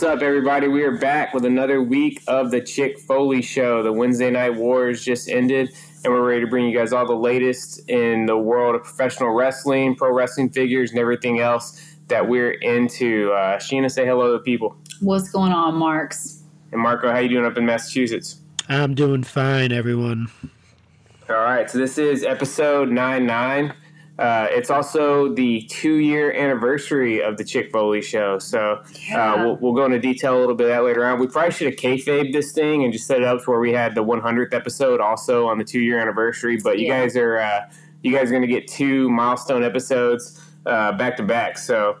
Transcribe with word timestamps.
What's 0.00 0.14
up, 0.14 0.22
everybody? 0.22 0.66
We 0.66 0.82
are 0.84 0.96
back 0.96 1.34
with 1.34 1.44
another 1.44 1.82
week 1.82 2.22
of 2.26 2.50
the 2.50 2.62
Chick 2.62 2.98
Foley 3.00 3.42
Show. 3.42 3.82
The 3.82 3.92
Wednesday 3.92 4.30
Night 4.30 4.54
Wars 4.54 5.04
just 5.04 5.28
ended, 5.28 5.76
and 6.02 6.10
we're 6.10 6.26
ready 6.26 6.40
to 6.40 6.46
bring 6.46 6.64
you 6.64 6.74
guys 6.74 6.94
all 6.94 7.06
the 7.06 7.12
latest 7.12 7.86
in 7.86 8.24
the 8.24 8.38
world 8.38 8.76
of 8.76 8.82
professional 8.82 9.28
wrestling, 9.28 9.94
pro 9.94 10.10
wrestling 10.10 10.48
figures, 10.48 10.90
and 10.90 10.98
everything 10.98 11.40
else 11.40 11.78
that 12.08 12.26
we're 12.26 12.52
into. 12.52 13.30
Uh, 13.32 13.58
Sheena, 13.58 13.90
say 13.90 14.06
hello 14.06 14.28
to 14.28 14.38
the 14.38 14.42
people. 14.42 14.74
What's 15.00 15.30
going 15.30 15.52
on, 15.52 15.74
Marks? 15.74 16.44
And 16.72 16.80
Marco, 16.80 17.12
how 17.12 17.18
you 17.18 17.28
doing 17.28 17.44
up 17.44 17.58
in 17.58 17.66
Massachusetts? 17.66 18.40
I'm 18.70 18.94
doing 18.94 19.22
fine, 19.22 19.70
everyone. 19.70 20.28
All 21.28 21.36
right, 21.36 21.68
so 21.68 21.76
this 21.76 21.98
is 21.98 22.24
episode 22.24 22.88
nine 22.88 23.26
nine. 23.26 23.74
Uh, 24.20 24.46
it's 24.50 24.68
also 24.68 25.32
the 25.32 25.62
two 25.62 25.94
year 25.94 26.30
anniversary 26.32 27.22
of 27.22 27.38
the 27.38 27.44
Chick 27.44 27.70
Foley 27.72 28.02
show. 28.02 28.38
So 28.38 28.74
uh, 28.74 28.84
Yeah. 29.08 29.42
we'll, 29.44 29.56
we'll 29.56 29.72
go 29.72 29.86
into 29.86 29.98
detail 29.98 30.36
a 30.36 30.40
little 30.40 30.54
bit 30.54 30.64
of 30.64 30.72
that 30.72 30.84
later 30.84 31.06
on. 31.06 31.18
We 31.18 31.26
probably 31.26 31.52
should 31.52 31.68
have 31.68 31.76
kayfabe 31.76 32.30
this 32.32 32.52
thing 32.52 32.84
and 32.84 32.92
just 32.92 33.06
set 33.06 33.18
it 33.18 33.24
up 33.24 33.42
to 33.44 33.50
where 33.50 33.60
we 33.60 33.72
had 33.72 33.94
the 33.94 34.04
100th 34.04 34.52
episode 34.52 35.00
also 35.00 35.46
on 35.48 35.56
the 35.56 35.64
two 35.64 35.80
year 35.80 35.98
anniversary. 35.98 36.58
But 36.62 36.78
you 36.78 36.86
Yeah. 36.88 37.00
guys 37.00 37.16
are 37.16 37.38
uh, 37.38 37.60
you 38.02 38.12
guys 38.14 38.28
are 38.28 38.32
going 38.32 38.42
to 38.42 38.48
get 38.48 38.68
two 38.68 39.08
milestone 39.08 39.64
episodes 39.64 40.38
uh, 40.66 40.92
back 40.92 41.16
to 41.16 41.22
back. 41.22 41.56
So 41.56 41.96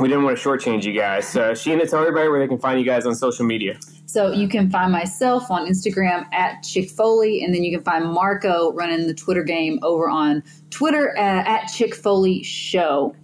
we 0.00 0.08
didn't 0.08 0.24
want 0.24 0.36
to 0.36 0.42
shortchange 0.48 0.82
you 0.84 0.92
guys. 0.92 1.28
So 1.28 1.52
Sheena, 1.52 1.88
tell 1.88 2.00
everybody 2.00 2.28
where 2.28 2.40
they 2.40 2.48
can 2.48 2.58
find 2.58 2.80
you 2.80 2.84
guys 2.86 3.06
on 3.06 3.14
social 3.14 3.44
media. 3.46 3.78
So 4.08 4.32
you 4.32 4.48
can 4.48 4.70
find 4.70 4.90
myself 4.90 5.50
on 5.50 5.66
Instagram 5.66 6.32
at 6.32 6.62
Chick 6.62 6.88
Foley, 6.88 7.44
and 7.44 7.54
then 7.54 7.62
you 7.62 7.76
can 7.76 7.84
find 7.84 8.06
Marco 8.06 8.72
running 8.72 9.06
the 9.06 9.12
Twitter 9.12 9.42
game 9.42 9.78
over 9.82 10.08
on 10.08 10.42
Twitter 10.70 11.14
uh, 11.18 11.20
at 11.20 11.66
Chick 11.66 11.94
Foley 11.94 12.42
Show. 12.42 13.14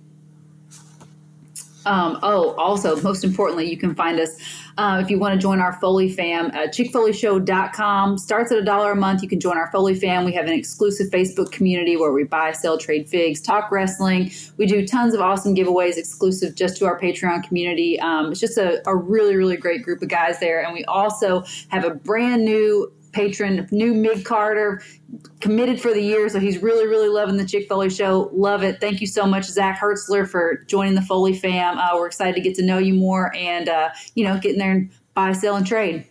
Um, 1.86 2.18
oh, 2.22 2.54
also, 2.56 3.00
most 3.02 3.24
importantly, 3.24 3.68
you 3.68 3.76
can 3.76 3.94
find 3.94 4.18
us 4.20 4.30
uh, 4.76 5.00
if 5.02 5.10
you 5.10 5.18
want 5.18 5.34
to 5.34 5.40
join 5.40 5.60
our 5.60 5.74
Foley 5.80 6.10
fam. 6.10 6.46
Uh, 6.46 6.66
ChickFoleyShow.com 6.66 8.18
starts 8.18 8.50
at 8.52 8.58
a 8.58 8.64
dollar 8.64 8.92
a 8.92 8.96
month. 8.96 9.22
You 9.22 9.28
can 9.28 9.40
join 9.40 9.56
our 9.56 9.70
Foley 9.70 9.94
fam. 9.94 10.24
We 10.24 10.32
have 10.32 10.46
an 10.46 10.52
exclusive 10.52 11.08
Facebook 11.08 11.52
community 11.52 11.96
where 11.96 12.12
we 12.12 12.24
buy, 12.24 12.52
sell, 12.52 12.78
trade 12.78 13.08
figs, 13.08 13.40
talk 13.40 13.70
wrestling. 13.70 14.32
We 14.56 14.66
do 14.66 14.86
tons 14.86 15.14
of 15.14 15.20
awesome 15.20 15.54
giveaways 15.54 15.96
exclusive 15.96 16.54
just 16.54 16.76
to 16.78 16.86
our 16.86 16.98
Patreon 16.98 17.44
community. 17.44 18.00
Um, 18.00 18.32
it's 18.32 18.40
just 18.40 18.58
a, 18.58 18.82
a 18.88 18.96
really, 18.96 19.36
really 19.36 19.56
great 19.56 19.82
group 19.82 20.02
of 20.02 20.08
guys 20.08 20.40
there. 20.40 20.64
And 20.64 20.72
we 20.72 20.84
also 20.86 21.44
have 21.68 21.84
a 21.84 21.90
brand 21.90 22.44
new 22.44 22.92
patron, 23.14 23.66
new 23.70 23.94
Mig 23.94 24.24
Carter, 24.24 24.82
committed 25.40 25.80
for 25.80 25.92
the 25.94 26.02
year. 26.02 26.28
So 26.28 26.40
he's 26.40 26.62
really, 26.62 26.86
really 26.86 27.08
loving 27.08 27.36
the 27.36 27.46
Chick 27.46 27.68
Foley 27.68 27.88
show. 27.88 28.30
Love 28.34 28.62
it. 28.62 28.80
Thank 28.80 29.00
you 29.00 29.06
so 29.06 29.26
much, 29.26 29.44
Zach 29.44 29.80
Hertzler, 29.80 30.28
for 30.28 30.64
joining 30.66 30.94
the 30.94 31.02
Foley 31.02 31.34
fam. 31.34 31.78
Uh, 31.78 31.90
we're 31.94 32.06
excited 32.06 32.34
to 32.34 32.40
get 32.40 32.54
to 32.56 32.62
know 32.62 32.78
you 32.78 32.94
more 32.94 33.34
and, 33.34 33.68
uh, 33.68 33.90
you 34.14 34.24
know, 34.24 34.38
getting 34.38 34.58
there 34.58 34.72
and 34.72 34.90
buy, 35.14 35.32
sell, 35.32 35.56
and 35.56 35.66
trade. 35.66 36.06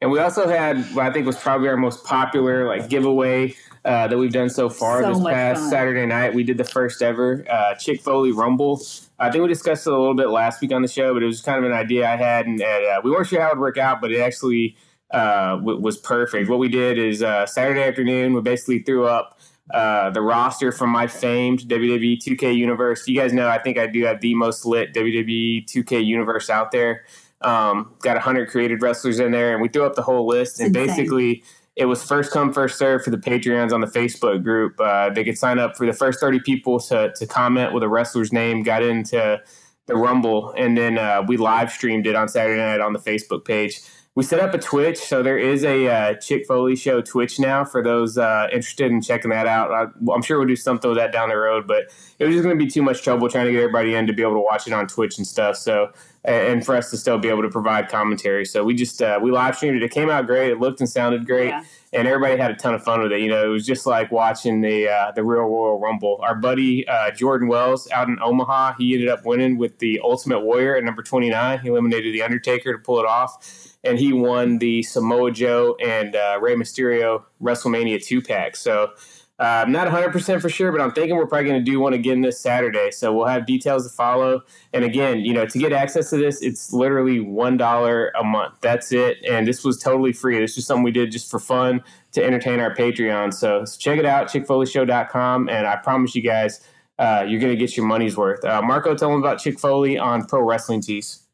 And 0.00 0.10
we 0.10 0.18
also 0.20 0.46
had 0.48 0.78
what 0.94 1.06
I 1.06 1.12
think 1.12 1.26
was 1.26 1.36
probably 1.36 1.68
our 1.68 1.76
most 1.76 2.04
popular 2.04 2.66
like 2.66 2.88
giveaway 2.88 3.56
uh, 3.84 4.06
that 4.06 4.16
we've 4.16 4.32
done 4.32 4.50
so 4.50 4.68
far 4.68 5.02
So 5.02 5.14
this 5.14 5.24
past 5.24 5.60
fun. 5.60 5.70
Saturday 5.70 6.06
night. 6.06 6.34
We 6.34 6.44
did 6.44 6.56
the 6.56 6.64
first 6.64 7.02
ever 7.02 7.44
uh, 7.50 7.74
Chick 7.74 8.02
Foley 8.02 8.32
Rumble. 8.32 8.80
I 9.18 9.30
think 9.30 9.42
we 9.42 9.48
discussed 9.48 9.86
it 9.86 9.92
a 9.92 9.96
little 9.96 10.14
bit 10.14 10.28
last 10.28 10.60
week 10.60 10.72
on 10.72 10.82
the 10.82 10.88
show, 10.88 11.14
but 11.14 11.22
it 11.22 11.26
was 11.26 11.40
kind 11.40 11.58
of 11.58 11.68
an 11.68 11.76
idea 11.76 12.08
I 12.08 12.16
had, 12.16 12.46
and 12.46 12.62
uh, 12.62 13.00
we 13.02 13.10
weren't 13.10 13.26
sure 13.26 13.40
how 13.40 13.48
it 13.48 13.54
would 13.54 13.60
work 13.60 13.78
out, 13.78 14.00
but 14.00 14.12
it 14.12 14.20
actually 14.20 14.76
uh, 15.10 15.56
w- 15.56 15.80
was 15.80 15.96
perfect. 15.96 16.48
What 16.48 16.58
we 16.58 16.68
did 16.68 16.98
is 16.98 17.22
uh, 17.22 17.46
Saturday 17.46 17.82
afternoon, 17.82 18.34
we 18.34 18.40
basically 18.40 18.80
threw 18.80 19.06
up 19.06 19.38
uh, 19.72 20.10
the 20.10 20.22
roster 20.22 20.72
from 20.72 20.90
my 20.90 21.06
famed 21.06 21.60
WWE 21.60 22.18
2K 22.18 22.56
universe. 22.56 23.06
You 23.06 23.18
guys 23.18 23.32
know 23.32 23.48
I 23.48 23.58
think 23.58 23.78
I 23.78 23.86
do 23.86 24.04
have 24.04 24.20
the 24.20 24.34
most 24.34 24.64
lit 24.64 24.94
WWE 24.94 25.66
2K 25.66 26.04
universe 26.04 26.48
out 26.48 26.72
there. 26.72 27.04
Um, 27.40 27.94
got 28.00 28.14
100 28.14 28.48
created 28.48 28.82
wrestlers 28.82 29.20
in 29.20 29.30
there, 29.30 29.52
and 29.52 29.62
we 29.62 29.68
threw 29.68 29.84
up 29.84 29.94
the 29.94 30.02
whole 30.02 30.26
list. 30.26 30.58
And 30.60 30.72
basically, 30.72 31.44
it 31.76 31.84
was 31.84 32.02
first 32.02 32.32
come, 32.32 32.52
first 32.52 32.78
serve 32.78 33.04
for 33.04 33.10
the 33.10 33.18
Patreons 33.18 33.72
on 33.72 33.80
the 33.80 33.86
Facebook 33.86 34.42
group. 34.42 34.80
Uh, 34.80 35.10
they 35.10 35.22
could 35.22 35.38
sign 35.38 35.58
up 35.58 35.76
for 35.76 35.86
the 35.86 35.92
first 35.92 36.18
30 36.18 36.40
people 36.40 36.80
to, 36.80 37.12
to 37.14 37.26
comment 37.26 37.72
with 37.72 37.84
a 37.84 37.88
wrestler's 37.88 38.32
name, 38.32 38.64
got 38.64 38.82
into 38.82 39.40
the 39.86 39.94
Rumble, 39.94 40.52
and 40.56 40.76
then 40.76 40.98
uh, 40.98 41.22
we 41.26 41.36
live 41.36 41.70
streamed 41.70 42.06
it 42.06 42.16
on 42.16 42.28
Saturday 42.28 42.60
night 42.60 42.80
on 42.80 42.92
the 42.92 42.98
Facebook 42.98 43.44
page. 43.44 43.80
We 44.18 44.24
set 44.24 44.40
up 44.40 44.52
a 44.52 44.58
Twitch, 44.58 44.98
so 44.98 45.22
there 45.22 45.38
is 45.38 45.62
a 45.62 45.86
uh, 45.86 46.14
Chick 46.14 46.44
Foley 46.44 46.74
Show 46.74 47.00
Twitch 47.00 47.38
now 47.38 47.64
for 47.64 47.84
those 47.84 48.18
uh, 48.18 48.48
interested 48.52 48.90
in 48.90 49.00
checking 49.00 49.30
that 49.30 49.46
out. 49.46 49.70
I, 49.70 50.12
I'm 50.12 50.22
sure 50.22 50.38
we'll 50.38 50.48
do 50.48 50.56
something 50.56 50.90
with 50.90 50.98
that 50.98 51.12
down 51.12 51.28
the 51.28 51.36
road, 51.36 51.68
but 51.68 51.84
it 52.18 52.24
was 52.24 52.34
just 52.34 52.42
going 52.42 52.58
to 52.58 52.64
be 52.64 52.68
too 52.68 52.82
much 52.82 53.04
trouble 53.04 53.28
trying 53.28 53.46
to 53.46 53.52
get 53.52 53.58
everybody 53.58 53.94
in 53.94 54.08
to 54.08 54.12
be 54.12 54.22
able 54.22 54.32
to 54.34 54.40
watch 54.40 54.66
it 54.66 54.72
on 54.72 54.88
Twitch 54.88 55.18
and 55.18 55.24
stuff. 55.24 55.56
So, 55.56 55.92
and 56.24 56.66
for 56.66 56.74
us 56.74 56.90
to 56.90 56.96
still 56.96 57.16
be 57.18 57.28
able 57.28 57.42
to 57.42 57.48
provide 57.48 57.88
commentary, 57.90 58.44
so 58.44 58.64
we 58.64 58.74
just 58.74 59.00
uh, 59.00 59.20
we 59.22 59.30
live 59.30 59.54
streamed 59.54 59.76
it. 59.76 59.84
It 59.84 59.92
came 59.92 60.10
out 60.10 60.26
great. 60.26 60.50
It 60.50 60.58
looked 60.58 60.80
and 60.80 60.90
sounded 60.90 61.24
great 61.24 61.50
Yeah. 61.50 61.62
and 61.92 62.08
everybody 62.08 62.36
had 62.40 62.50
a 62.50 62.56
ton 62.56 62.74
of 62.74 62.82
fun 62.82 63.00
with 63.00 63.12
it. 63.12 63.20
You 63.20 63.28
know, 63.28 63.44
it 63.44 63.52
was 63.52 63.64
just 63.64 63.86
like 63.86 64.10
watching 64.10 64.62
the 64.62 64.88
uh, 64.88 65.12
the 65.12 65.22
real 65.22 65.42
Royal 65.42 65.78
Rumble. 65.78 66.18
Our 66.24 66.34
buddy 66.34 66.88
uh, 66.88 67.12
Jordan 67.12 67.46
Wells 67.46 67.88
out 67.92 68.08
in 68.08 68.18
Omaha, 68.20 68.74
he 68.78 68.94
ended 68.94 69.10
up 69.10 69.24
winning 69.24 69.58
with 69.58 69.78
the 69.78 70.00
Ultimate 70.02 70.40
Warrior 70.40 70.74
at 70.74 70.82
number 70.82 71.04
twenty 71.04 71.30
nine. 71.30 71.60
He 71.60 71.68
eliminated 71.68 72.12
the 72.12 72.22
Undertaker 72.22 72.72
to 72.72 72.78
pull 72.80 72.98
it 72.98 73.06
off, 73.06 73.67
and 73.84 73.98
he 73.98 74.12
won 74.12 74.58
the 74.58 74.82
Samoa 74.82 75.30
Joe 75.30 75.76
and 75.80 76.16
uh, 76.16 76.38
Rey 76.40 76.54
Mysterio 76.54 77.24
WrestleMania 77.42 78.04
two 78.04 78.22
pack. 78.22 78.56
So. 78.56 78.92
Uh, 79.40 79.62
I'm 79.64 79.70
not 79.70 79.86
100% 79.86 80.40
for 80.40 80.48
sure, 80.48 80.72
but 80.72 80.80
I'm 80.80 80.90
thinking 80.90 81.14
we're 81.14 81.28
probably 81.28 81.48
going 81.48 81.64
to 81.64 81.70
do 81.70 81.78
one 81.78 81.92
again 81.92 82.22
this 82.22 82.40
Saturday. 82.40 82.90
So 82.90 83.14
we'll 83.14 83.28
have 83.28 83.46
details 83.46 83.88
to 83.88 83.94
follow. 83.94 84.42
And 84.72 84.84
again, 84.84 85.20
you 85.20 85.32
know, 85.32 85.46
to 85.46 85.58
get 85.60 85.72
access 85.72 86.10
to 86.10 86.16
this, 86.16 86.42
it's 86.42 86.72
literally 86.72 87.20
$1 87.20 88.10
a 88.18 88.24
month. 88.24 88.54
That's 88.62 88.90
it. 88.90 89.18
And 89.24 89.46
this 89.46 89.62
was 89.62 89.78
totally 89.78 90.12
free. 90.12 90.40
This 90.40 90.58
is 90.58 90.66
something 90.66 90.82
we 90.82 90.90
did 90.90 91.12
just 91.12 91.30
for 91.30 91.38
fun 91.38 91.84
to 92.12 92.24
entertain 92.24 92.58
our 92.58 92.74
Patreon. 92.74 93.32
So, 93.32 93.64
so 93.64 93.78
check 93.78 94.00
it 94.00 94.06
out, 94.06 94.26
chickfoleyshow.com. 94.26 95.48
And 95.48 95.68
I 95.68 95.76
promise 95.76 96.16
you 96.16 96.22
guys, 96.22 96.60
uh, 96.98 97.24
you're 97.28 97.40
going 97.40 97.52
to 97.52 97.56
get 97.56 97.76
your 97.76 97.86
money's 97.86 98.16
worth. 98.16 98.44
Uh, 98.44 98.60
Marco, 98.60 98.96
tell 98.96 99.10
them 99.10 99.20
about 99.20 99.38
Chick 99.38 99.60
Foley 99.60 99.96
on 99.96 100.24
Pro 100.24 100.42
Wrestling 100.42 100.80
Tees. 100.80 101.27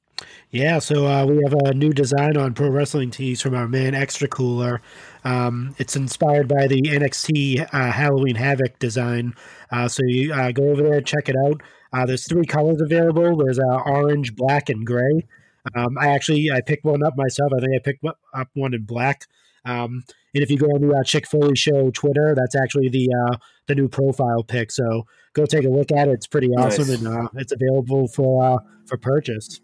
Yeah, 0.55 0.79
so 0.79 1.09
uh, 1.09 1.27
we 1.27 1.43
have 1.43 1.53
a 1.53 1.75
new 1.75 1.93
design 1.93 2.37
on 2.37 2.55
pro 2.55 2.69
wrestling 2.69 3.11
tees 3.11 3.43
from 3.43 3.57
our 3.57 3.67
man 3.67 3.93
Extra 3.93 4.29
Cooler. 4.29 4.81
Um, 5.25 5.75
it's 5.79 5.97
inspired 5.97 6.47
by 6.47 6.69
the 6.69 6.81
NXT 6.81 7.69
uh, 7.75 7.91
Halloween 7.91 8.37
Havoc 8.37 8.79
design. 8.79 9.35
Uh, 9.73 9.89
so 9.89 10.05
you 10.07 10.33
uh, 10.33 10.53
go 10.53 10.69
over 10.69 10.85
there, 10.85 11.01
check 11.01 11.29
it 11.29 11.35
out. 11.45 11.61
Uh, 11.93 12.07
there's 12.07 12.29
three 12.29 12.45
colors 12.47 12.81
available. 12.81 13.37
There's 13.37 13.59
uh, 13.59 13.81
orange, 13.85 14.37
black, 14.37 14.69
and 14.69 14.87
gray. 14.87 15.27
Um, 15.75 15.99
I 15.99 16.15
actually 16.15 16.49
I 16.53 16.61
picked 16.61 16.85
one 16.85 17.03
up 17.03 17.17
myself. 17.17 17.51
I 17.53 17.59
think 17.59 17.73
I 17.75 17.81
picked 17.83 18.05
up 18.05 18.49
one 18.55 18.75
in 18.75 18.85
black. 18.85 19.23
Um, 19.65 20.05
and 20.35 20.45
if 20.45 20.53
you 20.53 20.57
go 20.57 20.67
on 20.67 20.87
the 20.87 20.95
uh, 20.95 21.03
Chick 21.03 21.27
Foley 21.27 21.57
Show 21.57 21.91
Twitter, 21.91 22.33
that's 22.37 22.55
actually 22.55 22.91
the 22.91 23.09
uh, 23.13 23.39
the 23.67 23.75
new 23.75 23.89
profile 23.89 24.45
pic. 24.45 24.71
So 24.71 25.05
go 25.33 25.47
take 25.47 25.65
a 25.65 25.69
look 25.69 25.91
at 25.91 26.07
it. 26.07 26.13
It's 26.13 26.29
pretty 26.29 26.51
awesome, 26.51 26.87
Nice. 26.87 26.99
and 27.01 27.09
uh, 27.09 27.29
it's 27.35 27.51
available 27.53 28.07
for 28.07 28.45
uh, 28.45 28.59
for 28.87 28.97
purchase. 28.99 29.61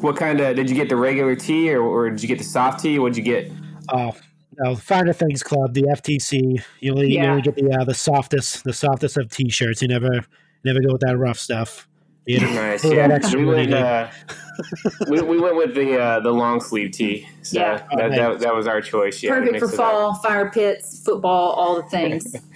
What 0.00 0.16
kind 0.16 0.40
of 0.40 0.56
did 0.56 0.70
you 0.70 0.76
get 0.76 0.88
the 0.88 0.96
regular 0.96 1.36
tee 1.36 1.72
or, 1.74 1.82
or 1.82 2.10
did 2.10 2.22
you 2.22 2.28
get 2.28 2.38
the 2.38 2.44
soft 2.44 2.80
tee? 2.80 2.98
What'd 2.98 3.16
you 3.16 3.22
get? 3.22 3.52
Oh, 3.90 4.16
no, 4.58 4.76
Finer 4.76 5.12
Things 5.12 5.42
Club, 5.42 5.74
the 5.74 5.82
FTC. 5.82 6.62
You 6.80 6.92
only, 6.92 7.12
you 7.12 7.20
only 7.20 7.42
get 7.42 7.56
the 7.56 7.70
uh, 7.70 7.84
the 7.84 7.94
softest, 7.94 8.64
the 8.64 8.72
softest 8.72 9.16
of 9.16 9.30
T-shirts. 9.30 9.82
You 9.82 9.88
never, 9.88 10.24
never 10.64 10.80
go 10.80 10.92
with 10.92 11.02
that 11.02 11.16
rough 11.18 11.38
stuff. 11.38 11.88
You 12.26 12.40
know, 12.40 12.52
Nice. 12.52 12.84
Yeah, 12.84 13.08
that 13.08 13.22
extra 13.24 13.40
we 13.40 13.46
went. 13.46 13.72
Uh, 13.72 14.08
we, 15.08 15.20
we 15.22 15.40
went 15.40 15.56
with 15.56 15.74
the 15.74 15.98
uh, 15.98 16.20
the 16.20 16.30
long 16.30 16.60
sleeve 16.60 16.92
tee. 16.92 17.26
So 17.42 17.58
Yeah. 17.58 17.82
that, 17.96 18.10
that, 18.10 18.40
that 18.40 18.54
was 18.54 18.66
our 18.66 18.80
choice. 18.82 19.22
Yeah, 19.22 19.30
Perfect 19.38 19.58
for 19.58 19.64
it 19.64 19.70
up. 19.72 19.76
fall, 19.76 20.14
fire 20.16 20.50
pits, 20.50 21.02
football, 21.02 21.52
all 21.52 21.76
the 21.76 21.82
things. 21.84 22.36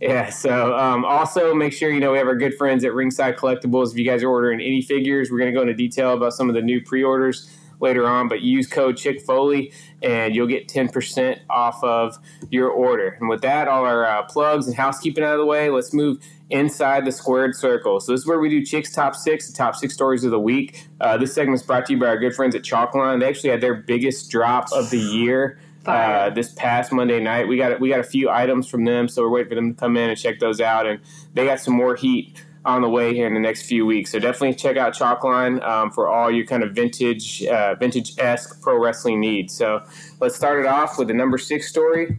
Yeah. 0.00 0.28
So 0.28 0.76
um, 0.76 1.04
also 1.04 1.54
make 1.54 1.72
sure 1.72 1.90
you 1.90 2.00
know 2.00 2.12
we 2.12 2.18
have 2.18 2.26
our 2.26 2.34
good 2.36 2.54
friends 2.58 2.84
at 2.84 2.92
Ringside 2.92 3.36
Collectibles. 3.36 3.92
If 3.92 3.96
you 3.96 4.04
guys 4.04 4.22
are 4.22 4.28
ordering 4.28 4.60
any 4.60 4.82
figures, 4.82 5.30
we're 5.30 5.38
going 5.38 5.50
to 5.52 5.56
go 5.56 5.62
into 5.62 5.72
detail 5.72 6.12
about 6.12 6.34
some 6.34 6.48
of 6.48 6.54
the 6.54 6.60
new 6.60 6.82
pre-orders 6.82 7.48
later 7.84 8.08
on. 8.08 8.28
But 8.28 8.40
use 8.40 8.66
code 8.66 8.96
Chick 8.96 9.20
Foley 9.20 9.72
and 10.02 10.34
you'll 10.34 10.48
get 10.48 10.66
ten 10.66 10.88
percent 10.88 11.38
off 11.48 11.84
of 11.84 12.18
your 12.50 12.68
order. 12.68 13.16
And 13.20 13.28
with 13.28 13.42
that, 13.42 13.68
all 13.68 13.84
our 13.84 14.04
uh, 14.04 14.22
plugs 14.24 14.66
and 14.66 14.74
housekeeping 14.74 15.22
out 15.22 15.34
of 15.34 15.38
the 15.38 15.46
way, 15.46 15.70
let's 15.70 15.94
move 15.94 16.18
inside 16.50 17.04
the 17.04 17.12
squared 17.12 17.54
circle. 17.56 18.00
So 18.00 18.12
this 18.12 18.20
is 18.22 18.26
where 18.26 18.38
we 18.38 18.48
do 18.48 18.64
Chick's 18.64 18.92
top 18.92 19.14
six, 19.14 19.48
the 19.48 19.56
top 19.56 19.74
six 19.76 19.94
stories 19.94 20.24
of 20.24 20.30
the 20.30 20.40
week. 20.40 20.86
Uh, 21.00 21.16
this 21.16 21.32
segment 21.32 21.60
is 21.60 21.62
brought 21.62 21.86
to 21.86 21.92
you 21.94 21.98
by 21.98 22.06
our 22.06 22.18
good 22.18 22.34
friends 22.34 22.54
at 22.54 22.62
Chalkline. 22.62 23.20
They 23.20 23.28
actually 23.28 23.50
had 23.50 23.60
their 23.60 23.74
biggest 23.74 24.30
drop 24.30 24.70
of 24.72 24.90
the 24.90 24.98
year 24.98 25.58
uh, 25.86 26.30
this 26.30 26.52
past 26.52 26.92
Monday 26.92 27.20
night. 27.20 27.48
We 27.48 27.56
got 27.56 27.80
we 27.80 27.88
got 27.88 28.00
a 28.00 28.04
few 28.04 28.30
items 28.30 28.68
from 28.68 28.84
them, 28.84 29.08
so 29.08 29.22
we're 29.22 29.30
waiting 29.30 29.48
for 29.50 29.54
them 29.54 29.74
to 29.74 29.80
come 29.80 29.96
in 29.96 30.10
and 30.10 30.18
check 30.18 30.38
those 30.38 30.60
out. 30.60 30.86
And 30.86 31.00
they 31.32 31.46
got 31.46 31.60
some 31.60 31.74
more 31.74 31.96
heat 31.96 32.36
on 32.64 32.82
the 32.82 32.88
way 32.88 33.14
here 33.14 33.26
in 33.26 33.34
the 33.34 33.40
next 33.40 33.62
few 33.62 33.84
weeks. 33.84 34.12
So 34.12 34.18
definitely 34.18 34.54
check 34.54 34.76
out 34.76 34.94
Chalkline 34.94 35.62
um, 35.66 35.90
for 35.90 36.08
all 36.08 36.30
your 36.30 36.46
kind 36.46 36.62
of 36.62 36.72
vintage 36.74 37.44
uh, 37.44 37.74
vintage 37.74 38.18
esque 38.18 38.60
pro 38.62 38.78
wrestling 38.78 39.20
needs. 39.20 39.54
So 39.56 39.82
let's 40.20 40.36
start 40.36 40.60
it 40.60 40.66
off 40.66 40.98
with 40.98 41.08
the 41.08 41.14
number 41.14 41.38
six 41.38 41.68
story. 41.68 42.18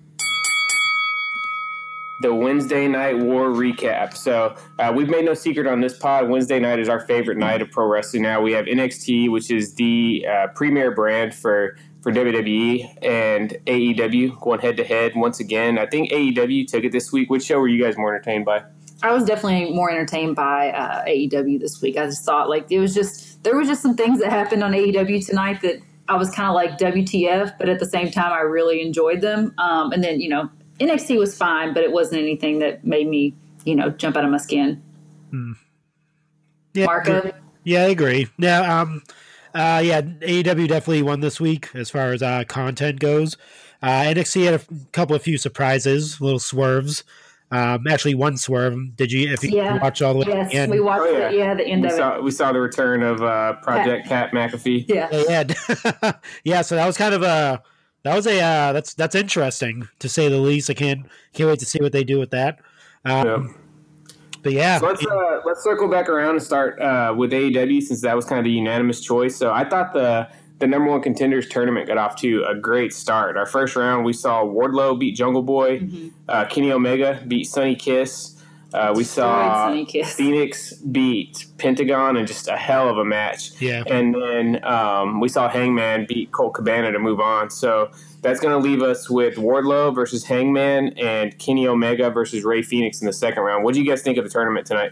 the 2.21 2.33
Wednesday 2.33 2.87
Night 2.87 3.17
War 3.17 3.49
recap. 3.49 4.15
So 4.15 4.55
uh, 4.79 4.93
we've 4.95 5.09
made 5.09 5.25
no 5.25 5.33
secret 5.33 5.67
on 5.67 5.81
this 5.81 5.97
pod. 5.97 6.29
Wednesday 6.29 6.59
night 6.59 6.79
is 6.79 6.87
our 6.87 7.01
favorite 7.01 7.37
night 7.37 7.61
of 7.61 7.71
pro 7.71 7.87
wrestling. 7.87 8.23
Now 8.23 8.41
we 8.41 8.53
have 8.53 8.65
NXT, 8.65 9.29
which 9.31 9.51
is 9.51 9.75
the 9.75 10.25
uh, 10.29 10.47
premier 10.55 10.91
brand 10.91 11.33
for 11.35 11.77
for 12.01 12.11
WWE 12.11 13.03
and 13.03 13.57
AEW 13.65 14.39
going 14.39 14.59
head 14.59 14.77
to 14.77 14.83
head 14.83 15.13
once 15.15 15.39
again. 15.39 15.79
I 15.79 15.87
think 15.87 16.11
AEW 16.11 16.67
took 16.67 16.83
it 16.83 16.91
this 16.91 17.11
week. 17.11 17.31
Which 17.31 17.43
show 17.43 17.59
were 17.59 17.67
you 17.67 17.83
guys 17.83 17.97
more 17.97 18.13
entertained 18.13 18.45
by? 18.45 18.63
I 19.03 19.11
was 19.11 19.25
definitely 19.25 19.73
more 19.73 19.89
entertained 19.91 20.35
by 20.35 20.71
uh, 20.71 21.05
AEW 21.05 21.59
this 21.59 21.81
week. 21.81 21.97
I 21.97 22.05
just 22.05 22.23
thought 22.23 22.49
like 22.49 22.71
it 22.71 22.79
was 22.79 22.93
just 22.93 23.43
there 23.43 23.55
was 23.55 23.67
just 23.67 23.81
some 23.81 23.95
things 23.95 24.19
that 24.19 24.31
happened 24.31 24.63
on 24.63 24.71
AEW 24.71 25.25
tonight 25.25 25.61
that 25.61 25.79
I 26.07 26.15
was 26.15 26.29
kind 26.31 26.47
of 26.47 26.55
like 26.55 26.77
WTF, 26.77 27.57
but 27.57 27.69
at 27.69 27.79
the 27.79 27.85
same 27.85 28.11
time 28.11 28.31
I 28.31 28.39
really 28.39 28.81
enjoyed 28.81 29.21
them. 29.21 29.53
Um, 29.57 29.91
and 29.91 30.03
then 30.03 30.21
you 30.21 30.29
know 30.29 30.49
NXT 30.79 31.17
was 31.17 31.37
fine, 31.37 31.73
but 31.73 31.83
it 31.83 31.91
wasn't 31.91 32.21
anything 32.21 32.59
that 32.59 32.85
made 32.85 33.07
me 33.07 33.33
you 33.65 33.75
know 33.75 33.89
jump 33.89 34.15
out 34.15 34.23
of 34.23 34.31
my 34.31 34.37
skin. 34.37 34.81
Hmm. 35.31 35.53
Yeah, 36.73 36.85
Marco. 36.85 37.31
Yeah, 37.63 37.81
I 37.81 37.87
agree. 37.87 38.27
Now, 38.37 38.81
um, 38.81 39.01
uh, 39.53 39.81
yeah, 39.83 40.01
AEW 40.01 40.67
definitely 40.67 41.01
won 41.01 41.21
this 41.21 41.39
week 41.39 41.69
as 41.73 41.89
far 41.89 42.11
as 42.13 42.21
uh, 42.21 42.43
content 42.47 42.99
goes. 42.99 43.37
Uh, 43.81 44.03
NXT 44.03 44.45
had 44.45 44.53
a 44.53 44.89
couple 44.91 45.15
of 45.15 45.21
few 45.21 45.37
surprises, 45.37 46.19
little 46.19 46.39
swerves. 46.39 47.03
Um, 47.55 47.87
actually, 47.87 48.15
one 48.15 48.35
swerve. 48.37 48.75
Did 48.95 49.11
you? 49.11 49.31
If 49.31 49.43
you 49.43 49.51
Yeah. 49.57 49.77
watch 49.81 50.01
all 50.01 50.13
the 50.13 50.19
way, 50.19 50.25
Yes, 50.27 50.49
to 50.49 50.55
the 50.55 50.61
end? 50.63 50.71
we 50.71 50.79
watched 50.81 51.03
Oh, 51.07 51.17
yeah. 51.17 51.29
it. 51.29 51.35
Yeah, 51.35 51.53
the 51.55 51.65
end 51.65 51.83
We 51.83 51.87
of 51.89 51.93
saw 51.95 52.15
it. 52.15 52.23
we 52.23 52.31
saw 52.31 52.51
the 52.51 52.59
return 52.59 53.01
of 53.03 53.21
uh, 53.21 53.53
Project 53.61 54.07
Pat 54.07 54.31
McAfee. 54.31 54.85
Yeah. 54.89 55.07
yeah, 55.11 56.13
yeah. 56.43 56.61
So 56.61 56.75
that 56.75 56.85
was 56.85 56.97
kind 56.97 57.13
of 57.13 57.21
a 57.23 57.61
that 58.03 58.15
was 58.15 58.27
a 58.27 58.39
uh, 58.41 58.73
that's 58.73 58.93
that's 58.93 59.15
interesting 59.15 59.87
to 59.99 60.09
say 60.09 60.27
the 60.27 60.37
least. 60.37 60.69
I 60.69 60.73
can't 60.73 61.05
can't 61.33 61.49
wait 61.49 61.59
to 61.59 61.65
see 61.65 61.79
what 61.81 61.91
they 61.93 62.03
do 62.03 62.19
with 62.19 62.31
that. 62.31 62.59
Um, 63.05 63.25
Yeah. 63.25 63.47
But 64.43 64.53
yeah, 64.53 64.77
So 64.79 64.85
let's 64.87 65.03
uh, 65.05 65.39
let's 65.45 65.63
circle 65.63 65.87
back 65.87 66.07
around 66.07 66.31
and 66.35 66.43
start 66.43 66.79
uh, 66.79 67.13
with 67.17 67.31
AEW 67.31 67.81
since 67.81 68.01
that 68.01 68.15
was 68.15 68.25
kind 68.25 68.37
of 68.37 68.45
the 68.45 68.51
unanimous 68.51 69.01
choice. 69.01 69.35
So 69.35 69.51
I 69.51 69.63
thought 69.67 69.91
the 69.93 70.27
the 70.59 70.67
number 70.67 70.89
one 70.89 71.01
contenders 71.01 71.47
tournament 71.49 71.87
got 71.87 71.97
off 71.97 72.15
to 72.21 72.43
a 72.45 72.55
great 72.55 72.93
start. 72.93 73.37
Our 73.37 73.45
first 73.45 73.75
round, 73.75 74.05
we 74.05 74.13
saw 74.13 74.43
Wardlow 74.45 74.97
beat 74.99 75.15
Jungle 75.15 75.43
Boy, 75.43 75.79
Mm-hmm. 75.79 76.07
uh, 76.29 76.45
Kenny 76.45 76.71
Omega 76.71 77.21
beat 77.27 77.45
Sunny 77.45 77.75
Kiss. 77.75 78.31
Uh, 78.73 78.93
we 78.95 79.03
saw 79.05 79.67
Sunny 79.67 79.85
Kiss. 79.85 80.13
Fenix 80.17 80.73
beat 80.73 81.45
Pentagon 81.57 82.17
in 82.17 82.25
just 82.27 82.47
a 82.49 82.57
hell 82.57 82.89
of 82.89 82.97
a 82.97 83.05
match. 83.05 83.51
yeah. 83.61 83.83
And 83.87 84.13
then 84.13 84.63
um, 84.65 85.21
we 85.21 85.29
saw 85.29 85.47
Hangman 85.47 86.05
beat 86.07 86.31
Colt 86.33 86.53
Cabana 86.55 86.91
to 86.91 86.99
move 86.99 87.21
on. 87.21 87.49
So 87.49 87.89
that's 88.21 88.39
going 88.41 88.51
to 88.61 88.69
leave 88.69 88.81
us 88.81 89.09
with 89.09 89.35
Wardlow 89.35 89.95
versus 89.95 90.25
Hangman 90.25 90.89
and 90.97 91.37
Kenny 91.37 91.67
Omega 91.67 92.09
versus 92.09 92.43
Rey 92.43 92.61
Fenix 92.63 92.99
in 92.99 93.07
the 93.07 93.13
second 93.13 93.43
round. 93.43 93.63
What 93.63 93.73
do 93.75 93.81
you 93.81 93.89
guys 93.89 94.01
think 94.01 94.17
of 94.17 94.23
the 94.25 94.29
tournament 94.29 94.65
tonight? 94.67 94.91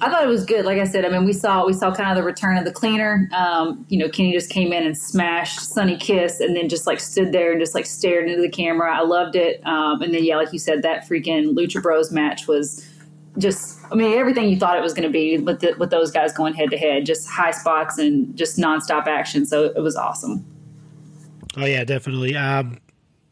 I 0.00 0.10
thought 0.10 0.22
it 0.22 0.28
was 0.28 0.44
good. 0.44 0.64
Like 0.64 0.78
I 0.78 0.84
said, 0.84 1.04
I 1.04 1.08
mean, 1.08 1.24
we 1.24 1.32
saw 1.32 1.66
we 1.66 1.72
saw 1.72 1.92
kind 1.94 2.10
of 2.10 2.16
the 2.16 2.22
return 2.22 2.56
of 2.56 2.64
the 2.64 2.72
cleaner. 2.72 3.28
Um, 3.32 3.84
you 3.88 3.98
know, 3.98 4.08
Kenny 4.08 4.32
just 4.32 4.50
came 4.50 4.72
in 4.72 4.84
and 4.84 4.96
smashed 4.96 5.60
Sunny 5.60 5.96
Kiss, 5.96 6.40
and 6.40 6.54
then 6.54 6.68
just 6.68 6.86
like 6.86 7.00
stood 7.00 7.32
there 7.32 7.50
and 7.50 7.60
just 7.60 7.74
like 7.74 7.86
stared 7.86 8.28
into 8.28 8.40
the 8.40 8.48
camera. 8.48 8.94
I 8.96 9.02
loved 9.02 9.34
it. 9.34 9.60
Um, 9.66 10.02
and 10.02 10.14
then 10.14 10.24
yeah, 10.24 10.36
like 10.36 10.52
you 10.52 10.58
said, 10.58 10.82
that 10.82 11.08
freaking 11.08 11.54
Lucha 11.54 11.82
Bros 11.82 12.12
match 12.12 12.46
was 12.46 12.88
just. 13.38 13.78
I 13.90 13.94
mean, 13.94 14.18
everything 14.18 14.50
you 14.50 14.58
thought 14.58 14.76
it 14.76 14.82
was 14.82 14.92
going 14.92 15.08
to 15.08 15.12
be 15.12 15.38
with 15.38 15.60
the, 15.60 15.74
with 15.78 15.90
those 15.90 16.10
guys 16.10 16.34
going 16.34 16.52
head 16.52 16.70
to 16.70 16.76
head, 16.76 17.06
just 17.06 17.26
high 17.26 17.52
spots 17.52 17.96
and 17.96 18.36
just 18.36 18.58
nonstop 18.58 19.06
action. 19.06 19.46
So 19.46 19.64
it 19.64 19.80
was 19.80 19.96
awesome. 19.96 20.44
Oh 21.56 21.64
yeah, 21.64 21.84
definitely. 21.84 22.36
Um, 22.36 22.78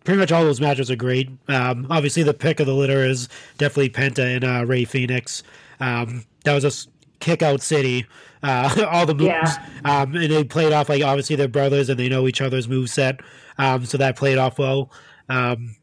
pretty 0.04 0.18
much 0.18 0.32
all 0.32 0.42
those 0.42 0.60
matches 0.60 0.90
are 0.90 0.96
great. 0.96 1.28
Um, 1.48 1.86
obviously, 1.90 2.22
the 2.22 2.32
pick 2.32 2.58
of 2.58 2.66
the 2.66 2.74
litter 2.74 3.04
is 3.04 3.28
definitely 3.58 3.90
Penta 3.90 4.36
and 4.36 4.44
uh, 4.44 4.64
Rey 4.64 4.84
Fenix. 4.84 5.42
Um, 5.78 6.24
that 6.46 6.54
was 6.54 6.64
a 6.64 6.72
kick 7.20 7.42
out 7.42 7.60
city. 7.60 8.06
Uh, 8.42 8.86
all 8.90 9.04
the 9.06 9.14
moves, 9.14 9.26
Yeah. 9.28 9.56
um, 9.84 10.14
and 10.14 10.30
they 10.32 10.44
played 10.44 10.72
off 10.72 10.88
like 10.88 11.02
obviously 11.02 11.36
they're 11.36 11.48
brothers 11.48 11.88
and 11.88 11.98
they 11.98 12.08
know 12.08 12.26
each 12.28 12.40
other's 12.40 12.68
move 12.68 12.88
set. 12.90 13.20
Um, 13.58 13.84
so 13.84 13.98
that 13.98 14.16
played 14.16 14.38
off 14.38 14.58
well. 14.58 14.90
Um, 15.28 15.74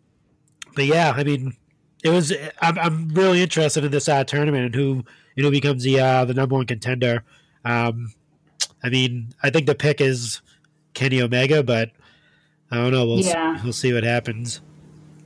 but 0.75 0.85
yeah, 0.85 1.13
I 1.15 1.23
mean, 1.23 1.55
it 2.03 2.09
was. 2.09 2.33
I'm, 2.61 2.77
I'm 2.79 3.09
really 3.09 3.41
interested 3.41 3.83
in 3.83 3.91
this 3.91 4.07
uh, 4.09 4.23
tournament 4.23 4.65
and 4.65 4.75
who 4.75 5.03
you 5.35 5.43
know 5.43 5.51
becomes 5.51 5.83
the 5.83 5.99
uh, 5.99 6.25
the 6.25 6.33
number 6.33 6.55
one 6.55 6.65
contender. 6.65 7.23
Um, 7.65 8.13
I 8.83 8.89
mean, 8.89 9.33
I 9.43 9.49
think 9.49 9.65
the 9.67 9.75
pick 9.75 10.01
is 10.01 10.41
Kenny 10.93 11.21
Omega, 11.21 11.63
but 11.63 11.91
I 12.71 12.75
don't 12.75 12.91
know. 12.91 13.05
We'll 13.05 13.19
Yeah. 13.19 13.57
see, 13.57 13.63
we'll 13.63 13.73
see 13.73 13.93
what 13.93 14.03
happens. 14.03 14.61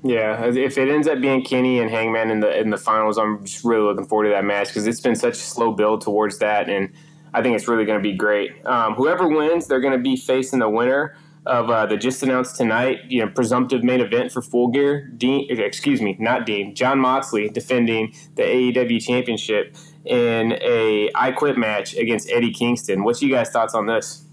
Yeah, 0.04 0.46
if 0.46 0.78
it 0.78 0.90
ends 0.90 1.08
up 1.08 1.20
being 1.20 1.44
Kenny 1.44 1.80
and 1.80 1.90
Hangman 1.90 2.30
in 2.30 2.40
the 2.40 2.60
in 2.60 2.70
the 2.70 2.78
finals, 2.78 3.18
I'm 3.18 3.44
just 3.44 3.66
really 3.66 3.84
looking 3.84 4.06
forward 4.06 4.26
to 4.26 4.30
that 4.30 4.46
match 4.46 4.68
because 4.68 4.86
it's 4.86 5.02
been 5.02 5.16
such 5.16 5.34
a 5.34 5.42
slow 5.42 5.72
build 5.72 6.02
towards 6.02 6.38
that, 6.40 6.70
and 6.70 6.94
I 7.34 7.42
think 7.42 7.56
it's 7.56 7.68
really 7.68 7.86
going 7.86 7.98
to 7.98 8.04
be 8.04 8.16
great. 8.16 8.52
Um, 8.66 8.94
whoever 8.94 9.28
wins, 9.28 9.68
they're 9.68 9.82
going 9.82 9.94
to 9.94 10.00
be 10.00 10.16
facing 10.16 10.60
the 10.60 10.70
winner 10.70 11.16
of 11.48 11.70
uh, 11.70 11.86
the 11.86 11.98
just 11.98 12.22
announced 12.22 12.58
tonight, 12.58 13.00
you 13.08 13.24
know, 13.24 13.32
presumptive 13.32 13.84
main 13.84 14.02
event 14.02 14.32
for 14.32 14.42
Full 14.42 14.68
Gear. 14.68 15.08
Dean, 15.18 15.48
excuse 15.50 16.02
me, 16.02 16.16
not 16.20 16.46
Dean, 16.46 16.76
Jon 16.76 17.00
Moxley 17.00 17.50
defending 17.50 18.14
the 18.36 18.44
AEW 18.44 19.02
Championship 19.02 19.76
in 20.06 20.54
a 20.62 21.10
I 21.16 21.32
Quit 21.32 21.58
match 21.58 21.96
against 21.96 22.30
Eddie 22.30 22.52
Kingston. 22.52 23.04
What's 23.04 23.22
you 23.22 23.32
guys' 23.32 23.50
thoughts 23.50 23.74
on 23.74 23.88
this? 23.88 24.26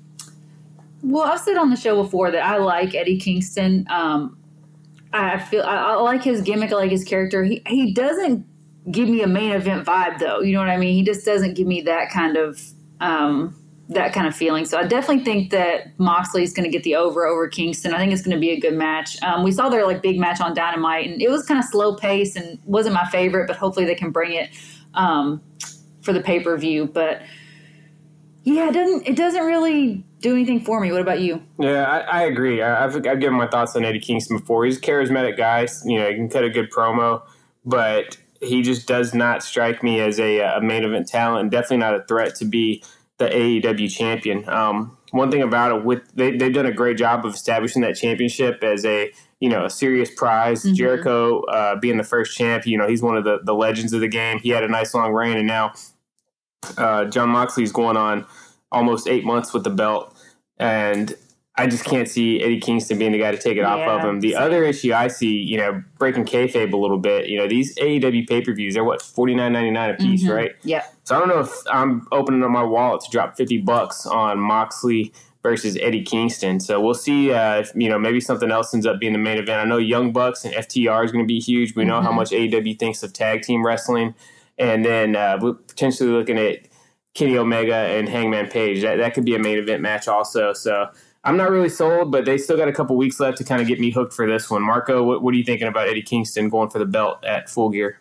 Well, 1.03 1.25
I've 1.25 1.41
said 1.41 1.57
on 1.57 1.71
the 1.71 1.77
show 1.77 2.03
before 2.03 2.31
that 2.31 2.45
I 2.45 2.59
like 2.59 2.95
Eddie 2.95 3.19
Kingston. 3.19 3.87
Um, 3.89 4.37
I 5.15 5.39
feel 5.39 5.63
I, 5.63 5.77
I 5.77 5.95
like 5.95 6.23
his 6.23 6.43
gimmick, 6.43 6.73
I 6.73 6.77
like 6.77 6.91
his 6.91 7.05
character. 7.05 7.45
He 7.45 7.63
he 7.67 7.93
doesn't 7.95 8.47
give 8.91 9.09
me 9.09 9.23
a 9.23 9.27
main 9.27 9.53
event 9.53 9.87
vibe 9.87 10.19
though. 10.19 10.41
You 10.41 10.53
know 10.53 10.59
what 10.59 10.69
I 10.69 10.77
mean? 10.77 10.95
He 10.95 11.03
just 11.03 11.25
doesn't 11.25 11.55
give 11.55 11.67
me 11.67 11.83
that 11.83 12.11
kind 12.11 12.37
of 12.37 12.61
um, 13.01 13.57
that 13.89 14.13
kind 14.13 14.27
of 14.27 14.35
feeling. 14.35 14.65
So 14.65 14.79
I 14.79 14.85
definitely 14.85 15.25
think 15.25 15.51
that 15.51 15.99
Moxley 15.99 16.43
is 16.43 16.53
going 16.53 16.65
to 16.65 16.71
get 16.71 16.83
the 16.83 16.97
over 16.97 17.27
over 17.27 17.49
Kingston. 17.49 17.95
I 17.95 17.99
think 17.99 18.13
it's 18.13 18.23
going 18.23 18.37
to 18.37 18.41
be 18.41 18.51
a 18.51 18.59
good 18.59 18.75
match. 18.75 19.23
Um, 19.23 19.45
we 19.45 19.53
saw 19.53 19.69
their 19.69 19.87
like 19.87 20.03
big 20.03 20.19
match 20.19 20.41
on 20.41 20.55
Dynamite, 20.55 21.09
and 21.09 21.23
it 21.23 21.31
was 21.31 21.45
kind 21.47 21.59
of 21.61 21.67
slow 21.67 21.95
pace 21.95 22.35
and 22.35 22.59
wasn't 22.65 22.95
my 22.95 23.07
favorite. 23.07 23.47
But 23.47 23.57
hopefully 23.57 23.87
they 23.87 23.95
can 23.95 24.11
bring 24.11 24.33
it 24.33 24.51
um, 24.95 25.43
for 26.03 26.13
the 26.13 26.21
pay 26.21 26.41
per 26.41 26.57
view. 26.57 26.87
But 26.87 27.23
yeah, 28.43 28.69
it 28.69 28.73
doesn't 28.73 29.06
it 29.06 29.17
doesn't 29.17 29.44
really 29.44 30.05
do 30.25 30.33
anything 30.33 30.65
for 30.65 30.81
me. 30.81 30.91
What 30.91 31.03
about 31.03 31.21
you? 31.21 31.43
Yeah, 31.59 31.85
I, 31.85 31.99
I 31.99 32.23
agree. 32.23 32.63
I, 32.63 32.85
I've, 32.85 32.97
I've 32.97 33.21
given 33.21 33.35
my 33.35 33.47
thoughts 33.47 33.77
on 33.77 33.85
Eddie 33.85 34.01
Kingston 34.01 34.39
before. 34.39 34.65
He's 34.65 34.79
a 34.79 34.81
charismatic 34.81 35.37
guy. 35.37 35.69
You 35.85 35.99
know, 35.99 36.09
he 36.09 36.15
can 36.15 36.31
cut 36.31 36.45
a 36.45 36.51
good 36.51 36.71
promo, 36.71 37.23
but 37.65 38.17
he 38.41 38.63
just 38.63 38.89
does 38.89 39.13
not 39.15 39.43
strike 39.43 39.83
me 39.83 40.01
as 40.01 40.19
a, 40.19 40.41
a 40.41 40.61
main 40.63 40.83
event 40.83 41.09
talent, 41.09 41.43
and 41.43 41.51
definitely 41.51 41.77
not 41.77 41.95
a 41.95 42.05
threat 42.07 42.35
to 42.37 42.47
be 42.47 42.83
the 43.19 43.27
AEW 43.27 43.91
champion. 43.95 44.49
Um, 44.49 44.97
one 45.11 45.31
thing 45.31 45.43
about 45.43 45.77
it, 45.77 45.85
with 45.85 46.01
they, 46.15 46.37
they've 46.37 46.53
done 46.53 46.67
a 46.67 46.73
great 46.73 46.97
job 46.97 47.25
of 47.27 47.35
establishing 47.35 47.83
that 47.83 47.95
championship 47.95 48.65
as 48.65 48.85
a 48.87 49.13
you 49.41 49.51
know 49.51 49.67
a 49.67 49.71
serious 49.71 50.11
prize. 50.11 50.65
Mhm. 50.65 50.75
Jericho 50.75 51.43
uh, 51.43 51.77
being 51.77 51.99
the 51.99 52.03
first 52.03 52.35
champ, 52.35 52.67
you 52.67 52.79
know, 52.79 52.89
he's 52.89 53.03
one 53.03 53.17
of 53.19 53.25
the 53.25 53.41
the 53.45 53.55
legends 53.55 53.93
of 53.93 54.01
the 54.01 54.09
game. 54.09 54.39
He 54.39 54.49
had 54.49 54.65
a 54.65 54.69
nice 54.69 54.95
long 54.95 55.13
reign, 55.13 55.37
and 55.37 55.47
now 55.47 55.75
uh, 56.79 57.05
Jon 57.05 57.29
Moxley's 57.29 57.73
going 57.73 57.99
on 57.99 58.25
almost 58.75 59.07
eight 59.07 59.25
months 59.25 59.55
with 59.55 59.65
the 59.65 59.71
belt, 59.71 60.14
and 60.58 61.15
I 61.56 61.69
just 61.69 61.84
can't 61.84 62.08
see 62.08 62.43
Eddie 62.43 62.58
Kingston 62.58 62.99
being 62.99 63.13
the 63.13 63.19
guy 63.19 63.31
to 63.31 63.39
take 63.39 63.56
it 63.56 63.65
off 63.65 63.79
of 63.81 64.01
him. 64.08 64.20
The 64.20 64.32
same. 64.32 64.43
other 64.43 64.65
issue 64.65 64.93
I 64.93 65.06
see, 65.06 65.37
you 65.37 65.56
know, 65.56 65.82
breaking 65.99 66.25
kayfabe 66.25 66.73
a 66.73 66.77
little 66.77 66.99
bit. 66.99 67.29
You 67.29 67.39
know, 67.39 67.46
these 67.46 67.77
AEW 67.77 68.27
pay 68.29 68.41
per 68.41 68.53
views, 68.53 68.75
they're 68.75 68.82
what 68.82 69.01
forty 69.03 69.34
nine 69.37 69.53
ninety 69.53 69.70
nine 69.70 69.91
a 69.91 69.94
piece, 69.94 70.25
Mhm. 70.25 70.34
right? 70.34 70.51
Yeah. 70.65 70.82
So 71.05 71.15
I 71.15 71.20
don't 71.20 71.29
know 71.29 71.39
if 71.41 71.53
I'm 71.70 72.08
opening 72.11 72.43
up 72.43 72.51
my 72.51 72.65
wallet 72.65 73.03
to 73.03 73.11
drop 73.13 73.37
fifty 73.37 73.58
bucks 73.58 74.05
on 74.05 74.41
Moxley 74.41 75.13
versus 75.44 75.77
Eddie 75.81 76.03
Kingston. 76.03 76.58
So 76.58 76.81
we'll 76.81 76.94
see. 76.94 77.31
Uh, 77.31 77.61
if, 77.61 77.70
you 77.77 77.89
know, 77.89 77.99
maybe 77.99 78.19
something 78.19 78.51
else 78.51 78.73
ends 78.75 78.87
up 78.87 78.99
being 78.99 79.13
the 79.13 79.19
main 79.19 79.37
event. 79.39 79.61
I 79.61 79.65
know 79.65 79.77
Young 79.77 80.11
Bucks 80.13 80.44
and 80.44 80.55
FTR 80.55 81.05
is 81.05 81.13
going 81.13 81.23
to 81.23 81.29
be 81.29 81.39
huge. 81.39 81.77
We 81.77 81.84
know 81.84 82.01
how 82.01 82.11
Mhm. 82.11 82.17
much 82.17 82.32
AEW 82.32 82.75
thinks 82.79 83.03
of 83.03 83.13
tag 83.13 83.43
team 83.43 83.65
wrestling, 83.65 84.15
and 84.58 84.84
then 84.84 85.15
uh, 85.15 85.39
we're 85.41 85.53
potentially 85.53 86.08
looking 86.11 86.39
at 86.39 86.61
Kenny 87.15 87.37
Omega 87.39 87.75
and 87.75 88.09
Hangman 88.09 88.49
Page. 88.49 88.83
That 88.83 88.97
that 88.97 89.15
could 89.15 89.25
be 89.25 89.35
a 89.35 89.39
main 89.39 89.59
event 89.59 89.83
match 89.83 90.09
also. 90.09 90.53
So. 90.53 90.91
I'm 91.27 91.39
not 91.39 91.51
really 91.51 91.71
sold, 91.71 92.13
but 92.13 92.27
they 92.27 92.37
still 92.37 92.59
got 92.59 92.69
a 92.69 92.73
couple 92.73 92.97
weeks 92.97 93.19
left 93.19 93.39
to 93.39 93.44
kind 93.44 93.63
of 93.63 93.67
get 93.67 93.81
me 93.81 93.91
hooked 93.91 94.13
for 94.13 94.27
this 94.27 94.51
one. 94.51 94.61
Marco, 94.61 95.03
what, 95.03 95.23
what 95.23 95.33
are 95.33 95.37
you 95.39 95.43
thinking 95.43 95.67
about 95.67 95.89
Eddie 95.89 96.03
Kingston 96.03 96.51
going 96.51 96.69
for 96.69 96.79
the 96.79 96.85
belt 96.85 97.25
at 97.25 97.49
Full 97.49 97.71
Gear? 97.71 97.99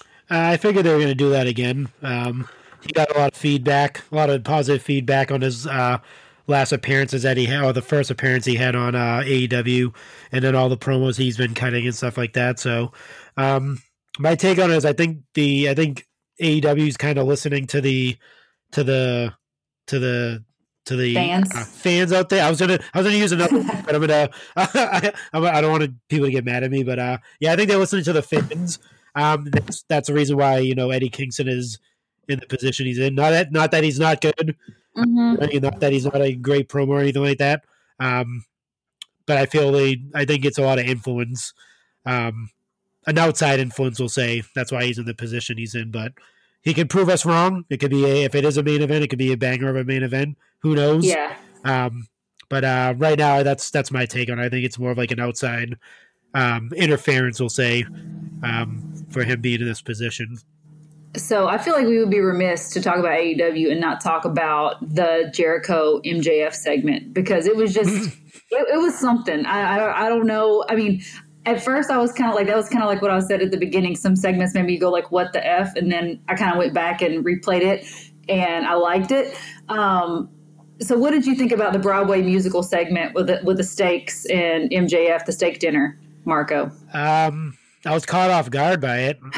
Uh, 0.00 0.04
I 0.30 0.56
figured 0.56 0.86
they 0.86 0.90
were 0.90 0.96
going 0.96 1.08
to 1.08 1.14
do 1.14 1.28
that 1.28 1.46
again. 1.46 1.90
Um, 2.00 2.48
he 2.80 2.92
got 2.92 3.14
a 3.14 3.18
lot 3.18 3.32
of 3.32 3.38
feedback, 3.38 4.02
a 4.10 4.14
lot 4.14 4.30
of 4.30 4.42
positive 4.44 4.82
feedback 4.82 5.30
on 5.30 5.42
his 5.42 5.66
uh, 5.66 5.98
last 6.46 6.72
appearances 6.72 7.22
that 7.22 7.36
he 7.36 7.46
had, 7.46 7.62
or 7.62 7.72
the 7.72 7.82
first 7.82 8.10
appearance 8.10 8.44
he 8.44 8.56
had 8.56 8.74
on 8.74 8.94
uh, 8.94 9.22
AEW, 9.24 9.94
and 10.32 10.42
then 10.42 10.54
all 10.54 10.68
the 10.68 10.76
promos 10.76 11.16
he's 11.16 11.36
been 11.36 11.54
cutting 11.54 11.86
and 11.86 11.94
stuff 11.94 12.16
like 12.16 12.32
that. 12.32 12.58
So, 12.58 12.92
um, 13.36 13.82
my 14.18 14.34
take 14.34 14.58
on 14.58 14.70
it 14.70 14.76
is, 14.76 14.84
I 14.84 14.92
think 14.92 15.18
the 15.34 15.68
I 15.68 15.74
think 15.74 16.06
AEW 16.40 16.88
is 16.88 16.96
kind 16.96 17.18
of 17.18 17.26
listening 17.26 17.66
to 17.68 17.80
the 17.80 18.16
to 18.72 18.84
the 18.84 19.34
to 19.88 19.98
the 19.98 20.44
to 20.84 20.96
the 20.96 21.14
Fans. 21.14 21.54
uh, 21.54 21.64
fans 21.64 22.12
out 22.12 22.28
there. 22.28 22.44
I 22.44 22.50
was 22.50 22.58
gonna 22.58 22.78
I 22.92 22.98
was 22.98 23.06
gonna 23.06 23.18
use 23.18 23.32
another, 23.32 23.58
one, 23.62 23.82
but 23.84 23.94
I'm 23.94 24.00
gonna 24.00 24.30
I, 24.56 25.12
I 25.32 25.60
don't 25.60 25.70
want 25.70 26.08
people 26.08 26.26
to 26.26 26.32
get 26.32 26.44
mad 26.44 26.64
at 26.64 26.70
me. 26.70 26.82
But 26.82 26.98
uh, 26.98 27.18
yeah, 27.40 27.52
I 27.52 27.56
think 27.56 27.68
they're 27.68 27.78
listening 27.78 28.04
to 28.04 28.12
the 28.12 28.22
fans 28.22 28.78
um, 29.14 29.44
that's 29.50 29.84
that's 29.88 30.08
the 30.08 30.14
reason 30.14 30.36
why 30.36 30.58
you 30.58 30.74
know 30.74 30.90
Eddie 30.90 31.10
Kingston 31.10 31.48
is 31.48 31.78
in 32.28 32.38
the 32.38 32.46
position 32.46 32.86
he's 32.86 32.98
in. 32.98 33.14
Not 33.14 33.30
that 33.30 33.52
not 33.52 33.70
that 33.72 33.84
he's 33.84 33.98
not 33.98 34.20
good, 34.20 34.56
mm-hmm. 34.96 35.62
not 35.62 35.80
that 35.80 35.92
he's 35.92 36.04
not 36.04 36.20
a 36.20 36.34
great 36.34 36.68
promo 36.68 36.90
or 36.90 37.00
anything 37.00 37.22
like 37.22 37.38
that. 37.38 37.64
Um, 38.00 38.44
but 39.26 39.38
I 39.38 39.46
feel 39.46 39.72
they 39.72 40.02
I 40.14 40.24
think 40.24 40.44
it's 40.44 40.58
a 40.58 40.62
lot 40.62 40.78
of 40.78 40.86
influence. 40.86 41.52
Um, 42.06 42.50
an 43.06 43.18
outside 43.18 43.60
influence 43.60 43.98
will 43.98 44.08
say 44.08 44.42
that's 44.54 44.72
why 44.72 44.84
he's 44.84 44.98
in 44.98 45.04
the 45.04 45.14
position 45.14 45.58
he's 45.58 45.74
in, 45.74 45.90
but 45.90 46.12
he 46.62 46.74
can 46.74 46.88
prove 46.88 47.08
us 47.08 47.26
wrong. 47.26 47.64
It 47.68 47.78
could 47.78 47.90
be 47.90 48.04
a, 48.04 48.24
if 48.24 48.34
it 48.34 48.44
is 48.44 48.56
a 48.56 48.62
main 48.62 48.82
event, 48.82 49.04
it 49.04 49.08
could 49.08 49.18
be 49.18 49.32
a 49.32 49.36
banger 49.36 49.68
of 49.68 49.76
a 49.76 49.84
main 49.84 50.02
event. 50.02 50.38
Who 50.60 50.74
knows? 50.74 51.04
Yeah. 51.04 51.36
Um, 51.64 52.06
but 52.48 52.64
uh, 52.64 52.94
right 52.96 53.18
now, 53.18 53.42
that's 53.42 53.70
that's 53.70 53.90
my 53.90 54.06
take 54.06 54.30
on. 54.30 54.38
it. 54.38 54.44
I 54.44 54.48
think 54.48 54.64
it's 54.64 54.78
more 54.78 54.90
of 54.90 54.98
like 54.98 55.10
an 55.10 55.20
outside 55.20 55.76
um, 56.34 56.70
interference, 56.76 57.40
we'll 57.40 57.48
say, 57.48 57.84
um, 58.42 59.06
for 59.10 59.24
him 59.24 59.40
being 59.40 59.60
in 59.60 59.66
this 59.66 59.82
position. 59.82 60.38
So 61.16 61.46
I 61.46 61.58
feel 61.58 61.74
like 61.74 61.86
we 61.86 61.98
would 61.98 62.10
be 62.10 62.20
remiss 62.20 62.70
to 62.70 62.80
talk 62.80 62.96
about 62.96 63.12
AEW 63.12 63.70
and 63.70 63.80
not 63.80 64.00
talk 64.00 64.24
about 64.24 64.80
the 64.94 65.30
Jericho 65.34 66.00
MJF 66.00 66.54
segment 66.54 67.12
because 67.12 67.46
it 67.46 67.54
was 67.54 67.74
just 67.74 67.90
it, 68.50 68.66
it, 68.74 68.78
was 68.78 68.98
something. 68.98 69.44
I, 69.44 69.78
I 69.78 70.06
I 70.06 70.08
don't 70.08 70.26
know. 70.26 70.64
I 70.68 70.74
mean, 70.74 71.02
at 71.44 71.62
first 71.62 71.90
I 71.90 71.98
was 71.98 72.12
kind 72.12 72.30
of 72.30 72.36
like 72.36 72.46
that 72.46 72.56
was 72.56 72.68
kind 72.68 72.82
of 72.82 72.88
like 72.88 73.02
what 73.02 73.10
I 73.10 73.18
said 73.20 73.42
at 73.42 73.50
the 73.50 73.56
beginning. 73.56 73.96
Some 73.96 74.16
segments 74.16 74.54
made 74.54 74.66
me 74.66 74.78
go 74.78 74.90
like 74.90 75.10
what 75.10 75.32
the 75.32 75.44
f, 75.44 75.74
and 75.76 75.90
then 75.90 76.20
I 76.28 76.34
kind 76.34 76.52
of 76.52 76.58
went 76.58 76.74
back 76.74 77.02
and 77.02 77.24
replayed 77.24 77.62
it, 77.62 77.86
and 78.28 78.66
I 78.66 78.74
liked 78.74 79.10
it. 79.10 79.36
Um, 79.68 80.30
so, 80.80 80.96
what 80.96 81.10
did 81.10 81.26
you 81.26 81.34
think 81.34 81.52
about 81.52 81.72
the 81.72 81.78
Broadway 81.78 82.22
musical 82.22 82.62
segment 82.62 83.14
with 83.14 83.28
the, 83.28 83.40
with 83.44 83.56
the 83.56 83.64
steaks 83.64 84.24
and 84.26 84.70
MJF, 84.70 85.24
the 85.24 85.32
steak 85.32 85.58
dinner, 85.58 85.98
Marco? 86.24 86.70
Um, 86.92 87.56
I 87.84 87.94
was 87.94 88.06
caught 88.06 88.30
off 88.30 88.50
guard 88.50 88.80
by 88.80 88.98
it. 88.98 89.20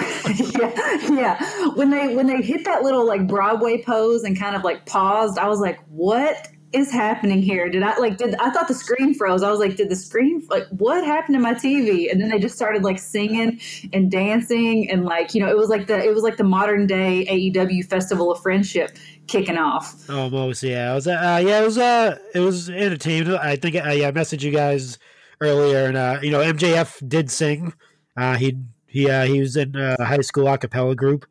yeah, 0.59 1.11
yeah. 1.11 1.69
When 1.75 1.91
they 1.91 2.15
when 2.15 2.27
they 2.27 2.43
hit 2.43 2.65
that 2.65 2.83
little 2.83 3.07
like 3.07 3.27
Broadway 3.27 3.83
pose 3.83 4.25
and 4.25 4.39
kind 4.39 4.57
of 4.57 4.63
like 4.63 4.87
paused, 4.87 5.39
I 5.39 5.49
was 5.49 5.61
like, 5.61 5.81
"What 5.89 6.49
is 6.75 6.91
happening 6.91 7.41
here? 7.41 7.69
Did 7.69 7.83
I 7.83 7.97
like 7.99 8.17
did 8.17 8.35
I 8.35 8.51
thought 8.51 8.69
the 8.69 8.75
screen 8.75 9.15
froze? 9.15 9.43
I 9.43 9.51
was 9.51 9.61
like, 9.61 9.77
did 9.77 9.89
the 9.89 9.97
screen 9.97 10.45
like 10.51 10.67
what 10.71 11.05
happened 11.05 11.37
to 11.37 11.41
my 11.41 11.55
TV? 11.55 12.11
And 12.11 12.21
then 12.21 12.31
they 12.31 12.39
just 12.39 12.57
started 12.57 12.83
like 12.83 12.99
singing 12.99 13.61
and 13.93 14.11
dancing 14.11 14.91
and 14.91 15.05
like 15.05 15.35
you 15.35 15.41
know 15.41 15.49
it 15.49 15.57
was 15.57 15.69
like 15.69 15.87
the 15.87 16.03
it 16.03 16.13
was 16.13 16.23
like 16.23 16.37
the 16.37 16.45
modern 16.45 16.87
day 16.87 17.25
AEW 17.31 17.87
Festival 17.87 18.33
of 18.33 18.43
Friendship 18.43 18.97
kicking 19.27 19.57
off. 19.57 20.09
Almost, 20.11 20.63
yeah. 20.63 20.93
It 20.93 20.95
was 20.97 21.07
uh, 21.07 21.43
yeah, 21.45 21.61
it 21.61 21.65
was 21.65 21.79
uh 21.79 22.19
it 22.35 22.41
was 22.41 22.69
entertaining. 22.69 23.35
I 23.35 23.57
think 23.57 23.77
uh, 23.77 23.91
yeah, 23.91 24.09
I 24.09 24.13
messaged 24.13 24.43
you 24.43 24.51
guys 24.51 24.99
earlier 25.41 25.87
and 25.87 25.97
uh 25.97 26.19
you 26.23 26.31
know 26.31 26.41
MJF 26.41 27.09
did 27.09 27.31
sing. 27.31 27.73
Uh 28.17 28.37
he 28.37 28.59
he 28.87 29.09
uh 29.09 29.25
he 29.27 29.41
was 29.41 29.57
in 29.57 29.77
a 29.77 30.05
high 30.05 30.21
school 30.21 30.49
a 30.49 30.59
cappella 30.59 30.95
group 30.95 31.25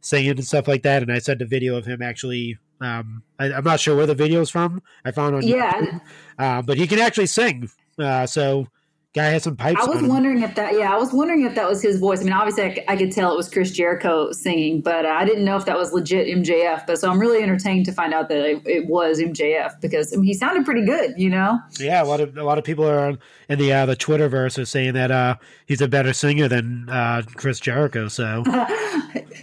singing 0.00 0.30
and 0.30 0.44
stuff 0.44 0.68
like 0.68 0.82
that 0.82 1.02
and 1.02 1.12
I 1.12 1.18
sent 1.18 1.42
a 1.42 1.44
video 1.44 1.76
of 1.76 1.84
him 1.84 2.00
actually 2.02 2.56
um, 2.80 3.22
I, 3.38 3.46
am 3.46 3.64
not 3.64 3.80
sure 3.80 3.96
where 3.96 4.06
the 4.06 4.14
video 4.14 4.40
is 4.40 4.50
from. 4.50 4.82
I 5.04 5.10
found 5.10 5.34
on 5.34 5.42
yeah, 5.42 5.72
YouTube, 5.72 6.00
uh, 6.38 6.62
but 6.62 6.76
he 6.76 6.86
can 6.86 6.98
actually 6.98 7.26
sing. 7.26 7.70
Uh, 7.98 8.26
so 8.26 8.68
guy 9.14 9.30
has 9.30 9.42
some 9.42 9.56
pipes. 9.56 9.80
I 9.82 9.88
was 9.88 10.02
wondering 10.02 10.42
if 10.42 10.54
that. 10.54 10.74
Yeah, 10.74 10.92
I 10.92 10.96
was 10.96 11.12
wondering 11.12 11.44
if 11.44 11.54
that 11.54 11.68
was 11.68 11.82
his 11.82 11.98
voice. 11.98 12.20
I 12.20 12.24
mean, 12.24 12.32
obviously, 12.32 12.64
I, 12.64 12.84
I 12.88 12.96
could 12.96 13.10
tell 13.10 13.32
it 13.32 13.36
was 13.36 13.48
Chris 13.48 13.72
Jericho 13.72 14.32
singing, 14.32 14.80
but 14.80 15.04
uh, 15.04 15.08
I 15.08 15.24
didn't 15.24 15.44
know 15.44 15.56
if 15.56 15.64
that 15.64 15.76
was 15.76 15.92
legit 15.92 16.28
MJF. 16.28 16.86
But 16.86 16.98
so 16.98 17.10
I'm 17.10 17.18
really 17.18 17.42
entertained 17.42 17.86
to 17.86 17.92
find 17.92 18.14
out 18.14 18.28
that 18.28 18.38
it, 18.38 18.62
it 18.66 18.86
was 18.86 19.18
MJF 19.18 19.80
because 19.80 20.12
I 20.12 20.16
mean, 20.16 20.26
he 20.26 20.34
sounded 20.34 20.64
pretty 20.64 20.84
good. 20.84 21.14
You 21.16 21.30
know. 21.30 21.58
Yeah, 21.78 22.02
a 22.02 22.06
lot 22.06 22.20
of 22.20 22.36
a 22.36 22.44
lot 22.44 22.58
of 22.58 22.64
people 22.64 22.88
are 22.88 23.18
in 23.48 23.58
the 23.58 23.72
uh, 23.72 23.86
the 23.86 23.96
Twitterverse 23.96 24.58
are 24.58 24.64
saying 24.64 24.94
that 24.94 25.10
uh, 25.10 25.36
he's 25.66 25.80
a 25.80 25.88
better 25.88 26.12
singer 26.12 26.48
than 26.48 26.88
uh, 26.88 27.22
Chris 27.34 27.60
Jericho. 27.60 28.08
So. 28.08 28.44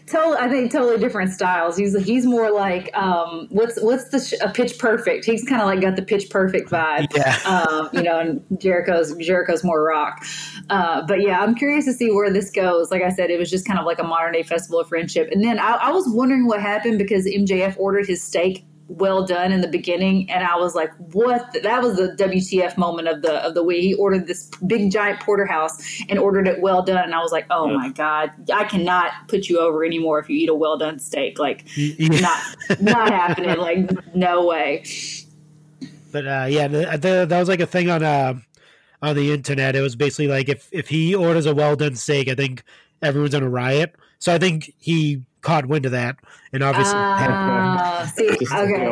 totally, 0.07 0.37
I 0.37 0.49
think 0.49 0.71
totally 0.71 0.97
different 0.97 1.31
styles. 1.31 1.77
He's 1.77 1.97
he's 2.03 2.25
more 2.25 2.51
like 2.51 2.95
um, 2.95 3.47
what's 3.49 3.81
what's 3.81 4.09
the 4.09 4.19
sh- 4.19 4.39
a 4.41 4.49
pitch 4.49 4.77
perfect. 4.77 5.25
He's 5.25 5.43
kind 5.43 5.61
of 5.61 5.67
like 5.67 5.81
got 5.81 5.95
the 5.95 6.01
pitch 6.01 6.29
perfect 6.29 6.69
vibe. 6.69 7.07
Yeah. 7.15 7.37
Um, 7.45 7.89
you 7.93 8.03
know, 8.03 8.19
and 8.19 8.43
Jericho's 8.59 9.15
Jericho's 9.15 9.63
more 9.63 9.81
rock. 9.83 10.25
Uh, 10.69 11.05
but 11.07 11.21
yeah, 11.21 11.39
I'm 11.39 11.55
curious 11.55 11.85
to 11.85 11.93
see 11.93 12.11
where 12.11 12.29
this 12.29 12.51
goes. 12.51 12.91
Like 12.91 13.03
I 13.03 13.09
said, 13.09 13.29
it 13.29 13.39
was 13.39 13.49
just 13.49 13.65
kind 13.65 13.79
of 13.79 13.85
like 13.85 13.99
a 13.99 14.03
modern 14.03 14.33
day 14.33 14.43
festival 14.43 14.79
of 14.79 14.89
friendship. 14.89 15.29
And 15.31 15.43
then 15.43 15.59
I, 15.59 15.73
I 15.75 15.91
was 15.91 16.05
wondering 16.09 16.45
what 16.45 16.61
happened 16.61 16.97
because 16.97 17.25
MJF 17.25 17.77
ordered 17.77 18.07
his 18.07 18.21
steak 18.21 18.65
well 18.87 19.25
done 19.25 19.51
in 19.51 19.61
the 19.61 19.67
beginning 19.67 20.29
and 20.29 20.43
i 20.43 20.55
was 20.55 20.75
like 20.75 20.91
what 21.13 21.51
the, 21.53 21.59
that 21.59 21.81
was 21.81 21.95
the 21.97 22.15
wtf 22.19 22.77
moment 22.77 23.07
of 23.07 23.21
the 23.23 23.33
of 23.43 23.55
the 23.55 23.63
week. 23.63 23.81
He 23.81 23.93
ordered 23.95 24.27
this 24.27 24.49
big 24.67 24.91
giant 24.91 25.19
porterhouse 25.21 26.03
and 26.07 26.19
ordered 26.19 26.47
it 26.47 26.61
well 26.61 26.83
done 26.83 27.03
and 27.03 27.15
i 27.15 27.19
was 27.19 27.31
like 27.31 27.47
oh 27.49 27.67
my 27.67 27.89
god 27.89 28.31
i 28.53 28.63
cannot 28.65 29.11
put 29.27 29.49
you 29.49 29.59
over 29.59 29.83
anymore 29.83 30.19
if 30.19 30.29
you 30.29 30.37
eat 30.37 30.49
a 30.49 30.53
well 30.53 30.77
done 30.77 30.99
steak 30.99 31.39
like 31.39 31.65
not 31.99 32.39
not 32.79 33.09
happening 33.09 33.57
like 33.57 34.15
no 34.15 34.45
way. 34.45 34.83
But 36.11 36.27
uh 36.27 36.47
yeah 36.49 36.67
the, 36.67 36.97
the, 36.97 37.25
that 37.27 37.39
was 37.39 37.49
like 37.49 37.59
a 37.59 37.65
thing 37.65 37.89
on 37.89 38.03
uh 38.03 38.35
on 39.01 39.15
the 39.15 39.33
internet. 39.33 39.75
It 39.75 39.81
was 39.81 39.95
basically 39.95 40.27
like 40.27 40.47
if 40.47 40.69
if 40.71 40.89
he 40.89 41.15
orders 41.15 41.45
a 41.45 41.55
well 41.55 41.75
done 41.75 41.95
steak 41.95 42.27
i 42.27 42.35
think 42.35 42.63
everyone's 43.01 43.33
gonna 43.33 43.49
riot. 43.49 43.95
So 44.19 44.33
i 44.33 44.37
think 44.37 44.73
he 44.77 45.25
caught 45.45 45.67
wind 45.67 45.85
of 45.85 45.91
that, 45.93 46.17
and 46.51 46.63
obviously, 46.63 46.97
uh, 46.97 48.05
see, 48.07 48.29
okay, 48.51 48.89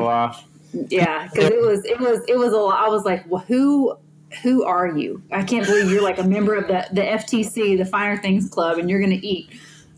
yeah, 0.90 1.28
because 1.28 1.50
it 1.50 1.60
was 1.60 1.86
it 1.86 2.00
was 2.00 2.24
it 2.28 2.38
was 2.38 2.54
a 2.54 2.58
lot. 2.58 2.80
I 2.80 2.90
was 2.90 3.04
like, 3.04 3.30
well, 3.30 3.44
who 3.48 3.98
who 4.42 4.64
are 4.64 4.96
you? 4.96 5.22
I 5.32 5.44
can't 5.44 5.66
believe 5.66 5.92
you're 5.92 6.04
like 6.04 6.20
a 6.20 6.24
member 6.24 6.56
of 6.56 6.68
the 6.68 6.88
the 6.92 7.02
FTC, 7.02 7.78
the 7.78 7.86
Finer 7.86 8.18
Things 8.22 8.50
Club, 8.50 8.78
and 8.78 8.90
you're 8.90 9.00
going 9.00 9.20
to 9.20 9.28
eat 9.28 9.50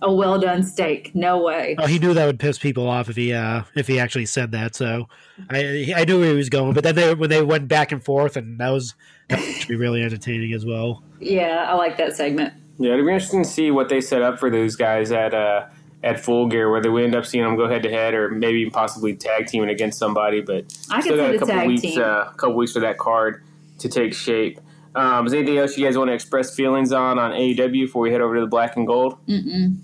a 0.01 0.13
well 0.13 0.39
done 0.39 0.63
steak. 0.63 1.13
No 1.13 1.43
way. 1.43 1.75
Oh, 1.77 1.85
he 1.85 2.00
knew 2.00 2.13
that 2.13 2.25
would 2.25 2.39
piss 2.39 2.57
people 2.57 2.88
off 2.88 3.09
if 3.09 3.15
he 3.15 3.33
uh, 3.33 3.63
if 3.75 3.88
he 3.88 4.00
actually 4.00 4.25
said 4.25 4.51
that. 4.51 4.75
So 4.75 5.07
I 5.50 5.93
I 5.95 6.05
knew 6.05 6.19
where 6.19 6.31
he 6.31 6.35
was 6.35 6.50
going. 6.50 6.74
But 6.74 6.83
then 6.83 6.95
they 6.95 7.13
when 7.13 7.29
they 7.29 7.41
went 7.41 7.67
back 7.67 7.91
and 7.91 8.03
forth, 8.03 8.38
and 8.38 8.59
that 8.59 8.69
was 8.69 8.95
that 9.29 9.39
should 9.39 9.69
be 9.69 9.75
really 9.75 10.01
entertaining 10.01 10.53
as 10.53 10.65
well. 10.65 11.03
Yeah, 11.19 11.65
I 11.67 11.74
like 11.75 11.97
that 11.97 12.15
segment. 12.15 12.53
Yeah, 12.77 12.93
it'd 12.93 13.05
be 13.05 13.12
interesting 13.12 13.43
to 13.43 13.50
see 13.50 13.71
what 13.71 13.88
they 13.88 14.01
set 14.01 14.21
up 14.21 14.39
for 14.39 14.50
those 14.50 14.75
guys 14.75 15.12
at 15.12 15.33
uh, 15.33 15.67
at 16.05 16.19
Full 16.19 16.47
Gear, 16.47 16.71
whether 16.71 16.91
we 16.91 17.03
end 17.03 17.15
up 17.15 17.25
seeing 17.25 17.43
them 17.43 17.57
go 17.57 17.67
head 17.67 17.81
to 17.83 17.89
head 17.89 18.13
or 18.13 18.29
maybe 18.29 18.69
possibly 18.69 19.15
tag 19.15 19.47
teaming 19.47 19.69
against 19.69 19.97
somebody. 19.97 20.39
But 20.39 20.65
I 20.91 21.01
still 21.01 21.17
got 21.17 21.33
a 21.33 21.39
couple 21.39 21.65
weeks, 21.65 21.97
uh, 21.97 22.29
a 22.31 22.33
couple 22.38 22.55
weeks 22.55 22.74
for 22.74 22.79
that 22.81 23.00
card 23.00 23.43
to 23.79 23.89
take 23.89 24.13
shape. 24.13 24.59
Um, 24.93 25.25
is 25.25 25.33
anything 25.33 25.57
else 25.57 25.77
you 25.77 25.83
guys 25.83 25.97
want 25.97 26.09
to 26.09 26.13
express 26.13 26.55
feelings 26.55 26.93
on 26.93 27.17
on 27.19 27.31
AEW 27.31 27.71
before 27.71 28.03
we 28.03 28.12
head 28.12 28.21
over 28.21 28.35
to 28.35 28.41
the 28.41 28.47
Black 28.47 28.77
and 28.77 28.85
Gold? 28.85 29.17
Mm-mm. 29.27 29.77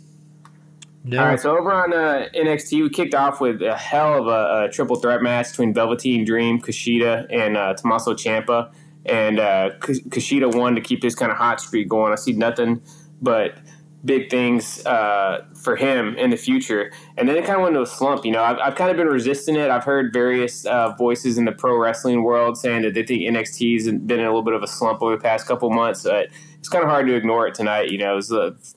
No. 1.04 1.20
All 1.20 1.26
right, 1.26 1.40
so 1.40 1.58
over 1.58 1.74
on 1.74 1.92
uh, 1.94 2.28
NXT, 2.36 2.84
we 2.84 2.90
kicked 2.92 3.16
off 3.16 3.42
with 3.42 3.64
a 3.64 3.76
hell 3.76 4.20
of 4.20 4.28
a, 4.28 4.66
a, 4.66 4.70
triple 4.70 4.98
threat 4.98 5.24
match 5.24 5.50
between 5.50 5.74
Velveteen 5.74 6.24
Dream, 6.24 6.62
Kushida, 6.62 7.26
and 7.32 7.58
uh, 7.58 7.74
Tommaso 7.74 8.14
Ciampa. 8.14 8.72
And 9.08 9.40
uh, 9.40 9.72
Kushida 9.80 10.54
won 10.54 10.76
to 10.76 10.82
keep 10.82 11.02
this 11.02 11.16
kind 11.16 11.32
of 11.32 11.40
hot 11.40 11.60
streak 11.60 11.90
going. 11.90 12.14
I 12.14 12.18
see 12.18 12.34
nothing 12.34 12.84
but 13.20 13.56
big 14.04 14.30
things 14.30 14.86
uh, 14.86 15.46
for 15.56 15.76
him 15.76 16.16
in 16.18 16.30
the 16.32 16.38
future. 16.38 16.92
And 17.18 17.30
then 17.30 17.38
it 17.38 17.46
kind 17.46 17.58
of 17.58 17.62
went 17.62 17.76
into 17.76 17.84
a 17.84 17.88
slump. 17.88 18.26
You 18.26 18.32
know, 18.32 18.44
I've, 18.44 18.58
I've 18.58 18.76
kind 18.76 18.90
of 18.90 18.98
been 18.98 19.08
resisting 19.08 19.56
it. 19.56 19.70
I've 19.70 19.84
heard 19.84 20.12
various 20.12 20.66
uh, 20.66 20.94
voices 20.98 21.38
in 21.38 21.46
the 21.46 21.52
pro 21.52 21.78
wrestling 21.78 22.24
world 22.24 22.58
saying 22.58 22.82
that 22.82 22.94
they 22.94 23.04
think 23.04 23.22
NXT's 23.22 23.86
been 23.86 24.20
in 24.20 24.26
a 24.26 24.30
little 24.30 24.44
bit 24.44 24.54
of 24.54 24.64
a 24.64 24.68
slump 24.68 25.02
over 25.02 25.16
the 25.16 25.22
past 25.22 25.48
couple 25.48 25.70
months. 25.70 26.04
But 26.04 26.30
it's 26.58 26.70
kind 26.70 26.84
of 26.84 26.90
hard 26.90 27.08
to 27.08 27.16
ignore 27.16 27.48
it 27.48 27.54
tonight. 27.54 27.90
You 27.90 27.98
know, 28.00 28.16
was, 28.16 28.30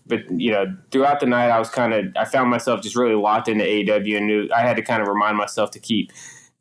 but 0.06 0.20
you 0.30 0.50
know, 0.50 0.76
throughout 0.90 1.20
the 1.20 1.26
night, 1.26 1.50
I 1.50 1.58
was 1.58 1.70
kind 1.70 1.94
of 1.94 2.06
I 2.16 2.24
found 2.24 2.50
myself 2.50 2.82
just 2.82 2.96
really 2.96 3.14
locked 3.14 3.48
into 3.48 3.64
AEW 3.64 4.16
and 4.16 4.26
knew 4.26 4.48
I 4.54 4.60
had 4.60 4.76
to 4.76 4.82
kind 4.82 5.02
of 5.02 5.08
remind 5.08 5.36
myself 5.36 5.70
to 5.72 5.78
keep 5.78 6.12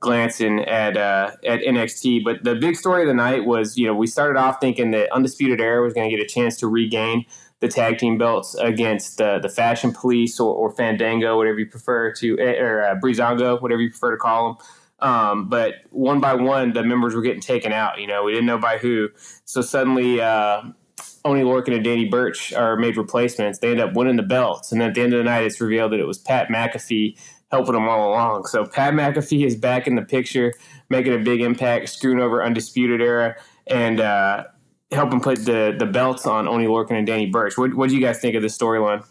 glancing 0.04 0.60
at 0.66 0.96
uh, 0.98 1.32
at 1.46 1.62
NXT. 1.62 2.24
But 2.24 2.44
the 2.44 2.56
big 2.56 2.76
story 2.76 3.02
of 3.02 3.08
the 3.08 3.14
night 3.14 3.46
was, 3.46 3.78
you 3.78 3.88
know, 3.88 3.96
we 3.96 4.06
started 4.06 4.38
off 4.38 4.58
thinking 4.62 4.92
that 4.92 5.12
Undisputed 5.12 5.60
Era 5.60 5.82
was 5.82 5.94
going 5.94 6.10
to 6.10 6.16
get 6.16 6.24
a 6.24 6.28
chance 6.28 6.58
to 6.58 6.68
regain 6.68 7.26
the 7.64 7.70
tag 7.70 7.98
team 7.98 8.18
belts 8.18 8.56
against 8.56 9.22
uh, 9.22 9.40
the 9.40 9.48
Fashion 9.48 9.94
Police 9.94 10.38
or, 10.38 10.54
or, 10.54 10.70
Fandango, 10.70 11.38
whatever 11.38 11.60
you 11.60 11.66
prefer 11.66 12.12
to, 12.12 12.38
eh, 12.38 12.60
or 12.60 12.84
uh, 12.84 12.96
Breezango, 12.96 13.62
whatever 13.62 13.82
you 13.82 13.90
prefer 13.90 14.12
to 14.12 14.18
call 14.18 14.48
them. 14.50 14.68
Um, 15.00 15.48
but 15.48 15.76
one 15.92 16.20
by 16.20 16.34
one, 16.34 16.74
the 16.74 16.84
members 16.84 17.16
were 17.16 17.22
getting 17.22 17.40
taken 17.40 17.72
out. 17.72 18.02
You 18.02 18.08
know, 18.08 18.26
we 18.26 18.34
didn't 18.34 18.48
know 18.48 18.58
by 18.58 18.80
who. 18.80 19.08
So 19.46 19.62
suddenly, 19.62 20.20
uh, 20.20 20.64
Oney 21.24 21.44
Lorcan 21.44 21.74
and 21.74 21.86
Danny 21.86 22.10
Burch 22.10 22.52
are 22.52 22.76
made 22.76 22.98
replacements. 22.98 23.60
They 23.60 23.72
end 23.72 23.80
up 23.80 23.94
winning 23.94 24.18
the 24.18 24.24
belts, 24.24 24.74
and 24.74 24.84
at 24.84 24.94
the 24.94 25.02
end 25.02 25.14
of 25.14 25.20
the 25.20 25.24
night, 25.24 25.46
it's 25.46 25.62
revealed 25.62 25.94
that 25.94 26.02
it 26.02 26.08
was 26.08 26.18
Pat 26.18 26.50
McAfee 26.50 27.18
helping 27.50 27.76
them 27.76 27.88
all 27.88 28.10
along. 28.10 28.46
So 28.48 28.66
Pat 28.66 28.94
McAfee 28.94 29.46
is 29.46 29.56
back 29.56 29.88
in 29.88 29.96
the 29.96 30.02
picture, 30.02 30.54
making 30.90 31.14
a 31.14 31.20
big 31.20 31.40
impact, 31.40 31.88
screwing 31.88 32.20
over 32.20 32.44
Undisputed 32.44 33.02
Era, 33.02 33.38
and 33.68 34.02
uh, 34.02 34.46
helping 34.94 35.20
put 35.20 35.46
the 35.46 35.76
the 35.78 35.86
belts 35.86 36.26
on 36.26 36.48
Oney 36.48 36.66
Lorcan 36.66 36.98
and 36.98 37.08
Danny 37.08 37.28
Burch. 37.28 37.58
What 37.58 37.74
what 37.74 37.90
do 37.90 37.96
you 37.96 38.02
guys 38.02 38.20
think 38.20 38.36
of 38.36 38.42
this 38.42 38.58
storyline? 38.58 39.06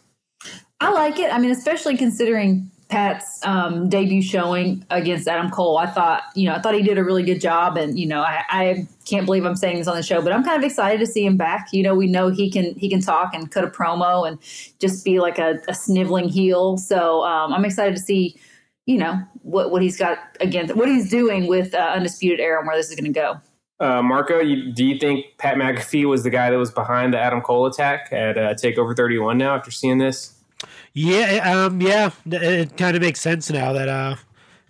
I 0.81 0.91
like 0.91 1.19
it. 1.19 1.33
I 1.33 1.39
mean, 1.39 1.53
especially 1.53 1.97
considering 1.97 2.71
Pat's 2.93 3.41
um, 3.45 3.89
debut 3.89 4.21
showing 4.21 4.85
against 4.91 5.27
Adam 5.27 5.51
Cole. 5.51 5.79
I 5.79 5.87
thought, 5.87 6.25
you 6.35 6.47
know, 6.47 6.55
I 6.55 6.61
thought 6.61 6.75
he 6.75 6.83
did 6.83 6.99
a 6.99 7.05
really 7.05 7.23
good 7.23 7.41
job, 7.41 7.79
and 7.79 7.99
you 7.99 8.07
know, 8.07 8.21
I, 8.21 8.43
I 8.51 8.87
can't 9.07 9.25
believe 9.25 9.47
I'm 9.47 9.57
saying 9.57 9.79
this 9.79 9.89
on 9.89 9.97
the 9.97 10.03
show, 10.03 10.21
but 10.21 10.31
I'm 10.31 10.45
kind 10.45 10.62
of 10.62 10.65
excited 10.65 11.01
to 11.01 11.07
see 11.07 11.25
him 11.25 11.39
back. 11.39 11.69
You 11.73 11.83
know, 11.85 11.95
we 11.95 12.07
know 12.07 12.29
he 12.29 12.51
can 12.51 12.75
he 12.75 12.91
can 12.91 13.01
talk 13.01 13.33
and 13.33 13.51
cut 13.51 13.65
a 13.65 13.69
promo 13.69 14.29
and 14.29 14.39
just 14.79 15.07
be 15.07 15.21
like 15.21 15.39
a, 15.39 15.59
a 15.69 15.75
sniveling 15.75 16.29
heel. 16.29 16.77
So 16.77 17.23
um, 17.23 17.55
I'm 17.55 17.65
excited 17.65 17.97
to 17.97 18.03
see, 18.03 18.37
you 18.85 18.99
know, 18.99 19.23
what 19.41 19.71
what 19.71 19.81
he's 19.81 19.97
got 19.97 20.19
against 20.41 20.77
what 20.77 20.87
he's 20.87 21.09
doing 21.09 21.47
with 21.47 21.73
uh, 21.73 21.93
Undisputed 21.95 22.41
Era 22.41 22.59
and 22.59 22.67
where 22.67 22.77
this 22.77 22.91
is 22.91 22.95
going 22.95 23.11
to 23.11 23.19
go. 23.19 23.41
Uh, 23.83 24.01
Marco, 24.01 24.39
you, 24.39 24.71
do 24.71 24.85
you 24.85 24.97
think 24.97 25.27
Pat 25.39 25.57
McAfee 25.57 26.09
was 26.09 26.23
the 26.23 26.31
guy 26.31 26.51
that 26.51 26.57
was 26.57 26.71
behind 26.71 27.12
the 27.12 27.19
Adam 27.19 27.41
Cole 27.41 27.67
attack 27.67 28.12
at 28.12 28.39
uh, 28.39 28.55
Takeover 28.55 28.97
31 28.97 29.37
now 29.37 29.57
after 29.57 29.73
seeing 29.73 29.99
this? 29.99 30.35
Yeah, 30.93 31.53
um, 31.53 31.81
yeah, 31.81 32.11
it 32.27 32.77
kind 32.77 32.95
of 32.95 33.03
makes 33.03 33.21
sense 33.21 33.51
now 33.51 33.73
that 33.73 33.89
uh, 33.89 34.15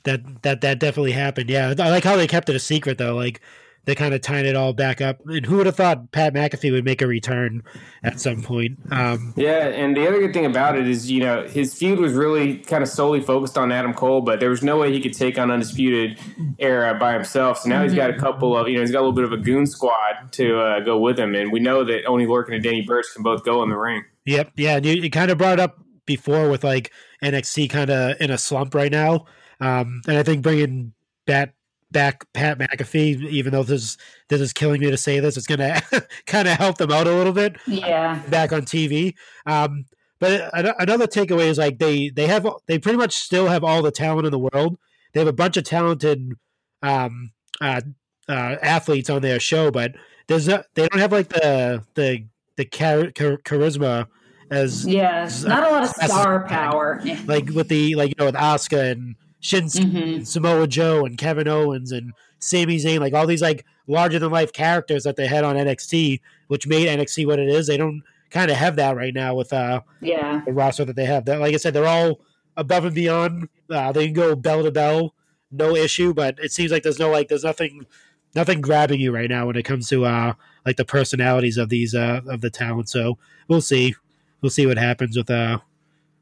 that 0.05 0.43
that 0.43 0.63
that 0.63 0.79
definitely 0.79 1.13
happened. 1.13 1.51
Yeah, 1.51 1.75
I 1.79 1.91
like 1.91 2.05
how 2.05 2.17
they 2.17 2.27
kept 2.27 2.49
it 2.49 2.57
a 2.57 2.59
secret 2.59 2.97
though. 2.97 3.15
Like 3.15 3.43
they 3.85 3.95
kind 3.95 4.15
of 4.15 4.21
tied 4.21 4.47
it 4.47 4.55
all 4.55 4.73
back 4.73 5.01
up. 5.01 5.21
And 5.27 5.45
who 5.45 5.57
would 5.57 5.67
have 5.67 5.77
thought 5.77 6.13
Pat 6.13 6.35
McAfee 6.35 6.71
would 6.71 6.85
make 6.85 7.03
a 7.03 7.07
return 7.07 7.63
at 8.03 8.21
some 8.21 8.43
point? 8.43 8.79
Um, 8.91 9.35
yeah, 9.37 9.69
and 9.69 9.97
the 9.97 10.07
other 10.07 10.21
good 10.21 10.33
thing 10.33 10.47
about 10.47 10.79
it 10.79 10.87
is, 10.87 11.11
you 11.11 11.21
know, 11.21 11.47
his 11.47 11.75
feud 11.75 11.99
was 11.99 12.13
really 12.13 12.59
kind 12.59 12.83
of 12.83 12.89
solely 12.89 13.21
focused 13.21 13.59
on 13.59 13.73
Adam 13.73 13.93
Cole, 13.93 14.21
but 14.21 14.41
there 14.41 14.51
was 14.51 14.63
no 14.63 14.79
way 14.79 14.93
he 14.93 15.01
could 15.01 15.15
take 15.15 15.39
on 15.39 15.51
Undisputed 15.51 16.19
Era 16.59 16.95
by 16.99 17.13
himself. 17.13 17.59
So 17.59 17.69
now 17.69 17.77
mm-hmm. 17.77 17.85
he's 17.85 17.95
got 17.95 18.11
a 18.11 18.19
couple 18.19 18.57
of, 18.57 18.69
you 18.69 18.75
know, 18.75 18.81
he's 18.81 18.93
got 18.93 18.99
a 18.99 19.05
little 19.05 19.13
bit 19.13 19.25
of 19.25 19.33
a 19.33 19.39
goon 19.39 19.67
squad 19.67 20.33
to 20.33 20.61
uh, 20.61 20.81
go 20.81 20.99
with 20.99 21.19
him, 21.19 21.35
and 21.35 21.53
we 21.53 21.61
know 21.61 21.85
that 21.85 22.07
Oney 22.07 22.27
Lorcan 22.27 22.55
and 22.55 22.63
Danny 22.63 22.83
Burch 22.83 23.07
can 23.15 23.23
both 23.23 23.45
go 23.45 23.63
in 23.63 23.69
the 23.69 23.77
ring. 23.77 24.05
Yep, 24.27 24.53
yeah, 24.57 24.77
and 24.77 24.87
you, 24.87 24.95
you 24.95 25.11
kind 25.11 25.31
of 25.31 25.39
brought 25.39 25.59
up 25.59 25.79
before 26.07 26.49
with 26.49 26.63
like 26.63 26.93
NXT 27.23 27.71
kind 27.71 27.91
of 27.91 28.21
in 28.21 28.31
a 28.31 28.39
slump 28.39 28.75
right 28.75 28.93
now. 28.93 29.27
Um, 29.61 30.03
and 30.07 30.17
I 30.17 30.23
think 30.23 30.43
bringing 30.43 30.93
back 31.27 31.55
back 31.93 32.25
Pat 32.33 32.59
McAfee, 32.59 33.29
even 33.29 33.53
though 33.53 33.63
this 33.63 33.97
this 34.29 34.41
is 34.41 34.53
killing 34.53 34.81
me 34.81 34.91
to 34.91 34.97
say 34.97 35.21
this, 35.21 35.37
it's 35.37 35.47
gonna 35.47 35.81
kind 36.27 36.49
of 36.49 36.57
help 36.57 36.79
them 36.79 36.91
out 36.91 37.07
a 37.07 37.13
little 37.15 37.33
bit. 37.33 37.57
Yeah, 37.67 38.21
back 38.29 38.53
on 38.53 38.63
TV. 38.63 39.15
Um, 39.47 39.85
but 40.19 40.51
another 40.55 41.07
takeaway 41.07 41.47
is 41.47 41.59
like 41.59 41.79
they 41.79 42.09
they 42.09 42.27
have 42.27 42.47
they 42.67 42.79
pretty 42.79 42.99
much 42.99 43.15
still 43.15 43.49
have 43.49 43.65
all 43.65 43.83
the 43.83 43.91
talent 43.91 44.27
in 44.27 44.31
the 44.31 44.39
world. 44.39 44.79
They 45.13 45.21
have 45.21 45.29
a 45.29 45.33
bunch 45.33 45.57
of 45.57 45.65
talented 45.65 46.33
um, 46.83 47.33
uh, 47.61 47.83
uh, 48.29 48.57
athletes 48.63 49.11
on 49.11 49.23
their 49.23 49.41
show, 49.41 49.71
but 49.71 49.95
there's 50.29 50.47
they 50.47 50.89
don't 50.89 50.99
have 50.99 51.13
like 51.13 51.29
the 51.29 51.85
the 51.95 52.25
the 52.57 52.65
char- 52.65 53.11
char- 53.11 53.39
charisma 53.39 54.07
as 54.51 54.87
yeah, 54.87 55.29
not 55.45 55.67
a 55.67 55.71
lot 55.71 55.83
of 55.83 55.89
star 55.89 56.47
power. 56.47 57.03
Like 57.27 57.51
with 57.51 57.69
the 57.69 57.95
like 57.97 58.11
you 58.11 58.15
know 58.19 58.27
with 58.27 58.35
Asuka 58.35 58.93
and 58.93 59.17
Shinsuke, 59.43 59.85
mm-hmm. 59.85 59.97
and 59.97 60.29
Samoa 60.29 60.67
Joe, 60.67 61.05
and 61.05 61.19
Kevin 61.19 61.49
Owens, 61.49 61.91
and 61.93 62.13
Sami 62.39 62.77
Zayn, 62.77 63.01
like 63.01 63.13
all 63.13 63.27
these 63.27 63.43
like 63.43 63.65
larger 63.87 64.19
than 64.19 64.31
life 64.31 64.53
characters 64.53 65.05
that 65.05 65.17
they 65.17 65.27
had 65.27 65.45
on 65.45 65.57
NXT, 65.57 66.21
which 66.49 66.67
made 66.67 66.87
NXT 66.87 67.27
what 67.27 67.39
it 67.39 67.49
is. 67.49 67.67
They 67.67 67.77
don't 67.77 68.03
kind 68.31 68.51
of 68.51 68.57
have 68.57 68.77
that 68.77 68.97
right 68.97 69.13
now 69.13 69.35
with 69.35 69.53
uh 69.53 69.83
yeah 70.01 70.41
the 70.47 70.53
roster 70.53 70.85
that 70.85 70.97
they 70.97 71.05
have. 71.05 71.25
That 71.25 71.41
like 71.41 71.55
I 71.55 71.59
said, 71.59 71.75
they're 71.75 71.87
all 71.87 72.21
above 72.57 72.85
and 72.85 72.95
beyond. 72.95 73.49
Uh, 73.71 73.93
they 73.93 74.07
can 74.07 74.15
go 74.15 74.35
bell 74.37 74.63
to 74.63 74.71
bell, 74.71 75.15
no 75.51 75.75
issue. 75.75 76.15
But 76.15 76.39
it 76.39 76.53
seems 76.53 76.71
like 76.71 76.83
there's 76.83 76.99
no 76.99 77.11
like 77.11 77.29
there's 77.29 77.45
nothing 77.45 77.87
nothing 78.35 78.61
grabbing 78.61 79.01
you 79.01 79.13
right 79.13 79.29
now 79.29 79.47
when 79.47 79.57
it 79.57 79.65
comes 79.65 79.89
to 79.89 80.05
uh 80.05 80.35
like 80.65 80.77
the 80.77 80.85
personalities 80.85 81.59
of 81.59 81.69
these 81.69 81.95
uh 81.95 82.21
of 82.27 82.41
the 82.43 82.51
talent. 82.51 82.89
So 82.89 83.19
we'll 83.49 83.61
see 83.61 83.95
we'll 84.41 84.51
see 84.51 84.67
what 84.67 84.79
happens 84.79 85.17
with 85.17 85.31
uh 85.31 85.59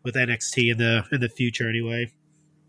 with 0.03 0.15
NXT 0.15 0.73
in 0.73 0.79
the 0.79 1.05
in 1.13 1.21
the 1.21 1.29
future 1.29 1.69
anyway. 1.69 2.13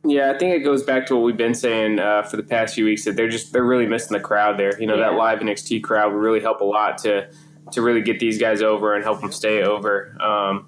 Yeah, 0.04 0.32
I 0.32 0.38
think 0.38 0.56
it 0.56 0.64
goes 0.64 0.82
back 0.82 1.06
to 1.08 1.16
what 1.16 1.24
we've 1.24 1.38
been 1.38 1.54
saying 1.54 2.00
uh, 2.00 2.24
for 2.24 2.38
the 2.38 2.44
past 2.44 2.74
few 2.74 2.86
weeks 2.86 3.06
that 3.06 3.16
they're 3.16 3.30
just 3.30 3.54
they're 3.54 3.64
really 3.64 3.86
missing 3.86 4.18
the 4.18 4.24
crowd 4.24 4.58
there. 4.58 4.80
You 4.80 4.88
know, 4.88 4.96
yeah. 4.96 5.12
that 5.12 5.14
live 5.16 5.40
NXT 5.40 5.84
crowd 5.84 6.12
would 6.12 6.20
really 6.20 6.40
help 6.40 6.62
a 6.62 6.66
lot 6.66 6.98
to 7.00 7.30
to 7.72 7.82
really 7.82 8.02
get 8.02 8.20
these 8.20 8.40
guys 8.40 8.62
over 8.62 8.96
and 8.96 9.04
help 9.04 9.22
them 9.22 9.32
stay 9.32 9.62
over. 9.62 10.18
Um, 10.22 10.68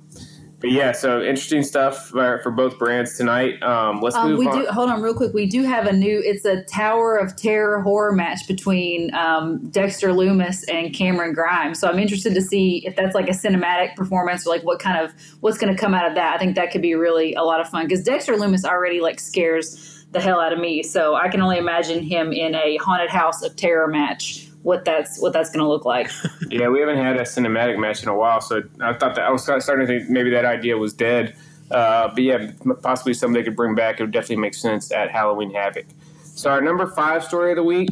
but 0.64 0.72
yeah, 0.72 0.94
so 0.94 1.22
interesting 1.22 1.62
stuff 1.62 2.08
for, 2.08 2.40
for 2.42 2.50
both 2.50 2.80
brands 2.80 3.18
tonight. 3.18 3.62
Um, 3.62 4.00
let's 4.00 4.16
um, 4.16 4.30
move 4.30 4.40
we 4.40 4.48
on. 4.48 4.60
Do, 4.60 4.66
hold 4.68 4.90
on, 4.90 5.02
real 5.02 5.14
quick. 5.14 5.34
We 5.34 5.46
do 5.46 5.64
have 5.64 5.88
a 5.88 5.92
new. 5.92 6.22
It's 6.24 6.46
a 6.46 6.64
Tower 6.64 7.18
of 7.18 7.36
Terror 7.36 7.82
horror 7.82 8.14
match 8.14 8.48
between 8.48 9.14
um, 9.14 9.58
Dexter 9.72 10.12
Lumis 10.12 10.64
and 10.72 10.96
Cameron 10.96 11.34
Grimes. 11.34 11.82
So 11.82 11.90
I'm 11.90 12.00
interested 12.00 12.34
to 12.36 12.42
see 12.42 12.82
if 12.88 12.96
that's 12.96 13.14
like 13.14 13.28
a 13.28 13.34
cinematic 13.34 13.98
performance 13.98 14.48
or 14.48 14.52
like 14.52 14.64
what 14.64 14.80
kind 14.80 15.04
of 15.04 15.14
what's 15.42 15.58
going 15.58 15.76
to 15.76 15.78
come 15.78 15.94
out 15.94 16.08
of 16.08 16.16
that. 16.16 16.36
I 16.36 16.38
think 16.38 16.56
that 16.56 16.72
could 16.72 16.82
be 16.82 16.96
really 16.96 17.34
a 17.34 17.44
lot 17.44 17.60
of 17.60 17.68
fun 17.68 17.86
because 17.86 18.02
Dexter 18.02 18.36
Lumis 18.36 18.64
already 18.64 19.02
like 19.02 19.20
scares 19.20 20.06
the 20.12 20.22
hell 20.22 20.40
out 20.40 20.54
of 20.54 20.60
me. 20.60 20.82
So 20.82 21.16
I 21.16 21.28
can 21.28 21.42
only 21.42 21.58
imagine 21.58 22.02
him 22.02 22.32
in 22.32 22.56
a 22.56 22.78
haunted 22.78 23.10
house 23.10 23.44
of 23.44 23.58
terror 23.58 23.88
match 23.88 24.48
what 24.64 24.86
that's 24.86 25.22
what 25.22 25.34
that's 25.34 25.50
going 25.50 25.64
to 25.64 25.68
look 25.68 25.86
like. 25.86 26.10
yeah, 26.50 26.68
we 26.70 26.80
haven't 26.80 26.98
had 26.98 27.18
a 27.18 27.22
cinematic 27.22 27.78
match 27.78 28.02
in 28.02 28.10
a 28.10 28.16
while, 28.16 28.42
so 28.42 28.64
I 28.82 28.94
thought 28.94 29.16
that 29.16 29.26
I 29.26 29.32
was 29.32 29.44
starting 29.44 29.86
to 29.86 29.88
think 29.88 30.10
maybe 30.10 30.32
that 30.32 30.46
idea 30.46 30.78
was 30.78 30.94
dead. 30.94 31.36
Uh, 31.70 32.10
but 32.10 32.24
yeah, 32.24 32.52
possibly 32.82 33.14
something 33.14 33.34
they 33.34 33.44
could 33.44 33.56
bring 33.56 33.76
back. 33.76 34.00
It 34.00 34.04
would 34.04 34.12
definitely 34.12 34.38
make 34.38 34.54
sense 34.54 34.92
at 34.92 35.12
Halloween 35.12 35.52
Havoc. 35.54 35.86
So 36.24 36.50
our 36.50 36.62
number 36.62 36.88
five 36.88 37.24
story 37.24 37.52
of 37.52 37.58
the 37.58 37.64
week. 37.64 37.90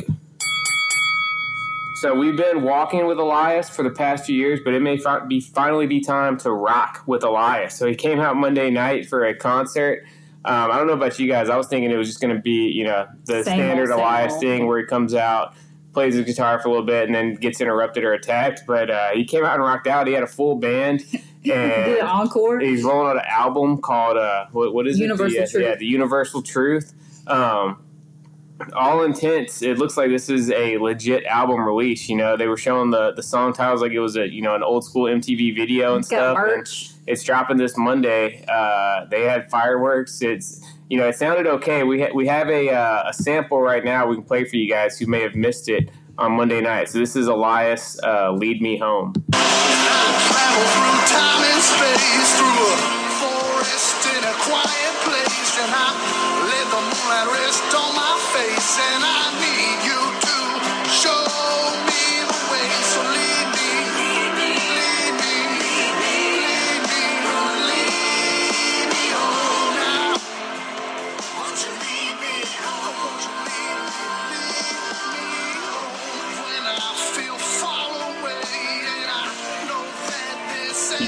So 2.02 2.16
we've 2.16 2.36
been 2.36 2.64
walking 2.64 3.06
with 3.06 3.20
Elias 3.20 3.70
for 3.70 3.84
the 3.84 3.92
past 3.92 4.26
few 4.26 4.36
years, 4.36 4.60
but 4.64 4.74
it 4.74 4.82
may 4.82 4.98
fi- 4.98 5.20
be 5.20 5.40
finally 5.40 5.86
be 5.86 6.02
time 6.02 6.38
to 6.40 6.52
rock 6.52 7.04
with 7.06 7.24
Elias. 7.24 7.76
So 7.76 7.88
he 7.88 7.94
came 7.94 8.20
out 8.20 8.36
Monday 8.36 8.72
night 8.72 9.08
for 9.08 9.24
a 9.26 9.36
concert. 9.36 10.04
Um, 10.44 10.72
I 10.72 10.78
don't 10.78 10.88
know 10.88 10.94
about 10.94 11.20
you 11.20 11.28
guys. 11.28 11.50
I 11.50 11.58
was 11.58 11.68
thinking 11.68 11.92
it 11.92 11.98
was 11.98 12.08
just 12.08 12.20
going 12.20 12.36
to 12.36 12.42
be, 12.42 12.72
you 12.72 12.86
know, 12.86 13.08
the 13.26 13.44
same 13.44 13.58
standard 13.60 13.92
old, 13.92 14.00
Elias 14.00 14.34
old. 14.34 14.42
thing 14.42 14.66
where 14.66 14.80
he 14.80 14.86
comes 14.86 15.14
out, 15.14 15.54
plays 15.94 16.16
his 16.16 16.26
guitar 16.26 16.60
for 16.60 16.70
a 16.70 16.72
little 16.72 16.86
bit 16.86 17.06
and 17.06 17.16
then 17.16 17.36
gets 17.36 17.60
interrupted 17.60 18.04
or 18.04 18.14
attacked. 18.14 18.64
But 18.66 18.90
uh, 18.90 19.10
he 19.12 19.26
came 19.26 19.44
out 19.44 19.56
and 19.56 19.64
rocked 19.64 19.88
out. 19.88 20.08
He 20.08 20.14
had 20.14 20.24
a 20.24 20.28
full 20.28 20.56
band. 20.56 21.04
And 21.44 21.86
Did 21.86 21.98
an 21.98 22.06
encore. 22.06 22.60
He's 22.60 22.84
rolling 22.84 23.10
out 23.10 23.16
an 23.16 23.28
album 23.28 23.82
called 23.82 24.16
uh, 24.16 24.46
what, 24.52 24.76
what 24.76 24.86
is 24.86 25.00
Universal 25.00 25.40
it? 25.40 25.46
The, 25.46 25.52
Truth. 25.52 25.64
Yeah, 25.64 25.76
the 25.76 25.88
Universal 25.88 26.44
Truth. 26.44 26.94
Um, 27.26 27.84
all 28.74 29.04
intents, 29.04 29.64
it 29.64 29.80
looks 29.80 29.98
like 29.98 30.10
this 30.10 30.30
is 30.30 30.52
a 30.52 30.78
legit 30.78 31.26
album 31.26 31.62
release. 31.62 32.08
You 32.10 32.16
know, 32.16 32.38
they 32.38 32.48
were 32.48 32.58
showing 32.58 32.92
the 32.92 33.14
the 33.14 33.24
song 33.24 33.54
titles 33.54 33.82
like 33.82 33.92
it 33.92 34.00
was 34.00 34.18
a 34.18 34.32
you 34.32 34.44
know 34.44 34.54
an 34.54 34.62
old 34.62 34.86
school 34.86 35.06
MTV 35.06 35.56
video 35.56 35.96
and 35.96 36.02
it's 36.02 36.10
stuff. 36.10 36.38
And 36.38 36.68
it's 37.08 37.24
dropping 37.24 37.58
this 37.58 37.76
Monday. 37.78 38.46
Uh, 38.48 39.06
they 39.06 39.24
had 39.24 39.50
fireworks. 39.50 40.22
It's 40.22 40.62
you 40.92 40.98
know, 40.98 41.08
it 41.08 41.16
sounded 41.16 41.48
okay. 41.48 41.84
We 41.84 42.02
ha- 42.02 42.12
we 42.14 42.28
have 42.28 42.50
a 42.50 42.70
uh, 42.70 43.04
a 43.08 43.14
sample 43.14 43.62
right 43.62 43.82
now 43.82 44.08
we 44.08 44.16
can 44.16 44.26
play 44.26 44.44
for 44.44 44.58
you 44.58 44.70
guys 44.70 45.00
who 45.00 45.08
may 45.08 45.22
have 45.22 45.36
missed 45.36 45.70
it 45.70 45.90
on 46.18 46.34
Monday 46.34 46.60
night. 46.60 46.90
So 46.90 47.00
this 47.00 47.16
is 47.16 47.28
Elias, 47.28 47.98
uh, 48.04 48.34
"Lead 48.34 48.62
Me 48.62 48.78
Home." 48.78 49.14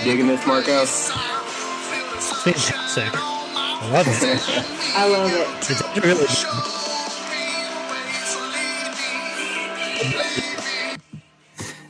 Digging 0.04 0.28
this, 0.28 0.46
Marco? 0.46 0.82
It's 0.82 1.12
fantastic. 2.44 3.10
I 3.14 3.90
love 3.92 4.06
it. 4.08 4.18
I 4.96 5.08
love 5.08 5.32
it. 5.34 5.48
It's 5.70 5.82
really 6.06 6.28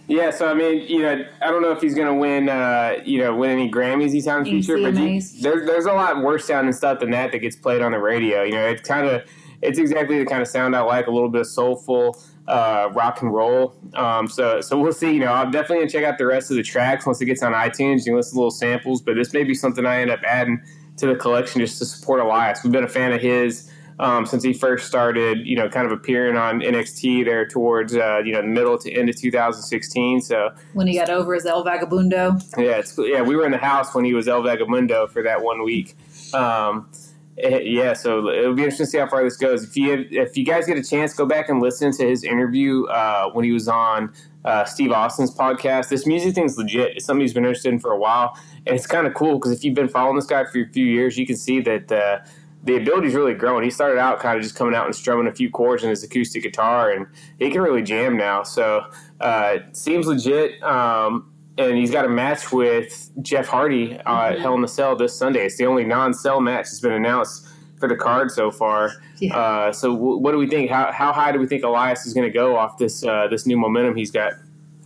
Yeah, 0.07 0.29
so 0.29 0.47
I 0.47 0.53
mean, 0.53 0.85
you 0.87 1.01
know, 1.01 1.25
I 1.41 1.49
don't 1.49 1.63
know 1.63 1.71
if 1.71 1.81
he's 1.81 1.95
going 1.95 2.07
to 2.07 2.13
win, 2.13 2.49
uh, 2.49 2.97
you 3.03 3.17
know, 3.19 3.35
win 3.35 3.49
any 3.49 3.71
Grammys 3.71 4.11
he 4.11 4.21
sounds 4.21 4.47
future, 4.47 4.77
but 4.77 4.93
there's 4.93 5.41
there's 5.41 5.85
a 5.85 5.93
lot 5.93 6.21
worse 6.21 6.45
sounding 6.45 6.73
stuff 6.73 6.99
than 6.99 7.09
that 7.11 7.31
that 7.31 7.39
gets 7.39 7.55
played 7.55 7.81
on 7.81 7.93
the 7.93 7.99
radio. 7.99 8.43
You 8.43 8.51
know, 8.51 8.67
it's 8.67 8.87
kind 8.87 9.07
of 9.07 9.23
it's 9.63 9.79
exactly 9.79 10.19
the 10.19 10.25
kind 10.25 10.41
of 10.41 10.47
sound 10.47 10.75
I 10.75 10.81
like, 10.81 11.07
a 11.07 11.11
little 11.11 11.29
bit 11.29 11.41
of 11.41 11.47
soulful 11.47 12.21
uh, 12.47 12.89
rock 12.93 13.21
and 13.21 13.33
roll. 13.33 13.75
Um, 13.93 14.27
so 14.27 14.61
so 14.61 14.79
we'll 14.79 14.93
see. 14.93 15.13
You 15.13 15.19
know, 15.19 15.33
I'm 15.33 15.51
definitely 15.51 15.77
gonna 15.77 15.89
check 15.89 16.03
out 16.03 16.17
the 16.17 16.25
rest 16.25 16.51
of 16.51 16.57
the 16.57 16.63
tracks 16.63 17.05
once 17.05 17.21
it 17.21 17.25
gets 17.25 17.43
on 17.43 17.53
iTunes. 17.53 17.99
You 17.99 18.05
can 18.05 18.15
listen 18.15 18.33
to 18.33 18.39
little 18.39 18.51
samples, 18.51 19.01
but 19.01 19.15
this 19.15 19.33
may 19.33 19.43
be 19.43 19.53
something 19.53 19.85
I 19.85 20.01
end 20.01 20.11
up 20.11 20.21
adding 20.23 20.61
to 20.97 21.07
the 21.07 21.15
collection 21.15 21.61
just 21.61 21.79
to 21.79 21.85
support 21.85 22.19
Elias. 22.19 22.63
We've 22.63 22.73
been 22.73 22.83
a 22.83 22.89
fan 22.89 23.13
of 23.13 23.21
his. 23.21 23.69
Um, 23.99 24.25
since 24.25 24.43
he 24.43 24.53
first 24.53 24.87
started, 24.87 25.45
you 25.45 25.55
know, 25.55 25.69
kind 25.69 25.85
of 25.85 25.91
appearing 25.91 26.35
on 26.35 26.61
NXT 26.61 27.25
there 27.25 27.47
towards, 27.47 27.95
uh, 27.95 28.21
you 28.25 28.33
know, 28.33 28.41
the 28.41 28.47
middle 28.47 28.75
to 28.79 28.91
end 28.91 29.07
of 29.07 29.15
2016. 29.15 30.21
So 30.21 30.49
when 30.73 30.87
he 30.87 30.97
got 30.97 31.11
over 31.11 31.35
as 31.35 31.45
El 31.45 31.63
Vagabundo, 31.63 32.41
yeah, 32.57 32.77
it's 32.77 32.97
yeah, 32.97 33.21
we 33.21 33.35
were 33.35 33.45
in 33.45 33.51
the 33.51 33.59
house 33.59 33.93
when 33.93 34.03
he 34.03 34.15
was 34.15 34.27
El 34.27 34.41
Vagabundo 34.41 35.07
for 35.07 35.21
that 35.21 35.43
one 35.43 35.63
week. 35.63 35.95
Um, 36.33 36.89
yeah, 37.37 37.93
so 37.93 38.29
it'll 38.29 38.53
be 38.53 38.63
interesting 38.63 38.85
to 38.85 38.91
see 38.91 38.97
how 38.99 39.07
far 39.07 39.23
this 39.23 39.37
goes. 39.37 39.63
If 39.63 39.75
you 39.75 40.05
if 40.11 40.37
you 40.37 40.45
guys 40.45 40.67
get 40.67 40.77
a 40.77 40.83
chance, 40.83 41.13
go 41.13 41.25
back 41.25 41.49
and 41.49 41.61
listen 41.61 41.91
to 41.93 42.07
his 42.07 42.23
interview 42.23 42.85
uh, 42.85 43.31
when 43.31 43.43
he 43.43 43.51
was 43.51 43.67
on 43.67 44.13
uh, 44.45 44.65
Steve 44.65 44.91
Austin's 44.91 45.35
podcast. 45.35 45.89
This 45.89 46.05
music 46.05 46.35
thing's 46.35 46.57
legit. 46.57 46.97
It's 46.97 47.05
something 47.05 47.21
he's 47.21 47.33
been 47.33 47.45
interested 47.45 47.73
in 47.73 47.79
for 47.79 47.91
a 47.91 47.97
while, 47.97 48.37
and 48.67 48.75
it's 48.75 48.85
kind 48.85 49.07
of 49.07 49.15
cool 49.15 49.39
because 49.39 49.51
if 49.51 49.63
you've 49.63 49.73
been 49.73 49.89
following 49.89 50.15
this 50.15 50.27
guy 50.27 50.43
for 50.45 50.61
a 50.61 50.69
few 50.69 50.85
years, 50.85 51.17
you 51.17 51.25
can 51.25 51.35
see 51.35 51.59
that 51.61 51.91
uh, 51.91 52.19
the 52.63 52.75
ability's 52.75 53.15
really 53.15 53.33
growing. 53.33 53.63
He 53.63 53.71
started 53.71 53.97
out 53.97 54.19
kind 54.19 54.37
of 54.37 54.43
just 54.43 54.55
coming 54.55 54.75
out 54.75 54.85
and 54.85 54.95
strumming 54.95 55.27
a 55.27 55.33
few 55.33 55.49
chords 55.49 55.83
in 55.83 55.89
his 55.89 56.03
acoustic 56.03 56.43
guitar, 56.43 56.91
and 56.91 57.07
he 57.39 57.49
can 57.49 57.61
really 57.61 57.81
jam 57.81 58.15
now. 58.15 58.43
So 58.43 58.85
uh, 59.19 59.57
seems 59.71 60.05
legit. 60.05 60.61
Um, 60.61 61.32
and 61.57 61.77
he's 61.77 61.91
got 61.91 62.05
a 62.05 62.09
match 62.09 62.51
with 62.51 63.11
Jeff 63.21 63.47
Hardy 63.47 63.97
uh, 63.97 63.97
mm-hmm. 63.97 64.33
at 64.33 64.39
Hell 64.39 64.55
in 64.55 64.61
the 64.61 64.67
Cell 64.67 64.95
this 64.95 65.17
Sunday. 65.17 65.45
It's 65.45 65.57
the 65.57 65.65
only 65.65 65.83
non-cell 65.83 66.41
match 66.41 66.65
that's 66.65 66.79
been 66.79 66.93
announced 66.93 67.47
for 67.79 67.87
the 67.87 67.95
card 67.95 68.31
so 68.31 68.49
far. 68.49 68.93
Yeah. 69.17 69.37
Uh, 69.37 69.73
so, 69.73 69.93
w- 69.93 70.17
what 70.17 70.31
do 70.31 70.37
we 70.37 70.47
think? 70.47 70.71
How, 70.71 70.91
how 70.91 71.11
high 71.11 71.31
do 71.31 71.39
we 71.39 71.47
think 71.47 71.63
Elias 71.63 72.05
is 72.05 72.13
going 72.13 72.25
to 72.25 72.33
go 72.33 72.55
off 72.55 72.77
this 72.77 73.05
uh, 73.05 73.27
this 73.29 73.45
new 73.45 73.57
momentum 73.57 73.95
he's 73.95 74.11
got? 74.11 74.33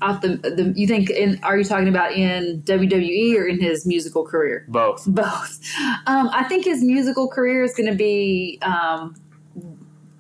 Off 0.02 0.22
the, 0.22 0.38
the 0.38 0.74
you 0.76 0.88
think? 0.88 1.10
In, 1.10 1.40
are 1.44 1.58
you 1.58 1.64
talking 1.64 1.88
about 1.88 2.12
in 2.14 2.62
WWE 2.64 3.36
or 3.36 3.48
in 3.48 3.60
his 3.60 3.86
musical 3.86 4.26
career? 4.26 4.66
Both. 4.68 5.06
Both. 5.08 5.60
Um, 6.08 6.30
I 6.32 6.44
think 6.46 6.64
his 6.64 6.82
musical 6.84 7.28
career 7.28 7.64
is 7.64 7.74
going 7.74 7.90
to 7.90 7.96
be. 7.96 8.60
Um, 8.62 9.16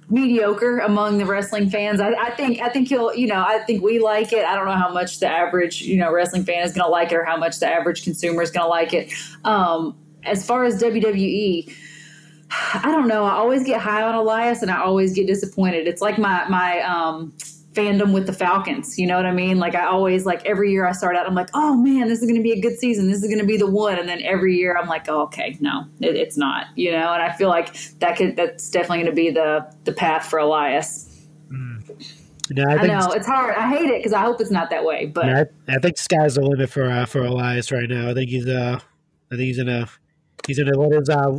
mediocre 0.10 0.80
among 0.80 1.18
the 1.18 1.26
wrestling 1.26 1.70
fans. 1.70 2.00
I, 2.00 2.14
I, 2.14 2.32
think 2.32 2.62
I 2.62 2.70
think 2.70 2.88
he'll 2.88 3.14
you 3.14 3.28
know 3.28 3.44
I 3.46 3.60
think 3.60 3.84
we 3.84 4.00
like 4.00 4.32
it. 4.34 4.46
I 4.46 4.56
don't 4.56 4.66
know 4.66 4.74
how 4.74 4.92
much 4.92 5.20
the 5.20 5.28
average 5.28 5.82
you 5.82 5.98
know 5.98 6.12
wrestling 6.12 6.44
fan 6.44 6.64
is 6.64 6.74
going 6.74 6.86
to 6.86 6.92
like 6.92 7.12
it 7.12 7.16
or 7.16 7.26
how 7.26 7.38
much 7.38 7.60
the 7.60 7.68
average 7.68 8.04
consumer 8.04 8.42
is 8.42 8.52
going 8.52 8.66
to 8.66 8.70
like 8.70 8.94
it. 8.94 9.12
Um, 9.44 9.98
as 10.24 10.46
far 10.46 10.66
as 10.66 10.82
WWE. 10.82 11.74
I 12.74 12.84
don't 12.84 13.08
know. 13.08 13.26
I 13.26 13.34
always 13.34 13.64
get 13.66 13.82
high 13.82 14.04
on 14.04 14.16
Elias 14.16 14.62
and 14.62 14.72
I 14.72 14.82
always 14.82 15.14
get 15.14 15.28
disappointed. 15.28 15.88
It's 15.88 16.02
like 16.02 16.18
my 16.18 16.48
my 16.48 16.80
um, 16.82 17.34
fandom 17.78 18.14
with 18.14 18.26
the 18.26 18.34
Falcons. 18.34 18.98
You 18.98 19.06
know 19.06 19.16
what 19.16 19.26
I 19.26 19.32
mean? 19.32 19.60
Like 19.60 19.76
I 19.76 19.86
always 19.86 20.26
like 20.26 20.46
every 20.46 20.72
year 20.72 20.86
I 20.86 20.92
start 20.92 21.16
out, 21.16 21.28
I'm 21.28 21.36
like, 21.36 21.50
oh 21.54 21.76
man, 21.76 22.08
this 22.08 22.20
is 22.20 22.26
going 22.26 22.36
to 22.36 22.44
be 22.44 22.54
a 22.54 22.60
good 22.60 22.80
season. 22.80 23.08
This 23.08 23.22
is 23.22 23.28
going 23.28 23.40
to 23.40 23.46
be 23.46 23.58
the 23.58 23.70
one. 23.70 24.00
And 24.00 24.10
then 24.10 24.22
every 24.24 24.58
year 24.58 24.76
I'm 24.76 24.88
like, 24.88 25.08
oh, 25.08 25.24
okay, 25.24 25.58
no, 25.60 25.86
it, 26.02 26.16
it's 26.16 26.38
not. 26.38 26.66
You 26.76 26.92
know, 26.92 27.14
and 27.14 27.22
I 27.22 27.34
feel 27.34 27.50
like 27.50 27.76
that 28.00 28.18
could 28.18 28.36
that's 28.36 28.70
definitely 28.70 29.04
going 29.04 29.12
to 29.12 29.16
be 29.16 29.30
the 29.30 29.72
the 29.84 29.94
path 29.94 30.26
for 30.26 30.40
Elias. 30.40 31.28
Mm. 31.52 31.78
No, 32.50 32.64
I, 32.64 32.78
I, 32.78 32.88
know 32.88 33.12
it's 33.12 33.28
hard. 33.28 33.56
I 33.56 33.70
hate 33.70 33.90
it 33.90 34.00
because 34.00 34.14
I 34.14 34.22
hope 34.22 34.40
it's 34.40 34.52
not 34.52 34.70
that 34.70 34.86
way. 34.86 35.06
But 35.06 35.30
I, 35.30 35.46
I, 35.68 35.80
think 35.80 35.98
sky's 35.98 36.36
the 36.36 36.42
limit 36.42 36.70
for 36.70 36.90
uh, 36.90 37.06
for 37.06 37.20
Elias 37.20 37.72
right 37.72 37.90
now. 37.90 38.10
I 38.10 38.14
think 38.14 38.30
he's 38.30 38.48
uh, 38.48 38.80
I 39.32 39.36
think 39.36 39.42
he's 39.42 39.60
in 39.60 39.68
a 39.70 39.88
he's 40.48 40.58
in 40.58 40.70
a 40.70 40.78
let 40.78 40.98
his 40.98 41.10
uh, 41.10 41.38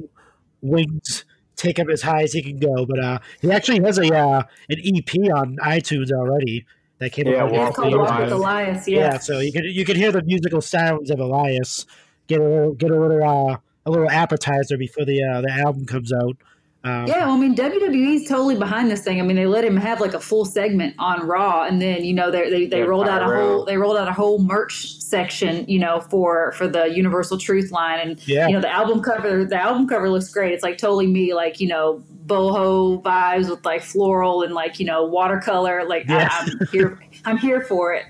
wings 0.61 1.25
take 1.59 1.79
him 1.79 1.91
as 1.91 2.01
high 2.01 2.23
as 2.23 2.33
he 2.33 2.43
can 2.43 2.59
go. 2.59 2.87
But 2.87 2.99
uh, 2.99 3.19
he 3.43 3.51
actually 3.51 3.83
has 3.83 3.99
a 3.99 4.15
uh, 4.15 4.43
an 4.71 4.79
EP 4.83 5.15
on 5.35 5.57
iTunes 5.63 6.11
already 6.11 6.65
that 6.99 7.13
came 7.13 7.27
yeah, 7.27 7.45
out. 7.45 7.53
Yeah, 7.53 7.71
called 7.71 7.95
Walk 7.95 8.21
with 8.21 8.33
Elias. 8.33 8.89
Yeah. 8.89 8.99
yeah, 8.99 9.19
so 9.19 9.41
you 9.41 9.53
can 9.53 9.65
you 9.65 9.85
can 9.85 9.97
hear 9.97 10.13
the 10.13 10.23
musical 10.23 10.61
sounds 10.61 11.11
of 11.11 11.21
Elias. 11.21 11.85
Get 12.27 12.41
a 12.41 12.45
little 12.45 12.75
get 12.75 12.91
a 12.91 12.99
little 12.99 13.23
uh, 13.23 13.59
a 13.85 13.91
little 13.91 14.11
appetizer 14.11 14.79
before 14.79 15.05
the 15.05 15.23
uh, 15.23 15.41
the 15.43 15.53
album 15.53 15.85
comes 15.85 16.13
out. 16.13 16.37
Um, 16.85 17.09
yeah, 17.09 17.27
well, 17.27 17.35
I 17.35 17.39
mean 17.39 17.57
WWE's 17.57 18.29
totally 18.29 18.57
behind 18.57 18.89
this 18.89 19.03
thing. 19.03 19.21
I 19.21 19.25
mean, 19.25 19.37
they 19.37 19.47
let 19.47 19.65
him 19.65 19.77
have 19.77 20.01
like 20.01 20.15
a 20.15 20.21
full 20.21 20.45
segment 20.45 20.95
on 20.99 21.27
Raw, 21.27 21.65
and 21.65 21.83
then 21.83 22.05
you 22.05 22.15
know 22.15 22.31
they 22.31 22.49
they, 22.51 22.67
they 22.67 22.83
rolled 22.83 23.09
out 23.09 23.21
a 23.21 23.25
whole 23.25 23.65
they 23.65 23.77
rolled 23.77 23.97
out 23.97 24.07
a 24.07 24.13
whole 24.13 24.39
merch 24.39 24.97
section, 25.01 25.65
you 25.69 25.81
know, 25.81 26.01
for 26.01 26.53
for 26.53 26.69
the 26.69 26.85
Universal 26.85 27.39
Truth 27.39 27.73
line, 27.73 27.99
and 27.99 28.29
yeah. 28.29 28.47
you 28.47 28.55
know 28.55 28.61
the 28.61 28.71
album 28.71 29.03
cover 29.03 29.45
the 29.45 29.61
album 29.61 29.89
cover 29.89 30.09
looks 30.09 30.29
great. 30.31 30.53
It's 30.53 30.63
like 30.63 30.79
totally 30.79 31.09
me, 31.09 31.35
like 31.35 31.59
you 31.59 31.67
know 31.67 32.05
boho 32.27 33.03
vibes 33.03 33.51
with 33.51 33.65
like 33.65 33.83
floral 33.83 34.43
and 34.43 34.55
like 34.55 34.79
you 34.79 34.87
know 34.87 35.05
watercolor. 35.05 35.85
Like 35.85 36.07
yeah. 36.09 36.29
I, 36.31 36.45
am 36.45 36.69
here, 36.71 37.01
I'm 37.25 37.39
here 37.39 37.61
for 37.61 37.93
it. 37.93 38.05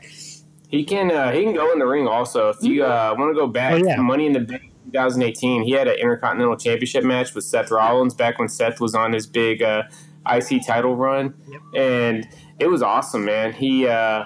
He 0.68 0.84
can 0.84 1.10
uh, 1.10 1.32
he 1.32 1.42
can 1.42 1.54
go 1.54 1.72
in 1.72 1.78
the 1.78 1.86
ring 1.86 2.06
also. 2.06 2.50
If 2.50 2.62
you 2.62 2.82
mm-hmm. 2.82 2.92
uh, 2.92 3.18
want 3.18 3.34
to 3.34 3.40
go 3.40 3.46
back 3.46 3.72
oh, 3.72 3.76
yeah. 3.76 3.96
to 3.96 4.02
Money 4.02 4.26
in 4.26 4.34
the 4.34 4.40
Bank 4.40 4.72
2018, 4.92 5.62
he 5.62 5.72
had 5.72 5.88
an 5.88 5.96
Intercontinental 5.98 6.56
Championship 6.56 7.04
match 7.04 7.34
with 7.34 7.44
Seth 7.44 7.70
Rollins 7.70 8.14
back 8.14 8.38
when 8.38 8.48
Seth 8.48 8.80
was 8.80 8.94
on 8.94 9.12
his 9.12 9.26
big 9.26 9.62
uh, 9.62 9.84
IC 10.28 10.66
title 10.66 10.96
run, 10.96 11.34
yep. 11.48 11.60
and 11.74 12.28
it 12.58 12.66
was 12.66 12.82
awesome, 12.82 13.24
man. 13.24 13.52
He 13.52 13.86
uh, 13.86 14.24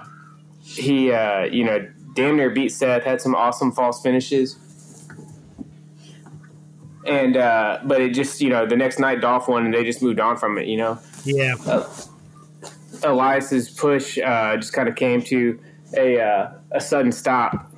he 0.60 1.12
uh, 1.12 1.44
you 1.44 1.64
know 1.64 1.86
damn 2.14 2.36
near 2.36 2.50
beat 2.50 2.70
Seth, 2.70 3.04
had 3.04 3.20
some 3.20 3.34
awesome 3.34 3.72
false 3.72 4.02
finishes. 4.02 4.58
And 7.04 7.36
uh, 7.36 7.80
but 7.84 8.00
it 8.00 8.14
just 8.14 8.40
you 8.40 8.48
know 8.48 8.64
the 8.66 8.76
next 8.76 9.00
night 9.00 9.20
Dolph 9.20 9.48
won 9.48 9.64
and 9.64 9.74
they 9.74 9.82
just 9.84 10.02
moved 10.02 10.20
on 10.20 10.36
from 10.36 10.56
it 10.56 10.68
you 10.68 10.76
know 10.76 11.00
yeah 11.24 11.54
uh, 11.66 11.88
Elias's 13.02 13.70
push 13.70 14.18
uh, 14.18 14.56
just 14.56 14.72
kind 14.72 14.88
of 14.88 14.94
came 14.94 15.20
to 15.22 15.58
a 15.96 16.20
uh, 16.20 16.52
a 16.70 16.80
sudden 16.80 17.10
stop 17.10 17.71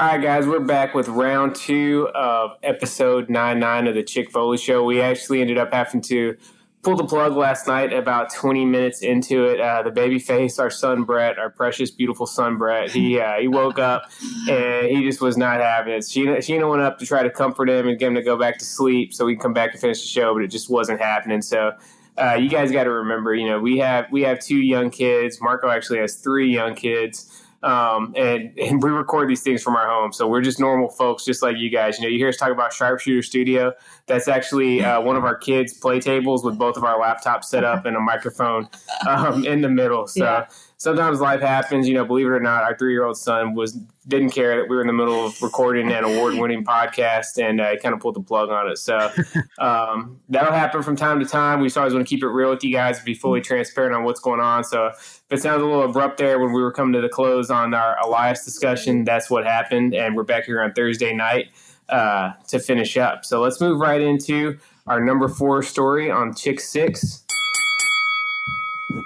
All 0.00 0.06
right, 0.06 0.22
guys, 0.22 0.46
we're 0.46 0.60
back 0.60 0.94
with 0.94 1.08
round 1.08 1.54
two 1.54 2.08
of 2.14 2.52
episode 2.62 3.28
99 3.28 3.86
of 3.86 3.94
the 3.94 4.02
Chick 4.02 4.30
Foley 4.30 4.56
Show. 4.56 4.82
We 4.82 5.02
actually 5.02 5.42
ended 5.42 5.58
up 5.58 5.74
having 5.74 6.00
to 6.00 6.38
pull 6.80 6.96
the 6.96 7.04
plug 7.04 7.36
last 7.36 7.66
night 7.66 7.92
about 7.92 8.32
20 8.32 8.64
minutes 8.64 9.02
into 9.02 9.44
it. 9.44 9.60
Uh, 9.60 9.82
the 9.82 9.90
baby 9.90 10.18
face, 10.18 10.58
our 10.58 10.70
son 10.70 11.04
Brett, 11.04 11.38
our 11.38 11.50
precious, 11.50 11.90
beautiful 11.90 12.24
son 12.24 12.56
Brett, 12.56 12.90
he 12.90 13.20
uh, 13.20 13.40
he 13.40 13.46
woke 13.46 13.78
up 13.78 14.10
and 14.48 14.86
he 14.86 15.02
just 15.02 15.20
was 15.20 15.36
not 15.36 15.60
having 15.60 15.92
it. 15.92 15.98
Sheena, 15.98 16.38
Sheena 16.38 16.66
went 16.66 16.80
up 16.80 16.98
to 17.00 17.04
try 17.04 17.22
to 17.22 17.28
comfort 17.28 17.68
him 17.68 17.86
and 17.86 17.98
get 17.98 18.08
him 18.08 18.14
to 18.14 18.22
go 18.22 18.38
back 18.38 18.58
to 18.60 18.64
sleep 18.64 19.12
so 19.12 19.26
we 19.26 19.34
can 19.34 19.42
come 19.42 19.52
back 19.52 19.72
and 19.72 19.80
finish 19.82 20.00
the 20.00 20.08
show, 20.08 20.32
but 20.32 20.42
it 20.42 20.48
just 20.48 20.70
wasn't 20.70 20.98
happening. 20.98 21.42
So 21.42 21.72
uh, 22.16 22.36
you 22.36 22.48
guys 22.48 22.72
got 22.72 22.84
to 22.84 22.90
remember, 22.90 23.34
you 23.34 23.46
know, 23.46 23.60
we 23.60 23.76
have 23.80 24.06
we 24.10 24.22
have 24.22 24.40
two 24.40 24.62
young 24.62 24.88
kids. 24.88 25.42
Marco 25.42 25.68
actually 25.68 25.98
has 25.98 26.14
three 26.14 26.50
young 26.50 26.74
kids. 26.74 27.39
Um, 27.62 28.14
and, 28.16 28.58
and 28.58 28.82
we 28.82 28.90
record 28.90 29.28
these 29.28 29.42
things 29.42 29.62
from 29.62 29.76
our 29.76 29.88
home. 29.88 30.12
So 30.12 30.26
we're 30.26 30.40
just 30.40 30.58
normal 30.58 30.88
folks, 30.88 31.24
just 31.24 31.42
like 31.42 31.56
you 31.58 31.70
guys. 31.70 31.98
You 31.98 32.04
know, 32.04 32.08
you 32.08 32.18
hear 32.18 32.28
us 32.28 32.36
talk 32.36 32.50
about 32.50 32.72
Sharpshooter 32.72 33.22
Studio. 33.22 33.72
That's 34.06 34.28
actually 34.28 34.82
uh, 34.82 35.00
one 35.00 35.16
of 35.16 35.24
our 35.24 35.36
kids' 35.36 35.74
play 35.74 36.00
tables 36.00 36.44
with 36.44 36.58
both 36.58 36.76
of 36.76 36.84
our 36.84 36.98
laptops 36.98 37.44
set 37.44 37.64
up 37.64 37.84
and 37.84 37.96
a 37.96 38.00
microphone 38.00 38.68
um, 39.08 39.44
in 39.44 39.60
the 39.60 39.68
middle. 39.68 40.06
So. 40.06 40.24
Yeah 40.24 40.46
sometimes 40.80 41.20
life 41.20 41.42
happens. 41.42 41.86
You 41.86 41.94
know, 41.94 42.04
believe 42.04 42.26
it 42.26 42.30
or 42.30 42.40
not, 42.40 42.64
our 42.64 42.76
three 42.76 42.92
year 42.92 43.04
old 43.04 43.16
son 43.16 43.54
was 43.54 43.74
didn't 44.08 44.30
care 44.30 44.56
that 44.56 44.68
we 44.68 44.74
were 44.74 44.80
in 44.80 44.88
the 44.88 44.94
middle 44.94 45.26
of 45.26 45.40
recording 45.42 45.92
an 45.92 46.04
award 46.04 46.34
winning 46.34 46.64
podcast, 46.64 47.38
and 47.38 47.60
uh, 47.60 47.76
kind 47.76 47.94
of 47.94 48.00
pulled 48.00 48.16
the 48.16 48.22
plug 48.22 48.48
on 48.48 48.68
it. 48.68 48.78
So 48.78 49.10
um, 49.58 50.18
that'll 50.28 50.52
happen 50.52 50.82
from 50.82 50.96
time 50.96 51.20
to 51.20 51.26
time. 51.26 51.60
We 51.60 51.70
always 51.76 51.94
want 51.94 52.06
to 52.06 52.08
keep 52.08 52.24
it 52.24 52.28
real 52.28 52.50
with 52.50 52.64
you 52.64 52.72
guys, 52.72 52.98
be 53.00 53.14
fully 53.14 53.40
transparent 53.40 53.94
on 53.94 54.02
what's 54.02 54.20
going 54.20 54.40
on. 54.40 54.64
So 54.64 54.86
if 54.86 55.24
it 55.30 55.40
sounds 55.40 55.62
a 55.62 55.66
little 55.66 55.84
abrupt 55.84 56.16
there 56.16 56.40
when 56.40 56.52
we 56.52 56.60
were 56.60 56.72
coming 56.72 56.94
to 56.94 57.00
the 57.00 57.08
close 57.08 57.50
on 57.50 57.74
our 57.74 57.96
Elias 58.02 58.44
discussion, 58.44 59.04
that's 59.04 59.30
what 59.30 59.44
happened, 59.44 59.94
and 59.94 60.16
we're 60.16 60.24
back 60.24 60.44
here 60.44 60.60
on 60.60 60.72
Thursday 60.72 61.14
night 61.14 61.50
uh, 61.90 62.32
to 62.48 62.58
finish 62.58 62.96
up. 62.96 63.24
So 63.24 63.40
let's 63.40 63.60
move 63.60 63.78
right 63.78 64.00
into 64.00 64.58
our 64.86 65.00
number 65.00 65.28
four 65.28 65.62
story 65.62 66.10
on 66.10 66.34
Chick 66.34 66.58
Six 66.58 67.24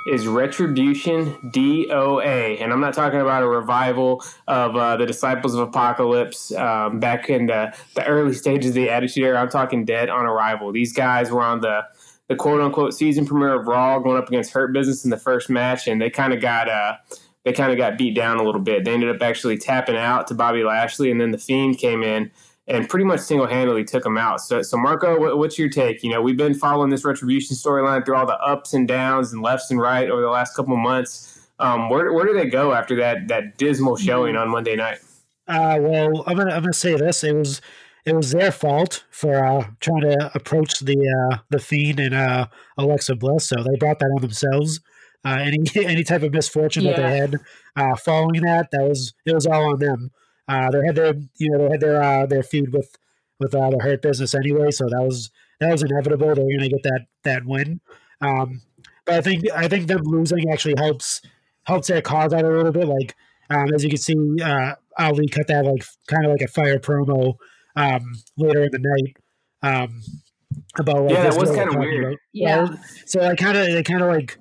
is 0.07 0.27
Retribution 0.27 1.35
DOA. 1.51 2.61
And 2.61 2.73
I'm 2.73 2.81
not 2.81 2.95
talking 2.95 3.21
about 3.21 3.43
a 3.43 3.49
revival 3.49 4.25
of 4.47 4.77
uh, 4.77 4.97
the 4.97 5.07
Disciples 5.07 5.55
of 5.55 5.61
Apocalypse 5.61 6.53
um, 6.53 7.01
back 7.01 7.31
in 7.31 7.47
the, 7.47 7.75
the 7.95 8.05
early 8.07 8.35
stages 8.35 8.71
of 8.71 8.75
the 8.75 8.91
Attitude 8.91 9.25
Era. 9.25 9.41
I'm 9.41 9.49
talking 9.49 9.85
dead 9.85 10.11
on 10.11 10.27
arrival. 10.27 10.73
These 10.73 10.93
guys 10.93 11.31
were 11.31 11.43
on 11.43 11.61
the, 11.61 11.83
the 12.29 12.37
quote 12.37 12.61
unquote 12.61 12.95
season 12.95 13.27
premiere 13.27 13.61
of 13.61 13.67
Raw 13.67 13.99
going 13.99 14.19
up 14.19 14.29
against 14.29 14.53
Hurt 14.53 14.73
Business 14.73 15.05
in 15.05 15.11
the 15.11 15.19
first 15.19 15.51
match, 15.51 15.87
and 15.87 16.01
they 16.01 16.11
kind 16.11 16.33
of 16.33 16.41
got. 16.41 16.69
Uh, 16.69 16.97
they 17.45 17.53
kind 17.53 17.71
of 17.71 17.77
got 17.77 17.99
beat 17.99 18.15
down 18.15 18.39
a 18.39 18.43
little 18.43 18.63
bit. 18.63 18.87
They 18.87 18.95
ended 18.95 19.15
up 19.15 19.21
actually 19.21 19.59
tapping 19.59 19.99
out 19.99 20.29
to 20.29 20.35
Bobby 20.35 20.65
Lashley, 20.65 21.11
and 21.11 21.21
then 21.21 21.31
the 21.31 21.37
Fiend 21.37 21.77
came 21.77 22.03
in 22.03 22.31
and 22.67 22.89
pretty 22.89 23.05
much 23.05 23.21
single 23.21 23.47
handedly 23.47 23.85
took 23.85 24.05
him 24.05 24.17
out. 24.17 24.41
So, 24.41 24.63
so 24.63 24.77
Marco, 24.77 25.19
what, 25.19 25.39
what's 25.39 25.59
your 25.59 25.69
take? 25.69 26.03
You 26.03 26.11
know, 26.11 26.23
we've 26.23 26.37
been 26.37 26.55
following 26.55 26.91
this 26.91 27.05
retribution 27.05 27.57
storyline 27.57 28.05
through 28.05 28.17
all 28.17 28.27
the 28.27 28.39
ups 28.39 28.73
and 28.73 28.89
downs 28.89 29.33
and 29.33 29.43
lefts 29.43 29.71
and 29.71 29.81
right 29.81 30.11
over 30.11 30.23
the 30.23 30.31
last 30.31 30.57
couple 30.57 30.75
of 30.75 30.81
months. 30.81 31.49
Um, 31.59 31.89
where 31.89 32.13
where 32.13 32.27
do 32.27 32.35
they 32.35 32.47
go 32.47 32.73
after 32.73 32.97
that 32.97 33.29
that 33.29 33.59
dismal 33.59 33.97
showing 33.97 34.37
on 34.37 34.49
Monday 34.49 34.77
night? 34.77 34.99
Uh, 35.47 35.79
well, 35.81 36.25
I'm 36.27 36.37
gonna 36.37 36.53
I'm 36.53 36.63
gonna 36.63 36.73
say 36.73 36.97
this. 36.97 37.23
It 37.23 37.35
was 37.35 37.61
it 38.05 38.15
was 38.15 38.33
their 38.33 38.51
fault 38.51 39.05
for 39.11 39.45
uh, 39.45 39.67
trying 39.81 40.03
to 40.03 40.31
approach 40.35 40.81
the 40.81 40.99
uh, 40.99 41.39
the 41.51 41.59
fiend 41.59 42.01
and 42.01 42.15
uh, 42.15 42.47
Alexa 42.77 43.15
Bliss. 43.17 43.49
So 43.49 43.57
they 43.63 43.77
brought 43.77 43.99
that 44.01 44.11
on 44.17 44.23
themselves. 44.23 44.81
Uh, 45.25 45.39
any 45.41 45.59
any 45.77 46.03
type 46.03 46.23
of 46.23 46.33
misfortune 46.33 46.85
yeah. 46.85 46.93
that 46.93 47.03
they 47.03 47.17
had 47.17 47.37
uh, 47.77 47.97
following 47.97 48.43
that, 48.43 48.71
that 48.73 48.83
was 48.83 49.15
it 49.25 49.35
was 49.35 49.47
all 49.47 49.73
on 49.73 49.79
them. 49.79 50.11
Uh, 50.49 50.71
they 50.71 50.85
had 50.87 50.97
their 50.97 51.15
you 51.39 51.51
know 51.51 51.59
they 51.59 51.71
had 51.73 51.81
their 51.81 52.03
uh, 52.03 52.27
their 52.27 52.43
feud 52.43 52.73
with 52.73 52.97
with 53.41 53.55
uh, 53.55 53.71
the 53.71 53.79
Hurt 53.83 54.03
Business 54.03 54.35
anyway, 54.35 54.71
so 54.71 54.87
that 54.89 55.03
was 55.03 55.31
that 55.61 55.71
was 55.71 55.83
inevitable. 55.83 56.35
They 56.35 56.43
were 56.43 56.49
going 56.49 56.61
to 56.61 56.69
get 56.69 56.83
that 56.85 57.07
that 57.25 57.45
win. 57.45 57.81
Um, 58.21 58.63
but 59.05 59.17
I 59.17 59.21
think 59.21 59.45
I 59.55 59.69
think 59.69 59.87
them 59.87 60.03
losing 60.05 60.51
actually 60.51 60.75
helps 60.79 61.21
helps 61.65 61.89
their 61.89 62.03
cause 62.03 62.33
out 62.33 62.45
a 62.45 62.49
little 62.49 62.73
bit. 62.73 62.87
Like 62.87 63.15
um, 63.51 63.73
as 63.75 63.85
you 63.85 63.91
can 63.91 63.99
see, 63.99 64.17
uh, 64.43 64.75
Ali 64.99 65.29
cut 65.29 65.47
that 65.49 65.65
like 65.65 65.85
kind 66.09 66.25
of 66.25 66.33
like 66.33 66.43
a 66.43 66.49
fire 66.49 66.79
promo 66.79 67.35
um, 67.77 68.13
later 68.37 68.65
in 68.65 68.71
the 68.73 68.79
night. 68.81 69.17
Um, 69.63 70.03
about 70.79 71.03
like, 71.05 71.11
Yeah, 71.13 71.23
that 71.31 71.39
was 71.41 71.51
kinda 71.51 71.79
weird. 71.79 72.05
about. 72.05 72.19
Yeah. 72.33 72.69
So 73.07 73.21
I 73.21 73.35
kind 73.37 73.57
of 73.57 73.67
they 73.67 73.83
kind 73.83 74.03
of 74.03 74.09
like 74.09 74.39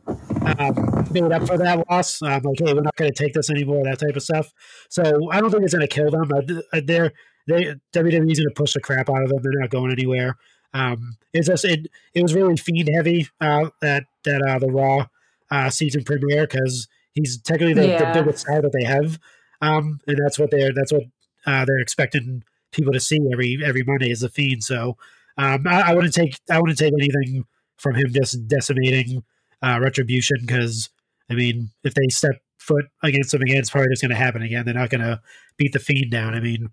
um, 0.60 1.08
made 1.12 1.32
up 1.32 1.48
for 1.48 1.58
that 1.58 1.84
loss. 1.90 2.22
Um, 2.22 2.42
like, 2.44 2.60
hey, 2.60 2.74
we're 2.74 2.82
not 2.82 2.96
going 2.96 3.12
to 3.12 3.16
take 3.24 3.34
this 3.34 3.50
anymore, 3.50 3.84
that 3.84 4.00
type 4.00 4.16
of 4.16 4.24
stuff. 4.24 4.52
So 4.90 5.30
I 5.32 5.40
don't 5.40 5.52
think 5.52 5.64
it's 5.64 5.74
going 5.74 5.88
to 5.88 5.94
kill 5.94 6.12
them. 6.12 6.30
Uh, 6.34 6.82
they're 6.84 7.12
they 7.48 7.76
WWE's 7.94 8.40
going 8.40 8.50
to 8.50 8.54
push 8.56 8.74
the 8.74 8.80
crap 8.82 9.10
out 9.10 9.22
of 9.24 9.30
them. 9.30 9.40
They're 9.42 9.60
not 9.62 9.70
going 9.70 9.92
anywhere. 9.92 10.38
Um, 10.74 11.18
it's 11.34 11.48
just 11.48 11.66
it 11.66 11.88
it 12.14 12.22
was 12.22 12.34
really 12.34 12.58
fiend 12.58 12.90
heavy 12.94 13.28
uh, 13.42 13.70
that 13.82 14.06
that 14.26 14.42
uh, 14.42 14.60
the 14.60 14.68
Raw 14.68 15.06
uh, 15.52 15.70
season 15.70 16.04
premiere 16.04 16.48
because 16.48 16.88
he's 17.14 17.38
technically 17.42 17.74
the, 17.76 17.88
Yeah. 17.88 18.12
the 18.14 18.20
biggest 18.24 18.40
star 18.46 18.62
that 18.62 18.72
they 18.72 18.84
have, 18.86 19.20
um, 19.62 20.00
and 20.08 20.18
that's 20.24 20.40
what 20.40 20.50
they're 20.52 20.74
that's 20.74 20.92
what 20.92 21.04
uh, 21.46 21.64
they're 21.66 21.80
expecting 21.80 22.44
people 22.72 22.92
to 22.94 23.00
see 23.00 23.20
every 23.32 23.60
every 23.64 23.84
Monday 23.84 24.10
is 24.10 24.22
the 24.22 24.30
fiend. 24.30 24.64
So 24.64 24.98
um, 25.38 25.66
I, 25.68 25.92
I 25.92 25.96
wouldn't 25.96 26.14
take 26.14 26.38
I 26.50 26.60
wouldn't 26.60 26.78
take 26.80 26.94
anything 26.94 27.46
from 27.78 27.96
him 27.96 28.08
just 28.12 28.48
decimating 28.48 29.24
uh, 29.62 29.80
retribution 29.82 30.38
because 30.42 30.90
I 31.30 31.34
mean 31.34 31.70
if 31.84 31.94
they 31.94 32.08
step 32.10 32.36
foot 32.60 32.86
against 33.04 33.34
him 33.34 33.42
again, 33.42 33.58
it's 33.58 33.70
probably 33.70 33.90
just 33.90 34.02
going 34.02 34.12
to 34.12 34.16
happen 34.16 34.42
again. 34.42 34.64
They're 34.66 34.74
not 34.74 34.90
going 34.90 35.02
to 35.02 35.20
beat 35.58 35.74
the 35.74 35.80
fiend 35.80 36.12
down. 36.12 36.34
I 36.34 36.40
mean 36.40 36.70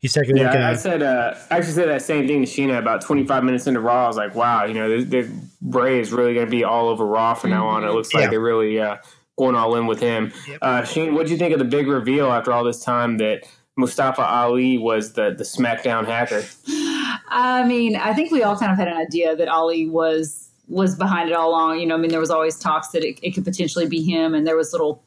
he's 0.00 0.12
technically 0.12 0.42
Yeah, 0.42 0.48
like 0.50 0.58
I 0.58 0.70
a, 0.72 0.76
said 0.76 1.02
uh, 1.02 1.34
I 1.50 1.56
actually 1.58 1.72
said 1.72 1.88
that 1.88 2.02
same 2.02 2.26
thing 2.26 2.44
to 2.44 2.50
Sheena 2.50 2.78
about 2.78 3.00
25 3.02 3.42
minutes 3.44 3.66
into 3.66 3.80
Raw. 3.80 4.04
I 4.04 4.06
was 4.08 4.16
like, 4.16 4.34
wow, 4.34 4.64
you 4.64 4.74
know, 4.74 4.88
this, 4.88 5.06
this, 5.06 5.30
Bray 5.62 5.98
is 5.98 6.12
really 6.12 6.34
going 6.34 6.46
to 6.46 6.50
be 6.50 6.62
all 6.64 6.88
over 6.88 7.06
Raw 7.06 7.34
from 7.34 7.50
now 7.50 7.66
on. 7.66 7.84
It 7.84 7.90
looks 7.92 8.12
like 8.12 8.24
Yeah. 8.24 8.30
they're 8.30 8.40
really 8.40 8.78
uh, 8.78 8.96
going 9.38 9.56
all 9.56 9.74
in 9.76 9.86
with 9.86 9.98
him. 10.00 10.32
Yep. 10.46 10.58
Uh, 10.60 10.84
Shane, 10.84 11.14
what 11.14 11.26
do 11.26 11.32
you 11.32 11.38
think 11.38 11.52
of 11.54 11.58
the 11.58 11.64
big 11.64 11.88
reveal 11.88 12.30
after 12.30 12.52
all 12.52 12.64
this 12.64 12.84
time 12.84 13.16
that 13.18 13.44
Mustafa 13.76 14.22
Ali 14.22 14.76
was 14.78 15.14
the, 15.14 15.34
the 15.36 15.44
SmackDown 15.44 16.06
hacker? 16.06 16.44
I 17.28 17.64
mean, 17.64 17.96
I 17.96 18.14
think 18.14 18.30
we 18.30 18.42
all 18.42 18.56
kind 18.56 18.72
of 18.72 18.78
had 18.78 18.88
an 18.88 18.96
idea 18.96 19.36
that 19.36 19.48
Ali 19.48 19.88
was 19.88 20.48
was 20.68 20.96
behind 20.96 21.28
it 21.28 21.34
all 21.34 21.50
along. 21.50 21.78
You 21.78 21.86
know, 21.86 21.94
I 21.94 21.98
mean, 21.98 22.10
there 22.10 22.20
was 22.20 22.30
always 22.30 22.58
talks 22.58 22.88
that 22.88 23.04
it, 23.04 23.18
it 23.22 23.32
could 23.32 23.44
potentially 23.44 23.86
be 23.86 24.02
him, 24.02 24.34
and 24.34 24.46
there 24.46 24.56
was 24.56 24.72
little 24.72 25.02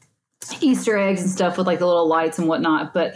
Easter 0.62 0.98
eggs 0.98 1.22
and 1.22 1.30
stuff 1.30 1.58
with 1.58 1.68
like 1.68 1.80
the 1.80 1.88
little 1.88 2.08
lights 2.08 2.38
and 2.38 2.48
whatnot. 2.48 2.94
But 2.94 3.16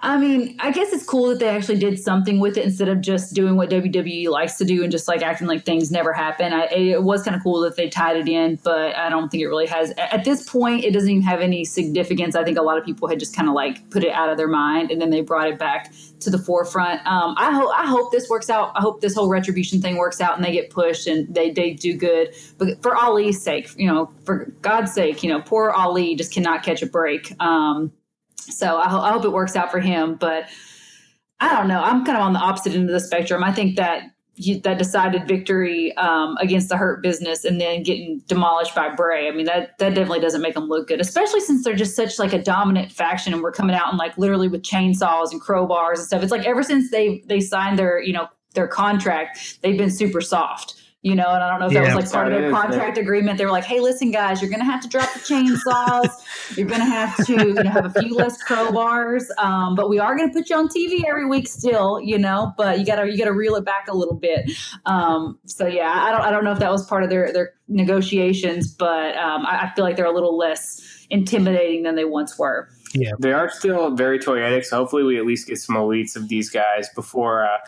I 0.00 0.16
mean, 0.16 0.54
I 0.60 0.70
guess 0.70 0.92
it's 0.92 1.02
cool 1.02 1.28
that 1.30 1.40
they 1.40 1.48
actually 1.48 1.80
did 1.80 1.98
something 1.98 2.38
with 2.38 2.56
it 2.56 2.64
instead 2.64 2.88
of 2.88 3.00
just 3.00 3.34
doing 3.34 3.56
what 3.56 3.68
WWE 3.68 4.28
likes 4.28 4.56
to 4.58 4.64
do 4.64 4.84
and 4.84 4.92
just 4.92 5.08
like 5.08 5.22
acting 5.22 5.48
like 5.48 5.64
things 5.64 5.90
never 5.90 6.12
happen. 6.12 6.52
I, 6.52 6.66
it 6.66 7.02
was 7.02 7.24
kind 7.24 7.36
of 7.36 7.42
cool 7.42 7.62
that 7.62 7.74
they 7.74 7.88
tied 7.88 8.16
it 8.16 8.28
in, 8.28 8.60
but 8.62 8.96
I 8.96 9.08
don't 9.08 9.28
think 9.28 9.42
it 9.42 9.48
really 9.48 9.66
has. 9.66 9.92
At 9.98 10.22
this 10.24 10.48
point, 10.48 10.84
it 10.84 10.92
doesn't 10.92 11.10
even 11.10 11.22
have 11.22 11.40
any 11.40 11.64
significance. 11.64 12.36
I 12.36 12.44
think 12.44 12.58
a 12.58 12.62
lot 12.62 12.78
of 12.78 12.84
people 12.84 13.08
had 13.08 13.18
just 13.18 13.34
kind 13.34 13.48
of 13.48 13.56
like 13.56 13.90
put 13.90 14.04
it 14.04 14.12
out 14.12 14.30
of 14.30 14.36
their 14.36 14.46
mind 14.46 14.92
and 14.92 15.00
then 15.00 15.10
they 15.10 15.20
brought 15.20 15.48
it 15.48 15.58
back 15.58 15.92
to 16.20 16.30
the 16.30 16.38
forefront. 16.38 17.04
Um, 17.04 17.34
I 17.36 17.50
hope 17.50 17.70
I 17.74 17.86
hope 17.86 18.12
this 18.12 18.28
works 18.28 18.48
out. 18.48 18.70
I 18.76 18.80
hope 18.80 19.00
this 19.00 19.16
whole 19.16 19.28
retribution 19.28 19.82
thing 19.82 19.96
works 19.96 20.20
out 20.20 20.36
and 20.36 20.44
they 20.44 20.52
get 20.52 20.70
pushed 20.70 21.08
and 21.08 21.34
they 21.34 21.50
they 21.50 21.72
do 21.72 21.96
good. 21.96 22.36
But 22.56 22.80
for 22.84 22.96
Ali's 22.96 23.42
sake, 23.42 23.70
you 23.76 23.88
know, 23.88 24.12
for 24.24 24.44
God's 24.62 24.92
sake, 24.92 25.24
you 25.24 25.28
know, 25.28 25.40
poor 25.40 25.70
Ali 25.70 26.14
just 26.14 26.32
cannot 26.32 26.62
catch 26.62 26.82
a 26.82 26.86
break. 26.86 27.32
Um, 27.40 27.90
so 28.50 28.78
I, 28.78 28.88
ho- 28.88 29.00
I 29.00 29.12
hope 29.12 29.24
it 29.24 29.32
works 29.32 29.56
out 29.56 29.70
for 29.70 29.80
him. 29.80 30.14
But 30.14 30.48
I 31.40 31.54
don't 31.54 31.68
know. 31.68 31.80
I'm 31.80 32.04
kind 32.04 32.18
of 32.18 32.24
on 32.24 32.32
the 32.32 32.40
opposite 32.40 32.74
end 32.74 32.88
of 32.88 32.92
the 32.92 33.00
spectrum. 33.00 33.44
I 33.44 33.52
think 33.52 33.76
that 33.76 34.10
you, 34.38 34.60
that 34.60 34.78
decided 34.78 35.26
victory 35.26 35.96
um, 35.96 36.36
against 36.40 36.68
the 36.68 36.76
Hurt 36.76 37.02
Business 37.02 37.44
and 37.44 37.60
then 37.60 37.82
getting 37.82 38.22
demolished 38.26 38.74
by 38.74 38.88
Bray. 38.88 39.28
I 39.28 39.32
mean 39.32 39.46
that 39.46 39.76
that 39.78 39.94
definitely 39.94 40.20
doesn't 40.20 40.40
make 40.40 40.54
them 40.54 40.68
look 40.68 40.88
good, 40.88 41.00
especially 41.00 41.40
since 41.40 41.64
they're 41.64 41.74
just 41.74 41.96
such 41.96 42.18
like 42.18 42.32
a 42.32 42.42
dominant 42.42 42.92
faction 42.92 43.32
and 43.32 43.42
we're 43.42 43.52
coming 43.52 43.74
out 43.74 43.88
and 43.88 43.98
like 43.98 44.16
literally 44.16 44.48
with 44.48 44.62
chainsaws 44.62 45.32
and 45.32 45.42
crowbars 45.42 45.96
and 45.96 46.06
stuff. 46.06 46.22
It's 46.22 46.32
like 46.32 46.46
ever 46.46 46.62
since 46.62 46.90
they 46.90 47.22
they 47.26 47.40
signed 47.40 47.78
their 47.78 48.00
you 48.00 48.12
know 48.12 48.28
their 48.54 48.68
contract, 48.68 49.58
they've 49.62 49.78
been 49.78 49.90
super 49.90 50.20
soft. 50.20 50.80
You 51.08 51.14
know, 51.14 51.30
and 51.30 51.42
I 51.42 51.48
don't 51.48 51.58
know 51.60 51.66
if 51.68 51.72
that 51.72 51.84
Yeah. 51.84 51.94
was 51.96 52.04
like 52.04 52.12
part 52.12 52.26
of 52.26 52.34
their 52.34 52.48
is, 52.48 52.52
contract 52.52 52.98
agreement. 52.98 53.38
They 53.38 53.46
were 53.46 53.50
like, 53.50 53.64
"Hey, 53.64 53.80
listen, 53.80 54.10
guys, 54.10 54.42
you're 54.42 54.50
going 54.50 54.60
to 54.60 54.66
have 54.66 54.82
to 54.82 54.88
drop 54.88 55.10
the 55.14 55.20
chainsaws. 55.20 56.10
you're 56.56 56.66
going 56.66 56.80
to 56.80 56.86
have 56.86 57.16
to 57.24 57.32
you 57.32 57.54
know, 57.54 57.70
have 57.70 57.86
a 57.86 57.90
few 58.00 58.14
less 58.14 58.36
crowbars, 58.44 59.24
um, 59.38 59.74
but 59.74 59.88
we 59.88 59.98
are 59.98 60.14
going 60.16 60.28
to 60.28 60.34
put 60.34 60.50
you 60.50 60.56
on 60.56 60.68
TV 60.68 61.04
every 61.08 61.26
week 61.26 61.48
still. 61.48 61.98
You 61.98 62.18
know, 62.18 62.52
but 62.58 62.78
you 62.78 62.84
got 62.84 62.96
to 62.96 63.10
you 63.10 63.16
got 63.16 63.24
to 63.24 63.32
reel 63.32 63.54
it 63.56 63.64
back 63.64 63.88
a 63.88 63.96
little 63.96 64.16
bit. 64.16 64.50
Um, 64.84 65.38
so 65.46 65.66
yeah, 65.66 65.90
I 65.90 66.10
don't 66.10 66.20
I 66.20 66.30
don't 66.30 66.44
know 66.44 66.52
if 66.52 66.58
that 66.58 66.70
was 66.70 66.84
part 66.86 67.02
of 67.04 67.08
their 67.08 67.32
their 67.32 67.54
negotiations, 67.68 68.70
but 68.74 69.16
um, 69.16 69.46
I, 69.46 69.64
I 69.64 69.72
feel 69.74 69.84
like 69.84 69.96
they're 69.96 70.04
a 70.04 70.12
little 70.14 70.36
less 70.36 71.06
intimidating 71.10 71.84
than 71.84 71.94
they 71.94 72.04
once 72.04 72.38
were. 72.38 72.68
Yeah. 72.94 73.12
They 73.18 73.32
are 73.32 73.50
still 73.50 73.94
very 73.94 74.18
toyetic, 74.18 74.64
so 74.64 74.76
hopefully 74.76 75.04
we 75.04 75.18
at 75.18 75.26
least 75.26 75.46
get 75.46 75.58
some 75.58 75.76
elites 75.76 76.16
of 76.16 76.28
these 76.28 76.50
guys 76.50 76.88
before 76.94 77.44
uh, 77.44 77.58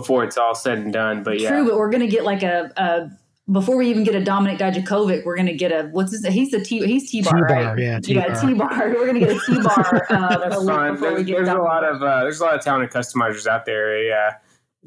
before 0.00 0.24
it's 0.24 0.38
all 0.38 0.54
said 0.54 0.78
and 0.78 0.92
done. 0.92 1.22
But 1.22 1.40
yeah, 1.40 1.50
True, 1.50 1.66
but 1.68 1.76
we're 1.76 1.90
going 1.90 2.00
to 2.00 2.08
get 2.08 2.24
like 2.24 2.42
a. 2.42 2.72
a 2.76 3.10
before 3.50 3.78
we 3.78 3.88
even 3.88 4.04
get 4.04 4.14
a 4.14 4.20
Dominik 4.20 4.58
Dijakovic, 4.58 5.24
we're 5.24 5.34
going 5.34 5.46
to 5.46 5.54
get 5.54 5.72
a 5.72 5.88
what's 5.88 6.12
his? 6.12 6.26
He's 6.26 6.50
the 6.50 6.60
T. 6.60 6.84
He's 6.86 7.10
T 7.10 7.22
bar, 7.22 7.40
right? 7.44 7.78
yeah, 7.78 7.98
yeah, 8.04 8.34
T-bar. 8.34 8.40
T 8.40 8.54
bar. 8.54 8.88
We're 8.94 9.06
going 9.06 9.14
to 9.14 9.20
get 9.20 9.36
a 9.36 9.40
T 9.40 9.62
bar. 9.62 10.06
Uh, 10.10 10.38
That's 10.38 10.64
fine. 10.66 10.94
before 10.94 11.08
we 11.10 11.14
There's, 11.16 11.26
get 11.26 11.36
there's 11.36 11.48
a 11.48 11.54
lot 11.54 11.82
of 11.82 12.02
uh, 12.02 12.20
there's 12.20 12.40
a 12.40 12.44
lot 12.44 12.54
of 12.56 12.60
talented 12.62 12.90
customizers 12.90 13.46
out 13.46 13.64
there. 13.64 14.02
Yeah, 14.02 14.34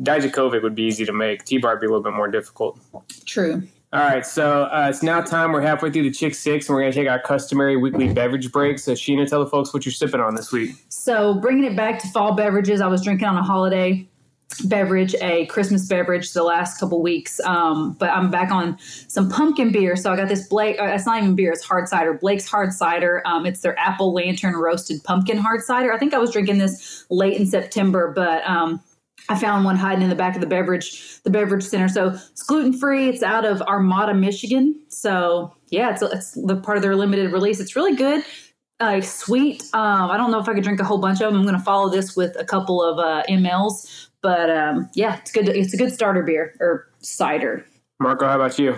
Dijakovic 0.01 0.61
would 0.61 0.75
be 0.75 0.83
easy 0.83 1.05
to 1.05 1.13
make. 1.13 1.43
T-bar 1.43 1.73
would 1.73 1.81
be 1.81 1.87
a 1.87 1.89
little 1.89 2.03
bit 2.03 2.13
more 2.13 2.27
difficult. 2.27 2.79
True. 3.25 3.63
All 3.93 3.99
right, 3.99 4.25
so 4.25 4.63
uh, 4.65 4.87
it's 4.89 5.03
now 5.03 5.19
time. 5.19 5.51
We're 5.51 5.59
halfway 5.61 5.91
through 5.91 6.03
the 6.03 6.11
Chick 6.11 6.33
Six, 6.33 6.69
and 6.69 6.75
we're 6.75 6.83
going 6.83 6.93
to 6.93 6.97
take 6.97 7.09
our 7.09 7.21
customary 7.21 7.75
weekly 7.75 8.13
beverage 8.13 8.49
break. 8.49 8.79
So, 8.79 8.93
Sheena, 8.93 9.27
tell 9.27 9.43
the 9.43 9.49
folks 9.49 9.73
what 9.73 9.85
you're 9.85 9.91
sipping 9.91 10.21
on 10.21 10.33
this 10.33 10.49
week. 10.49 10.77
So 10.87 11.33
bringing 11.33 11.65
it 11.65 11.75
back 11.75 11.99
to 11.99 12.07
fall 12.07 12.33
beverages, 12.33 12.79
I 12.79 12.87
was 12.87 13.01
drinking 13.01 13.27
on 13.27 13.37
a 13.37 13.43
holiday 13.43 14.07
beverage, 14.59 15.15
a 15.21 15.45
Christmas 15.47 15.87
beverage, 15.87 16.33
the 16.33 16.43
last 16.43 16.79
couple 16.79 17.01
weeks. 17.01 17.39
Um, 17.41 17.93
but 17.93 18.09
I'm 18.09 18.29
back 18.29 18.51
on 18.51 18.77
some 19.07 19.29
pumpkin 19.29 19.71
beer. 19.71 19.95
So 19.95 20.11
I 20.11 20.15
got 20.15 20.27
this 20.27 20.47
Blake. 20.47 20.79
Uh, 20.79 20.85
it's 20.85 21.05
not 21.05 21.21
even 21.21 21.35
beer; 21.35 21.51
it's 21.51 21.63
hard 21.63 21.87
cider. 21.87 22.13
Blake's 22.13 22.47
hard 22.47 22.73
cider. 22.73 23.21
Um, 23.25 23.45
it's 23.45 23.61
their 23.61 23.77
apple 23.79 24.13
lantern 24.13 24.55
roasted 24.55 25.03
pumpkin 25.03 25.37
hard 25.37 25.61
cider. 25.61 25.93
I 25.93 25.97
think 25.97 26.13
I 26.13 26.17
was 26.17 26.31
drinking 26.31 26.57
this 26.57 27.05
late 27.09 27.39
in 27.39 27.45
September, 27.45 28.11
but 28.13 28.47
um, 28.47 28.81
I 29.29 29.39
found 29.39 29.65
one 29.65 29.77
hiding 29.77 30.03
in 30.03 30.09
the 30.09 30.15
back 30.15 30.35
of 30.35 30.41
the 30.41 30.47
beverage, 30.47 31.21
the 31.23 31.29
beverage 31.29 31.63
center. 31.63 31.87
So 31.87 32.09
it's 32.09 32.43
gluten 32.43 32.73
free. 32.73 33.09
It's 33.09 33.23
out 33.23 33.45
of 33.45 33.61
Armada, 33.61 34.13
Michigan. 34.13 34.79
So 34.89 35.55
yeah, 35.69 35.91
it's, 35.91 36.01
it's 36.01 36.31
the 36.33 36.57
part 36.57 36.77
of 36.77 36.83
their 36.83 36.95
limited 36.95 37.31
release. 37.31 37.59
It's 37.59 37.75
really 37.75 37.95
good. 37.95 38.23
Uh, 38.79 38.99
sweet. 38.99 39.63
Um, 39.73 40.09
I 40.09 40.17
don't 40.17 40.31
know 40.31 40.39
if 40.39 40.49
I 40.49 40.55
could 40.55 40.63
drink 40.63 40.79
a 40.79 40.83
whole 40.83 40.97
bunch 40.97 41.21
of 41.21 41.31
them. 41.31 41.35
I'm 41.39 41.43
going 41.43 41.57
to 41.57 41.63
follow 41.63 41.89
this 41.89 42.15
with 42.15 42.35
a 42.39 42.43
couple 42.43 42.83
of 42.83 42.97
uh, 42.97 43.23
mLs, 43.29 44.07
but 44.21 44.49
um, 44.49 44.89
yeah, 44.93 45.17
it's 45.17 45.31
good. 45.31 45.49
It's 45.49 45.73
a 45.73 45.77
good 45.77 45.93
starter 45.93 46.23
beer 46.23 46.55
or 46.59 46.87
cider. 46.99 47.65
Marco, 47.99 48.27
how 48.27 48.35
about 48.35 48.57
you? 48.57 48.75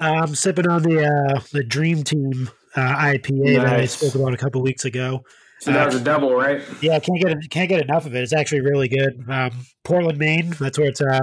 I'm 0.00 0.34
sipping 0.34 0.68
on 0.68 0.82
the 0.82 1.04
uh, 1.04 1.40
the 1.52 1.64
Dream 1.64 2.04
Team 2.04 2.50
uh, 2.76 2.80
IPA 2.80 3.62
that 3.62 3.74
I 3.74 3.86
spoke 3.86 4.14
about 4.14 4.34
a 4.34 4.36
couple 4.36 4.62
weeks 4.62 4.84
ago. 4.84 5.24
So 5.60 5.72
that 5.72 5.86
was 5.86 5.94
a 5.94 6.04
double, 6.04 6.34
right? 6.34 6.62
Yeah, 6.82 6.98
can't 6.98 7.20
get 7.20 7.50
can't 7.50 7.68
get 7.68 7.82
enough 7.82 8.06
of 8.06 8.14
it. 8.14 8.22
It's 8.22 8.32
actually 8.32 8.60
really 8.60 8.88
good. 8.88 9.24
Um, 9.28 9.52
Portland, 9.84 10.18
Maine. 10.18 10.50
That's 10.60 10.78
where 10.78 10.88
it's 10.88 11.00
uh 11.00 11.20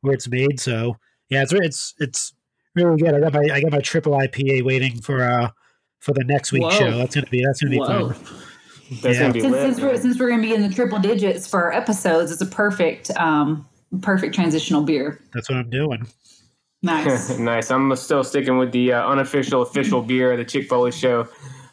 where 0.00 0.14
it's 0.14 0.28
made. 0.28 0.60
So 0.60 0.96
yeah, 1.28 1.42
it's 1.42 1.52
it's 1.52 1.94
it's 1.98 2.34
really 2.74 2.96
good. 2.96 3.14
I 3.14 3.20
got 3.20 3.34
my 3.34 3.48
I 3.52 3.60
got 3.60 3.72
my 3.72 3.80
triple 3.80 4.12
IPA 4.12 4.64
waiting 4.64 5.00
for 5.00 5.22
uh 5.22 5.50
for 6.00 6.12
the 6.12 6.24
next 6.24 6.52
week's 6.52 6.64
Whoa. 6.64 6.90
show. 6.90 6.98
That's 6.98 7.14
gonna 7.14 7.26
be 7.26 7.44
that's 7.44 7.60
gonna 7.60 7.70
be 7.70 7.78
Whoa. 7.78 8.10
fun. 8.10 8.26
That's 9.00 9.16
Yeah. 9.16 9.22
gonna 9.22 9.32
be 9.32 9.40
Since, 9.40 9.52
lit. 9.52 9.62
since 9.62 9.80
we're 9.80 9.96
since 9.96 10.18
we're 10.18 10.28
going 10.28 10.42
to 10.42 10.48
be 10.48 10.54
in 10.54 10.62
the 10.62 10.74
triple 10.74 10.98
digits 10.98 11.46
for 11.46 11.62
our 11.62 11.72
episodes, 11.72 12.30
it's 12.32 12.42
a 12.42 12.46
perfect 12.46 13.10
um, 13.16 13.66
perfect 14.00 14.34
transitional 14.34 14.82
beer. 14.82 15.20
That's 15.32 15.48
what 15.48 15.58
I'm 15.58 15.70
doing. 15.70 16.06
Nice. 16.84 17.38
nice. 17.38 17.70
I'm 17.70 17.94
still 17.94 18.24
sticking 18.24 18.58
with 18.58 18.72
the 18.72 18.92
uh, 18.94 19.06
unofficial 19.08 19.62
official 19.62 20.02
beer 20.10 20.32
of 20.32 20.38
the 20.38 20.44
Chick 20.44 20.68
Foley 20.68 20.90
Show, 20.90 21.28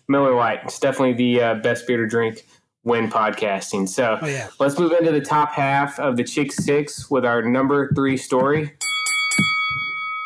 Miller 0.08 0.36
Lite. 0.36 0.60
It's 0.66 0.78
definitely 0.80 1.14
the 1.14 1.42
uh, 1.42 1.54
best 1.56 1.88
beer 1.88 1.98
to 1.98 2.06
drink 2.08 2.46
when 2.84 3.10
podcasting. 3.10 3.90
So 3.90 4.20
Oh 4.22 4.28
yeah. 4.28 4.50
let's 4.60 4.78
move 4.78 4.92
into 4.92 5.12
the 5.12 5.20
top 5.22 5.52
half 5.52 6.00
of 6.00 6.16
the 6.16 6.24
Chick 6.24 6.52
Six 6.52 7.10
with 7.10 7.26
our 7.26 7.42
number 7.42 7.92
three 7.96 8.18
story. 8.18 8.72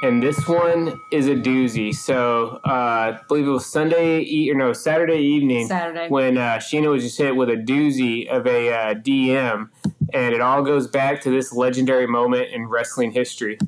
And 0.03 0.21
this 0.21 0.45
one 0.49 0.99
is 1.13 1.27
a 1.27 1.33
doozy. 1.35 1.95
So 1.95 2.59
uh, 2.65 2.69
I 2.69 3.19
believe 3.29 3.47
it 3.47 3.51
was 3.51 3.65
Sunday, 3.65 4.19
e- 4.19 4.51
or 4.51 4.55
no, 4.55 4.73
Saturday 4.73 5.19
evening 5.19 5.69
Saturday. 5.69 6.09
when 6.09 6.37
uh, 6.37 6.57
Sheena 6.57 6.89
was 6.91 7.03
just 7.03 7.17
hit 7.17 7.33
with 7.37 7.49
a 7.49 7.55
doozy 7.55 8.27
of 8.27 8.45
a 8.45 8.69
uh, 8.73 8.93
DM. 8.95 9.69
And 10.13 10.35
it 10.35 10.41
all 10.41 10.61
goes 10.61 10.87
back 10.87 11.21
to 11.21 11.29
this 11.29 11.53
legendary 11.53 12.05
moment 12.05 12.49
in 12.51 12.67
wrestling 12.67 13.13
history. 13.13 13.55
The 13.61 13.67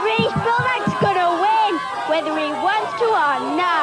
British 0.00 0.32
Bulldog's 0.32 0.94
gonna 1.04 1.30
win, 1.44 1.72
whether 2.08 2.32
he 2.40 2.50
wants 2.64 2.92
to 3.00 3.04
or 3.04 3.36
not. 3.54 3.77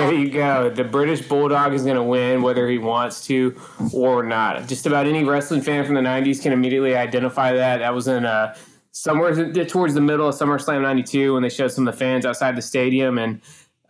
There 0.00 0.14
you 0.14 0.30
go. 0.30 0.70
The 0.70 0.84
British 0.84 1.22
Bulldog 1.22 1.74
is 1.74 1.84
going 1.84 1.96
to 1.96 2.02
win 2.02 2.42
whether 2.42 2.68
he 2.68 2.78
wants 2.78 3.26
to 3.26 3.54
or 3.92 4.22
not. 4.22 4.66
Just 4.66 4.86
about 4.86 5.06
any 5.06 5.22
wrestling 5.24 5.60
fan 5.60 5.84
from 5.84 5.94
the 5.94 6.00
90s 6.00 6.42
can 6.42 6.52
immediately 6.52 6.96
identify 6.96 7.52
that. 7.52 7.78
That 7.78 7.94
was 7.94 8.08
in 8.08 8.24
uh, 8.24 8.54
somewhere 8.92 9.52
towards 9.66 9.94
the 9.94 10.00
middle 10.00 10.28
of 10.28 10.34
SummerSlam 10.34 10.82
92 10.82 11.34
when 11.34 11.42
they 11.42 11.48
showed 11.48 11.72
some 11.72 11.86
of 11.86 11.94
the 11.94 11.98
fans 11.98 12.24
outside 12.24 12.56
the 12.56 12.62
stadium. 12.62 13.18
And 13.18 13.40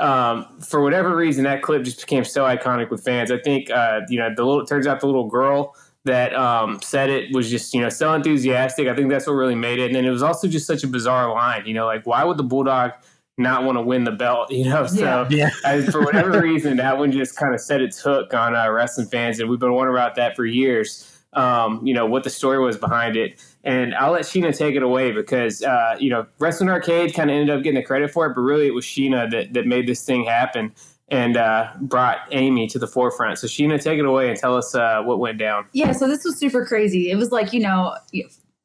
um, 0.00 0.46
for 0.60 0.82
whatever 0.82 1.14
reason, 1.14 1.44
that 1.44 1.62
clip 1.62 1.84
just 1.84 2.00
became 2.00 2.24
so 2.24 2.44
iconic 2.44 2.90
with 2.90 3.04
fans. 3.04 3.30
I 3.30 3.38
think 3.38 3.70
uh, 3.70 4.00
you 4.08 4.18
know 4.18 4.30
the 4.34 4.44
little 4.44 4.66
turns 4.66 4.86
out 4.86 5.00
the 5.00 5.06
little 5.06 5.28
girl 5.28 5.76
that 6.04 6.34
um, 6.34 6.80
said 6.82 7.10
it 7.10 7.32
was 7.32 7.48
just 7.48 7.72
you 7.74 7.80
know 7.80 7.88
so 7.88 8.12
enthusiastic. 8.12 8.88
I 8.88 8.94
think 8.96 9.10
that's 9.10 9.26
what 9.26 9.34
really 9.34 9.54
made 9.54 9.78
it. 9.78 9.86
And 9.86 9.94
then 9.94 10.04
it 10.04 10.10
was 10.10 10.22
also 10.22 10.48
just 10.48 10.66
such 10.66 10.82
a 10.82 10.88
bizarre 10.88 11.32
line. 11.32 11.66
You 11.66 11.74
know, 11.74 11.86
like 11.86 12.06
why 12.06 12.24
would 12.24 12.36
the 12.36 12.42
bulldog 12.42 12.92
not 13.38 13.64
want 13.64 13.76
to 13.78 13.82
win 13.82 14.04
the 14.04 14.12
belt? 14.12 14.50
You 14.50 14.64
know, 14.64 14.86
so 14.86 15.26
Yeah. 15.30 15.50
I, 15.64 15.82
for 15.82 16.02
whatever 16.02 16.40
reason, 16.42 16.76
that 16.76 16.98
one 16.98 17.12
just 17.12 17.36
kind 17.36 17.54
of 17.54 17.60
set 17.60 17.80
its 17.80 17.98
hook 17.98 18.34
on 18.34 18.54
uh, 18.54 18.70
wrestling 18.70 19.08
fans, 19.08 19.40
and 19.40 19.48
we've 19.48 19.60
been 19.60 19.72
wondering 19.72 19.96
about 19.96 20.16
that 20.16 20.36
for 20.36 20.44
years. 20.44 21.08
Um, 21.34 21.80
you 21.86 21.94
know 21.94 22.04
what 22.04 22.24
the 22.24 22.30
story 22.30 22.58
was 22.58 22.76
behind 22.76 23.16
it, 23.16 23.42
and 23.64 23.94
I'll 23.94 24.12
let 24.12 24.24
Sheena 24.24 24.54
take 24.54 24.74
it 24.74 24.82
away 24.82 25.12
because 25.12 25.62
uh, 25.62 25.96
you 25.98 26.10
know 26.10 26.26
Wrestling 26.38 26.68
Arcade 26.68 27.14
kind 27.14 27.30
of 27.30 27.34
ended 27.34 27.56
up 27.56 27.62
getting 27.62 27.80
the 27.80 27.86
credit 27.86 28.10
for 28.10 28.26
it, 28.26 28.34
but 28.34 28.42
really 28.42 28.66
it 28.66 28.74
was 28.74 28.84
Sheena 28.84 29.30
that 29.30 29.54
that 29.54 29.66
made 29.66 29.86
this 29.86 30.04
thing 30.04 30.24
happen 30.24 30.72
and 31.12 31.36
uh, 31.36 31.70
brought 31.80 32.20
Amy 32.30 32.66
to 32.68 32.78
the 32.78 32.86
forefront. 32.86 33.38
So 33.38 33.46
Sheena, 33.46 33.80
take 33.80 33.98
it 33.98 34.04
away 34.06 34.30
and 34.30 34.38
tell 34.38 34.56
us 34.56 34.74
uh, 34.74 35.02
what 35.02 35.18
went 35.18 35.38
down. 35.38 35.66
Yeah, 35.72 35.92
so 35.92 36.08
this 36.08 36.24
was 36.24 36.38
super 36.38 36.64
crazy. 36.64 37.10
It 37.10 37.16
was 37.16 37.30
like, 37.30 37.52
you 37.52 37.60
know, 37.60 37.94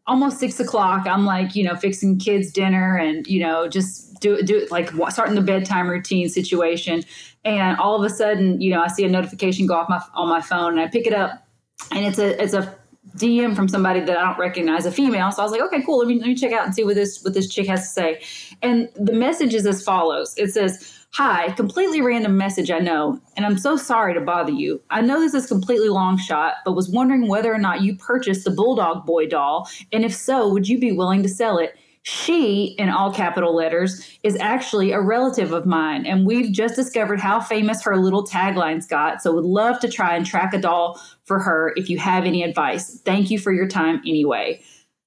almost 0.07 0.39
six 0.39 0.57
o'clock. 0.59 1.05
I'm 1.05 1.25
like, 1.25 1.57
you 1.57 1.65
know, 1.65 1.75
fixing 1.75 2.17
kids 2.17 2.51
dinner 2.53 2.95
and, 2.95 3.27
you 3.27 3.41
know, 3.41 3.67
just 3.67 4.06
do 4.19 4.41
do 4.41 4.57
it 4.57 4.71
like 4.71 4.91
starting 5.09 5.35
the 5.35 5.41
bedtime 5.41 5.89
routine 5.89 6.29
situation. 6.29 7.03
And 7.45 7.77
all 7.77 7.95
of 7.95 8.03
a 8.03 8.13
sudden, 8.13 8.61
you 8.61 8.71
know, 8.71 8.81
I 8.81 8.87
see 8.87 9.05
a 9.05 9.09
notification 9.09 9.67
go 9.67 9.75
off 9.75 9.89
my 9.89 10.01
on 10.13 10.29
my 10.29 10.41
phone 10.41 10.73
and 10.73 10.79
I 10.79 10.87
pick 10.87 11.07
it 11.07 11.13
up 11.13 11.47
and 11.91 12.05
it's 12.05 12.19
a 12.19 12.41
it's 12.41 12.53
a 12.53 12.77
DM 13.15 13.55
from 13.55 13.67
somebody 13.67 14.01
that 14.01 14.17
I 14.17 14.21
don't 14.21 14.37
recognize, 14.37 14.85
a 14.85 14.91
female. 14.91 15.31
So 15.31 15.41
I 15.41 15.45
was 15.45 15.51
like, 15.51 15.61
okay, 15.61 15.81
cool. 15.81 15.99
Let 15.99 16.07
me 16.07 16.19
let 16.19 16.27
me 16.27 16.35
check 16.35 16.51
out 16.51 16.65
and 16.65 16.75
see 16.75 16.83
what 16.83 16.95
this 16.95 17.23
what 17.23 17.33
this 17.33 17.47
chick 17.47 17.67
has 17.67 17.81
to 17.81 17.87
say. 17.87 18.21
And 18.61 18.89
the 18.95 19.13
message 19.13 19.53
is 19.53 19.65
as 19.65 19.81
follows. 19.81 20.33
It 20.37 20.51
says, 20.51 20.93
Hi, 21.11 21.51
completely 21.53 22.01
random 22.01 22.37
message, 22.37 22.69
I 22.69 22.79
know, 22.79 23.19
and 23.35 23.45
I'm 23.45 23.57
so 23.57 23.77
sorry 23.77 24.13
to 24.13 24.21
bother 24.21 24.51
you. 24.51 24.81
I 24.89 25.01
know 25.01 25.19
this 25.19 25.33
is 25.33 25.47
completely 25.47 25.89
long 25.89 26.17
shot, 26.17 26.55
but 26.65 26.73
was 26.73 26.89
wondering 26.89 27.27
whether 27.27 27.51
or 27.51 27.57
not 27.57 27.81
you 27.81 27.95
purchased 27.95 28.43
the 28.43 28.51
Bulldog 28.51 29.05
Boy 29.05 29.25
doll, 29.25 29.69
and 29.91 30.03
if 30.03 30.13
so, 30.13 30.49
would 30.49 30.67
you 30.67 30.77
be 30.77 30.91
willing 30.91 31.23
to 31.23 31.29
sell 31.29 31.57
it? 31.57 31.75
She, 32.09 32.67
in 32.77 32.87
all 32.87 33.11
capital 33.11 33.53
letters, 33.53 34.17
is 34.23 34.37
actually 34.39 34.93
a 34.93 35.01
relative 35.01 35.51
of 35.51 35.65
mine, 35.65 36.05
and 36.05 36.25
we've 36.25 36.53
just 36.53 36.73
discovered 36.73 37.19
how 37.19 37.41
famous 37.41 37.83
her 37.83 37.97
little 37.97 38.25
taglines 38.25 38.87
got. 38.87 39.21
So, 39.21 39.33
would 39.33 39.43
love 39.43 39.81
to 39.81 39.89
try 39.89 40.15
and 40.15 40.25
track 40.25 40.53
a 40.53 40.57
doll 40.57 41.01
for 41.25 41.37
her 41.39 41.73
if 41.75 41.89
you 41.89 41.97
have 41.97 42.23
any 42.23 42.43
advice. 42.43 43.01
Thank 43.01 43.29
you 43.29 43.37
for 43.37 43.51
your 43.51 43.67
time 43.67 44.01
anyway. 44.07 44.61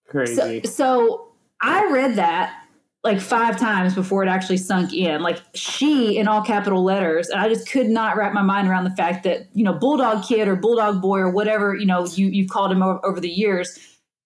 Crazy. 0.08 0.34
So, 0.64 0.70
so 0.70 1.28
I 1.62 1.90
read 1.90 2.16
that 2.16 2.54
like 3.02 3.18
five 3.18 3.58
times 3.58 3.94
before 3.94 4.22
it 4.22 4.28
actually 4.28 4.58
sunk 4.58 4.92
in. 4.92 5.22
Like 5.22 5.38
she 5.54 6.18
in 6.18 6.28
all 6.28 6.42
capital 6.42 6.84
letters. 6.84 7.30
And 7.30 7.40
I 7.40 7.48
just 7.48 7.66
could 7.66 7.88
not 7.88 8.18
wrap 8.18 8.34
my 8.34 8.42
mind 8.42 8.68
around 8.68 8.84
the 8.84 8.94
fact 8.94 9.24
that, 9.24 9.48
you 9.54 9.64
know, 9.64 9.72
Bulldog 9.72 10.22
Kid 10.24 10.48
or 10.48 10.54
Bulldog 10.54 11.00
Boy 11.00 11.20
or 11.20 11.30
whatever, 11.30 11.74
you 11.74 11.86
know, 11.86 12.06
you, 12.08 12.26
you've 12.26 12.50
called 12.50 12.70
him 12.70 12.82
over, 12.82 13.00
over 13.06 13.20
the 13.20 13.30
years 13.30 13.78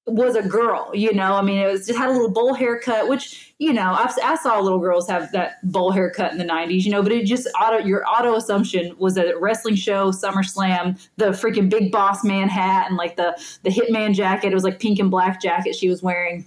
was 0.06 0.36
a 0.36 0.42
girl, 0.42 0.90
you 0.92 1.14
know. 1.14 1.34
I 1.34 1.42
mean, 1.42 1.58
it 1.58 1.70
was 1.70 1.86
just 1.86 1.98
had 1.98 2.10
a 2.10 2.12
little 2.12 2.30
bowl 2.30 2.52
haircut, 2.52 3.08
which 3.08 3.54
you 3.58 3.72
know, 3.72 3.92
I've, 3.92 4.12
I 4.22 4.36
saw 4.36 4.58
little 4.60 4.78
girls 4.78 5.08
have 5.08 5.32
that 5.32 5.62
bowl 5.70 5.90
haircut 5.92 6.32
in 6.32 6.38
the 6.38 6.44
'90s, 6.44 6.84
you 6.84 6.90
know. 6.90 7.02
But 7.02 7.12
it 7.12 7.24
just 7.24 7.48
auto 7.60 7.78
your 7.78 8.04
auto 8.06 8.34
assumption 8.34 8.94
was 8.98 9.14
that 9.14 9.40
wrestling 9.40 9.76
show, 9.76 10.10
SummerSlam, 10.10 11.00
the 11.16 11.26
freaking 11.26 11.70
Big 11.70 11.90
Boss 11.90 12.22
Man 12.22 12.48
hat 12.48 12.88
and 12.88 12.96
like 12.96 13.16
the 13.16 13.40
the 13.62 13.70
Hitman 13.70 14.14
jacket. 14.14 14.52
It 14.52 14.54
was 14.54 14.64
like 14.64 14.78
pink 14.78 14.98
and 14.98 15.10
black 15.10 15.40
jacket 15.40 15.74
she 15.74 15.88
was 15.88 16.02
wearing. 16.02 16.44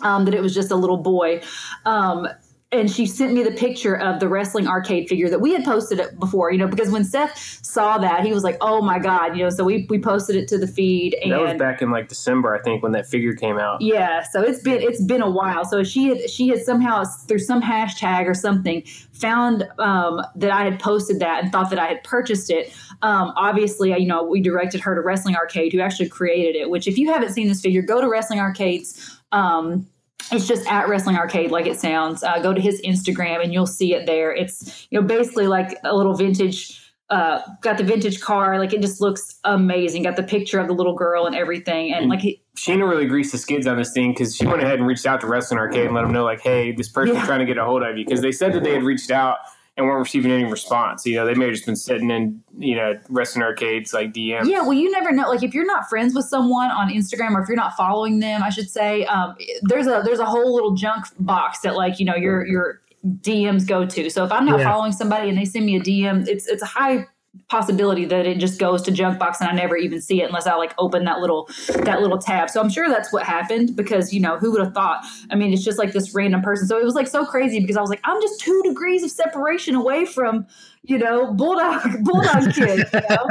Um, 0.00 0.26
that 0.26 0.34
it 0.34 0.42
was 0.42 0.54
just 0.54 0.70
a 0.70 0.76
little 0.76 0.98
boy. 0.98 1.40
Um, 1.84 2.28
and 2.70 2.90
she 2.90 3.06
sent 3.06 3.32
me 3.32 3.42
the 3.42 3.52
picture 3.52 3.96
of 3.96 4.20
the 4.20 4.28
wrestling 4.28 4.68
arcade 4.68 5.08
figure 5.08 5.30
that 5.30 5.40
we 5.40 5.52
had 5.52 5.64
posted 5.64 5.98
it 5.98 6.18
before, 6.18 6.52
you 6.52 6.58
know, 6.58 6.66
because 6.66 6.90
when 6.90 7.02
Seth 7.02 7.38
saw 7.62 7.96
that, 7.96 8.26
he 8.26 8.32
was 8.32 8.44
like, 8.44 8.58
"Oh 8.60 8.82
my 8.82 8.98
god," 8.98 9.36
you 9.36 9.42
know. 9.42 9.48
So 9.48 9.64
we 9.64 9.86
we 9.88 9.98
posted 9.98 10.36
it 10.36 10.48
to 10.48 10.58
the 10.58 10.66
feed, 10.66 11.16
and 11.22 11.32
that 11.32 11.40
was 11.40 11.54
back 11.54 11.80
in 11.80 11.90
like 11.90 12.08
December, 12.08 12.54
I 12.54 12.60
think, 12.60 12.82
when 12.82 12.92
that 12.92 13.06
figure 13.06 13.32
came 13.32 13.58
out. 13.58 13.80
yeah, 13.80 14.22
so 14.22 14.42
it's 14.42 14.60
been 14.60 14.82
it's 14.82 15.02
been 15.02 15.22
a 15.22 15.30
while. 15.30 15.64
So 15.64 15.82
she 15.82 16.08
had 16.08 16.28
she 16.28 16.48
had 16.48 16.62
somehow 16.62 17.04
through 17.04 17.38
some 17.38 17.62
hashtag 17.62 18.26
or 18.26 18.34
something 18.34 18.82
found 19.12 19.66
um, 19.78 20.20
that 20.36 20.50
I 20.50 20.64
had 20.64 20.78
posted 20.78 21.20
that 21.20 21.42
and 21.42 21.50
thought 21.50 21.70
that 21.70 21.78
I 21.78 21.86
had 21.86 22.04
purchased 22.04 22.50
it. 22.50 22.72
Um, 23.00 23.32
obviously, 23.36 23.98
you 23.98 24.06
know, 24.06 24.24
we 24.24 24.42
directed 24.42 24.82
her 24.82 24.94
to 24.94 25.00
Wrestling 25.00 25.36
Arcade, 25.36 25.72
who 25.72 25.80
actually 25.80 26.10
created 26.10 26.54
it. 26.54 26.68
Which, 26.68 26.86
if 26.86 26.98
you 26.98 27.10
haven't 27.10 27.32
seen 27.32 27.48
this 27.48 27.62
figure, 27.62 27.80
go 27.80 28.02
to 28.02 28.08
Wrestling 28.08 28.40
Arcade's. 28.40 29.18
Um, 29.32 29.86
it's 30.32 30.46
just 30.46 30.66
at 30.70 30.88
Wrestling 30.88 31.16
Arcade, 31.16 31.50
like 31.50 31.66
it 31.66 31.78
sounds. 31.80 32.22
Uh, 32.22 32.38
go 32.40 32.52
to 32.52 32.60
his 32.60 32.80
Instagram 32.82 33.42
and 33.42 33.52
you'll 33.52 33.66
see 33.66 33.94
it 33.94 34.06
there. 34.06 34.34
It's 34.34 34.86
you 34.90 35.00
know 35.00 35.06
basically 35.06 35.46
like 35.46 35.78
a 35.84 35.94
little 35.96 36.14
vintage. 36.14 36.84
Uh, 37.10 37.40
got 37.62 37.78
the 37.78 37.84
vintage 37.84 38.20
car, 38.20 38.58
like 38.58 38.74
it 38.74 38.82
just 38.82 39.00
looks 39.00 39.38
amazing. 39.44 40.02
Got 40.02 40.16
the 40.16 40.22
picture 40.22 40.58
of 40.60 40.66
the 40.66 40.74
little 40.74 40.94
girl 40.94 41.24
and 41.24 41.34
everything, 41.34 41.94
and 41.94 42.10
like 42.10 42.20
he, 42.20 42.42
Sheena 42.54 42.86
really 42.86 43.06
greased 43.06 43.32
the 43.32 43.38
skids 43.38 43.66
on 43.66 43.78
this 43.78 43.92
thing 43.94 44.12
because 44.12 44.36
she 44.36 44.44
went 44.46 44.62
ahead 44.62 44.78
and 44.78 44.86
reached 44.86 45.06
out 45.06 45.22
to 45.22 45.26
Wrestling 45.26 45.58
Arcade 45.58 45.86
and 45.86 45.94
let 45.94 46.02
them 46.02 46.12
know, 46.12 46.24
like, 46.24 46.42
hey, 46.42 46.72
this 46.72 46.90
person's 46.90 47.16
Yeah. 47.16 47.24
trying 47.24 47.38
to 47.40 47.46
get 47.46 47.56
a 47.56 47.64
hold 47.64 47.82
of 47.82 47.96
you 47.96 48.04
because 48.04 48.20
they 48.20 48.30
said 48.32 48.52
that 48.52 48.62
they 48.62 48.74
had 48.74 48.82
reached 48.82 49.10
out 49.10 49.38
and 49.78 49.86
weren't 49.86 50.00
receiving 50.00 50.30
any 50.32 50.44
response. 50.44 51.06
You 51.06 51.14
know, 51.16 51.24
they 51.24 51.34
may 51.34 51.46
have 51.46 51.54
just 51.54 51.64
been 51.64 51.76
sitting 51.76 52.10
in, 52.10 52.42
you 52.58 52.74
know, 52.74 52.98
Wrestling 53.08 53.44
Arcade's 53.44 53.94
like 53.94 54.12
DMs. 54.12 54.46
Yeah, 54.50 54.60
well, 54.62 54.72
you 54.74 54.90
never 54.90 55.12
know. 55.12 55.28
Like 55.30 55.44
if 55.44 55.54
you're 55.54 55.64
not 55.64 55.88
friends 55.88 56.14
with 56.14 56.24
someone 56.26 56.70
on 56.72 56.90
Instagram, 56.90 57.34
or 57.36 57.42
if 57.42 57.48
you're 57.48 57.56
not 57.56 57.76
following 57.76 58.18
them, 58.18 58.42
I 58.42 58.50
should 58.50 58.68
say, 58.68 59.04
um, 59.06 59.36
there's 59.62 59.86
a 59.86 60.02
there's 60.04 60.18
a 60.18 60.26
whole 60.26 60.52
little 60.52 60.72
junk 60.74 61.06
box 61.20 61.60
that 61.60 61.76
like 61.76 62.00
you 62.00 62.04
know 62.06 62.16
your 62.16 62.44
your 62.44 62.80
DMs 63.20 63.66
go 63.66 63.86
to. 63.86 64.10
So 64.10 64.24
if 64.24 64.32
I'm 64.32 64.44
not 64.44 64.58
Yeah. 64.58 64.64
following 64.70 64.90
somebody 64.92 65.28
and 65.28 65.38
they 65.38 65.44
send 65.44 65.64
me 65.64 65.76
a 65.76 65.80
DM, 65.80 66.26
it's 66.26 66.48
it's 66.48 66.62
a 66.62 66.66
high 66.66 67.06
possibility 67.48 68.04
that 68.04 68.26
it 68.26 68.38
just 68.38 68.58
goes 68.58 68.82
to 68.82 68.90
junk 68.90 69.18
box 69.18 69.40
and 69.40 69.48
I 69.48 69.54
never 69.54 69.76
even 69.76 70.00
see 70.00 70.20
it 70.20 70.26
unless 70.26 70.46
I 70.46 70.54
like 70.56 70.74
open 70.76 71.04
that 71.04 71.20
little 71.20 71.48
that 71.68 72.02
little 72.02 72.18
tab. 72.18 72.50
So 72.50 72.60
I'm 72.60 72.68
sure 72.68 72.88
that's 72.88 73.12
what 73.12 73.24
happened 73.24 73.74
because 73.74 74.12
you 74.12 74.20
know 74.20 74.36
who 74.36 74.52
would 74.52 74.60
have 74.62 74.74
thought? 74.74 75.04
I 75.30 75.34
mean, 75.34 75.52
it's 75.52 75.64
just 75.64 75.78
like 75.78 75.92
this 75.92 76.14
random 76.14 76.42
person. 76.42 76.66
So 76.66 76.78
it 76.78 76.84
was 76.84 76.94
like 76.94 77.06
so 77.06 77.24
crazy 77.24 77.60
because 77.60 77.76
I 77.76 77.80
was 77.80 77.90
like, 77.90 78.00
I'm 78.04 78.20
just 78.20 78.40
two 78.40 78.60
degrees 78.64 79.02
of 79.02 79.10
separation 79.10 79.74
away 79.74 80.04
from 80.04 80.46
you 80.82 80.98
know 80.98 81.32
bulldog 81.32 81.82
bulldog 82.04 82.54
kid. 82.54 82.86
You 82.92 83.00
know? 83.08 83.26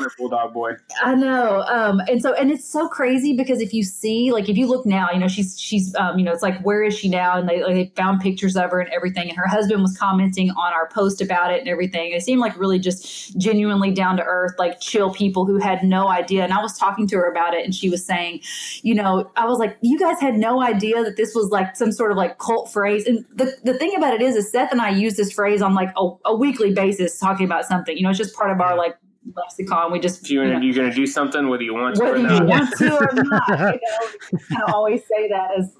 on 0.00 0.08
Bulldog 0.18 0.52
Boy. 0.52 0.72
I 1.02 1.14
know. 1.14 1.62
Um, 1.62 2.00
and 2.08 2.20
so, 2.22 2.34
and 2.34 2.50
it's 2.50 2.64
so 2.64 2.88
crazy 2.88 3.36
because 3.36 3.60
if 3.60 3.72
you 3.72 3.82
see, 3.82 4.32
like, 4.32 4.48
if 4.48 4.56
you 4.56 4.66
look 4.66 4.86
now, 4.86 5.10
you 5.12 5.18
know, 5.18 5.28
she's, 5.28 5.58
she's, 5.58 5.94
um, 5.96 6.18
you 6.18 6.24
know, 6.24 6.32
it's 6.32 6.42
like, 6.42 6.60
where 6.62 6.82
is 6.82 6.96
she 6.96 7.08
now? 7.08 7.38
And 7.38 7.48
they, 7.48 7.62
like, 7.62 7.74
they 7.74 7.92
found 7.96 8.20
pictures 8.20 8.56
of 8.56 8.70
her 8.70 8.80
and 8.80 8.90
everything. 8.90 9.28
And 9.28 9.36
her 9.36 9.46
husband 9.46 9.82
was 9.82 9.96
commenting 9.96 10.50
on 10.50 10.72
our 10.72 10.88
post 10.88 11.20
about 11.20 11.52
it 11.52 11.60
and 11.60 11.68
everything. 11.68 12.12
They 12.12 12.20
seemed 12.20 12.40
like 12.40 12.58
really 12.58 12.78
just 12.78 13.03
genuinely 13.36 13.90
down 13.90 14.16
to 14.16 14.22
earth, 14.22 14.54
like 14.58 14.80
chill 14.80 15.12
people 15.12 15.44
who 15.44 15.58
had 15.58 15.82
no 15.82 16.08
idea. 16.08 16.44
And 16.44 16.52
I 16.52 16.62
was 16.62 16.78
talking 16.78 17.06
to 17.08 17.16
her 17.16 17.30
about 17.30 17.54
it 17.54 17.64
and 17.64 17.74
she 17.74 17.88
was 17.88 18.04
saying, 18.04 18.40
you 18.82 18.94
know, 18.94 19.30
I 19.36 19.46
was 19.46 19.58
like, 19.58 19.76
you 19.80 19.98
guys 19.98 20.20
had 20.20 20.34
no 20.34 20.62
idea 20.62 21.02
that 21.04 21.16
this 21.16 21.34
was 21.34 21.50
like 21.50 21.76
some 21.76 21.92
sort 21.92 22.10
of 22.10 22.16
like 22.16 22.38
cult 22.38 22.72
phrase. 22.72 23.06
And 23.06 23.24
the, 23.34 23.56
the 23.64 23.74
thing 23.74 23.94
about 23.96 24.14
it 24.14 24.22
is, 24.22 24.36
is 24.36 24.50
Seth 24.50 24.72
and 24.72 24.80
I 24.80 24.90
use 24.90 25.16
this 25.16 25.32
phrase 25.32 25.62
on 25.62 25.74
like 25.74 25.90
a, 25.96 26.10
a 26.24 26.34
weekly 26.34 26.72
basis 26.72 27.18
talking 27.18 27.46
about 27.46 27.64
something, 27.64 27.96
you 27.96 28.02
know, 28.02 28.10
it's 28.10 28.18
just 28.18 28.34
part 28.34 28.50
of 28.50 28.60
our 28.60 28.76
like 28.76 28.96
lexicon. 29.36 29.92
We 29.92 30.00
just, 30.00 30.28
you, 30.28 30.42
you 30.42 30.58
you're 30.60 30.74
going 30.74 30.90
to 30.90 30.94
do 30.94 31.06
something, 31.06 31.48
whether 31.48 31.62
you 31.62 31.74
want 31.74 31.96
to 31.96 32.02
or 32.02 32.12
whether 32.12 32.18
you 32.18 32.26
not. 32.26 32.46
want 32.46 32.76
to 32.76 32.94
or 32.94 33.10
not. 33.14 33.74
You 34.32 34.58
know, 34.58 34.64
of 34.66 34.74
always 34.74 35.02
say 35.02 35.28
that 35.28 35.50
as 35.58 35.76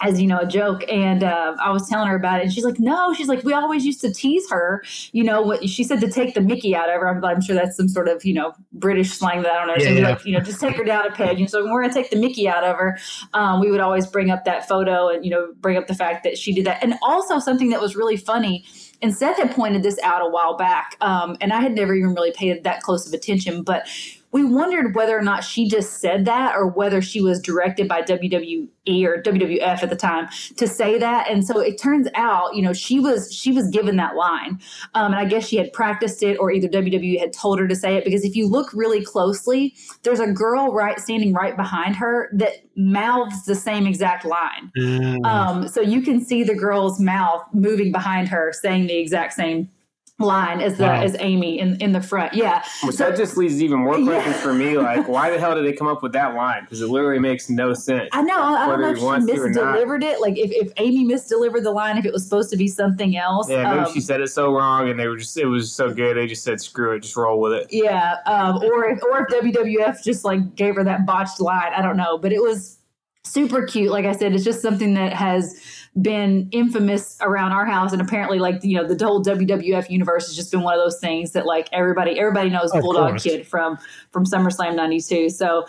as 0.00 0.20
you 0.20 0.26
know 0.26 0.38
a 0.38 0.46
joke. 0.46 0.84
And 0.88 1.22
uh, 1.22 1.56
i 1.60 1.70
was 1.70 1.88
telling 1.88 2.08
her 2.08 2.16
about 2.16 2.40
it 2.40 2.44
and 2.44 2.52
she's 2.52 2.64
like 2.64 2.78
no 2.78 3.12
she's 3.14 3.28
like 3.28 3.42
we 3.44 3.52
always 3.52 3.84
used 3.84 4.00
to 4.02 4.12
tease 4.12 4.48
her 4.50 4.82
you 5.12 5.24
know 5.24 5.42
what 5.42 5.68
she 5.68 5.84
said 5.84 6.00
to 6.00 6.10
take 6.10 6.34
the 6.34 6.40
mickey 6.40 6.74
out 6.74 6.88
of 6.88 7.00
her. 7.00 7.08
I'm, 7.08 7.24
I'm 7.24 7.40
sure 7.40 7.54
that's 7.54 7.76
some 7.76 7.88
sort 7.88 8.08
of 8.08 8.24
you 8.24 8.34
know 8.34 8.52
british 8.72 9.10
slang 9.12 9.42
that 9.42 9.52
i 9.52 9.60
don't 9.60 9.70
understand 9.70 9.98
Yeah, 9.98 10.10
like 10.10 10.24
you 10.24 10.32
know 10.32 10.40
just 10.40 10.60
take 10.60 10.76
her 10.76 10.84
down 10.84 11.06
a 11.06 11.10
peg. 11.10 11.38
Know, 11.38 11.46
so 11.46 11.62
when 11.62 11.72
we're 11.72 11.82
going 11.82 11.92
to 11.92 12.00
take 12.00 12.10
the 12.10 12.16
mickey 12.16 12.48
out 12.48 12.64
of 12.64 12.76
her. 12.76 12.98
Um, 13.34 13.60
we 13.60 13.70
would 13.70 13.80
always 13.80 14.06
bring 14.06 14.30
up 14.30 14.44
that 14.44 14.68
photo 14.68 15.08
and 15.08 15.24
you 15.24 15.30
know 15.30 15.52
bring 15.60 15.76
up 15.76 15.86
the 15.86 15.94
fact 15.94 16.24
that 16.24 16.38
she 16.38 16.52
did 16.52 16.66
that. 16.66 16.82
And 16.82 16.94
also 17.02 17.38
something 17.38 17.70
that 17.70 17.80
was 17.80 17.96
really 17.96 18.16
funny 18.16 18.64
and 19.00 19.14
Seth 19.14 19.36
had 19.36 19.52
pointed 19.52 19.82
this 19.82 19.98
out 20.02 20.22
a 20.22 20.28
while 20.28 20.56
back, 20.56 20.96
um, 21.00 21.36
and 21.40 21.52
I 21.52 21.60
had 21.60 21.72
never 21.72 21.94
even 21.94 22.14
really 22.14 22.32
paid 22.32 22.64
that 22.64 22.82
close 22.82 23.06
of 23.06 23.12
attention. 23.12 23.62
But 23.62 23.86
we 24.30 24.44
wondered 24.44 24.94
whether 24.94 25.16
or 25.16 25.22
not 25.22 25.42
she 25.42 25.68
just 25.68 26.00
said 26.00 26.24
that, 26.26 26.54
or 26.54 26.66
whether 26.66 27.00
she 27.00 27.20
was 27.20 27.40
directed 27.40 27.88
by 27.88 28.02
WWE 28.02 28.68
or 29.04 29.22
WWF 29.22 29.82
at 29.82 29.90
the 29.90 29.96
time 29.96 30.28
to 30.56 30.66
say 30.66 30.98
that. 30.98 31.30
And 31.30 31.46
so 31.46 31.60
it 31.60 31.80
turns 31.80 32.08
out, 32.14 32.54
you 32.54 32.62
know, 32.62 32.72
she 32.72 33.00
was 33.00 33.32
she 33.32 33.52
was 33.52 33.68
given 33.70 33.96
that 33.96 34.16
line, 34.16 34.60
um, 34.94 35.12
and 35.12 35.16
I 35.16 35.24
guess 35.24 35.46
she 35.46 35.56
had 35.56 35.72
practiced 35.72 36.22
it, 36.22 36.36
or 36.36 36.50
either 36.50 36.68
WWE 36.68 37.18
had 37.18 37.32
told 37.32 37.58
her 37.58 37.66
to 37.68 37.76
say 37.76 37.96
it. 37.96 38.04
Because 38.04 38.24
if 38.24 38.36
you 38.36 38.48
look 38.48 38.72
really 38.74 39.04
closely, 39.04 39.74
there's 40.02 40.20
a 40.20 40.30
girl 40.30 40.72
right 40.72 40.98
standing 41.00 41.32
right 41.32 41.56
behind 41.56 41.96
her 41.96 42.30
that 42.34 42.52
mouths 42.76 43.44
the 43.44 43.54
same 43.54 43.86
exact 43.86 44.24
line. 44.24 44.70
Uh, 45.24 45.28
Um, 45.28 45.68
so 45.68 45.80
you 45.80 46.02
can 46.02 46.24
see 46.24 46.42
the 46.44 46.54
girl's 46.54 47.00
mouth 47.00 47.42
moving 47.52 47.92
behind 47.92 48.28
her, 48.28 48.52
saying 48.52 48.86
the 48.86 48.98
exact 48.98 49.32
same 49.32 49.70
line 50.20 50.60
as 50.60 50.76
the 50.78 50.82
Wow. 50.84 51.00
as 51.02 51.14
Amy 51.20 51.60
in 51.60 51.76
in 51.80 51.92
the 51.92 52.00
front. 52.00 52.34
Yeah. 52.34 52.62
Which 52.82 52.96
So- 52.96 53.04
that 53.08 53.16
just 53.16 53.36
leaves 53.36 53.62
even 53.62 53.78
more 53.78 53.96
Yeah. 53.98 54.06
questions 54.06 54.36
for 54.36 54.52
me. 54.52 54.76
Like, 54.88 55.06
why 55.08 55.30
the 55.30 55.38
hell 55.38 55.54
did 55.54 55.64
they 55.64 55.72
come 55.72 55.86
up 55.86 56.02
with 56.02 56.12
that 56.12 56.34
line? 56.34 56.62
Because 56.62 56.80
it 56.80 56.88
literally 56.88 57.18
makes 57.20 57.48
no 57.48 57.72
sense. 57.74 58.08
I 58.12 58.22
know. 58.22 58.36
I 58.40 58.66
don't 58.66 58.80
know 58.80 58.90
if 58.90 58.98
she 58.98 59.04
wants 59.04 59.26
to 59.26 59.32
misdelivered 59.32 60.02
it. 60.02 60.20
Like 60.20 60.36
if, 60.36 60.50
if 60.50 60.72
Amy 60.78 61.04
misdelivered 61.06 61.62
the 61.62 61.70
line, 61.70 61.98
if 61.98 62.04
it 62.04 62.12
was 62.12 62.24
supposed 62.24 62.50
to 62.50 62.56
be 62.56 62.66
something 62.68 63.16
else. 63.16 63.48
Yeah, 63.48 63.68
maybe 63.74 63.86
Um, 63.86 63.92
she 63.92 64.00
said 64.00 64.20
it 64.20 64.28
so 64.28 64.52
wrong, 64.52 64.88
and 64.88 64.98
they 64.98 65.06
were 65.06 65.16
just 65.16 65.36
it 65.36 65.46
was 65.46 65.70
so 65.72 65.92
good. 65.92 66.16
They 66.16 66.26
just 66.26 66.42
said, 66.42 66.60
"Screw 66.60 66.96
it, 66.96 67.00
just 67.00 67.16
roll 67.16 67.40
with 67.40 67.52
it." 67.52 67.68
Yeah, 67.70 68.16
um, 68.26 68.56
or 68.64 68.86
if 68.86 69.00
or 69.04 69.20
if 69.22 69.28
WWF 69.28 70.02
just 70.02 70.24
like 70.24 70.56
gave 70.56 70.74
her 70.76 70.84
that 70.84 71.06
botched 71.06 71.40
line, 71.40 71.72
I 71.76 71.80
don't 71.82 71.96
know, 71.96 72.18
but 72.18 72.32
it 72.32 72.42
was 72.42 72.78
super 73.24 73.62
cute. 73.66 73.90
Like 73.92 74.04
I 74.06 74.12
said, 74.12 74.32
it's 74.34 74.44
just 74.44 74.62
something 74.62 74.94
that 74.94 75.12
has 75.12 75.60
been 76.00 76.48
infamous 76.52 77.16
around 77.20 77.52
our 77.52 77.66
house, 77.66 77.92
and 77.92 78.00
apparently, 78.00 78.38
like 78.38 78.62
you 78.62 78.76
know, 78.76 78.86
the 78.86 79.04
whole 79.04 79.22
WWF 79.22 79.90
universe 79.90 80.26
has 80.26 80.36
just 80.36 80.50
been 80.50 80.62
one 80.62 80.74
of 80.74 80.80
those 80.80 81.00
things 81.00 81.32
that 81.32 81.46
like 81.46 81.68
everybody 81.72 82.18
everybody 82.18 82.50
knows 82.50 82.72
Of 82.72 82.82
Bulldog 82.82 83.10
course. 83.10 83.22
Kid 83.22 83.46
from 83.46 83.78
from 84.10 84.24
SummerSlam 84.24 84.74
'92. 84.74 85.30
So. 85.30 85.66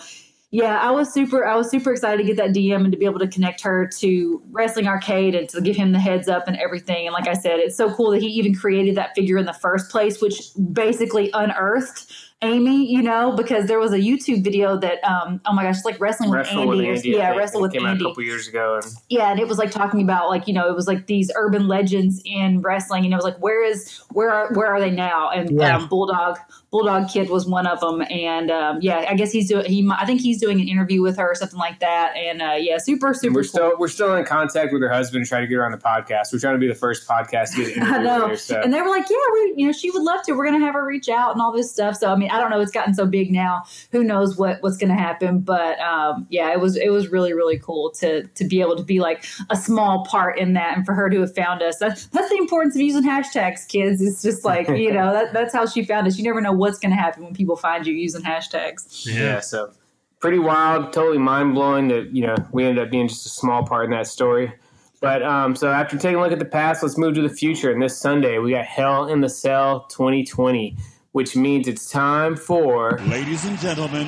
Yeah, 0.51 0.80
I 0.80 0.89
was 0.89 1.13
super. 1.13 1.45
I 1.45 1.55
was 1.55 1.69
super 1.69 1.91
excited 1.91 2.17
to 2.17 2.23
get 2.23 2.38
that 2.38 2.55
DM 2.55 2.84
and 2.84 2.91
to 2.91 2.97
be 2.97 3.05
able 3.05 3.19
to 3.19 3.27
connect 3.27 3.61
her 3.61 3.86
to 3.99 4.41
Wrestling 4.49 4.88
Arcade 4.88 5.36
and 5.36 5.47
to 5.49 5.61
give 5.61 5.75
him 5.75 5.91
the 5.91 5.99
heads 5.99 6.27
up 6.27 6.47
and 6.47 6.57
everything. 6.57 7.05
And 7.05 7.13
like 7.13 7.27
I 7.27 7.34
said, 7.34 7.59
it's 7.59 7.77
so 7.77 7.93
cool 7.93 8.09
that 8.09 8.23
he 8.23 8.30
even 8.30 8.55
created 8.55 8.95
that 8.95 9.13
figure 9.13 9.38
in 9.38 9.45
the 9.45 9.53
first 9.53 9.91
place, 9.91 10.19
which 10.19 10.49
basically 10.73 11.30
unearthed 11.36 12.11
Amy. 12.42 12.90
You 12.92 13.02
know, 13.02 13.32
because 13.34 13.68
there 13.68 13.80
was 13.80 13.92
a 13.94 13.98
YouTube 14.00 14.44
video 14.44 14.78
that, 14.78 15.04
um, 15.04 15.42
oh 15.46 15.54
my 15.54 15.64
gosh, 15.64 15.78
it's 15.78 15.86
like 15.86 16.00
wrestling 16.00 16.30
with 16.30 16.38
Wrestle 16.40 16.62
Andy. 16.72 16.88
with 16.88 16.98
Andy. 16.98 17.16
I 17.16 17.18
yeah, 17.18 17.28
think. 17.30 17.40
wrestle 17.40 17.60
It 17.60 17.62
with 17.64 17.72
came 17.74 17.86
out 17.86 17.92
Andy. 17.92 18.04
a 18.06 18.08
couple 18.08 18.24
years 18.24 18.48
ago, 18.48 18.80
and 18.82 18.86
Yeah, 19.10 19.32
and 19.32 19.40
it 19.40 19.48
was 19.48 19.58
like 19.58 19.72
talking 19.72 20.02
about 20.02 20.30
like 20.30 20.48
you 20.48 20.54
know 20.54 20.70
it 20.70 20.76
was 20.76 20.88
like 20.88 21.08
these 21.08 21.32
urban 21.36 21.68
legends 21.68 22.22
in 22.26 22.62
wrestling, 22.62 23.04
and 23.06 23.14
it 23.14 23.16
was 23.16 23.26
like 23.26 23.38
where 23.40 23.64
is 23.64 24.02
where 24.14 24.30
are 24.32 24.54
where 24.54 24.68
are 24.68 24.80
they 24.80 24.92
now? 24.92 25.30
And 25.30 25.60
Yeah. 25.60 25.78
um, 25.78 25.88
Bulldog 25.88 26.38
Bulldog 26.72 27.09
Kid 27.09 27.30
was 27.30 27.47
one 27.47 27.65
of 27.65 27.80
them, 27.80 28.03
and 28.09 28.51
um, 28.51 28.80
yeah, 28.82 29.05
I 29.09 29.15
guess 29.15 29.32
he's 29.32 29.49
doing 29.49 29.65
he 29.65 29.89
I 29.91 30.05
think 30.05 30.22
he's 30.22 30.39
doing 30.39 30.61
an 30.61 30.67
interview 30.67 31.01
with 31.01 31.17
her 31.17 31.32
or 31.32 31.36
something 31.36 31.57
like 31.57 31.80
that, 31.80 32.15
and 32.15 32.41
uh, 32.41 32.55
yeah, 32.59 32.78
super 32.78 33.13
super 33.13 33.34
we're 33.34 33.41
cool. 33.41 33.49
still 33.49 33.72
we're 33.80 33.88
still 33.88 34.15
in 34.15 34.26
contact 34.26 34.72
with 34.72 34.82
her 34.82 34.89
husband 34.89 35.26
to 35.26 35.30
try 35.30 35.41
to 35.41 35.47
get 35.47 35.55
her 35.55 35.65
on 35.65 35.72
the 35.72 35.78
podcast. 35.78 36.32
We're 36.32 36.39
trying 36.39 36.55
to 36.55 36.59
be 36.59 36.67
the 36.67 36.76
first 36.76 37.07
podcast 37.07 37.55
to 37.55 37.65
get 37.65 37.78
an 37.78 37.84
I 37.93 38.03
know. 38.03 38.28
her. 38.30 38.38
So. 38.38 38.61
And 38.61 38.74
they 38.74 38.82
were 38.82 38.89
like, 38.89 39.09
yeah, 39.09 39.17
we, 39.34 39.53
you 39.57 39.65
know, 39.65 39.72
she 39.72 39.89
would 39.91 40.03
love 40.03 40.24
to. 40.26 40.34
We're 40.34 40.45
going 40.45 40.59
to 40.59 40.65
have 40.65 40.76
her 40.76 40.86
reach 40.86 41.09
out 41.09 41.32
and 41.32 41.41
all 41.41 41.51
this 41.51 41.72
stuff. 41.72 41.95
So, 41.95 42.11
I 42.11 42.15
mean, 42.15 42.30
I 42.30 42.39
don't 42.39 42.49
know. 42.49 42.61
It's 42.61 42.72
gotten 42.72 42.93
so 42.93 43.05
big 43.05 43.32
now. 43.32 43.63
Who 43.91 44.03
knows 44.03 44.38
what 44.38 44.61
what's 44.61 44.78
going 44.78 44.89
to 44.89 45.01
happen? 45.01 45.39
But 45.39 45.80
um, 45.80 46.28
yeah, 46.30 46.51
it 46.51 46.59
was 46.59 46.76
it 46.76 46.91
was 46.91 47.07
really 47.07 47.34
really 47.34 47.57
cool 47.57 47.91
to 47.93 48.28
to 48.28 48.43
be 48.45 48.61
able 48.61 48.76
to 48.76 48.84
be 48.84 48.99
like 48.99 49.26
a 49.49 49.55
small 49.55 50.05
part 50.05 50.38
in 50.38 50.53
that, 50.53 50.78
and 50.78 50.86
for 50.86 50.93
her 50.93 51.09
to 51.09 51.22
have 51.22 51.34
found 51.34 51.63
us. 51.63 51.78
That's 51.78 52.05
that's 52.07 52.30
the 52.30 52.38
importance 52.38 52.76
of 52.76 52.82
using 52.82 53.03
hashtags, 53.03 53.67
kids. 53.67 54.01
It's 54.01 54.22
just 54.22 54.45
like 54.45 54.67
you 54.67 54.93
know 54.93 55.13
that, 55.13 55.34
that's 55.34 55.53
how 55.53 55.65
she 55.65 55.84
found 55.84 56.07
us. 56.07 56.17
You 56.17 56.24
never 56.24 56.41
know 56.41 56.59
what's 56.60 56.80
going 56.80 56.91
to 56.91 56.97
happen 56.97 57.24
when 57.24 57.34
people 57.34 57.55
find 57.55 57.88
you 57.88 57.93
using 57.93 58.22
hashtags. 58.22 59.05
Yeah, 59.05 59.39
so 59.39 59.72
pretty 60.20 60.39
wild, 60.39 60.93
totally 60.93 61.18
mind 61.18 61.55
blowing 61.55 61.88
that 61.89 62.14
you 62.14 62.28
know 62.28 62.36
we 62.51 62.66
ended 62.66 62.84
up 62.84 62.91
being 62.91 63.07
just 63.07 63.26
a 63.26 63.30
small 63.30 63.66
part 63.66 63.86
in 63.86 63.91
that 63.91 64.07
story. 64.07 64.53
But 65.01 65.24
um, 65.24 65.55
so 65.55 65.72
after 65.72 65.97
taking 65.97 66.18
a 66.18 66.22
look 66.22 66.34
at 66.34 66.39
the 66.39 66.45
past, 66.45 66.84
let's 66.84 66.97
move 66.97 67.16
to 67.16 67.22
the 67.22 67.30
future. 67.30 67.72
And 67.72 67.82
this 67.82 67.97
Sunday 67.97 68.38
we 68.38 68.51
got 68.51 68.66
Hell 68.66 69.07
in 69.07 69.22
the 69.22 69.30
Cell 69.30 69.86
2020, 69.89 70.76
which 71.14 71.36
means 71.36 71.68
it's 71.68 71.89
time 71.89 72.36
for 72.36 72.99
Ladies 72.99 73.45
and 73.45 73.57
gentlemen, 73.60 74.07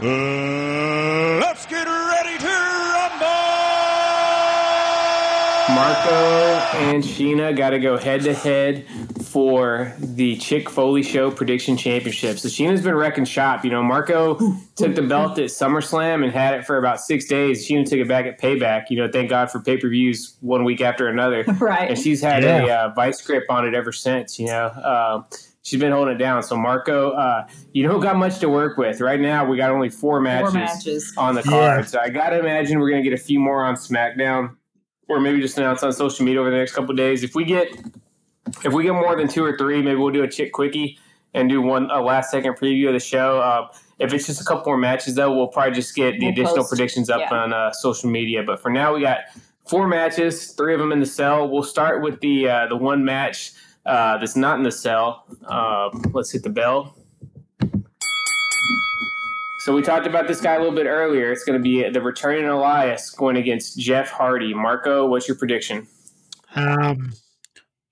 uh, 0.00 1.38
let's 1.40 1.66
get 1.66 1.86
ready 1.86 1.93
Marco 5.74 6.10
and 6.78 7.02
Sheena 7.02 7.56
got 7.56 7.70
to 7.70 7.78
go 7.78 7.96
head 7.96 8.22
to 8.22 8.32
head 8.34 8.86
for 9.24 9.92
the 9.98 10.36
Chick 10.36 10.70
Foley 10.70 11.02
Show 11.02 11.30
Prediction 11.30 11.76
Championship. 11.76 12.38
So 12.38 12.48
Sheena's 12.48 12.82
been 12.82 12.94
wrecking 12.94 13.24
shop. 13.24 13.64
You 13.64 13.70
know, 13.70 13.82
Marco 13.82 14.36
took 14.76 14.94
the 14.94 15.02
belt 15.02 15.38
at 15.38 15.46
SummerSlam 15.46 16.22
and 16.22 16.32
had 16.32 16.54
it 16.54 16.64
for 16.64 16.78
about 16.78 17.00
six 17.00 17.26
days. 17.26 17.66
Sheena 17.66 17.84
took 17.84 17.98
it 17.98 18.08
back 18.08 18.26
at 18.26 18.40
Payback. 18.40 18.84
You 18.90 18.98
know, 18.98 19.08
thank 19.10 19.30
God 19.30 19.50
for 19.50 19.60
pay 19.60 19.76
per 19.76 19.88
views 19.88 20.36
one 20.40 20.64
week 20.64 20.80
after 20.80 21.08
another. 21.08 21.44
Right. 21.64 21.88
and 21.90 21.98
she's 21.98 22.20
had 22.20 22.44
a 22.44 22.70
uh, 22.70 22.88
vice 22.94 23.20
grip 23.22 23.44
on 23.48 23.66
it 23.66 23.74
ever 23.74 23.90
since. 23.92 24.38
You 24.38 24.46
know, 24.46 24.66
um, 24.70 25.24
she's 25.62 25.80
been 25.80 25.92
holding 25.92 26.14
it 26.14 26.18
down. 26.18 26.42
So 26.42 26.56
Marco, 26.56 27.10
uh, 27.12 27.46
you 27.72 27.86
don't 27.88 28.00
got 28.00 28.16
much 28.16 28.38
to 28.40 28.48
work 28.48 28.76
with 28.76 29.00
right 29.00 29.20
now. 29.20 29.44
We 29.46 29.56
got 29.56 29.70
only 29.70 29.88
four 29.88 30.20
matches, 30.20 30.52
matches. 30.54 31.14
on 31.16 31.34
the 31.34 31.42
Yeah. 31.42 31.50
card. 31.50 31.88
So 31.88 31.98
I 32.00 32.10
gotta 32.10 32.38
imagine 32.38 32.78
we're 32.80 32.90
gonna 32.90 33.02
get 33.02 33.14
a 33.14 33.18
few 33.18 33.40
more 33.40 33.64
on 33.64 33.76
SmackDown, 33.76 34.56
or 35.08 35.20
maybe 35.20 35.40
just 35.40 35.58
announce 35.58 35.82
on 35.82 35.92
social 35.92 36.24
media 36.24 36.40
over 36.40 36.50
the 36.50 36.56
next 36.56 36.74
couple 36.74 36.90
of 36.90 36.96
days. 36.96 37.22
If 37.22 37.34
we 37.34 37.44
get 37.44 37.68
if 38.64 38.72
we 38.72 38.82
get 38.84 38.92
more 38.92 39.16
than 39.16 39.28
two 39.28 39.44
or 39.44 39.56
three, 39.56 39.82
maybe 39.82 39.96
we'll 39.96 40.12
do 40.12 40.22
a 40.22 40.28
chick 40.28 40.52
quickie 40.52 40.98
and 41.34 41.48
do 41.48 41.60
one 41.60 41.90
a 41.90 42.00
last 42.00 42.30
second 42.30 42.54
preview 42.54 42.88
of 42.88 42.92
the 42.94 43.00
show. 43.00 43.40
Uh, 43.40 43.68
if 43.98 44.12
it's 44.12 44.26
just 44.26 44.40
a 44.40 44.44
couple 44.44 44.64
more 44.66 44.76
matches, 44.76 45.14
though, 45.14 45.34
we'll 45.34 45.48
probably 45.48 45.72
just 45.74 45.94
get 45.94 46.12
the 46.18 46.26
We'll 46.26 46.32
additional 46.32 46.56
post. 46.58 46.68
predictions 46.70 47.10
up 47.10 47.20
Yeah. 47.20 47.34
on 47.34 47.52
uh, 47.52 47.72
social 47.72 48.10
media. 48.10 48.42
But 48.42 48.60
for 48.60 48.70
now, 48.70 48.94
we 48.94 49.00
got 49.00 49.20
four 49.66 49.86
matches, 49.88 50.52
three 50.52 50.74
of 50.74 50.80
them 50.80 50.92
in 50.92 51.00
the 51.00 51.06
cell. 51.06 51.48
We'll 51.48 51.62
start 51.62 52.02
with 52.02 52.20
the 52.20 52.48
uh, 52.48 52.66
the 52.68 52.76
one 52.76 53.04
match 53.04 53.52
uh, 53.86 54.18
that's 54.18 54.36
not 54.36 54.58
in 54.58 54.62
the 54.64 54.72
cell. 54.72 55.24
Um, 55.46 56.10
let's 56.12 56.30
hit 56.30 56.42
the 56.42 56.50
bell. 56.50 56.96
So 59.64 59.74
we 59.74 59.80
talked 59.80 60.06
about 60.06 60.28
this 60.28 60.42
guy 60.42 60.56
a 60.56 60.58
little 60.58 60.74
bit 60.74 60.84
earlier. 60.84 61.32
It's 61.32 61.42
going 61.42 61.58
to 61.58 61.62
be 61.62 61.88
the 61.88 62.02
returning 62.02 62.44
Elias 62.44 63.08
going 63.08 63.38
against 63.38 63.78
Jeff 63.78 64.10
Hardy. 64.10 64.52
Marco, 64.52 65.06
what's 65.06 65.26
your 65.26 65.38
prediction? 65.38 65.86
Um, 66.54 67.14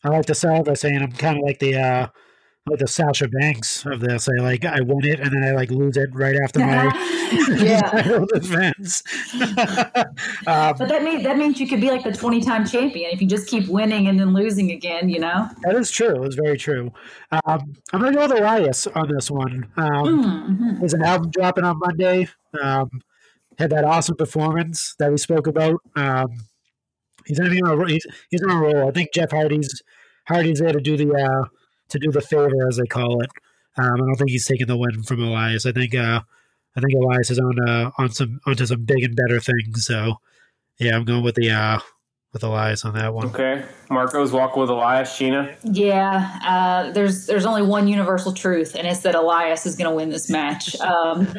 I 0.04 0.10
like 0.10 0.26
the 0.26 0.34
sound 0.34 0.66
by 0.66 0.74
saying 0.74 1.00
I'm 1.00 1.12
kind 1.12 1.38
of 1.38 1.44
like 1.44 1.60
the 1.60 1.76
uh, 1.76 2.06
like 2.66 2.78
the 2.78 2.86
Sasha 2.86 3.26
Banks 3.28 3.84
of 3.86 4.00
this. 4.00 4.28
I 4.28 4.40
like 4.40 4.64
I 4.64 4.80
win 4.82 5.04
it 5.04 5.18
and 5.18 5.32
then 5.32 5.42
I 5.42 5.50
like 5.52 5.70
lose 5.70 5.96
it 5.96 6.10
right 6.12 6.36
after 6.44 6.60
my 6.60 6.84
yeah. 7.58 8.24
defense. 8.34 9.02
um, 10.46 10.74
But 10.78 10.88
that 10.88 11.02
means 11.02 11.24
that 11.24 11.36
means 11.36 11.58
you 11.60 11.66
could 11.66 11.80
be 11.80 11.90
like 11.90 12.04
the 12.04 12.12
twenty 12.12 12.40
time 12.40 12.64
champion 12.64 13.10
if 13.12 13.20
you 13.20 13.26
just 13.26 13.48
keep 13.48 13.66
winning 13.68 14.06
and 14.06 14.18
then 14.18 14.32
losing 14.32 14.70
again. 14.70 15.08
You 15.08 15.18
know. 15.18 15.48
that 15.62 15.74
is 15.74 15.90
true. 15.90 16.22
It's 16.22 16.36
very 16.36 16.56
true. 16.56 16.92
Um, 17.32 17.74
I'm 17.92 18.00
gonna 18.00 18.12
go 18.12 18.22
with 18.28 18.38
Elias 18.38 18.86
on 18.88 19.08
this 19.12 19.30
one. 19.30 19.66
Um, 19.76 20.22
Mhm. 20.22 20.78
There's 20.78 20.94
an 20.94 21.02
album 21.02 21.30
dropping 21.30 21.64
on 21.64 21.78
Monday. 21.80 22.28
Um, 22.60 22.88
had 23.58 23.70
that 23.70 23.84
awesome 23.84 24.16
performance 24.16 24.94
that 24.98 25.10
we 25.10 25.16
spoke 25.18 25.46
about. 25.48 25.80
Um, 25.96 26.28
he's 27.26 27.40
on 27.40 27.46
a 27.46 27.86
he's, 27.88 28.06
he's 28.30 28.42
on 28.42 28.50
a 28.50 28.56
roll. 28.60 28.88
I 28.88 28.92
think 28.92 29.12
Jeff 29.12 29.32
Hardy's 29.32 29.82
Hardy's 30.28 30.60
there 30.60 30.72
to 30.72 30.80
do 30.80 30.96
the 30.96 31.12
uh, 31.12 31.48
to 31.92 31.98
do 31.98 32.10
the 32.10 32.20
favor 32.20 32.68
as 32.68 32.76
they 32.76 32.86
call 32.86 33.22
it. 33.22 33.30
Um, 33.76 33.94
I 33.94 33.96
don't 33.96 34.16
think 34.16 34.30
he's 34.30 34.46
taking 34.46 34.66
the 34.66 34.76
win 34.76 35.02
from 35.02 35.22
Elias. 35.22 35.64
I 35.64 35.72
think 35.72 35.94
uh, 35.94 36.20
I 36.76 36.80
think 36.80 36.92
Elias 36.94 37.30
is 37.30 37.38
on 37.38 37.68
uh, 37.68 37.90
on 37.98 38.10
some 38.10 38.40
onto 38.46 38.66
some 38.66 38.84
big 38.84 39.04
and 39.04 39.16
better 39.16 39.40
things. 39.40 39.86
So 39.86 40.16
yeah, 40.78 40.96
I'm 40.96 41.04
going 41.04 41.22
with 41.22 41.36
the 41.36 41.50
uh, 41.50 41.78
with 42.32 42.42
Elias 42.42 42.84
on 42.84 42.94
that 42.94 43.14
one. 43.14 43.26
Okay, 43.26 43.64
Marco's 43.90 44.32
walking 44.32 44.60
with 44.60 44.70
Elias. 44.70 45.10
Sheena. 45.10 45.56
Yeah, 45.62 46.38
uh, 46.44 46.92
there's 46.92 47.26
there's 47.26 47.46
only 47.46 47.62
one 47.62 47.88
universal 47.88 48.32
truth, 48.32 48.74
and 48.74 48.86
it's 48.86 49.00
that 49.00 49.14
Elias 49.14 49.66
is 49.66 49.76
going 49.76 49.88
to 49.90 49.94
win 49.94 50.10
this 50.10 50.30
match. 50.30 50.78
Um, 50.80 51.34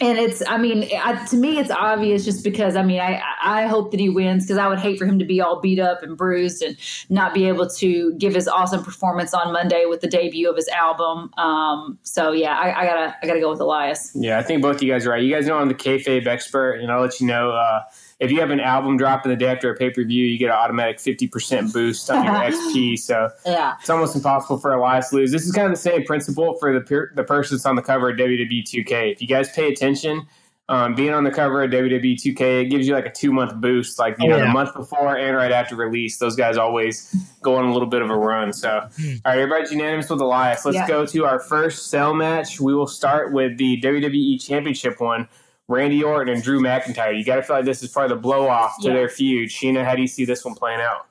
and 0.00 0.18
it's, 0.18 0.42
I 0.46 0.58
mean, 0.58 0.88
I, 0.96 1.24
to 1.26 1.36
me, 1.36 1.58
it's 1.58 1.70
obvious 1.70 2.24
just 2.24 2.44
because, 2.44 2.76
I 2.76 2.82
mean, 2.82 3.00
I 3.00 3.20
I 3.42 3.66
hope 3.66 3.90
that 3.90 4.00
he 4.00 4.08
wins 4.08 4.44
because 4.44 4.58
I 4.58 4.68
would 4.68 4.78
hate 4.78 4.98
for 4.98 5.06
him 5.06 5.18
to 5.18 5.24
be 5.24 5.40
all 5.40 5.60
beat 5.60 5.78
up 5.78 6.02
and 6.02 6.16
bruised 6.16 6.62
and 6.62 6.76
not 7.08 7.34
be 7.34 7.48
able 7.48 7.68
to 7.68 8.14
give 8.14 8.34
his 8.34 8.46
awesome 8.46 8.84
performance 8.84 9.34
on 9.34 9.52
Monday 9.52 9.86
with 9.86 10.00
the 10.00 10.06
debut 10.06 10.48
of 10.48 10.56
his 10.56 10.68
album. 10.68 11.32
Um, 11.36 11.98
so 12.02 12.32
yeah, 12.32 12.56
I, 12.56 12.82
I 12.82 12.86
gotta 12.86 13.16
I 13.22 13.26
gotta 13.26 13.40
go 13.40 13.50
with 13.50 13.60
Elias. 13.60 14.12
Yeah, 14.14 14.38
I 14.38 14.42
think 14.42 14.62
both 14.62 14.82
you 14.82 14.92
guys 14.92 15.06
are 15.06 15.10
right. 15.10 15.22
You 15.22 15.34
guys 15.34 15.46
know 15.46 15.58
I'm 15.58 15.68
the 15.68 15.74
kayfabe 15.74 16.26
expert, 16.26 16.74
and 16.74 16.92
I'll 16.92 17.00
let 17.00 17.20
you 17.20 17.26
know 17.26 17.50
uh, 17.50 17.80
if 18.20 18.30
you 18.32 18.40
have 18.40 18.50
an 18.50 18.58
album 18.60 18.96
drop 18.96 19.24
in 19.24 19.30
the 19.30 19.36
day 19.36 19.46
after 19.46 19.70
a 19.72 19.76
pay 19.76 19.90
per 19.90 20.02
view, 20.04 20.24
you 20.26 20.38
get 20.38 20.46
an 20.46 20.56
automatic 20.56 20.98
50% 20.98 21.72
boost 21.72 22.10
on 22.10 22.24
your 22.24 22.34
XP. 22.50 22.98
So 22.98 23.30
Yeah, 23.46 23.76
it's 23.80 23.90
almost 23.90 24.16
impossible 24.16 24.58
for 24.58 24.72
Elias 24.72 25.10
to 25.10 25.16
lose. 25.16 25.30
This 25.32 25.44
is 25.46 25.52
kind 25.52 25.66
of 25.66 25.72
the 25.72 25.80
same 25.80 26.04
principle 26.04 26.56
for 26.58 26.72
the 26.72 26.80
per- 26.80 27.12
the 27.14 27.24
person 27.24 27.56
that's 27.56 27.66
on 27.66 27.76
the 27.76 27.82
cover 27.82 28.10
of 28.10 28.16
WWE 28.16 28.62
2K. 28.64 29.12
If 29.12 29.22
you 29.22 29.28
guys 29.28 29.48
pay 29.50 29.68
attention, 29.72 30.26
um, 30.70 30.94
being 30.94 31.14
on 31.14 31.24
the 31.24 31.30
cover 31.30 31.62
of 31.62 31.70
WWE 31.70 32.14
2K, 32.16 32.62
it 32.62 32.64
gives 32.66 32.86
you 32.86 32.92
like 32.92 33.06
a 33.06 33.10
two 33.12 33.32
month 33.32 33.54
boost, 33.54 33.98
like 33.98 34.16
you 34.18 34.26
Oh, 34.26 34.30
know 34.32 34.36
yeah. 34.38 34.44
the 34.46 34.50
month 34.52 34.74
before 34.74 35.16
and 35.16 35.34
right 35.34 35.50
after 35.52 35.76
release. 35.76 36.18
Those 36.18 36.36
guys 36.36 36.58
always 36.58 37.14
go 37.40 37.54
on 37.54 37.64
a 37.64 37.72
little 37.72 37.88
bit 37.88 38.02
of 38.02 38.10
a 38.10 38.16
run. 38.16 38.52
So, 38.52 38.68
all 38.80 38.88
right, 39.24 39.38
everybody's 39.38 39.70
unanimous 39.72 40.10
with 40.10 40.20
Elias. 40.20 40.64
Let's 40.66 40.74
Yeah. 40.74 40.86
go 40.88 41.06
to 41.06 41.24
our 41.24 41.38
first 41.40 41.88
cell 41.90 42.12
match. 42.12 42.60
We 42.60 42.74
will 42.74 42.86
start 42.88 43.32
with 43.32 43.56
the 43.56 43.80
WWE 43.80 44.44
Championship 44.44 45.00
one. 45.00 45.28
Randy 45.68 46.02
Orton 46.02 46.32
and 46.34 46.42
Drew 46.42 46.60
McIntyre. 46.60 47.16
You 47.16 47.24
got 47.24 47.36
to 47.36 47.42
feel 47.42 47.56
like 47.56 47.64
this 47.66 47.82
is 47.82 47.90
part 47.90 48.10
of 48.10 48.16
the 48.16 48.20
blow 48.22 48.48
off 48.48 48.80
to 48.80 48.88
Yeah. 48.88 48.94
their 48.94 49.08
feud. 49.08 49.50
Sheena, 49.50 49.84
how 49.84 49.94
do 49.94 50.00
you 50.02 50.08
see 50.08 50.24
this 50.24 50.44
one 50.44 50.54
playing 50.54 50.80
out? 50.80 51.06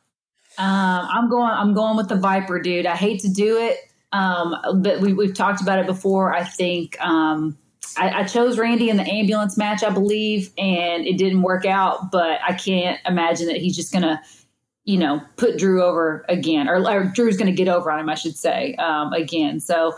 Um, 0.58 1.08
I'm 1.14 1.30
going. 1.30 1.52
I'm 1.52 1.74
going 1.76 1.96
with 1.98 2.10
the 2.10 2.16
Viper, 2.16 2.60
dude. 2.60 2.88
I 2.88 2.96
hate 2.96 3.22
to 3.22 3.30
do 3.30 3.58
it, 3.58 3.78
um, 4.12 4.56
but 4.82 5.00
we, 5.02 5.14
we've 5.14 5.36
talked 5.36 5.62
about 5.62 5.78
it 5.78 5.86
before. 5.86 6.34
I 6.34 6.44
think 6.44 7.00
um, 7.00 7.56
I, 7.96 8.22
I 8.22 8.24
chose 8.24 8.58
Randy 8.58 8.90
in 8.90 8.98
the 8.98 9.04
ambulance 9.04 9.56
match, 9.56 9.84
I 9.84 9.92
believe, 9.92 10.50
and 10.58 11.06
it 11.06 11.20
didn't 11.20 11.44
work 11.44 11.66
out. 11.68 12.12
But 12.12 12.40
I 12.48 12.54
can't 12.54 13.00
imagine 13.06 13.46
that 13.48 13.58
he's 13.58 13.76
just 13.76 13.94
gonna, 13.94 14.20
you 14.86 14.98
know, 14.98 15.22
put 15.36 15.60
Drew 15.60 15.84
over 15.84 16.26
again, 16.28 16.68
or, 16.68 16.78
or 16.90 17.04
Drew's 17.04 17.38
going 17.38 17.52
to 17.52 17.56
get 17.56 17.68
over 17.68 17.92
on 17.92 18.00
him, 18.00 18.10
I 18.10 18.16
should 18.16 18.36
say, 18.36 18.74
um, 18.76 19.14
again. 19.14 19.60
So 19.60 19.94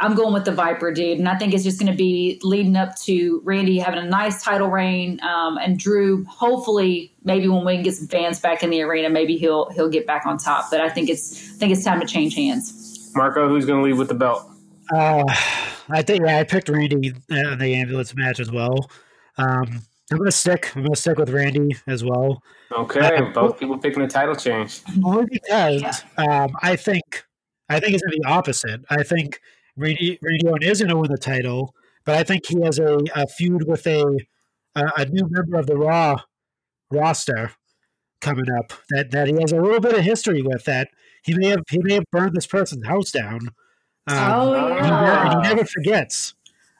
I'm 0.00 0.14
going 0.14 0.32
with 0.32 0.44
the 0.44 0.52
Viper 0.52 0.92
dude, 0.92 1.18
and 1.18 1.28
I 1.28 1.36
think 1.36 1.54
it's 1.54 1.64
just 1.64 1.80
going 1.80 1.90
to 1.90 1.96
be 1.96 2.38
leading 2.44 2.76
up 2.76 2.96
to 3.00 3.40
Randy 3.44 3.78
having 3.78 3.98
a 3.98 4.06
nice 4.06 4.44
title 4.44 4.68
reign, 4.68 5.20
um, 5.22 5.58
and 5.58 5.76
Drew. 5.76 6.24
Hopefully, 6.26 7.12
maybe 7.24 7.48
when 7.48 7.64
we 7.64 7.74
can 7.74 7.82
get 7.82 7.94
some 7.94 8.06
fans 8.06 8.38
back 8.38 8.62
in 8.62 8.70
the 8.70 8.80
arena, 8.82 9.10
maybe 9.10 9.36
he'll 9.36 9.70
he'll 9.70 9.88
get 9.88 10.06
back 10.06 10.24
on 10.24 10.38
top. 10.38 10.70
But 10.70 10.80
I 10.80 10.88
think 10.88 11.08
it's 11.10 11.52
I 11.54 11.58
think 11.58 11.72
it's 11.72 11.84
time 11.84 12.00
to 12.00 12.06
change 12.06 12.34
hands. 12.36 13.10
Marco, 13.16 13.48
who's 13.48 13.66
going 13.66 13.82
to 13.82 13.84
leave 13.84 13.98
with 13.98 14.08
the 14.08 14.14
belt? 14.14 14.48
Uh, 14.92 15.24
I 15.88 16.02
think 16.02 16.24
yeah, 16.24 16.38
I 16.38 16.44
picked 16.44 16.68
Randy 16.68 17.14
in 17.28 17.58
the 17.58 17.74
ambulance 17.74 18.14
match 18.14 18.38
as 18.38 18.52
well. 18.52 18.90
Um, 19.36 19.82
I'm 20.10 20.18
gonna 20.18 20.30
stick. 20.30 20.74
I'm 20.74 20.82
gonna 20.82 20.96
stick 20.96 21.18
with 21.18 21.30
Randy 21.30 21.76
as 21.86 22.02
well. 22.04 22.42
Okay, 22.72 23.00
Uh, 23.00 23.30
both 23.32 23.58
people 23.58 23.78
picking 23.78 24.02
a 24.02 24.08
title 24.08 24.34
change. 24.34 24.80
Only 25.04 25.26
because 25.26 26.02
um, 26.16 26.56
I 26.62 26.76
think 26.76 27.24
I 27.68 27.78
think 27.80 27.94
it's 27.94 28.02
gonna 28.02 28.16
be 28.16 28.24
opposite. 28.24 28.80
I 28.88 29.02
think 29.02 29.40
Randy, 29.78 30.18
Randy 30.20 30.46
Orton 30.46 30.68
is 30.68 30.80
gonna 30.82 30.96
win 30.96 31.10
the 31.10 31.18
title, 31.18 31.74
but 32.04 32.16
I 32.16 32.24
think 32.24 32.46
he 32.46 32.60
has 32.62 32.78
a, 32.78 32.98
a 33.14 33.26
feud 33.26 33.66
with 33.66 33.86
a, 33.86 34.02
a 34.74 34.82
a 34.96 35.04
new 35.06 35.26
member 35.30 35.58
of 35.58 35.66
the 35.66 35.76
Raw 35.76 36.20
roster 36.90 37.52
coming 38.20 38.50
up 38.58 38.72
that, 38.90 39.10
that 39.12 39.28
he 39.28 39.34
has 39.40 39.52
a 39.52 39.60
little 39.60 39.80
bit 39.80 39.94
of 39.94 40.00
history 40.04 40.42
with. 40.42 40.64
That 40.64 40.88
he 41.22 41.34
may 41.34 41.46
have 41.48 41.62
he 41.70 41.78
may 41.82 41.94
have 41.94 42.04
burned 42.10 42.34
this 42.34 42.46
person's 42.46 42.86
house 42.86 43.10
down. 43.10 43.40
Um, 44.06 44.32
oh 44.32 44.52
he, 44.52 44.74
yeah, 44.74 44.90
never, 44.90 45.06
and 45.12 45.32
he 45.32 45.48
never 45.54 45.64
forgets. 45.64 46.34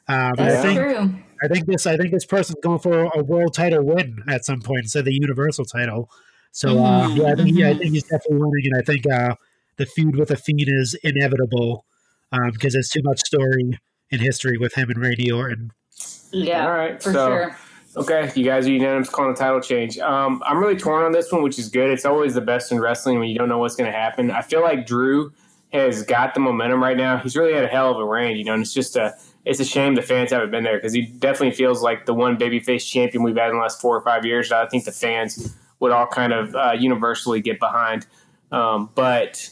Um, 0.07 0.33
and 0.37 0.41
I 0.41 0.49
that's 0.49 0.61
think 0.63 0.79
true. 0.79 1.15
I 1.43 1.47
think 1.47 1.65
this 1.67 1.87
I 1.87 1.95
think 1.97 2.11
this 2.11 2.25
person's 2.25 2.59
going 2.61 2.79
for 2.79 3.09
a 3.15 3.23
world 3.23 3.53
title 3.53 3.83
win 3.83 4.23
at 4.27 4.45
some 4.45 4.61
point 4.61 4.79
instead 4.83 4.99
of 4.99 5.05
the 5.05 5.13
universal 5.13 5.65
title. 5.65 6.09
So 6.51 6.83
uh, 6.83 7.07
Mhm, 7.07 7.17
yeah, 7.17 7.31
I 7.31 7.35
think, 7.35 7.57
yeah, 7.57 7.69
I 7.69 7.73
mhm. 7.73 7.79
think 7.79 7.93
he's 7.93 8.03
definitely 8.03 8.37
winning, 8.39 8.71
and 8.73 8.75
I 8.77 8.81
think 8.81 9.05
uh, 9.07 9.35
the 9.77 9.85
feud 9.85 10.15
with 10.15 10.29
the 10.29 10.35
Fiend 10.35 10.65
is 10.67 10.95
inevitable 11.03 11.85
because 12.31 12.73
there's 12.73 12.89
too 12.89 13.01
much 13.03 13.19
story 13.19 13.79
in 14.11 14.19
history 14.19 14.57
with 14.57 14.73
him 14.73 14.89
and 14.89 14.99
Randy 15.01 15.31
Orton. 15.31 15.71
Yeah, 16.31 16.65
All 16.65 16.71
right, 16.71 17.01
for 17.01 17.11
so- 17.11 17.27
sure. 17.27 17.57
Okay, 17.97 18.31
you 18.35 18.45
guys 18.45 18.67
are 18.67 18.71
unanimous 18.71 19.09
calling 19.09 19.33
a 19.33 19.35
title 19.35 19.59
change. 19.59 19.97
Um, 19.97 20.43
I'm 20.45 20.59
really 20.59 20.77
torn 20.77 21.03
on 21.03 21.11
this 21.11 21.31
one, 21.31 21.41
which 21.41 21.57
is 21.57 21.69
good. 21.69 21.89
It's 21.89 22.05
always 22.05 22.35
the 22.35 22.41
best 22.41 22.71
in 22.71 22.79
wrestling 22.79 23.17
when 23.17 23.29
you 23.29 23.37
don't 23.37 23.49
know 23.49 23.57
what's 23.57 23.75
going 23.75 23.91
to 23.91 23.97
happen. 23.97 24.29
I 24.29 24.43
feel 24.43 24.61
like 24.61 24.85
Drew 24.85 25.33
has 25.73 26.03
got 26.03 26.35
the 26.35 26.39
momentum 26.39 26.83
right 26.83 26.95
now. 26.95 27.17
He's 27.17 27.35
really 27.35 27.51
had 27.53 27.63
a 27.63 27.67
hell 27.67 27.89
of 27.91 27.97
a 27.97 28.05
reign, 28.05 28.37
you 28.37 28.43
know, 28.43 28.53
and 28.53 28.61
it's 28.61 28.73
just 28.75 28.95
a 28.95 29.15
it's 29.43 29.59
a 29.59 29.65
shame 29.65 29.95
the 29.95 30.03
fans 30.03 30.29
haven't 30.31 30.51
been 30.51 30.63
there 30.63 30.77
because 30.77 30.93
he 30.93 31.01
definitely 31.01 31.55
feels 31.55 31.81
like 31.81 32.05
the 32.05 32.13
one 32.13 32.37
babyface 32.37 32.87
champion 32.87 33.23
we've 33.23 33.35
had 33.35 33.49
in 33.49 33.55
the 33.55 33.61
last 33.61 33.81
four 33.81 33.97
or 33.97 34.01
five 34.01 34.23
years. 34.23 34.49
That 34.49 34.63
I 34.63 34.69
think 34.69 34.85
the 34.85 34.91
fans 34.91 35.55
would 35.79 35.91
all 35.91 36.05
kind 36.07 36.31
of 36.31 36.55
uh, 36.55 36.73
universally 36.77 37.41
get 37.41 37.59
behind. 37.59 38.05
Um, 38.51 38.91
but 38.93 39.49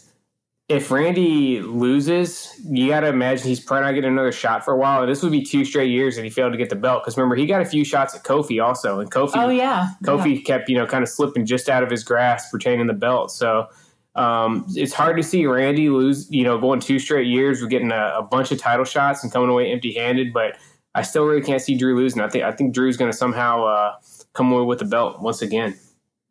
if 0.70 0.91
Randy 0.91 1.61
loses, 1.61 2.53
you 2.65 2.89
got 2.89 2.99
to 2.99 3.07
imagine 3.07 3.47
he's 3.47 3.59
probably 3.59 3.86
not 3.86 3.93
getting 3.93 4.11
another 4.11 4.34
shot 4.34 4.65
for 4.65 4.74
a 4.74 4.78
while. 4.78 5.01
And 5.01 5.09
this 5.09 5.24
would 5.24 5.32
be 5.32 5.41
two 5.41 5.63
straight 5.63 5.89
years 5.89 6.18
that 6.18 6.24
he 6.26 6.30
failed 6.30 6.51
to 6.51 6.57
get 6.57 6.70
the 6.70 6.76
belt. 6.76 7.03
Because 7.03 7.15
remember, 7.15 7.36
he 7.36 7.45
got 7.45 7.61
a 7.61 7.65
few 7.65 7.86
shots 7.86 8.13
at 8.13 8.24
Kofi 8.24 8.61
also, 8.61 8.99
and 8.99 9.09
Kofi 9.09 9.32
Oh 9.36 9.49
yeah, 9.49 9.91
Kofi 10.03 10.43
kept, 10.43 10.68
you 10.68 10.76
know, 10.76 10.86
kind 10.86 11.03
of 11.03 11.09
slipping 11.09 11.45
just 11.45 11.70
out 11.70 11.84
of 11.84 11.89
his 11.89 12.03
grasp 12.03 12.51
pertaining 12.51 12.88
the 12.88 12.93
belt. 12.93 13.32
So 13.32 13.68
um, 14.15 14.65
it's 14.76 14.91
hard 14.91 15.15
to 15.15 15.24
see 15.24 15.45
Randy 15.45 15.89
lose, 15.89 16.30
you 16.30 16.43
know, 16.43 16.57
going 16.57 16.82
two 16.82 16.99
straight 16.99 17.28
years 17.28 17.61
with 17.61 17.70
getting 17.70 17.91
a, 17.91 18.15
a 18.18 18.24
bunch 18.24 18.51
of 18.51 18.59
title 18.59 18.86
shots 18.86 19.24
and 19.24 19.32
coming 19.32 19.49
away 19.49 19.72
empty 19.72 19.93
handed. 19.93 20.34
But 20.34 20.57
I 20.93 21.01
still 21.03 21.24
really 21.24 21.43
can't 21.43 21.61
see 21.61 21.78
Drew 21.78 21.95
losing. 21.95 22.22
I 22.22 22.28
think 22.28 22.43
I 22.43 22.51
think 22.51 22.74
Drew's 22.74 22.97
going 22.97 23.11
to 23.11 23.18
somehow 23.18 23.63
uh, 23.63 23.95
come 24.34 24.51
away 24.51 24.65
with 24.65 24.80
the 24.80 24.86
belt 24.86 25.22
once 25.22 25.41
again. 25.41 25.80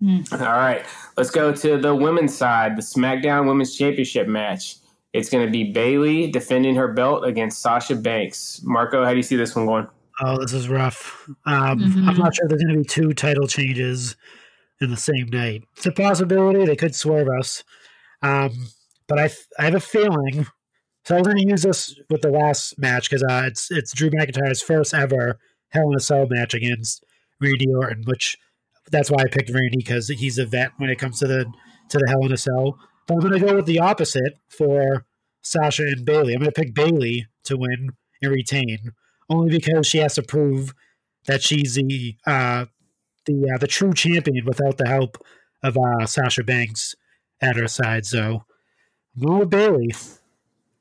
Hmm. 0.00 0.20
All 0.32 0.38
right, 0.38 0.84
let's 1.16 1.30
go 1.30 1.52
to 1.52 1.78
the 1.78 1.94
women's 1.94 2.36
side, 2.36 2.76
the 2.76 2.82
SmackDown 2.82 3.46
Women's 3.46 3.74
Championship 3.76 4.28
match. 4.28 4.76
It's 5.14 5.30
going 5.30 5.46
to 5.46 5.50
be 5.50 5.72
Bayley 5.72 6.30
defending 6.30 6.74
her 6.74 6.88
belt 6.92 7.24
against 7.24 7.62
Sasha 7.62 7.96
Banks. 7.96 8.60
Marco, 8.62 9.02
how 9.04 9.12
do 9.12 9.16
you 9.16 9.22
see 9.22 9.36
this 9.36 9.56
one 9.56 9.64
going? 9.64 9.88
Oh, 10.22 10.38
this 10.38 10.52
is 10.52 10.68
rough. 10.68 11.26
Um, 11.46 11.78
Mhm. 11.80 12.08
I'm 12.08 12.16
not 12.18 12.34
sure 12.34 12.46
there's 12.48 12.62
going 12.62 12.74
to 12.74 12.80
be 12.80 12.84
two 12.84 13.14
title 13.14 13.46
changes 13.46 14.16
in 14.82 14.90
the 14.90 14.96
same 14.96 15.28
night. 15.30 15.62
It's 15.76 15.86
a 15.86 15.92
possibility. 15.92 16.66
They 16.66 16.76
could 16.76 16.94
swerve 16.94 17.28
us. 17.28 17.64
Um, 18.22 18.68
but 19.08 19.18
I, 19.18 19.30
I 19.58 19.64
have 19.64 19.74
a 19.74 19.80
feeling. 19.80 20.46
So 21.06 21.14
I 21.14 21.18
was 21.20 21.26
going 21.28 21.38
to 21.38 21.48
use 21.48 21.62
this 21.62 21.98
with 22.10 22.20
the 22.20 22.30
last 22.30 22.78
match 22.78 23.08
because 23.08 23.22
uh, 23.22 23.44
it's 23.46 23.70
it's 23.70 23.92
Drew 23.94 24.10
McIntyre's 24.10 24.60
first 24.60 24.92
ever 24.92 25.38
Hell 25.70 25.88
in 25.90 25.96
a 25.96 26.00
Cell 26.00 26.26
match 26.28 26.52
against 26.52 27.04
Randy 27.40 27.72
Orton, 27.72 28.02
which 28.06 28.36
that's 28.90 29.10
why 29.10 29.22
I 29.22 29.28
picked 29.28 29.50
Randy 29.50 29.76
because 29.78 30.08
he's 30.08 30.38
a 30.38 30.46
vet 30.46 30.70
when 30.78 30.90
it 30.90 30.98
comes 30.98 31.18
to 31.20 31.26
the 31.26 31.44
to 31.88 31.98
the 31.98 32.06
Hell 32.08 32.24
in 32.26 32.32
a 32.32 32.36
Cell. 32.36 32.78
But 33.06 33.14
I'm 33.14 33.20
going 33.20 33.40
to 33.40 33.46
go 33.46 33.54
with 33.54 33.66
the 33.66 33.78
opposite 33.78 34.34
for 34.48 35.04
Sasha 35.42 35.82
and 35.84 36.04
Bayley. 36.04 36.32
I'm 36.34 36.40
going 36.40 36.50
to 36.50 36.60
pick 36.60 36.74
Bayley 36.74 37.26
to 37.44 37.56
win 37.56 37.90
and 38.22 38.32
retain 38.32 38.92
only 39.30 39.50
because 39.50 39.86
she 39.86 39.98
has 39.98 40.14
to 40.16 40.22
prove 40.22 40.74
that 41.26 41.42
she's 41.42 41.74
the 41.74 42.16
uh, 42.26 42.66
the 43.26 43.50
uh, 43.54 43.58
the 43.58 43.66
true 43.66 43.92
champion 43.92 44.44
without 44.44 44.78
the 44.78 44.88
help 44.88 45.18
of 45.62 45.76
uh, 45.76 46.06
Sasha 46.06 46.42
Banks 46.44 46.94
at 47.40 47.56
her 47.56 47.68
side. 47.68 48.06
So 48.06 48.44
I'm 49.16 49.22
going 49.26 49.38
with 49.40 49.50
Bayley. 49.50 49.94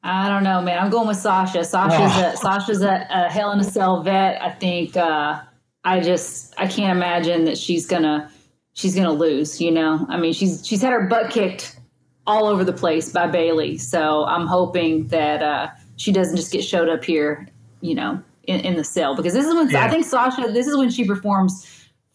I 0.03 0.30
don't 0.30 0.43
know, 0.43 0.62
man. 0.62 0.78
I'm 0.78 0.91
going 0.91 1.08
with 1.08 1.18
Sasha. 1.18 1.64
Sasha's 1.64 1.99
Oh. 1.99 2.32
a 2.34 2.38
Sasha's 2.38 2.82
a, 2.84 3.08
a 3.10 3.30
Hell 3.30 3.51
in 3.51 3.60
a 3.60 3.64
Cell 3.64 4.03
vet. 4.03 4.39
I 4.41 4.51
think 4.51 4.95
uh, 4.95 5.41
I 5.86 6.01
just 6.01 6.53
I 6.57 6.67
can't 6.67 6.95
imagine 6.95 7.45
that 7.45 7.57
she's 7.57 7.86
gonna 7.86 8.29
she's 8.73 8.95
gonna 8.95 9.13
lose. 9.13 9.61
You 9.61 9.71
know, 9.71 10.05
I 10.09 10.17
mean, 10.17 10.33
she's 10.33 10.65
she's 10.65 10.81
had 10.81 10.91
her 10.91 11.07
butt 11.07 11.31
kicked 11.31 11.79
all 12.27 12.47
over 12.47 12.63
the 12.63 12.73
place 12.73 13.11
by 13.11 13.27
Bayley. 13.27 13.77
So 13.77 14.25
I'm 14.25 14.47
hoping 14.47 15.07
that 15.07 15.41
uh, 15.41 15.69
she 15.95 16.11
doesn't 16.11 16.36
just 16.36 16.51
get 16.51 16.63
showed 16.63 16.89
up 16.89 17.05
here. 17.05 17.47
You 17.81 17.93
know, 17.95 18.23
in, 18.47 18.61
in 18.61 18.75
the 18.75 18.83
cell 18.83 19.15
because 19.15 19.33
this 19.33 19.45
is 19.45 19.53
when 19.53 19.69
Yeah. 19.69 19.86
I 19.86 19.89
think 19.89 20.05
Sasha. 20.05 20.51
This 20.51 20.67
is 20.67 20.75
when 20.75 20.89
she 20.89 21.05
performs 21.05 21.65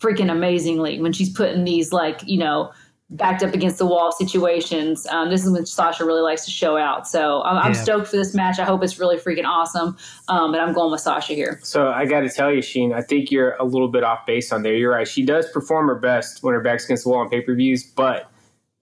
freaking 0.01 0.31
amazingly 0.33 1.01
when 1.01 1.13
she's 1.13 1.31
putting 1.31 1.65
these 1.65 1.93
like 1.93 2.23
you 2.27 2.39
know 2.39 2.73
backed 3.11 3.43
up 3.43 3.53
against 3.55 3.79
the 3.79 3.87
wall 3.87 4.13
situations. 4.13 5.07
Um, 5.07 5.31
this 5.31 5.45
is 5.45 5.51
when 5.51 5.67
Sasha 5.67 6.05
really 6.05 6.23
likes 6.23 6.45
to 6.45 6.51
show 6.51 6.77
out. 6.77 7.09
So 7.09 7.43
I'm, 7.43 7.57
I'm 7.59 7.75
stoked 7.75 8.09
for 8.09 8.17
this 8.17 8.35
match. 8.35 8.59
I 8.59 8.65
hope 8.65 8.85
it's 8.85 8.99
really 8.99 9.17
freaking 9.17 9.47
awesome. 9.47 9.97
Um, 10.29 10.53
but 10.53 10.61
I'm 10.61 10.73
going 10.73 10.93
with 10.93 11.01
Sasha 11.01 11.35
here. 11.35 11.59
So 11.63 11.89
I 11.89 12.07
got 12.07 12.21
to 12.21 12.29
tell 12.29 12.53
you, 12.53 12.63
Sheen, 12.63 12.93
I 12.93 13.03
think 13.03 13.31
you're 13.31 13.57
a 13.57 13.65
little 13.65 13.89
bit 13.89 14.05
off 14.05 14.27
base 14.27 14.53
on 14.53 14.63
there. 14.63 14.75
You're 14.75 14.93
right. 14.93 15.09
She 15.09 15.25
does 15.25 15.51
perform 15.51 15.89
her 15.89 15.97
best 15.97 16.43
when 16.43 16.55
her 16.55 16.61
back's 16.61 16.85
against 16.85 17.05
the 17.05 17.11
wall 17.11 17.21
on 17.21 17.29
pay 17.29 17.41
per 17.41 17.55
views, 17.55 17.83
but 17.83 18.31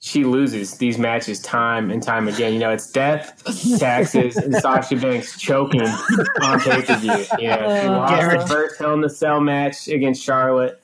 she 0.01 0.25
loses 0.25 0.77
these 0.79 0.97
matches 0.97 1.41
time 1.41 1.91
and 1.91 2.03
time 2.03 2.29
again. 2.29 2.53
You 2.53 2.61
know, 2.61 2.71
it's 2.71 2.91
death, 2.91 3.43
taxes, 3.79 4.37
and 4.37 4.55
Sasha 4.63 4.97
Banks 4.97 5.41
choking 5.41 5.83
on 5.83 6.61
pay 6.61 6.83
per 6.83 6.97
view. 6.97 7.25
You 7.39 7.49
know, 7.49 7.81
she 7.83 7.89
lost 7.89 8.15
Garrett. 8.15 8.41
the 8.41 8.47
first 8.47 8.79
Hell 8.79 8.95
in 8.95 9.01
the 9.01 9.11
Cell 9.11 9.41
match 9.41 9.89
against 9.89 10.23
Charlotte, 10.23 10.78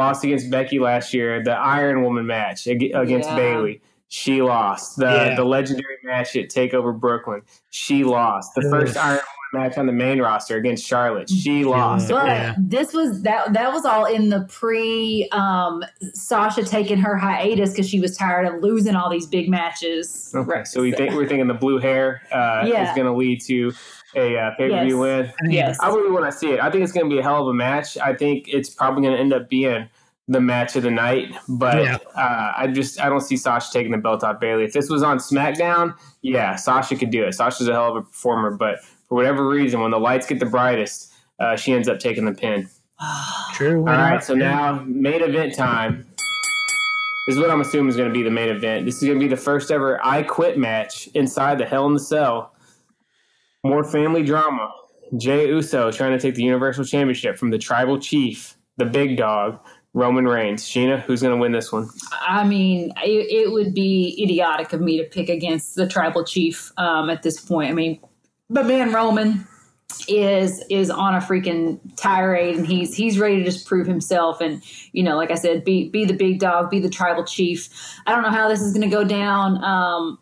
lost 0.00 0.24
against 0.24 0.50
Becky 0.50 0.78
last 0.78 1.12
year, 1.14 1.42
the 1.44 1.52
Iron 1.52 2.02
Woman 2.02 2.26
match 2.26 2.66
against 2.66 3.28
Yeah. 3.28 3.36
Bayley. 3.36 3.80
She 4.08 4.42
lost 4.42 4.96
the 4.96 5.04
Yeah. 5.04 5.34
the 5.36 5.44
legendary 5.44 5.98
match 6.02 6.34
at 6.36 6.48
Takeover 6.48 6.98
Brooklyn. 6.98 7.42
She 7.70 8.02
lost 8.02 8.54
the 8.56 8.62
first 8.62 8.96
Iron 8.96 9.20
Woman 9.52 9.68
match 9.68 9.78
on 9.78 9.86
the 9.86 9.92
main 9.92 10.20
roster 10.20 10.56
against 10.56 10.84
Charlotte. 10.86 11.28
She 11.30 11.64
lost. 11.64 12.08
But 12.08 12.26
Yeah. 12.26 12.54
this 12.58 12.92
was 12.92 13.22
that 13.22 13.52
that 13.52 13.72
was 13.72 13.84
all 13.84 14.06
in 14.06 14.28
the 14.30 14.48
pre 14.50 15.28
um, 15.32 15.84
Sasha 16.14 16.64
taking 16.64 16.98
her 16.98 17.16
hiatus 17.16 17.70
because 17.70 17.88
she 17.88 18.00
was 18.00 18.16
tired 18.16 18.46
of 18.46 18.62
losing 18.62 18.96
all 18.96 19.10
these 19.10 19.26
big 19.26 19.48
matches. 19.48 20.32
Okay, 20.34 20.64
so 20.64 20.80
we 20.82 20.90
think 20.92 21.14
we're 21.14 21.26
thinking 21.28 21.46
the 21.46 21.54
blue 21.54 21.78
hair 21.78 22.22
uh, 22.32 22.64
Yeah. 22.66 22.90
is 22.90 22.96
going 22.96 23.06
to 23.06 23.12
lead 23.14 23.40
to 23.42 23.72
a 24.16 24.36
uh, 24.36 24.50
pay 24.56 24.68
per 24.70 24.84
view 24.84 25.04
Yes. 25.04 25.26
win. 25.26 25.26
I 25.26 25.52
Yes. 25.52 25.78
I 25.80 25.88
really 25.88 26.10
want 26.10 26.26
to 26.26 26.32
see 26.32 26.50
it. 26.52 26.60
I 26.60 26.70
think 26.70 26.82
it's 26.84 26.92
going 26.92 27.08
to 27.08 27.14
be 27.14 27.18
a 27.20 27.22
hell 27.22 27.42
of 27.42 27.48
a 27.48 27.54
match. 27.54 27.96
I 27.98 28.14
think 28.14 28.46
it's 28.48 28.70
probably 28.70 29.02
going 29.02 29.14
to 29.14 29.20
end 29.20 29.32
up 29.32 29.48
being 29.48 29.88
the 30.28 30.40
match 30.40 30.76
of 30.76 30.82
the 30.84 30.90
night. 30.90 31.34
But 31.48 31.82
Yeah. 31.82 31.98
uh, 32.16 32.52
I 32.56 32.68
just 32.68 33.00
I 33.00 33.08
don't 33.08 33.20
see 33.20 33.36
Sasha 33.36 33.68
taking 33.72 33.92
the 33.92 33.98
belt 33.98 34.22
off 34.24 34.40
Bayley. 34.40 34.64
If 34.64 34.72
this 34.72 34.88
was 34.88 35.02
on 35.02 35.18
SmackDown, 35.18 35.94
yeah, 36.22 36.56
Sasha 36.56 36.96
could 36.96 37.10
do 37.10 37.24
it. 37.24 37.32
Sasha's 37.34 37.68
a 37.68 37.72
hell 37.72 37.90
of 37.90 37.96
a 37.96 38.02
performer, 38.02 38.52
but 38.56 38.80
for 39.08 39.14
whatever 39.16 39.46
reason, 39.48 39.80
when 39.80 39.90
the 39.90 39.98
lights 39.98 40.26
get 40.26 40.38
the 40.38 40.46
brightest, 40.46 41.12
uh, 41.40 41.56
she 41.56 41.72
ends 41.72 41.88
up 41.88 41.98
taking 41.98 42.24
the 42.24 42.32
pin. 42.32 42.68
True. 43.54 43.80
All 43.80 43.84
right, 43.86 44.22
so 44.22 44.34
now 44.34 44.84
main 44.86 45.22
event 45.22 45.54
time. 45.54 46.06
This 47.26 47.36
is 47.36 47.40
what 47.40 47.50
I'm 47.50 47.60
assuming 47.60 47.88
is 47.90 47.96
going 47.96 48.08
to 48.08 48.12
be 48.12 48.22
the 48.22 48.30
main 48.30 48.48
event. 48.48 48.86
This 48.86 48.96
is 48.96 49.02
going 49.08 49.18
to 49.18 49.24
be 49.24 49.28
the 49.28 49.36
first 49.40 49.70
ever 49.70 50.04
I 50.04 50.22
Quit 50.22 50.58
match 50.58 51.06
inside 51.14 51.58
the 51.58 51.64
Hell 51.66 51.86
in 51.86 51.94
the 51.94 52.00
Cell. 52.00 52.54
More 53.64 53.84
family 53.84 54.22
drama. 54.22 54.72
Jay 55.16 55.48
Uso 55.48 55.90
trying 55.90 56.12
to 56.12 56.18
take 56.18 56.34
the 56.34 56.42
Universal 56.42 56.84
Championship 56.84 57.36
from 57.36 57.50
the 57.50 57.58
Tribal 57.58 57.98
Chief, 57.98 58.56
the 58.76 58.84
Big 58.84 59.16
Dog, 59.16 59.58
Roman 59.92 60.26
Reigns. 60.26 60.64
Sheena, 60.64 61.00
who's 61.02 61.20
going 61.20 61.34
to 61.34 61.40
win 61.40 61.52
this 61.52 61.72
one? 61.72 61.88
I 62.20 62.44
mean, 62.44 62.92
it, 63.04 63.46
it 63.46 63.52
would 63.52 63.74
be 63.74 64.18
idiotic 64.22 64.72
of 64.72 64.80
me 64.80 64.98
to 64.98 65.04
pick 65.04 65.28
against 65.28 65.74
the 65.74 65.88
tribal 65.88 66.24
chief 66.24 66.72
um, 66.76 67.10
at 67.10 67.22
this 67.22 67.40
point. 67.40 67.70
I 67.70 67.74
mean, 67.74 68.00
but 68.48 68.66
man, 68.66 68.92
Roman, 68.92 69.46
is 70.08 70.64
is 70.70 70.90
on 70.90 71.14
a 71.14 71.18
freaking 71.18 71.80
tirade 71.96 72.56
and 72.56 72.66
he's 72.66 72.94
he's 72.94 73.18
ready 73.18 73.38
to 73.38 73.44
just 73.44 73.66
prove 73.66 73.86
himself 73.86 74.40
and 74.40 74.62
you 74.92 75.02
know 75.02 75.16
like 75.16 75.30
i 75.30 75.34
said 75.34 75.64
be 75.64 75.88
be 75.88 76.04
the 76.04 76.14
big 76.14 76.38
dog 76.38 76.70
be 76.70 76.78
the 76.78 76.88
tribal 76.88 77.24
chief 77.24 77.68
i 78.06 78.12
don't 78.12 78.22
know 78.22 78.30
how 78.30 78.48
this 78.48 78.60
is 78.60 78.72
going 78.72 78.88
to 78.88 78.94
go 78.94 79.04
down 79.04 79.62
um 79.64 80.18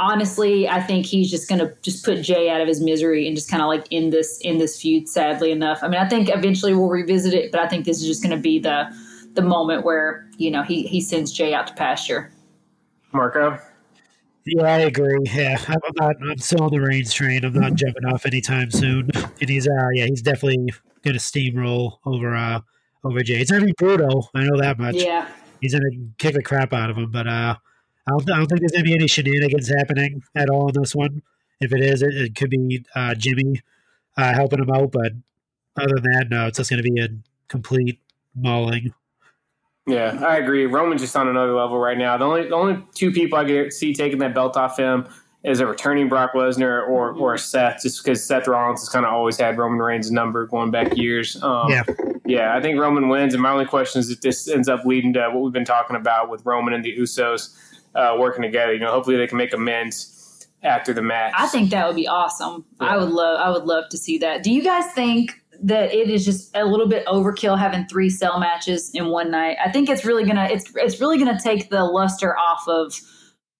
honestly 0.00 0.68
i 0.68 0.80
think 0.80 1.04
he's 1.04 1.30
just 1.30 1.48
going 1.48 1.58
to 1.58 1.72
just 1.82 2.04
put 2.04 2.22
jay 2.22 2.48
out 2.48 2.60
of 2.60 2.66
his 2.66 2.80
misery 2.80 3.26
and 3.26 3.36
just 3.36 3.50
kind 3.50 3.62
of 3.62 3.68
like 3.68 3.86
end 3.92 4.12
this 4.12 4.40
in 4.40 4.58
this 4.58 4.80
feud 4.80 5.08
sadly 5.08 5.52
enough 5.52 5.78
i 5.82 5.88
mean 5.88 6.00
i 6.00 6.08
think 6.08 6.28
eventually 6.30 6.74
we'll 6.74 6.88
revisit 6.88 7.34
it 7.34 7.52
but 7.52 7.60
i 7.60 7.68
think 7.68 7.84
this 7.84 8.00
is 8.00 8.06
just 8.06 8.22
going 8.22 8.34
to 8.34 8.40
be 8.40 8.58
the 8.58 8.84
the 9.34 9.42
moment 9.42 9.84
where 9.84 10.26
you 10.38 10.50
know 10.50 10.62
he 10.62 10.82
he 10.86 11.00
sends 11.00 11.30
jay 11.30 11.52
out 11.54 11.66
to 11.66 11.74
pasture 11.74 12.32
Marco. 13.12 13.58
Yeah, 14.46 14.62
I 14.62 14.78
agree. 14.78 15.18
Yeah, 15.24 15.62
I'm 15.68 15.78
not. 15.96 16.16
I'm 16.28 16.38
still 16.38 16.62
on 16.62 16.70
the 16.70 16.80
Reigns 16.80 17.12
train. 17.12 17.44
I'm 17.44 17.52
not 17.52 17.74
jumping 17.74 18.04
off 18.06 18.24
anytime 18.24 18.70
soon. 18.70 19.10
And 19.14 19.50
he's, 19.50 19.68
uh, 19.68 19.88
yeah, 19.92 20.06
he's 20.06 20.22
definitely 20.22 20.72
going 21.04 21.14
to 21.14 21.20
steamroll 21.20 21.98
over, 22.06 22.34
uh, 22.34 22.60
over 23.04 23.22
Jay. 23.22 23.40
It's 23.40 23.50
gonna 23.50 23.66
be 23.66 23.74
brutal. 23.76 24.30
I 24.34 24.44
know 24.44 24.58
that 24.58 24.78
much. 24.78 24.96
yeah 24.96 25.28
He's 25.60 25.74
gonna 25.74 25.90
kick 26.18 26.34
the 26.34 26.42
crap 26.42 26.72
out 26.72 26.88
of 26.90 26.96
him. 26.96 27.10
But 27.10 27.26
uh, 27.26 27.56
I 28.06 28.10
don't. 28.12 28.30
I 28.30 28.36
don't 28.38 28.46
think 28.46 28.60
there's 28.60 28.72
gonna 28.72 28.84
be 28.84 28.94
any 28.94 29.06
shenanigans 29.06 29.68
happening 29.68 30.22
at 30.34 30.48
all 30.50 30.68
in 30.68 30.80
this 30.80 30.94
one. 30.94 31.22
If 31.60 31.72
it 31.72 31.80
is, 31.80 32.02
it, 32.02 32.14
it 32.14 32.34
could 32.34 32.50
be 32.50 32.84
uh, 32.94 33.14
Jimmy 33.14 33.60
uh, 34.16 34.32
helping 34.34 34.60
him 34.60 34.70
out. 34.70 34.92
But 34.92 35.12
other 35.76 35.96
than 36.00 36.12
that, 36.12 36.26
no, 36.30 36.46
it's 36.46 36.58
just 36.58 36.70
gonna 36.70 36.82
be 36.82 37.00
a 37.00 37.08
complete 37.48 38.00
mauling. 38.34 38.94
Yeah, 39.86 40.22
I 40.26 40.36
agree. 40.36 40.66
Roman's 40.66 41.00
just 41.00 41.16
on 41.16 41.28
another 41.28 41.54
level 41.54 41.78
right 41.78 41.98
now. 41.98 42.16
The 42.16 42.24
only 42.24 42.48
the 42.48 42.54
only 42.54 42.82
two 42.94 43.10
people 43.12 43.38
I 43.38 43.44
could 43.44 43.72
see 43.72 43.92
taking 43.92 44.18
that 44.18 44.34
belt 44.34 44.56
off 44.56 44.78
him 44.78 45.06
is 45.42 45.60
a 45.60 45.66
returning 45.66 46.08
Brock 46.08 46.32
Lesnar 46.34 46.86
or 46.88 47.12
or 47.12 47.36
Seth, 47.38 47.82
just 47.82 48.02
because 48.04 48.24
Seth 48.24 48.46
Rollins 48.46 48.80
has 48.80 48.88
kind 48.88 49.06
of 49.06 49.12
always 49.12 49.38
had 49.38 49.58
Roman 49.58 49.78
Reigns' 49.78 50.10
number 50.10 50.46
going 50.46 50.70
back 50.70 50.96
years. 50.96 51.42
Um, 51.42 51.70
Yeah. 51.70 51.82
yeah, 52.26 52.56
I 52.56 52.60
think 52.60 52.78
Roman 52.78 53.08
wins, 53.08 53.34
and 53.34 53.42
my 53.42 53.50
only 53.50 53.64
question 53.66 54.00
is 54.00 54.10
if 54.10 54.20
this 54.20 54.48
ends 54.48 54.68
up 54.68 54.84
leading 54.84 55.12
to 55.14 55.28
what 55.30 55.42
we've 55.42 55.52
been 55.52 55.64
talking 55.64 55.96
about 55.96 56.28
with 56.30 56.44
Roman 56.44 56.74
and 56.74 56.84
the 56.84 56.96
Usos 56.96 57.56
uh, 57.94 58.16
working 58.18 58.42
together. 58.42 58.72
You 58.72 58.80
know, 58.80 58.90
hopefully 58.90 59.16
they 59.16 59.26
can 59.26 59.38
make 59.38 59.52
amends 59.52 60.48
after 60.62 60.92
the 60.92 61.02
match. 61.02 61.32
I 61.36 61.46
think 61.46 61.70
that 61.70 61.86
would 61.86 61.96
be 61.96 62.06
awesome. 62.06 62.64
I 62.80 62.96
would 62.96 63.10
love 63.10 63.40
I 63.40 63.50
would 63.50 63.64
love 63.64 63.88
to 63.90 63.98
see 63.98 64.18
that. 64.18 64.42
Do 64.42 64.52
you 64.52 64.62
guys 64.62 64.84
think 64.94 65.42
that 65.62 65.92
it 65.92 66.08
is 66.08 66.24
just 66.24 66.56
a 66.56 66.64
little 66.64 66.88
bit 66.88 67.04
overkill 67.06 67.58
having 67.58 67.86
three 67.86 68.10
cell 68.10 68.38
matches 68.38 68.90
in 68.94 69.08
one 69.08 69.30
night? 69.30 69.56
I 69.64 69.70
think 69.70 69.88
it's 69.88 70.04
really 70.04 70.24
gonna 70.24 70.48
it's 70.50 70.70
it's 70.76 71.00
really 71.00 71.18
gonna 71.18 71.40
take 71.40 71.70
the 71.70 71.84
luster 71.84 72.36
off 72.36 72.66
of 72.68 72.94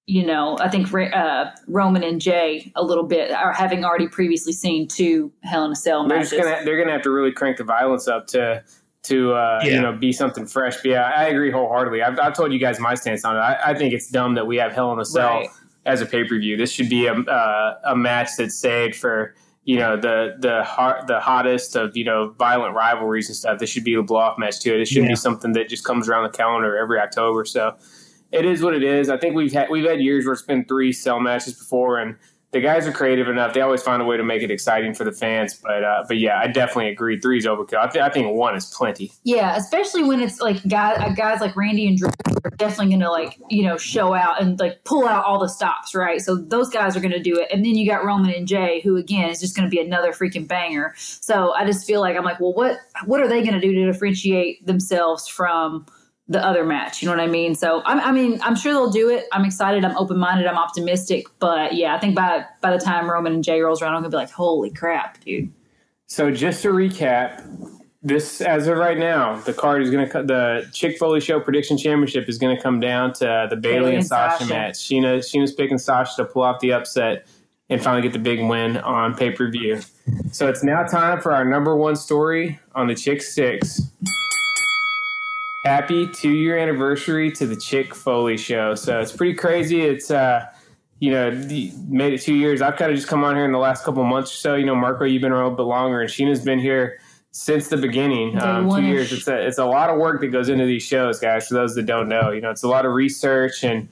you 0.07 0.27
know 0.27 0.57
I 0.61 0.69
think 0.69 0.93
uh, 0.93 1.51
Roman 1.69 2.03
and 2.03 2.21
Jay 2.21 2.71
a 2.75 2.83
little 2.83 3.05
bit 3.05 3.31
are 3.31 3.53
having 3.53 3.85
already 3.85 4.09
previously 4.09 4.53
seen 4.53 4.87
two 4.89 5.33
Hell 5.43 5.65
in 5.65 5.73
a 5.73 5.77
Cell 5.77 6.07
they're 6.07 6.19
matches. 6.19 6.33
just 6.33 6.43
gonna 6.43 6.65
they're 6.65 6.79
gonna 6.79 6.93
have 6.93 7.03
to 7.03 7.11
really 7.11 7.33
crank 7.33 7.57
the 7.57 7.65
violence 7.65 8.09
up 8.09 8.27
to 8.29 8.63
to 9.05 9.33
uh, 9.33 9.61
Yeah. 9.65 9.75
you 9.75 9.81
know 9.81 9.93
be 9.93 10.13
something 10.13 10.47
fresh. 10.47 10.77
But 10.77 10.87
yeah, 10.87 11.13
I 11.17 11.25
agree 11.25 11.51
wholeheartedly. 11.51 12.03
I've, 12.03 12.19
I've 12.19 12.35
told 12.35 12.53
you 12.53 12.59
guys 12.59 12.79
my 12.79 12.95
stance 12.95 13.25
on 13.25 13.37
it. 13.37 13.41
I, 13.41 13.71
I 13.71 13.75
think 13.75 13.95
it's 13.95 14.11
dumb 14.11 14.35
that 14.35 14.47
we 14.47 14.57
have 14.57 14.73
Hell 14.73 14.93
in 14.93 14.99
a 15.01 15.05
Cell 15.05 15.29
Right. 15.41 15.49
as 15.87 16.01
a 16.01 16.07
pay 16.07 16.25
per 16.25 16.39
view. 16.39 16.57
This 16.57 16.71
should 16.71 16.89
be 16.91 17.07
a 17.07 17.15
uh, 17.15 17.79
a 17.85 17.97
match 17.97 18.31
that's 18.37 18.55
saved 18.57 18.97
for 18.97 19.35
you 19.65 19.79
know 19.79 19.97
the 19.97 20.37
the 20.39 20.65
hot, 20.65 21.07
the 21.07 21.21
hottest 21.21 21.77
of 21.77 21.97
you 21.97 22.05
know 22.05 22.31
violent 22.39 22.75
rivalries 22.75 23.29
and 23.29 23.37
stuff. 23.37 23.59
This 23.59 23.71
should 23.71 23.85
be 23.85 23.95
a 23.95 24.03
blow 24.03 24.19
off 24.19 24.39
match 24.39 24.61
too. 24.61 24.77
This 24.79 24.89
shouldn't 24.89 25.09
Yeah. 25.09 25.13
be 25.13 25.17
something 25.17 25.53
that 25.53 25.69
just 25.69 25.85
comes 25.85 26.09
around 26.09 26.25
the 26.25 26.37
calendar 26.37 26.77
every 26.77 26.99
October. 26.99 27.45
So 27.45 27.77
it 28.33 28.45
is 28.45 28.63
what 28.63 28.75
it 28.75 28.83
is. 28.83 29.09
I 29.11 29.17
think 29.17 29.35
we've 29.35 29.53
had 29.53 29.69
we've 29.71 29.89
had 29.89 30.01
years 30.01 30.25
where 30.27 30.35
it's 30.35 30.43
been 30.43 30.65
three 30.65 30.93
cell 30.93 31.21
matches 31.21 31.55
before, 31.55 31.99
and 31.99 32.17
the 32.53 32.61
guys 32.61 32.87
are 32.87 32.93
creative 32.93 33.29
enough. 33.29 33.55
They 33.55 33.61
always 33.61 33.83
find 33.83 34.03
a 34.03 34.05
way 34.05 34.17
to 34.17 34.25
make 34.25 34.43
it 34.43 34.51
exciting 34.51 34.95
for 34.95 35.05
the 35.05 35.13
fans. 35.13 35.55
But 35.55 35.85
uh, 35.85 36.05
but 36.09 36.19
yeah, 36.19 36.39
I 36.39 36.49
definitely 36.49 36.89
agree. 36.89 37.21
Three 37.21 37.39
is 37.39 37.47
overkill. 37.47 37.79
I, 37.79 37.89
th- 37.89 38.03
I 38.03 38.09
think 38.09 38.35
one 38.35 38.57
is 38.57 38.67
plenty. 38.67 39.13
Yeah, 39.23 39.57
especially 39.57 40.03
when 40.03 40.21
it's 40.21 40.41
like 40.41 40.67
guys, 40.67 41.15
guys 41.17 41.41
like 41.41 41.57
Randy 41.57 41.87
and 41.87 41.97
Drew 41.97 42.09
are 42.45 42.51
definitely 42.51 42.89
going 42.89 43.01
to 43.01 43.11
like 43.11 43.39
you 43.51 43.63
know 43.63 43.77
show 43.77 44.15
out 44.15 44.43
and 44.43 44.59
like 44.59 44.83
pull 44.85 45.07
out 45.07 45.25
all 45.25 45.39
the 45.39 45.49
stops, 45.49 45.95
right? 45.95 46.21
So 46.21 46.37
those 46.37 46.71
guys 46.71 46.97
are 46.97 47.01
going 47.01 47.13
to 47.13 47.23
do 47.23 47.39
it, 47.39 47.49
and 47.53 47.65
then 47.65 47.77
you 47.77 47.89
got 47.89 48.05
Roman 48.05 48.33
and 48.35 48.49
Jay, 48.49 48.81
who 48.83 48.97
again 48.97 49.31
is 49.31 49.41
just 49.41 49.55
going 49.55 49.69
to 49.69 49.71
be 49.71 49.81
another 49.81 50.13
freaking 50.13 50.49
banger. 50.49 50.95
So 50.97 51.53
I 51.53 51.65
just 51.65 51.87
feel 51.87 52.01
like 52.01 52.17
I'm 52.17 52.25
like, 52.25 52.41
well, 52.41 52.55
what 52.55 52.79
what 53.05 53.21
are 53.21 53.29
they 53.29 53.43
going 53.43 53.55
to 53.55 53.61
do 53.61 53.73
to 53.73 53.93
differentiate 53.93 54.67
themselves 54.67 55.29
from 55.29 55.87
the 56.31 56.43
other 56.45 56.65
match? 56.65 57.03
You 57.03 57.07
know 57.07 57.17
what 57.17 57.23
I 57.23 57.27
mean? 57.27 57.55
So 57.55 57.83
I'm, 57.85 58.01
I 58.01 58.13
mean, 58.13 58.41
I'm 58.43 58.57
sure 58.57 58.73
they'll 58.73 58.91
do 58.91 59.11
it. 59.11 59.27
I'm 59.33 59.45
excited. 59.45 59.85
I'm 59.85 59.97
open 59.99 60.17
minded. 60.17 60.47
I'm 60.47 60.57
optimistic. 60.57 61.27
But 61.41 61.75
yeah, 61.75 61.95
I 61.95 61.99
think 61.99 62.15
by 62.15 62.47
by 62.63 62.71
the 62.71 62.83
time 62.83 63.11
Roman 63.11 63.35
and 63.35 63.45
Jay 63.45 63.61
rolls 63.61 63.83
around, 63.83 63.95
I'm 63.95 64.03
gonna 64.03 64.11
be 64.11 64.17
like, 64.17 64.31
holy 64.31 64.71
crap, 64.71 65.23
dude. 65.23 65.53
So 66.07 66.31
just 66.31 66.63
to 66.63 66.69
recap, 66.69 67.45
this 68.03 68.41
as 68.41 68.67
of 68.67 68.79
right 68.79 68.97
now, 68.97 69.41
the 69.41 69.53
card 69.53 69.83
is 69.83 69.91
going 69.91 70.09
to 70.09 70.23
the 70.23 70.69
Chick 70.73 70.99
Foley 70.99 71.21
Show 71.21 71.39
Prediction 71.41 71.77
Championship 71.77 72.29
is 72.29 72.39
going 72.39 72.57
to 72.57 72.63
come 72.63 72.81
down 72.81 73.13
to 73.15 73.47
the 73.51 73.57
Bayley, 73.57 73.95
and 73.95 74.07
Sasha, 74.07 74.39
Sasha. 74.39 74.53
match. 74.53 74.75
Sheena 74.75 75.19
Sheena's 75.19 75.53
picking 75.53 75.79
Sasha 75.79 76.17
to 76.17 76.25
pull 76.25 76.43
off 76.43 76.61
the 76.61 76.73
upset 76.73 77.27
and 77.69 77.83
finally 77.83 78.03
get 78.03 78.13
the 78.13 78.19
big 78.19 78.41
win 78.43 78.79
on 78.79 79.15
pay 79.15 79.31
per 79.31 79.51
view. 79.51 79.81
So 80.33 80.49
it's 80.49 80.65
now 80.65 80.85
time 80.85 81.21
for 81.21 81.33
our 81.33 81.45
number 81.45 81.77
one 81.77 81.97
story 81.97 82.59
on 82.75 82.87
the 82.87 82.95
Chick 82.95 83.21
Six. 83.23 83.83
Happy 85.71 86.09
two 86.09 86.33
year 86.33 86.59
anniversary 86.59 87.31
to 87.31 87.47
the 87.47 87.55
Chick 87.55 87.95
Foley 87.95 88.37
Show. 88.37 88.75
So 88.75 88.99
it's 88.99 89.13
pretty 89.13 89.35
crazy. 89.35 89.83
It's 89.83 90.11
uh 90.11 90.47
you 90.99 91.13
know, 91.13 91.31
made 91.31 92.13
it 92.13 92.21
two 92.23 92.35
years. 92.35 92.61
I've 92.61 92.75
kind 92.75 92.91
of 92.91 92.97
just 92.97 93.07
come 93.07 93.23
on 93.23 93.37
here 93.37 93.45
in 93.45 93.53
the 93.53 93.59
last 93.59 93.85
couple 93.85 94.03
months 94.03 94.33
or 94.33 94.35
so. 94.35 94.55
You 94.57 94.67
know, 94.67 94.75
Marco, 94.75 95.05
you've 95.05 95.23
been 95.23 95.31
around 95.31 95.43
a 95.43 95.49
little 95.51 95.59
bit 95.59 95.71
longer, 95.71 96.01
and 96.01 96.11
Sheena's 96.11 96.45
been 96.45 96.59
here 96.59 96.99
since 97.31 97.69
the 97.69 97.77
beginning. 97.77 98.37
Um, 98.43 98.69
two 98.69 98.83
years. 98.83 99.13
It's 99.13 99.29
a 99.29 99.47
it's 99.47 99.59
a 99.59 99.65
lot 99.65 99.91
of 99.91 99.99
work 100.01 100.21
that 100.23 100.29
goes 100.33 100.49
into 100.49 100.65
these 100.65 100.83
shows, 100.83 101.21
guys. 101.21 101.47
For 101.47 101.55
those 101.55 101.77
that 101.77 101.87
don't 101.87 102.09
know, 102.09 102.33
you 102.33 102.41
know, 102.41 102.51
it's 102.51 102.65
a 102.65 102.69
lot 102.69 102.85
of 102.85 102.93
research, 102.93 103.63
and 103.63 103.89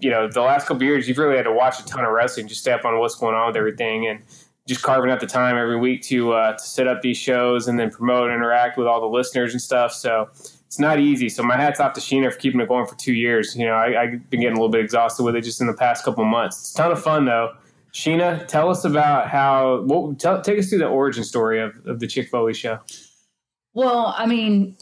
you 0.00 0.10
know, 0.10 0.26
the 0.28 0.40
last 0.40 0.66
couple 0.66 0.82
years, 0.82 1.06
you've 1.06 1.18
really 1.18 1.36
had 1.36 1.44
to 1.44 1.52
watch 1.52 1.78
a 1.78 1.84
ton 1.84 2.04
of 2.04 2.10
wrestling, 2.10 2.48
just 2.48 2.62
stay 2.62 2.72
up 2.72 2.84
on 2.84 2.98
what's 2.98 3.14
going 3.14 3.36
on 3.36 3.46
with 3.46 3.56
everything, 3.56 4.08
and 4.08 4.18
just 4.66 4.82
carving 4.82 5.12
out 5.12 5.20
the 5.20 5.28
time 5.28 5.58
every 5.58 5.78
week 5.78 6.02
to 6.02 6.32
uh, 6.32 6.54
to 6.54 6.64
set 6.64 6.88
up 6.88 7.02
these 7.02 7.18
shows 7.18 7.68
and 7.68 7.78
then 7.78 7.88
promote 7.88 8.30
and 8.30 8.34
interact 8.34 8.76
with 8.76 8.88
all 8.88 9.00
the 9.00 9.06
listeners 9.06 9.52
and 9.52 9.62
stuff. 9.62 9.92
So 9.92 10.28
it's 10.66 10.78
not 10.78 10.98
easy. 10.98 11.28
So 11.28 11.42
my 11.42 11.56
hats 11.56 11.80
off 11.80 11.92
to 11.94 12.00
Sheena 12.00 12.32
for 12.32 12.38
keeping 12.38 12.60
it 12.60 12.68
going 12.68 12.86
for 12.86 12.96
two 12.96 13.14
years. 13.14 13.56
You 13.56 13.66
know, 13.66 13.74
I, 13.74 14.02
I've 14.02 14.30
been 14.30 14.40
getting 14.40 14.56
a 14.56 14.60
little 14.60 14.70
bit 14.70 14.80
exhausted 14.80 15.22
with 15.22 15.36
it 15.36 15.42
just 15.42 15.60
in 15.60 15.66
the 15.66 15.74
past 15.74 16.04
couple 16.04 16.24
months. 16.24 16.60
It's 16.60 16.74
a 16.74 16.76
ton 16.76 16.92
of 16.92 17.02
fun 17.02 17.26
though. 17.26 17.52
Sheena, 17.92 18.46
tell 18.48 18.70
us 18.70 18.84
about 18.84 19.28
how. 19.28 19.82
What, 19.82 20.18
tell, 20.18 20.42
take 20.42 20.58
us 20.58 20.68
through 20.68 20.80
the 20.80 20.88
origin 20.88 21.22
story 21.22 21.60
of, 21.60 21.74
of 21.86 22.00
the 22.00 22.08
Chick 22.08 22.28
Foley 22.28 22.52
show. 22.52 22.80
Well, 23.72 24.14
I 24.16 24.26
mean, 24.26 24.76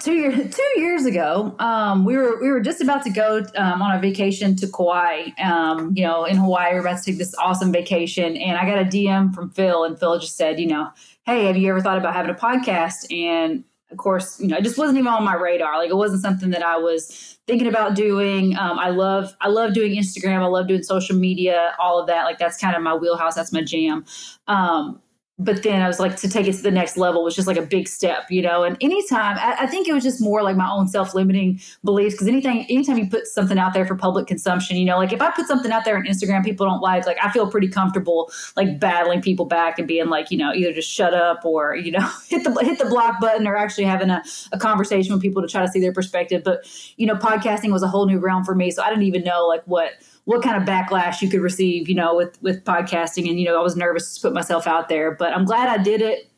two 0.00 0.14
years 0.14 0.54
two 0.54 0.80
years 0.80 1.06
ago, 1.06 1.54
um, 1.58 2.04
we 2.04 2.16
were 2.16 2.40
we 2.40 2.50
were 2.50 2.60
just 2.60 2.80
about 2.80 3.04
to 3.04 3.10
go 3.10 3.44
um, 3.56 3.82
on 3.82 3.96
a 3.96 4.00
vacation 4.00 4.56
to 4.56 4.66
Kauai. 4.66 5.28
Um, 5.42 5.92
you 5.94 6.04
know, 6.04 6.24
in 6.24 6.36
Hawaii, 6.36 6.72
we 6.72 6.78
are 6.78 6.80
about 6.80 6.98
to 6.98 7.04
take 7.04 7.18
this 7.18 7.34
awesome 7.36 7.72
vacation, 7.72 8.36
and 8.36 8.58
I 8.58 8.66
got 8.66 8.80
a 8.80 8.84
DM 8.84 9.34
from 9.34 9.50
Phil, 9.50 9.84
and 9.84 9.98
Phil 9.98 10.18
just 10.18 10.36
said, 10.36 10.58
you 10.58 10.66
know, 10.66 10.90
hey, 11.24 11.44
have 11.46 11.56
you 11.56 11.70
ever 11.70 11.80
thought 11.80 11.98
about 11.98 12.14
having 12.14 12.30
a 12.30 12.38
podcast? 12.38 13.12
And 13.14 13.64
of 13.90 13.98
course, 13.98 14.40
you 14.40 14.48
know, 14.48 14.56
it 14.56 14.64
just 14.64 14.78
wasn't 14.78 14.98
even 14.98 15.08
on 15.08 15.22
my 15.22 15.34
radar. 15.34 15.78
Like 15.78 15.90
it 15.90 15.96
wasn't 15.96 16.22
something 16.22 16.50
that 16.50 16.62
I 16.62 16.76
was 16.76 17.38
thinking 17.46 17.68
about 17.68 17.94
doing. 17.94 18.56
Um, 18.56 18.78
I 18.78 18.90
love 18.90 19.34
I 19.40 19.48
love 19.48 19.74
doing 19.74 19.94
Instagram. 19.94 20.42
I 20.42 20.46
love 20.46 20.66
doing 20.66 20.82
social 20.82 21.16
media, 21.16 21.74
all 21.78 22.00
of 22.00 22.08
that. 22.08 22.24
Like 22.24 22.38
that's 22.38 22.58
kind 22.58 22.74
of 22.74 22.82
my 22.82 22.94
wheelhouse. 22.94 23.36
That's 23.36 23.52
my 23.52 23.62
jam. 23.62 24.04
Um, 24.48 25.00
but 25.38 25.62
then 25.62 25.82
I 25.82 25.86
was 25.86 26.00
like 26.00 26.16
to 26.16 26.28
take 26.28 26.46
it 26.46 26.54
to 26.54 26.62
the 26.62 26.70
next 26.70 26.96
level 26.96 27.22
was 27.22 27.34
just 27.34 27.46
like 27.46 27.58
a 27.58 27.62
big 27.62 27.88
step, 27.88 28.30
you 28.30 28.40
know. 28.40 28.64
And 28.64 28.76
anytime 28.80 29.36
I, 29.36 29.56
I 29.60 29.66
think 29.66 29.86
it 29.86 29.92
was 29.92 30.02
just 30.02 30.18
more 30.18 30.42
like 30.42 30.56
my 30.56 30.70
own 30.70 30.88
self 30.88 31.14
limiting 31.14 31.60
beliefs 31.84 32.14
because 32.14 32.26
anything 32.26 32.64
anytime 32.70 32.96
you 32.96 33.06
put 33.06 33.26
something 33.26 33.58
out 33.58 33.74
there 33.74 33.84
for 33.84 33.96
public 33.96 34.26
consumption, 34.26 34.78
you 34.78 34.86
know, 34.86 34.96
like 34.96 35.12
if 35.12 35.20
I 35.20 35.30
put 35.30 35.46
something 35.46 35.70
out 35.70 35.84
there 35.84 35.96
on 35.98 36.04
Instagram 36.06 36.42
people 36.42 36.66
don't 36.66 36.80
like, 36.80 37.04
like 37.06 37.18
I 37.22 37.30
feel 37.30 37.50
pretty 37.50 37.68
comfortable 37.68 38.30
like 38.56 38.80
battling 38.80 39.20
people 39.20 39.44
back 39.44 39.78
and 39.78 39.86
being 39.86 40.08
like, 40.08 40.30
you 40.30 40.38
know, 40.38 40.54
either 40.54 40.72
just 40.72 40.90
shut 40.90 41.12
up 41.12 41.44
or 41.44 41.76
you 41.76 41.92
know 41.92 42.10
hit 42.28 42.42
the 42.42 42.52
hit 42.64 42.78
the 42.78 42.86
block 42.86 43.20
button 43.20 43.46
or 43.46 43.56
actually 43.56 43.84
having 43.84 44.08
a, 44.08 44.22
a 44.52 44.58
conversation 44.58 45.12
with 45.12 45.20
people 45.20 45.42
to 45.42 45.48
try 45.48 45.60
to 45.60 45.70
see 45.70 45.80
their 45.80 45.92
perspective. 45.92 46.44
But 46.44 46.64
you 46.96 47.06
know, 47.06 47.14
podcasting 47.14 47.72
was 47.72 47.82
a 47.82 47.88
whole 47.88 48.06
new 48.06 48.18
realm 48.18 48.42
for 48.42 48.54
me, 48.54 48.70
so 48.70 48.82
I 48.82 48.88
didn't 48.88 49.04
even 49.04 49.22
know 49.22 49.46
like 49.46 49.64
what 49.66 49.92
what 50.26 50.42
kind 50.42 50.60
of 50.60 50.68
backlash 50.68 51.22
you 51.22 51.30
could 51.30 51.40
receive, 51.40 51.88
you 51.88 51.94
know, 51.94 52.14
with 52.14 52.40
with 52.42 52.62
podcasting. 52.64 53.28
And 53.28 53.40
you 53.40 53.46
know, 53.46 53.58
I 53.58 53.62
was 53.62 53.76
nervous 53.76 54.16
to 54.16 54.20
put 54.20 54.34
myself 54.34 54.66
out 54.66 54.88
there, 54.88 55.12
but 55.12 55.32
I'm 55.32 55.44
glad 55.44 55.68
I 55.68 55.82
did 55.82 56.02
it. 56.02 56.30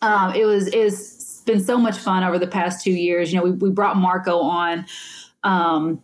Um, 0.00 0.34
it 0.34 0.46
was 0.46 0.68
is 0.68 1.42
been 1.44 1.62
so 1.62 1.76
much 1.76 1.98
fun 1.98 2.22
over 2.22 2.38
the 2.38 2.46
past 2.46 2.84
two 2.84 2.92
years. 2.92 3.32
You 3.32 3.38
know, 3.38 3.44
we 3.44 3.50
we 3.50 3.70
brought 3.70 3.96
Marco 3.96 4.38
on. 4.38 4.86
Um, 5.42 6.02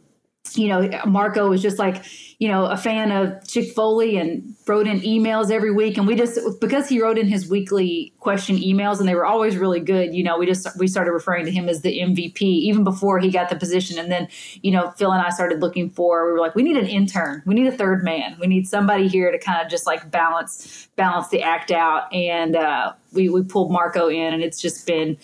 you 0.56 0.68
know, 0.68 0.88
Marco 1.06 1.48
was 1.48 1.60
just 1.60 1.78
like, 1.78 2.04
you 2.38 2.46
know, 2.46 2.66
a 2.66 2.76
fan 2.76 3.10
of 3.10 3.46
Chick 3.48 3.72
Foley 3.72 4.16
and 4.16 4.54
wrote 4.66 4.86
in 4.86 5.00
emails 5.00 5.50
every 5.50 5.72
week. 5.72 5.98
And 5.98 6.06
we 6.06 6.14
just, 6.14 6.38
because 6.60 6.88
he 6.88 7.02
wrote 7.02 7.18
in 7.18 7.26
his 7.26 7.48
weekly 7.48 8.14
question 8.20 8.56
emails 8.56 9.00
and 9.00 9.08
they 9.08 9.16
were 9.16 9.26
always 9.26 9.56
really 9.56 9.80
good, 9.80 10.14
you 10.14 10.22
know, 10.22 10.38
we 10.38 10.46
just, 10.46 10.68
we 10.78 10.86
started 10.86 11.10
referring 11.10 11.44
to 11.46 11.50
him 11.50 11.68
as 11.68 11.82
the 11.82 11.98
MVP 11.98 12.40
even 12.42 12.84
before 12.84 13.18
he 13.18 13.30
got 13.30 13.50
the 13.50 13.56
position. 13.56 13.98
And 13.98 14.10
then, 14.10 14.28
you 14.62 14.70
know, 14.70 14.92
Phil 14.92 15.10
and 15.10 15.20
I 15.20 15.30
started 15.30 15.60
looking 15.60 15.90
for, 15.90 16.26
we 16.26 16.32
were 16.32 16.40
like, 16.40 16.54
we 16.54 16.62
need 16.62 16.76
an 16.76 16.86
intern. 16.86 17.42
We 17.44 17.56
need 17.56 17.66
a 17.66 17.76
third 17.76 18.04
man. 18.04 18.36
We 18.38 18.46
need 18.46 18.68
somebody 18.68 19.08
here 19.08 19.32
to 19.32 19.38
kind 19.38 19.60
of 19.60 19.68
just 19.68 19.84
like 19.84 20.08
balance, 20.08 20.88
balance 20.94 21.28
the 21.28 21.42
act 21.42 21.72
out. 21.72 22.12
And 22.14 22.54
uh, 22.54 22.92
we, 23.12 23.28
we 23.28 23.42
pulled 23.42 23.72
Marco 23.72 24.06
in 24.08 24.32
and 24.32 24.44
it's 24.44 24.60
just 24.60 24.86
been, 24.86 25.18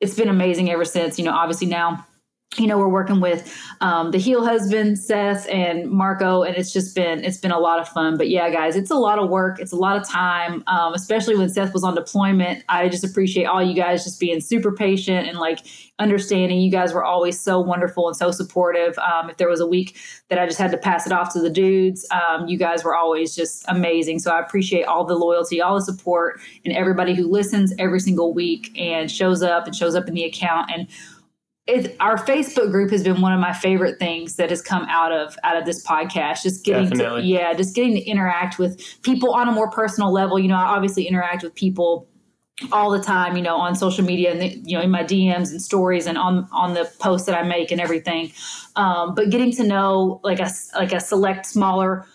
it's 0.00 0.14
been 0.14 0.28
amazing 0.28 0.70
ever 0.70 0.84
since, 0.84 1.18
you 1.18 1.24
know, 1.24 1.32
obviously 1.32 1.68
now 1.68 2.04
you 2.56 2.66
know 2.66 2.78
we're 2.78 2.88
working 2.88 3.20
with 3.20 3.54
um, 3.82 4.10
the 4.10 4.18
heel 4.18 4.44
husband 4.44 4.98
seth 4.98 5.46
and 5.50 5.90
marco 5.90 6.42
and 6.42 6.56
it's 6.56 6.72
just 6.72 6.94
been 6.94 7.22
it's 7.22 7.36
been 7.36 7.50
a 7.50 7.58
lot 7.58 7.78
of 7.78 7.86
fun. 7.88 8.16
But 8.16 8.30
yeah 8.30 8.48
guys 8.48 8.74
it's 8.74 8.90
a 8.90 8.96
lot 8.96 9.18
of 9.18 9.28
work. 9.28 9.60
It's 9.60 9.72
a 9.72 9.76
lot 9.76 9.96
of 9.96 10.08
time 10.08 10.64
um, 10.66 10.94
especially 10.94 11.36
when 11.36 11.50
seth 11.50 11.74
was 11.74 11.84
on 11.84 11.94
deployment. 11.94 12.64
I 12.68 12.88
just 12.88 13.04
appreciate 13.04 13.44
all 13.44 13.62
you 13.62 13.74
guys 13.74 14.02
just 14.02 14.18
being 14.18 14.40
super 14.40 14.72
patient 14.72 15.28
and 15.28 15.38
like 15.38 15.60
understanding. 15.98 16.60
You 16.60 16.70
guys 16.70 16.94
were 16.94 17.04
always 17.04 17.38
so 17.38 17.60
wonderful 17.60 18.08
and 18.08 18.16
so 18.16 18.30
supportive. 18.30 18.96
Um, 18.98 19.28
if 19.28 19.36
there 19.36 19.48
was 19.48 19.60
a 19.60 19.66
week 19.66 19.96
that 20.28 20.38
i 20.38 20.46
just 20.46 20.58
had 20.58 20.70
to 20.70 20.78
pass 20.78 21.06
it 21.06 21.12
off 21.12 21.32
to 21.32 21.40
the 21.40 21.50
dudes 21.50 22.06
um, 22.10 22.48
you 22.48 22.58
guys 22.58 22.82
were 22.82 22.96
always 22.96 23.36
just 23.36 23.64
amazing. 23.68 24.20
So 24.20 24.30
i 24.30 24.40
appreciate 24.40 24.84
all 24.84 25.04
the 25.04 25.14
loyalty 25.14 25.60
all 25.60 25.74
the 25.74 25.82
support 25.82 26.40
and 26.64 26.74
everybody 26.74 27.14
who 27.14 27.26
listens 27.26 27.74
every 27.78 28.00
single 28.00 28.32
week 28.32 28.72
and 28.78 29.10
shows 29.10 29.42
up 29.42 29.66
and 29.66 29.76
shows 29.76 29.94
up 29.94 30.08
in 30.08 30.14
the 30.14 30.24
account. 30.24 30.70
And 30.72 30.88
it, 31.68 31.96
our 32.00 32.16
Facebook 32.16 32.70
group 32.70 32.90
has 32.90 33.04
been 33.04 33.20
one 33.20 33.34
of 33.34 33.40
my 33.40 33.52
favorite 33.52 33.98
things 33.98 34.36
that 34.36 34.48
has 34.48 34.62
come 34.62 34.84
out 34.88 35.12
of 35.12 35.36
out 35.44 35.58
of 35.58 35.66
this 35.66 35.86
podcast. 35.86 36.42
Just 36.42 36.64
getting 36.64 36.90
to 36.92 37.20
yeah, 37.22 37.52
just 37.52 37.74
getting 37.74 37.94
to 37.94 38.00
interact 38.00 38.58
with 38.58 38.82
people 39.02 39.34
on 39.34 39.48
a 39.48 39.52
more 39.52 39.70
personal 39.70 40.10
level. 40.10 40.38
You 40.38 40.48
know, 40.48 40.56
I 40.56 40.62
obviously 40.62 41.06
interact 41.06 41.42
with 41.42 41.54
people 41.54 42.08
all 42.72 42.90
the 42.90 43.02
time. 43.02 43.36
You 43.36 43.42
know, 43.42 43.56
on 43.56 43.76
social 43.76 44.02
media 44.02 44.32
and 44.32 44.40
the, 44.40 44.48
you 44.64 44.78
know 44.78 44.82
in 44.82 44.90
my 44.90 45.04
DMs 45.04 45.50
and 45.50 45.60
stories 45.60 46.06
and 46.06 46.16
on 46.16 46.48
on 46.52 46.72
the 46.72 46.90
posts 47.00 47.26
that 47.26 47.38
I 47.38 47.46
make 47.46 47.70
and 47.70 47.82
everything. 47.82 48.32
Um, 48.74 49.14
but 49.14 49.28
getting 49.28 49.52
to 49.52 49.64
know 49.64 50.20
like 50.24 50.40
a 50.40 50.48
like 50.74 50.94
a 50.94 51.00
select 51.00 51.44
smaller 51.44 52.06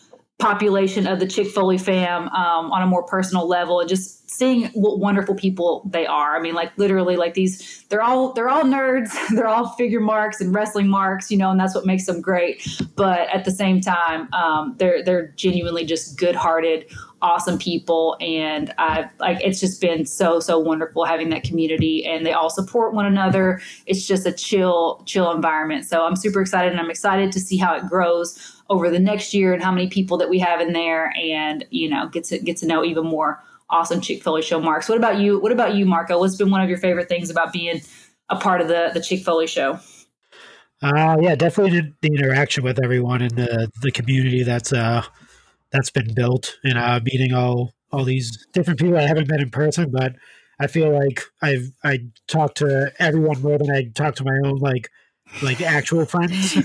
population 0.44 1.08
of 1.08 1.22
the 1.22 1.26
Chick 1.26 1.48
Foley 1.48 1.78
fam 1.78 2.28
um, 2.30 2.70
on 2.74 2.82
a 2.82 2.86
more 2.86 3.04
personal 3.04 3.48
level 3.48 3.80
and 3.80 3.88
just 3.88 4.30
seeing 4.30 4.66
what 4.74 5.00
wonderful 5.00 5.36
people 5.36 5.90
they 5.90 6.06
are. 6.06 6.36
I 6.36 6.42
mean, 6.42 6.54
like 6.54 6.78
literally, 6.78 7.16
like 7.16 7.34
these, 7.34 7.86
they're 7.88 8.02
all 8.02 8.34
they're 8.34 8.50
all 8.50 8.64
nerds. 8.64 9.14
They're 9.34 9.48
all 9.48 9.70
figure 9.70 10.02
marks 10.02 10.42
and 10.42 10.54
wrestling 10.54 10.88
marks, 10.88 11.32
you 11.32 11.38
know, 11.38 11.50
and 11.50 11.60
that's 11.60 11.74
what 11.74 11.86
makes 11.86 12.06
them 12.06 12.20
great. 12.20 12.68
But 12.96 13.30
at 13.34 13.46
the 13.46 13.52
same 13.52 13.80
time, 13.80 14.28
um, 14.34 14.76
they're 14.78 15.02
they're 15.04 15.28
genuinely 15.30 15.86
just 15.86 16.18
good 16.18 16.36
hearted, 16.36 16.92
awesome 17.22 17.58
people, 17.58 18.18
and 18.20 18.74
I've 18.78 19.10
like 19.20 19.40
it's 19.42 19.60
just 19.62 19.80
been 19.80 20.06
so 20.06 20.40
so 20.40 20.60
wonderful 20.60 21.06
having 21.06 21.30
that 21.30 21.44
community, 21.44 22.06
and 22.06 22.26
they 22.26 22.34
all 22.34 22.50
support 22.50 22.94
one 22.94 23.06
another. 23.06 23.62
It's 23.86 24.06
just 24.06 24.28
a 24.28 24.32
chill 24.32 25.04
chill 25.06 25.32
environment. 25.32 25.86
So 25.86 26.06
I'm 26.06 26.18
super 26.18 26.42
excited, 26.42 26.72
and 26.72 26.82
I'm 26.82 26.92
excited 26.92 27.32
to 27.32 27.40
see 27.40 27.58
how 27.58 27.76
it 27.76 27.88
grows 27.88 28.53
over 28.70 28.90
the 28.90 29.00
next 29.00 29.34
year 29.34 29.54
and 29.54 29.62
how 29.62 29.72
many 29.72 29.88
people 29.88 30.18
that 30.18 30.30
we 30.30 30.40
have 30.40 30.62
in 30.62 30.74
there, 30.74 31.14
and 31.18 31.66
you 31.70 31.90
know, 31.90 32.08
get 32.08 32.24
to 32.26 32.40
get 32.40 32.58
to 32.58 32.66
know 32.66 32.84
even 32.84 33.06
more 33.06 33.44
awesome 33.70 34.02
Chick 34.02 34.24
Foley 34.24 34.42
show 34.42 34.60
marks. 34.60 34.88
What 34.88 34.98
about 34.98 35.20
you? 35.20 35.40
What 35.40 35.52
about 35.52 35.76
you, 35.76 35.86
Marco? 35.86 36.20
What's 36.20 36.36
been 36.36 36.52
one 36.52 36.62
of 36.62 36.70
your 36.70 36.78
favorite 36.78 37.10
things 37.10 37.30
about 37.30 37.52
being 37.52 37.82
a 38.30 38.36
part 38.36 38.62
of 38.62 38.68
the 38.68 38.92
the 38.94 39.02
Chick 39.02 39.24
Foley 39.24 39.48
show? 39.48 39.80
Uh, 40.82 41.18
yeah, 41.22 41.34
definitely 41.34 41.94
the, 42.02 42.08
interaction 42.08 42.64
with 42.64 42.84
everyone 42.84 43.22
in 43.22 43.36
the 43.36 43.72
the 43.82 43.92
community 43.92 44.44
that's 44.44 44.74
uh 44.74 45.04
that's 45.72 45.90
been 45.90 46.14
built 46.14 46.58
and 46.64 46.78
uh 46.78 47.00
meeting 47.04 47.34
all 47.34 47.74
all 47.92 48.04
these 48.04 48.46
different 48.54 48.80
people 48.80 48.98
I 48.98 49.08
haven't 49.08 49.30
met 49.30 49.40
in 49.40 49.50
person, 49.50 49.92
but 49.92 50.16
I 50.60 50.68
feel 50.68 50.92
like 50.92 51.22
I've 51.42 51.72
I 51.84 52.00
talked 52.28 52.58
to 52.58 52.92
everyone 53.00 53.42
more 53.42 53.58
than 53.58 53.72
I 53.72 53.86
talk 53.96 54.16
to 54.16 54.24
my 54.24 54.38
own 54.46 54.58
like 54.58 54.90
like 55.42 55.62
actual 55.62 56.06
friends. 56.06 56.56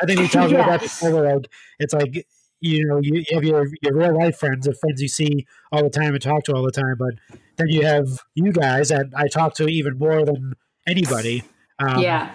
I 0.00 0.06
think 0.06 0.20
we 0.20 0.28
talked 0.28 0.52
Yeah. 0.52 0.60
about 0.60 0.80
that 0.80 0.82
before. 0.82 1.22
Like 1.34 1.46
it's 1.78 1.94
like 1.94 2.26
you 2.60 2.86
know 2.86 2.98
you, 3.02 3.24
have 3.32 3.44
your 3.44 3.66
your 3.82 3.94
real 3.94 4.16
life 4.16 4.38
friends, 4.38 4.66
the 4.66 4.74
friends 4.74 5.00
you 5.02 5.08
see 5.08 5.46
all 5.72 5.82
the 5.82 5.90
time 5.90 6.14
and 6.14 6.22
talk 6.22 6.44
to 6.44 6.54
all 6.54 6.64
the 6.64 6.72
time, 6.72 6.96
but 6.98 7.14
then 7.56 7.68
you 7.68 7.84
have 7.84 8.06
you 8.34 8.52
guys 8.52 8.88
that 8.88 9.06
I 9.16 9.28
talk 9.28 9.54
to 9.54 9.66
even 9.68 9.98
more 9.98 10.24
than 10.24 10.54
anybody. 10.86 11.44
Um, 11.78 12.02
yeah, 12.02 12.34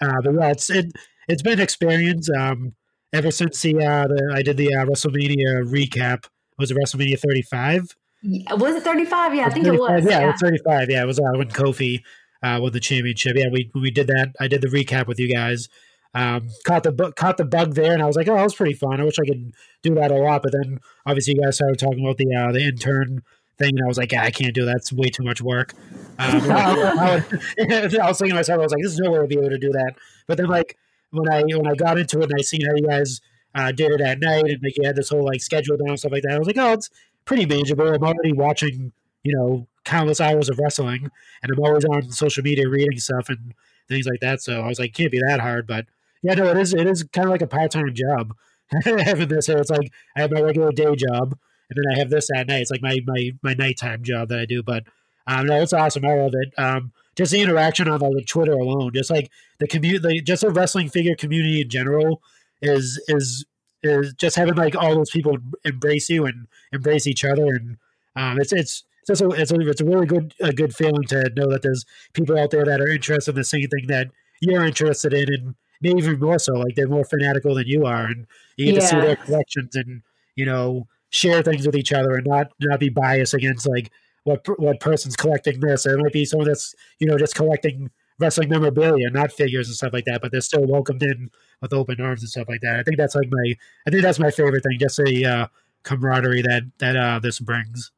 uh, 0.00 0.20
but 0.22 0.34
yeah, 0.34 0.50
it's 0.50 0.70
it, 0.70 0.92
it's 1.28 1.42
been 1.42 1.54
an 1.54 1.60
experience. 1.60 2.28
Um, 2.30 2.74
ever 3.12 3.30
since 3.30 3.60
the, 3.62 3.76
uh, 3.78 4.06
the 4.06 4.32
I 4.34 4.42
did 4.42 4.56
the 4.56 4.74
uh, 4.74 4.84
WrestleMania 4.84 5.64
recap. 5.64 6.26
Was 6.58 6.70
it 6.70 6.76
WrestleMania 6.76 7.18
35? 7.18 7.96
Was 8.22 8.76
it 8.76 8.82
thirty 8.82 9.06
five? 9.06 9.34
Yeah, 9.34 9.46
I 9.46 9.50
think 9.50 9.66
it 9.66 9.72
was. 9.72 10.04
Yeah, 10.04 10.18
it 10.18 10.20
Yeah, 10.20 10.26
was 10.26 10.40
35. 10.40 10.90
Yeah, 10.90 11.02
it 11.02 11.06
was 11.06 11.18
uh, 11.18 11.22
when 11.36 11.48
Kofi 11.48 12.02
uh, 12.42 12.58
won 12.60 12.72
the 12.72 12.80
championship. 12.80 13.36
Yeah, 13.36 13.48
we 13.52 13.70
we 13.74 13.90
did 13.90 14.06
that. 14.08 14.34
I 14.40 14.48
did 14.48 14.60
the 14.60 14.68
recap 14.68 15.06
with 15.06 15.18
you 15.18 15.32
guys. 15.32 15.68
Um, 16.12 16.48
caught 16.64 16.82
the 16.82 16.92
bu- 16.92 17.12
caught 17.12 17.36
the 17.36 17.44
bug 17.44 17.74
there, 17.74 17.92
and 17.92 18.02
I 18.02 18.06
was 18.06 18.16
like, 18.16 18.28
oh, 18.28 18.34
that 18.34 18.42
was 18.42 18.54
pretty 18.54 18.74
fun. 18.74 19.00
I 19.00 19.04
wish 19.04 19.18
I 19.18 19.26
could 19.26 19.52
do 19.82 19.94
that 19.94 20.10
a 20.10 20.16
lot. 20.16 20.42
But 20.42 20.52
then 20.52 20.80
obviously 21.06 21.34
you 21.34 21.42
guys 21.42 21.56
started 21.56 21.78
talking 21.78 22.04
about 22.04 22.16
the 22.16 22.34
uh, 22.34 22.52
the 22.52 22.62
intern 22.62 23.22
thing, 23.58 23.76
and 23.76 23.84
I 23.84 23.86
was 23.86 23.98
like, 23.98 24.12
yeah, 24.12 24.24
I 24.24 24.30
can't 24.30 24.54
do 24.54 24.64
that. 24.64 24.76
It's 24.76 24.92
way 24.92 25.08
too 25.08 25.22
much 25.22 25.40
work. 25.40 25.74
Um, 26.18 26.40
I, 26.50 27.24
was, 27.30 27.94
I 27.98 28.08
was 28.08 28.18
thinking 28.18 28.30
to 28.30 28.34
myself, 28.36 28.58
I 28.58 28.62
was 28.62 28.72
like, 28.72 28.82
this 28.82 28.92
is 28.92 28.98
no 28.98 29.10
way 29.10 29.18
I'll 29.18 29.26
be 29.26 29.38
able 29.38 29.50
to 29.50 29.58
do 29.58 29.72
that. 29.72 29.94
But 30.26 30.38
then 30.38 30.46
like 30.46 30.76
when 31.10 31.30
I 31.30 31.42
when 31.42 31.66
I 31.66 31.74
got 31.74 31.98
into 31.98 32.20
it 32.20 32.30
and 32.30 32.34
I 32.38 32.42
seen 32.42 32.66
how 32.66 32.74
you 32.74 32.86
guys 32.86 33.20
uh, 33.54 33.72
did 33.72 33.92
it 33.92 34.00
at 34.00 34.20
night 34.20 34.46
and 34.46 34.62
like 34.62 34.76
you 34.76 34.84
had 34.84 34.96
this 34.96 35.10
whole 35.10 35.24
like 35.24 35.40
schedule 35.42 35.76
down 35.76 35.90
and 35.90 35.98
stuff 35.98 36.12
like 36.12 36.22
that, 36.22 36.32
I 36.32 36.38
was 36.38 36.46
like, 36.46 36.58
oh, 36.58 36.72
it's 36.72 36.90
pretty 37.24 37.46
manageable. 37.46 37.86
I'm 37.86 38.02
already 38.02 38.32
watching, 38.32 38.92
you 39.22 39.36
know, 39.36 39.68
countless 39.84 40.20
hours 40.20 40.48
of 40.48 40.58
wrestling, 40.58 41.10
and 41.42 41.52
I'm 41.52 41.60
always 41.64 41.84
on 41.84 42.10
social 42.10 42.42
media 42.42 42.68
reading 42.68 42.98
stuff 42.98 43.28
and 43.28 43.54
things 43.88 44.06
like 44.06 44.20
that. 44.20 44.42
So 44.42 44.60
I 44.62 44.68
was 44.68 44.78
like, 44.78 44.94
can't 44.94 45.12
be 45.12 45.20
that 45.20 45.40
hard. 45.40 45.66
But 45.66 45.86
yeah, 46.22 46.34
no, 46.34 46.46
it 46.46 46.56
is. 46.56 46.74
It 46.74 46.86
is 46.86 47.02
kind 47.04 47.26
of 47.26 47.32
like 47.32 47.42
a 47.42 47.46
part 47.46 47.70
time 47.70 47.92
job 47.94 48.34
having 48.84 49.28
this 49.28 49.46
here. 49.46 49.58
It's 49.58 49.70
like 49.70 49.92
I 50.16 50.20
have 50.20 50.30
my 50.30 50.40
regular 50.40 50.72
day 50.72 50.94
job, 50.96 51.36
and 51.70 51.76
then 51.76 51.84
I 51.94 51.98
have 51.98 52.10
this 52.10 52.28
at 52.34 52.46
night. 52.46 52.62
It's 52.62 52.70
like 52.70 52.82
my 52.82 52.98
my 53.06 53.30
my 53.42 53.54
nighttime 53.54 54.02
job 54.02 54.28
that 54.28 54.38
I 54.38 54.44
do. 54.44 54.62
But 54.62 54.84
um, 55.26 55.46
no, 55.46 55.60
it's 55.60 55.72
awesome. 55.72 56.04
I 56.04 56.14
love 56.14 56.34
it. 56.34 56.52
Um, 56.58 56.92
just 57.16 57.32
the 57.32 57.40
interaction 57.40 57.88
on 57.88 58.00
like 58.00 58.26
Twitter 58.26 58.52
alone, 58.52 58.92
just 58.94 59.10
like 59.10 59.30
the 59.58 59.66
community, 59.66 60.06
like, 60.06 60.24
just 60.24 60.42
the 60.42 60.50
wrestling 60.50 60.88
figure 60.88 61.14
community 61.14 61.60
in 61.60 61.68
general 61.68 62.22
is 62.62 63.02
is 63.08 63.44
is 63.82 64.12
just 64.14 64.36
having 64.36 64.54
like 64.54 64.76
all 64.76 64.94
those 64.94 65.10
people 65.10 65.38
embrace 65.64 66.08
you 66.08 66.26
and 66.26 66.46
embrace 66.72 67.06
each 67.06 67.24
other, 67.24 67.46
and 67.46 67.76
um, 68.16 68.40
it's 68.40 68.52
it's 68.52 68.84
it's 68.84 68.84
just 69.10 69.22
a, 69.22 69.28
it's 69.30 69.50
a, 69.50 69.60
it's 69.60 69.80
a 69.80 69.84
really 69.84 70.06
good 70.06 70.34
a 70.40 70.52
good 70.52 70.74
feeling 70.74 71.02
to 71.08 71.30
know 71.34 71.50
that 71.50 71.62
there's 71.62 71.84
people 72.12 72.38
out 72.38 72.50
there 72.50 72.64
that 72.64 72.80
are 72.80 72.88
interested 72.88 73.32
in 73.32 73.36
the 73.36 73.44
same 73.44 73.68
thing 73.68 73.86
that 73.88 74.08
you're 74.40 74.64
interested 74.64 75.12
in, 75.12 75.26
and 75.32 75.54
maybe 75.80 75.98
even 75.98 76.20
more 76.20 76.38
so, 76.38 76.54
like 76.54 76.76
they're 76.76 76.88
more 76.88 77.04
fanatical 77.04 77.54
than 77.54 77.66
you 77.66 77.84
are, 77.84 78.04
and 78.04 78.26
you 78.56 78.66
get 78.66 78.80
to 78.80 78.86
see 78.86 78.96
their 78.96 79.16
collections 79.16 79.74
and 79.74 80.02
you 80.36 80.46
know 80.46 80.86
share 81.10 81.42
things 81.42 81.66
with 81.66 81.76
each 81.76 81.92
other 81.92 82.14
and 82.14 82.26
not 82.26 82.52
not 82.60 82.78
be 82.78 82.88
biased 82.88 83.34
against 83.34 83.68
like 83.68 83.90
what 84.24 84.46
what 84.60 84.78
person's 84.80 85.16
collecting 85.16 85.58
this. 85.60 85.86
It 85.86 85.98
might 85.98 86.12
be 86.12 86.24
someone 86.24 86.46
that's 86.46 86.74
you 87.00 87.08
know 87.08 87.18
just 87.18 87.34
collecting 87.34 87.90
wrestling 88.20 88.50
memorabilia, 88.50 89.10
not 89.10 89.32
figures 89.32 89.66
and 89.66 89.76
stuff 89.76 89.92
like 89.92 90.04
that, 90.04 90.20
but 90.20 90.30
they're 90.30 90.42
still 90.42 90.66
welcomed 90.66 91.02
in 91.02 91.30
with 91.62 91.72
open 91.72 92.00
arms 92.00 92.22
and 92.22 92.28
stuff 92.28 92.48
like 92.48 92.60
that. 92.60 92.78
I 92.78 92.82
think 92.84 92.96
that's 92.96 93.16
like 93.16 93.28
my 93.30 93.54
I 93.86 93.90
think 93.90 94.02
that's 94.02 94.20
my 94.20 94.30
favorite 94.30 94.62
thing, 94.62 94.78
just 94.78 94.98
the 94.98 95.26
uh, 95.26 95.46
camaraderie 95.82 96.42
that 96.42 96.62
that 96.78 96.96
uh, 96.96 97.18
this 97.18 97.40
brings. 97.40 97.90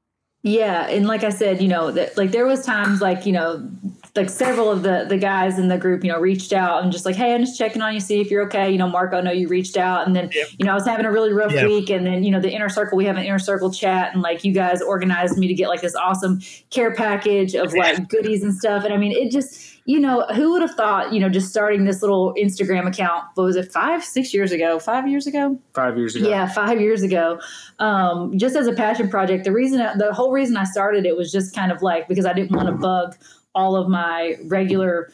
Yeah, 0.45 0.89
and 0.89 1.07
like 1.07 1.23
I 1.23 1.29
said, 1.31 1.63
you 1.63 1.69
know, 1.69 1.93
that 1.93 2.17
like 2.17 2.33
there 2.33 2.47
was 2.47 2.65
times 2.67 3.01
like 3.01 3.27
you 3.27 3.33
know, 3.33 3.71
like 4.17 4.29
several 4.29 4.73
of 4.73 4.83
the 4.83 5.07
the 5.09 5.17
guys 5.17 5.57
in 5.57 5.69
the 5.69 5.79
group, 5.79 6.03
you 6.03 6.11
know, 6.11 6.19
reached 6.19 6.53
out 6.53 6.83
and 6.83 6.91
just 6.91 7.07
like, 7.07 7.15
hey, 7.15 7.33
I'm 7.33 7.43
just 7.43 7.57
checking 7.57 7.81
on 7.81 7.95
you, 7.95 8.01
see 8.01 8.21
if 8.21 8.29
you're 8.29 8.43
okay. 8.47 8.69
You 8.71 8.77
know, 8.77 8.89
Marco, 8.89 9.19
I 9.19 9.21
know 9.21 9.31
you 9.31 9.47
reached 9.47 9.77
out, 9.77 10.05
and 10.05 10.17
then 10.17 10.31
you 10.59 10.67
know, 10.67 10.73
I 10.73 10.75
was 10.75 10.85
having 10.85 11.07
a 11.07 11.13
really 11.13 11.33
rough 11.33 11.53
Yeah. 11.53 11.67
week, 11.67 11.91
and 11.91 12.05
then 12.05 12.25
you 12.25 12.33
know, 12.33 12.41
the 12.41 12.51
inner 12.51 12.69
circle, 12.69 12.99
we 12.99 13.05
have 13.05 13.17
an 13.17 13.25
inner 13.25 13.39
circle 13.39 13.71
chat, 13.73 14.15
and 14.15 14.23
like 14.23 14.43
you 14.43 14.53
guys 14.53 14.83
organized 14.83 15.39
me 15.39 15.47
to 15.47 15.55
get 15.55 15.69
like 15.69 15.81
this 15.81 15.95
awesome 15.95 16.41
care 16.71 16.93
package 16.93 17.55
of 17.55 17.73
like 17.75 18.09
goodies 18.09 18.43
and 18.43 18.53
stuff, 18.53 18.83
and 18.85 18.93
I 18.93 18.97
mean, 18.97 19.13
it 19.13 19.31
just. 19.31 19.72
You 19.85 19.99
know, 19.99 20.25
who 20.35 20.53
would 20.53 20.63
have 20.63 20.75
thought, 20.75 21.13
you 21.13 21.19
know, 21.19 21.29
just 21.29 21.49
starting 21.49 21.85
this 21.85 22.03
little 22.03 22.35
Instagram 22.35 22.87
account, 22.87 23.25
what 23.35 23.45
was 23.45 23.57
it, 23.57 23.73
five, 23.73 24.05
six 24.05 24.33
years 24.33 24.53
ago? 24.53 24.79
Five 24.79 25.09
years 25.09 25.27
ago? 25.27 25.59
five 25.75 25.97
years 25.99 26.15
ago. 26.15 26.29
Yeah, 26.29 26.47
five 26.47 26.81
years 26.81 27.03
ago. 27.03 27.41
Um, 27.81 28.39
just 28.39 28.55
as 28.55 28.69
a 28.69 28.73
passion 28.73 29.09
project. 29.09 29.45
The 29.45 29.53
reason, 29.53 29.79
the 29.99 30.13
whole 30.13 30.31
reason 30.31 30.57
I 30.57 30.65
started 30.65 31.05
it 31.05 31.17
was 31.17 31.33
just 31.33 31.55
kind 31.55 31.73
of 31.73 31.83
like 31.83 32.07
because 32.07 32.27
I 32.27 32.33
didn't 32.33 32.53
want 32.53 32.69
to 32.69 32.75
bug 32.75 33.17
all 33.55 33.77
of 33.77 33.89
my 33.89 34.37
regular 34.45 35.11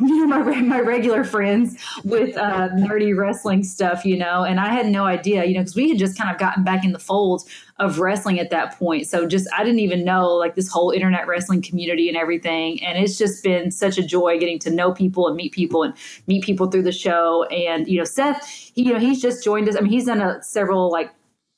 you 0.00 0.26
know, 0.26 0.42
my, 0.42 0.60
my 0.60 0.80
regular 0.80 1.22
friends 1.22 1.76
with 2.04 2.36
uh, 2.36 2.70
nerdy 2.70 3.16
wrestling 3.16 3.62
stuff, 3.62 4.04
you 4.04 4.16
know, 4.16 4.42
and 4.42 4.58
I 4.58 4.68
had 4.68 4.86
no 4.86 5.04
idea, 5.04 5.44
you 5.44 5.54
know, 5.54 5.60
because 5.60 5.76
we 5.76 5.90
had 5.90 5.98
just 5.98 6.16
kind 6.16 6.30
of 6.30 6.38
gotten 6.38 6.64
back 6.64 6.84
in 6.84 6.92
the 6.92 6.98
fold 6.98 7.42
of 7.78 7.98
wrestling 7.98 8.38
at 8.38 8.50
that 8.50 8.78
point. 8.78 9.06
So 9.06 9.26
just, 9.26 9.46
I 9.52 9.64
didn't 9.64 9.80
even 9.80 10.04
know 10.04 10.28
like 10.28 10.54
this 10.54 10.68
whole 10.68 10.90
internet 10.90 11.26
wrestling 11.26 11.60
community 11.60 12.08
and 12.08 12.16
everything. 12.16 12.82
And 12.82 12.98
it's 12.98 13.18
just 13.18 13.42
been 13.42 13.70
such 13.70 13.98
a 13.98 14.02
joy 14.02 14.38
getting 14.38 14.58
to 14.60 14.70
know 14.70 14.92
people 14.92 15.26
and 15.26 15.36
meet 15.36 15.52
people 15.52 15.82
and 15.82 15.94
meet 16.26 16.44
people 16.44 16.70
through 16.70 16.84
the 16.84 16.92
show. 16.92 17.44
And, 17.44 17.86
you 17.86 17.98
know, 17.98 18.04
Seth, 18.04 18.46
he, 18.46 18.84
you 18.84 18.92
know, 18.92 18.98
he's 18.98 19.20
just 19.20 19.44
joined 19.44 19.68
us. 19.68 19.76
I 19.76 19.80
mean, 19.80 19.92
he's 19.92 20.06
done 20.06 20.22
a, 20.22 20.42
several 20.42 20.90
like 20.90 21.12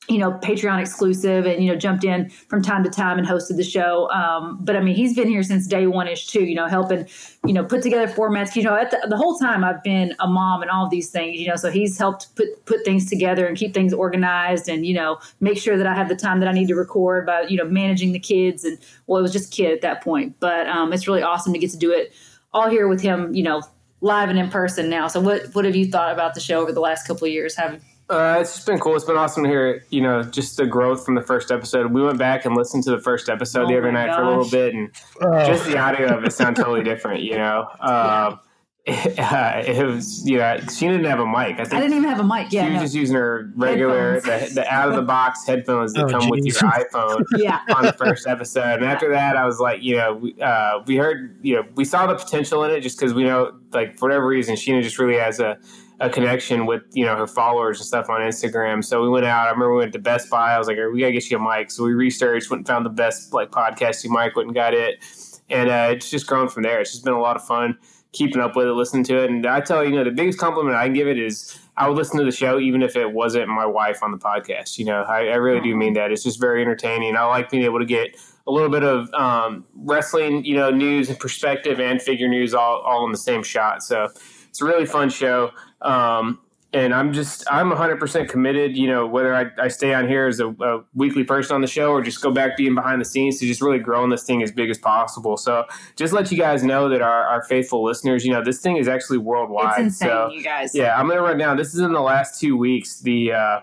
you 0.07 0.19
know, 0.19 0.33
Patreon 0.33 0.79
exclusive 0.79 1.45
and, 1.45 1.63
you 1.63 1.71
know, 1.71 1.75
jumped 1.77 2.03
in 2.03 2.29
from 2.29 2.61
time 2.61 2.83
to 2.83 2.89
time 2.89 3.17
and 3.17 3.27
hosted 3.27 3.57
the 3.57 3.63
show. 3.63 4.09
Um, 4.11 4.59
but 4.61 4.75
I 4.75 4.81
mean, 4.81 4.95
he's 4.95 5.15
been 5.15 5.27
here 5.27 5.41
since 5.41 5.65
day 5.65 5.87
one 5.87 6.07
ish 6.07 6.27
too, 6.27 6.43
you 6.43 6.53
know, 6.53 6.67
helping, 6.67 7.07
you 7.45 7.53
know, 7.53 7.63
put 7.63 7.81
together 7.81 8.11
formats, 8.11 8.55
you 8.55 8.63
know, 8.63 8.75
the, 8.75 9.07
the, 9.07 9.17
whole 9.17 9.37
time 9.39 9.63
I've 9.63 9.81
been 9.83 10.13
a 10.19 10.27
mom 10.27 10.61
and 10.61 10.69
all 10.69 10.87
these 10.87 11.09
things, 11.09 11.39
you 11.39 11.47
know, 11.47 11.55
so 11.55 11.71
he's 11.71 11.97
helped 11.97 12.35
put, 12.35 12.65
put 12.65 12.85
things 12.85 13.09
together 13.09 13.47
and 13.47 13.57
keep 13.57 13.73
things 13.73 13.93
organized 13.93 14.69
and, 14.69 14.85
you 14.85 14.93
know, 14.93 15.17
make 15.39 15.57
sure 15.57 15.75
that 15.75 15.87
I 15.87 15.95
have 15.95 16.07
the 16.07 16.15
time 16.15 16.39
that 16.39 16.47
I 16.47 16.51
need 16.51 16.67
to 16.67 16.75
record 16.75 17.25
by, 17.25 17.41
you 17.41 17.57
know, 17.57 17.65
managing 17.65 18.11
the 18.11 18.19
kids. 18.19 18.63
And 18.63 18.77
well, 19.07 19.19
it 19.19 19.23
was 19.23 19.33
just 19.33 19.51
kid 19.51 19.71
at 19.71 19.81
that 19.81 20.03
point, 20.03 20.39
but 20.39 20.67
um, 20.67 20.93
it's 20.93 21.07
really 21.07 21.23
awesome 21.23 21.51
to 21.53 21.59
get 21.59 21.71
to 21.71 21.77
do 21.77 21.91
it 21.91 22.13
all 22.53 22.69
here 22.69 22.87
with 22.87 23.01
him, 23.01 23.33
you 23.33 23.43
know, 23.43 23.63
live 24.01 24.29
and 24.29 24.37
in 24.37 24.49
person 24.49 24.87
now. 24.87 25.07
So 25.07 25.19
what, 25.19 25.53
what 25.53 25.65
have 25.65 25.75
you 25.75 25.89
thought 25.89 26.13
about 26.13 26.35
the 26.35 26.39
show 26.39 26.61
over 26.61 26.71
the 26.71 26.79
last 26.79 27.07
couple 27.07 27.25
of 27.25 27.33
years? 27.33 27.55
Have 27.55 27.81
uh, 28.09 28.37
it's 28.39 28.53
just 28.53 28.67
been 28.67 28.79
cool. 28.79 28.95
It's 28.95 29.05
been 29.05 29.17
awesome 29.17 29.43
to 29.43 29.49
hear, 29.49 29.83
you 29.89 30.01
know, 30.01 30.21
just 30.21 30.57
the 30.57 30.65
growth 30.67 31.03
from 31.03 31.15
the 31.15 31.21
first 31.21 31.51
episode. 31.51 31.91
We 31.91 32.03
went 32.03 32.19
back 32.19 32.45
and 32.45 32.55
listened 32.55 32.83
to 32.83 32.91
the 32.91 32.99
first 32.99 33.29
episode 33.29 33.65
oh 33.65 33.67
the 33.67 33.77
other 33.77 33.91
night 33.91 34.07
gosh. 34.07 34.17
for 34.17 34.23
a 34.23 34.29
little 34.29 34.49
bit, 34.49 34.75
and 34.75 34.91
oh. 35.21 35.45
just 35.47 35.65
the 35.65 35.77
audio 35.77 36.15
of 36.15 36.23
it 36.23 36.31
sounded 36.31 36.61
totally 36.61 36.83
different, 36.83 37.23
you 37.23 37.37
know. 37.37 37.67
Um, 37.85 38.39
it, 38.87 39.17
uh, 39.17 39.63
it, 39.65 39.83
was, 39.83 40.23
you 40.29 40.37
know, 40.37 40.59
she 40.71 40.87
didn't 40.87 41.05
have 41.05 41.19
a 41.19 41.25
mic. 41.25 41.59
I, 41.59 41.63
think 41.63 41.73
I 41.73 41.79
didn't 41.81 41.97
even 41.97 42.07
have 42.07 42.19
a 42.19 42.23
mic. 42.23 42.51
Yeah, 42.51 42.65
she 42.65 42.73
was 42.73 42.75
no. 42.75 42.81
just 42.81 42.93
using 42.93 43.15
her 43.15 43.51
regular, 43.55 44.21
the, 44.21 44.51
the, 44.53 44.71
out 44.71 44.89
of 44.89 44.95
the 44.95 45.01
box 45.01 45.43
headphones 45.47 45.93
that 45.93 46.03
oh, 46.03 46.09
come 46.09 46.21
geez. 46.21 46.29
with 46.29 46.61
your 46.61 46.71
iPhone. 46.71 47.23
yeah. 47.37 47.61
on 47.75 47.85
the 47.85 47.93
first 47.93 48.27
episode, 48.27 48.75
and 48.75 48.85
after 48.85 49.09
that, 49.09 49.37
I 49.37 49.45
was 49.45 49.59
like, 49.59 49.81
you 49.81 49.95
know, 49.95 50.13
we, 50.13 50.39
uh, 50.39 50.81
we 50.85 50.97
heard, 50.97 51.35
you 51.41 51.55
know, 51.55 51.63
we 51.73 51.83
saw 51.83 52.05
the 52.05 52.13
potential 52.13 52.63
in 52.63 52.69
it 52.69 52.81
just 52.81 52.99
because 52.99 53.15
we 53.15 53.23
know, 53.23 53.57
like, 53.73 53.97
for 53.97 54.07
whatever 54.07 54.27
reason, 54.27 54.53
Sheena 54.53 54.83
just 54.83 54.99
really 54.99 55.17
has 55.17 55.39
a 55.39 55.57
a 55.99 56.09
connection 56.09 56.65
with 56.65 56.83
you 56.91 57.05
know 57.05 57.15
her 57.15 57.27
followers 57.27 57.79
and 57.79 57.87
stuff 57.87 58.09
on 58.09 58.21
Instagram. 58.21 58.83
So 58.83 59.01
we 59.01 59.09
went 59.09 59.25
out. 59.25 59.47
I 59.47 59.51
remember 59.51 59.73
we 59.73 59.79
went 59.79 59.93
to 59.93 59.99
Best 59.99 60.29
Buy. 60.29 60.53
I 60.53 60.57
was 60.57 60.67
like, 60.67 60.77
we 60.91 60.99
gotta 60.99 61.13
get 61.13 61.29
you 61.29 61.37
a 61.37 61.39
mic. 61.39 61.71
So 61.71 61.83
we 61.83 61.93
researched, 61.93 62.49
went 62.49 62.61
and 62.61 62.67
found 62.67 62.85
the 62.85 62.89
best 62.89 63.33
like 63.33 63.51
podcasting 63.51 64.09
mic, 64.09 64.35
went 64.35 64.47
and 64.47 64.55
got 64.55 64.73
it, 64.73 65.03
and 65.49 65.69
uh, 65.69 65.89
it's 65.91 66.09
just 66.09 66.27
grown 66.27 66.49
from 66.49 66.63
there. 66.63 66.81
It's 66.81 66.91
just 66.91 67.03
been 67.03 67.13
a 67.13 67.21
lot 67.21 67.35
of 67.35 67.45
fun 67.45 67.77
keeping 68.15 68.41
up 68.41 68.55
with 68.55 68.65
it, 68.65 68.71
listening 68.71 69.03
to 69.03 69.23
it. 69.23 69.29
And 69.29 69.45
I 69.45 69.59
tell 69.59 69.83
you, 69.83 69.91
you 69.91 69.95
know, 69.97 70.03
the 70.03 70.11
biggest 70.11 70.39
compliment 70.39 70.75
I 70.75 70.85
can 70.85 70.93
give 70.93 71.07
it 71.07 71.19
is 71.19 71.59
I 71.77 71.87
would 71.87 71.97
listen 71.97 72.17
to 72.17 72.25
the 72.25 72.31
show 72.31 72.59
even 72.59 72.81
if 72.81 72.95
it 72.95 73.11
wasn't 73.11 73.49
my 73.49 73.65
wife 73.65 74.01
on 74.01 74.11
the 74.11 74.17
podcast. 74.17 74.77
You 74.77 74.85
know, 74.85 75.01
I, 75.01 75.27
I 75.27 75.35
really 75.35 75.59
do 75.59 75.75
mean 75.75 75.93
that. 75.93 76.11
It's 76.11 76.23
just 76.23 76.39
very 76.39 76.61
entertaining. 76.61 77.17
I 77.17 77.25
like 77.25 77.49
being 77.49 77.63
able 77.63 77.79
to 77.79 77.85
get 77.85 78.15
a 78.47 78.51
little 78.51 78.69
bit 78.69 78.83
of 78.83 79.13
um, 79.13 79.65
wrestling, 79.75 80.45
you 80.45 80.55
know, 80.55 80.71
news 80.71 81.09
and 81.09 81.19
perspective 81.19 81.79
and 81.79 82.01
figure 82.01 82.27
news 82.27 82.53
all, 82.53 82.79
all 82.79 83.05
in 83.05 83.11
the 83.11 83.17
same 83.17 83.43
shot. 83.43 83.83
So 83.83 84.07
it's 84.49 84.61
a 84.61 84.65
really 84.65 84.85
fun 84.85 85.09
show. 85.09 85.51
Um, 85.85 86.39
and 86.73 86.93
I'm 86.93 87.13
just 87.13 87.45
I'm 87.49 87.71
100% 87.71 88.27
committed. 88.27 88.75
You 88.75 88.87
know, 88.87 89.07
whether 89.07 89.33
I, 89.33 89.45
I 89.57 89.69
stay 89.69 89.93
on 89.93 90.07
here 90.07 90.27
as 90.27 90.41
a, 90.41 90.49
a, 90.49 90.83
weekly 90.93 91.23
person 91.23 91.55
on 91.55 91.61
the 91.61 91.67
show 91.67 91.91
or 91.91 92.01
just 92.01 92.21
go 92.21 92.31
back 92.31 92.57
being 92.57 92.75
behind 92.75 92.99
the 92.99 93.05
scenes 93.05 93.39
to 93.39 93.47
just 93.47 93.61
really 93.61 93.79
growing 93.79 94.09
this 94.09 94.23
thing 94.23 94.43
as 94.43 94.51
big 94.51 94.69
as 94.69 94.77
possible. 94.77 95.37
So 95.37 95.63
just 95.95 96.11
let 96.11 96.31
you 96.31 96.37
guys 96.37 96.63
know 96.63 96.89
that 96.89 97.01
our, 97.01 97.23
our 97.27 97.43
faithful 97.43 97.83
listeners, 97.83 98.25
you 98.25 98.33
know, 98.33 98.43
this 98.43 98.59
thing 98.59 98.75
is 98.75 98.89
actually 98.89 99.19
worldwide. 99.19 99.69
It's 99.71 100.01
insane, 100.01 100.09
so, 100.09 100.29
you 100.31 100.43
guys. 100.43 100.75
Yeah, 100.75 100.99
I'm 100.99 101.07
gonna 101.07 101.21
run 101.21 101.37
down. 101.37 101.55
This 101.55 101.73
is 101.73 101.79
in 101.79 101.93
the 101.93 102.01
last 102.01 102.41
two 102.41 102.57
weeks. 102.57 102.99
The 102.99 103.31
uh, 103.31 103.59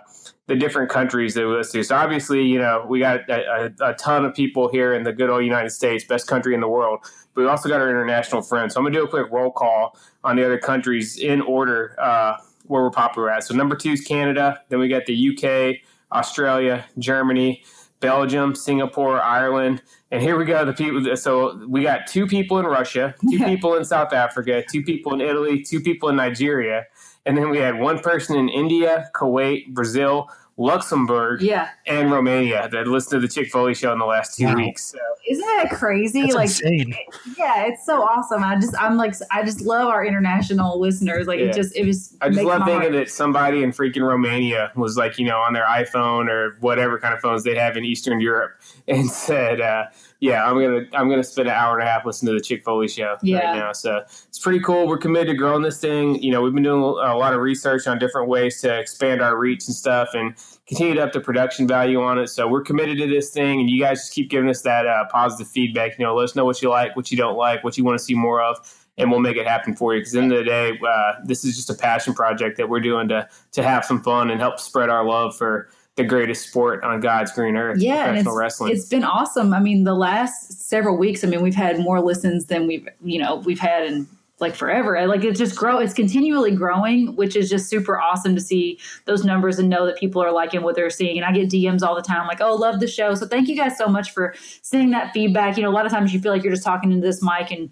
the 0.52 0.58
different 0.58 0.90
countries 0.90 1.32
that 1.32 1.46
we 1.46 1.54
listen 1.54 1.80
to. 1.80 1.84
So 1.84 1.96
obviously, 1.96 2.42
you 2.42 2.58
know, 2.58 2.84
we 2.86 2.98
got 2.98 3.26
a, 3.30 3.70
a, 3.80 3.90
a 3.92 3.94
ton 3.94 4.26
of 4.26 4.34
people 4.34 4.68
here 4.68 4.92
in 4.92 5.02
the 5.02 5.10
good 5.10 5.30
old 5.30 5.42
United 5.42 5.70
States, 5.70 6.04
best 6.04 6.26
country 6.26 6.52
in 6.52 6.60
the 6.60 6.68
world. 6.68 6.98
But 7.32 7.42
we 7.42 7.48
also 7.48 7.70
got 7.70 7.80
our 7.80 7.88
international 7.88 8.42
friends. 8.42 8.74
So 8.74 8.80
I'm 8.80 8.84
gonna 8.84 8.96
do 8.96 9.04
a 9.04 9.08
quick 9.08 9.32
roll 9.32 9.50
call 9.50 9.96
on 10.22 10.36
the 10.36 10.44
other 10.44 10.58
countries 10.58 11.16
in 11.16 11.40
order. 11.40 11.96
Uh, 11.98 12.36
where 12.66 12.82
we're 12.82 12.90
popular 12.90 13.28
at. 13.28 13.42
So 13.42 13.54
number 13.54 13.74
two 13.74 13.90
is 13.90 14.02
Canada. 14.02 14.62
Then 14.68 14.78
we 14.78 14.86
got 14.88 15.04
the 15.04 15.14
UK, 15.14 15.80
Australia, 16.12 16.86
Germany, 16.96 17.64
Belgium, 17.98 18.54
Singapore, 18.54 19.20
Ireland. 19.20 19.82
And 20.12 20.22
here 20.22 20.38
we 20.38 20.44
go. 20.44 20.64
The 20.64 20.72
people. 20.72 21.16
So 21.16 21.66
we 21.66 21.82
got 21.82 22.06
two 22.06 22.26
people 22.26 22.60
in 22.60 22.66
Russia, 22.66 23.14
two 23.30 23.38
people 23.44 23.74
in 23.74 23.84
South 23.84 24.12
Africa, 24.12 24.62
two 24.70 24.82
people 24.82 25.12
in 25.12 25.20
Italy, 25.20 25.60
two 25.60 25.80
people 25.80 26.08
in 26.08 26.16
Nigeria, 26.16 26.86
and 27.24 27.36
then 27.36 27.50
we 27.50 27.58
had 27.58 27.78
one 27.78 28.00
person 28.00 28.36
in 28.36 28.48
India, 28.48 29.10
Kuwait, 29.14 29.68
Brazil, 29.68 30.28
Luxembourg, 30.58 31.40
yeah. 31.40 31.70
and 31.86 32.10
Romania 32.10 32.68
that 32.70 32.86
listened 32.86 33.22
to 33.22 33.26
the 33.26 33.32
Chick 33.32 33.50
Foley 33.50 33.74
show 33.74 33.92
in 33.92 33.98
the 33.98 34.04
last 34.04 34.36
two 34.36 34.44
wow. 34.44 34.54
weeks. 34.54 34.84
So. 34.84 34.98
Isn't 35.28 35.46
that 35.46 35.70
crazy? 35.70 36.22
That's 36.22 36.34
like, 36.34 36.48
insane. 36.48 36.94
yeah, 37.38 37.64
it's 37.66 37.86
so 37.86 38.02
awesome. 38.02 38.44
I 38.44 38.56
just, 38.56 38.74
I'm 38.78 38.96
like, 38.96 39.14
I 39.30 39.44
just 39.44 39.62
love 39.62 39.88
our 39.88 40.04
international 40.04 40.78
listeners. 40.78 41.26
Like, 41.26 41.40
yeah. 41.40 41.46
it 41.46 41.54
just, 41.54 41.74
it 41.74 41.86
was. 41.86 42.16
I 42.20 42.28
just 42.28 42.42
love 42.42 42.64
thinking 42.66 42.92
that 42.92 43.10
somebody 43.10 43.62
in 43.62 43.70
freaking 43.70 44.06
Romania 44.06 44.72
was 44.76 44.96
like, 44.96 45.18
you 45.18 45.26
know, 45.26 45.38
on 45.38 45.54
their 45.54 45.66
iPhone 45.66 46.28
or 46.28 46.56
whatever 46.60 46.98
kind 46.98 47.14
of 47.14 47.20
phones 47.20 47.44
they 47.44 47.54
have 47.54 47.76
in 47.76 47.84
Eastern 47.84 48.20
Europe, 48.20 48.60
and 48.88 49.08
said, 49.10 49.60
uh, 49.60 49.86
"Yeah, 50.22 50.48
I'm 50.48 50.54
gonna, 50.54 50.86
I'm 50.92 51.10
gonna 51.10 51.24
spend 51.24 51.48
an 51.48 51.54
hour 51.54 51.76
and 51.76 51.86
a 51.86 51.90
half 51.90 52.06
listening 52.06 52.32
to 52.32 52.38
the 52.38 52.44
Chick 52.44 52.62
Foley 52.62 52.86
show 52.86 53.16
yeah. 53.22 53.38
right 53.38 53.56
now." 53.56 53.72
So 53.72 54.04
it's 54.28 54.38
pretty 54.38 54.60
cool. 54.60 54.86
We're 54.86 54.96
committed 54.96 55.26
to 55.30 55.34
growing 55.34 55.62
this 55.62 55.80
thing. 55.80 56.22
You 56.22 56.30
know, 56.30 56.40
we've 56.42 56.54
been 56.54 56.62
doing 56.62 56.80
a 56.80 57.16
lot 57.16 57.34
of 57.34 57.40
research 57.40 57.88
on 57.88 57.98
different 57.98 58.28
ways 58.28 58.60
to 58.60 58.78
expand 58.78 59.20
our 59.20 59.36
reach 59.36 59.66
and 59.66 59.74
stuff, 59.74 60.10
and 60.14 60.36
continue 60.68 60.94
to 60.94 61.02
up 61.02 61.12
the 61.12 61.20
production 61.20 61.66
value 61.66 62.00
on 62.00 62.20
it. 62.20 62.28
So 62.28 62.46
we're 62.46 62.62
committed 62.62 62.98
to 62.98 63.08
this 63.08 63.30
thing, 63.30 63.58
and 63.58 63.68
you 63.68 63.80
guys 63.80 64.02
just 64.02 64.12
keep 64.12 64.30
giving 64.30 64.48
us 64.48 64.62
that 64.62 64.86
uh, 64.86 65.06
positive 65.10 65.48
feedback. 65.48 65.98
You 65.98 66.04
know, 66.04 66.14
let 66.14 66.22
us 66.22 66.36
know 66.36 66.44
what 66.44 66.62
you 66.62 66.70
like, 66.70 66.94
what 66.94 67.10
you 67.10 67.16
don't 67.16 67.36
like, 67.36 67.64
what 67.64 67.76
you 67.76 67.82
want 67.82 67.98
to 67.98 68.04
see 68.04 68.14
more 68.14 68.40
of, 68.40 68.56
and 68.96 69.10
we'll 69.10 69.18
make 69.18 69.36
it 69.36 69.46
happen 69.46 69.74
for 69.74 69.92
you. 69.92 70.00
Because 70.02 70.14
at 70.14 70.18
the 70.18 70.22
end 70.22 70.32
of 70.32 70.38
the 70.38 70.44
day, 70.44 70.78
uh, 70.86 71.14
this 71.24 71.44
is 71.44 71.56
just 71.56 71.68
a 71.68 71.74
passion 71.74 72.14
project 72.14 72.58
that 72.58 72.68
we're 72.68 72.80
doing 72.80 73.08
to 73.08 73.28
to 73.52 73.62
have 73.64 73.84
some 73.84 74.00
fun 74.00 74.30
and 74.30 74.40
help 74.40 74.60
spread 74.60 74.88
our 74.88 75.04
love 75.04 75.36
for 75.36 75.68
the 75.96 76.04
greatest 76.04 76.48
sport 76.48 76.82
on 76.84 77.00
God's 77.00 77.32
green 77.32 77.56
earth. 77.56 77.78
Yeah, 77.78 78.06
professional 78.06 78.32
it's, 78.32 78.38
wrestling. 78.38 78.72
It's 78.72 78.88
been 78.88 79.04
awesome. 79.04 79.52
I 79.52 79.60
mean, 79.60 79.84
the 79.84 79.94
last 79.94 80.68
several 80.68 80.96
weeks, 80.96 81.22
I 81.22 81.28
mean, 81.28 81.42
we've 81.42 81.54
had 81.54 81.78
more 81.78 82.00
listens 82.00 82.46
than 82.46 82.66
we've 82.66 82.88
you 83.02 83.18
know 83.18 83.36
we've 83.36 83.60
had 83.60 83.84
in 83.84 84.06
like 84.40 84.54
forever. 84.54 85.06
Like 85.06 85.22
it's 85.22 85.38
just 85.38 85.56
grow. 85.56 85.78
It's 85.78 85.94
continually 85.94 86.54
growing, 86.54 87.14
which 87.16 87.36
is 87.36 87.48
just 87.48 87.68
super 87.68 88.00
awesome 88.00 88.34
to 88.34 88.40
see 88.40 88.78
those 89.04 89.24
numbers 89.24 89.58
and 89.58 89.68
know 89.68 89.86
that 89.86 89.96
people 89.96 90.22
are 90.22 90.32
liking 90.32 90.62
what 90.62 90.74
they're 90.74 90.90
seeing. 90.90 91.16
And 91.16 91.24
I 91.24 91.32
get 91.32 91.48
DMs 91.48 91.82
all 91.82 91.94
the 91.94 92.02
time, 92.02 92.26
like, 92.26 92.40
"Oh, 92.40 92.54
love 92.54 92.80
the 92.80 92.88
show." 92.88 93.14
So 93.14 93.26
thank 93.26 93.48
you 93.48 93.56
guys 93.56 93.78
so 93.78 93.86
much 93.86 94.12
for 94.12 94.34
sending 94.62 94.90
that 94.90 95.12
feedback. 95.12 95.56
You 95.56 95.62
know, 95.62 95.70
a 95.70 95.72
lot 95.76 95.86
of 95.86 95.92
times 95.92 96.12
you 96.12 96.20
feel 96.20 96.32
like 96.32 96.42
you're 96.42 96.52
just 96.52 96.64
talking 96.64 96.90
into 96.90 97.06
this 97.06 97.22
mic 97.22 97.50
and 97.50 97.70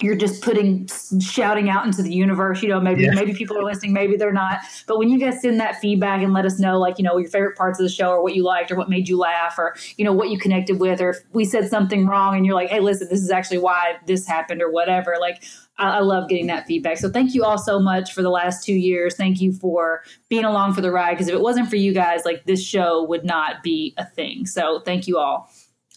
you're 0.00 0.14
just 0.14 0.42
putting 0.42 0.88
shouting 1.20 1.68
out 1.68 1.84
into 1.84 2.02
the 2.02 2.12
universe 2.12 2.62
you 2.62 2.68
know 2.68 2.80
maybe 2.80 3.02
yeah. 3.02 3.10
maybe 3.12 3.34
people 3.34 3.58
are 3.58 3.64
listening 3.64 3.92
maybe 3.92 4.16
they're 4.16 4.32
not. 4.32 4.60
But 4.86 4.98
when 4.98 5.08
you 5.08 5.18
guys 5.18 5.40
send 5.40 5.60
that 5.60 5.76
feedback 5.76 6.22
and 6.22 6.32
let 6.32 6.44
us 6.44 6.58
know 6.58 6.78
like 6.78 6.98
you 6.98 7.04
know 7.04 7.16
your 7.18 7.30
favorite 7.30 7.56
parts 7.56 7.78
of 7.78 7.84
the 7.84 7.90
show 7.90 8.10
or 8.10 8.22
what 8.22 8.34
you 8.34 8.44
liked 8.44 8.70
or 8.70 8.76
what 8.76 8.88
made 8.88 9.08
you 9.08 9.18
laugh 9.18 9.58
or 9.58 9.76
you 9.96 10.04
know 10.04 10.12
what 10.12 10.30
you 10.30 10.38
connected 10.38 10.78
with 10.80 11.00
or 11.00 11.10
if 11.10 11.18
we 11.32 11.44
said 11.44 11.68
something 11.68 12.06
wrong 12.06 12.36
and 12.36 12.46
you're 12.46 12.54
like 12.54 12.68
hey 12.68 12.80
listen 12.80 13.08
this 13.08 13.20
is 13.20 13.30
actually 13.30 13.58
why 13.58 13.96
this 14.06 14.26
happened 14.26 14.62
or 14.62 14.70
whatever 14.70 15.16
like 15.20 15.42
I, 15.78 15.98
I 15.98 16.00
love 16.00 16.28
getting 16.28 16.48
that 16.48 16.66
feedback. 16.66 16.98
So 16.98 17.08
thank 17.08 17.34
you 17.34 17.44
all 17.44 17.58
so 17.58 17.78
much 17.78 18.12
for 18.12 18.22
the 18.22 18.30
last 18.30 18.64
two 18.64 18.74
years. 18.74 19.14
Thank 19.14 19.40
you 19.40 19.52
for 19.52 20.02
being 20.28 20.44
along 20.44 20.74
for 20.74 20.80
the 20.80 20.90
ride 20.90 21.12
because 21.12 21.28
if 21.28 21.34
it 21.34 21.40
wasn't 21.40 21.70
for 21.70 21.76
you 21.76 21.94
guys 21.94 22.24
like 22.24 22.44
this 22.44 22.62
show 22.62 23.04
would 23.04 23.24
not 23.24 23.62
be 23.62 23.94
a 23.96 24.04
thing. 24.04 24.46
So 24.46 24.80
thank 24.80 25.06
you 25.06 25.18
all 25.18 25.50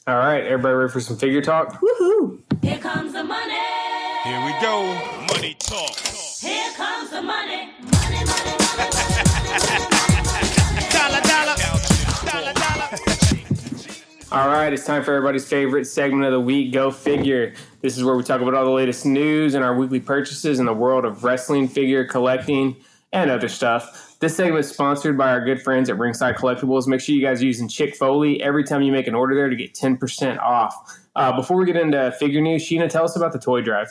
all 0.08 0.18
right 0.18 0.45
everybody 0.45 0.74
ready 0.76 0.91
for 0.91 0.99
some 0.99 1.18
figure 1.18 1.41
talk 1.41 1.80
woohoo 1.82 2.39
here 2.62 2.78
comes 2.78 3.14
the 3.14 3.24
money 3.24 3.58
here 4.24 4.45
we 4.45 4.52
go. 4.62 4.84
Money 5.34 5.56
talk. 5.58 5.97
Here 5.97 6.72
comes 6.74 7.10
the 7.10 7.24
money. 7.24 7.72
Money, 7.82 8.24
money, 8.24 8.56
money. 8.70 8.89
dollar, 10.91 11.22
dollar. 11.22 11.56
Dollar, 12.24 12.54
dollar. 12.54 12.89
All 14.32 14.47
right, 14.47 14.72
it's 14.72 14.86
time 14.86 15.04
for 15.04 15.16
everybody's 15.16 15.47
favorite 15.47 15.86
segment 15.86 16.26
of 16.26 16.34
the 16.34 16.39
week, 16.39 16.72
Go 16.72 16.91
Figure. 16.91 17.56
This 17.82 17.97
is 17.97 18.04
where 18.04 18.16
we 18.16 18.22
talk 18.22 18.41
about 18.41 18.54
all 18.54 18.66
the 18.66 18.70
latest 18.70 19.08
news 19.08 19.56
and 19.56 19.66
our 19.66 19.76
weekly 19.76 19.99
purchases 19.99 20.60
in 20.60 20.68
the 20.68 20.74
world 20.74 21.04
of 21.04 21.24
wrestling, 21.24 21.68
figure 21.68 22.06
collecting, 22.06 22.76
and 23.12 23.32
other 23.32 23.49
stuff. 23.49 24.11
This 24.22 24.36
segment 24.36 24.60
is 24.60 24.70
sponsored 24.70 25.18
by 25.18 25.32
our 25.32 25.44
good 25.44 25.64
friends 25.64 25.90
at 25.90 25.98
Ringside 25.98 26.36
Collectibles. 26.36 26.86
Make 26.86 27.02
sure 27.02 27.16
you 27.16 27.24
guys 27.24 27.42
are 27.42 27.46
using 27.46 27.68
Chick 27.68 27.96
Foley 27.96 28.40
every 28.44 28.64
time 28.64 28.84
you 28.84 28.92
make 28.92 29.08
an 29.08 29.16
order 29.16 29.34
there 29.34 29.50
to 29.50 29.56
get 29.56 29.74
10% 29.74 30.38
off. 30.38 30.76
Uh, 31.16 31.36
before 31.36 31.58
we 31.58 31.66
get 31.66 31.76
into 31.76 32.12
figure 32.20 32.40
news, 32.40 32.62
Sheena, 32.62 32.88
tell 32.88 33.04
us 33.04 33.16
about 33.16 33.34
the 33.34 33.40
toy 33.40 33.62
drive. 33.62 33.88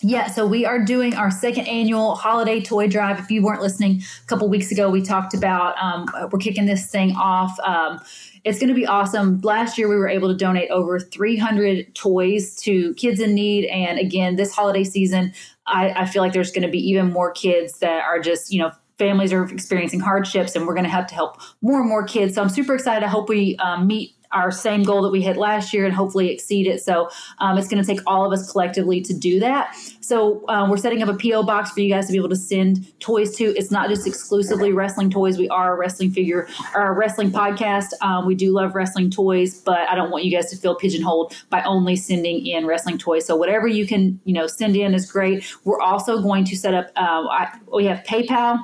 Yeah, 0.00 0.28
so 0.28 0.46
we 0.46 0.64
are 0.64 0.82
doing 0.82 1.14
our 1.14 1.30
second 1.30 1.68
annual 1.68 2.14
holiday 2.14 2.62
toy 2.62 2.88
drive. 2.88 3.18
If 3.18 3.30
you 3.30 3.42
weren't 3.42 3.60
listening 3.60 4.00
a 4.22 4.26
couple 4.26 4.48
weeks 4.48 4.72
ago, 4.72 4.88
we 4.88 5.02
talked 5.02 5.34
about 5.34 5.76
um, 5.76 6.06
we're 6.32 6.38
kicking 6.38 6.64
this 6.64 6.90
thing 6.90 7.14
off. 7.14 7.54
Um, 7.60 8.00
it's 8.44 8.58
going 8.58 8.68
to 8.68 8.74
be 8.74 8.86
awesome. 8.86 9.38
Last 9.42 9.76
year, 9.76 9.90
we 9.90 9.96
were 9.96 10.08
able 10.08 10.28
to 10.28 10.36
donate 10.36 10.70
over 10.70 10.98
300 10.98 11.94
toys 11.94 12.56
to 12.62 12.94
kids 12.94 13.20
in 13.20 13.34
need. 13.34 13.66
And 13.66 13.98
again, 13.98 14.36
this 14.36 14.54
holiday 14.54 14.84
season, 14.84 15.34
I, 15.66 15.90
I 15.90 16.06
feel 16.06 16.22
like 16.22 16.32
there's 16.32 16.52
going 16.52 16.62
to 16.62 16.70
be 16.70 16.80
even 16.88 17.12
more 17.12 17.32
kids 17.32 17.80
that 17.80 18.02
are 18.04 18.18
just, 18.18 18.50
you 18.50 18.60
know, 18.60 18.70
families 18.98 19.32
are 19.32 19.44
experiencing 19.44 20.00
hardships 20.00 20.56
and 20.56 20.66
we're 20.66 20.74
going 20.74 20.84
to 20.84 20.90
have 20.90 21.06
to 21.06 21.14
help 21.14 21.40
more 21.62 21.80
and 21.80 21.88
more 21.88 22.04
kids. 22.04 22.34
So 22.34 22.42
I'm 22.42 22.48
super 22.48 22.74
excited. 22.74 23.04
I 23.04 23.08
hope 23.08 23.28
we 23.28 23.56
um, 23.56 23.86
meet 23.86 24.14
our 24.32 24.50
same 24.50 24.82
goal 24.82 25.02
that 25.02 25.10
we 25.10 25.22
hit 25.22 25.36
last 25.36 25.72
year 25.72 25.84
and 25.86 25.94
hopefully 25.94 26.30
exceed 26.30 26.66
it. 26.66 26.82
So 26.82 27.08
um, 27.38 27.56
it's 27.56 27.68
going 27.68 27.82
to 27.82 27.86
take 27.86 28.00
all 28.06 28.26
of 28.26 28.32
us 28.32 28.50
collectively 28.50 29.00
to 29.02 29.14
do 29.14 29.40
that. 29.40 29.74
So 30.00 30.44
um, 30.48 30.70
we're 30.70 30.76
setting 30.76 31.02
up 31.02 31.08
a 31.08 31.14
PO 31.16 31.44
box 31.44 31.70
for 31.70 31.80
you 31.80 31.92
guys 31.92 32.06
to 32.06 32.12
be 32.12 32.18
able 32.18 32.28
to 32.28 32.36
send 32.36 32.98
toys 33.00 33.34
to. 33.36 33.44
It's 33.56 33.70
not 33.70 33.88
just 33.88 34.06
exclusively 34.06 34.72
wrestling 34.72 35.10
toys. 35.10 35.38
We 35.38 35.48
are 35.48 35.74
a 35.74 35.76
wrestling 35.78 36.10
figure 36.10 36.48
or 36.74 36.88
a 36.88 36.92
wrestling 36.92 37.30
podcast. 37.30 37.86
Um, 38.00 38.26
we 38.26 38.34
do 38.34 38.52
love 38.52 38.74
wrestling 38.74 39.10
toys, 39.10 39.58
but 39.58 39.88
I 39.88 39.94
don't 39.94 40.10
want 40.10 40.24
you 40.24 40.30
guys 40.30 40.50
to 40.50 40.56
feel 40.56 40.74
pigeonholed 40.74 41.34
by 41.50 41.62
only 41.62 41.96
sending 41.96 42.46
in 42.46 42.66
wrestling 42.66 42.98
toys. 42.98 43.24
So 43.24 43.36
whatever 43.36 43.66
you 43.66 43.86
can, 43.86 44.20
you 44.24 44.34
know, 44.34 44.46
send 44.46 44.76
in 44.76 44.94
is 44.94 45.10
great. 45.10 45.44
We're 45.64 45.80
also 45.80 46.20
going 46.20 46.44
to 46.46 46.56
set 46.56 46.74
up. 46.74 46.90
Uh, 46.96 47.26
I, 47.28 47.58
we 47.72 47.86
have 47.86 48.04
PayPal 48.04 48.62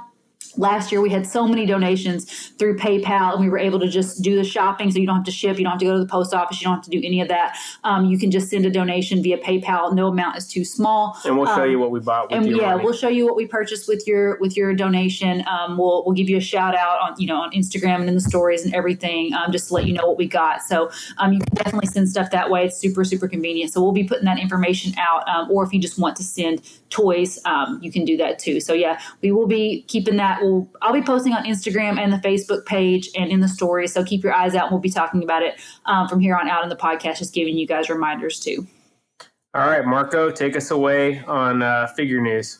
last 0.57 0.93
year 0.93 1.01
we 1.01 1.11
had 1.11 1.27
so 1.27 1.47
many 1.47 1.67
donations 1.67 2.51
through 2.59 2.77
paypal 2.77 3.33
and 3.33 3.41
we 3.41 3.49
were 3.49 3.59
able 3.59 3.81
to 3.81 3.89
just 3.89 4.23
do 4.23 4.37
the 4.37 4.45
shopping 4.45 4.91
so 4.91 4.99
you 4.99 5.07
don't 5.07 5.17
have 5.17 5.25
to 5.25 5.31
ship 5.31 5.59
you 5.59 5.65
don't 5.65 5.73
have 5.73 5.81
to 5.81 5.87
go 5.87 5.93
to 5.95 5.99
the 5.99 6.07
post 6.07 6.33
office 6.35 6.61
you 6.61 6.65
don't 6.67 6.75
have 6.77 6.85
to 6.85 6.91
do 6.91 7.01
any 7.05 7.21
of 7.21 7.29
that. 7.29 7.57
Um, 7.85 8.05
you 8.07 8.19
can 8.19 8.31
just 8.31 8.49
send 8.51 8.65
a 8.67 8.71
donation 8.71 9.23
via 9.23 9.39
paypal. 9.39 9.95
No 9.95 10.09
amount 10.09 10.37
is 10.37 10.47
too 10.47 10.65
small. 10.65 11.17
And 11.25 11.37
we'll 11.37 11.47
show 11.47 11.65
Um, 11.65 11.71
you 11.71 11.79
what 11.79 11.91
we 11.91 12.01
bought 12.01 12.31
with 12.31 12.39
and 12.39 12.47
your 12.49 12.61
yeah 12.61 12.73
money. 12.73 12.85
we'll 12.85 12.93
show 12.95 13.09
you 13.09 13.27
what 13.27 13.37
we 13.37 13.47
purchased 13.47 13.89
with 13.89 14.07
your 14.07 14.39
with 14.39 14.57
your 14.57 14.75
donation. 14.75 15.45
Um, 15.49 15.77
we'll 15.79 16.05
we'll 16.05 16.15
give 16.15 16.29
you 16.29 16.37
a 16.37 16.41
shout 16.41 16.75
out 16.77 17.01
on 17.01 17.15
you 17.19 17.27
know 17.27 17.37
on 17.37 17.51
instagram 17.53 18.01
and 18.01 18.09
in 18.09 18.15
the 18.15 18.21
stories 18.21 18.65
and 18.65 18.75
everything 18.75 19.33
um, 19.35 19.51
just 19.53 19.69
to 19.69 19.75
let 19.75 19.87
you 19.87 19.93
know 19.93 20.07
what 20.07 20.19
we 20.19 20.27
got. 20.27 20.63
So 20.63 20.91
um, 21.19 21.33
you 21.33 21.41
can 21.41 21.55
definitely 21.55 21.89
send 21.89 22.09
stuff 22.09 22.31
that 22.31 22.51
way. 22.51 22.67
It's 22.67 22.77
super 22.77 23.05
super 23.05 23.29
convenient. 23.29 23.73
So 23.73 23.83
we'll 23.83 23.93
be 23.93 24.05
putting 24.05 24.25
that 24.27 24.39
information 24.39 24.93
out 24.99 25.29
um, 25.29 25.51
or 25.51 25.65
if 25.65 25.73
you 25.73 25.81
just 25.81 25.99
want 25.99 26.17
to 26.17 26.23
send 26.23 26.63
toys 26.91 27.39
um, 27.45 27.81
you 27.83 27.91
can 27.91 28.05
do 28.05 28.17
that 28.19 28.39
too. 28.39 28.61
So 28.61 28.73
yeah 28.73 29.01
we 29.23 29.33
will 29.33 29.47
be 29.49 29.83
keeping 29.89 30.17
that 30.17 30.43
we'll 30.45 30.70
i'll 30.82 30.92
be 30.92 31.03
posting 31.03 31.32
on 31.32 31.45
instagram 31.45 31.99
and 31.99 32.12
the 32.12 32.18
facebook 32.18 32.64
page 32.66 33.09
and 33.16 33.30
in 33.30 33.40
the 33.40 33.49
stories 33.49 33.92
so 33.92 34.05
keep 34.05 34.22
your 34.22 34.34
eyes 34.34 34.55
out 34.55 34.64
and 34.64 34.72
we'll 34.72 34.80
be 34.80 34.90
talking 34.90 35.22
about 35.22 35.42
it 35.42 35.61
um, 35.86 36.07
from 36.09 36.20
here 36.20 36.36
on 36.36 36.49
out 36.49 36.62
in 36.62 36.68
the 36.68 36.76
podcast 36.76 37.18
just 37.18 37.34
giving 37.34 37.57
you 37.57 37.66
guys 37.66 37.88
reminders 37.88 38.38
too 38.40 38.66
All 39.55 39.68
right, 39.68 39.84
Marco, 39.86 40.32
take 40.32 40.57
us 40.57 40.72
away 40.72 41.22
on 41.26 41.62
uh, 41.62 41.86
figure 41.97 42.20
news. 42.20 42.59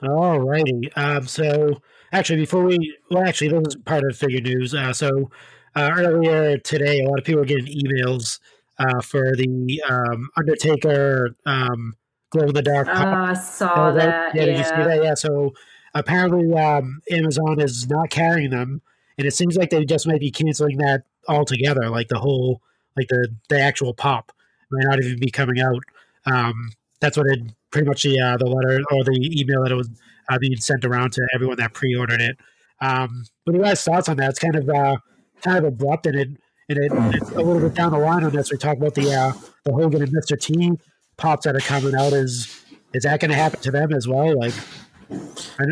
All 0.00 0.38
righty. 0.38 0.92
Um, 0.94 1.26
so 1.26 1.80
actually, 2.12 2.36
before 2.36 2.62
we, 2.62 2.96
well, 3.10 3.24
actually, 3.24 3.48
this 3.48 3.74
is 3.74 3.76
part 3.84 4.04
of 4.04 4.16
figure 4.16 4.40
news. 4.40 4.74
Uh, 4.74 4.92
so 4.92 5.28
uh, 5.74 5.90
earlier 5.92 6.58
today, 6.58 7.00
a 7.00 7.08
lot 7.08 7.18
of 7.18 7.24
people 7.24 7.40
were 7.40 7.46
getting 7.46 7.66
emails 7.66 8.38
uh, 8.78 9.00
for 9.00 9.34
the 9.34 9.82
um, 9.88 10.28
Undertaker 10.36 11.34
um, 11.46 11.94
glow 12.30 12.46
in 12.46 12.54
the 12.54 12.62
dark. 12.62 12.86
i 12.86 13.34
saw 13.34 13.90
that. 13.90 14.36
Yeah, 14.36 14.44
did 14.44 14.58
you 14.58 14.64
see 14.64 14.70
that? 14.70 15.00
Yeah. 15.02 15.14
So 15.14 15.52
apparently, 15.98 16.52
um, 16.54 17.00
Amazon 17.10 17.60
is 17.60 17.88
not 17.88 18.10
carrying 18.10 18.50
them, 18.50 18.82
and 19.18 19.26
it 19.26 19.34
seems 19.34 19.56
like 19.56 19.70
they 19.70 19.84
just 19.84 20.06
might 20.06 20.20
be 20.20 20.30
canceling 20.30 20.78
that 20.78 21.02
altogether. 21.28 21.88
Like 21.88 22.08
the 22.08 22.18
whole, 22.18 22.60
like 22.96 23.08
the 23.08 23.28
the 23.48 23.60
actual 23.60 23.94
pop 23.94 24.32
might 24.70 24.84
not 24.84 25.02
even 25.02 25.18
be 25.18 25.30
coming 25.30 25.60
out. 25.60 25.82
Um, 26.26 26.70
that's 27.00 27.16
what 27.16 27.26
it 27.26 27.40
pretty 27.70 27.88
much 27.88 28.02
the 28.02 28.20
uh, 28.20 28.36
the 28.36 28.46
letter 28.46 28.82
or 28.90 29.04
the 29.04 29.40
email 29.40 29.62
that 29.62 29.72
it 29.72 29.76
was 29.76 29.90
uh, 30.28 30.38
being 30.38 30.56
sent 30.56 30.84
around 30.84 31.12
to 31.12 31.28
everyone 31.34 31.56
that 31.58 31.72
pre-ordered 31.74 32.20
it. 32.20 32.36
Um, 32.80 33.24
what 33.44 33.54
are 33.54 33.58
you 33.58 33.64
guys' 33.64 33.82
thoughts 33.82 34.08
on 34.08 34.16
that? 34.18 34.30
It's 34.30 34.38
kind 34.38 34.56
of 34.56 34.68
uh, 34.68 34.96
kind 35.42 35.58
of 35.58 35.64
abrupt, 35.64 36.06
and 36.06 36.16
it 36.16 36.28
and 36.68 36.78
it, 36.78 36.92
it's 37.14 37.30
a 37.30 37.36
little 37.36 37.60
bit 37.60 37.74
down 37.74 37.92
the 37.92 37.98
line 37.98 38.24
on 38.24 38.32
this. 38.32 38.50
We 38.50 38.58
talk 38.58 38.76
about 38.76 38.94
the 38.94 39.12
uh, 39.12 39.32
the 39.64 39.72
Hogan 39.72 40.02
and 40.02 40.12
Mr. 40.12 40.38
T 40.38 40.72
pops 41.16 41.44
that 41.44 41.56
are 41.56 41.60
coming 41.60 41.94
out. 41.94 42.12
Is 42.12 42.64
is 42.92 43.04
that 43.04 43.20
going 43.20 43.30
to 43.30 43.36
happen 43.36 43.60
to 43.60 43.70
them 43.70 43.92
as 43.92 44.08
well? 44.08 44.38
Like, 44.38 44.54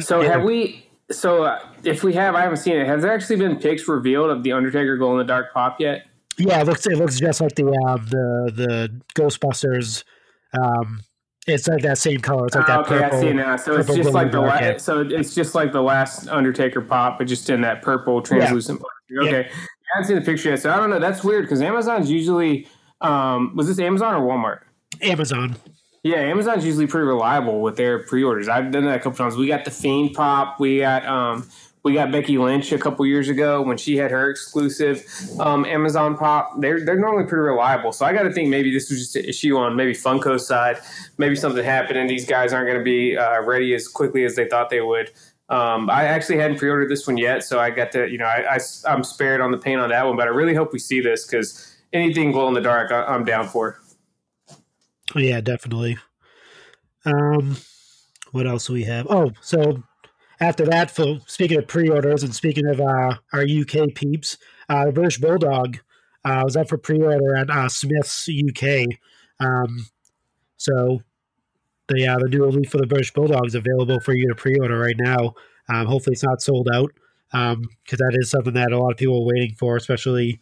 So 0.01 0.21
yeah. 0.21 0.33
have 0.33 0.43
we? 0.43 0.87
So 1.11 1.45
uh, 1.45 1.59
if 1.83 2.03
we 2.03 2.15
have, 2.15 2.35
I 2.35 2.43
haven't 2.43 2.59
seen 2.59 2.77
it. 2.77 2.87
Has 2.87 3.03
there 3.03 3.13
actually 3.13 3.37
been 3.37 3.57
pics 3.57 3.87
revealed 3.89 4.31
of 4.31 4.43
the 4.43 4.53
Undertaker 4.53 4.97
glow 4.97 5.13
in 5.13 5.19
the 5.19 5.25
dark 5.25 5.53
pop 5.53 5.81
yet? 5.81 6.07
Yeah, 6.39 6.61
it 6.61 6.67
looks 6.67 6.87
it 6.87 6.97
looks 6.97 7.19
just 7.19 7.41
like 7.41 7.55
the 7.55 7.67
uh, 7.67 7.97
the 7.97 8.53
the 8.55 9.01
Ghostbusters. 9.17 10.05
Um, 10.59 11.01
it's 11.47 11.69
like 11.69 11.83
that 11.83 11.99
same 11.99 12.21
color. 12.21 12.47
It's 12.47 12.57
like 12.57 12.69
Ah, 12.69 12.83
that 12.83 12.87
okay, 12.87 12.99
purple. 13.01 13.19
I 13.19 13.21
see 13.21 13.33
now. 13.33 13.57
So 13.57 13.77
it's 13.79 13.95
just 13.95 14.13
like 14.13 14.33
the 14.33 14.41
last. 14.41 14.85
So 14.85 15.01
it's 15.03 15.35
just 15.35 15.55
like 15.55 15.73
the 15.73 15.83
last 15.83 16.29
Undertaker 16.29 16.81
pop, 16.81 17.19
but 17.19 17.27
just 17.27 17.51
in 17.51 17.61
that 17.61 17.83
purple 17.83 18.23
translucent. 18.23 18.81
plastic. 18.81 19.29
Okay, 19.29 19.49
I 19.51 19.89
haven't 19.95 20.09
seen 20.09 20.17
the 20.17 20.23
picture 20.23 20.51
yet, 20.51 20.63
so 20.63 20.73
I 20.73 20.77
don't 20.77 20.91
know. 20.91 20.99
That's 20.99 21.23
weird 21.23 21.45
because 21.45 21.61
Amazon's 21.61 22.11
usually. 22.11 22.67
Um, 23.01 23.55
was 23.55 23.67
this 23.67 23.79
Amazon 23.79 24.15
or 24.15 24.27
Walmart? 24.27 24.61
Amazon. 25.03 25.57
Yeah, 26.05 26.19
Amazon's 26.19 26.67
usually 26.67 26.87
pretty 26.87 27.07
reliable 27.07 27.63
with 27.63 27.79
their 27.79 28.01
pre-orders. 28.01 28.47
I've 28.47 28.71
done 28.71 28.85
that 28.85 28.97
a 28.97 28.99
couple 28.99 29.17
times. 29.17 29.37
We 29.37 29.47
got 29.47 29.65
the 29.65 29.71
Fiend 29.71 30.13
pop. 30.13 30.61
We 30.61 30.81
got 30.81 31.07
um, 31.07 31.49
we 31.83 31.95
got 31.95 32.13
Becky 32.13 32.37
Lynch 32.37 32.73
a 32.73 32.79
couple 32.79 33.07
years 33.07 33.31
ago 33.31 33.63
when 33.63 33.79
she 33.79 33.97
had 33.97 34.11
her 34.11 34.29
exclusive 34.29 35.03
um, 35.41 35.65
Amazon 35.65 36.15
pop. 36.19 36.61
They're 36.61 36.85
they're 36.85 37.01
normally 37.01 37.25
pretty 37.25 37.41
reliable. 37.41 37.91
So 37.91 38.05
I 38.05 38.13
got 38.13 38.25
to 38.25 38.33
think 38.33 38.51
maybe 38.51 38.71
this 38.71 38.91
was 38.91 38.99
just 38.99 39.17
an 39.17 39.25
issue 39.25 39.57
on 39.57 39.77
maybe 39.77 39.95
Funko's 39.95 40.47
side. 40.47 40.77
Maybe 41.17 41.35
something 41.37 41.65
happened 41.65 41.99
and 41.99 42.11
these 42.11 42.27
guys 42.27 42.53
aren't 42.53 42.67
going 42.67 42.79
to 42.79 42.85
be 42.85 43.17
uh, 43.17 43.41
ready 43.41 43.75
as 43.75 43.89
quickly 43.89 44.27
as 44.27 44.37
they 44.37 44.47
thought 44.47 44.69
they 44.69 44.83
would. 44.83 45.11
Um, 45.49 45.89
I 45.89 46.05
actually 46.05 46.37
hadn't 46.37 46.59
pre-ordered 46.59 46.91
this 46.91 47.07
one 47.07 47.17
yet, 47.17 47.45
so 47.45 47.61
I 47.61 47.71
got 47.71 47.93
to 47.93 48.11
you 48.11 48.19
know 48.19 48.27
I, 48.27 48.57
I 48.57 48.59
I'm 48.87 49.05
spared 49.05 49.41
on 49.41 49.53
the 49.53 49.59
pain 49.59 49.79
on 49.79 49.89
that 49.89 50.07
one. 50.07 50.17
But 50.17 50.29
I 50.29 50.33
really 50.33 50.55
hope 50.55 50.75
we 50.75 50.79
see 50.79 51.01
this 51.01 51.27
because 51.27 51.75
anything 51.95 52.31
glow 52.31 52.47
in 52.49 52.53
the 52.53 52.61
dark, 52.61 52.93
I, 52.93 53.05
I'm 53.05 53.25
down 53.25 53.49
for. 53.49 53.81
Yeah, 55.15 55.41
definitely. 55.41 55.99
Um, 57.05 57.57
what 58.33 58.47
else 58.47 58.67
do 58.67 58.73
we 58.73 58.85
have? 58.85 59.07
Oh, 59.11 59.33
so 59.41 59.83
after 60.41 60.65
that, 60.67 60.91
for 60.91 61.19
speaking 61.27 61.59
of 61.59 61.69
pre-orders 61.69 62.23
and 62.23 62.35
speaking 62.35 62.67
of 62.67 62.81
uh, 62.81 63.17
our 63.33 63.43
UK 63.43 63.95
peeps, 63.95 64.39
uh, 64.69 64.87
the 64.87 64.93
British 64.93 65.19
Bulldog 65.19 65.79
uh, 66.25 66.43
was 66.45 66.57
up 66.57 66.69
for 66.69 66.79
pre-order 66.79 67.37
at 67.37 67.51
uh, 67.51 67.69
Smyths 67.69 68.29
UK. 68.29 68.87
Um, 69.41 69.87
so 70.57 71.03
the 71.89 72.07
uh, 72.07 72.19
the 72.19 72.29
new 72.29 72.45
Elite 72.45 72.71
for 72.71 72.79
the 72.79 72.87
British 72.87 73.13
Bulldog 73.13 73.47
is 73.47 73.55
available 73.55 74.01
for 74.01 74.15
you 74.15 74.29
to 74.29 74.35
pre-order 74.35 74.79
right 74.79 74.97
now. 74.99 75.35
Um, 75.69 75.87
hopefully, 75.87 76.15
it's 76.15 76.25
not 76.25 76.43
sold 76.43 76.69
out 76.73 76.93
because 77.31 77.99
that 77.99 78.17
is 78.19 78.31
something 78.31 78.55
that 78.55 78.73
a 78.73 78.79
lot 78.79 78.93
of 78.93 78.97
people 78.97 79.19
are 79.23 79.27
waiting 79.27 79.55
for, 79.57 79.77
especially 79.77 80.41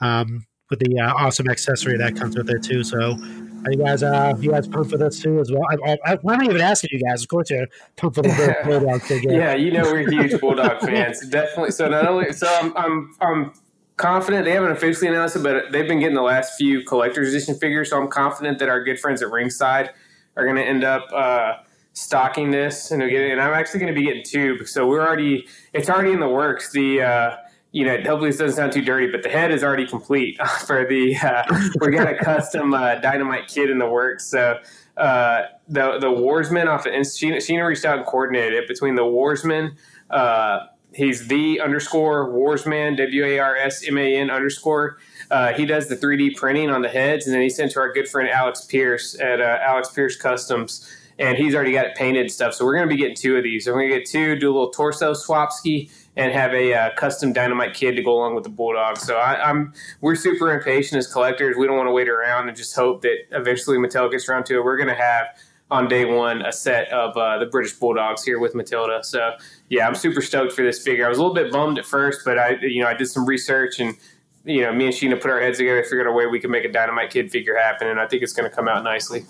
um, 0.00 0.46
with 0.70 0.78
the 0.78 0.98
uh, 1.00 1.12
awesome 1.14 1.48
accessory 1.48 1.96
that 1.98 2.16
comes 2.16 2.36
with 2.36 2.50
it 2.50 2.62
too. 2.62 2.84
So, 2.84 3.16
are 3.64 3.72
you 3.72 3.78
guys 3.78 4.02
uh, 4.02 4.34
you 4.38 4.50
guys 4.50 4.68
pumped 4.68 4.90
for 4.90 4.98
this 4.98 5.20
too 5.20 5.40
as 5.40 5.50
well? 5.50 5.62
I, 5.70 5.92
I, 5.92 6.12
I'm 6.12 6.18
not 6.22 6.44
even 6.44 6.60
asking 6.60 6.90
you 6.92 7.00
guys. 7.00 7.22
Of 7.22 7.28
course, 7.28 7.50
you're 7.50 7.66
pumped 7.96 8.16
for 8.16 8.22
the 8.22 8.56
Bulldog 8.64 9.02
figure. 9.02 9.32
Yeah, 9.32 9.54
you 9.54 9.70
know 9.70 9.82
we're 9.82 10.08
huge 10.08 10.40
Bulldog 10.40 10.80
fans. 10.80 11.26
Definitely. 11.28 11.72
So 11.72 11.88
not 11.88 12.06
only 12.06 12.32
so 12.32 12.46
I'm 12.46 12.76
I'm 12.76 13.14
I'm 13.20 13.52
confident 13.96 14.44
they 14.44 14.52
haven't 14.52 14.72
officially 14.72 15.08
announced 15.08 15.36
it, 15.36 15.42
but 15.42 15.72
they've 15.72 15.88
been 15.88 16.00
getting 16.00 16.16
the 16.16 16.22
last 16.22 16.56
few 16.56 16.84
collector's 16.84 17.28
edition 17.28 17.54
figures. 17.54 17.90
So 17.90 18.00
I'm 18.00 18.08
confident 18.08 18.58
that 18.58 18.68
our 18.68 18.82
good 18.82 18.98
friends 18.98 19.22
at 19.22 19.30
Ringside 19.30 19.90
are 20.36 20.44
going 20.44 20.56
to 20.56 20.64
end 20.64 20.84
up 20.84 21.06
uh, 21.12 21.54
stocking 21.92 22.50
this, 22.50 22.90
and, 22.90 23.00
we'll 23.00 23.10
get 23.10 23.20
it. 23.20 23.32
and 23.32 23.40
I'm 23.40 23.54
actually 23.54 23.80
going 23.80 23.94
to 23.94 23.98
be 23.98 24.06
getting 24.06 24.24
two. 24.24 24.66
So 24.66 24.86
we're 24.86 25.06
already 25.06 25.46
it's 25.72 25.88
already 25.88 26.12
in 26.12 26.20
the 26.20 26.28
works. 26.28 26.72
The 26.72 27.02
uh, 27.02 27.36
you 27.74 27.84
know, 27.84 27.96
hopefully 27.96 28.30
this 28.30 28.38
doesn't 28.38 28.56
sound 28.56 28.72
too 28.72 28.82
dirty, 28.82 29.10
but 29.10 29.24
the 29.24 29.28
head 29.28 29.50
is 29.50 29.64
already 29.64 29.84
complete 29.84 30.38
for 30.66 30.86
the. 30.88 31.16
Uh, 31.16 31.42
we 31.80 31.90
got 31.90 32.08
a 32.08 32.16
custom 32.16 32.72
uh, 32.72 32.94
dynamite 32.96 33.48
kit 33.48 33.68
in 33.68 33.78
the 33.78 33.88
works. 33.88 34.26
So 34.26 34.60
uh, 34.96 35.42
the 35.66 35.98
the 35.98 36.06
Warsman 36.06 36.68
off 36.68 36.86
of 36.86 36.92
Sheena, 36.92 37.38
Sheena 37.38 37.66
reached 37.66 37.84
out 37.84 37.98
and 37.98 38.06
coordinated 38.06 38.54
it 38.54 38.68
between 38.68 38.94
the 38.94 39.02
Warsman. 39.02 39.74
Uh, 40.08 40.66
he's 40.94 41.26
the 41.26 41.60
underscore 41.60 42.28
Warsman 42.28 42.96
W 42.96 43.24
A 43.24 43.40
R 43.40 43.56
S 43.56 43.82
M 43.84 43.98
A 43.98 44.16
N 44.18 44.30
underscore. 44.30 44.98
Uh, 45.32 45.52
he 45.52 45.66
does 45.66 45.88
the 45.88 45.96
3D 45.96 46.36
printing 46.36 46.70
on 46.70 46.82
the 46.82 46.88
heads, 46.88 47.26
and 47.26 47.34
then 47.34 47.42
he 47.42 47.50
sent 47.50 47.72
to 47.72 47.80
our 47.80 47.92
good 47.92 48.08
friend 48.08 48.28
Alex 48.28 48.64
Pierce 48.66 49.18
at 49.18 49.40
uh, 49.40 49.58
Alex 49.62 49.88
Pierce 49.88 50.14
Customs, 50.16 50.88
and 51.18 51.36
he's 51.36 51.56
already 51.56 51.72
got 51.72 51.86
it 51.86 51.96
painted 51.96 52.20
and 52.20 52.30
stuff. 52.30 52.54
So 52.54 52.64
we're 52.64 52.76
going 52.76 52.88
to 52.88 52.94
be 52.94 53.00
getting 53.00 53.16
two 53.16 53.36
of 53.36 53.42
these. 53.42 53.64
So 53.64 53.72
we're 53.72 53.80
going 53.80 53.90
to 53.90 53.98
get 53.98 54.08
two, 54.08 54.36
do 54.36 54.48
a 54.48 54.54
little 54.54 54.70
torso 54.70 55.12
swap 55.12 55.50
ski, 55.50 55.90
and 56.16 56.32
have 56.32 56.52
a 56.54 56.72
uh, 56.72 56.90
custom 56.94 57.32
dynamite 57.32 57.74
kid 57.74 57.96
to 57.96 58.02
go 58.02 58.14
along 58.14 58.34
with 58.34 58.44
the 58.44 58.50
bulldog. 58.50 58.98
So 58.98 59.16
I, 59.16 59.48
I'm 59.48 59.72
we're 60.00 60.14
super 60.14 60.52
impatient 60.52 60.98
as 60.98 61.12
collectors. 61.12 61.56
We 61.56 61.66
don't 61.66 61.76
want 61.76 61.88
to 61.88 61.92
wait 61.92 62.08
around 62.08 62.48
and 62.48 62.56
just 62.56 62.74
hope 62.74 63.02
that 63.02 63.16
eventually 63.32 63.78
Mattel 63.78 64.10
gets 64.10 64.28
around 64.28 64.46
to 64.46 64.56
it. 64.56 64.64
We're 64.64 64.76
going 64.76 64.88
to 64.88 64.94
have 64.94 65.26
on 65.70 65.88
day 65.88 66.04
one 66.04 66.42
a 66.42 66.52
set 66.52 66.88
of 66.92 67.16
uh, 67.16 67.38
the 67.38 67.46
British 67.46 67.72
Bulldogs 67.72 68.22
here 68.22 68.38
with 68.38 68.54
Matilda. 68.54 69.02
So 69.02 69.34
yeah, 69.68 69.86
I'm 69.86 69.94
super 69.94 70.22
stoked 70.22 70.52
for 70.52 70.62
this 70.62 70.82
figure. 70.82 71.06
I 71.06 71.08
was 71.08 71.18
a 71.18 71.22
little 71.22 71.34
bit 71.34 71.50
bummed 71.50 71.78
at 71.78 71.86
first, 71.86 72.20
but 72.24 72.38
I 72.38 72.56
you 72.60 72.82
know 72.82 72.88
I 72.88 72.94
did 72.94 73.06
some 73.06 73.26
research 73.26 73.80
and 73.80 73.96
you 74.44 74.62
know 74.62 74.72
me 74.72 74.86
and 74.86 74.94
Sheena 74.94 75.20
put 75.20 75.30
our 75.30 75.40
heads 75.40 75.58
together, 75.58 75.82
figured 75.82 76.06
out 76.06 76.10
a 76.10 76.12
way 76.12 76.26
we 76.26 76.38
could 76.38 76.50
make 76.50 76.64
a 76.64 76.70
Dynamite 76.72 77.10
Kid 77.10 77.30
figure 77.30 77.56
happen, 77.56 77.88
and 77.88 77.98
I 77.98 78.06
think 78.06 78.22
it's 78.22 78.32
going 78.32 78.48
to 78.48 78.54
come 78.54 78.68
out 78.68 78.84
nicely. 78.84 79.24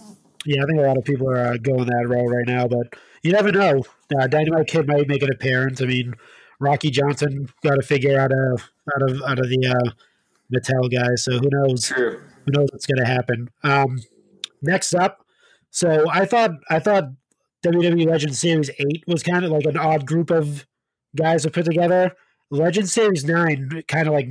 Yeah, 0.45 0.63
I 0.63 0.67
think 0.67 0.79
a 0.79 0.83
lot 0.83 0.99
of 0.99 1.05
people 1.05 1.31
are 1.31 1.47
uh, 1.47 1.57
going 1.57 1.87
that 1.87 2.07
route 2.07 2.29
right 2.29 2.47
now, 2.47 2.69
but 2.69 2.95
you 3.23 3.33
never 3.33 3.51
know. 3.51 3.83
Uh, 4.15 4.27
Dynamite 4.27 4.67
Kid 4.67 4.87
might 4.87 5.09
make 5.09 5.23
an 5.23 5.31
appearance. 5.33 5.81
I 5.81 5.87
mean, 5.87 6.15
Rocky 6.65 6.91
Johnson 6.91 7.49
got 7.63 7.75
to 7.77 7.83
figure 7.83 8.19
out 8.19 8.33
of 8.33 8.71
out 8.95 9.11
of 9.11 9.23
out 9.23 9.39
of 9.39 9.49
the 9.49 9.67
uh, 9.67 9.91
Mattel 10.55 10.91
guys, 10.91 11.25
so 11.25 11.39
who 11.39 11.49
knows? 11.51 11.89
True. 11.89 12.21
Who 12.47 12.53
knows 12.53 12.69
what's 12.73 12.87
going 12.87 12.99
to 12.99 13.07
happen? 13.07 13.49
Um, 13.63 14.01
next 14.63 14.95
up, 14.95 15.25
so 15.71 16.09
I 16.11 16.25
thought 16.27 16.51
I 16.71 16.79
thought 16.79 17.05
WWE 17.65 18.07
Legend 18.09 18.35
Series 18.37 18.71
Eight 18.79 19.05
was 19.07 19.23
kind 19.23 19.45
of 19.45 19.51
like 19.51 19.65
an 19.65 19.77
odd 19.79 20.07
group 20.07 20.31
of 20.31 20.67
guys 21.17 21.43
to 21.45 21.51
put 21.51 21.65
together. 21.65 22.13
Legend 22.51 22.89
Series 22.89 23.25
Nine 23.25 23.83
kind 23.89 24.07
of 24.07 24.13
like 24.15 24.29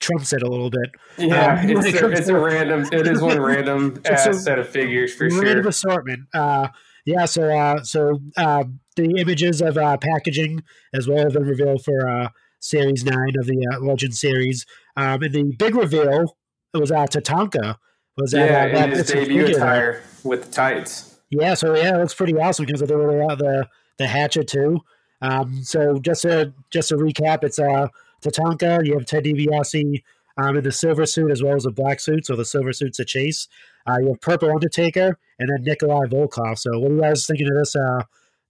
trumps 0.00 0.32
it 0.32 0.42
a 0.42 0.48
little 0.48 0.68
bit. 0.70 0.90
Yeah, 1.16 1.60
Um, 1.62 1.70
it's, 1.70 1.86
it 1.86 2.02
a, 2.02 2.08
it's 2.12 2.26
to- 2.26 2.36
a 2.36 2.40
random. 2.40 2.84
It 2.92 3.06
is 3.06 3.20
one 3.22 3.40
random 3.40 4.00
uh, 4.10 4.12
a 4.14 4.34
set 4.34 4.58
of 4.58 4.68
figures 4.68 5.14
for 5.14 5.24
random 5.28 5.62
sure. 5.62 5.68
assortment. 5.68 6.20
Uh, 6.34 6.68
yeah, 7.06 7.24
so 7.24 7.44
uh, 7.56 7.82
so 7.82 8.20
uh, 8.36 8.64
the 8.96 9.14
images 9.18 9.60
of 9.60 9.78
uh, 9.78 9.96
packaging 9.96 10.62
as 10.92 11.08
well 11.08 11.24
have 11.24 11.32
been 11.32 11.44
revealed 11.44 11.84
for 11.84 12.08
uh, 12.08 12.28
Series 12.60 13.04
Nine 13.04 13.34
of 13.38 13.46
the 13.46 13.66
uh, 13.72 13.80
Legend 13.80 14.14
series. 14.14 14.66
Um, 14.96 15.22
and 15.22 15.32
the 15.32 15.44
big 15.58 15.74
reveal 15.74 16.36
was 16.74 16.90
uh, 16.90 17.06
Tatanka. 17.06 17.76
Was 18.16 18.32
Yeah, 18.32 18.42
uh, 18.42 18.78
that 18.78 18.90
in 18.90 18.98
his 18.98 19.06
debut 19.06 19.46
figure 19.46 19.56
attire 19.56 20.02
with 20.22 20.44
the 20.44 20.52
tights. 20.52 21.18
Yeah, 21.30 21.54
so 21.54 21.74
yeah, 21.74 21.96
it 21.96 21.98
looks 21.98 22.14
pretty 22.14 22.36
awesome 22.36 22.66
because 22.66 22.80
they 22.80 22.94
were 22.94 23.22
uh, 23.22 23.34
the 23.34 23.66
the 23.98 24.06
hatchet 24.06 24.48
too. 24.48 24.80
Um, 25.22 25.62
so 25.62 25.98
just 25.98 26.22
to 26.22 26.52
just 26.70 26.90
to 26.90 26.96
recap, 26.96 27.42
it's 27.42 27.58
uh 27.58 27.88
Tatanka. 28.22 28.84
You 28.86 28.94
have 28.94 29.06
Ted 29.06 29.24
DiBiase 29.24 30.02
um, 30.36 30.56
in 30.56 30.64
the 30.64 30.72
silver 30.72 31.06
suit 31.06 31.30
as 31.30 31.42
well 31.42 31.56
as 31.56 31.62
the 31.62 31.70
black 31.70 32.00
suit. 32.00 32.26
So 32.26 32.36
the 32.36 32.44
silver 32.44 32.72
suit's 32.72 33.00
a 33.00 33.04
chase. 33.04 33.48
Uh, 33.86 33.96
you 34.00 34.08
have 34.08 34.20
Purple 34.20 34.50
Undertaker 34.50 35.18
and 35.38 35.48
then 35.48 35.64
Nikolai 35.64 36.06
Volkov. 36.06 36.58
So 36.58 36.78
what 36.78 36.90
are 36.90 36.94
you 36.94 37.00
guys 37.00 37.26
thinking 37.26 37.48
of 37.48 37.58
this 37.58 37.74
uh 37.74 38.02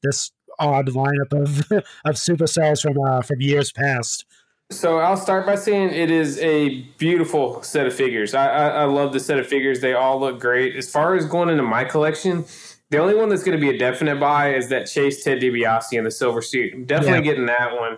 this 0.02 0.32
odd 0.58 0.88
lineup 0.88 1.32
of 1.32 1.70
of 2.04 2.14
superstars 2.16 2.82
from 2.82 2.98
uh 3.00 3.22
from 3.22 3.40
years 3.40 3.72
past? 3.72 4.24
So 4.70 4.98
I'll 4.98 5.16
start 5.18 5.44
by 5.44 5.56
saying 5.56 5.90
it 5.90 6.10
is 6.10 6.38
a 6.38 6.80
beautiful 6.96 7.62
set 7.62 7.86
of 7.86 7.92
figures. 7.94 8.32
I, 8.34 8.46
I, 8.48 8.68
I 8.68 8.84
love 8.84 9.12
the 9.12 9.20
set 9.20 9.38
of 9.38 9.46
figures. 9.46 9.80
They 9.80 9.92
all 9.92 10.18
look 10.18 10.40
great. 10.40 10.76
As 10.76 10.90
far 10.90 11.14
as 11.14 11.26
going 11.26 11.50
into 11.50 11.62
my 11.62 11.84
collection, 11.84 12.46
the 12.88 12.96
only 12.96 13.14
one 13.14 13.28
that's 13.28 13.42
going 13.42 13.58
to 13.58 13.60
be 13.60 13.74
a 13.74 13.78
definite 13.78 14.18
buy 14.18 14.54
is 14.54 14.70
that 14.70 14.84
Chase 14.86 15.22
Ted 15.22 15.40
DiBiase 15.40 15.92
in 15.92 16.04
the 16.04 16.10
silver 16.10 16.40
suit. 16.40 16.72
I'm 16.72 16.86
definitely 16.86 17.18
Yeah. 17.18 17.20
getting 17.34 17.46
that 17.46 17.74
one. 17.76 17.92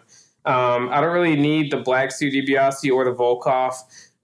Um, 0.46 0.88
I 0.90 1.00
don't 1.00 1.12
really 1.12 1.36
need 1.36 1.70
the 1.70 1.76
black 1.78 2.10
suit 2.10 2.32
DiBiase 2.34 2.92
or 2.92 3.04
the 3.04 3.14
Volkov. 3.14 3.74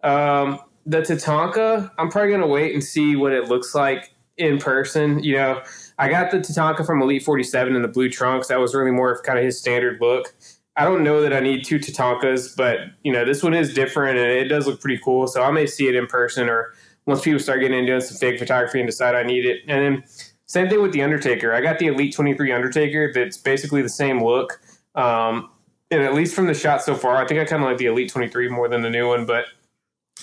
Um, 0.03 0.59
the 0.87 1.03
Tatanka, 1.03 1.91
I'm 1.99 2.09
probably 2.11 2.31
going 2.31 2.41
to 2.41 2.47
wait 2.49 2.75
and 2.75 2.83
see 2.83 3.15
what 3.15 3.33
it 3.33 3.45
looks 3.49 3.77
like 3.77 4.13
in 4.39 4.59
person. 4.59 5.23
You 5.23 5.37
know, 5.37 5.63
I 6.01 6.09
got 6.09 6.31
the 6.31 6.39
Tatanka 6.39 6.87
from 6.87 7.03
Elite 7.03 7.23
47 7.23 7.77
in 7.77 7.83
the 7.83 7.89
blue 7.89 8.09
trunks. 8.09 8.49
That 8.49 8.59
was 8.59 8.75
really 8.75 8.91
more 8.91 9.13
of 9.13 9.23
kind 9.23 9.39
of 9.39 9.45
his 9.45 9.59
standard 9.59 10.01
look. 10.01 10.35
I 10.75 10.85
don't 10.85 11.05
know 11.05 11.21
that 11.21 11.35
I 11.35 11.41
need 11.41 11.63
two 11.63 11.79
Tatankas, 11.79 12.57
but 12.57 12.79
you 13.05 13.13
know 13.13 13.27
this 13.27 13.43
one 13.43 13.53
is 13.53 13.75
different 13.75 14.19
and 14.19 14.31
it 14.31 14.45
does 14.45 14.67
look 14.67 14.81
pretty 14.81 14.99
cool. 15.05 15.27
So 15.27 15.43
I 15.43 15.51
may 15.51 15.67
see 15.67 15.89
it 15.89 15.95
in 15.95 16.07
person, 16.07 16.49
or 16.49 16.73
once 17.05 17.21
people 17.21 17.39
start 17.39 17.61
getting 17.61 17.79
into 17.79 18.01
some 18.01 18.17
fake 18.17 18.39
photography 18.39 18.81
and 18.81 18.89
decide 18.89 19.15
I 19.15 19.25
need 19.25 19.45
it. 19.45 19.61
And 19.69 19.97
then 19.97 20.05
same 20.47 20.71
thing 20.71 20.81
with 20.81 20.93
the 20.93 21.03
Undertaker. 21.03 21.53
I 21.53 21.61
got 21.61 21.79
the 21.79 21.89
Elite 21.89 22.15
Twenty 22.15 22.33
Three 22.33 22.51
Undertaker. 22.51 23.13
That's 23.13 23.37
basically 23.37 23.83
the 23.83 23.91
same 23.91 24.25
look. 24.25 24.59
Um, 24.95 25.51
and 25.91 26.01
at 26.03 26.15
least 26.15 26.35
from 26.35 26.47
the 26.47 26.55
shot 26.55 26.83
so 26.83 26.95
far, 26.95 27.17
I 27.17 27.27
think 27.27 27.41
I 27.41 27.45
kind 27.45 27.63
of 27.63 27.69
like 27.69 27.77
the 27.77 27.87
Elite 27.87 28.11
Twenty 28.11 28.29
Three 28.29 28.49
more 28.49 28.69
than 28.69 28.81
the 28.81 28.91
new 28.91 29.07
one. 29.07 29.27
But 29.27 29.45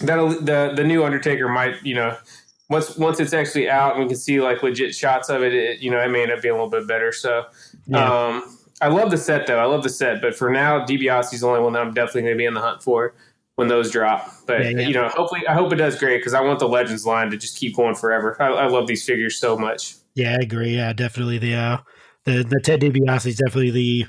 that 0.02 0.18
the 0.18 0.74
the 0.76 0.84
new 0.84 1.06
Undertaker 1.06 1.48
might 1.48 1.76
you 1.86 1.94
know 1.94 2.18
once 2.70 2.98
once 2.98 3.20
it's 3.20 3.34
actually 3.34 3.70
out 3.70 3.96
and 3.96 4.04
we 4.04 4.08
can 4.08 4.18
see 4.18 4.42
like 4.42 4.64
legit 4.64 4.94
shots 4.94 5.30
of 5.30 5.42
it, 5.44 5.54
it 5.54 5.80
you 5.80 5.92
know 5.92 6.00
it 6.00 6.10
may 6.10 6.24
end 6.24 6.32
up 6.32 6.42
being 6.42 6.54
a 6.54 6.58
little 6.58 6.70
bit 6.70 6.88
better. 6.88 7.12
So. 7.12 7.46
Yeah. 7.88 8.28
Um, 8.28 8.58
I 8.82 8.90
love 8.90 9.10
the 9.10 9.18
set 9.18 9.48
though. 9.48 9.58
I 9.58 9.66
love 9.66 9.84
the 9.84 9.90
set, 9.90 10.22
but 10.22 10.36
for 10.36 10.52
now, 10.52 10.86
DiBiase's 10.86 11.42
the 11.42 11.48
only 11.48 11.62
one 11.62 11.74
that 11.74 11.82
I'm 11.82 11.94
definitely 11.94 12.24
going 12.24 12.34
to 12.34 12.38
be 12.38 12.46
in 12.46 12.54
the 12.54 12.62
hunt 12.62 12.84
for 12.84 13.16
when 13.56 13.68
those 13.68 13.92
drop. 13.92 14.30
But 14.46 14.64
Yeah, 14.64 14.70
yeah. 14.70 14.88
you 14.88 14.94
know, 14.94 15.10
hopefully, 15.10 15.48
I 15.48 15.54
hope 15.54 15.74
it 15.74 15.78
does 15.78 15.98
great 15.98 16.20
because 16.20 16.34
I 16.34 16.42
want 16.42 16.60
the 16.60 16.68
Legends 16.68 17.06
line 17.06 17.32
to 17.32 17.38
just 17.38 17.58
keep 17.58 17.76
going 17.76 17.96
forever. 17.96 18.40
I, 18.40 18.48
I 18.48 18.68
love 18.68 18.88
these 18.88 19.04
figures 19.04 19.40
so 19.40 19.58
much. 19.58 19.96
Yeah, 20.14 20.34
I 20.40 20.44
agree. 20.44 20.76
Yeah, 20.76 20.94
definitely 20.94 21.40
the 21.40 21.56
uh, 21.56 21.78
the 22.26 22.44
the 22.44 22.60
Ted 22.64 22.82
DiBiase 22.82 23.26
is 23.26 23.38
definitely 23.38 23.72
the 23.72 24.06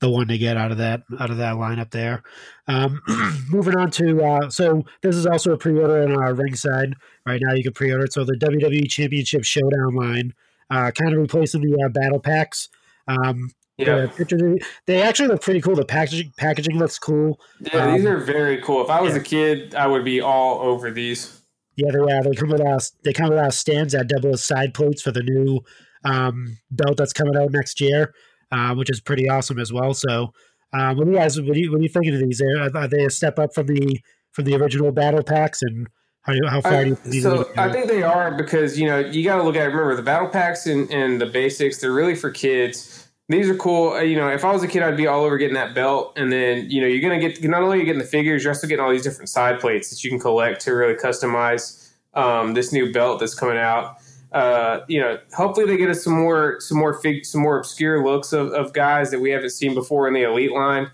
the 0.00 0.10
one 0.10 0.28
to 0.28 0.38
get 0.38 0.56
out 0.56 0.70
of 0.70 0.78
that 0.78 1.02
out 1.18 1.30
of 1.30 1.38
that 1.38 1.56
lineup 1.56 1.90
there. 1.90 2.22
Um, 2.68 3.00
moving 3.50 3.76
on 3.76 3.90
to 3.92 4.22
uh, 4.22 4.50
so 4.50 4.84
this 5.02 5.16
is 5.16 5.26
also 5.26 5.52
a 5.52 5.58
pre-order 5.58 6.02
on 6.02 6.16
our 6.16 6.34
ringside 6.34 6.94
right 7.26 7.40
now. 7.42 7.54
You 7.54 7.62
can 7.62 7.72
pre-order 7.72 8.04
it. 8.04 8.12
So 8.12 8.24
the 8.24 8.36
WWE 8.36 8.88
Championship 8.90 9.44
Showdown 9.44 9.94
line, 9.94 10.34
uh, 10.70 10.90
kind 10.90 11.12
of 11.14 11.20
replacing 11.20 11.60
the 11.62 11.82
uh, 11.84 11.88
battle 11.88 12.20
packs. 12.20 12.68
Um, 13.08 13.50
Yeah, 13.78 14.06
pictures, 14.06 14.42
they 14.86 15.02
actually 15.02 15.28
look 15.28 15.40
pretty 15.42 15.60
cool. 15.60 15.74
The 15.74 15.84
packaging 15.84 16.32
packaging 16.36 16.78
looks 16.78 16.98
cool. 16.98 17.40
yeah, 17.60 17.92
these 17.96 18.06
Um, 18.06 18.12
are 18.12 18.18
very 18.18 18.60
cool. 18.62 18.82
If 18.84 18.90
I 18.90 19.00
was 19.00 19.16
a 19.16 19.20
kid, 19.20 19.74
I 19.74 19.86
would 19.86 20.04
be 20.04 20.20
all 20.20 20.60
over 20.60 20.90
these. 20.90 21.40
Yeah, 21.76 21.90
they 21.90 21.98
uh, 21.98 22.22
they 22.22 22.34
come 22.34 22.50
with 22.50 22.60
uh, 22.60 22.78
they 23.02 23.12
come 23.14 23.30
with 23.30 23.38
uh, 23.38 23.50
stands 23.50 23.94
that 23.94 24.06
double 24.08 24.34
as 24.34 24.44
side 24.44 24.74
plates 24.74 25.00
for 25.02 25.10
the 25.10 25.22
new 25.22 25.60
um, 26.04 26.58
belt 26.70 26.96
that's 26.98 27.14
coming 27.14 27.34
out 27.36 27.50
next 27.50 27.80
year, 27.80 28.12
uh, 28.52 28.74
which 28.74 28.90
is 28.90 29.00
pretty 29.00 29.28
awesome 29.28 29.58
as 29.58 29.72
well. 29.72 29.94
So, 29.94 30.32
um, 30.74 30.96
what 30.98 31.06
do 31.06 31.12
you 31.12 31.16
guys 31.16 31.40
what 31.40 31.54
do 31.54 31.60
you, 31.60 31.70
what 31.72 31.80
are 31.80 31.82
you 31.82 31.88
thinking 31.88 32.14
of 32.14 32.20
these? 32.20 32.42
Are, 32.42 32.76
are 32.76 32.88
they 32.88 33.04
a 33.06 33.10
step 33.10 33.38
up 33.38 33.54
from 33.54 33.66
the 33.66 34.00
from 34.32 34.44
the 34.44 34.54
original 34.54 34.92
battle 34.92 35.22
packs, 35.22 35.62
and 35.62 35.88
how 36.22 36.34
how 36.48 36.60
far 36.60 36.72
I, 36.72 36.84
do 36.84 36.90
you 36.90 36.94
think 36.94 37.12
these 37.12 37.22
so 37.24 37.50
I 37.56 37.70
think 37.70 37.88
they 37.88 38.02
are 38.02 38.36
because 38.36 38.78
you 38.78 38.86
know 38.86 38.98
you 38.98 39.24
got 39.24 39.36
to 39.36 39.42
look 39.42 39.56
at 39.56 39.62
it. 39.62 39.66
Remember 39.66 39.96
the 39.96 40.02
battle 40.02 40.28
packs 40.28 40.66
and, 40.66 40.90
and 40.90 41.20
the 41.20 41.26
basics; 41.26 41.78
they're 41.78 41.92
really 41.92 42.14
for 42.14 42.30
kids. 42.30 43.08
These 43.28 43.48
are 43.48 43.54
cool. 43.54 43.92
Uh, 43.92 44.00
You 44.00 44.16
know, 44.16 44.28
if 44.28 44.44
I 44.44 44.52
was 44.52 44.62
a 44.62 44.68
kid, 44.68 44.82
I'd 44.82 44.96
be 44.96 45.06
all 45.06 45.24
over 45.24 45.36
getting 45.36 45.54
that 45.54 45.74
belt. 45.74 46.12
And 46.16 46.30
then 46.30 46.70
you 46.70 46.80
know 46.80 46.86
you're 46.86 47.02
gonna 47.02 47.20
get 47.20 47.42
not 47.42 47.62
only 47.62 47.78
are 47.78 47.80
you 47.80 47.86
getting 47.86 48.00
the 48.00 48.06
figures, 48.06 48.44
you're 48.44 48.52
also 48.52 48.66
getting 48.66 48.84
all 48.84 48.90
these 48.90 49.02
different 49.02 49.30
side 49.30 49.58
plates 49.58 49.90
that 49.90 50.04
you 50.04 50.10
can 50.10 50.20
collect 50.20 50.60
to 50.62 50.72
really 50.72 50.94
customize 50.94 51.90
um, 52.14 52.54
this 52.54 52.72
new 52.72 52.92
belt 52.92 53.18
that's 53.18 53.34
coming 53.34 53.58
out. 53.58 53.96
Uh, 54.30 54.80
you 54.88 55.00
know, 55.00 55.18
hopefully 55.34 55.66
they 55.66 55.76
get 55.76 55.90
us 55.90 56.04
some 56.04 56.14
more 56.14 56.60
some 56.60 56.78
more 56.78 56.94
fig, 56.94 57.24
some 57.24 57.40
more 57.40 57.58
obscure 57.58 58.04
looks 58.04 58.32
of, 58.32 58.52
of 58.52 58.72
guys 58.72 59.10
that 59.10 59.20
we 59.20 59.30
haven't 59.30 59.50
seen 59.50 59.74
before 59.74 60.06
in 60.06 60.14
the 60.14 60.22
elite 60.22 60.52
line 60.52 60.88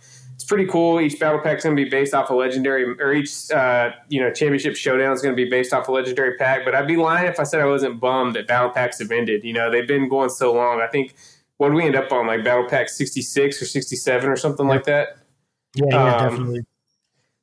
pretty 0.49 0.67
cool. 0.67 1.01
Each 1.01 1.19
battle 1.21 1.41
pack 1.41 1.59
is 1.59 1.65
going 1.65 1.77
to 1.77 1.85
be 1.85 1.89
based 1.89 2.15
off 2.15 2.31
a 2.31 2.35
legendary, 2.35 2.85
or 2.99 3.13
each 3.13 3.51
uh, 3.53 3.91
you 4.09 4.21
know 4.21 4.33
championship 4.33 4.75
showdown 4.75 5.13
is 5.13 5.23
going 5.23 5.37
to 5.37 5.37
be 5.37 5.49
based 5.49 5.73
off 5.73 5.87
a 5.87 5.93
legendary 5.93 6.37
pack. 6.37 6.65
But 6.65 6.75
I'd 6.75 6.89
be 6.89 6.97
lying 6.97 7.29
if 7.29 7.39
I 7.39 7.45
said 7.45 7.61
I 7.61 7.67
wasn't 7.67 8.01
bummed 8.01 8.35
that 8.35 8.49
battle 8.49 8.71
packs 8.71 8.99
have 8.99 9.13
ended. 9.13 9.45
You 9.45 9.53
know, 9.53 9.71
they've 9.71 9.87
been 9.87 10.09
going 10.09 10.31
so 10.31 10.53
long. 10.53 10.81
I 10.81 10.89
think 10.89 11.15
what 11.59 11.69
did 11.69 11.77
we 11.77 11.85
end 11.85 11.95
up 11.95 12.11
on 12.11 12.27
like 12.27 12.43
battle 12.43 12.69
pack 12.69 12.89
sixty 12.89 13.23
six 13.23 13.63
or 13.63 13.67
sixty 13.67 13.95
seven 13.95 14.31
or 14.31 14.37
something 14.37 14.67
like 14.67 14.85
that. 14.85 15.19
yeah, 15.75 15.85
yeah, 15.91 16.17
um, 16.17 16.29
definitely. 16.31 16.61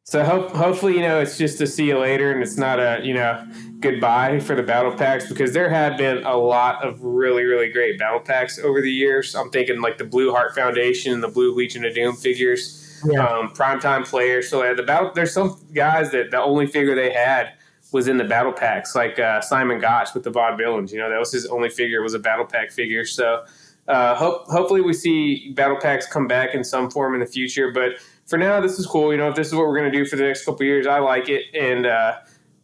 So 0.07 0.23
hope, 0.23 0.51
hopefully, 0.51 0.93
you 0.93 1.01
know, 1.01 1.19
it's 1.19 1.35
just 1.35 1.57
to 1.57 1.65
see 1.65 1.87
you 1.87 1.97
later, 1.97 2.31
and 2.31 2.43
it's 2.43 2.57
not 2.57 2.79
a 2.79 2.99
you 3.03 3.13
know 3.13 3.45
goodbye 3.79 4.39
for 4.39 4.55
the 4.55 4.63
battle 4.63 4.91
packs 4.91 5.27
because 5.27 5.53
there 5.53 5.69
have 5.69 5.97
been 5.97 6.23
a 6.25 6.37
lot 6.37 6.83
of 6.83 7.03
really 7.03 7.43
really 7.43 7.71
great 7.71 7.99
battle 7.99 8.19
packs 8.19 8.57
over 8.59 8.81
the 8.81 8.91
years. 8.91 9.35
I'm 9.35 9.51
thinking 9.51 9.81
like 9.81 9.97
the 9.99 10.05
Blue 10.05 10.31
Hart 10.31 10.55
Foundation 10.55 11.13
and 11.13 11.23
the 11.23 11.27
Blue 11.27 11.53
Legion 11.53 11.85
of 11.85 11.93
Doom 11.93 12.15
figures 12.15 12.84
Yeah, 13.05 13.25
um, 13.25 13.49
primetime 13.49 14.07
players. 14.07 14.49
So 14.49 14.63
uh, 14.63 14.73
the 14.73 14.83
battle, 14.83 15.11
there's 15.13 15.33
some 15.33 15.59
guys 15.73 16.11
that 16.11 16.31
the 16.31 16.41
only 16.41 16.67
figure 16.67 16.95
they 16.95 17.11
had 17.11 17.53
was 17.91 18.07
in 18.07 18.17
the 18.17 18.23
battle 18.23 18.51
packs, 18.51 18.95
like 18.95 19.19
uh, 19.19 19.41
Simon 19.41 19.79
Gotch 19.79 20.13
with 20.13 20.23
the 20.23 20.31
Vaudevillains. 20.31 20.91
You 20.91 20.97
know, 20.99 21.09
that 21.09 21.19
was 21.19 21.31
his 21.31 21.45
only 21.45 21.69
figure 21.69 22.01
was 22.01 22.13
a 22.13 22.19
battle 22.19 22.45
pack 22.45 22.71
figure. 22.71 23.05
So 23.05 23.45
uh, 23.87 24.15
hope, 24.15 24.47
hopefully 24.47 24.81
we 24.81 24.93
see 24.93 25.51
battle 25.53 25.77
packs 25.79 26.07
come 26.07 26.27
back 26.27 26.55
in 26.55 26.63
some 26.63 26.89
form 26.89 27.13
in 27.13 27.19
the 27.19 27.25
future. 27.25 27.71
But 27.71 27.93
for 28.25 28.37
now, 28.37 28.59
this 28.59 28.79
is 28.79 28.85
cool. 28.85 29.11
You 29.11 29.17
know, 29.17 29.29
if 29.29 29.35
this 29.35 29.47
is 29.47 29.53
what 29.53 29.67
we're 29.67 29.77
going 29.77 29.91
to 29.91 29.97
do 29.97 30.05
for 30.05 30.15
the 30.15 30.23
next 30.23 30.45
couple 30.45 30.65
years, 30.65 30.87
I 30.87 30.99
like 30.99 31.29
it. 31.29 31.43
And 31.53 31.85
uh, 31.85 32.17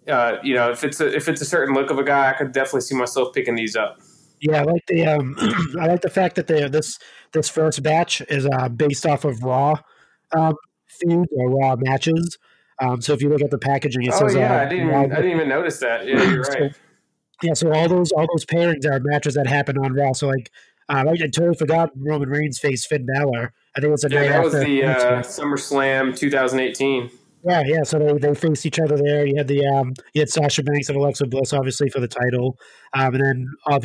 uh, 0.08 0.38
you 0.44 0.56
know, 0.56 0.72
if 0.72 0.84
it's 0.84 1.00
a, 1.00 1.16
if 1.16 1.30
it's 1.30 1.42
a 1.42 1.46
certain 1.46 1.76
look 1.76 1.92
of 1.92 2.00
a 2.00 2.04
guy, 2.04 2.30
I 2.30 2.34
could 2.34 2.52
definitely 2.52 2.82
see 2.82 2.96
myself 2.96 3.34
picking 3.34 3.56
these 3.56 3.76
up. 3.76 4.00
yeah. 4.40 4.62
I 4.62 4.64
like 4.64 4.86
the 4.88 5.06
um, 5.06 5.36
I 5.80 5.88
like 5.88 6.02
the 6.02 6.10
fact 6.10 6.36
that 6.36 6.48
they 6.48 6.68
this 6.68 6.98
this 7.32 7.48
first 7.48 7.84
batch 7.84 8.22
is 8.22 8.48
uh, 8.48 8.70
based 8.70 9.06
off 9.06 9.24
of 9.24 9.44
Raw 9.44 9.76
um, 10.36 10.56
feuds 10.88 11.28
or 11.36 11.50
Raw 11.50 11.76
matches. 11.78 12.38
Um, 12.80 13.00
so 13.02 13.14
if 13.14 13.22
you 13.22 13.30
look 13.30 13.42
at 13.42 13.52
the 13.52 13.58
packaging, 13.60 14.04
it 14.04 14.12
Oh 14.14 14.20
says 14.28 14.36
yeah, 14.36 14.56
uh, 14.56 14.66
I 14.66 14.70
didn't 14.70 14.88
Raw- 14.88 15.02
I 15.04 15.08
didn't 15.08 15.32
even 15.32 15.50
notice 15.50 15.80
that. 15.80 16.06
Yeah, 16.08 16.24
you're 16.32 16.44
So- 16.44 16.60
right. 16.60 16.76
Yeah, 17.44 17.54
so 17.56 17.74
all 17.74 17.88
those 17.90 18.12
all 18.12 18.28
those 18.32 18.46
pairings 18.46 18.86
are 18.86 19.00
matches 19.00 19.34
that 19.34 19.48
happen 19.48 19.76
on 19.78 19.94
Raw. 19.94 20.14
So 20.14 20.28
like, 20.28 20.52
uh, 20.90 21.04
I 21.10 21.16
totally 21.18 21.56
forgot 21.58 21.90
Roman 21.96 22.30
Reigns 22.30 22.60
faced 22.60 22.88
Finn 22.88 23.06
Balor. 23.08 23.52
I 23.76 23.80
think 23.80 23.88
it 23.88 23.92
was 23.92 24.04
a 24.04 24.10
Yeah, 24.12 24.28
that 24.28 24.44
was 24.44 24.54
the 24.54 24.84
uh, 24.84 25.24
SummerSlam 25.24 26.16
2018. 26.16 27.10
yeah, 27.44 27.64
yeah. 27.66 27.82
So 27.84 27.98
they, 27.98 28.14
they 28.20 28.36
faced 28.36 28.66
each 28.68 28.80
other 28.80 28.96
there. 28.96 29.26
You 29.26 29.38
had 29.38 29.48
the 29.48 29.66
um, 29.66 29.94
you 30.14 30.22
had 30.22 30.30
Sasha 30.30 30.62
Banks 30.62 30.90
and 30.90 30.98
Alexa 31.00 31.26
Bliss, 31.26 31.52
obviously 31.54 31.90
for 31.90 32.00
the 32.00 32.08
title, 32.08 32.60
um, 32.94 33.16
and 33.16 33.24
then 33.24 33.48
uh, 33.68 33.80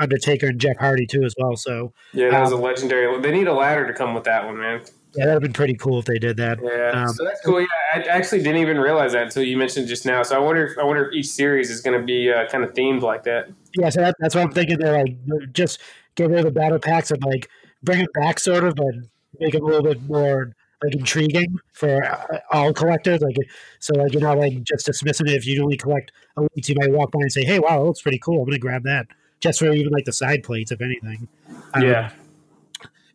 Undertaker 0.00 0.46
and 0.46 0.58
Jeff 0.58 0.78
Hardy 0.78 1.06
too 1.06 1.22
as 1.24 1.34
well. 1.38 1.54
So 1.56 1.92
Yeah, 2.14 2.30
that 2.30 2.40
was 2.40 2.52
a 2.52 2.56
Um, 2.56 2.62
legendary. 2.62 3.20
They 3.20 3.32
need 3.32 3.46
a 3.46 3.52
ladder 3.54 3.86
to 3.86 3.92
come 3.92 4.14
with 4.14 4.24
that 4.24 4.46
one, 4.46 4.58
man. 4.58 4.80
Yeah, 5.14 5.26
that'd 5.26 5.34
have 5.34 5.42
been 5.42 5.52
pretty 5.52 5.74
cool 5.74 5.98
if 5.98 6.04
they 6.06 6.18
did 6.18 6.36
that. 6.38 6.58
Yeah, 6.62 7.02
Um, 7.02 7.08
so 7.08 7.24
that's 7.24 7.40
cool. 7.42 7.60
Yeah, 7.60 7.66
I 7.94 7.98
actually 8.02 8.42
didn't 8.42 8.60
even 8.60 8.78
realize 8.78 9.12
that 9.12 9.24
until 9.24 9.42
you 9.42 9.56
mentioned 9.56 9.88
just 9.88 10.06
now. 10.06 10.22
So 10.22 10.36
I 10.36 10.38
wonder, 10.38 10.66
if, 10.66 10.78
I 10.78 10.84
wonder 10.84 11.06
if 11.08 11.14
each 11.14 11.28
series 11.28 11.70
is 11.70 11.80
going 11.80 11.98
to 12.00 12.04
be 12.04 12.32
uh, 12.32 12.48
kind 12.48 12.64
of 12.64 12.72
themed 12.72 13.02
like 13.02 13.24
that. 13.24 13.50
Yeah, 13.78 13.90
so 13.90 14.00
that, 14.00 14.16
that's 14.20 14.34
what 14.34 14.44
I'm 14.44 14.52
thinking. 14.52 14.78
They're 14.78 14.98
like 14.98 15.52
just 15.52 15.80
get 16.14 16.30
rid 16.30 16.38
of 16.38 16.44
the 16.46 16.50
battle 16.50 16.78
packs 16.78 17.10
and 17.10 17.22
like 17.24 17.48
bring 17.82 18.00
it 18.00 18.12
back, 18.14 18.38
sort 18.40 18.64
of, 18.64 18.78
and 18.78 19.08
make 19.38 19.54
it 19.54 19.62
a 19.62 19.64
little 19.64 19.82
bit 19.82 20.02
more 20.04 20.52
like 20.82 20.94
intriguing 20.94 21.58
for 21.72 22.04
uh, 22.04 22.38
all 22.50 22.72
collectors. 22.72 23.20
Like, 23.20 23.36
so 23.80 23.94
like 23.94 24.12
you're 24.12 24.22
not 24.22 24.38
like 24.38 24.62
just 24.62 24.86
dismissing 24.86 25.28
it 25.28 25.34
if 25.34 25.46
you 25.46 25.62
only 25.62 25.76
collect 25.76 26.12
a 26.36 26.42
elites. 26.42 26.68
You 26.68 26.76
might 26.78 26.90
walk 26.90 27.12
by 27.12 27.20
and 27.20 27.32
say, 27.32 27.44
"Hey, 27.44 27.58
wow, 27.58 27.78
that 27.78 27.84
looks 27.84 28.02
pretty 28.02 28.18
cool. 28.18 28.40
I'm 28.40 28.46
gonna 28.46 28.58
grab 28.58 28.82
that." 28.84 29.06
Just 29.40 29.58
for 29.58 29.72
even 29.72 29.92
like 29.92 30.04
the 30.04 30.12
side 30.12 30.42
plates, 30.42 30.70
if 30.70 30.80
anything. 30.80 31.28
Um, 31.74 31.82
Yeah. 31.82 32.12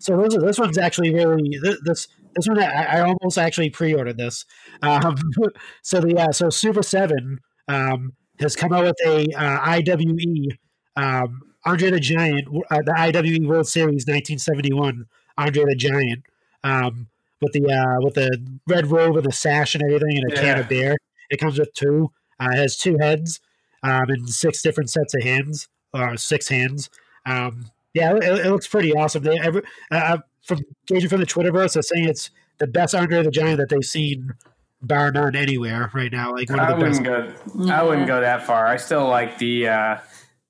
So 0.07 0.15
this, 0.21 0.37
this 0.37 0.57
one's 0.57 0.77
actually 0.77 1.13
really 1.13 1.59
this 1.83 2.07
this, 2.33 2.47
one 2.47 2.63
I, 2.63 2.99
I 2.99 3.01
almost 3.01 3.37
actually 3.37 3.69
pre-ordered 3.69 4.15
this. 4.15 4.45
Um, 4.81 5.17
so 5.81 5.99
the 5.99 6.17
uh, 6.17 6.31
so 6.31 6.45
Super7 6.45 7.39
um, 7.67 8.13
has 8.39 8.55
come 8.55 8.71
out 8.71 8.85
with 8.85 8.95
a 9.05 9.25
uh, 9.33 9.59
IWE 9.65 10.57
um, 10.95 11.41
Andre 11.65 11.89
the 11.89 11.99
Giant, 11.99 12.47
uh, 12.71 12.81
the 12.85 12.93
IWE 12.97 13.49
World 13.49 13.67
Series 13.67 14.07
1971 14.07 15.07
Andre 15.37 15.65
the 15.65 15.75
Giant 15.75 16.23
um, 16.63 17.07
with 17.41 17.51
the 17.51 17.69
uh, 17.69 18.01
with 18.01 18.13
the 18.13 18.61
red 18.65 18.87
robe 18.87 19.17
and 19.17 19.25
the 19.25 19.33
sash 19.33 19.75
and 19.75 19.83
everything 19.83 20.19
and 20.19 20.31
a 20.31 20.35
can 20.37 20.57
of 20.57 20.69
beer. 20.69 20.95
It 21.29 21.41
comes 21.41 21.59
with 21.59 21.73
two. 21.73 22.11
Uh, 22.39 22.51
it 22.53 22.59
has 22.59 22.77
two 22.77 22.97
heads 23.01 23.41
um, 23.83 24.05
and 24.07 24.29
six 24.29 24.61
different 24.61 24.89
sets 24.89 25.13
of 25.15 25.23
hands 25.23 25.67
or 25.93 26.15
six 26.15 26.47
hands. 26.47 26.89
Um, 27.25 27.71
yeah, 27.97 28.15
it, 28.15 28.45
it 28.45 28.51
looks 28.51 28.67
pretty 28.67 28.93
awesome. 28.93 29.23
They 29.23 29.39
ever 29.39 29.63
uh, 29.91 30.19
from 30.43 30.59
gauging 30.85 31.09
from 31.09 31.19
the 31.19 31.25
Twitterverse, 31.25 31.73
they're 31.73 31.81
saying 31.83 32.07
it's 32.07 32.29
the 32.59 32.67
best 32.67 32.93
Andre 32.93 33.23
the 33.23 33.31
Giant 33.31 33.57
that 33.57 33.69
they've 33.69 33.83
seen, 33.83 34.33
bar 34.81 35.11
none, 35.11 35.35
anywhere 35.35 35.89
right 35.93 36.11
now. 36.11 36.33
Like 36.33 36.49
one 36.49 36.59
I 36.59 36.71
of 36.71 36.79
the 36.79 36.85
best. 36.85 37.01
wouldn't 37.01 37.65
go. 37.65 37.73
I 37.73 37.83
wouldn't 37.83 38.07
go 38.07 38.21
that 38.21 38.45
far. 38.45 38.67
I 38.67 38.77
still 38.77 39.07
like 39.07 39.37
the 39.39 39.67
uh, 39.67 39.97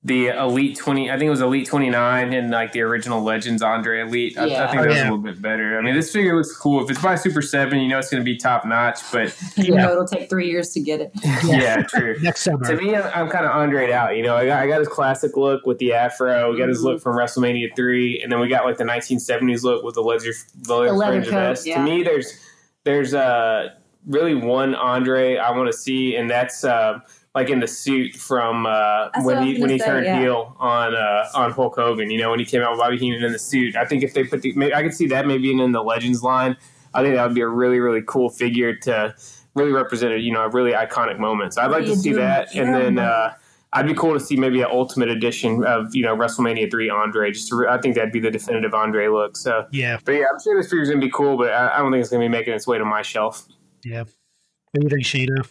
the 0.04 0.28
Elite 0.28 0.76
Twenty. 0.78 1.10
I 1.10 1.18
think 1.18 1.26
it 1.26 1.30
was 1.30 1.40
Elite 1.40 1.66
Twenty 1.66 1.90
Nine 1.90 2.32
and 2.32 2.50
like 2.52 2.70
the 2.72 2.82
original 2.82 3.20
Legends 3.20 3.62
Andre 3.62 4.02
Elite. 4.02 4.38
I, 4.38 4.44
I 4.44 4.66
think 4.70 4.82
Oh, 4.82 4.84
that's 4.84 4.94
yeah. 4.94 5.02
a 5.02 5.10
little 5.10 5.18
bit 5.18 5.42
better. 5.42 5.76
I 5.76 5.82
mean, 5.82 5.94
this 5.96 6.12
figure 6.12 6.36
looks 6.36 6.56
cool. 6.56 6.84
If 6.84 6.90
it's 6.90 7.02
by 7.02 7.14
Super7, 7.14 7.82
you 7.82 7.88
know 7.88 7.98
it's 7.98 8.08
going 8.08 8.20
to 8.20 8.24
be 8.24 8.36
top 8.36 8.64
notch. 8.64 9.00
But 9.12 9.36
You 9.56 9.74
Yeah. 9.74 9.82
know 9.82 9.92
it'll 9.92 10.06
take 10.06 10.30
three 10.30 10.48
years 10.48 10.70
to 10.74 10.80
get 10.80 11.00
it. 11.00 11.10
yeah, 11.44 11.82
true. 11.82 12.16
Next 12.22 12.42
summer. 12.42 12.64
To 12.64 12.76
me, 12.76 12.94
I'm, 12.94 13.10
I'm 13.12 13.28
kind 13.28 13.44
of 13.44 13.50
Andre 13.50 13.90
out. 13.90 14.16
You 14.16 14.22
know, 14.22 14.36
I 14.36 14.46
got, 14.46 14.62
I 14.62 14.68
got 14.68 14.78
his 14.78 14.88
classic 14.88 15.36
look 15.36 15.66
with 15.66 15.78
the 15.78 15.92
afro. 15.94 16.52
We 16.52 16.58
got 16.58 16.68
his 16.68 16.82
look 16.82 17.02
from 17.02 17.16
WrestleMania 17.16 17.74
three, 17.74 18.20
and 18.22 18.30
then 18.30 18.38
we 18.38 18.46
got 18.48 18.64
like 18.64 18.76
the 18.78 18.84
1970s 18.84 19.64
look 19.64 19.82
with 19.82 19.96
the 19.96 20.02
leather, 20.02 20.30
the 20.62 20.74
leather, 20.76 20.92
leather 20.92 21.12
fringe 21.22 21.26
coat, 21.26 21.32
vest. 21.48 21.66
yeah. 21.66 21.78
To 21.78 21.82
me, 21.82 22.04
there's 22.04 22.32
there's 22.84 23.14
uh 23.14 23.70
really 24.06 24.36
one 24.36 24.76
Andre 24.76 25.36
I 25.38 25.50
want 25.50 25.66
to 25.70 25.76
see, 25.76 26.14
and 26.14 26.30
that's 26.30 26.62
uh, 26.64 27.00
like 27.34 27.50
in 27.50 27.60
the 27.60 27.66
suit 27.66 28.14
from 28.14 28.66
uh, 28.66 29.10
when 29.22 29.42
he 29.42 29.52
when 29.54 29.60
gonna 29.62 29.72
he 29.74 29.78
say, 29.78 29.86
turned 29.86 30.06
yeah. 30.06 30.20
heel 30.20 30.56
on 30.58 30.94
uh, 30.94 31.28
on 31.34 31.52
Hulk 31.52 31.76
Hogan. 31.76 32.10
You 32.10 32.18
know, 32.18 32.30
when 32.30 32.38
he 32.38 32.44
came 32.44 32.62
out 32.62 32.72
with 32.72 32.80
Bobby 32.80 32.98
Heenan 32.98 33.22
in 33.22 33.32
the 33.32 33.38
suit. 33.38 33.76
I 33.76 33.84
think 33.84 34.02
if 34.02 34.14
they 34.14 34.24
put 34.24 34.42
the, 34.42 34.52
maybe, 34.54 34.74
I 34.74 34.82
could 34.82 34.94
see 34.94 35.06
that 35.08 35.26
maybe 35.26 35.50
in 35.50 35.72
the 35.72 35.82
Legends 35.82 36.22
line. 36.22 36.56
I 36.94 37.02
think 37.02 37.14
that 37.14 37.24
would 37.24 37.34
be 37.34 37.42
a 37.42 37.48
really 37.48 37.80
really 37.80 38.02
cool 38.06 38.30
figure 38.30 38.74
to 38.74 39.14
really 39.54 39.72
represent 39.72 40.14
a 40.14 40.18
you 40.18 40.32
know 40.32 40.42
a 40.42 40.48
really 40.48 40.72
iconic 40.72 41.18
moment. 41.18 41.54
So 41.54 41.62
I'd 41.62 41.70
like 41.70 41.84
to 41.84 41.96
see 41.96 42.10
do? 42.10 42.16
that, 42.16 42.54
and 42.54 42.74
then. 42.74 42.98
Uh, 42.98 43.34
I'd 43.74 43.86
be 43.86 43.92
cool 43.92 44.14
to 44.14 44.20
see 44.20 44.34
maybe 44.34 44.62
an 44.62 44.68
ultimate 44.70 45.10
edition 45.10 45.62
of 45.62 45.94
you 45.94 46.02
know 46.02 46.16
WrestleMania 46.16 46.70
three 46.70 46.88
Andre. 46.88 47.30
Just 47.32 47.48
to, 47.48 47.56
re- 47.56 47.68
I 47.68 47.76
think 47.78 47.96
that'd 47.96 48.12
be 48.12 48.18
the 48.18 48.30
definitive 48.30 48.72
Andre 48.72 49.08
look. 49.08 49.36
So, 49.36 49.66
yeah, 49.72 49.98
but 50.06 50.12
yeah, 50.12 50.24
I'm 50.32 50.40
sure 50.42 50.56
this 50.56 50.70
figure's 50.70 50.88
gonna 50.88 51.02
be 51.02 51.10
cool, 51.10 51.36
but 51.36 51.52
I, 51.52 51.76
I 51.76 51.78
don't 51.80 51.92
think 51.92 52.00
it's 52.00 52.08
gonna 52.08 52.24
be 52.24 52.30
making 52.30 52.54
its 52.54 52.66
way 52.66 52.78
to 52.78 52.84
my 52.86 53.02
shelf. 53.02 53.46
yeah. 53.84 54.04
What 54.72 54.80
do 54.80 54.86
you 54.86 54.88
think, 54.88 55.04
Sheena? 55.04 55.50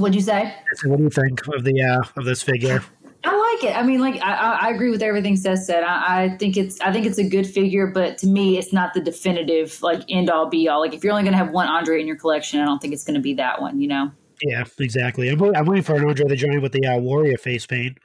What'd 0.00 0.14
you 0.14 0.20
say? 0.20 0.54
So 0.74 0.88
what 0.88 0.96
do 0.98 1.04
you 1.04 1.10
think 1.10 1.46
of 1.48 1.64
the 1.64 1.80
uh, 1.82 2.02
of 2.18 2.24
this 2.24 2.42
figure? 2.42 2.82
I 3.22 3.36
like 3.36 3.70
it. 3.70 3.76
I 3.76 3.82
mean, 3.82 4.00
like 4.00 4.20
I, 4.22 4.32
I 4.32 4.58
I 4.62 4.70
agree 4.70 4.90
with 4.90 5.02
everything 5.02 5.36
Seth 5.36 5.62
said. 5.64 5.84
I, 5.84 6.24
I 6.24 6.36
think 6.38 6.56
it's 6.56 6.80
I 6.80 6.92
think 6.92 7.06
it's 7.06 7.18
a 7.18 7.28
good 7.28 7.46
figure, 7.46 7.86
but 7.86 8.16
to 8.18 8.26
me, 8.26 8.56
it's 8.58 8.72
not 8.72 8.94
the 8.94 9.00
definitive 9.00 9.82
like 9.82 10.02
end 10.08 10.30
all 10.30 10.48
be 10.48 10.68
all. 10.68 10.80
Like 10.80 10.94
if 10.94 11.04
you're 11.04 11.12
only 11.12 11.24
going 11.24 11.32
to 11.32 11.38
have 11.38 11.50
one 11.50 11.68
Andre 11.68 12.00
in 12.00 12.06
your 12.06 12.16
collection, 12.16 12.60
I 12.60 12.64
don't 12.64 12.80
think 12.80 12.94
it's 12.94 13.04
going 13.04 13.14
to 13.14 13.20
be 13.20 13.34
that 13.34 13.60
one. 13.60 13.80
You 13.80 13.88
know? 13.88 14.10
Yeah, 14.42 14.64
exactly. 14.78 15.28
I'm, 15.28 15.38
wait- 15.38 15.56
I'm 15.56 15.66
waiting 15.66 15.82
for 15.84 15.96
an 15.96 16.08
Andre 16.08 16.26
the 16.26 16.36
Giant 16.36 16.62
with 16.62 16.72
the 16.72 16.86
uh, 16.86 16.98
Warrior 16.98 17.36
face 17.36 17.66
paint. 17.66 17.98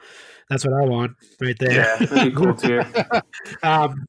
That's 0.49 0.65
what 0.65 0.73
I 0.73 0.85
want 0.85 1.13
right 1.41 1.57
there. 1.57 1.71
Yeah, 1.71 2.05
that'd 2.05 2.35
be 2.35 2.39
cool 2.39 2.53
too. 2.53 2.83
Um, 3.63 4.05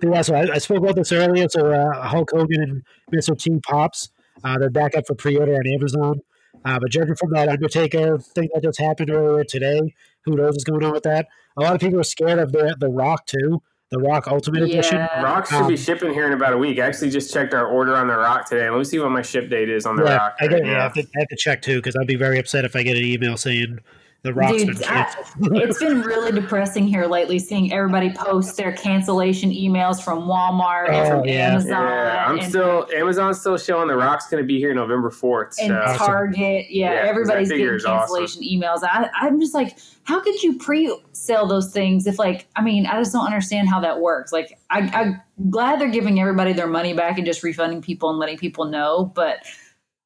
but 0.00 0.10
yeah, 0.10 0.22
so 0.22 0.34
I, 0.34 0.54
I 0.54 0.58
spoke 0.58 0.78
about 0.78 0.96
this 0.96 1.12
earlier. 1.12 1.46
So 1.48 1.72
uh, 1.72 2.02
Hulk 2.08 2.30
Hogan 2.32 2.60
and 2.60 2.82
Mr. 3.14 3.38
T 3.38 3.60
pops, 3.60 4.10
uh, 4.42 4.58
they're 4.58 4.70
back 4.70 4.96
up 4.96 5.06
for 5.06 5.14
pre-order 5.14 5.54
on 5.54 5.66
Amazon. 5.66 6.20
Uh, 6.64 6.78
but 6.80 6.90
judging 6.90 7.14
from 7.14 7.30
that 7.32 7.48
Undertaker 7.48 8.18
thing 8.18 8.48
that 8.54 8.62
just 8.62 8.80
happened 8.80 9.10
earlier 9.10 9.44
today, 9.44 9.94
who 10.24 10.34
knows 10.36 10.52
what's 10.52 10.64
going 10.64 10.82
on 10.84 10.92
with 10.92 11.02
that? 11.02 11.26
A 11.56 11.60
lot 11.60 11.74
of 11.74 11.80
people 11.80 12.00
are 12.00 12.04
scared 12.04 12.38
of 12.38 12.52
the 12.52 12.74
the 12.80 12.88
Rock 12.88 13.26
too, 13.26 13.62
the 13.90 13.98
Rock 13.98 14.26
Ultimate 14.26 14.62
Edition. 14.62 14.98
Rock 15.22 15.46
should 15.46 15.56
Um, 15.62 15.68
be 15.68 15.76
shipping 15.76 16.12
here 16.14 16.26
in 16.26 16.32
about 16.32 16.52
a 16.52 16.58
week. 16.58 16.78
I 16.78 16.86
actually 16.86 17.10
just 17.10 17.32
checked 17.32 17.54
our 17.54 17.66
order 17.66 17.94
on 17.94 18.08
the 18.08 18.16
Rock 18.16 18.48
today. 18.48 18.68
Let 18.68 18.78
me 18.78 18.84
see 18.84 18.98
what 18.98 19.10
my 19.10 19.22
ship 19.22 19.50
date 19.50 19.68
is 19.68 19.84
on 19.86 19.96
the 19.96 20.04
Yeah, 20.04 20.16
Rock. 20.16 20.36
I, 20.40 20.44
right 20.46 20.50
get, 20.50 20.66
yeah, 20.66 20.78
I, 20.78 20.82
have 20.84 20.94
to, 20.94 21.00
I 21.02 21.18
have 21.20 21.28
to 21.28 21.36
check 21.36 21.62
too 21.62 21.76
because 21.76 21.94
I'd 22.00 22.06
be 22.06 22.16
very 22.16 22.38
upset 22.38 22.64
if 22.64 22.74
I 22.74 22.82
get 22.82 22.96
an 22.96 23.04
email 23.04 23.36
saying 23.36 23.78
the 24.24 24.32
Rock's 24.32 24.64
Dude, 24.64 24.78
been 24.78 24.88
I, 24.88 25.14
it's 25.62 25.78
been 25.78 26.00
really 26.00 26.32
depressing 26.32 26.88
here 26.88 27.04
lately 27.04 27.38
seeing 27.38 27.70
everybody 27.74 28.10
post 28.10 28.56
their 28.56 28.72
cancellation 28.72 29.50
emails 29.50 30.02
from 30.02 30.22
Walmart 30.22 30.88
and 30.88 30.96
Oh, 31.12 31.18
from 31.20 31.28
yeah. 31.28 31.50
Amazon 31.52 31.68
Yeah, 31.70 32.24
I'm 32.26 32.38
and, 32.38 32.48
still 32.48 32.88
Amazon's 32.96 33.38
still 33.40 33.58
showing 33.58 33.88
the 33.88 33.96
Rock's 33.96 34.26
going 34.30 34.42
to 34.42 34.46
be 34.46 34.58
here 34.58 34.72
November 34.72 35.10
fourth. 35.10 35.56
and 35.60 35.72
Target. 35.98 36.70
Yeah, 36.70 36.92
Yeah, 36.92 37.00
'cause 37.02 37.08
everybody's 37.10 37.48
getting 37.50 37.66
is 37.66 37.84
awesome. 37.84 37.98
cancellation 38.16 38.42
emails. 38.44 38.78
I, 38.82 39.10
I'm 39.14 39.38
just 39.38 39.52
like, 39.52 39.76
how 40.04 40.20
could 40.20 40.42
you 40.42 40.56
pre-sell 40.58 41.46
those 41.46 41.70
things 41.70 42.06
if, 42.06 42.18
like, 42.18 42.46
I 42.56 42.62
mean, 42.62 42.86
I 42.86 42.98
just 43.00 43.12
don't 43.12 43.26
understand 43.26 43.68
how 43.68 43.80
that 43.80 44.00
works. 44.00 44.32
Like, 44.32 44.58
I, 44.70 44.80
I'm 44.80 45.50
glad 45.50 45.78
they're 45.82 45.88
giving 45.88 46.18
everybody 46.18 46.54
their 46.54 46.66
money 46.66 46.94
back 46.94 47.18
and 47.18 47.26
just 47.26 47.42
refunding 47.42 47.82
people 47.82 48.08
and 48.08 48.18
letting 48.18 48.38
people 48.38 48.64
know, 48.64 49.12
but 49.14 49.40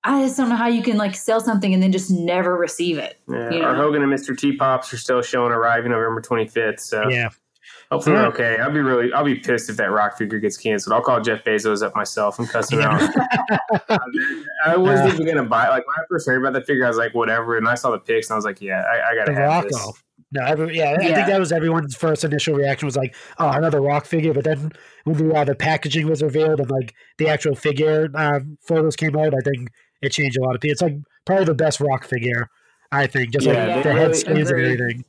I 0.04 0.22
just 0.24 0.36
don't 0.36 0.48
know 0.48 0.56
how 0.56 0.68
you 0.68 0.82
can 0.82 0.96
like 0.96 1.14
sell 1.14 1.40
something 1.40 1.74
and 1.74 1.82
then 1.82 1.92
just 1.92 2.10
never 2.10 2.56
receive 2.56 2.98
it. 2.98 3.18
yeah, 3.28 3.50
you 3.50 3.62
our 3.62 3.74
know? 3.76 3.82
Hogan 3.82 4.02
and 4.02 4.12
Mr. 4.12 4.36
T 4.38 4.56
Pops 4.56 4.92
are 4.94 4.96
still 4.98 5.20
showing 5.22 5.52
arriving 5.52 5.90
November 5.90 6.20
25th. 6.22 6.80
So 6.80 7.08
yeah, 7.08 7.28
hopefully 7.90 8.14
they're 8.16 8.22
Yeah. 8.24 8.28
okay. 8.28 8.58
I'll 8.58 8.70
be 8.72 8.78
really 8.80 9.12
I'll 9.12 9.24
be 9.24 9.34
pissed 9.34 9.68
if 9.68 9.76
that 9.78 9.90
Rock 9.90 10.16
figure 10.16 10.38
gets 10.38 10.56
canceled. 10.56 10.94
I'll 10.94 11.02
call 11.02 11.20
Jeff 11.20 11.42
Bezos 11.44 11.82
up 11.82 11.94
myself 11.96 12.38
and 12.38 12.48
cuss 12.48 12.70
him 12.70 12.80
out. 12.80 13.00
I 14.64 14.76
wasn't 14.76 15.08
Yeah. 15.08 15.14
even 15.14 15.26
gonna 15.26 15.48
buy. 15.48 15.68
Like 15.68 15.86
when 15.86 15.94
I 15.96 16.02
first 16.08 16.26
heard 16.28 16.40
about 16.40 16.52
that 16.54 16.66
figure, 16.66 16.84
I 16.84 16.88
was 16.88 16.96
like, 16.98 17.14
whatever. 17.14 17.56
And 17.56 17.68
I 17.68 17.74
saw 17.74 17.90
the 17.90 17.98
pics 17.98 18.28
and 18.28 18.34
I 18.34 18.36
was 18.36 18.44
like, 18.44 18.60
yeah, 18.62 18.82
I, 18.82 19.10
I 19.10 19.14
gotta 19.14 19.32
the 19.32 19.38
have 19.40 19.48
Rock. 19.48 19.64
this. 19.68 19.92
No, 20.30 20.44
every, 20.44 20.76
yeah, 20.76 20.90
I 20.92 20.98
think 20.98 21.14
that 21.26 21.40
was 21.40 21.52
everyone's 21.52 21.96
first 21.96 22.22
initial 22.22 22.54
reaction 22.54 22.84
was 22.84 22.96
like, 22.96 23.14
"Oh, 23.38 23.48
another 23.48 23.80
Rock 23.80 24.04
figure." 24.04 24.34
But 24.34 24.44
then 24.44 24.72
when 25.04 25.16
the 25.16 25.34
uh, 25.34 25.44
the 25.44 25.54
packaging 25.54 26.06
was 26.06 26.22
revealed 26.22 26.60
and 26.60 26.70
like 26.70 26.92
the 27.16 27.28
actual 27.28 27.54
figure 27.54 28.10
um, 28.14 28.58
photos 28.60 28.94
came 28.94 29.16
out, 29.16 29.32
I 29.32 29.40
think 29.40 29.70
it 30.02 30.10
changed 30.12 30.38
a 30.38 30.42
lot 30.42 30.54
of 30.54 30.60
people. 30.60 30.72
It's 30.72 30.82
like 30.82 30.96
probably 31.24 31.44
the 31.46 31.54
best 31.54 31.80
Rock 31.80 32.04
figure, 32.04 32.48
I 32.92 33.06
think. 33.06 33.32
Just 33.32 33.46
Yeah, 33.46 33.74
like 33.76 33.84
the 33.84 33.92
head 33.92 34.08
really- 34.10 34.24
and 34.26 34.38
everything. 34.50 35.04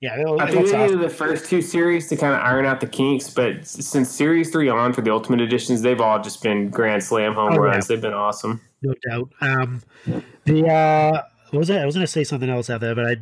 Yeah, 0.00 0.12
I 0.38 0.50
think 0.50 0.66
they 0.66 0.74
awesome. 0.74 0.80
needed 0.80 1.00
the 1.00 1.08
first 1.08 1.46
two 1.46 1.62
series 1.62 2.08
to 2.08 2.16
kind 2.16 2.34
of 2.34 2.40
iron 2.40 2.66
out 2.66 2.80
the 2.80 2.86
kinks, 2.86 3.30
but 3.30 3.64
since 3.66 4.10
series 4.10 4.50
three 4.50 4.68
on 4.68 4.92
for 4.92 5.00
the 5.00 5.10
Ultimate 5.10 5.40
Editions, 5.40 5.80
they've 5.80 6.00
all 6.00 6.20
just 6.20 6.42
been 6.42 6.68
grand 6.68 7.02
slam 7.02 7.32
home 7.34 7.54
Oh, 7.54 7.56
runs. 7.58 7.86
They've 7.86 8.00
been 8.02 8.12
awesome. 8.12 8.60
no 8.82 8.92
doubt. 9.08 9.30
Um, 9.40 9.82
the 10.44 10.66
uh, 10.66 11.22
what 11.52 11.58
was 11.60 11.70
it? 11.70 11.78
I 11.80 11.86
was 11.86 11.94
going 11.94 12.04
to 12.04 12.10
say 12.12 12.22
something 12.22 12.50
else 12.50 12.68
out 12.68 12.82
there, 12.82 12.94
but 12.94 13.06
I 13.06 13.16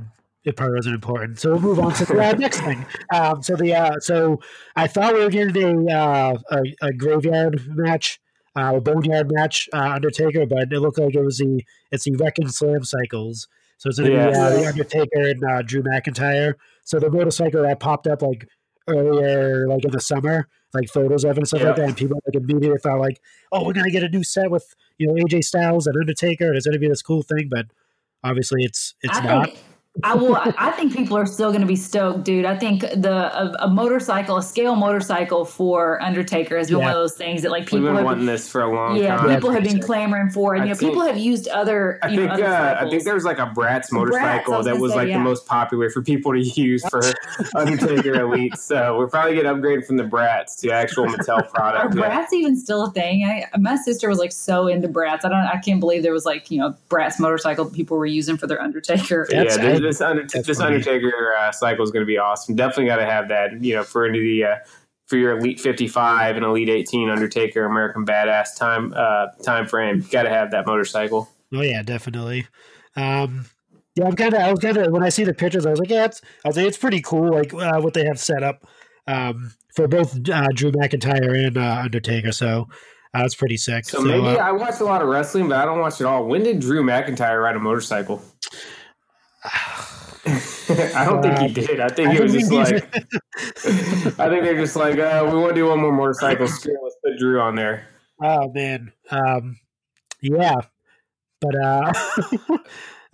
it 0.44 0.56
probably 0.56 0.74
wasn't 0.74 0.96
important. 0.96 1.38
So 1.38 1.50
we'll 1.52 1.60
move 1.60 1.78
on 1.78 1.92
to 1.94 2.04
the 2.04 2.20
uh, 2.20 2.32
next 2.32 2.58
thing. 2.62 2.84
Um, 3.14 3.44
so 3.44 3.54
the 3.54 3.74
uh, 3.74 4.00
so 4.00 4.40
I 4.74 4.88
thought 4.88 5.14
we 5.14 5.20
were 5.20 5.30
getting 5.30 5.88
a 5.88 5.94
uh, 5.94 6.38
a, 6.50 6.86
a 6.88 6.92
graveyard 6.92 7.62
match, 7.68 8.18
uh, 8.56 8.72
a 8.76 8.80
boneyard 8.80 9.30
match, 9.32 9.68
uh, 9.72 9.92
Undertaker, 9.94 10.46
but 10.46 10.72
it 10.72 10.80
looked 10.80 10.98
like 10.98 11.14
it 11.14 11.22
was 11.22 11.38
the 11.38 11.64
it's 11.90 12.04
the 12.04 12.12
Wrekkin' 12.12 12.48
Slamcycles. 12.48 13.46
So 13.78 13.88
it's 13.88 13.98
going 13.98 14.10
to 14.12 14.16
be 14.16 14.22
uh, 14.22 14.50
the 14.50 14.66
Undertaker 14.66 15.20
and 15.30 15.42
uh, 15.44 15.62
Drew 15.62 15.82
McIntyre. 15.82 16.54
So 16.84 17.00
the 17.00 17.10
motorcycle 17.10 17.62
that 17.62 17.80
popped 17.80 18.06
up 18.06 18.22
like 18.22 18.46
earlier, 18.88 19.66
like 19.68 19.84
in 19.84 19.90
the 19.90 20.00
summer, 20.00 20.48
like 20.74 20.88
photos 20.88 21.24
of 21.24 21.32
it 21.32 21.38
and 21.38 21.48
stuff 21.48 21.60
Yeah. 21.62 21.66
like 21.68 21.76
that, 21.76 21.84
and 21.88 21.96
people 21.96 22.20
like 22.26 22.34
immediately 22.34 22.78
thought 22.78 23.00
like, 23.00 23.20
"Oh, 23.50 23.64
we're 23.64 23.72
gonna 23.72 23.90
get 23.90 24.02
a 24.04 24.08
new 24.08 24.22
set 24.24 24.50
with 24.50 24.74
you 24.98 25.06
know 25.08 25.14
AJ 25.14 25.42
Styles 25.44 25.86
and 25.86 25.96
Undertaker, 25.96 26.46
and 26.46 26.56
it's 26.56 26.66
gonna 26.66 26.78
be 26.78 26.88
this 26.88 27.02
cool 27.02 27.22
thing." 27.22 27.48
But 27.50 27.66
obviously, 28.24 28.62
it's 28.64 28.94
it's 29.02 29.18
I 29.18 29.24
not. 29.24 29.46
think 29.46 29.58
I 30.02 30.14
will. 30.14 30.34
I 30.36 30.70
think 30.70 30.94
people 30.94 31.18
are 31.18 31.26
still 31.26 31.50
going 31.50 31.60
to 31.60 31.66
be 31.66 31.76
stoked, 31.76 32.24
dude. 32.24 32.46
I 32.46 32.56
think 32.58 32.80
the 32.80 33.12
a, 33.12 33.66
a 33.66 33.68
motorcycle, 33.68 34.38
a 34.38 34.42
scale 34.42 34.74
motorcycle 34.74 35.44
for 35.44 36.02
Undertaker 36.02 36.56
has 36.56 36.68
been 36.68 36.78
Yeah. 36.78 36.84
one 36.86 36.92
of 36.92 36.96
those 36.98 37.12
things 37.14 37.42
that 37.42 37.50
like 37.50 37.60
We've 37.64 37.68
people 37.72 37.88
been 37.88 37.96
have. 37.96 38.04
wanting 38.06 38.24
this 38.24 38.48
for 38.48 38.62
a 38.62 38.74
long 38.74 38.96
yeah, 38.96 39.16
time. 39.18 39.28
people 39.34 39.50
have 39.50 39.64
been 39.64 39.80
clamoring 39.80 40.30
for, 40.30 40.54
it. 40.54 40.60
and 40.60 40.62
I 40.62 40.66
you 40.68 40.70
know, 40.72 40.78
think- 40.78 40.90
people 40.92 41.02
have 41.06 41.18
used 41.18 41.46
other. 41.48 41.98
I 42.02 42.08
you 42.08 42.16
know, 42.16 42.22
think 42.22 42.32
other 42.32 42.46
uh, 42.46 42.86
I 42.86 42.88
think 42.88 43.04
there 43.04 43.12
was 43.12 43.26
like 43.26 43.38
a 43.38 43.46
Bratz 43.54 43.92
motorcycle 43.92 44.54
was 44.54 44.64
that 44.64 44.78
was 44.78 44.92
say, 44.92 44.96
like 44.98 45.08
yeah. 45.08 45.18
the 45.18 45.24
most 45.24 45.46
popular 45.46 45.90
for 45.90 46.00
people 46.00 46.32
to 46.32 46.40
use 46.60 46.82
for 46.88 47.02
Undertaker 47.54 48.14
Elite. 48.22 48.56
So 48.56 48.96
we're 48.96 49.08
probably 49.08 49.34
getting 49.34 49.52
upgraded 49.52 49.86
from 49.86 49.98
the 49.98 50.04
Bratz 50.04 50.58
to 50.60 50.70
actual 50.70 51.04
Mattel 51.06 51.36
Are 51.38 51.42
product. 51.42 51.94
Yeah. 51.94 52.00
brats 52.08 52.32
even 52.32 52.56
still 52.56 52.86
a 52.86 52.90
thing? 52.92 53.24
I, 53.24 53.46
my 53.58 53.76
sister 53.76 54.08
was 54.08 54.18
like 54.18 54.32
so 54.32 54.68
into 54.68 54.88
Bratz. 54.88 55.24
I 55.24 55.28
don't. 55.28 55.34
I 55.34 55.58
can't 55.62 55.80
believe 55.80 56.02
there 56.02 56.12
was 56.14 56.24
like 56.24 56.50
you 56.50 56.60
know 56.60 56.74
Bratz 56.88 57.20
motorcycle 57.20 57.66
that 57.66 57.74
people 57.74 57.98
were 57.98 58.06
using 58.06 58.38
for 58.38 58.46
their 58.46 58.60
Undertaker. 58.62 59.26
That's- 59.30 59.58
yeah, 59.58 59.81
this, 59.82 60.00
under, 60.00 60.24
this. 60.24 60.60
Undertaker 60.60 61.34
uh, 61.38 61.52
cycle 61.52 61.84
is 61.84 61.90
going 61.90 62.02
to 62.02 62.06
be 62.06 62.18
awesome. 62.18 62.56
Definitely 62.56 62.86
got 62.86 62.96
to 62.96 63.06
have 63.06 63.28
that. 63.28 63.62
You 63.62 63.76
know, 63.76 63.82
for 63.82 64.06
into 64.06 64.20
the 64.20 64.44
uh, 64.44 64.56
for 65.06 65.16
your 65.16 65.38
Elite 65.38 65.60
55 65.60 66.36
and 66.36 66.44
Elite 66.44 66.70
18 66.70 67.10
Undertaker 67.10 67.64
American 67.64 68.06
Badass 68.06 68.56
time 68.56 68.94
uh, 68.96 69.26
time 69.42 69.66
frame, 69.66 70.04
got 70.10 70.22
to 70.22 70.30
have 70.30 70.50
that 70.52 70.66
motorcycle. 70.66 71.28
Oh 71.52 71.60
yeah, 71.60 71.82
definitely. 71.82 72.46
Um, 72.96 73.46
yeah, 73.94 74.06
I'm 74.06 74.16
kind 74.16 74.32
of. 74.32 74.40
I 74.40 74.50
was 74.50 74.60
kind 74.60 74.76
of 74.76 74.90
when 74.90 75.02
I 75.02 75.10
see 75.10 75.24
the 75.24 75.34
pictures, 75.34 75.66
I 75.66 75.70
was 75.70 75.78
like, 75.78 75.90
yeah, 75.90 76.06
it's. 76.06 76.22
I 76.44 76.48
was 76.48 76.56
like, 76.56 76.66
it's 76.66 76.78
pretty 76.78 77.02
cool, 77.02 77.30
like 77.30 77.52
uh, 77.52 77.80
what 77.80 77.94
they 77.94 78.06
have 78.06 78.18
set 78.18 78.42
up 78.42 78.66
um, 79.06 79.52
for 79.74 79.86
both 79.86 80.16
uh, 80.30 80.48
Drew 80.54 80.72
McIntyre 80.72 81.46
and 81.46 81.58
uh, 81.58 81.82
Undertaker. 81.84 82.32
So 82.32 82.68
that's 83.12 83.34
pretty 83.34 83.58
sick. 83.58 83.84
So, 83.84 84.00
maybe 84.00 84.26
uh, 84.26 84.36
I 84.36 84.52
watch 84.52 84.80
a 84.80 84.84
lot 84.84 85.02
of 85.02 85.08
wrestling, 85.08 85.48
but 85.48 85.58
I 85.58 85.64
don't 85.64 85.78
watch 85.78 86.00
it 86.00 86.04
all. 86.04 86.24
When 86.24 86.42
did 86.42 86.60
Drew 86.60 86.82
McIntyre 86.82 87.42
ride 87.42 87.56
a 87.56 87.60
motorcycle? 87.60 88.22
I 90.24 91.04
don't 91.04 91.22
think 91.22 91.38
he 91.38 91.48
did. 91.48 91.80
I 91.80 91.88
think 91.88 92.10
I 92.10 92.14
he 92.14 92.20
was 92.20 92.32
just 92.32 92.52
like. 92.52 92.74
I 92.94 94.28
think 94.28 94.44
they're 94.44 94.54
just 94.54 94.76
like, 94.76 94.98
uh, 94.98 95.28
we 95.30 95.36
want 95.36 95.50
to 95.50 95.54
do 95.54 95.66
one 95.66 95.80
more 95.80 95.92
motorcycle. 95.92 96.46
Screw 96.46 96.76
Let's 96.82 96.96
put 97.04 97.18
Drew 97.18 97.40
on 97.40 97.56
there. 97.56 97.88
Oh 98.22 98.52
man, 98.52 98.92
um, 99.10 99.58
yeah, 100.20 100.54
but 101.40 101.54
uh, 101.56 101.92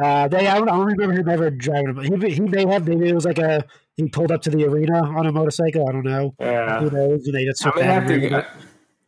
uh, 0.00 0.28
they 0.28 0.46
I 0.46 0.58
don't, 0.58 0.68
I 0.68 0.76
don't 0.76 0.86
remember 0.86 1.18
him 1.18 1.28
ever 1.28 1.50
driving. 1.50 1.96
A, 1.98 2.02
he 2.02 2.34
he 2.34 2.40
may 2.40 2.66
have 2.66 2.86
maybe 2.86 3.08
it 3.08 3.14
was 3.14 3.24
like 3.24 3.38
a 3.38 3.64
he 3.96 4.08
pulled 4.08 4.30
up 4.30 4.42
to 4.42 4.50
the 4.50 4.64
arena 4.64 5.02
on 5.02 5.26
a 5.26 5.32
motorcycle. 5.32 5.88
I 5.88 5.92
don't 5.92 6.04
know. 6.04 6.34
Yeah. 6.38 6.80
Who 6.80 6.90
knows? 6.90 7.26
And 7.26 7.34
they 7.34 7.46
just 7.46 7.66
I 7.66 7.70
that 7.76 7.84
have 7.84 8.06
to. 8.06 8.46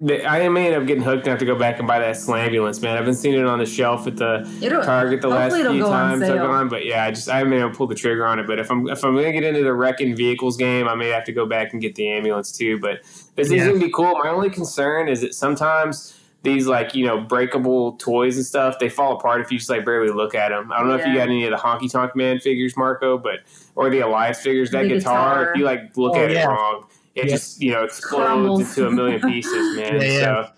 Ran 0.01 0.27
I, 0.27 0.45
I 0.45 0.49
may 0.49 0.67
end 0.67 0.77
up 0.81 0.87
getting 0.87 1.03
hooked 1.03 1.21
and 1.25 1.29
have 1.29 1.39
to 1.41 1.45
go 1.45 1.55
back 1.55 1.79
and 1.79 1.87
buy 1.87 1.99
that 1.99 2.17
Slambulance, 2.17 2.83
man. 2.83 2.97
I've 2.97 3.05
been 3.05 3.15
seeing 3.15 3.35
it 3.39 3.45
on 3.47 3.59
the 3.59 3.67
shelf 3.67 4.07
at 4.07 4.17
the 4.17 4.49
It'll- 4.63 4.83
Target 4.83 5.21
the 5.21 5.29
last 5.29 5.53
hopefully 5.53 5.61
it'll 5.61 5.73
few 5.75 5.83
go 5.83 5.91
on 5.91 6.11
times 6.19 6.23
I've 6.23 6.39
gone, 6.39 6.69
but 6.69 6.87
yeah, 6.87 7.05
I 7.05 7.11
just 7.11 7.29
I 7.29 7.39
haven't 7.39 7.51
been 7.51 7.61
able 7.61 7.71
to 7.71 7.77
pull 7.77 7.87
the 7.87 7.95
trigger 7.95 8.27
on 8.27 8.39
it. 8.39 8.47
But 8.47 8.59
if 8.59 8.71
I'm 8.71 8.89
if 8.89 9.05
I'm 9.05 9.15
gonna 9.15 9.33
get 9.33 9.45
into 9.45 9.63
the 9.63 9.75
wrecking 9.75 10.17
vehicles 10.17 10.57
game, 10.57 10.89
I 10.89 10.95
may 10.95 11.09
have 11.09 11.25
to 11.25 11.33
go 11.33 11.47
back 11.47 11.73
and 11.73 11.83
get 11.83 11.95
the 11.95 12.09
ambulance 12.09 12.51
too. 12.53 12.79
But 12.81 13.01
this 13.37 13.51
Yeah. 13.51 13.59
is 13.63 13.69
gonna 13.69 13.79
be 13.81 13.91
cool. 13.91 14.19
My 14.23 14.31
only 14.31 14.51
concern 14.51 15.09
is 15.09 15.21
that 15.21 15.35
sometimes 15.35 16.17
these 16.43 16.67
like 16.67 16.95
you 16.95 17.05
know 17.07 17.21
breakable 17.21 17.93
toys 17.99 18.37
and 18.39 18.47
stuff 18.47 18.79
they 18.79 18.89
fall 18.89 19.19
apart 19.19 19.43
if 19.43 19.53
you 19.53 19.59
just 19.59 19.69
like 19.69 19.85
barely 19.85 20.11
look 20.11 20.35
at 20.35 20.49
them. 20.49 20.73
I 20.73 20.79
don't 20.79 20.89
know 20.89 20.95
if 20.95 21.07
you 21.07 21.13
got 21.15 21.29
any 21.29 21.45
of 21.45 21.51
the 21.51 21.59
Honky 21.59 21.91
Tonk 21.93 22.17
Man 22.17 22.39
figures, 22.41 22.75
Marco, 22.79 23.19
but 23.19 23.41
or 23.77 23.91
the 23.91 23.99
Elias 24.01 24.41
figures. 24.41 24.71
That 24.71 24.85
The 24.85 24.89
guitar, 24.89 25.41
guitar. 25.41 25.51
if 25.53 25.59
you 25.59 25.65
like 25.67 25.95
look 25.99 26.17
Oh, 26.17 26.21
at 26.25 26.31
yeah. 26.31 26.45
it 26.45 26.47
wrong, 26.49 26.85
it 27.15 27.25
Yep. 27.25 27.29
just 27.29 27.61
you 27.61 27.73
know 27.73 27.85
explodes 27.85 28.25
Crumbles. 28.27 28.61
into 28.79 28.87
a 28.87 28.91
million 28.91 29.21
pieces, 29.31 29.77
man. 29.77 30.01
Yeah, 30.01 30.03
yeah. 30.03 30.21
So 30.21 30.49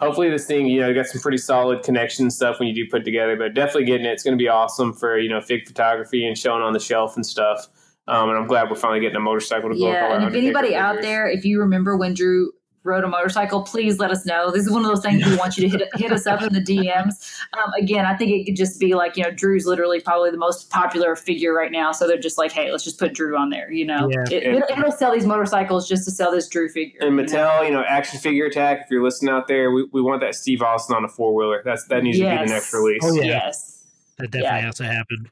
hopefully 0.00 0.30
this 0.30 0.46
thing, 0.46 0.66
you 0.66 0.80
know, 0.80 0.92
got 0.94 1.06
some 1.06 1.20
pretty 1.20 1.38
solid 1.38 1.82
connection 1.82 2.24
and 2.26 2.32
stuff 2.32 2.58
when 2.58 2.68
you 2.68 2.74
do 2.74 2.88
put 2.90 3.04
together, 3.04 3.36
but 3.36 3.54
definitely 3.54 3.84
getting 3.84 4.06
it. 4.06 4.10
It's 4.10 4.22
going 4.22 4.36
to 4.36 4.42
be 4.42 4.48
awesome 4.48 4.92
for, 4.92 5.18
you 5.18 5.28
know, 5.28 5.40
fig 5.40 5.66
photography 5.66 6.26
and 6.26 6.36
showing 6.38 6.62
on 6.62 6.72
the 6.72 6.78
shelf 6.80 7.16
and 7.16 7.24
stuff. 7.26 7.66
Um, 8.06 8.28
and 8.30 8.38
I'm 8.38 8.46
glad 8.46 8.70
we're 8.70 8.76
finally 8.76 9.00
getting 9.00 9.16
a 9.16 9.20
motorcycle 9.20 9.68
to 9.70 9.76
go 9.76 9.90
Yeah, 9.90 10.14
and 10.14 10.24
if 10.24 10.34
anybody 10.34 10.74
out 10.74 11.02
there, 11.02 11.28
if 11.28 11.44
you 11.44 11.60
remember 11.60 11.96
when 11.96 12.14
Drew 12.14 12.52
rode 12.84 13.04
a 13.04 13.08
motorcycle, 13.08 13.62
please 13.62 13.98
let 13.98 14.10
us 14.10 14.24
know. 14.24 14.50
This 14.50 14.64
is 14.66 14.70
one 14.72 14.82
of 14.84 14.88
those 14.88 15.02
things 15.02 15.24
we 15.26 15.36
want 15.36 15.56
you 15.58 15.68
to 15.68 15.78
hit 15.78 15.88
hit 15.94 16.12
us 16.12 16.26
up 16.26 16.42
in 16.42 16.52
the 16.52 16.60
DMs. 16.60 17.38
Um, 17.52 17.72
again, 17.78 18.06
I 18.06 18.16
think 18.16 18.30
it 18.30 18.44
could 18.46 18.56
just 18.56 18.80
be 18.80 18.94
like 18.94 19.16
you 19.16 19.24
know, 19.24 19.30
Drew's 19.30 19.66
literally 19.66 20.00
probably 20.00 20.30
the 20.30 20.38
most 20.38 20.70
popular 20.70 21.14
figure 21.16 21.52
right 21.52 21.72
now, 21.72 21.92
so 21.92 22.06
they're 22.06 22.18
just 22.18 22.38
like, 22.38 22.52
hey, 22.52 22.70
let's 22.72 22.84
just 22.84 22.98
put 22.98 23.12
Drew 23.14 23.36
on 23.36 23.50
there. 23.50 23.70
You 23.70 23.86
know, 23.86 24.08
Yeah. 24.10 24.24
it, 24.30 24.42
it'll, 24.44 24.62
it'll 24.70 24.92
sell 24.92 25.12
these 25.12 25.26
motorcycles 25.26 25.88
just 25.88 26.04
to 26.04 26.10
sell 26.10 26.30
this 26.32 26.48
Drew 26.48 26.68
figure. 26.68 26.98
And 27.00 27.16
you 27.16 27.22
know? 27.22 27.28
Mattel, 27.32 27.66
you 27.66 27.72
know, 27.72 27.84
Action 27.86 28.18
Figure 28.20 28.46
Attack, 28.46 28.82
if 28.84 28.90
you're 28.90 29.02
listening 29.02 29.34
out 29.34 29.48
there, 29.48 29.70
we, 29.70 29.86
we 29.92 30.00
want 30.00 30.20
that 30.22 30.34
Steve 30.34 30.62
Austin 30.62 30.96
on 30.96 31.04
a 31.04 31.08
four 31.08 31.34
wheeler. 31.34 31.62
That's 31.64 31.84
That 31.86 32.02
needs 32.02 32.18
to 32.18 32.24
be 32.24 32.30
the 32.30 32.46
next 32.46 32.72
release. 32.72 33.02
Oh, 33.04 33.12
yeah. 33.14 33.24
Yes. 33.24 33.84
That 34.18 34.30
definitely 34.30 34.58
Yeah. 34.58 34.66
has 34.66 34.74
to 34.76 34.84
happen. 34.84 35.30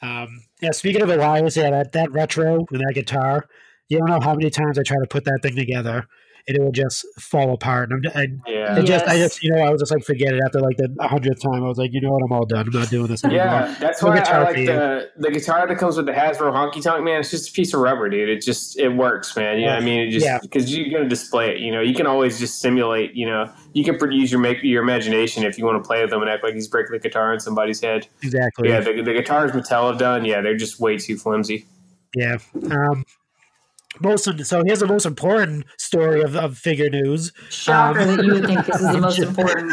Um, 0.00 0.42
yeah, 0.60 0.70
speaking 0.70 1.02
of 1.02 1.10
Elias, 1.10 1.56
yeah, 1.56 1.70
that, 1.70 1.92
that 1.92 2.12
retro 2.12 2.64
and 2.70 2.80
that 2.80 2.92
guitar, 2.94 3.48
you 3.88 3.98
don't 3.98 4.08
know 4.08 4.20
how 4.20 4.34
many 4.34 4.50
times 4.50 4.78
I 4.78 4.82
try 4.82 4.96
to 4.98 5.06
put 5.08 5.24
that 5.24 5.40
thing 5.42 5.56
together 5.56 6.06
and 6.48 6.56
it 6.56 6.62
would 6.62 6.74
just 6.74 7.06
fall 7.20 7.52
apart. 7.52 7.90
And 7.90 8.06
I'm, 8.14 8.20
I, 8.46 8.50
Yeah. 8.50 8.78
it 8.78 8.84
just, 8.86 9.06
I 9.06 9.16
just, 9.18 9.42
you 9.42 9.52
know, 9.52 9.58
I 9.60 9.70
was 9.70 9.80
just 9.82 9.92
like, 9.92 10.02
forget 10.02 10.32
it. 10.32 10.40
After 10.44 10.60
like 10.60 10.78
the 10.78 10.92
hundredth 11.00 11.42
time, 11.42 11.62
I 11.62 11.68
was 11.68 11.76
like, 11.78 11.92
you 11.92 12.00
know 12.00 12.10
what, 12.12 12.22
I'm 12.24 12.32
all 12.32 12.46
done. 12.46 12.66
I'm 12.66 12.72
not 12.72 12.88
doing 12.88 13.06
this 13.06 13.22
anymore. 13.22 13.44
Yeah, 13.44 13.74
that's 13.78 14.02
No 14.02 14.08
why 14.08 14.18
I 14.20 14.42
like 14.42 14.56
the 14.56 15.10
the 15.18 15.30
guitar 15.30 15.68
that 15.68 15.76
comes 15.78 15.96
with 15.98 16.06
the 16.06 16.12
Hasbro 16.12 16.52
Honky 16.52 16.82
Tonk 16.82 17.04
Man. 17.04 17.20
It's 17.20 17.30
just 17.30 17.50
a 17.50 17.52
piece 17.52 17.74
of 17.74 17.80
rubber, 17.80 18.08
dude. 18.08 18.28
It 18.30 18.40
just 18.42 18.78
it 18.78 18.88
works, 18.88 19.36
man. 19.36 19.58
You 19.58 19.66
know 19.66 19.74
what 19.74 19.82
I 19.82 19.84
mean? 19.84 20.00
It 20.08 20.10
just 20.10 20.24
Yeah. 20.24 20.38
because 20.40 20.74
you're 20.74 20.90
gonna 20.90 21.08
display 21.08 21.50
it. 21.50 21.58
You 21.58 21.70
know, 21.70 21.82
you 21.82 21.94
can 21.94 22.06
always 22.06 22.38
just 22.38 22.60
simulate. 22.60 23.14
You 23.14 23.26
know, 23.26 23.52
you 23.74 23.84
can 23.84 23.98
use 24.10 24.32
your 24.32 24.40
make 24.40 24.62
your 24.62 24.82
imagination 24.82 25.44
if 25.44 25.58
you 25.58 25.64
want 25.66 25.82
to 25.82 25.86
play 25.86 26.00
with 26.00 26.10
them 26.10 26.22
and 26.22 26.30
act 26.30 26.42
like 26.42 26.54
he's 26.54 26.66
breaking 26.68 26.92
the 26.92 26.98
guitar 26.98 27.32
in 27.34 27.40
somebody's 27.40 27.80
head. 27.82 28.06
Exactly. 28.22 28.70
Yeah, 28.70 28.80
the, 28.80 29.02
the 29.02 29.12
guitars 29.12 29.52
Mattel 29.52 29.90
have 29.90 29.98
done. 29.98 30.24
Yeah, 30.24 30.40
they're 30.40 30.56
just 30.56 30.80
way 30.80 30.96
too 30.96 31.16
flimsy. 31.18 31.66
Yeah. 32.14 32.38
Um, 32.70 33.04
most 34.00 34.24
so 34.46 34.62
here's 34.66 34.80
the 34.80 34.86
most 34.86 35.06
important 35.06 35.66
story 35.78 36.22
of, 36.22 36.36
of 36.36 36.56
figure 36.58 36.90
news. 36.90 37.32
Shocker 37.50 38.00
Um, 38.00 38.16
that 38.16 38.24
you 38.24 38.32
would 38.34 38.46
think 38.46 38.66
this 38.66 38.76
is 38.80 38.92
the 38.92 39.00
most 39.00 39.18
important. 39.28 39.72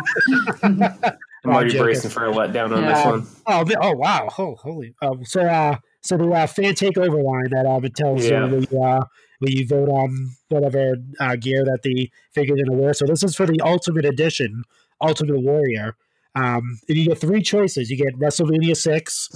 I'm 0.64 1.52
already 1.52 1.70
joking. 1.72 1.84
bracing 1.84 2.12
for 2.12 2.26
a 2.28 2.32
letdown 2.32 2.76
on 2.76 2.82
Yeah. 2.84 2.90
this 2.94 3.06
Um, 3.06 3.12
one. 3.12 3.28
oh, 3.48 3.66
ma- 3.66 3.88
oh 3.88 3.92
wow! 3.96 4.30
Oh, 4.38 4.56
holy! 4.56 4.96
Um, 5.02 5.24
so, 5.26 5.42
uh, 5.42 5.76
so 6.02 6.18
the 6.18 6.28
uh, 6.30 6.48
fan 6.48 6.74
takeover 6.74 7.24
line 7.24 7.50
that 7.52 7.66
uh, 7.68 7.80
Mattel's 7.80 8.26
Yeah. 8.26 8.48
doing, 8.48 8.52
where 8.52 8.62
you, 8.72 8.84
uh, 8.84 9.06
where 9.40 9.52
you 9.52 9.68
vote 9.68 9.90
on 9.90 10.30
whatever 10.50 10.96
uh, 11.20 11.36
gear 11.36 11.64
that 11.66 11.80
the 11.84 12.10
figure's 12.34 12.60
gonna 12.64 12.78
wear. 12.80 12.94
So 12.94 13.06
this 13.06 13.22
is 13.24 13.36
for 13.36 13.46
the 13.46 13.60
Ultimate 13.64 14.06
Edition, 14.06 14.64
Ultimate 15.02 15.42
Warrior. 15.42 15.96
Um, 16.38 16.80
and 16.90 16.98
you 16.98 17.06
get 17.08 17.18
three 17.20 17.42
choices. 17.42 17.90
You 17.90 17.96
get 17.96 18.20
WrestleMania 18.20 18.76
six, 18.76 19.30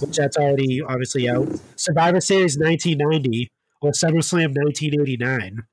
which 0.00 0.16
that's 0.16 0.38
already 0.38 0.80
obviously 0.80 1.28
out. 1.28 1.48
Survivor 1.76 2.18
Series 2.20 2.56
1990 2.58 3.50
or 3.82 3.92
SummerSlam 3.92 4.54
1989. 4.54 5.64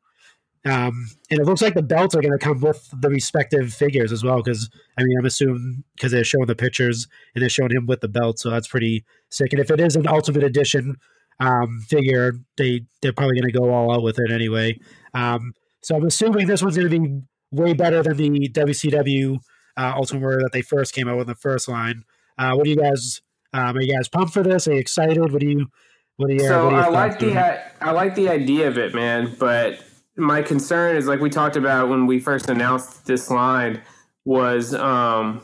Um, 0.65 1.09
and 1.29 1.41
it 1.41 1.45
looks 1.45 1.61
like 1.61 1.73
the 1.73 1.83
belts 1.83 2.15
are 2.15 2.21
going 2.21 2.37
to 2.37 2.43
come 2.43 2.61
with 2.61 2.89
the 2.97 3.09
respective 3.09 3.73
figures 3.73 4.11
as 4.11 4.23
well. 4.23 4.41
Because 4.41 4.69
I 4.97 5.03
mean, 5.03 5.17
I'm 5.19 5.25
assuming 5.25 5.83
because 5.95 6.11
they're 6.11 6.23
showing 6.23 6.45
the 6.45 6.55
pictures 6.55 7.07
and 7.35 7.41
they're 7.41 7.49
showing 7.49 7.71
him 7.71 7.85
with 7.85 8.01
the 8.01 8.07
belt, 8.07 8.39
so 8.39 8.49
that's 8.49 8.67
pretty 8.67 9.03
sick. 9.29 9.51
And 9.51 9.61
if 9.61 9.69
it 9.69 9.79
is 9.79 9.95
an 9.95 10.07
Ultimate 10.07 10.43
Edition 10.43 10.95
um, 11.39 11.81
figure, 11.89 12.33
they 12.57 12.85
they're 13.01 13.13
probably 13.13 13.39
going 13.39 13.51
to 13.51 13.59
go 13.59 13.73
all 13.73 13.93
out 13.93 14.03
with 14.03 14.19
it 14.19 14.31
anyway. 14.31 14.79
Um, 15.13 15.53
so 15.81 15.97
I'm 15.97 16.05
assuming 16.05 16.47
this 16.47 16.63
one's 16.63 16.77
going 16.77 16.89
to 16.89 16.99
be 16.99 17.21
way 17.51 17.73
better 17.73 18.01
than 18.01 18.15
the 18.17 18.49
WCW 18.49 19.39
uh, 19.75 19.93
Ultimate 19.95 20.21
Warrior 20.21 20.41
that 20.41 20.51
they 20.53 20.61
first 20.61 20.93
came 20.93 21.09
out 21.09 21.17
with 21.17 21.27
in 21.27 21.33
the 21.33 21.35
first 21.35 21.67
line. 21.67 22.03
Uh, 22.37 22.53
what 22.53 22.63
do 22.63 22.69
you 22.69 22.77
guys? 22.77 23.21
Um, 23.53 23.77
are 23.77 23.81
you 23.81 23.93
guys 23.93 24.07
pumped 24.07 24.33
for 24.33 24.43
this? 24.43 24.67
Are 24.67 24.73
you 24.73 24.79
excited? 24.79 25.31
What 25.31 25.41
do 25.41 25.47
you? 25.47 25.67
What 26.17 26.31
you? 26.31 26.39
So 26.39 26.65
what 26.65 26.73
you 26.73 26.79
I 26.79 26.87
like 26.89 27.19
the 27.19 27.37
I, 27.37 27.71
I 27.81 27.91
like 27.91 28.15
the 28.15 28.29
idea 28.29 28.67
of 28.67 28.77
it, 28.77 28.93
man. 28.93 29.35
But 29.39 29.83
my 30.15 30.41
concern 30.41 30.95
is 30.95 31.07
like 31.07 31.19
we 31.19 31.29
talked 31.29 31.55
about 31.55 31.89
when 31.89 32.05
we 32.05 32.19
first 32.19 32.49
announced 32.49 33.05
this 33.05 33.29
line 33.29 33.81
was 34.25 34.73
um 34.73 35.41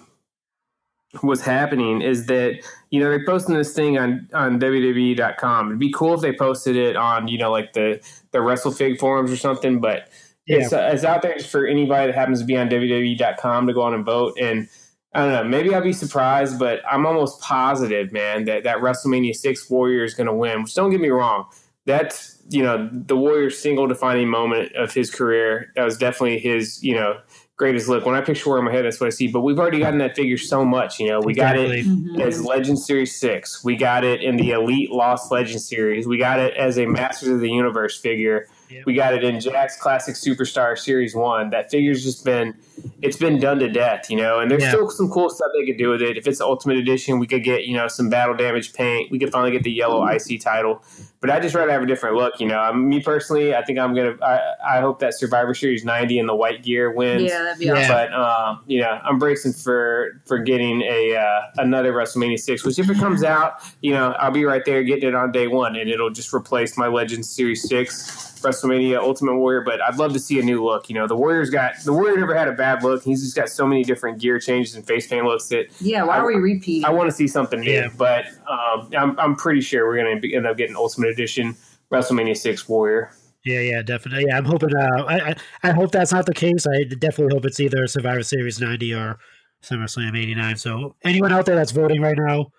was 1.23 1.41
happening 1.41 2.01
is 2.01 2.27
that 2.27 2.63
you 2.91 2.99
know 2.99 3.09
they're 3.09 3.25
posting 3.25 3.55
this 3.55 3.73
thing 3.73 3.97
on 3.97 4.29
on 4.33 4.59
WWE.com. 4.59 5.67
It'd 5.67 5.79
be 5.79 5.91
cool 5.91 6.13
if 6.13 6.21
they 6.21 6.33
posted 6.33 6.75
it 6.75 6.95
on 6.95 7.27
you 7.27 7.37
know 7.37 7.51
like 7.51 7.73
the 7.73 7.99
the 8.31 8.39
WrestleFig 8.39 8.99
forums 8.99 9.31
or 9.31 9.37
something, 9.37 9.79
but 9.79 10.09
it's, 10.49 10.73
uh, 10.73 10.89
it's 10.91 11.03
out 11.03 11.21
there 11.21 11.37
for 11.39 11.67
anybody 11.67 12.07
that 12.07 12.15
happens 12.15 12.39
to 12.39 12.45
be 12.45 12.57
on 12.57 12.69
WWE.com 12.69 13.67
to 13.67 13.73
go 13.73 13.81
on 13.83 13.93
and 13.93 14.03
vote. 14.03 14.35
And 14.41 14.67
I 15.13 15.21
don't 15.21 15.31
know, 15.31 15.43
maybe 15.43 15.73
I'll 15.73 15.81
be 15.81 15.93
surprised, 15.93 16.59
but 16.59 16.81
I'm 16.89 17.05
almost 17.05 17.41
positive, 17.41 18.11
man, 18.11 18.45
that 18.45 18.63
that 18.63 18.77
WrestleMania 18.77 19.35
six 19.35 19.69
Warrior 19.69 20.03
is 20.03 20.13
going 20.13 20.27
to 20.27 20.33
win. 20.33 20.61
Which 20.63 20.75
don't 20.75 20.91
get 20.91 21.01
me 21.01 21.09
wrong, 21.09 21.47
that's 21.85 22.37
you 22.49 22.61
know 22.61 22.89
the 22.91 23.17
Warrior's 23.17 23.57
single 23.57 23.87
defining 23.87 24.29
moment 24.29 24.75
of 24.75 24.93
his 24.93 25.09
career. 25.09 25.71
That 25.75 25.83
was 25.83 25.97
definitely 25.97 26.39
his 26.39 26.83
you 26.83 26.93
know 26.93 27.19
greatest 27.59 27.89
look. 27.89 28.05
When 28.05 28.15
I 28.15 28.21
picture 28.21 28.49
Warrior 28.49 28.59
in 28.59 28.65
my 28.65 28.71
head, 28.71 28.85
that's 28.85 28.99
what 28.99 29.07
I 29.07 29.09
see. 29.11 29.27
But 29.27 29.41
we've 29.41 29.59
already 29.59 29.79
gotten 29.79 29.99
that 29.99 30.15
figure 30.15 30.37
so 30.37 30.63
much. 30.63 30.99
You 30.99 31.09
know, 31.09 31.19
we 31.19 31.33
got 31.33 31.57
it 31.57 31.71
Exactly. 31.71 31.93
Mm-hmm. 31.93 32.21
as 32.21 32.43
Legend 32.43 32.79
Series 32.79 33.19
6. 33.19 33.63
We 33.63 33.75
got 33.75 34.03
it 34.03 34.23
in 34.23 34.37
the 34.37 34.51
Elite 34.51 34.91
Lost 34.91 35.31
Legend 35.31 35.61
Series. 35.61 36.07
We 36.07 36.17
got 36.17 36.39
it 36.39 36.55
as 36.55 36.79
a 36.79 36.85
Masters 36.85 37.29
of 37.29 37.39
the 37.41 37.51
Universe 37.51 37.99
figure. 37.99 38.47
Yep. 38.69 38.85
We 38.85 38.93
got 38.93 39.13
it 39.13 39.23
in 39.23 39.37
Jakks 39.37 39.79
Classic 39.79 40.15
Superstar 40.15 40.77
Series 40.77 41.15
1. 41.15 41.49
That 41.49 41.71
figure's 41.71 42.03
just 42.03 42.23
been 42.23 42.55
it's 43.01 43.17
been 43.17 43.39
done 43.39 43.59
to 43.59 43.67
death, 43.69 44.09
you 44.09 44.15
know, 44.15 44.39
and 44.39 44.49
there's 44.49 44.63
Yeah. 44.63 44.69
still 44.69 44.89
some 44.89 45.09
cool 45.09 45.29
stuff 45.29 45.49
they 45.57 45.65
could 45.65 45.77
do 45.77 45.89
with 45.89 46.01
it. 46.01 46.17
If 46.17 46.27
it's 46.27 46.37
the 46.39 46.45
Ultimate 46.45 46.77
Edition, 46.77 47.19
we 47.19 47.27
could 47.27 47.43
get, 47.43 47.65
you 47.65 47.75
know, 47.75 47.87
some 47.89 48.09
battle 48.09 48.35
damage 48.35 48.71
paint. 48.73 49.11
We 49.11 49.19
could 49.19 49.31
finally 49.31 49.51
get 49.51 49.63
the 49.63 49.71
yellow 49.71 50.05
IC 50.07 50.37
title. 50.39 50.81
But 51.19 51.29
I 51.29 51.41
just 51.41 51.53
rather 51.55 51.71
have 51.71 51.81
a 51.81 51.85
different 51.85 52.15
look, 52.15 52.39
you 52.39 52.47
know. 52.47 52.61
Um, 52.61 52.87
me 52.87 53.01
personally, 53.01 53.53
I 53.53 53.63
think 53.65 53.77
I'm 53.79 53.93
gonna 53.93 54.15
I, 54.21 54.77
I 54.77 54.79
hope 54.79 54.99
that 54.99 55.13
Survivor 55.13 55.53
Series 55.53 55.83
90 55.83 56.19
in 56.19 56.27
the 56.27 56.35
white 56.35 56.63
gear 56.63 56.91
wins. 56.91 57.23
yeah, 57.23 57.43
that'd 57.43 57.59
be 57.59 57.65
Yeah. 57.65 57.73
awesome. 57.73 57.89
But 57.89 58.13
um, 58.13 58.59
you 58.67 58.79
know, 58.79 58.99
I'm 59.03 59.19
bracing 59.19 59.51
for 59.51 60.21
for 60.25 60.37
getting 60.37 60.81
a 60.83 61.15
uh, 61.17 61.41
another 61.57 61.91
WrestleMania 61.91 62.39
six. 62.39 62.63
Which 62.63 62.79
if 62.79 62.89
it 62.89 62.97
comes 62.97 63.23
out, 63.25 63.55
you 63.81 63.91
know, 63.91 64.13
I'll 64.19 64.31
be 64.31 64.45
right 64.45 64.63
there 64.63 64.81
getting 64.83 65.09
it 65.09 65.15
on 65.15 65.33
day 65.33 65.47
one, 65.47 65.75
and 65.75 65.89
it'll 65.89 66.09
just 66.11 66.33
replace 66.33 66.77
my 66.77 66.87
Legends 66.87 67.29
Series 67.29 67.67
six 67.67 68.28
WrestleMania 68.41 68.97
Ultimate 68.97 69.37
Warrior. 69.37 69.61
But 69.61 69.81
I'd 69.81 69.97
love 69.97 70.13
to 70.13 70.19
see 70.19 70.39
a 70.39 70.43
new 70.43 70.63
look. 70.63 70.89
You 70.89 70.95
know, 70.95 71.07
the 71.07 71.15
Warrior's 71.15 71.49
got 71.49 71.73
the 71.83 71.93
Warrior 71.93 72.17
never 72.17 72.35
had 72.35 72.47
a 72.47 72.53
bad 72.53 72.83
look 72.83 72.89
look. 72.89 73.03
He's 73.03 73.21
just 73.21 73.35
got 73.35 73.49
so 73.49 73.65
many 73.65 73.83
different 73.83 74.19
gear 74.19 74.39
changes 74.39 74.75
and 74.75 74.85
face 74.85 75.07
paint 75.07 75.25
looks 75.25 75.47
that 75.47 75.67
Yeah, 75.79 76.03
why 76.03 76.17
are 76.17 76.25
we 76.25 76.35
repeating? 76.35 76.85
I 76.85 76.89
want 76.89 77.09
to 77.09 77.15
see 77.15 77.27
something 77.27 77.59
new. 77.59 77.71
Yeah. 77.71 77.89
But 77.95 78.25
um, 78.49 78.91
I'm 78.97 79.19
I'm 79.19 79.35
pretty 79.35 79.61
sure 79.61 79.87
we're 79.87 79.97
gonna 79.97 80.19
be, 80.19 80.35
end 80.35 80.47
up 80.47 80.57
getting 80.57 80.75
Ultimate 80.75 81.09
Edition 81.09 81.55
WrestleMania 81.91 82.35
Six 82.35 82.67
Warrior. 82.67 83.11
Yeah, 83.45 83.61
yeah, 83.61 83.81
definitely. 83.81 84.25
Yeah, 84.27 84.37
I'm 84.37 84.45
hoping. 84.45 84.75
Uh, 84.75 85.03
I, 85.03 85.29
I 85.29 85.35
I 85.63 85.71
hope 85.71 85.91
that's 85.91 86.11
not 86.11 86.25
the 86.25 86.33
case. 86.33 86.65
I 86.67 86.83
definitely 86.83 87.33
hope 87.33 87.45
it's 87.45 87.59
either 87.59 87.87
Survivor 87.87 88.23
Series 88.23 88.59
'90 88.59 88.93
or 88.93 89.17
SummerSlam 89.63 90.17
'89. 90.17 90.57
So 90.57 90.95
anyone 91.03 91.31
out 91.31 91.45
there 91.45 91.55
that's 91.55 91.71
voting 91.71 92.01
right 92.01 92.17
now, 92.17 92.51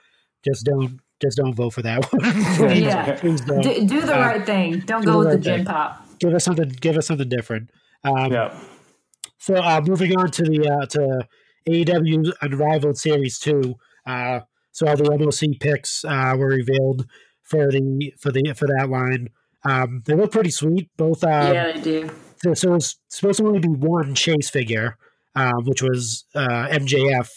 just 0.45 0.65
don't 0.65 0.99
just 1.23 1.37
don't 1.37 1.55
vote 1.55 1.71
for 1.71 1.83
that 1.83 2.05
one. 2.13 2.77
Yeah. 2.77 3.17
please 3.19 3.41
don't. 3.43 3.63
do, 3.63 3.87
do 3.87 4.01
the 4.01 4.17
Uh, 4.17 4.21
right 4.21 4.47
thing. 4.47 4.81
Don't 4.81 5.03
do 5.03 5.07
go 5.07 5.13
the 5.13 5.19
with 5.19 5.29
the 5.29 5.35
right 5.35 5.43
gym 5.43 5.57
thing. 5.59 5.65
pop. 5.67 6.07
Give 6.19 6.35
us 6.35 6.45
something. 6.45 6.69
Give 6.81 6.97
us 6.97 7.07
something 7.07 7.29
different. 7.29 7.71
Um, 8.05 8.33
Yeah. 8.33 8.55
So 9.39 9.55
uh, 9.57 9.81
moving 9.87 10.17
on 10.19 10.31
to 10.33 10.43
the 10.43 10.69
uh, 10.69 10.87
to 10.87 11.27
AEW 11.69 12.33
Unrivaled 12.43 12.99
Series 12.99 13.39
Two. 13.39 13.77
Uh, 14.07 14.41
so 14.73 14.87
all 14.87 14.97
the 14.97 15.05
MLC 15.05 15.59
picks 15.59 16.05
uh, 16.05 16.35
were 16.39 16.49
revealed 16.49 17.07
for 17.43 17.71
the 17.71 18.13
for 18.19 18.31
the 18.33 18.53
for 18.57 18.67
that 18.67 18.89
line. 18.91 19.29
Um, 19.65 20.03
they 20.07 20.15
look 20.15 20.33
pretty 20.33 20.51
sweet. 20.51 20.91
Both. 20.97 21.25
Um, 21.25 21.55
yeah, 21.55 21.73
they 21.73 21.81
do. 21.81 22.11
so, 22.43 22.55
so 22.55 22.75
it's 22.75 22.97
supposed 23.09 23.39
to 23.39 23.47
only 23.47 23.61
be 23.61 23.69
one 23.69 24.15
chase 24.15 24.49
figure, 24.51 24.97
um, 25.35 25.65
which 25.65 25.83
was 25.83 26.25
uh, 26.35 26.67
MJF. 26.69 27.29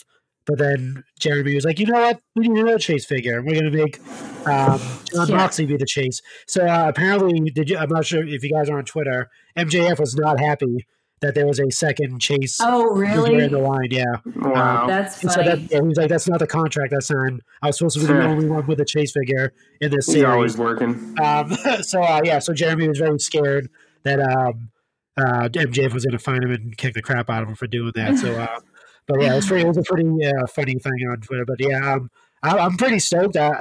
But 0.46 0.58
then 0.58 1.04
Jeremy 1.20 1.56
was 1.56 1.64
like, 1.64 1.80
you 1.80 1.86
know 1.86 2.00
what? 2.00 2.20
We 2.36 2.48
need 2.50 2.60
another 2.62 2.78
chase 2.78 3.06
figure. 3.06 3.42
We're 3.42 3.60
going 3.62 3.72
to 3.72 3.78
make 3.78 4.00
um, 4.48 4.80
Jon 5.14 5.28
Yeah. 5.30 5.36
Moxley 5.38 5.66
be 5.66 5.78
the 5.78 5.86
chase. 5.86 6.22
So 6.48 6.66
uh, 6.68 6.86
apparently, 6.90 7.40
did 7.50 7.70
you? 7.70 7.78
I'm 7.78 7.90
not 7.90 8.06
sure 8.06 8.28
if 8.28 8.44
you 8.44 8.52
guys 8.52 8.70
are 8.70 8.78
on 8.78 8.84
Twitter. 8.86 9.30
MJF 9.58 10.00
was 10.00 10.16
not 10.16 10.40
happy 10.40 10.86
that 11.22 11.36
there 11.36 11.46
was 11.48 11.58
a 11.62 11.70
second 11.72 12.20
chase 12.20 12.58
Oh, 12.62 12.84
really? 12.84 13.42
in 13.46 13.54
the 13.54 13.60
line. 13.60 13.88
Yeah, 13.92 14.04
Wow. 14.36 14.88
That's 14.88 15.22
he 15.22 15.28
funny. 15.30 15.34
said 15.36 15.46
that. 15.62 15.72
Yeah, 15.72 15.80
he 15.82 15.88
was 15.88 15.96
like, 15.98 16.10
"That's 16.10 16.28
not 16.28 16.40
the 16.40 16.48
contract 16.48 16.92
I 16.94 17.00
signed. 17.00 17.42
I 17.62 17.68
was 17.68 17.78
supposed 17.78 17.96
to 17.96 18.02
be 18.02 18.08
the 18.08 18.22
only 18.26 18.48
one 18.48 18.68
with 18.68 18.82
a 18.82 18.86
chase 18.86 19.14
figure 19.14 19.54
in 19.80 19.92
this 19.92 20.08
series." 20.08 20.16
He's 20.16 20.24
series." 20.24 20.34
always 20.34 20.58
working. 20.58 21.16
Um, 21.24 21.54
so 21.84 22.04
uh, 22.04 22.20
yeah, 22.26 22.40
so 22.40 22.52
Jeremy 22.54 22.90
was 22.90 22.98
very 23.00 23.18
scared 23.20 23.70
that 24.04 24.20
um, 24.20 24.72
uh, 25.16 25.48
MJF 25.48 25.94
was 25.94 26.04
going 26.04 26.12
to 26.18 26.20
find 26.20 26.44
him 26.44 26.52
and 26.52 26.78
kick 26.78 26.94
the 26.96 27.02
crap 27.02 27.30
out 27.30 27.44
of 27.44 27.48
him 27.48 27.56
for 27.56 27.68
doing 27.68 27.94
that. 27.96 28.18
So, 28.18 28.34
uh, 28.42 28.60
but 29.08 29.22
yeah, 29.22 29.34
it 29.34 29.36
was, 29.38 29.46
pretty, 29.48 29.64
it 29.66 29.68
was 29.68 29.78
a 29.78 29.84
pretty 29.84 30.26
uh, 30.26 30.48
funny 30.48 30.76
thing 30.80 31.08
on 31.10 31.18
Twitter. 31.22 31.46
But 31.46 31.60
yeah, 31.60 31.94
um, 31.94 32.10
I, 32.42 32.58
I'm 32.58 32.78
pretty 32.78 33.00
stoked. 33.00 33.36
Uh, 33.36 33.54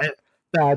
uh, 0.59 0.75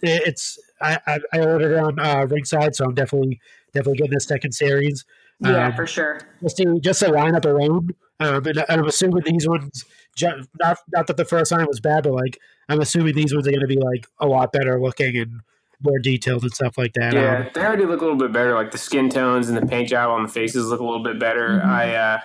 it's 0.00 0.58
I, 0.80 0.98
I, 1.06 1.18
I 1.32 1.38
ordered 1.40 1.72
it 1.72 1.78
on 1.78 1.98
uh, 1.98 2.26
ringside, 2.28 2.74
so 2.76 2.84
I'm 2.84 2.94
definitely 2.94 3.40
definitely 3.72 3.98
getting 3.98 4.14
this 4.14 4.24
second 4.26 4.52
series. 4.52 5.04
yeah, 5.40 5.66
Um, 5.68 5.74
for 5.74 5.86
sure. 5.86 6.20
just 6.42 6.56
to 6.58 6.78
just 6.80 7.00
to 7.00 7.10
line 7.10 7.34
up 7.34 7.44
alone. 7.44 7.90
Um, 8.20 8.44
and, 8.46 8.58
and 8.68 8.80
I'm 8.80 8.86
assuming 8.86 9.22
these 9.24 9.46
ones, 9.48 9.84
not 10.20 10.78
not 10.92 11.06
that 11.06 11.16
the 11.16 11.24
first 11.24 11.52
line 11.52 11.66
was 11.66 11.80
bad, 11.80 12.04
but 12.04 12.12
like 12.14 12.38
I'm 12.68 12.80
assuming 12.80 13.14
these 13.14 13.34
ones 13.34 13.46
are 13.46 13.50
going 13.50 13.60
to 13.60 13.66
be 13.66 13.78
like 13.78 14.06
a 14.20 14.26
lot 14.26 14.52
better 14.52 14.80
looking 14.80 15.16
and 15.16 15.40
more 15.80 15.98
detailed 16.00 16.42
and 16.42 16.52
stuff 16.52 16.76
like 16.76 16.92
that. 16.94 17.12
Yeah, 17.12 17.38
Um, 17.38 17.46
they 17.54 17.60
already 17.60 17.84
look 17.86 18.00
a 18.00 18.04
little 18.04 18.18
bit 18.18 18.32
better. 18.32 18.54
Like 18.54 18.72
the 18.72 18.78
skin 18.78 19.08
tones 19.08 19.48
and 19.48 19.56
the 19.56 19.64
paint 19.66 19.88
job 19.88 20.10
on 20.10 20.24
the 20.24 20.28
faces 20.28 20.66
look 20.68 20.80
a 20.80 20.84
little 20.84 21.04
bit 21.04 21.20
better. 21.20 21.60
Mhm. 21.62 21.64
I, 21.64 21.94
uh, 21.94 22.20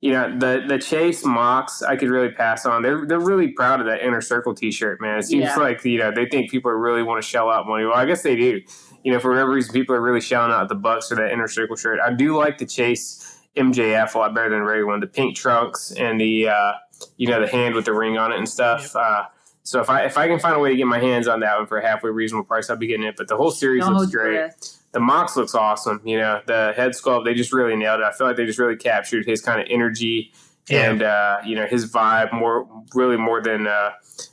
you 0.00 0.12
know, 0.12 0.36
the 0.38 0.64
the 0.66 0.78
Chase 0.78 1.24
Mox 1.24 1.82
I 1.82 1.96
could 1.96 2.08
really 2.08 2.30
pass 2.30 2.64
on. 2.64 2.82
They're 2.82 3.04
they're 3.06 3.20
really 3.20 3.48
proud 3.48 3.80
of 3.80 3.86
that 3.86 4.02
inner 4.02 4.20
circle 4.20 4.54
T-shirt, 4.54 5.00
man. 5.00 5.18
It 5.18 5.24
seems 5.24 5.44
Yeah. 5.44 5.56
like 5.56 5.84
you 5.84 5.98
know 5.98 6.10
they 6.14 6.26
think 6.26 6.50
people 6.50 6.70
really 6.72 7.02
want 7.02 7.22
to 7.22 7.28
shell 7.28 7.50
out 7.50 7.66
money. 7.66 7.84
Well, 7.84 7.94
I 7.96 8.06
guess 8.06 8.22
they 8.22 8.36
do. 8.36 8.60
You 9.04 9.12
know, 9.12 9.18
for 9.20 9.30
whatever 9.30 9.50
reason, 9.50 9.72
people 9.72 9.94
are 9.94 10.00
really 10.00 10.20
shelling 10.20 10.52
out 10.52 10.68
the 10.68 10.74
bucks 10.74 11.08
for 11.08 11.14
that 11.16 11.32
inner 11.32 11.48
circle 11.48 11.76
shirt. 11.76 12.00
I 12.00 12.12
do 12.12 12.36
like 12.36 12.58
the 12.58 12.66
Chase 12.66 13.40
MJF 13.56 14.14
a 14.14 14.18
lot 14.18 14.34
better 14.34 14.50
than 14.50 14.60
the 14.60 14.64
regular 14.64 14.86
one. 14.86 15.00
The 15.00 15.06
pink 15.06 15.36
trunks 15.36 15.90
and 15.92 16.20
the 16.20 16.48
uh, 16.48 16.72
you 17.16 17.28
know 17.28 17.40
the 17.40 17.48
hand 17.48 17.74
with 17.74 17.84
the 17.84 17.92
ring 17.92 18.16
on 18.16 18.32
it 18.32 18.38
and 18.38 18.48
stuff. 18.48 18.94
Uh, 18.96 19.24
so 19.64 19.80
if 19.80 19.90
I 19.90 20.04
if 20.04 20.16
I 20.16 20.28
can 20.28 20.38
find 20.38 20.56
a 20.56 20.58
way 20.58 20.70
to 20.70 20.76
get 20.76 20.86
my 20.86 20.98
hands 20.98 21.28
on 21.28 21.40
that 21.40 21.58
one 21.58 21.66
for 21.66 21.78
a 21.78 21.86
halfway 21.86 22.10
reasonable 22.10 22.44
price, 22.46 22.70
I'll 22.70 22.76
be 22.76 22.86
getting 22.86 23.06
it. 23.06 23.16
But 23.16 23.28
the 23.28 23.36
whole 23.36 23.50
series 23.50 23.84
Don't 23.84 23.94
looks 23.94 24.10
great 24.12 24.32
breath. 24.36 24.78
The 24.92 25.00
Mox 25.00 25.36
looks 25.36 25.54
awesome. 25.54 26.00
You 26.04 26.18
know, 26.18 26.40
the 26.46 26.72
head 26.76 26.92
sculpt, 26.92 27.24
they 27.24 27.34
just 27.34 27.52
really 27.52 27.76
nailed 27.76 28.00
it. 28.00 28.04
I 28.04 28.12
feel 28.12 28.26
like 28.26 28.36
they 28.36 28.46
just 28.46 28.58
really 28.58 28.76
captured 28.76 29.26
his 29.26 29.40
kind 29.40 29.60
of 29.60 29.66
energy 29.70 30.32
Yeah. 30.68 30.90
and, 30.90 31.02
uh, 31.02 31.38
you 31.44 31.54
know, 31.56 31.66
his 31.66 31.90
vibe 31.90 32.32
more, 32.32 32.66
really 32.94 33.16
more 33.16 33.40
than 33.40 33.66
uh, 33.66 33.90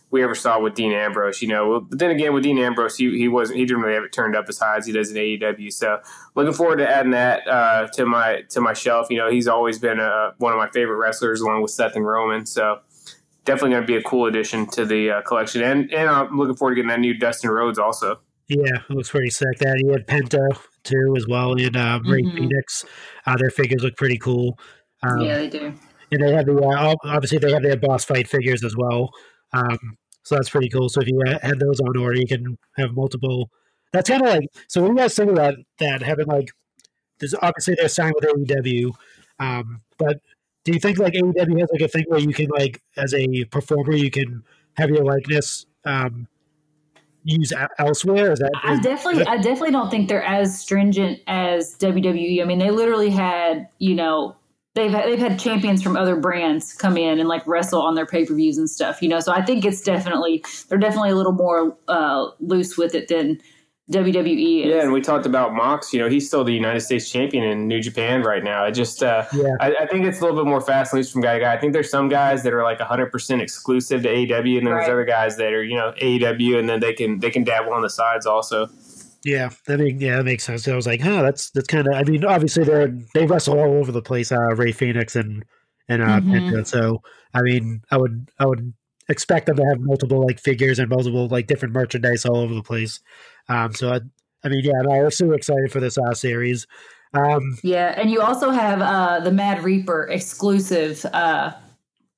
we 0.10 0.24
ever 0.24 0.36
saw 0.36 0.60
with 0.60 0.74
Dean 0.74 0.92
Ambrose. 0.94 1.42
You 1.42 1.50
know, 1.50 1.82
but 1.82 2.00
then 2.00 2.10
again, 2.12 2.34
with 2.34 2.44
Dean 2.44 2.58
Ambrose, 2.58 2.98
he, 2.98 3.18
he 3.18 3.28
wasn't, 3.28 3.60
he 3.60 3.66
didn't 3.66 3.84
really 3.84 3.96
have 3.96 4.04
it 4.04 4.12
turned 4.14 4.36
up 4.36 4.46
as 4.50 4.58
high 4.58 4.78
as 4.78 4.86
he 4.88 4.92
does 4.94 5.12
in 5.12 5.18
AEW. 5.18 5.72
So 5.72 6.00
looking 6.36 6.54
forward 6.54 6.78
to 6.78 6.90
adding 6.90 7.12
that 7.12 7.48
uh, 7.48 7.88
to 7.94 8.06
my, 8.06 8.44
to 8.50 8.62
my 8.62 8.74
shelf. 8.74 9.08
You 9.10 9.18
know, 9.18 9.30
he's 9.30 9.48
always 9.48 9.78
been 9.80 10.00
uh, 10.00 10.32
one 10.38 10.54
of 10.54 10.58
my 10.58 10.70
favorite 10.70 10.98
wrestlers 10.98 11.42
along 11.42 11.62
with 11.62 11.72
Seth 11.72 11.96
and 11.96 12.06
Roman. 12.06 12.46
So, 12.46 12.80
Definitely 13.46 13.70
going 13.70 13.84
to 13.84 13.88
be 13.88 13.96
a 13.96 14.04
cool 14.04 14.26
addition 14.26 14.68
to 14.72 14.84
the 14.86 15.10
uh, 15.10 15.22
collection, 15.22 15.64
and 15.64 15.90
and 15.94 16.10
I'm 16.10 16.38
looking 16.38 16.58
forward 16.58 16.72
to 16.72 16.76
getting 16.76 16.90
that 16.90 17.00
new 17.00 17.14
Dustin 17.14 17.50
Rhodes 17.50 17.80
also. 17.80 18.20
Yeah, 18.50 18.76
it 18.90 18.90
looks 18.90 19.10
pretty 19.10 19.30
sick. 19.30 19.58
That 19.60 19.78
he 19.78 19.88
had 19.92 20.08
Penta 20.08 20.58
too 20.84 21.14
as 21.18 21.28
well, 21.28 21.54
and 21.54 21.76
uh, 21.76 22.00
Rey 22.06 22.22
Mhm. 22.24 22.34
Fenix. 22.38 22.86
Uh, 23.26 23.36
their 23.38 23.50
figures 23.50 23.84
look 23.84 23.98
pretty 23.98 24.18
cool. 24.18 24.58
Um, 25.04 25.22
yeah, 25.22 25.38
they 25.38 25.50
do. 25.50 25.74
and 26.12 26.24
they 26.24 26.32
have 26.32 26.46
the 26.46 26.58
uh, 26.58 26.96
obviously 27.04 27.38
they 27.40 27.52
have 27.52 27.62
their 27.64 27.76
boss 27.78 28.06
fight 28.06 28.28
figures 28.28 28.64
as 28.64 28.76
well. 28.78 29.12
Um, 29.54 29.98
so 30.24 30.36
that's 30.36 30.50
pretty 30.50 30.70
cool. 30.70 30.88
So 30.90 31.02
if 31.02 31.08
you 31.08 31.22
had 31.42 31.60
those 31.60 31.80
on 31.82 31.98
order, 31.98 32.18
you 32.18 32.26
can 32.28 32.58
have 32.78 32.92
multiple. 32.94 33.50
That's 33.94 34.10
kind 34.10 34.22
of 34.22 34.30
like 34.30 34.48
so. 34.70 34.82
What 34.82 34.88
do 34.88 34.94
you 34.94 35.00
guys 35.00 35.16
think 35.16 35.32
about 35.32 35.56
that? 35.80 36.02
Having 36.02 36.28
like, 36.28 36.52
there's 37.20 37.36
obviously 37.42 37.76
they're 37.78 37.90
signed 37.90 38.16
with 38.16 38.26
AEW, 38.48 38.92
um, 39.40 39.82
but 39.98 40.22
do 40.64 40.72
you 40.74 40.80
think 40.80 40.98
like 41.00 41.14
AEW 41.14 41.60
has 41.60 41.70
like 41.72 41.82
a 41.82 41.88
thing 41.90 42.06
where 42.08 42.20
you 42.20 42.34
can 42.34 42.50
like 42.50 42.82
as 42.98 43.14
a 43.14 43.44
performer 43.46 43.94
you 43.94 44.12
can 44.12 44.44
have 44.76 44.90
your 44.90 45.04
likeness 45.06 45.66
um, 45.86 46.28
used 47.28 47.54
e- 47.54 47.68
elsewhere? 47.78 48.32
Is 48.32 48.40
that 48.40 48.52
I 48.64 48.80
definitely, 48.80 49.26
I 49.26 49.38
definitely 49.38 49.72
don't 49.72 49.90
think 49.90 50.10
they're 50.10 50.24
as 50.24 50.58
stringent 50.60 51.20
as 51.28 51.76
WWE. 51.78 52.42
I 52.42 52.46
mean, 52.46 52.60
they 52.60 52.72
literally 52.72 53.10
had, 53.10 53.68
you 53.80 53.96
know, 53.96 54.36
they've 54.74 54.92
had, 54.92 55.06
they've 55.06 55.20
had 55.20 55.40
champions 55.40 55.84
from 55.84 55.98
other 55.98 56.16
brands 56.16 56.74
come 56.74 56.98
in 56.98 57.20
and 57.20 57.28
like 57.28 57.46
wrestle 57.46 57.82
on 57.82 57.96
their 57.96 58.06
pay 58.06 58.26
per 58.26 58.34
views 58.34 58.58
and 58.58 58.70
stuff. 58.70 59.02
You 59.02 59.10
know, 59.10 59.20
so 59.20 59.32
I 59.32 59.44
think 59.44 59.66
it's 59.66 59.82
definitely 59.82 60.44
they're 60.70 60.78
definitely 60.78 61.12
a 61.12 61.16
little 61.16 61.34
more 61.34 61.78
uh, 61.88 62.28
loose 62.40 62.78
with 62.78 62.96
it 62.96 63.08
than 63.08 63.42
WWE 63.92 64.66
is. 64.66 64.68
Yeah, 64.68 64.82
and 64.82 64.92
we 64.92 65.00
talked 65.02 65.26
about 65.26 65.54
Mox. 65.54 65.94
You 65.94 66.00
know, 66.00 66.10
he's 66.10 66.28
still 66.28 66.44
the 66.44 66.52
United 66.54 66.82
States 66.82 67.10
champion 67.10 67.44
in 67.46 67.68
New 67.70 67.80
Japan 67.82 68.22
right 68.22 68.44
now. 68.44 68.64
I 68.64 68.72
just, 68.72 69.02
uh, 69.02 69.26
Yeah. 69.34 69.56
I, 69.62 69.74
I 69.82 69.88
think 69.88 70.06
it's 70.06 70.20
a 70.20 70.22
little 70.26 70.36
bit 70.36 70.46
more 70.50 70.60
fast 70.60 70.92
and 70.92 71.00
loose 71.00 71.10
from 71.12 71.22
guy 71.22 71.36
to 71.36 71.40
guy. 71.40 71.54
I 71.54 71.58
think 71.58 71.72
there's 71.72 71.90
some 71.90 72.10
guys 72.10 72.44
that 72.44 72.54
are 72.54 72.64
like 72.64 72.80
100 72.80 73.12
percent 73.12 73.42
exclusive 73.42 74.04
to 74.04 74.10
AEW, 74.10 74.58
and 74.58 74.68
then 74.68 74.74
there's 74.74 74.90
other 74.90 75.06
guys 75.06 75.38
that 75.38 75.54
are 75.54 75.64
you 75.64 75.76
know 75.76 75.94
AEW, 76.02 76.60
and 76.60 76.68
then 76.68 76.82
they 76.82 76.94
can 76.94 77.20
they 77.20 77.30
can 77.30 77.44
dabble 77.46 77.72
on 77.74 77.82
the 77.82 77.90
sides 77.90 78.26
also. 78.26 78.68
Yeah, 79.24 79.50
that 79.66 79.80
make, 79.80 80.00
yeah, 80.00 80.18
that 80.18 80.24
makes 80.26 80.44
sense. 80.44 80.68
I 80.68 80.76
was 80.76 80.86
like, 80.88 81.02
huh, 81.02 81.22
that's 81.22 81.50
that's 81.52 81.68
kind 81.68 81.88
of. 81.88 81.94
I 81.94 82.04
mean, 82.04 82.26
obviously 82.26 82.66
they're 82.66 82.90
they 83.14 83.26
wrestle 83.26 83.58
all 83.60 83.74
over 83.80 83.92
the 83.92 84.02
place. 84.02 84.32
Uh, 84.32 84.54
Rey 84.56 84.72
Fenix 84.74 85.16
and 85.16 85.44
and 85.90 86.02
uh, 86.02 86.20
Mhm. 86.20 86.52
Penta. 86.52 86.68
So 86.68 87.02
I 87.34 87.42
mean, 87.42 87.82
I 87.90 87.98
would 87.98 88.30
I 88.38 88.46
would 88.46 88.74
expect 89.10 89.46
them 89.46 89.58
to 89.58 89.64
have 89.66 89.80
multiple 89.80 90.26
like 90.26 90.40
figures 90.40 90.80
and 90.80 90.90
multiple 90.90 91.28
like 91.28 91.48
different 91.48 91.74
merchandise 91.74 92.26
all 92.26 92.38
over 92.38 92.54
the 92.54 92.64
place. 92.64 93.00
Um, 93.50 93.74
so 93.74 93.90
I, 93.94 94.00
I 94.44 94.50
mean, 94.50 94.62
yeah, 94.64 94.82
no, 94.84 94.92
I 94.92 95.04
was 95.04 95.18
super 95.18 95.34
excited 95.34 95.72
for 95.72 95.80
this 95.80 95.98
uh, 95.98 96.14
series. 96.14 96.68
Um, 97.14 97.58
Yeah, 97.64 97.94
and 97.98 98.12
you 98.12 98.22
also 98.22 98.50
have 98.52 98.82
uh, 98.82 99.20
the 99.22 99.32
Mad 99.32 99.64
Reaper 99.64 100.04
exclusive 100.10 101.06
uh, 101.14 101.54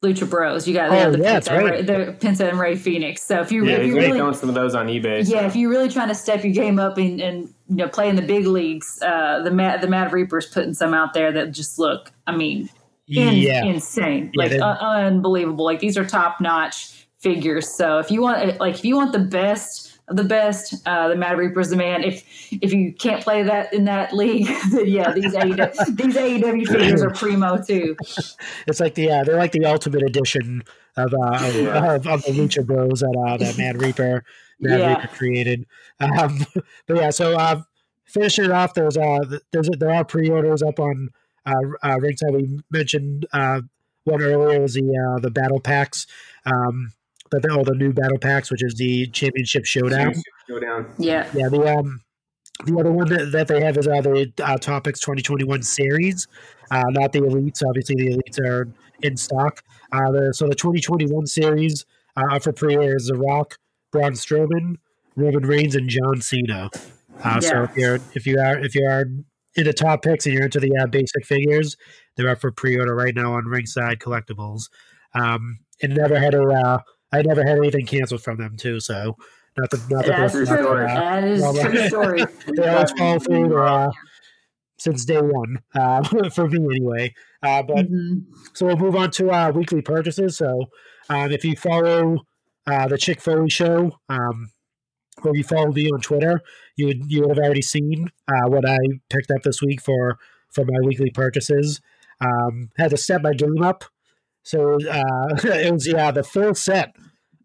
Lucha 0.04 0.30
Bros. 0.30 0.68
You 0.68 0.74
got 0.74 0.90
they 0.90 0.98
Oh, 0.98 1.00
have 1.04 1.12
the 1.14 1.20
yeah, 1.20 1.34
that's 1.34 1.48
Penta, 1.48 1.52
and 1.52 1.66
right. 1.66 1.74
Rey, 1.74 1.82
the 1.84 2.14
Penta 2.20 2.50
and 2.50 2.60
Rey 2.60 2.76
Fenix. 2.76 3.22
So 3.22 3.42
if 3.42 3.52
you 3.52 3.66
Yeah, 3.66 3.78
if 3.78 3.88
you 3.88 3.94
really 3.96 4.08
really 4.08 4.20
throwing 4.20 4.34
some 4.34 4.50
of 4.50 4.56
those 4.56 4.74
on 4.76 4.88
eBay. 4.88 5.26
so. 5.26 5.34
yeah, 5.36 5.46
if 5.46 5.56
you're 5.56 5.70
really 5.70 5.90
trying 5.90 6.08
to 6.08 6.16
step 6.16 6.44
your 6.44 6.54
game 6.54 6.80
up 6.80 6.98
and, 6.98 7.22
and 7.22 7.44
you 7.70 7.76
know 7.76 7.88
play 7.88 8.10
in 8.10 8.16
the 8.16 8.22
big 8.22 8.48
leagues, 8.48 9.00
uh, 9.02 9.42
the 9.44 9.52
Mad 9.52 9.82
the 9.82 9.88
Mad 9.88 10.12
Reaper's 10.12 10.48
putting 10.48 10.74
some 10.74 10.94
out 10.94 11.14
there 11.14 11.32
that 11.34 11.52
just 11.52 11.78
look, 11.78 12.12
I 12.26 12.36
mean, 12.36 12.70
in, 13.10 13.36
yeah, 13.36 13.66
insane, 13.66 14.32
like 14.36 14.52
they- 14.52 14.60
uh, 14.60 14.76
unbelievable. 14.76 15.66
Like 15.66 15.80
these 15.80 15.98
are 15.98 16.06
top 16.06 16.40
notch 16.42 17.08
figures. 17.20 17.68
So 17.68 18.00
if 18.00 18.10
you 18.12 18.22
want 18.22 18.60
like 18.60 18.76
if 18.76 18.86
you 18.86 18.96
want 18.96 19.12
the 19.12 19.20
best 19.20 19.88
of 20.08 20.16
the 20.16 20.24
best, 20.24 20.74
uh, 20.88 21.08
the 21.10 21.16
Mad 21.16 21.38
Reaper's 21.38 21.70
the 21.70 21.76
man. 21.76 22.04
If 22.04 22.24
if 22.52 22.74
you 22.74 22.94
can't 22.94 23.22
play 23.24 23.44
that 23.44 23.72
in 23.74 23.86
that 23.86 24.12
league, 24.14 24.48
then 24.72 24.88
yeah, 24.88 25.12
these 25.14 25.34
AEW, 25.36 25.96
these 25.98 26.16
AEW 26.16 26.68
figures 26.68 27.04
are 27.04 27.12
primo 27.12 27.62
too. 27.62 27.96
it's 28.68 28.80
like 28.80 28.96
the 28.96 29.04
yeah, 29.04 29.24
they're 29.24 29.38
like 29.38 29.52
the 29.52 29.66
ultimate 29.66 30.02
edition 30.04 30.64
of 30.98 31.14
uh, 31.14 31.36
of, 31.46 31.56
Yeah. 31.56 31.94
of, 31.96 32.08
of 32.08 32.24
the 32.24 32.32
Lucha 32.32 32.66
Bros 32.66 33.02
that 33.02 33.26
uh, 33.28 33.38
that 33.38 33.58
Mad 33.58 33.80
Reaper 33.82 34.24
Mad 34.60 34.80
Yeah. 34.80 34.96
Reaper 34.96 35.08
created. 35.16 35.66
Um, 36.00 36.40
but 36.88 36.98
yeah, 36.98 37.10
so 37.12 37.38
uh, 37.38 37.62
finishing 38.06 38.46
it 38.46 38.52
off, 38.52 38.74
there's 38.74 38.98
uh 38.98 39.20
th- 39.30 39.42
there's 39.52 39.70
there 39.78 39.92
are 39.94 40.04
pre-orders 40.06 40.64
up 40.64 40.80
on 40.80 41.10
uh, 41.46 41.54
uh 41.84 42.00
ringside. 42.00 42.34
We 42.34 42.60
mentioned 42.72 43.26
uh 43.34 43.62
one 44.04 44.22
earlier 44.22 44.62
was 44.62 44.74
the 44.74 45.16
uh, 45.16 45.20
the 45.20 45.32
battle 45.32 45.60
packs. 45.60 46.08
Um, 46.46 46.94
but 47.32 47.44
the, 47.44 47.52
oh, 47.52 47.64
the 47.64 47.76
new 47.76 47.94
battle 47.94 48.18
packs, 48.18 48.50
which 48.50 48.64
is 48.64 48.76
the 48.76 49.08
championship 49.08 49.66
showdown. 49.66 50.14
Go 50.48 50.60
down. 50.60 50.92
Yeah, 50.98 51.30
Yeah, 51.34 51.50
the 51.50 51.78
um, 51.78 52.02
the 52.66 52.78
other 52.78 52.92
one 52.92 53.08
that, 53.10 53.32
that 53.32 53.48
they 53.48 53.62
have 53.62 53.78
is 53.78 53.88
uh, 53.88 54.02
the 54.02 54.32
uh, 54.44 54.58
Top 54.58 54.84
Picks 54.84 55.00
2021 55.00 55.64
series, 55.64 56.28
uh, 56.72 56.84
not 56.90 57.14
the 57.14 57.20
elites. 57.22 57.64
Obviously, 57.66 57.96
the 57.96 58.18
elites 58.18 58.40
are 58.46 58.68
in 59.02 59.16
stock. 59.16 59.64
Uh, 59.92 60.12
the, 60.12 60.34
so 60.34 60.48
the 60.48 60.56
2021 60.56 61.26
series 61.28 61.86
uh, 62.18 62.36
up 62.36 62.44
for 62.44 62.52
pre-order 62.52 62.96
is 62.96 63.08
The 63.08 63.16
Rock, 63.16 63.58
Braun 63.92 64.14
Strowman, 64.14 64.76
Roman 65.16 65.46
Reigns, 65.46 65.76
and 65.76 65.90
John 65.90 66.22
Cena. 66.22 66.70
Uh, 67.24 67.40
So 67.40 67.64
if 67.64 67.78
you're 67.78 68.00
if 68.14 68.26
you 68.26 68.40
are 68.40 68.58
if 68.58 68.76
you 68.76 68.86
are 68.86 69.06
into 69.56 69.74
top 69.74 70.04
picks 70.04 70.26
and 70.26 70.34
you're 70.36 70.46
into 70.46 70.60
the 70.60 70.76
uh, 70.82 70.88
basic 70.88 71.26
figures, 71.26 71.76
they're 72.16 72.30
up 72.30 72.40
for 72.42 72.52
pre-order 72.52 72.96
right 72.96 73.16
now 73.16 73.34
on 73.34 73.46
Ringside 73.46 74.00
Collectibles. 74.00 74.70
Um, 75.14 75.60
and 75.82 75.96
never 75.96 76.20
had 76.20 76.34
a 76.36 76.44
uh, 76.44 76.78
I 77.12 77.22
never 77.24 77.44
had 77.44 77.58
anything 77.58 77.86
canceled 77.86 78.22
from 78.22 78.38
them 78.38 78.56
too. 78.58 78.80
So 78.80 79.16
not 79.58 79.70
the 79.72 79.78
not 79.90 80.06
the 80.06 80.12
That's 80.12 80.34
true 80.34 80.46
true. 80.46 80.58
story. 80.58 80.86
That 80.88 81.24
is 81.24 81.42
Well, 81.42 81.54
true 81.56 81.88
story. 81.88 82.26
they 82.56 82.68
always 82.68 82.92
follow 82.92 83.20
through 83.20 83.62
uh, 83.62 83.92
since 84.78 85.04
day 85.06 85.20
one 85.22 85.58
uh, 85.74 86.30
for 86.30 86.48
me 86.48 86.60
anyway. 86.76 87.14
Uh, 87.42 87.64
but 87.64 87.90
Mhm. 87.90 88.24
so 88.54 88.68
we'll 88.68 88.78
move 88.78 88.96
on 88.96 89.10
to 89.12 89.32
uh, 89.32 89.52
weekly 89.52 89.82
purchases. 89.82 90.38
So 90.38 90.66
um, 91.10 91.32
if 91.32 91.44
you 91.44 91.56
follow 91.56 92.20
uh, 92.68 92.88
the 92.88 92.98
Chick 92.98 93.20
Foley 93.22 93.50
show, 93.50 93.92
um, 94.10 94.52
or 95.26 95.36
you 95.36 95.44
followed 95.44 95.76
me 95.76 95.90
on 95.90 96.02
Twitter, 96.02 96.42
you 96.76 96.88
would 96.88 97.12
you 97.12 97.22
would 97.22 97.30
have 97.30 97.44
already 97.44 97.62
seen 97.62 98.10
uh, 98.28 98.48
what 98.50 98.68
I 98.68 98.78
picked 99.10 99.32
up 99.32 99.44
this 99.44 99.62
week 99.62 99.82
for 99.82 100.18
for 100.52 100.66
my 100.66 100.80
weekly 100.84 101.12
purchases. 101.12 101.82
Um, 102.22 102.70
had 102.78 102.90
to 102.92 102.98
step 102.98 103.22
my 103.22 103.34
game 103.34 103.62
up, 103.62 103.86
so 104.44 104.74
uh, 104.90 105.36
it 105.44 105.72
was 105.74 105.88
yeah 105.88 106.12
the 106.12 106.24
full 106.24 106.54
set 106.56 106.96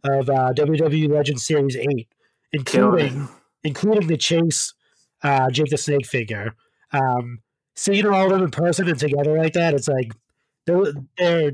of 0.03 0.29
uh, 0.29 0.53
WWE 0.55 1.09
Legend 1.11 1.41
Series 1.41 1.77
Eight, 1.77 2.09
including 2.53 3.29
including 3.63 4.09
the 4.09 4.17
Chase 4.17 4.75
uh, 5.23 5.51
Jake 5.51 5.71
the 5.71 5.77
Snake 5.79 6.07
figure. 6.07 6.55
Um, 6.93 7.41
seeing 7.77 8.07
all 8.07 8.27
of 8.27 8.31
them 8.31 8.43
in 8.43 8.51
person 8.51 8.89
and 8.89 8.99
together 8.99 9.37
like 9.37 9.53
that, 9.55 9.75
it's 9.75 9.89
like 9.89 10.13
they're 10.67 10.93
they're, 11.19 11.53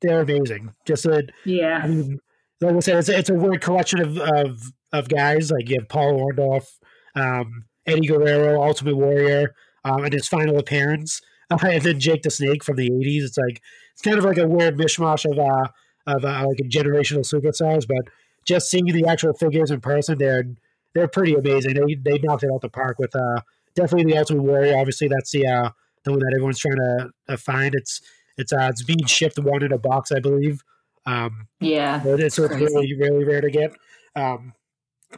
they're 0.00 0.20
amazing. 0.22 0.74
Just 0.86 1.06
a, 1.06 1.18
I 1.18 1.22
Yeah. 1.44 1.86
mean, 1.86 2.20
like 2.60 2.76
I 2.76 2.80
said, 2.80 2.96
it's, 2.98 3.08
it's 3.08 3.30
a 3.30 3.34
weird 3.34 3.60
collection 3.60 4.00
of, 4.00 4.18
of 4.18 4.72
of 4.92 5.08
guys. 5.08 5.50
Like 5.50 5.68
you 5.68 5.78
have 5.78 5.88
Paul 5.88 6.20
Orndorff, 6.20 6.78
um, 7.14 7.64
Eddie 7.86 8.06
Guerrero, 8.06 8.62
Ultimate 8.62 8.96
Warrior, 8.96 9.54
um, 9.84 10.04
and 10.04 10.12
his 10.12 10.28
final 10.28 10.58
appearance, 10.58 11.20
and 11.50 11.82
then 11.82 12.00
Jake 12.00 12.22
the 12.22 12.30
Snake 12.30 12.64
from 12.64 12.76
the 12.76 12.90
'80s. 12.90 13.24
It's 13.24 13.38
like 13.38 13.60
it's 13.92 14.02
kind 14.02 14.18
of 14.18 14.24
like 14.24 14.38
a 14.38 14.46
weird 14.48 14.76
mishmash 14.76 15.30
of 15.30 15.38
uh 15.38 15.68
of 16.06 16.24
uh, 16.24 16.46
like 16.48 16.58
a 16.60 16.68
generational 16.68 17.20
superstars, 17.20 17.86
but 17.86 18.12
just 18.44 18.68
seeing 18.70 18.86
the 18.86 19.06
actual 19.06 19.32
figures 19.34 19.70
in 19.70 19.80
person, 19.80 20.18
they're 20.18 20.44
they're 20.94 21.08
pretty 21.08 21.34
amazing. 21.34 21.74
They 21.74 21.94
they 21.94 22.18
knocked 22.18 22.42
it 22.44 22.50
out 22.52 22.60
the 22.60 22.68
park 22.68 22.98
with 22.98 23.14
uh 23.14 23.40
definitely 23.74 24.12
the 24.12 24.18
Ultimate 24.18 24.42
Warrior. 24.42 24.76
Obviously, 24.78 25.08
that's 25.08 25.30
the 25.30 25.46
uh 25.46 25.70
the 26.04 26.10
one 26.10 26.20
that 26.20 26.32
everyone's 26.34 26.58
trying 26.58 26.76
to 26.76 27.10
uh, 27.28 27.36
find. 27.36 27.74
It's 27.74 28.00
it's 28.36 28.52
uh 28.52 28.68
it's 28.70 28.82
being 28.82 29.04
shipped 29.06 29.38
one 29.38 29.62
in 29.62 29.72
a 29.72 29.78
box, 29.78 30.10
I 30.10 30.20
believe. 30.20 30.62
Um, 31.06 31.48
Yeah. 31.60 32.02
so 32.02 32.14
it's, 32.14 32.38
it's 32.38 32.54
really, 32.54 32.94
really 32.94 33.24
rare 33.24 33.40
to 33.40 33.50
get. 33.50 33.72
Um, 34.14 34.52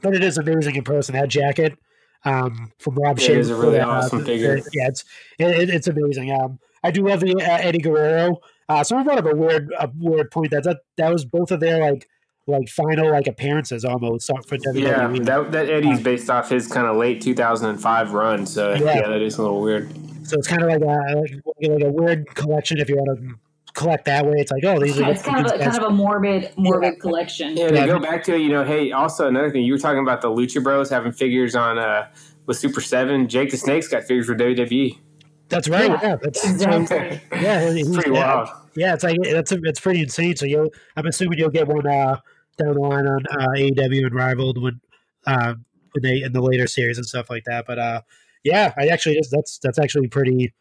but 0.03 0.15
it 0.15 0.23
is 0.25 0.39
amazing 0.39 0.77
in 0.77 0.85
person. 0.85 1.15
That 1.15 1.29
jacket 1.29 1.77
um, 2.25 2.73
from 2.79 2.95
Rob 2.97 3.19
it 3.19 3.29
is 3.31 3.51
a 3.51 3.55
really 3.55 3.81
uh, 3.81 3.87
awesome 3.89 4.25
figure. 4.25 4.57
Yeah, 4.73 4.89
it's 4.89 5.05
it, 5.39 5.47
it- 5.51 5.71
it's 5.71 5.87
amazing. 5.89 6.33
Um, 6.33 6.59
I 6.83 6.91
do 6.91 7.07
love 7.09 7.21
the 7.21 7.35
uh, 7.35 7.41
Eddie 7.61 7.79
Guerrero. 7.79 8.39
Uh, 8.69 8.83
someone 8.85 9.05
brought 9.05 9.19
up 9.19 9.27
a 9.27 9.35
weird 9.37 9.73
a 9.79 9.91
weird 9.99 10.31
point 10.31 10.51
that 10.53 10.65
that 10.65 10.79
that 10.97 11.12
was 11.12 11.25
both 11.25 11.51
of 11.51 11.61
their 11.61 11.81
like 11.81 12.09
like 12.47 12.69
final 12.69 13.11
like 13.11 13.27
appearances 13.27 13.85
almost 13.85 14.31
for 14.47 14.57
WWE. 14.59 14.83
Yeah, 14.83 15.09
that 15.25 15.53
that 15.53 15.71
Eddie's 15.71 16.01
based 16.01 16.29
off 16.31 16.51
his 16.51 16.66
kind 16.66 16.87
of 16.87 16.97
late 16.97 17.21
2005 17.23 18.12
run. 18.12 18.47
So 18.47 18.75
Yeah. 18.75 18.97
yeah, 19.01 19.09
that 19.09 19.23
is 19.23 19.37
a 19.39 19.43
little 19.43 19.61
weird. 19.62 19.91
so 20.27 20.39
it's 20.39 20.49
kind 20.49 20.62
of 20.62 20.69
like 20.69 20.83
a 20.83 21.16
like, 21.16 21.33
like 21.71 21.83
a 21.83 21.91
weird 21.91 22.27
collection 22.35 22.79
if 22.79 22.89
you 22.89 22.97
want 22.97 23.19
to 23.19 23.35
collect 23.75 24.05
that 24.07 24.25
way. 24.25 24.37
It's 24.39 24.51
like 24.53 24.65
oh 24.65 24.79
these 24.81 24.99
are 25.01 25.11
It's 25.11 25.23
kind 25.23 25.45
of 25.45 25.53
a, 25.53 25.59
kind 25.59 25.77
of 25.77 25.83
a 25.85 25.91
morbid 25.91 26.53
morbid 26.57 27.01
collection. 27.01 27.57
Yeah, 27.57 27.69
to 27.69 27.75
Yeah. 27.75 27.87
go 27.87 27.99
back 27.99 28.23
to 28.25 28.35
it, 28.35 28.41
you 28.41 28.49
know, 28.49 28.65
hey, 28.65 28.93
also 28.93 29.27
another 29.29 29.51
thing, 29.51 29.63
you 29.65 29.73
were 29.73 29.79
talking 29.79 30.01
about 30.01 30.21
the 30.23 30.29
Lucha 30.29 30.63
Bros 30.63 30.89
having 30.91 31.13
figures 31.13 31.55
on 31.55 31.79
uh 31.79 32.09
with 32.47 32.61
Super7. 32.61 33.27
Jake 33.29 33.51
the 33.51 33.57
Snake's 33.57 33.89
got 33.89 34.05
figures 34.05 34.27
for. 34.27 34.35
WWE. 34.35 34.99
that's 35.49 35.69
right. 35.69 35.91
Yeah, 35.91 36.01
Yeah, 36.03 36.17
that's 36.17 36.45
Exactly. 36.49 37.21
yeah. 37.41 37.61
It's 37.71 37.95
pretty 37.95 38.11
yeah. 38.13 38.35
wild. 38.35 38.49
Yeah, 38.77 38.95
it's 38.95 39.05
like 39.05 39.17
it's 39.23 39.53
it's 39.53 39.81
pretty 39.81 40.01
insane. 40.03 40.37
So 40.37 40.47
you, 40.47 40.71
I'm 40.97 41.07
assuming 41.07 41.39
you'll 41.39 41.51
get 41.51 41.67
one 41.69 41.87
uh, 41.87 42.19
down 42.59 42.75
the 42.75 42.81
line 42.81 43.07
on 43.07 43.25
uh, 43.31 43.49
AEW 43.57 44.07
Unrivaled 44.07 44.61
when 44.63 44.81
uh, 45.27 45.55
when 45.93 46.03
they 46.03 46.23
in 46.23 46.33
the 46.33 46.43
later 46.43 46.67
series 46.67 46.99
and 46.99 47.07
stuff 47.07 47.31
like 47.31 47.45
that. 47.45 47.65
But 47.67 47.79
uh, 47.79 48.01
yeah, 48.43 48.75
I 48.77 48.89
actually 48.89 49.15
just 49.17 49.31
that's 49.31 49.59
that's 49.63 49.79
actually 49.79 50.09
pretty 50.09 50.53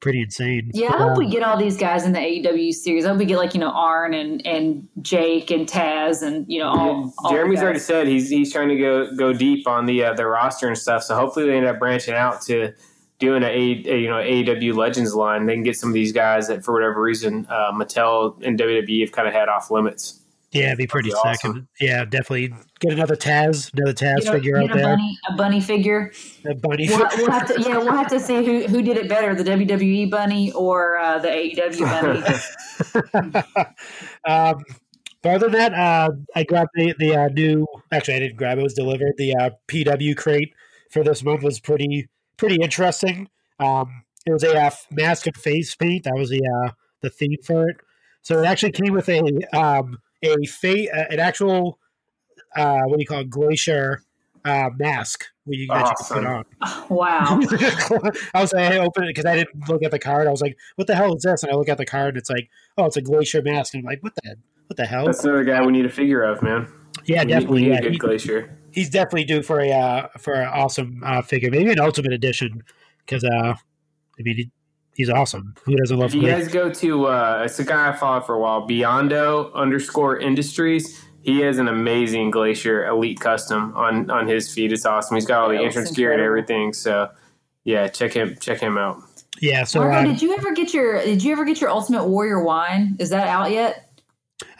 pretty 0.00 0.22
insane. 0.22 0.70
Yeah, 0.74 0.94
I 0.94 0.98
hope 0.98 1.18
we 1.18 1.28
get 1.28 1.42
all 1.42 1.56
these 1.56 1.76
guys 1.76 2.04
in 2.04 2.12
the 2.12 2.18
AEW 2.18 2.72
series. 2.72 3.04
I 3.04 3.10
hope 3.10 3.18
we 3.18 3.26
get 3.26 3.36
like 3.36 3.54
you 3.54 3.60
know 3.60 3.70
Arn 3.70 4.14
and 4.14 4.44
and 4.46 4.88
Jake 5.02 5.50
and 5.50 5.68
Taz 5.68 6.22
and 6.22 6.44
you 6.48 6.58
know 6.58 6.68
all. 6.68 7.14
all 7.18 7.30
Jeremy's 7.30 7.60
already 7.60 7.78
said 7.78 8.06
he's 8.06 8.28
he's 8.28 8.52
trying 8.52 8.68
to 8.68 8.76
go 8.76 9.14
go 9.16 9.32
deep 9.32 9.68
on 9.68 9.86
the 9.86 10.04
uh, 10.04 10.14
the 10.14 10.26
roster 10.26 10.66
and 10.66 10.76
stuff. 10.76 11.02
So 11.02 11.14
hopefully 11.14 11.46
they 11.46 11.56
end 11.56 11.66
up 11.66 11.78
branching 11.78 12.14
out 12.14 12.42
to 12.42 12.72
doing 13.18 13.42
a, 13.42 13.46
a, 13.46 13.82
a 13.86 13.98
you 13.98 14.08
know 14.08 14.16
AEW 14.16 14.74
Legends 14.74 15.14
line. 15.14 15.46
They 15.46 15.54
can 15.54 15.62
get 15.62 15.76
some 15.76 15.90
of 15.90 15.94
these 15.94 16.12
guys 16.12 16.48
that 16.48 16.64
for 16.64 16.72
whatever 16.72 17.00
reason 17.00 17.46
uh, 17.48 17.72
Mattel 17.72 18.42
and 18.42 18.58
WWE 18.58 19.02
have 19.02 19.12
kind 19.12 19.28
of 19.28 19.34
had 19.34 19.48
off 19.48 19.70
limits. 19.70 20.19
Yeah, 20.52 20.66
it'd 20.66 20.78
be 20.78 20.86
pretty 20.86 21.10
That'd 21.10 21.32
be 21.32 21.36
sick. 21.36 21.44
And, 21.44 21.68
yeah, 21.80 22.04
definitely 22.04 22.52
get 22.80 22.92
another 22.92 23.14
Taz, 23.14 23.72
another 23.72 23.92
Taz 23.92 24.18
You 24.18 24.24
know, 24.24 24.32
figure 24.32 24.60
get 24.60 24.70
out 24.70 24.76
a 24.76 24.78
there. 24.78 24.96
bunny, 24.96 25.18
a 25.28 25.36
bunny 25.36 25.60
figure. 25.60 26.12
A 26.44 26.54
bunny. 26.54 26.88
We'll, 26.88 27.06
we'll 27.16 27.30
have 27.30 27.46
to, 27.46 27.60
yeah, 27.60 27.78
we'll 27.78 27.92
have 27.92 28.08
to 28.08 28.18
see 28.18 28.44
who 28.44 28.66
who 28.66 28.82
did 28.82 28.96
it 28.96 29.08
better, 29.08 29.34
the 29.34 29.44
WWE 29.44 30.10
bunny 30.10 30.50
or 30.52 30.98
uh, 30.98 31.18
the 31.18 31.28
AEW 31.28 31.80
bunny. 33.14 33.34
um, 34.24 34.64
but 35.22 35.34
other 35.34 35.48
than 35.48 35.52
that, 35.52 35.74
uh, 35.74 36.10
I 36.34 36.44
grabbed 36.44 36.70
the, 36.74 36.94
the 36.98 37.14
uh, 37.14 37.28
new. 37.28 37.66
Actually, 37.92 38.14
I 38.14 38.18
didn't 38.20 38.36
grab 38.36 38.58
it; 38.58 38.62
it 38.62 38.64
was 38.64 38.74
delivered. 38.74 39.12
The 39.18 39.36
uh, 39.36 39.50
PW 39.68 40.16
crate 40.16 40.52
for 40.90 41.04
this 41.04 41.22
month 41.22 41.42
was 41.42 41.60
pretty 41.60 42.08
pretty 42.36 42.56
interesting. 42.56 43.28
Um, 43.60 44.02
it 44.26 44.32
was 44.32 44.42
a 44.42 44.58
uh, 44.58 44.70
mask 44.90 45.26
and 45.26 45.36
face 45.36 45.76
paint. 45.76 46.04
That 46.04 46.14
was 46.14 46.30
the 46.30 46.42
uh, 46.42 46.72
the 47.02 47.10
theme 47.10 47.36
for 47.44 47.68
it. 47.68 47.76
So 48.22 48.42
it 48.42 48.46
actually 48.46 48.72
came 48.72 48.92
with 48.92 49.08
a 49.08 49.22
um, 49.56 49.98
a 50.22 50.44
fa- 50.46 50.90
uh, 50.94 51.04
an 51.10 51.20
actual 51.20 51.78
uh, 52.56 52.80
what 52.82 52.96
do 52.96 53.00
you 53.02 53.06
call 53.06 53.20
it, 53.20 53.30
glacier 53.30 54.02
uh, 54.44 54.70
mask 54.76 55.24
where 55.44 55.58
you, 55.58 55.66
that 55.68 55.86
you 55.86 56.04
can 56.06 56.16
put 56.16 56.26
on. 56.26 56.44
wow. 56.88 57.40
I 58.34 58.40
was 58.40 58.52
like, 58.52 58.72
I 58.72 58.78
opened 58.78 59.06
it 59.06 59.10
because 59.10 59.26
I 59.26 59.36
didn't 59.36 59.68
look 59.68 59.82
at 59.82 59.90
the 59.90 59.98
card. 59.98 60.26
I 60.26 60.30
was 60.30 60.40
like, 60.40 60.56
"What 60.76 60.86
the 60.86 60.96
hell 60.96 61.14
is 61.14 61.22
this?" 61.22 61.42
And 61.42 61.52
I 61.52 61.56
look 61.56 61.68
at 61.68 61.78
the 61.78 61.86
card, 61.86 62.08
and 62.14 62.16
it's 62.18 62.30
like, 62.30 62.48
"Oh, 62.78 62.86
it's 62.86 62.96
a 62.96 63.02
glacier 63.02 63.42
mask." 63.42 63.74
And 63.74 63.82
I'm 63.82 63.86
like, 63.86 64.02
"What 64.02 64.14
the 64.22 64.36
what 64.66 64.76
the 64.76 64.86
hell?" 64.86 65.06
That's 65.06 65.22
another 65.24 65.44
guy 65.44 65.60
we 65.64 65.72
need 65.72 65.84
a 65.86 65.90
figure 65.90 66.22
of, 66.22 66.42
man. 66.42 66.66
yeah, 67.04 67.20
We 67.20 67.24
need- 67.26 67.30
definitely. 67.32 67.62
we 67.62 67.68
need 67.68 67.72
Yeah, 67.74 67.78
a 67.78 67.82
good 67.82 67.92
he- 67.92 67.98
glacier. 67.98 68.58
he's 68.72 68.90
definitely 68.90 69.24
due 69.24 69.42
for 69.42 69.60
a 69.60 69.70
uh, 69.72 70.08
for 70.18 70.34
an 70.34 70.48
awesome 70.48 71.02
uh, 71.04 71.22
figure, 71.22 71.50
maybe 71.50 71.70
an 71.70 71.80
ultimate 71.80 72.12
edition. 72.12 72.62
Because 73.04 73.22
uh, 73.24 73.54
I 73.54 74.22
mean, 74.22 74.36
he, 74.36 74.50
he's 75.00 75.08
awesome. 75.10 75.54
Who 75.64 75.76
doesn't 75.76 75.98
love 75.98 76.10
If 76.10 76.14
you 76.14 76.28
him? 76.28 76.38
guys 76.38 76.48
go 76.48 76.70
to, 76.70 77.06
uh, 77.06 77.42
it's 77.46 77.58
a 77.58 77.64
guy 77.64 77.88
I 77.88 77.92
followed 77.96 78.26
for 78.26 78.34
a 78.34 78.38
while, 78.38 78.68
Beyondo 78.68 79.50
underscore 79.54 80.18
Industries. 80.18 81.02
He 81.22 81.40
has 81.40 81.56
an 81.58 81.68
amazing 81.68 82.30
Glacier 82.30 82.86
Elite 82.86 83.18
custom 83.18 83.74
on 83.74 84.10
on 84.10 84.28
his 84.28 84.52
feed. 84.52 84.72
It's 84.72 84.84
awesome. 84.84 85.14
He's 85.16 85.24
got 85.26 85.42
all 85.42 85.48
the 85.48 85.54
Yeah, 85.54 85.62
entrance 85.62 85.90
gear 85.90 86.12
and 86.12 86.20
everything. 86.20 86.72
So 86.74 87.08
yeah, 87.64 87.88
check 87.88 88.12
him 88.12 88.36
check 88.40 88.58
him 88.60 88.76
out. 88.78 89.02
Yeah. 89.40 89.64
So 89.64 89.80
Marco, 89.80 89.96
uh, 89.96 90.02
did 90.04 90.20
you 90.22 90.34
ever 90.36 90.52
get 90.52 90.74
your 90.74 91.02
Did 91.02 91.22
you 91.22 91.32
ever 91.32 91.44
get 91.46 91.60
your 91.60 91.70
Ultimate 91.70 92.06
Warrior 92.06 92.42
wine? 92.42 92.96
Is 92.98 93.08
that 93.10 93.26
out 93.26 93.50
yet? 93.50 93.89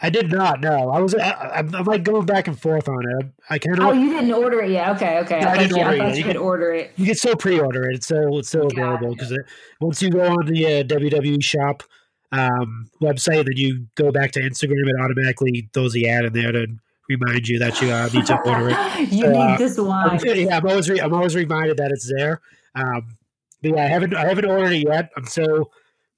I 0.01 0.09
did 0.09 0.31
not 0.31 0.61
know. 0.61 0.89
I 0.91 0.99
was. 0.99 1.15
I, 1.15 1.31
I'm, 1.55 1.73
I'm 1.75 1.83
like 1.85 2.03
going 2.03 2.25
back 2.25 2.47
and 2.47 2.59
forth 2.59 2.87
on 2.89 3.03
it. 3.19 3.25
I 3.49 3.57
can't. 3.57 3.79
Oh, 3.79 3.91
you 3.91 4.09
didn't 4.13 4.31
order 4.33 4.61
it 4.61 4.71
yet. 4.71 4.89
Okay, 4.95 5.19
okay. 5.19 5.39
No, 5.39 5.47
I 5.47 5.51
I, 5.51 5.57
didn't 5.57 5.77
you, 5.77 5.83
I 5.83 5.85
order 5.85 5.93
it 5.93 5.97
thought 5.97 6.07
yet. 6.07 6.11
you 6.13 6.17
You 6.19 6.23
could 6.23 6.35
can- 6.35 6.41
order 6.41 6.73
it. 6.73 6.91
You 6.97 7.05
can 7.05 7.15
still 7.15 7.35
pre-order 7.35 7.89
it. 7.89 7.95
It's 7.95 8.05
still 8.05 8.39
it's 8.39 8.47
still 8.49 8.67
Got 8.69 8.77
available 8.77 9.11
it. 9.13 9.17
because 9.19 9.37
once 9.79 10.01
you 10.01 10.09
go 10.09 10.21
on 10.25 10.45
the 10.45 10.65
uh, 10.65 10.83
WWE 10.83 11.43
shop 11.43 11.83
um, 12.31 12.89
website, 13.01 13.45
then 13.45 13.57
you 13.57 13.87
go 13.95 14.11
back 14.11 14.31
to 14.33 14.39
Instagram, 14.41 14.87
it 14.87 14.95
automatically 15.01 15.69
throws 15.73 15.93
the 15.93 16.07
ad 16.09 16.25
in 16.25 16.33
there 16.33 16.51
to 16.51 16.67
remind 17.09 17.47
you 17.47 17.59
that 17.59 17.81
you 17.81 17.91
uh, 17.91 18.09
need 18.13 18.25
to 18.27 18.37
order 18.41 18.69
it. 18.69 19.09
you 19.11 19.23
So, 19.25 19.29
need 19.31 19.37
uh, 19.37 19.57
this 19.57 19.77
wine. 19.77 20.19
yeah, 20.23 20.57
I'm 20.57 20.65
always 20.67 20.89
re- 20.89 21.01
I'm 21.01 21.13
always 21.13 21.35
reminded 21.35 21.77
that 21.77 21.91
it's 21.91 22.11
there. 22.13 22.39
Um, 22.75 23.17
but 23.61 23.71
yeah, 23.75 23.83
I 23.83 23.87
haven't 23.87 24.15
I 24.15 24.27
haven't 24.27 24.45
ordered 24.45 24.71
it 24.71 24.87
yet. 24.87 25.09
I'm 25.17 25.25
still 25.25 25.71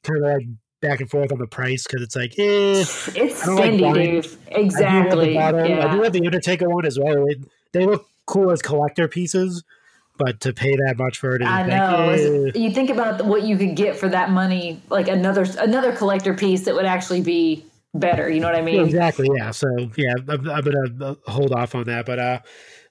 kind 0.04 0.24
of 0.24 0.34
like 0.34 0.48
back 0.84 1.00
and 1.00 1.10
forth 1.10 1.32
on 1.32 1.40
the 1.40 1.48
price 1.48 1.88
because 1.88 2.04
it's 2.04 2.16
like, 2.16 2.34
eh. 2.38 2.84
It's 2.84 3.48
like 3.48 3.72
spendy, 3.72 3.82
wine. 3.82 3.96
dude. 3.96 4.26
I 4.26 4.30
do 4.30 4.54
the 4.54 4.60
Exactly. 4.60 5.34
bottle. 5.34 5.82
I 5.82 5.92
do 5.96 6.02
have 6.04 6.14
the 6.14 6.26
Undertaker 6.26 6.70
one 6.70 6.86
as 6.86 7.00
well. 7.00 7.26
They, 7.26 7.36
they 7.80 7.86
look 7.88 8.06
cool 8.28 8.52
as 8.52 8.62
collector 8.62 9.08
pieces, 9.08 9.64
but 10.20 10.40
to 10.42 10.54
pay 10.54 10.76
that 10.76 10.96
much 10.98 11.18
for 11.18 11.36
it, 11.36 11.42
I 11.42 11.62
like, 11.62 11.68
know. 11.68 12.10
eh. 12.10 12.52
You 12.54 12.72
think 12.72 12.90
about 12.92 13.26
what 13.26 13.44
you 13.44 13.58
could 13.58 13.76
get 13.76 13.96
for 13.98 14.10
that 14.10 14.30
money, 14.30 14.82
like 14.90 15.08
another 15.08 15.46
another 15.58 15.96
collector 15.96 16.34
piece 16.36 16.66
that 16.66 16.76
would 16.76 16.86
actually 16.86 17.22
be 17.22 17.66
better. 17.96 18.30
You 18.30 18.42
know 18.42 18.48
what 18.48 18.56
I 18.56 18.62
Yeah, 18.62 18.82
mean? 18.82 18.88
exactly. 18.88 19.28
Yeah. 19.36 19.52
So 19.52 19.68
yeah, 19.96 20.14
I'm, 20.28 20.50
I'm 20.50 20.64
gonna 20.64 21.06
uh, 21.12 21.16
hold 21.28 21.54
off 21.54 21.74
on 21.76 21.86
that. 21.86 22.06
But 22.06 22.20
uh, 22.20 22.40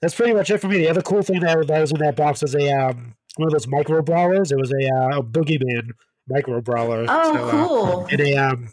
that's 0.01 0.14
pretty 0.14 0.32
much 0.32 0.51
it 0.51 0.59
for 0.59 0.69
me. 0.69 0.78
The 0.78 0.89
other 0.89 1.02
cool 1.02 1.23
thing 1.23 1.40
that, 1.40 1.66
that 1.69 1.81
was 1.81 1.93
in 1.93 1.98
that 1.98 2.16
box 2.16 2.43
was 2.43 2.55
a 2.55 2.73
um, 2.73 3.14
one 3.36 3.48
of 3.48 3.52
those 3.52 3.69
micro 3.69 4.02
brawlers. 4.02 4.51
It 4.52 4.59
was 4.59 4.73
a, 4.73 4.89
uh, 4.94 5.19
a 5.19 5.23
boogeyman 5.23 5.90
micro 6.28 6.61
brawler. 6.61 7.07
Oh, 7.09 7.35
So, 7.35 7.44
uh, 7.47 7.51
cool. 7.69 8.07
and 8.11 8.20
a 8.20 8.36
um, 8.36 8.69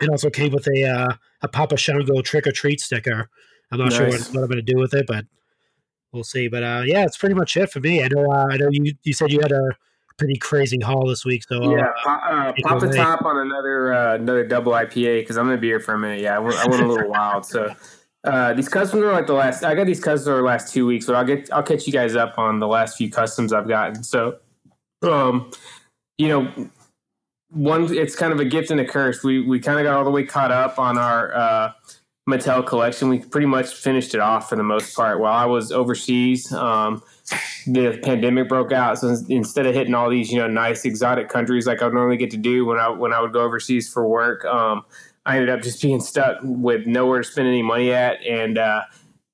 it 0.00 0.08
also 0.08 0.30
came 0.30 0.52
with 0.52 0.66
a 0.68 0.84
uh, 0.84 1.08
a 1.42 1.48
Papa 1.48 1.76
Shango 1.76 2.20
trick 2.22 2.46
or 2.46 2.52
treat 2.52 2.80
sticker. 2.80 3.28
I'm 3.70 3.78
not 3.78 3.92
sure 3.92 4.08
what, 4.08 4.20
what 4.32 4.42
I'm 4.42 4.48
gonna 4.48 4.62
do 4.62 4.76
with 4.76 4.94
it, 4.94 5.06
but 5.06 5.24
we'll 6.12 6.24
see. 6.24 6.48
But 6.48 6.62
uh, 6.62 6.82
yeah, 6.84 7.04
it's 7.04 7.16
pretty 7.16 7.34
much 7.34 7.56
it 7.56 7.70
for 7.70 7.80
me. 7.80 8.02
I 8.02 8.08
know. 8.08 8.30
Uh, 8.30 8.46
I 8.50 8.56
know 8.56 8.68
you 8.70 8.94
you 9.02 9.12
said 9.12 9.30
you 9.32 9.40
had 9.42 9.52
a 9.52 9.70
pretty 10.16 10.36
crazy 10.36 10.80
haul 10.80 11.06
this 11.06 11.24
week. 11.24 11.44
So 11.48 11.62
uh, 11.62 11.76
Yeah, 11.76 11.86
pop, 12.02 12.22
uh, 12.24 12.52
pop 12.62 12.82
it 12.82 12.90
a 12.90 12.92
top 12.92 13.24
on 13.24 13.38
another 13.38 13.92
uh, 13.92 14.14
another 14.14 14.46
double 14.46 14.72
IPA 14.72 15.20
because 15.22 15.36
I'm 15.36 15.46
gonna 15.46 15.58
be 15.58 15.68
here 15.68 15.80
for 15.80 15.94
a 15.94 15.98
minute. 15.98 16.20
Yeah, 16.20 16.36
I 16.36 16.38
went, 16.38 16.56
I 16.56 16.66
went 16.66 16.82
a 16.82 16.86
little 16.86 17.08
wild. 17.10 17.44
So 17.44 17.74
uh, 18.24 18.52
these 18.54 18.68
customs 18.68 19.02
are 19.02 19.12
like 19.12 19.26
the 19.26 19.34
last. 19.34 19.64
I 19.64 19.74
got 19.74 19.86
these 19.86 20.02
customs 20.02 20.28
are 20.28 20.36
the 20.38 20.42
last 20.42 20.72
two 20.72 20.86
weeks, 20.86 21.06
but 21.06 21.14
I'll 21.14 21.24
get 21.24 21.52
I'll 21.52 21.62
catch 21.62 21.86
you 21.86 21.92
guys 21.92 22.16
up 22.16 22.38
on 22.38 22.58
the 22.58 22.66
last 22.68 22.96
few 22.96 23.10
customs 23.10 23.52
I've 23.52 23.68
gotten. 23.68 24.02
So, 24.02 24.38
um, 25.02 25.50
you 26.16 26.28
know, 26.28 26.70
one 27.50 27.92
it's 27.96 28.14
kind 28.14 28.32
of 28.32 28.40
a 28.40 28.44
gift 28.44 28.70
and 28.70 28.80
a 28.80 28.84
curse. 28.84 29.22
We 29.22 29.40
we 29.40 29.60
kind 29.60 29.78
of 29.78 29.84
got 29.84 29.96
all 29.96 30.04
the 30.04 30.10
way 30.10 30.24
caught 30.24 30.52
up 30.52 30.78
on 30.78 30.98
our 30.98 31.34
uh, 31.34 31.72
Mattel 32.28 32.66
collection. 32.66 33.08
We 33.08 33.20
pretty 33.20 33.46
much 33.46 33.74
finished 33.74 34.14
it 34.14 34.20
off 34.20 34.48
for 34.48 34.56
the 34.56 34.62
most 34.62 34.94
part. 34.94 35.18
While 35.18 35.32
I 35.32 35.46
was 35.46 35.72
overseas, 35.72 36.52
um, 36.52 37.02
the 37.66 37.98
pandemic 38.02 38.48
broke 38.48 38.72
out. 38.72 38.98
So 38.98 39.16
instead 39.28 39.66
of 39.66 39.74
hitting 39.74 39.94
all 39.94 40.10
these, 40.10 40.30
you 40.30 40.38
know, 40.38 40.46
nice 40.46 40.84
exotic 40.84 41.28
countries 41.28 41.66
like 41.66 41.82
I 41.82 41.88
normally 41.88 42.18
get 42.18 42.30
to 42.32 42.36
do 42.36 42.66
when 42.66 42.78
I 42.78 42.90
when 42.90 43.12
I 43.12 43.20
would 43.20 43.32
go 43.32 43.40
overseas 43.40 43.90
for 43.90 44.06
work, 44.06 44.44
um, 44.44 44.84
I 45.24 45.36
ended 45.36 45.50
up 45.50 45.62
just 45.62 45.80
being 45.82 46.00
stuck 46.00 46.38
with 46.42 46.86
nowhere 46.86 47.22
to 47.22 47.28
spend 47.28 47.48
any 47.48 47.62
money 47.62 47.92
at, 47.92 48.22
and 48.26 48.58
uh, 48.58 48.82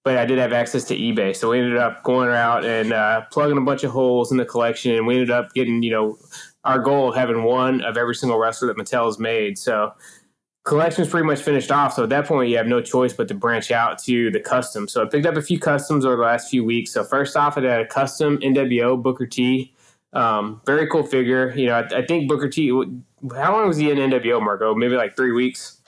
but 0.05 0.19
I 0.19 0.27
did 0.27 0.39
have 0.39 0.53
access 0.53 0.85
to 0.85 0.97
eBay, 0.97 1.35
so 1.35 1.51
we 1.51 1.59
ended 1.59 1.79
up 1.79 2.03
going 2.05 2.29
out 2.29 2.65
and 2.65 2.93
uh, 2.93 3.23
plugging 3.31 3.57
a 3.57 3.63
bunch 3.63 3.85
of 3.85 3.91
holes 3.91 4.31
in 4.31 4.37
the 4.37 4.45
collection, 4.45 4.95
and 4.95 5.07
we 5.07 5.15
ended 5.15 5.31
up 5.31 5.53
getting, 5.55 5.83
you 5.83 5.91
know, 5.91 6.19
our 6.65 6.79
goal 6.79 7.11
of 7.11 7.15
having 7.15 7.45
one 7.45 7.83
of 7.83 7.97
every 7.97 8.15
single 8.15 8.39
wrestler 8.39 8.69
that 8.69 8.77
Mattel 8.77 9.07
has 9.07 9.19
made. 9.19 9.59
So 9.59 9.93
collection's 10.65 11.09
pretty 11.09 11.27
much 11.27 11.43
finished 11.43 11.71
off. 11.71 11.95
So 11.95 12.05
at 12.05 12.09
that 12.09 12.27
point, 12.27 12.49
you 12.49 12.57
have 12.57 12.67
no 12.67 12.81
choice 12.81 13.13
but 13.13 13.29
to 13.29 13.35
branch 13.35 13.71
out 13.71 13.99
to 14.05 14.31
the 14.31 14.41
custom. 14.41 14.89
So 14.89 15.03
I 15.03 15.07
picked 15.07 15.27
up 15.27 15.37
a 15.37 15.43
few 15.43 15.59
customs 15.59 16.05
over 16.05 16.17
the 16.17 16.23
last 16.23 16.51
few 16.51 16.65
weeks. 16.65 16.91
So 16.91 17.05
first 17.05 17.37
off, 17.37 17.57
I 17.59 17.63
had 17.63 17.81
a 17.81 17.87
custom 17.87 18.39
NWO 18.39 19.01
Booker 19.01 19.27
T. 19.27 19.75
Um, 20.15 20.61
very 20.65 20.87
cool 20.87 21.03
figure. 21.03 21.53
You 21.57 21.67
know, 21.67 21.75
I, 21.75 21.99
I 21.99 22.07
think 22.07 22.29
Booker 22.29 22.49
T. 22.49 22.69
How 23.35 23.53
long 23.53 23.69
was 23.69 23.77
he 23.77 23.91
in 23.91 23.99
NWO, 23.99 24.43
Marco? 24.43 24.75
Maybe 24.75 24.97
like 24.97 25.17
three 25.17 25.33
weeks. 25.33 25.79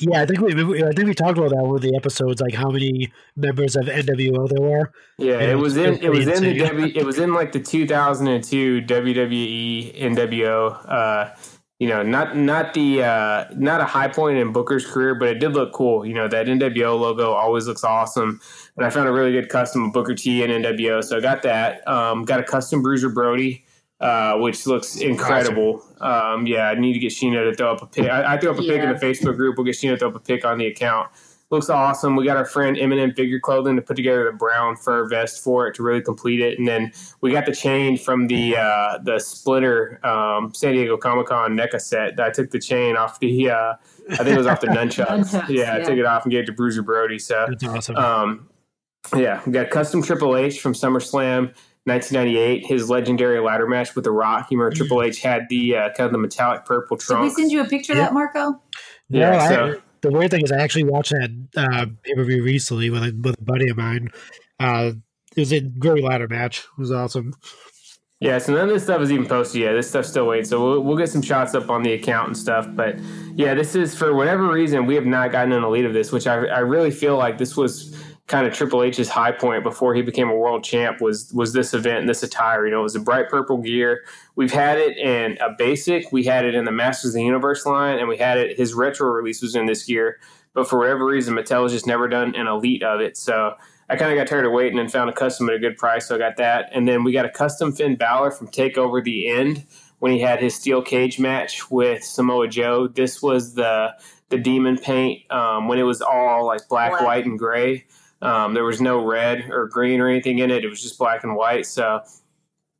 Yeah, 0.00 0.22
I 0.22 0.26
think 0.26 0.40
we 0.40 0.52
I 0.82 0.92
think 0.92 1.08
we 1.08 1.14
talked 1.14 1.38
about 1.38 1.50
that 1.50 1.64
with 1.64 1.82
the 1.82 1.94
episodes, 1.94 2.40
like 2.40 2.54
how 2.54 2.70
many 2.70 3.12
members 3.36 3.76
of 3.76 3.84
NWO 3.84 4.48
there 4.48 4.60
were. 4.60 4.92
Yeah, 5.18 5.40
it 5.40 5.56
was 5.56 5.76
it's 5.76 5.98
in 5.98 6.04
it 6.04 6.10
was 6.10 6.26
in 6.26 6.42
the. 6.42 6.58
W 6.58 6.92
it 6.94 7.04
was 7.04 7.18
in 7.18 7.34
like 7.34 7.52
the 7.52 7.60
2002 7.60 8.82
WWE 8.82 10.00
NWO. 10.00 10.90
Uh, 10.90 11.34
you 11.78 11.88
know, 11.88 12.02
not 12.02 12.36
not 12.36 12.74
the 12.74 13.02
uh, 13.02 13.44
not 13.54 13.80
a 13.80 13.84
high 13.84 14.08
point 14.08 14.38
in 14.38 14.52
Booker's 14.52 14.86
career, 14.86 15.14
but 15.14 15.28
it 15.28 15.38
did 15.38 15.52
look 15.52 15.72
cool. 15.72 16.04
You 16.04 16.14
know, 16.14 16.28
that 16.28 16.46
NWO 16.46 16.98
logo 16.98 17.32
always 17.32 17.66
looks 17.66 17.84
awesome, 17.84 18.40
and 18.76 18.86
I 18.86 18.90
found 18.90 19.08
a 19.08 19.12
really 19.12 19.32
good 19.32 19.48
custom 19.48 19.84
of 19.84 19.92
Booker 19.92 20.14
T 20.14 20.42
and 20.42 20.64
NWO, 20.64 21.02
so 21.02 21.18
I 21.18 21.20
got 21.20 21.42
that. 21.42 21.86
Um, 21.88 22.24
got 22.24 22.40
a 22.40 22.44
custom 22.44 22.82
Bruiser 22.82 23.08
Brody. 23.08 23.64
Uh, 24.00 24.38
which 24.38 24.66
looks 24.66 24.96
incredible. 24.96 25.84
Um, 26.00 26.46
yeah, 26.46 26.70
I 26.70 26.74
need 26.74 26.94
to 26.94 26.98
get 26.98 27.12
Sheena 27.12 27.50
to 27.50 27.54
throw 27.54 27.70
up 27.70 27.82
a 27.82 27.86
pic. 27.86 28.08
I, 28.08 28.34
I 28.34 28.38
threw 28.38 28.50
up 28.50 28.58
a 28.58 28.62
pic 28.62 28.82
in 28.82 28.88
the 28.88 28.94
Facebook 28.94 29.36
group. 29.36 29.58
We'll 29.58 29.66
get 29.66 29.74
Sheena 29.74 29.90
to 29.90 29.98
throw 29.98 30.08
up 30.08 30.14
a 30.14 30.20
pic 30.20 30.42
on 30.42 30.56
the 30.56 30.66
account 30.66 31.10
looks 31.50 31.68
awesome. 31.68 32.16
We 32.16 32.24
got 32.24 32.36
our 32.36 32.44
friend 32.44 32.76
Eminem 32.76 33.14
Figure 33.14 33.40
Clothing 33.40 33.76
to 33.76 33.82
put 33.82 33.96
together 33.96 34.24
the 34.24 34.32
brown 34.32 34.76
fur 34.76 35.08
vest 35.08 35.42
for 35.42 35.66
it 35.66 35.74
to 35.74 35.82
really 35.82 36.00
complete 36.00 36.40
it, 36.40 36.58
and 36.58 36.66
then 36.66 36.92
we 37.20 37.32
got 37.32 37.46
the 37.46 37.54
chain 37.54 37.96
from 37.96 38.28
the 38.28 38.56
uh, 38.56 38.98
the 39.02 39.18
Splitter 39.18 40.04
um, 40.06 40.54
San 40.54 40.72
Diego 40.72 40.96
Comic 40.96 41.26
Con 41.26 41.56
NECA 41.56 41.80
set. 41.80 42.18
I 42.20 42.30
took 42.30 42.50
the 42.50 42.60
chain 42.60 42.96
off 42.96 43.20
the 43.20 43.50
uh, 43.50 43.74
I 44.10 44.16
think 44.16 44.28
it 44.28 44.38
was 44.38 44.46
off 44.46 44.60
the 44.60 44.68
nunchucks. 44.68 45.06
Nunchucks, 45.30 45.48
yeah, 45.48 45.74
I 45.74 45.80
took 45.80 45.98
it 45.98 46.06
off 46.06 46.24
and 46.24 46.32
gave 46.32 46.44
it 46.44 46.46
to 46.46 46.52
Bruiser 46.52 46.82
Brody. 46.82 47.18
So 47.18 47.46
That's 47.48 47.64
awesome. 47.64 47.96
um, 47.96 48.48
yeah, 49.16 49.42
we 49.44 49.52
got 49.52 49.70
custom 49.70 50.02
Triple 50.02 50.36
H 50.36 50.60
from 50.60 50.72
SummerSlam 50.72 51.54
1998. 51.84 52.66
His 52.66 52.90
legendary 52.90 53.40
ladder 53.40 53.66
match 53.66 53.94
with 53.94 54.04
The 54.04 54.10
Rock. 54.10 54.48
You 54.50 54.58
remember 54.58 54.76
Triple 54.76 55.02
H 55.02 55.20
had 55.20 55.46
the 55.48 55.76
uh, 55.76 55.88
kind 55.90 56.06
of 56.06 56.12
the 56.12 56.18
metallic 56.18 56.64
purple 56.64 56.96
trunk. 56.96 57.22
Did 57.22 57.36
we 57.36 57.42
send 57.42 57.52
you 57.52 57.60
a 57.62 57.64
picture 57.68 57.94
Yeah. 57.94 58.00
of 58.00 58.04
that, 58.06 58.14
Marco? 58.14 58.60
Yeah, 59.08 59.30
No, 59.30 59.38
I- 59.38 59.48
so- 59.48 59.80
the 60.02 60.10
weird 60.10 60.30
thing 60.30 60.42
is, 60.42 60.50
I 60.50 60.56
actually 60.58 60.84
watched 60.84 61.10
that 61.10 61.30
uh, 61.58 61.84
pay 62.02 62.14
per 62.14 62.24
view 62.24 62.42
recently 62.42 62.88
with 62.88 63.02
a, 63.02 63.14
with 63.22 63.38
a 63.38 63.42
buddy 63.44 63.68
of 63.68 63.76
mine. 63.76 64.08
Uh, 64.58 64.92
it 65.36 65.40
was 65.40 65.52
a 65.52 65.60
great 65.60 66.02
ladder 66.02 66.26
match. 66.26 66.60
It 66.60 66.80
was 66.80 66.90
awesome. 66.90 67.34
Yeah, 68.18 68.38
so 68.38 68.54
none 68.54 68.68
of 68.68 68.74
this 68.74 68.82
stuff 68.84 69.00
is 69.02 69.12
even 69.12 69.26
posted 69.26 69.60
yet. 69.62 69.72
This 69.74 69.88
stuff's 69.90 70.08
still 70.08 70.26
waiting. 70.26 70.44
So 70.46 70.62
we'll, 70.62 70.80
we'll 70.84 70.96
get 70.96 71.08
some 71.10 71.20
shots 71.22 71.54
up 71.54 71.68
on 71.70 71.82
the 71.82 71.92
account 71.92 72.28
and 72.28 72.36
stuff. 72.36 72.66
But 72.70 72.96
yeah, 73.34 73.52
this 73.54 73.74
is 73.74 73.94
for 73.94 74.14
whatever 74.14 74.48
reason 74.50 74.86
we 74.86 74.94
have 74.94 75.04
not 75.06 75.32
gotten 75.32 75.52
an 75.52 75.64
elite 75.64 75.84
of 75.84 75.92
this, 75.92 76.12
which 76.12 76.26
I, 76.26 76.46
I 76.46 76.58
really 76.60 76.90
feel 76.90 77.16
like 77.18 77.36
this 77.38 77.56
was 77.56 77.94
kind 78.30 78.46
of 78.46 78.54
Triple 78.54 78.84
H's 78.84 79.08
high 79.08 79.32
point 79.32 79.64
before 79.64 79.92
he 79.92 80.02
became 80.02 80.30
a 80.30 80.36
world 80.36 80.62
champ 80.62 81.00
was 81.00 81.32
was 81.34 81.52
this 81.52 81.74
event 81.74 81.98
and 81.98 82.08
this 82.08 82.22
attire. 82.22 82.64
You 82.64 82.70
know, 82.70 82.80
it 82.80 82.84
was 82.84 82.94
a 82.94 83.00
bright 83.00 83.28
purple 83.28 83.58
gear. 83.58 84.04
We've 84.36 84.52
had 84.52 84.78
it 84.78 84.96
in 84.96 85.36
a 85.38 85.50
basic, 85.58 86.12
we 86.12 86.24
had 86.24 86.44
it 86.44 86.54
in 86.54 86.64
the 86.64 86.72
Masters 86.72 87.10
of 87.10 87.14
the 87.16 87.24
Universe 87.24 87.66
line, 87.66 87.98
and 87.98 88.08
we 88.08 88.16
had 88.16 88.38
it. 88.38 88.56
His 88.56 88.72
retro 88.72 89.10
release 89.10 89.42
was 89.42 89.56
in 89.56 89.66
this 89.66 89.84
gear, 89.84 90.18
but 90.54 90.68
for 90.70 90.78
whatever 90.78 91.04
reason, 91.04 91.34
Mattel 91.34 91.64
has 91.64 91.72
just 91.72 91.86
never 91.86 92.08
done 92.08 92.34
an 92.36 92.46
elite 92.46 92.84
of 92.84 93.00
it. 93.00 93.16
So 93.16 93.54
I 93.88 93.96
kind 93.96 94.12
of 94.12 94.16
got 94.16 94.28
tired 94.28 94.46
of 94.46 94.52
waiting 94.52 94.78
and 94.78 94.90
found 94.90 95.10
a 95.10 95.12
custom 95.12 95.48
at 95.48 95.56
a 95.56 95.58
good 95.58 95.76
price, 95.76 96.06
so 96.06 96.14
I 96.14 96.18
got 96.18 96.36
that. 96.36 96.70
And 96.72 96.86
then 96.86 97.02
we 97.02 97.12
got 97.12 97.26
a 97.26 97.30
custom 97.30 97.72
Finn 97.72 97.96
Balor 97.96 98.30
from 98.30 98.46
Takeover 98.46 99.02
the 99.02 99.26
End 99.26 99.66
when 99.98 100.12
he 100.12 100.20
had 100.20 100.40
his 100.40 100.54
steel 100.54 100.82
cage 100.82 101.18
match 101.18 101.68
with 101.70 102.04
Samoa 102.04 102.46
Joe. 102.46 102.86
This 102.86 103.20
was 103.20 103.54
the 103.54 103.94
the 104.28 104.38
demon 104.38 104.78
paint 104.78 105.28
um, 105.32 105.66
when 105.66 105.80
it 105.80 105.82
was 105.82 106.00
all 106.00 106.46
like 106.46 106.68
black, 106.68 106.92
Black. 106.92 107.02
white, 107.02 107.26
and 107.26 107.36
gray. 107.36 107.84
Um, 108.22 108.54
there 108.54 108.64
was 108.64 108.80
no 108.80 109.04
red 109.04 109.50
or 109.50 109.66
green 109.66 110.00
or 110.00 110.08
anything 110.08 110.38
in 110.40 110.50
it. 110.50 110.64
It 110.64 110.68
was 110.68 110.82
just 110.82 110.98
black 110.98 111.24
and 111.24 111.36
white. 111.36 111.66
So 111.66 112.02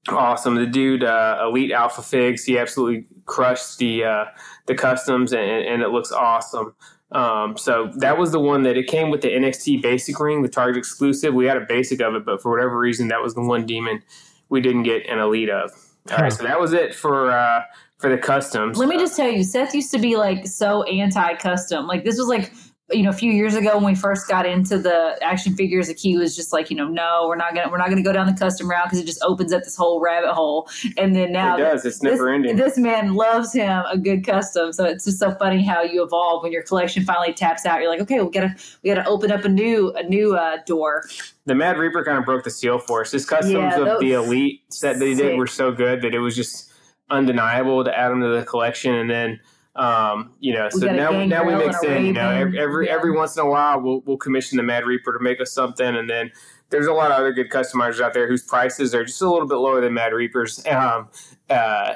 awesome. 0.09 0.55
The 0.55 0.67
dude, 0.67 1.05
uh, 1.05 1.43
Elite 1.43 1.73
Alpha 1.73 2.03
Figs, 2.03 2.45
he 2.45 2.59
absolutely 2.59 3.07
crushed 3.27 3.79
the 3.79 4.05
uh, 4.05 4.25
the 4.67 4.75
customs, 4.75 5.33
and, 5.33 5.43
and 5.43 5.83
it 5.83 5.89
looks 5.89 6.13
awesome. 6.13 6.75
Um, 7.13 7.57
so 7.57 7.91
that 7.97 8.19
was 8.19 8.31
the 8.31 8.39
one 8.41 8.63
that 8.63 8.77
it 8.77 8.87
came 8.87 9.11
with 9.11 9.21
the 9.21 9.29
NXT 9.29 9.83
basic 9.83 10.21
ring, 10.21 10.43
the 10.43 10.49
Target 10.49 10.77
exclusive. 10.77 11.35
We 11.35 11.47
had 11.47 11.57
a 11.57 11.67
basic 11.69 12.01
of 12.01 12.15
it, 12.15 12.25
but 12.25 12.41
for 12.41 12.51
whatever 12.51 12.79
reason, 12.79 13.09
that 13.09 13.21
was 13.21 13.35
the 13.35 13.43
one 13.43 13.67
demon 13.67 14.03
we 14.49 14.61
didn't 14.61 14.85
get 14.85 15.07
an 15.09 15.19
elite 15.19 15.51
of. 15.51 15.73
All 16.11 16.19
right, 16.19 16.33
so 16.33 16.43
that 16.45 16.61
was 16.61 16.73
it 16.73 16.95
for 16.95 17.31
uh, 17.31 17.63
for 17.99 18.11
the 18.11 18.19
customs. 18.19 18.79
Let 18.79 18.89
me 18.89 18.97
just 18.97 19.17
tell 19.17 19.29
you, 19.29 19.45
Seth 19.45 19.75
used 19.75 19.91
to 19.93 19.99
be 19.99 20.17
like 20.17 20.47
so 20.47 20.83
anti-custom. 20.85 21.87
Like 21.87 22.05
this 22.05 22.17
was 22.17 22.27
like 22.27 22.53
you 22.93 23.03
know 23.03 23.11
a 23.11 23.15
few 23.15 23.33
years 23.33 23.55
ago 23.55 23.77
when 23.77 23.85
we 23.85 23.95
first 23.95 24.29
got 24.29 24.47
into 24.47 24.79
the 24.79 25.17
action 25.23 25.55
figures. 25.55 25.89
Like 25.89 25.99
he 25.99 26.17
was 26.17 26.35
just 26.37 26.53
like 26.53 26.71
you 26.71 26.77
know 26.77 26.89
no, 26.89 27.27
we're 27.29 27.37
not 27.37 27.55
gonna 27.55 27.71
we're 27.71 27.79
not 27.79 27.89
gonna 27.89 28.03
go 28.03 28.13
down 28.13 28.27
the 28.27 28.33
custom 28.39 28.69
route 28.69 28.85
because 28.87 28.99
it 28.99 29.07
just 29.07 29.23
opens 29.23 29.53
up 29.53 29.63
this 29.65 29.77
whole 29.77 30.01
rabbit 30.01 30.33
hole. 30.33 30.69
And 30.97 31.15
then 31.15 31.33
now 31.33 31.57
it 31.57 31.61
does. 31.61 31.85
It's 31.85 31.99
this, 31.99 32.13
never 32.13 32.29
ending. 32.33 32.57
this 32.57 32.77
man 32.79 33.15
loves 33.15 33.53
him 33.53 33.83
a 33.91 33.99
good 33.99 34.25
custom. 34.27 34.73
So 34.73 34.85
it's 34.85 35.05
just 35.05 35.19
so 35.19 35.35
funny 35.35 35.63
how 35.65 35.83
you 35.83 36.03
evolve 36.05 36.43
when 36.43 36.53
your 36.53 36.63
collection 36.63 37.05
finally 37.05 37.33
taps 37.33 37.67
out. 37.67 37.81
You're 37.81 37.91
like, 37.91 38.01
okay, 38.01 38.21
we 38.21 38.31
gotta 38.31 38.55
we 38.83 38.93
gotta 38.93 39.09
open 39.09 39.31
up 39.31 39.45
a 39.45 39.49
new 39.49 39.93
a 39.93 40.03
new 40.03 40.35
uh, 40.37 40.59
door. 40.67 41.05
the 41.47 41.55
Mad 41.55 41.79
Reaper 41.79 42.05
kind 42.05 42.19
of 42.19 42.25
broke 42.25 42.45
the 42.45 42.51
seal 42.51 42.79
for 42.79 43.03
us. 43.03 43.13
His 43.13 43.25
customs 43.27 43.53
Yeah, 43.55 43.95
of 43.95 44.01
the 44.01 44.13
Elite 44.13 44.63
set 44.69 44.99
that 44.99 45.05
he 45.07 45.15
did 45.15 45.31
Sick. 45.33 45.39
were 45.39 45.47
so 45.47 45.73
good 45.73 46.03
that 46.03 46.15
it 46.15 46.19
was 46.19 46.37
just 46.37 46.71
undeniable 47.11 47.85
to 47.85 47.97
add 47.99 48.11
them 48.11 48.21
to 48.21 48.29
the 48.29 48.45
collection. 48.45 48.95
And 48.95 49.11
then, 49.11 49.41
um, 49.77 50.33
you 50.41 50.53
know, 50.53 50.69
so 50.71 50.87
now 50.87 51.25
now 51.25 51.45
we 51.45 51.55
mix 51.55 51.83
in. 51.85 52.07
You 52.07 52.13
know, 52.13 52.31
every 52.31 52.59
every, 52.59 52.87
Yeah. 52.87 52.93
every 52.95 53.13
once 53.13 53.37
in 53.37 53.45
a 53.45 53.49
while 53.49 53.81
we'll 53.81 54.01
we'll 54.01 54.17
commission 54.17 54.57
the 54.57 54.63
Mad 54.63 54.85
Reaper 54.85 55.13
to 55.17 55.23
make 55.23 55.41
us 55.41 55.53
something, 55.53 55.87
and 55.97 56.09
then 56.11 56.33
there's 56.71 56.87
a 56.87 56.93
lot 56.93 57.11
of 57.11 57.19
other 57.19 57.33
good 57.33 57.51
customizers 57.51 58.01
out 58.01 58.13
there 58.15 58.29
whose 58.29 58.43
prices 58.43 58.95
are 58.95 59.05
just 59.05 59.21
a 59.23 59.31
little 59.31 59.49
bit 59.49 59.57
lower 59.57 59.81
than 59.81 59.95
Mad 59.95 60.13
Reapers. 60.13 60.65
Um, 60.71 61.09
uh, 61.49 61.95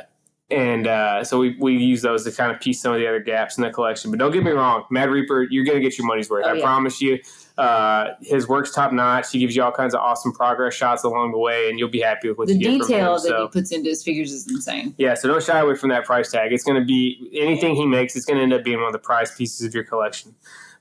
and 0.51 0.87
uh, 0.87 1.25
so 1.25 1.39
we, 1.39 1.57
we 1.59 1.77
use 1.77 2.03
those 2.03 2.25
to 2.25 2.31
kind 2.31 2.53
of 2.53 2.61
piece 2.61 2.81
some 2.81 2.93
of 2.93 2.99
the 3.01 3.07
other 3.07 3.19
gaps 3.21 3.57
in 3.57 3.65
the 3.65 3.71
collection. 3.71 4.11
But 4.11 4.19
don't 4.21 4.31
get 4.31 4.45
me 4.45 4.51
wrong, 4.51 4.85
Mad 4.91 5.11
Reaper, 5.11 5.43
you're 5.51 5.65
going 5.65 5.77
to 5.77 5.83
get 5.83 5.97
your 5.97 6.07
money's 6.07 6.29
worth. 6.29 6.45
Oh, 6.47 6.51
I 6.51 6.55
yeah. 6.55 6.63
promise 6.63 7.01
you. 7.01 7.19
Uh, 7.57 8.15
his 8.21 8.49
work's 8.49 8.73
top 8.73 8.93
notch. 8.93 9.31
He 9.31 9.39
gives 9.39 9.55
you 9.55 9.63
all 9.63 9.71
kinds 9.71 9.95
of 9.95 10.01
awesome 10.01 10.33
progress 10.33 10.75
shots 10.75 11.05
along 11.05 11.31
the 11.33 11.39
way, 11.39 11.69
and 11.71 11.79
you'll 11.79 11.89
be 11.89 12.01
happy 12.01 12.29
with 12.29 12.37
what 12.39 12.49
The 12.49 12.55
you 12.55 12.61
get 12.61 12.73
him. 12.73 12.79
detail 12.81 13.15
that 13.15 13.21
So, 13.21 13.43
he 13.43 13.49
puts 13.53 13.71
into 13.71 13.91
his 13.91 14.03
figures 14.03 14.33
is 14.33 14.49
insane. 14.49 14.95
yeah, 14.99 15.15
so 15.15 15.29
don't 15.29 15.43
shy 15.43 15.61
away 15.61 15.77
from 15.77 15.91
that 15.91 16.05
price 16.05 16.33
tag. 16.33 16.53
It's 16.53 16.65
going 16.65 16.81
to 16.81 16.85
be 16.85 17.31
anything 17.41 17.77
he 17.77 17.87
makes. 17.87 18.17
It's 18.17 18.25
going 18.25 18.39
to 18.39 18.43
end 18.43 18.53
up 18.53 18.65
being 18.65 18.79
one 18.79 18.87
of 18.89 18.93
the 18.93 18.99
prize 18.99 19.33
pieces 19.37 19.65
of 19.67 19.73
your 19.73 19.85
collection. 19.85 20.35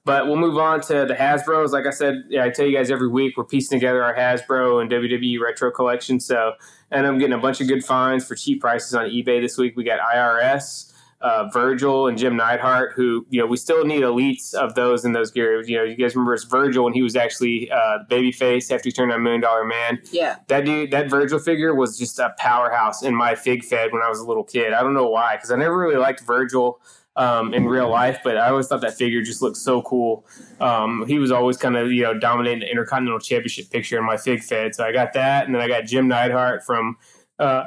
But 0.06 0.26
we'll 0.28 0.36
move 0.36 0.58
on 0.58 0.82
to 0.82 1.06
the 1.08 1.14
Hasbro's. 1.14 1.72
Like 1.72 1.86
I 1.86 1.92
said, 1.92 2.24
yeah, 2.28 2.44
I 2.44 2.50
tell 2.50 2.66
you 2.66 2.76
guys 2.76 2.92
every 2.92 3.08
week 3.08 3.38
we're 3.38 3.46
piecing 3.46 3.80
together 3.80 4.04
our 4.04 4.14
Hasbro 4.14 4.82
and 4.82 4.92
WWE 4.92 5.40
retro 5.40 5.72
collection. 5.72 6.20
So, 6.20 6.54
and 6.92 7.08
I'm 7.08 7.20
getting 7.20 7.34
a 7.36 7.38
bunch 7.38 7.62
of 7.62 7.68
good 7.70 7.86
finds 7.86 8.26
for 8.28 8.36
cheap 8.36 8.60
prices 8.62 8.94
on 8.96 9.06
eBay 9.06 9.40
this 9.42 9.58
week. 9.58 9.78
We 9.78 9.86
got 9.86 10.00
IRS, 10.02 10.92
uh, 11.24 11.48
Virgil 11.54 12.08
and 12.08 12.18
Jim 12.18 12.36
Neidhart, 12.36 12.92
who 12.94 13.26
you 13.30 13.40
know 13.40 13.48
we 13.48 13.56
still 13.56 13.86
need 13.86 14.02
elites 14.02 14.54
of 14.54 14.76
those 14.76 15.06
in 15.06 15.14
those 15.14 15.32
gears. 15.32 15.70
You 15.70 15.78
know, 15.78 15.84
you 15.84 15.96
guys 15.96 16.16
remember 16.16 16.34
it's 16.34 16.44
Virgil 16.44 16.84
when 16.84 16.94
he 16.94 17.02
was 17.02 17.16
actually 17.16 17.72
uh, 17.72 18.00
babyface 18.12 18.70
after 18.72 18.90
he 18.90 18.92
turned 18.92 19.12
on 19.12 19.24
Million 19.24 19.42
Dollar 19.42 19.64
Man. 19.64 20.02
Yeah. 20.12 20.36
That 20.48 20.66
dude, 20.66 20.92
that 20.92 21.10
Virgil 21.10 21.40
figure 21.40 21.74
was 21.74 21.98
just 21.98 22.20
a 22.20 22.34
powerhouse 22.38 23.04
in 23.04 23.16
my 23.16 23.36
fig 23.36 23.64
fed 23.64 23.94
when 23.94 24.02
I 24.02 24.10
was 24.10 24.20
a 24.20 24.26
little 24.26 24.44
kid. 24.44 24.74
I 24.74 24.84
don't 24.84 24.94
know 24.94 25.08
why, 25.08 25.38
because 25.38 25.50
I 25.50 25.56
never 25.56 25.78
really 25.78 25.96
liked 25.96 26.22
Virgil 26.22 26.82
um, 27.16 27.54
in 27.54 27.68
real 27.68 27.90
life, 27.90 28.20
but 28.22 28.38
I 28.38 28.50
always 28.50 28.68
thought 28.68 28.82
that 28.82 28.96
figure 28.96 29.22
just 29.22 29.42
looked 29.42 29.58
so 29.58 29.82
cool. 29.82 30.26
Um, 30.60 31.06
he 31.08 31.20
was 31.20 31.32
always 31.32 31.56
kind 31.56 31.78
of 31.78 31.90
you 31.90 32.04
know 32.04 32.20
dominating 32.20 32.60
the 32.60 32.70
Intercontinental 32.70 33.20
Championship 33.20 33.70
picture 33.70 33.98
in 33.98 34.06
my 34.06 34.18
fig 34.18 34.44
fed, 34.44 34.76
so 34.76 34.84
I 34.84 34.92
got 34.92 35.14
that, 35.14 35.46
and 35.46 35.56
then 35.56 35.62
I 35.62 35.70
got 35.70 35.86
Jim 35.86 36.10
Neidhart 36.10 36.66
from 36.66 36.98
uh, 37.40 37.64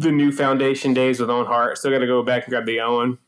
the 0.00 0.10
new 0.10 0.32
Foundation 0.32 0.94
days 0.94 1.20
with 1.20 1.30
Owen 1.30 1.46
Hart. 1.46 1.78
Still 1.78 1.90
got 1.90 1.98
to 1.98 2.06
go 2.06 2.22
back 2.22 2.44
and 2.44 2.50
grab 2.50 2.66
the 2.66 2.80
Owen, 2.80 3.18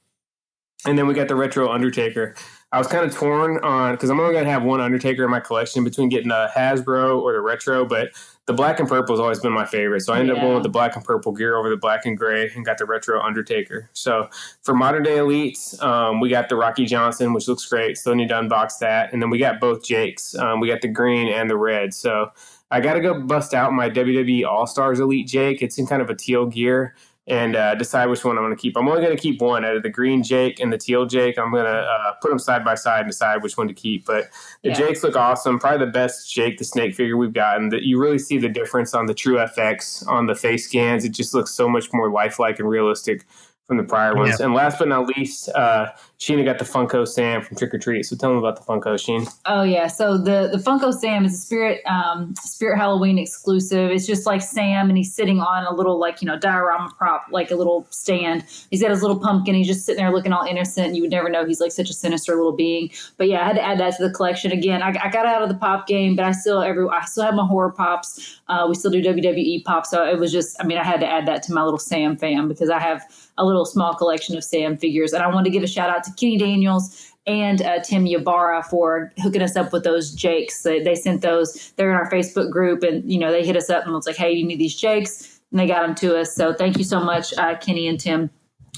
and 0.86 0.98
then 0.98 1.06
we 1.06 1.14
got 1.14 1.28
the 1.28 1.36
retro 1.36 1.70
Undertaker. 1.70 2.34
I 2.72 2.78
was 2.78 2.86
kind 2.86 3.04
of 3.04 3.14
torn 3.14 3.62
on 3.62 3.92
because 3.92 4.08
I'm 4.08 4.18
only 4.18 4.32
going 4.32 4.46
to 4.46 4.50
have 4.50 4.62
one 4.62 4.80
Undertaker 4.80 5.24
in 5.24 5.30
my 5.30 5.40
collection 5.40 5.84
between 5.84 6.08
getting 6.08 6.30
a 6.30 6.48
Hasbro 6.56 7.20
or 7.20 7.34
the 7.34 7.40
retro, 7.40 7.84
but 7.84 8.12
the 8.46 8.54
black 8.54 8.80
and 8.80 8.88
purple 8.88 9.14
has 9.14 9.20
always 9.20 9.40
been 9.40 9.52
my 9.52 9.66
favorite. 9.66 10.00
So 10.00 10.14
I 10.14 10.20
ended 10.20 10.36
up 10.36 10.42
going 10.42 10.54
with 10.54 10.62
the 10.62 10.70
black 10.70 10.96
and 10.96 11.04
purple 11.04 11.32
gear 11.32 11.54
over 11.56 11.68
the 11.68 11.76
black 11.76 12.06
and 12.06 12.16
gray 12.16 12.50
and 12.54 12.64
got 12.64 12.78
the 12.78 12.86
retro 12.86 13.20
Undertaker. 13.20 13.90
So 13.92 14.30
for 14.62 14.74
modern 14.74 15.02
day 15.02 15.18
elites, 15.18 15.80
um, 15.82 16.18
we 16.18 16.30
got 16.30 16.48
the 16.48 16.56
Rocky 16.56 16.86
Johnson, 16.86 17.34
which 17.34 17.46
looks 17.46 17.66
great. 17.66 17.98
Still 17.98 18.14
need 18.14 18.30
to 18.30 18.34
unbox 18.34 18.78
that. 18.78 19.12
And 19.12 19.20
then 19.20 19.28
we 19.28 19.38
got 19.38 19.60
both 19.60 19.84
Jakes. 19.84 20.34
Um, 20.34 20.58
we 20.58 20.68
got 20.68 20.80
the 20.80 20.88
green 20.88 21.28
and 21.28 21.50
the 21.50 21.58
red. 21.58 21.92
So 21.92 22.32
I 22.72 22.80
got 22.80 22.94
to 22.94 23.00
go 23.00 23.20
bust 23.20 23.52
out 23.52 23.72
my 23.74 23.90
WWE 23.90 24.46
All 24.46 24.66
Stars 24.66 24.98
Elite 24.98 25.26
Jake. 25.26 25.60
It's 25.60 25.78
in 25.78 25.86
kind 25.86 26.00
of 26.00 26.08
a 26.08 26.14
teal 26.14 26.46
gear 26.46 26.96
and 27.26 27.54
uh, 27.54 27.74
decide 27.74 28.06
which 28.06 28.24
one 28.24 28.38
I'm 28.38 28.42
going 28.42 28.56
to 28.56 28.60
keep. 28.60 28.76
I'm 28.78 28.88
only 28.88 29.02
going 29.02 29.14
to 29.14 29.22
keep 29.22 29.42
one 29.42 29.62
out 29.64 29.76
of 29.76 29.82
the 29.82 29.90
green 29.90 30.22
Jake 30.22 30.58
and 30.58 30.72
the 30.72 30.78
teal 30.78 31.04
Jake. 31.04 31.38
I'm 31.38 31.52
going 31.52 31.66
to 31.66 31.70
uh, 31.70 32.12
put 32.22 32.30
them 32.30 32.38
side 32.38 32.64
by 32.64 32.74
side 32.74 33.00
and 33.00 33.10
decide 33.10 33.42
which 33.42 33.58
one 33.58 33.68
to 33.68 33.74
keep. 33.74 34.06
But 34.06 34.30
the 34.62 34.70
Yeah. 34.70 34.74
Jakes 34.74 35.04
look 35.04 35.16
awesome. 35.16 35.58
Probably 35.58 35.84
the 35.84 35.92
best 35.92 36.32
Jake 36.32 36.56
the 36.56 36.64
Snake 36.64 36.94
figure 36.94 37.18
we've 37.18 37.34
gotten. 37.34 37.68
That 37.68 37.82
you 37.82 38.00
really 38.00 38.18
see 38.18 38.38
the 38.38 38.48
difference 38.48 38.94
on 38.94 39.04
the 39.04 39.14
True 39.14 39.36
FX 39.36 40.08
on 40.08 40.26
the 40.26 40.34
face 40.34 40.66
scans. 40.66 41.04
It 41.04 41.10
just 41.10 41.34
looks 41.34 41.50
so 41.52 41.68
much 41.68 41.92
more 41.92 42.10
lifelike 42.10 42.58
and 42.58 42.68
realistic 42.68 43.26
from 43.72 43.78
the 43.78 43.88
prior 43.88 44.14
ones. 44.14 44.38
And 44.38 44.52
last 44.52 44.78
but 44.78 44.88
not 44.88 45.06
least, 45.06 45.48
uh, 45.50 45.92
Sheena 46.18 46.44
got 46.44 46.58
the 46.58 46.64
Funko 46.64 47.08
Sam 47.08 47.42
from 47.42 47.56
Trick 47.56 47.72
or 47.72 47.78
Treat. 47.78 48.04
So 48.04 48.14
tell 48.14 48.30
them 48.30 48.38
about 48.38 48.56
the 48.56 48.62
Funko, 48.62 49.00
Sheen. 49.00 49.26
Oh 49.46 49.62
yeah, 49.62 49.86
so 49.86 50.18
the 50.18 50.50
the 50.52 50.58
Funko 50.58 50.92
Sam 50.92 51.24
is 51.24 51.34
a 51.34 51.36
Spirit 51.38 51.80
um, 51.86 52.34
Spirit 52.36 52.76
Halloween 52.76 53.18
exclusive. 53.18 53.90
It's 53.90 54.06
just 54.06 54.26
like 54.26 54.42
Sam, 54.42 54.88
and 54.88 54.96
he's 54.98 55.12
sitting 55.12 55.40
on 55.40 55.64
a 55.64 55.74
little 55.74 55.98
like 55.98 56.20
you 56.20 56.28
know 56.28 56.38
diorama 56.38 56.92
prop, 56.96 57.26
like 57.30 57.50
a 57.50 57.56
little 57.56 57.86
stand. 57.90 58.44
He's 58.70 58.82
got 58.82 58.90
his 58.90 59.00
little 59.00 59.18
pumpkin. 59.18 59.54
He's 59.54 59.66
just 59.66 59.86
sitting 59.86 60.02
there 60.02 60.12
looking 60.12 60.32
all 60.32 60.44
innocent. 60.44 60.88
And 60.88 60.96
you 60.96 61.02
would 61.02 61.10
never 61.10 61.30
know 61.30 61.46
he's 61.46 61.60
like 61.60 61.72
such 61.72 61.88
a 61.88 61.94
sinister 61.94 62.36
little 62.36 62.52
being. 62.52 62.90
But 63.16 63.28
yeah, 63.28 63.40
I 63.40 63.44
had 63.44 63.56
to 63.56 63.62
add 63.62 63.80
that 63.80 63.96
to 63.96 64.06
the 64.06 64.12
collection 64.12 64.52
again. 64.52 64.82
I, 64.82 64.88
I 65.02 65.08
got 65.08 65.26
out 65.26 65.42
of 65.42 65.48
the 65.48 65.56
pop 65.56 65.86
game, 65.86 66.14
but 66.14 66.26
I 66.26 66.32
still 66.32 66.62
every 66.62 66.86
I 66.88 67.04
still 67.06 67.24
have 67.24 67.34
my 67.34 67.46
horror 67.46 67.72
pops. 67.72 68.38
Uh, 68.48 68.66
we 68.68 68.74
still 68.74 68.90
do 68.90 69.02
WWE 69.02 69.64
pops, 69.64 69.90
so 69.90 70.04
it 70.06 70.18
was 70.18 70.30
just 70.30 70.56
I 70.60 70.66
mean 70.66 70.78
I 70.78 70.84
had 70.84 71.00
to 71.00 71.06
add 71.10 71.26
that 71.26 71.42
to 71.44 71.52
my 71.54 71.64
little 71.64 71.78
Sam 71.78 72.16
fam 72.16 72.48
because 72.48 72.68
I 72.68 72.78
have 72.78 73.02
a 73.38 73.44
little 73.44 73.64
small 73.64 73.94
collection 73.94 74.36
of 74.36 74.44
Sam 74.44 74.76
figures, 74.76 75.12
and 75.12 75.22
I 75.22 75.28
want 75.28 75.44
to 75.46 75.50
give 75.50 75.62
a 75.62 75.66
shout 75.66 75.90
out 75.90 76.04
to 76.04 76.12
Kenny 76.12 76.38
Daniels 76.38 77.12
and 77.26 77.62
uh, 77.62 77.80
Tim 77.80 78.04
Yabara 78.04 78.64
for 78.64 79.12
hooking 79.18 79.42
us 79.42 79.56
up 79.56 79.72
with 79.72 79.84
those 79.84 80.12
Jakes. 80.12 80.62
They, 80.62 80.82
they 80.82 80.94
sent 80.94 81.22
those. 81.22 81.72
They're 81.76 81.90
in 81.90 81.96
our 81.96 82.10
Facebook 82.10 82.50
group, 82.50 82.82
and 82.82 83.10
you 83.10 83.18
know 83.18 83.30
they 83.30 83.44
hit 83.44 83.56
us 83.56 83.70
up 83.70 83.84
and 83.84 83.92
was 83.92 84.06
like, 84.06 84.16
"Hey, 84.16 84.32
you 84.32 84.44
need 84.44 84.58
these 84.58 84.76
Jakes?" 84.76 85.40
And 85.50 85.60
they 85.60 85.66
got 85.66 85.86
them 85.86 85.94
to 85.96 86.18
us. 86.18 86.34
So 86.34 86.54
thank 86.54 86.78
you 86.78 86.84
so 86.84 87.00
much, 87.00 87.32
uh, 87.34 87.56
Kenny 87.58 87.86
and 87.86 88.00
Tim. 88.00 88.30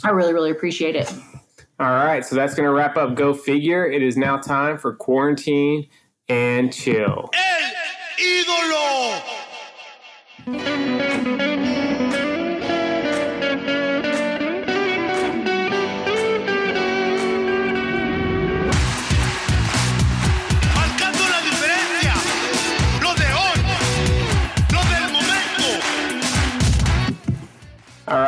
I 0.02 0.10
really, 0.10 0.32
really 0.32 0.50
appreciate 0.50 0.96
it. 0.96 1.12
All 1.80 1.88
right, 1.90 2.24
so 2.24 2.36
that's 2.36 2.54
going 2.54 2.68
to 2.68 2.72
wrap 2.72 2.96
up 2.96 3.16
Go 3.16 3.34
Figure. 3.34 3.84
It 3.84 4.02
is 4.02 4.16
now 4.16 4.36
time 4.36 4.78
for 4.78 4.94
quarantine 4.94 5.88
and 6.28 6.72
chill. 6.72 7.30
El 7.34 7.72
ídolo. 10.46 11.93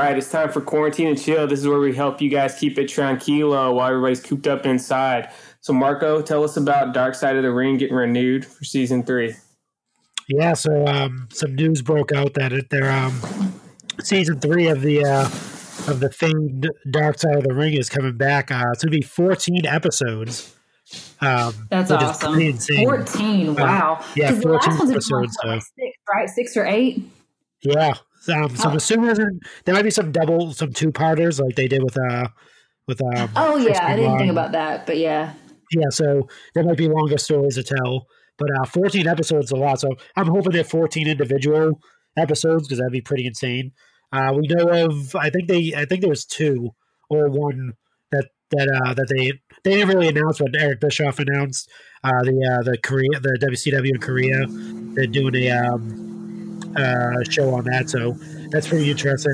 Right, 0.07 0.17
it's 0.19 0.31
time 0.31 0.51
for 0.51 0.61
quarantine 0.61 1.09
and 1.09 1.21
chill. 1.21 1.47
This 1.47 1.61
is 1.61 1.67
where 1.69 1.79
we 1.81 1.95
help 1.95 2.21
you 2.21 2.29
guys 2.31 2.57
keep 2.59 2.79
it 2.79 2.89
tranquilo 2.89 3.75
while 3.75 3.89
everybody's 3.89 4.21
cooped 4.21 4.47
up 4.47 4.67
inside. 4.67 5.31
So, 5.61 5.73
Marco, 5.73 6.23
tell 6.23 6.45
us 6.45 6.57
about 6.57 6.95
Dark 6.95 7.15
Side 7.15 7.37
of 7.37 7.43
the 7.43 7.53
Ring 7.53 7.77
getting 7.77 7.97
renewed 7.97 8.45
for 8.45 8.65
season 8.65 9.03
three. 9.03 9.35
Yeah, 10.29 10.55
so 10.55 10.87
um, 10.87 11.29
some 11.33 11.55
news 11.55 11.83
broke 11.83 12.13
out 12.13 12.35
that 12.35 12.53
it, 12.53 12.71
they're 12.71 12.91
um, 12.91 13.21
season 14.03 14.41
three 14.41 14.67
of 14.69 14.81
the 14.81 15.05
uh, 15.05 15.23
of 15.91 16.01
the 16.01 16.11
famed 16.11 16.69
Dark 16.91 17.19
Side 17.19 17.37
of 17.37 17.45
the 17.45 17.55
Ring 17.55 17.75
is 17.75 17.89
coming 17.89 18.17
back. 18.17 18.51
Uh, 18.51 18.65
it's 18.73 18.83
gonna 18.85 18.97
be 18.97 19.03
14 19.03 19.67
episodes. 19.67 20.53
Um, 21.21 21.53
That's 21.71 21.91
which 21.91 22.01
is 22.01 22.09
awesome. 22.09 22.33
pretty 22.35 22.51
insane. 22.51 22.85
Fourteen. 22.89 23.55
Wow. 23.55 24.05
yeah, 24.15 24.31
'Cause 24.31 24.41
the 24.41 24.49
last 24.51 24.65
14 24.67 24.79
one's 24.79 24.91
episodes, 24.93 25.37
what, 25.43 25.49
like 25.49 25.63
six, 25.63 25.97
right? 26.13 26.29
Six 26.31 26.57
or 26.57 26.67
eight. 26.67 27.03
Yeah. 27.63 27.95
Um, 28.29 28.55
so 28.57 28.67
Oh. 28.67 28.71
I'm 28.71 28.77
assuming 28.77 29.15
there's- 29.15 29.33
there 29.65 29.75
might 29.75 29.83
be 29.85 29.91
some 29.91 30.13
double, 30.13 30.53
some 30.53 30.73
two 30.73 30.91
parters 30.93 31.39
like 31.41 31.55
they 31.57 31.69
did 31.69 31.83
with 31.83 31.97
uh 31.99 32.29
with 32.89 33.01
um. 33.03 33.31
Oh 33.37 33.57
yeah, 33.57 33.85
I 33.87 33.97
didn't 33.97 34.05
Benoit. 34.13 34.19
think 34.21 34.31
about 34.33 34.53
that, 34.53 34.87
but 34.87 34.97
yeah. 34.99 35.35
Yeah, 35.73 35.89
so 35.91 36.29
there 36.55 36.63
might 36.65 36.77
be 36.77 36.89
longer 36.89 37.19
stories 37.19 37.57
to 37.57 37.63
tell, 37.65 38.07
but 38.39 38.49
uh, 38.61 38.65
14 38.67 39.09
episodes 39.09 39.47
is 39.47 39.51
a 39.51 39.57
lot. 39.57 39.81
So 39.81 39.91
I'm 40.15 40.29
hoping 40.29 40.53
they're 40.53 40.63
14 40.63 41.09
individual 41.09 41.81
episodes 42.17 42.69
because 42.69 42.79
that'd 42.79 42.93
be 42.93 43.01
pretty 43.01 43.27
insane. 43.27 43.73
Uh, 44.13 44.33
we 44.37 44.47
know 44.47 44.69
of, 44.69 45.17
I 45.17 45.31
think 45.31 45.49
they, 45.49 45.75
I 45.77 45.85
think 45.85 46.03
there 46.03 46.11
was 46.11 46.25
two 46.25 46.71
or 47.11 47.29
one 47.29 47.73
that 48.13 48.29
that 48.53 48.69
uh, 48.87 48.95
that 48.95 49.09
they 49.09 49.33
they 49.65 49.77
didn't 49.77 49.89
really 49.89 50.07
announce, 50.07 50.39
but 50.39 50.55
Eric 50.57 50.81
Bischoff 50.81 51.19
announced 51.19 51.69
uh, 52.05 52.23
the 52.23 52.37
uh, 52.61 52.63
the 52.63 52.79
Korea 52.79 53.19
the 53.21 53.37
WCW 53.43 53.89
in 53.95 53.99
Korea. 54.01 54.47
They're 54.95 55.09
doing 55.09 55.35
a 55.35 55.51
um, 55.51 56.06
uh, 56.77 57.23
show 57.31 57.55
on 57.55 57.65
that, 57.65 57.89
so 57.89 58.13
that's 58.51 58.69
pretty 58.69 58.91
interesting. 58.91 59.33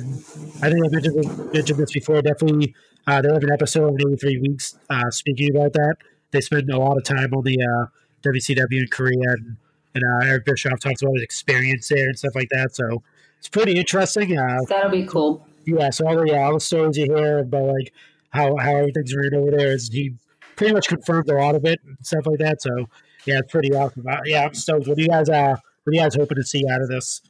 I 0.62 0.70
think 0.70 0.85
I 0.85 0.89
mentioned 0.89 1.16
this, 1.16 1.52
mentioned 1.55 1.78
this 1.78 1.93
before. 1.93 2.23
Definitely, 2.23 2.74
uh, 3.06 3.20
they 3.23 3.28
have 3.32 3.43
an 3.43 3.52
episode 3.52 4.01
in 4.01 4.09
83 4.12 4.39
weeks 4.39 4.77
uh, 4.90 5.10
speaking 5.10 5.55
about 5.56 5.73
that 5.74 5.97
they 6.32 6.40
spend 6.40 6.69
a 6.70 6.78
lot 6.78 6.97
of 6.97 7.05
time 7.05 7.32
on 7.35 7.44
the 7.44 7.59
uh, 7.62 7.86
WCW 8.28 8.81
in 8.81 8.89
Korea, 8.90 9.31
and, 9.31 9.56
and 9.94 10.02
uh, 10.05 10.27
Eric 10.27 10.47
Bischoff 10.47 10.81
talks 10.81 11.02
about 11.02 11.14
his 11.14 11.23
experience 11.23 11.89
there 11.89 12.09
and 12.09 12.19
stuff 12.19 12.35
like 12.35 12.48
that. 12.51 12.74
So 12.74 13.02
it's 13.39 13.48
pretty 13.48 13.78
interesting. 13.78 14.36
Uh, 14.36 14.59
That'll 14.69 14.90
be 14.90 15.06
cool. 15.06 15.47
yeah, 15.64 15.90
so 15.90 16.06
all 16.09 16.16
the, 16.16 16.32
uh, 16.35 16.39
all 16.40 16.55
the 16.55 16.60
stories 16.60 16.97
you 16.98 17.14
hear 17.14 17.39
about 17.40 17.66
like 17.66 17.93
how 18.31 18.56
how 18.56 18.77
everything's 18.77 19.14
ran 19.14 19.35
over 19.35 19.51
there 19.51 19.73
is 19.73 19.89
he 19.93 20.14
pretty 20.56 20.73
much 20.73 20.89
confirmed 20.89 21.28
a 21.31 21.35
lot 21.35 21.55
of 21.55 21.64
it 21.64 21.81
and 21.85 21.97
stuff 22.02 22.27
like 22.27 22.39
that. 22.39 22.62
So 22.62 22.89
yeah, 23.27 23.39
it's 23.39 23.52
pretty 23.52 23.73
awesome. 23.74 24.05
Yeah, 24.24 24.47
I'm 24.47 24.55
stoked. 24.55 24.89
What 24.89 24.97
do 24.97 25.02
you 25.02 25.09
guys 25.09 25.28
uh 25.28 25.56
what 25.85 25.93
are 25.93 25.94
you 25.94 26.01
guys 26.01 26.14
hoping 26.14 26.36
to 26.36 26.44
see 26.44 26.64
out 26.70 26.81
of 26.81 26.89
this 26.89 27.20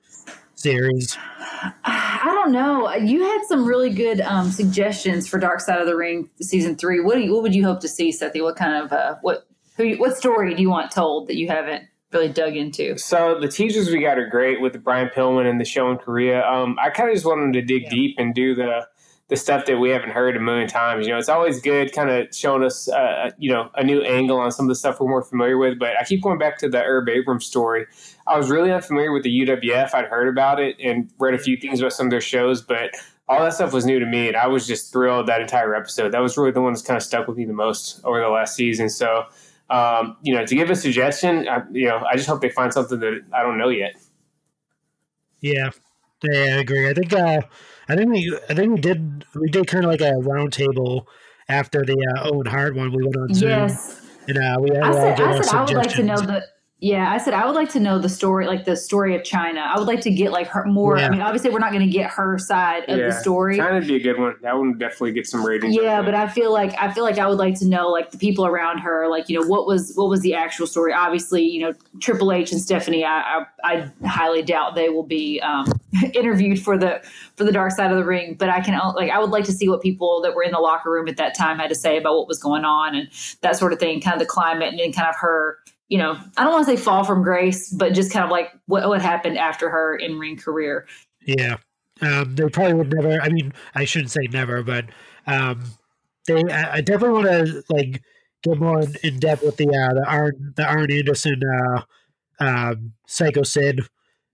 series? 0.55 1.17
I 1.85 2.21
don't 2.25 2.53
know. 2.53 2.93
You 2.95 3.23
had 3.23 3.43
some 3.47 3.65
really 3.65 3.91
good 3.91 4.21
um, 4.21 4.51
suggestions 4.51 5.29
for 5.29 5.39
Dark 5.39 5.61
Side 5.61 5.81
of 5.81 5.87
the 5.87 5.97
Ring 5.97 6.29
season 6.41 6.77
three. 6.77 7.01
What 7.01 7.15
do 7.17 7.21
you, 7.23 7.33
what 7.33 7.43
would 7.43 7.55
you 7.55 7.65
hope 7.65 7.81
to 7.81 7.89
see, 7.89 8.11
Sethi? 8.11 8.43
What 8.43 8.57
kind 8.57 8.85
of 8.85 8.93
uh, 8.93 9.17
what 9.23 9.47
who 9.77 9.85
you- 9.85 9.97
what 9.99 10.17
story 10.17 10.55
do 10.55 10.63
you 10.63 10.71
want 10.71 10.91
told 10.91 11.29
that 11.29 11.37
you 11.37 11.49
haven't 11.49 11.85
really 12.13 12.29
dug 12.29 12.57
into? 12.57 12.99
So 12.99 13.39
the 13.41 13.49
teasers 13.49 13.91
we 13.91 14.01
got 14.01 14.19
are 14.19 14.29
great 14.29 14.61
with 14.61 14.83
Brian 14.83 15.09
Pillman 15.09 15.49
and 15.49 15.61
the 15.61 15.65
show 15.65 15.91
in 15.91 15.99
Korea. 15.99 16.45
Um, 16.47 16.77
I 16.83 16.91
kind 16.91 17.09
of 17.09 17.15
just 17.15 17.27
want 17.27 17.41
them 17.41 17.53
to 17.55 17.63
dig 17.63 17.89
deep 17.89 18.17
and 18.19 18.35
do 18.35 18.55
the 18.55 18.87
the 19.29 19.37
stuff 19.37 19.65
that 19.65 19.79
we 19.79 19.89
haven't 19.89 20.11
heard 20.11 20.37
a 20.37 20.41
million 20.41 20.69
times. 20.69 21.07
You 21.07 21.13
know, 21.15 21.19
it's 21.19 21.31
always 21.31 21.59
good, 21.63 21.95
kind 21.95 22.11
of 22.11 22.35
showing 22.37 22.63
us, 22.63 22.87
uh, 22.91 23.31
you 23.39 23.51
know, 23.51 23.71
a 23.75 23.83
new 23.83 24.03
angle 24.03 24.37
on 24.37 24.53
some 24.53 24.67
of 24.67 24.69
the 24.69 24.75
stuff 24.75 25.01
we're 25.01 25.09
more 25.09 25.23
familiar 25.23 25.57
with. 25.57 25.79
But 25.79 25.99
I 25.99 26.05
keep 26.05 26.23
going 26.23 26.39
back 26.39 26.59
to 26.59 26.69
the 26.69 26.81
Herb 26.83 27.09
Abrams 27.09 27.47
story. 27.47 27.87
I 28.27 28.37
was 28.37 28.51
really 28.51 28.73
unfamiliar 28.73 29.13
with 29.13 29.23
the 29.23 29.41
UWF. 29.41 29.95
I'd 29.95 30.07
heard 30.07 30.29
about 30.29 30.61
it 30.61 30.77
and 30.81 31.11
read 31.19 31.35
a 31.35 31.39
few 31.39 31.57
things 31.57 31.81
about 31.81 31.93
some 31.93 32.07
of 32.07 32.11
their 32.11 32.21
shows, 32.21 32.63
but 32.63 32.91
all 33.29 33.41
that 33.41 33.55
stuff 33.55 33.73
was 33.73 33.85
new 33.87 33.99
to 33.99 34.07
me, 34.07 34.29
and 34.29 34.37
I 34.37 34.47
was 34.47 34.67
just 34.67 34.93
thrilled 34.93 35.27
that 35.29 35.41
entire 35.41 35.75
episode. 35.75 36.13
That 36.13 36.21
was 36.21 36.37
really 36.37 36.51
the 36.51 36.61
one 36.61 36.73
that's 36.73 36.83
kind 36.83 36.97
of 36.97 37.03
stuck 37.03 37.27
with 37.27 37.37
me 37.37 37.45
the 37.45 37.53
most 37.53 38.01
over 38.05 38.21
the 38.21 38.29
last 38.29 38.55
season. 38.55 38.89
So. 38.89 39.25
Um, 39.71 40.19
you 40.21 40.35
know, 40.35 40.45
to 40.45 40.55
give 40.55 40.69
a 40.69 40.77
suggestion, 40.77 41.49
I, 41.49 41.63
you 41.73 41.89
know, 41.89 42.05
I 42.05 42.15
just 42.15 42.29
hope 42.29 42.43
they 42.43 42.51
find 42.51 42.71
something 42.71 43.01
that 43.01 43.23
I 43.33 43.43
don't 43.43 43.57
know 43.57 43.71
yet. 43.71 43.95
Yeah, 45.41 45.71
yeah, 46.23 46.57
I 46.57 46.61
agree. 46.61 46.91
I 46.91 46.93
think 46.95 47.13
uh, 47.13 47.41
I 47.89 47.97
think 47.97 48.11
we 48.11 48.39
I 48.49 48.55
think 48.55 48.75
we 48.75 48.81
did 48.81 49.25
we 49.35 49.49
did 49.49 49.67
kind 49.67 49.85
of 49.85 49.91
like 49.91 50.01
a 50.01 50.13
roundtable 50.13 51.07
after 51.49 51.85
the 51.85 51.97
uh, 52.17 52.29
Owen 52.31 52.47
Hart 52.47 52.75
one. 52.75 52.93
We 52.93 53.03
went 53.03 53.17
on 53.17 53.35
Zoom 53.35 53.49
Yes, 53.49 54.01
and 54.29 54.39
uh, 54.39 54.57
we 54.61 54.71
had 54.71 54.83
I 54.83 54.89
all 54.89 54.95
said 54.95 55.17
give 55.17 55.27
I 55.27 55.41
said 55.41 55.55
I 55.55 55.65
would 55.65 55.75
like 55.75 55.91
to 55.91 56.03
know 56.03 56.17
suggestions. 56.17 56.27
the 56.27 56.47
Yeah, 56.83 57.13
I 57.13 57.19
said 57.19 57.33
I 57.33 57.47
would 57.47 57.55
like 57.55 57.69
to 57.71 57.81
know 57.81 58.01
the 58.01 58.09
story, 58.09 58.49
like 58.49 58.65
the 58.65 58.75
story 58.75 59.15
of 59.15 59.23
Chyna. 59.23 59.65
I 59.65 59.79
would 59.79 59.87
like 59.87 60.01
to 60.01 60.11
get 60.11 60.33
like 60.33 60.49
her 60.49 60.65
more. 60.65 60.99
Yeah. 60.99 61.07
I 61.07 61.11
mean, 61.11 61.21
obviously, 61.21 61.51
we're 61.51 61.61
not 61.61 61.71
going 61.71 61.87
to 61.87 61.93
get 61.93 62.11
her 62.11 62.41
side 62.41 62.89
of 62.89 62.99
the 62.99 63.13
story. 63.13 63.57
Chyna'd 63.57 63.87
be 63.87 63.95
a 63.95 64.01
good 64.01 64.19
one. 64.19 64.35
That 64.43 64.59
one 64.59 64.71
would 64.71 64.81
definitely 64.81 65.13
get 65.13 65.29
some 65.29 65.47
ratings. 65.47 65.77
Yeah, 65.77 66.03
but 66.03 66.17
I 66.17 66.27
feel 66.27 66.53
like 66.53 66.75
I 66.83 66.93
feel 66.93 67.05
like 67.05 67.19
I 67.19 67.29
would 67.29 67.39
like 67.39 67.57
to 67.61 67.69
know 67.69 67.89
like 67.89 68.11
the 68.11 68.19
people 68.19 68.47
around 68.47 68.79
her, 68.79 69.09
like 69.09 69.29
you 69.29 69.41
know 69.41 69.47
what 69.47 69.65
was 69.65 69.93
what 69.95 70.09
was 70.09 70.23
the 70.23 70.35
actual 70.35 70.67
story. 70.67 70.93
Obviously, 70.93 71.45
you 71.45 71.61
know 71.61 71.73
Triple 72.01 72.33
H 72.33 72.51
and 72.51 72.61
Stephanie. 72.61 73.05
I 73.05 73.45
I, 73.63 73.85
I 74.03 74.09
highly 74.09 74.43
doubt 74.43 74.75
they 74.75 74.89
will 74.89 75.05
be 75.05 75.41
um, 75.41 75.73
interviewed 76.15 76.61
for 76.61 76.77
the 76.77 77.01
for 77.37 77.45
the 77.45 77.53
Dark 77.53 77.71
Side 77.71 77.93
of 77.93 77.97
the 77.97 78.05
Ring. 78.05 78.35
But 78.35 78.49
I 78.49 78.61
can 78.61 78.77
like 78.97 79.13
I 79.13 79.21
would 79.21 79.31
like 79.31 79.45
to 79.45 79.53
see 79.53 79.69
what 79.69 79.83
people 79.83 80.21
that 80.23 80.35
were 80.35 80.43
in 80.43 80.51
the 80.51 80.59
locker 80.59 80.91
room 80.91 81.07
at 81.07 81.17
that 81.19 81.37
time 81.37 81.61
had 81.61 81.69
to 81.69 81.77
say 81.77 81.97
about 81.97 82.17
what 82.17 82.27
was 82.27 82.41
going 82.41 82.65
on 82.65 82.97
and 82.97 83.09
that 83.43 83.55
sort 83.57 83.73
of 83.73 83.79
thing, 83.79 84.01
kind 84.01 84.15
of 84.15 84.19
the 84.19 84.27
climate 84.27 84.71
and 84.71 84.81
then 84.81 84.93
kind 84.93 85.09
of 85.09 85.15
her. 85.21 85.61
You 85.89 85.99
know, 85.99 86.17
I 86.37 86.45
don't 86.45 86.53
want 86.53 86.67
to 86.67 86.77
say 86.77 86.83
fall 86.83 87.05
from 87.05 87.23
grace, 87.23 87.71
but 87.71 87.93
just 87.93 88.13
kind 88.13 88.25
of 88.25 88.31
like 88.31 88.51
what 88.67 88.89
what 88.89 89.03
happened 89.03 89.37
after 89.39 89.69
her 89.69 89.95
in 89.97 90.19
ring 90.19 90.37
career. 90.37 90.87
Yeah. 91.27 91.57
Um, 92.01 92.35
they 92.35 92.49
probably 92.49 92.75
would 92.75 92.93
never. 92.93 93.21
I 93.21 93.29
mean, 93.29 93.53
I 93.75 93.85
shouldn't 93.85 94.11
say 94.11 94.23
never, 94.33 94.63
but 94.63 94.87
um, 95.27 95.63
they. 96.27 96.43
I, 96.51 96.77
I 96.77 96.81
definitely 96.81 97.23
want 97.23 97.27
to 97.47 97.63
like 97.69 98.03
get 98.43 98.59
more 98.59 98.81
in, 98.81 98.95
in 99.05 99.19
depth 99.21 99.43
with 99.43 99.57
the 99.57 99.69
uh, 99.69 99.95
the 99.95 100.05
Arn 100.07 100.53
the 100.57 100.65
Arn 100.65 100.91
Anderson 100.91 101.41
uh, 101.45 101.83
um, 102.41 102.95
Psycho 103.07 103.43
Sid 103.43 103.81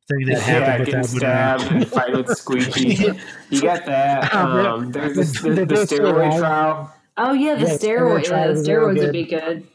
thing 0.08 0.26
that 0.26 0.32
yeah, 0.32 0.38
happened 0.38 0.78
with 0.80 0.86
getting 0.86 1.00
them. 1.00 1.18
stabbed 1.18 1.62
and 1.72 1.86
fight 1.88 2.12
with 2.12 2.28
Squeaky. 2.38 3.18
You 3.50 3.60
got 3.62 3.84
that. 3.86 4.32
Um, 4.34 4.92
there's 4.92 5.16
this, 5.16 5.40
the, 5.42 5.50
They 5.50 5.64
the 5.64 5.66
both 5.66 5.90
steroid 5.90 6.38
trial. 6.38 6.94
Oh 7.18 7.32
yeah, 7.32 7.54
the 7.56 7.66
Yeah, 7.66 7.66
steroid, 7.66 8.22
steroid 8.22 8.24
yeah, 8.30 8.54
the 8.54 8.54
trials 8.54 8.68
are 8.68 8.80
real 8.80 8.94
steroids 8.94 8.98
would 8.98 9.00
good. 9.00 9.12
be 9.12 9.24
good. 9.24 9.66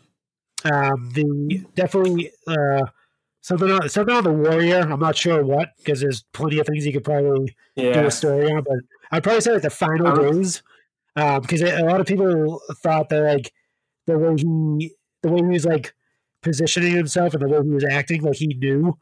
Um, 0.64 1.10
the 1.14 1.66
definitely 1.76 2.32
uh, 2.48 2.86
something 3.42 3.70
on 3.70 3.90
something 3.90 4.16
on 4.16 4.24
the 4.24 4.32
Warrior. 4.32 4.80
I'm 4.80 5.00
not 5.00 5.16
sure 5.18 5.44
what 5.44 5.70
because 5.78 6.00
there's 6.02 6.24
plenty 6.34 6.60
of 6.60 6.68
things 6.68 6.86
you 6.86 6.94
could 6.94 7.04
probably 7.04 7.56
do 7.76 8.06
a 8.06 8.12
story 8.12 8.52
on, 8.52 8.64
but 8.64 8.78
I'd 9.12 9.24
probably 9.24 9.42
say 9.42 9.54
like 9.54 9.62
the 9.62 9.70
final 9.70 10.08
Um, 10.08 10.32
days, 10.32 10.64
because 11.16 11.62
a 11.62 11.84
lot 11.84 12.00
of 12.00 12.08
people 12.08 12.62
thought 12.82 13.10
that 13.10 13.22
like 13.22 13.52
the 14.08 14.18
way 14.18 14.36
he, 14.38 14.96
the 15.22 15.30
way 15.30 15.38
he 15.42 15.48
was 15.48 15.66
like 15.66 15.94
positioning 16.42 16.94
himself 16.94 17.34
and 17.34 17.42
the 17.44 17.48
way 17.48 17.64
he 17.64 17.70
was 17.70 17.86
acting, 17.86 18.22
like 18.22 18.36
he 18.36 18.48
knew 18.48 18.98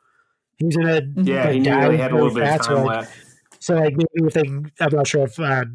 he 0.57 0.65
was 0.65 0.75
gonna 0.75 1.01
Yeah, 1.17 1.45
like, 1.45 1.53
he 1.53 1.59
knew 1.59 1.65
die 1.65 1.89
they 1.89 1.97
had 1.97 2.11
a 2.11 2.15
little 2.15 2.33
bit 2.33 2.43
of 2.43 2.49
fast, 2.49 2.63
so, 2.65 2.75
time 2.75 2.85
like, 2.85 2.97
left. 2.97 3.17
so 3.59 3.75
like 3.75 3.95
maybe 3.95 4.27
if 4.27 4.33
they, 4.33 4.47
I'm 4.79 4.91
not 4.95 5.07
sure 5.07 5.23
if 5.23 5.39
uh, 5.39 5.65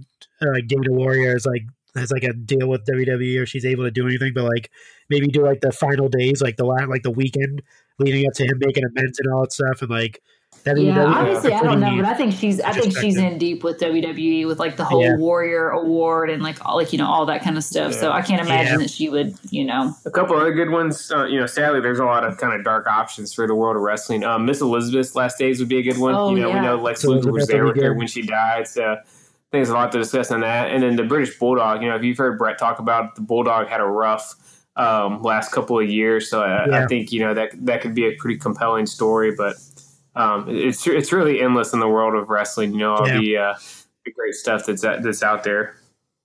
uh, 0.42 0.60
Dana 0.66 0.92
Warrior 0.92 1.36
is 1.36 1.46
like 1.46 1.62
has 1.96 2.10
like 2.10 2.24
a 2.24 2.32
deal 2.32 2.68
with 2.68 2.84
WWE 2.84 3.40
or 3.40 3.46
she's 3.46 3.64
able 3.64 3.84
to 3.84 3.90
do 3.90 4.06
anything, 4.06 4.32
but 4.34 4.44
like 4.44 4.70
maybe 5.08 5.26
do 5.28 5.44
like 5.44 5.60
the 5.60 5.72
final 5.72 6.08
days, 6.08 6.40
like 6.42 6.56
the 6.56 6.64
last, 6.64 6.88
like 6.88 7.02
the 7.02 7.10
weekend 7.10 7.62
leading 7.98 8.26
up 8.26 8.34
to 8.34 8.44
him 8.44 8.58
making 8.58 8.84
amends 8.84 9.18
and 9.18 9.32
all 9.32 9.42
that 9.42 9.52
stuff, 9.52 9.82
and 9.82 9.90
like 9.90 10.22
that. 10.64 10.78
Yeah, 10.78 10.94
that 10.94 11.06
would 11.06 11.14
be 11.14 11.18
obviously 11.20 11.52
I 11.52 11.62
don't 11.62 11.80
know, 11.80 11.96
but 11.96 12.04
I 12.06 12.14
think 12.14 12.34
she's 12.34 12.60
I 12.60 12.72
think 12.72 12.96
she's 12.98 13.16
in 13.16 13.38
deep 13.38 13.62
with 13.62 13.78
WWE 13.78 14.46
with 14.46 14.58
like 14.58 14.76
the 14.76 14.84
whole 14.84 15.02
Yeah. 15.02 15.16
Warrior 15.16 15.70
Award 15.70 16.28
and 16.30 16.42
like 16.42 16.64
all 16.66 16.76
like 16.76 16.92
you 16.92 16.98
know 16.98 17.06
all 17.06 17.26
that 17.26 17.42
kind 17.42 17.56
of 17.56 17.64
stuff. 17.64 17.92
So 17.92 18.10
I 18.10 18.22
can't 18.22 18.40
imagine 18.40 18.74
Yeah. 18.74 18.78
that 18.78 18.90
she 18.90 19.08
would 19.08 19.36
you 19.50 19.64
know. 19.64 19.94
A 20.04 20.10
couple 20.10 20.36
other 20.36 20.52
good 20.52 20.70
ones. 20.70 21.10
Uh, 21.10 21.24
you 21.24 21.38
know, 21.38 21.46
sadly, 21.46 21.80
there's 21.80 21.98
a 22.00 22.04
lot 22.04 22.24
of 22.24 22.36
kind 22.38 22.52
of 22.54 22.64
dark 22.64 22.86
options 22.86 23.32
for 23.32 23.46
the 23.46 23.54
world 23.54 23.76
of 23.76 23.82
wrestling. 23.82 24.24
Um, 24.24 24.44
Miss 24.44 24.60
Elizabeth's 24.60 25.14
Last 25.14 25.38
Days 25.38 25.60
would 25.60 25.68
be 25.68 25.78
a 25.78 25.82
good 25.82 25.98
one. 25.98 26.14
Oh, 26.14 26.34
you 26.34 26.42
know, 26.42 26.48
yeah. 26.48 26.60
we 26.60 26.66
know 26.66 26.76
Lex 26.76 27.02
So 27.02 27.10
Luger 27.10 27.32
was 27.32 27.46
there 27.46 27.64
with 27.64 27.80
her 27.80 27.94
when 27.94 28.06
she 28.08 28.22
died. 28.22 28.66
So 28.66 28.96
I 29.48 29.56
think 29.56 29.64
there's 29.64 29.68
a 29.70 29.74
lot 29.74 29.92
to 29.92 29.98
discuss 29.98 30.30
on 30.32 30.40
that. 30.40 30.70
And 30.72 30.82
then 30.82 30.96
the 30.96 31.04
British 31.04 31.38
Bulldog. 31.38 31.82
You 31.82 31.88
know, 31.88 31.96
if 31.96 32.02
you've 32.02 32.18
heard 32.18 32.36
Bret 32.36 32.58
talk 32.58 32.78
about 32.80 33.04
it, 33.04 33.10
the 33.14 33.20
Bulldog 33.22 33.68
had 33.68 33.80
a 33.80 33.84
rough 33.84 34.34
um, 34.74 35.22
last 35.22 35.52
couple 35.52 35.78
of 35.78 35.88
years. 35.88 36.28
So 36.28 36.42
I, 36.42 36.82
I 36.82 36.86
think 36.86 37.12
you 37.12 37.20
know 37.20 37.32
that 37.34 37.50
that 37.64 37.80
could 37.80 37.94
be 37.94 38.06
a 38.06 38.16
pretty 38.16 38.38
compelling 38.38 38.86
story. 38.86 39.32
But 39.36 39.54
um, 40.16 40.46
it's 40.48 40.86
it's 40.86 41.12
really 41.12 41.40
endless 41.40 41.72
in 41.72 41.78
the 41.80 41.88
world 41.88 42.14
of 42.20 42.28
wrestling. 42.28 42.72
You 42.72 42.78
know, 42.78 42.94
all 42.96 43.06
Yeah. 43.08 43.18
the 43.18 43.36
uh, 43.36 43.54
the 44.04 44.12
great 44.12 44.34
stuff 44.34 44.66
that's 44.66 44.82
that's 44.82 45.22
out 45.22 45.44
there. 45.44 45.76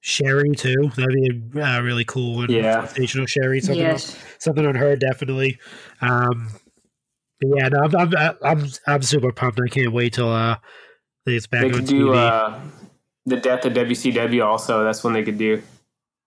Sherri 0.04 0.50
too. 0.56 0.92
That'd 0.96 1.14
be 1.54 1.60
a 1.60 1.64
uh, 1.64 1.82
really 1.82 2.04
cool 2.06 2.38
one. 2.38 2.50
Yeah. 2.52 2.86
sensational 2.88 3.28
Sherri. 3.28 3.62
Something, 3.62 3.82
Yes. 3.84 4.18
something 4.40 4.66
on 4.66 4.74
her 4.74 4.96
definitely. 4.96 5.60
Um, 6.02 6.50
but 7.40 7.50
yeah, 7.56 7.68
no, 7.70 7.82
I'm, 7.84 7.96
I'm 8.16 8.36
I'm 8.44 8.68
I'm 8.88 9.02
super 9.04 9.32
pumped. 9.32 9.60
I 9.64 9.68
can't 9.70 9.94
wait 9.94 10.14
till 10.14 10.32
uh 10.32 10.58
it's 11.28 11.46
back 11.46 11.62
They 11.62 11.68
on 11.68 11.74
could 11.74 11.86
do 11.86 12.14
uh, 12.16 12.60
the 13.26 13.38
death 13.38 13.66
of 13.66 13.74
WCW. 13.74 14.46
Also, 14.46 14.84
that's 14.84 15.04
when 15.04 15.14
they 15.14 15.24
could 15.24 15.38
do. 15.38 15.62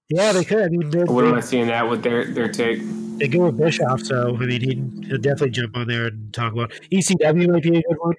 yeah, 0.08 0.32
they 0.32 0.44
could. 0.44 0.64
I 0.64 0.68
mean, 0.68 0.90
they're, 0.90 1.08
I 1.08 1.12
wouldn't 1.12 1.32
they, 1.32 1.36
mind 1.36 1.44
seeing 1.44 1.66
that 1.68 1.88
with 1.88 2.02
their 2.02 2.26
their 2.26 2.48
take. 2.48 2.80
they 3.18 3.28
go 3.28 3.46
with 3.46 3.58
Bischoff, 3.58 4.02
so 4.02 4.36
I 4.36 4.46
mean, 4.46 4.60
he'd, 4.60 5.06
he'll 5.08 5.18
definitely 5.18 5.50
jump 5.50 5.76
on 5.76 5.86
there 5.88 6.06
and 6.06 6.32
talk 6.32 6.52
about 6.52 6.72
ECW 6.92 7.50
might 7.50 7.62
be 7.62 7.78
a 7.78 7.82
good 7.82 7.96
one 7.98 8.14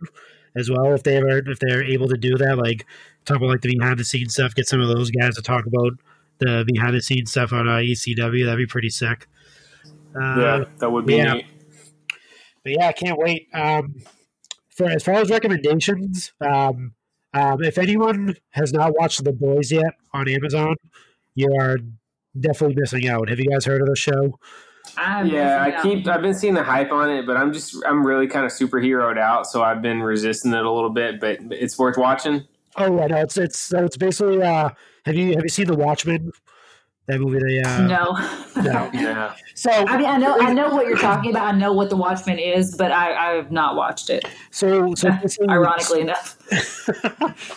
as 0.58 0.70
well 0.70 0.94
if 0.94 1.04
they 1.04 1.18
ever 1.18 1.40
if 1.50 1.60
they're 1.60 1.84
able 1.84 2.08
to 2.08 2.18
do 2.18 2.38
that. 2.38 2.58
Like 2.58 2.86
talk 3.26 3.38
about 3.38 3.50
like 3.50 3.62
the 3.62 3.78
behind 3.78 4.00
the 4.00 4.04
scenes 4.06 4.34
stuff. 4.34 4.56
Get 4.56 4.68
some 4.68 4.82
of 4.82 4.88
those 4.88 5.12
guys 5.12 5.36
to 5.36 5.42
talk 5.42 5.66
about 5.66 5.94
the 6.40 6.66
behind 6.68 6.96
the 6.96 7.02
scenes 7.02 7.32
stuff 7.32 7.54
on 7.54 7.68
uh, 7.68 7.74
ECW. 7.78 8.46
That'd 8.46 8.58
be 8.58 8.66
pretty 8.66 8.90
sick. 8.90 9.28
Uh, 10.16 10.40
Yeah, 10.40 10.64
that 10.80 10.90
would 10.90 11.06
be 11.06 11.16
yeah. 11.18 11.34
neat. 11.34 11.46
but 12.64 12.72
yeah, 12.74 12.88
I 12.88 12.94
can't 12.94 13.18
wait. 13.18 13.48
Um, 13.54 13.96
for 14.70 14.90
as 14.90 15.04
far 15.04 15.16
as 15.16 15.30
recommendations, 15.30 16.34
um, 16.42 16.95
um, 17.36 17.64
if 17.64 17.78
anyone 17.78 18.36
has 18.52 18.74
not 18.74 18.98
watched 18.98 19.24
The 19.24 19.32
Boys 19.34 19.72
yet 19.72 19.94
on 20.14 20.28
Amazon, 20.28 20.76
you 21.36 21.54
are 21.60 21.78
definitely 22.40 22.76
missing 22.80 23.08
out. 23.08 23.30
Have 23.30 23.40
you 23.40 23.50
guys 23.50 23.66
heard 23.66 23.82
of 23.82 23.88
the 23.88 23.96
show? 23.96 24.40
I'm 24.98 25.28
Yeah, 25.28 25.34
missing 25.34 25.74
I 25.74 25.76
out. 25.78 25.84
keep. 25.84 26.08
I've 26.08 26.22
been 26.22 26.34
seeing 26.34 26.54
the 26.54 26.64
hype 26.64 26.92
on 26.92 27.10
it, 27.10 27.26
but 27.28 27.38
I'm 27.38 27.52
just. 27.54 27.76
I'm 27.86 28.06
really 28.06 28.28
kind 28.28 28.46
of 28.46 28.52
superheroed 28.52 29.18
out, 29.18 29.46
so 29.48 29.62
I've 29.64 29.82
been 29.82 30.02
resisting 30.02 30.54
it 30.54 30.66
a 30.66 30.72
little 30.72 30.90
bit. 30.90 31.20
But 31.20 31.40
it's 31.52 31.78
worth 31.78 31.98
watching. 31.98 32.46
Oh 32.78 32.98
yeah, 32.98 33.08
no, 33.08 33.18
it's 33.18 33.38
it's 33.38 33.60
so 33.60 33.84
it's 33.86 33.98
basically. 33.98 34.42
Uh, 34.42 34.70
have 35.06 35.16
you 35.16 35.34
have 35.34 35.44
you 35.44 35.50
seen 35.50 35.68
The 35.68 35.76
Watchmen? 35.76 36.32
That 37.08 37.20
movie, 37.20 37.40
they 37.40 37.62
uh, 37.62 37.82
no. 37.82 38.18
no. 38.64 38.90
Yeah, 38.94 39.36
So 39.54 39.70
I 39.70 39.98
mean, 39.98 40.08
I 40.08 40.18
know, 40.18 40.38
I 40.40 40.54
know 40.54 40.70
what 40.70 40.88
you're 40.88 40.98
talking 41.12 41.30
about. 41.30 41.54
I 41.54 41.58
know 41.58 41.72
what 41.72 41.90
the 41.90 41.98
Watchmen 41.98 42.40
is, 42.40 42.76
but 42.76 42.92
I, 42.92 43.14
I 43.14 43.36
have 43.36 43.52
not 43.52 43.76
watched 43.76 44.10
it. 44.10 44.26
so 44.50 44.96
so 44.96 45.10
Ironically 45.50 46.02
enough, 46.02 46.38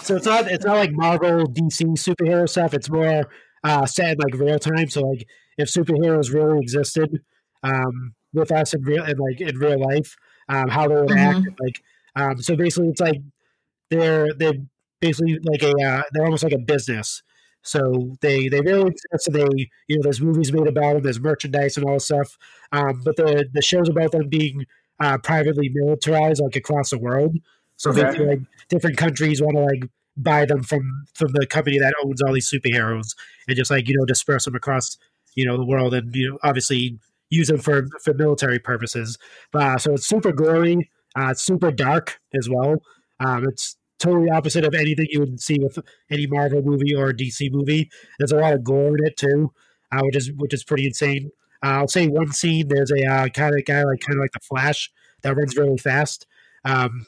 so 0.03 0.17
it's 0.17 0.27
not 0.27 0.51
it's 0.51 0.67
not 0.67 0.77
like 0.77 0.93
Marvel 0.93 1.47
DC 1.47 1.83
superhero 1.97 2.49
stuff. 2.49 2.75
It's 2.75 2.91
more 2.91 3.29
uh, 3.65 3.87
set 3.87 4.13
in 4.13 4.19
like 4.19 4.35
real 4.35 4.59
time. 4.59 4.91
So 4.91 5.01
like 5.03 5.27
if 5.57 5.69
superheroes 5.69 6.33
really 6.33 6.61
existed 6.61 7.23
um, 7.63 8.15
with 8.35 8.53
us 8.53 8.75
in 8.75 8.83
real 8.83 9.05
in 9.05 9.17
like 9.17 9.41
in 9.41 9.57
real 9.57 9.81
life, 9.81 10.17
um, 10.49 10.69
how 10.69 10.89
they 10.89 10.95
would 10.95 11.13
act. 11.13 11.41
Like 11.59 11.83
um, 12.17 12.43
so 12.43 12.55
basically, 12.55 12.89
it's 12.91 13.01
like 13.01 13.23
they're 13.91 14.33
they're 14.35 14.55
basically 15.01 15.39
like 15.43 15.63
a 15.63 15.71
uh, 15.71 16.03
they're 16.13 16.25
almost 16.25 16.45
like 16.45 16.53
a 16.53 16.59
business. 16.59 17.23
So 17.63 18.17
they 18.21 18.49
they 18.49 18.61
really 18.61 18.91
exist. 18.91 19.29
And 19.29 19.37
they 19.37 19.71
you 19.89 19.97
know 19.97 20.03
there's 20.03 20.21
movies 20.21 20.53
made 20.53 20.67
about 20.67 20.95
them. 20.95 21.03
There's 21.03 21.21
merchandise 21.21 21.77
and 21.77 21.87
all 21.87 21.95
this 21.95 22.07
stuff. 22.07 22.39
Um, 22.73 23.03
but 23.05 23.17
the 23.17 23.49
the 23.53 23.63
shows 23.63 23.89
about 23.89 24.13
them 24.13 24.29
being 24.29 24.65
uh, 25.01 25.19
privately 25.19 25.71
militarized 25.73 26.41
like 26.43 26.57
across 26.57 26.91
the 26.91 26.99
world. 26.99 27.37
So 27.77 27.91
Okay. 27.91 28.03
basically, 28.05 28.27
like 28.27 28.41
different 28.69 28.97
countries 28.97 29.41
want 29.43 29.57
to 29.57 29.63
like 29.65 29.85
buy 30.17 30.45
them 30.45 30.63
from 30.63 31.05
from 31.15 31.33
the 31.33 31.47
company 31.47 31.79
that 31.79 31.95
owns 32.05 32.21
all 32.23 32.33
these 32.33 32.51
superheroes 32.51 33.15
and 33.47 33.57
just 33.57 33.71
like 33.71 33.89
you 33.89 33.97
know 33.97 34.05
disperse 34.05 34.45
them 34.47 34.55
across 34.57 34.97
you 35.35 35.45
know 35.45 35.57
the 35.57 35.65
world 35.65 35.95
and 35.95 36.15
you 36.15 36.31
know 36.31 36.39
obviously 36.43 36.99
use 37.31 37.49
them 37.49 37.59
for 37.59 37.87
for 38.03 38.15
military 38.15 38.59
purposes. 38.59 39.19
Uh, 39.55 39.79
so 39.79 39.95
it's 39.95 40.07
super 40.07 40.33
gory. 40.33 40.91
Uh, 41.17 41.29
it's 41.31 41.43
super 41.43 41.71
dark 41.71 42.21
as 42.35 42.49
well. 42.49 42.83
Um, 43.21 43.45
it's 43.49 43.77
totally 43.99 44.31
opposite 44.31 44.65
of 44.65 44.75
anything 44.75 45.07
you 45.11 45.21
would 45.21 45.41
see 45.41 45.59
with 45.59 45.79
any 46.11 46.27
Marvel 46.27 46.63
movie 46.63 46.95
or 46.95 47.13
DC 47.13 47.51
movie. 47.51 47.91
There's 48.19 48.33
a 48.33 48.37
lot 48.37 48.55
of 48.55 48.65
gore 48.65 48.97
in 48.97 49.05
it 49.05 49.17
too, 49.17 49.53
uh, 49.93 50.01
which 50.03 50.17
is 50.17 50.33
which 50.33 50.55
is 50.55 50.65
pretty 50.65 50.87
insane. 50.87 51.31
Uh, 51.63 51.81
I'll 51.81 51.89
say 51.89 52.07
one 52.09 52.33
scene. 52.33 52.69
There's 52.69 52.93
a 52.93 53.05
uh, 53.05 53.29
kind 53.29 53.57
of 53.57 53.65
guy 53.65 53.83
like 53.83 54.01
kind 54.01 54.19
of 54.19 54.21
like 54.21 54.33
the 54.33 54.41
Flash 54.41 54.91
that 55.23 55.37
runs 55.37 55.57
really 55.57 55.79
fast. 55.79 56.27
Um, 56.65 57.07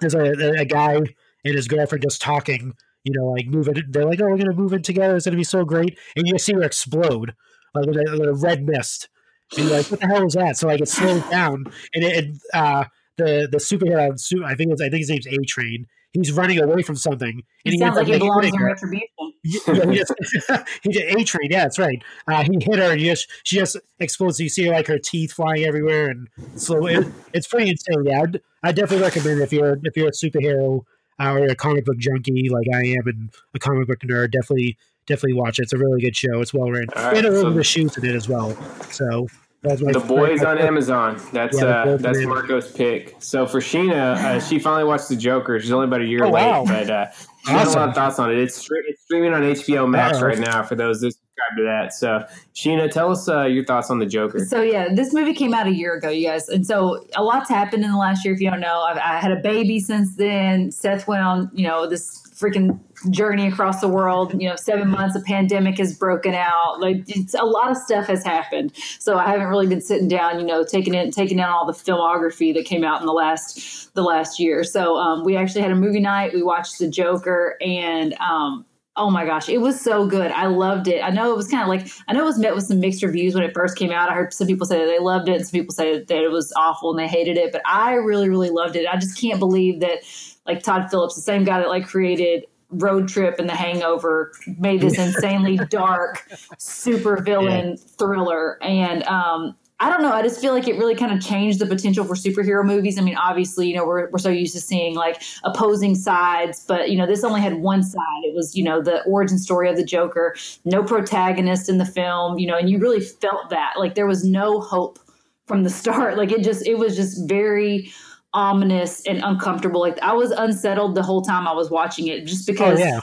there's 0.00 0.14
a, 0.14 0.60
a 0.60 0.64
guy 0.64 0.94
and 0.94 1.54
his 1.54 1.68
girlfriend 1.68 2.02
just 2.02 2.22
talking. 2.22 2.74
You 3.04 3.12
know, 3.14 3.26
like 3.26 3.46
moving. 3.46 3.82
They're 3.88 4.04
like, 4.04 4.20
"Oh, 4.20 4.26
we're 4.26 4.38
gonna 4.38 4.52
move 4.52 4.72
in 4.72 4.82
together. 4.82 5.16
It's 5.16 5.24
gonna 5.24 5.36
be 5.36 5.42
so 5.44 5.64
great." 5.64 5.98
And 6.14 6.26
you 6.26 6.38
see 6.38 6.52
her 6.52 6.62
explode, 6.62 7.34
like 7.74 7.86
with 7.86 7.96
a, 7.96 8.12
with 8.12 8.28
a 8.28 8.34
red 8.34 8.64
mist. 8.64 9.08
And 9.56 9.66
you're 9.66 9.78
like, 9.78 9.90
"What 9.90 10.00
the 10.00 10.06
hell 10.06 10.24
was 10.24 10.34
that?" 10.34 10.56
So 10.56 10.68
like 10.68 10.80
it 10.80 10.88
slows 10.88 11.28
down, 11.28 11.64
and 11.94 12.04
it, 12.04 12.24
it 12.24 12.36
uh, 12.54 12.84
the 13.16 13.48
the 13.50 13.58
superhero. 13.58 14.18
su- 14.18 14.44
I 14.44 14.54
think 14.54 14.70
it's 14.70 14.80
I 14.80 14.88
think 14.88 15.00
his 15.00 15.10
name's 15.10 15.26
A 15.26 15.38
Train. 15.44 15.86
He's 16.12 16.30
running 16.32 16.58
away 16.60 16.82
from 16.82 16.96
something. 16.96 17.42
And 17.64 17.74
it 17.74 17.78
sounds 17.78 17.96
like 17.96 18.06
he 18.06 18.14
up 18.14 18.20
belongs 18.20 18.46
in 18.46 18.62
retribution. 18.62 19.08
Yeah, 19.44 19.90
he 19.90 19.96
just 19.96 20.12
he 20.82 20.90
did 20.90 21.16
A 21.18 21.24
train. 21.24 21.50
Yeah, 21.50 21.62
that's 21.64 21.78
right. 21.78 22.02
Uh, 22.28 22.44
he 22.44 22.58
hit 22.60 22.78
her, 22.78 22.92
and 22.92 23.00
you 23.00 23.10
just, 23.10 23.28
she 23.44 23.56
just 23.56 23.76
explodes. 23.98 24.38
You 24.38 24.48
see 24.48 24.64
her 24.66 24.72
like 24.72 24.86
her 24.86 24.98
teeth 24.98 25.32
flying 25.32 25.64
everywhere, 25.64 26.10
and 26.10 26.28
so 26.54 26.86
it, 26.86 27.06
it's 27.32 27.48
pretty 27.48 27.70
insane. 27.70 28.04
Yeah, 28.04 28.22
I'd, 28.22 28.40
I 28.62 28.72
definitely 28.72 29.04
recommend 29.04 29.40
if 29.40 29.52
you're 29.52 29.78
if 29.82 29.96
you're 29.96 30.08
a 30.08 30.12
superhero 30.12 30.84
uh, 31.18 31.32
or 31.32 31.46
a 31.46 31.54
comic 31.56 31.84
book 31.86 31.96
junkie 31.98 32.48
like 32.50 32.66
I 32.72 32.84
am 32.84 33.06
and 33.06 33.34
a 33.54 33.58
comic 33.58 33.88
book 33.88 34.00
nerd. 34.00 34.32
Definitely 34.32 34.76
definitely 35.06 35.34
watch 35.40 35.58
it. 35.58 35.62
It's 35.62 35.72
a 35.72 35.78
really 35.78 36.00
good 36.00 36.14
show. 36.14 36.40
It's 36.40 36.54
well 36.54 36.70
written, 36.70 36.90
All 36.96 37.06
right, 37.06 37.16
and 37.24 37.26
so- 37.34 37.40
Elisabeth 37.40 37.66
Shue's 37.66 37.96
in 37.98 38.04
it 38.04 38.14
as 38.14 38.28
well. 38.28 38.50
So 38.90 39.00
That 39.10 39.24
was 39.24 39.32
my 39.32 39.41
The 39.62 40.04
boys 40.06 40.42
on 40.42 40.58
Amazon. 40.58 41.20
That's 41.32 41.56
Yeah, 41.56 41.66
uh, 41.66 41.96
that's 41.96 42.18
Amazon. 42.18 42.28
Marco's 42.28 42.72
pick. 42.72 43.14
So 43.20 43.46
for 43.46 43.60
Sheena, 43.60 44.16
uh, 44.16 44.40
she 44.40 44.58
finally 44.58 44.82
watched 44.84 45.08
The 45.08 45.14
Joker. 45.14 45.60
She's 45.60 45.70
only 45.70 45.86
about 45.86 46.00
a 46.00 46.04
year 46.04 46.24
Oh, 46.24 46.30
late, 46.30 46.42
wow. 46.42 46.64
but 46.66 46.90
uh, 46.90 47.06
she 47.46 47.52
has 47.52 47.72
a 47.72 47.78
lot 47.78 47.88
of 47.90 47.94
thoughts 47.94 48.18
on 48.18 48.32
it. 48.32 48.38
It's, 48.38 48.58
it's 48.88 49.02
streaming 49.04 49.32
on 49.32 49.42
HBO 49.42 49.88
Max 49.88 50.18
Uh-oh. 50.18 50.26
right 50.26 50.38
now 50.38 50.64
for 50.64 50.74
those 50.74 51.00
that 51.02 51.12
subscribe 51.12 51.56
to 51.58 51.62
that. 51.62 51.92
So 51.94 52.24
Sheena, 52.56 52.90
tell 52.90 53.12
us 53.12 53.28
uh, 53.28 53.42
your 53.44 53.64
thoughts 53.64 53.88
on 53.88 54.00
The 54.00 54.06
Joker. 54.06 54.44
So 54.44 54.62
yeah, 54.62 54.88
this 54.92 55.14
movie 55.14 55.32
came 55.34 55.54
out 55.54 55.68
a 55.68 55.72
year 55.72 55.94
ago, 55.94 56.08
you 56.08 56.26
guys, 56.26 56.48
and 56.48 56.66
so 56.66 57.06
a 57.14 57.22
lot's 57.22 57.48
happened 57.48 57.84
in 57.84 57.92
the 57.92 57.98
last 57.98 58.24
year. 58.24 58.34
If 58.34 58.40
you 58.40 58.50
don't 58.50 58.60
know, 58.60 58.80
I've, 58.82 58.96
I 58.98 59.20
had 59.20 59.30
a 59.30 59.36
baby 59.40 59.78
since 59.78 60.16
then. 60.16 60.72
Seth 60.72 61.06
went 61.06 61.22
on, 61.22 61.48
you 61.54 61.68
know, 61.68 61.86
this 61.86 62.20
freaking 62.34 62.80
journey 63.10 63.46
across 63.46 63.80
the 63.80 63.88
world. 63.88 64.40
You 64.40 64.48
know, 64.48 64.56
seven 64.56 64.88
months, 64.88 65.16
a 65.16 65.20
pandemic 65.20 65.78
has 65.78 65.96
broken 65.96 66.34
out. 66.34 66.80
Like 66.80 67.04
it's, 67.08 67.34
a 67.34 67.44
lot 67.44 67.70
of 67.70 67.76
stuff 67.76 68.06
has 68.06 68.24
happened. 68.24 68.72
So 68.98 69.18
I 69.18 69.30
haven't 69.30 69.48
really 69.48 69.66
been 69.66 69.80
sitting 69.80 70.08
down, 70.08 70.38
you 70.38 70.46
know, 70.46 70.64
taking 70.64 70.94
in 70.94 71.10
taking 71.10 71.36
down 71.36 71.50
all 71.50 71.66
the 71.66 71.72
filmography 71.72 72.54
that 72.54 72.64
came 72.64 72.84
out 72.84 73.00
in 73.00 73.06
the 73.06 73.12
last 73.12 73.94
the 73.94 74.02
last 74.02 74.38
year. 74.38 74.64
So 74.64 74.96
um, 74.96 75.24
we 75.24 75.36
actually 75.36 75.62
had 75.62 75.70
a 75.70 75.76
movie 75.76 76.00
night. 76.00 76.32
We 76.32 76.42
watched 76.42 76.78
The 76.78 76.88
Joker, 76.88 77.56
and 77.60 78.14
um, 78.14 78.64
Oh 78.94 79.10
my 79.10 79.24
gosh, 79.24 79.48
it 79.48 79.58
was 79.58 79.80
so 79.80 80.06
good. 80.06 80.30
I 80.32 80.48
loved 80.48 80.86
it. 80.86 81.02
I 81.02 81.08
know 81.08 81.32
it 81.32 81.36
was 81.36 81.48
kind 81.48 81.62
of 81.62 81.68
like 81.68 81.90
I 82.08 82.12
know 82.12 82.20
it 82.22 82.26
was 82.26 82.38
met 82.38 82.54
with 82.54 82.64
some 82.64 82.78
mixed 82.78 83.02
reviews 83.02 83.34
when 83.34 83.42
it 83.42 83.54
first 83.54 83.78
came 83.78 83.90
out. 83.90 84.10
I 84.10 84.14
heard 84.14 84.34
some 84.34 84.46
people 84.46 84.66
say 84.66 84.78
that 84.80 84.86
they 84.86 84.98
loved 84.98 85.30
it, 85.30 85.36
and 85.36 85.46
some 85.46 85.58
people 85.58 85.74
say 85.74 86.04
that 86.04 86.10
it 86.10 86.30
was 86.30 86.52
awful 86.56 86.90
and 86.90 86.98
they 86.98 87.08
hated 87.08 87.38
it. 87.38 87.52
But 87.52 87.62
I 87.64 87.94
really, 87.94 88.28
really 88.28 88.50
loved 88.50 88.76
it. 88.76 88.86
I 88.86 88.98
just 88.98 89.18
can't 89.18 89.38
believe 89.38 89.80
that 89.80 90.00
like 90.46 90.62
Todd 90.62 90.90
Phillips, 90.90 91.14
the 91.14 91.22
same 91.22 91.44
guy 91.44 91.60
that 91.60 91.70
like 91.70 91.86
created 91.86 92.44
Road 92.72 93.08
Trip 93.08 93.38
and 93.38 93.48
The 93.48 93.54
Hangover, 93.54 94.32
made 94.58 94.80
this 94.80 94.98
insanely 94.98 95.58
dark, 95.68 96.26
super 96.58 97.22
villain 97.22 97.76
thriller. 97.76 98.58
And 98.62 99.02
um, 99.04 99.56
I 99.82 99.90
don't 99.90 100.02
know. 100.02 100.12
I 100.12 100.22
just 100.22 100.40
feel 100.40 100.54
like 100.54 100.68
it 100.68 100.78
really 100.78 100.94
kind 100.94 101.12
of 101.12 101.20
changed 101.20 101.58
the 101.58 101.66
potential 101.66 102.04
for 102.04 102.14
superhero 102.14 102.64
movies. 102.64 102.98
I 102.98 103.02
mean, 103.02 103.16
obviously, 103.16 103.68
you 103.68 103.74
know, 103.74 103.84
we're, 103.84 104.08
we're 104.10 104.18
so 104.18 104.28
used 104.28 104.54
to 104.54 104.60
seeing 104.60 104.94
like 104.94 105.20
opposing 105.42 105.96
sides, 105.96 106.64
but, 106.68 106.90
you 106.90 106.96
know, 106.96 107.04
this 107.04 107.24
only 107.24 107.40
had 107.40 107.54
one 107.54 107.82
side. 107.82 108.22
It 108.22 108.32
was, 108.32 108.54
you 108.54 108.62
know, 108.62 108.80
the 108.80 109.02
origin 109.02 109.38
story 109.38 109.68
of 109.68 109.74
the 109.74 109.84
Joker, 109.84 110.36
no 110.64 110.84
protagonist 110.84 111.68
in 111.68 111.78
the 111.78 111.84
film, 111.84 112.38
you 112.38 112.46
know, 112.46 112.56
and 112.56 112.70
you 112.70 112.78
really 112.78 113.00
felt 113.00 113.50
that. 113.50 113.72
Like 113.76 113.96
there 113.96 114.06
was 114.06 114.22
no 114.22 114.60
hope 114.60 115.00
from 115.48 115.64
the 115.64 115.70
start. 115.82 116.16
Like 116.16 116.30
it 116.30 116.44
just, 116.44 116.64
it 116.64 116.78
was 116.78 116.94
just 116.94 117.28
very 117.28 117.92
ominous 118.34 119.04
and 119.06 119.22
uncomfortable. 119.22 119.80
Like 119.80 119.98
I 120.00 120.12
was 120.12 120.30
unsettled 120.30 120.94
the 120.94 121.02
whole 121.02 121.22
time 121.22 121.46
I 121.46 121.52
was 121.52 121.70
watching 121.70 122.06
it 122.08 122.24
just 122.26 122.48
Oh 122.48 122.52
because 122.52 122.80
yeah, 122.80 123.00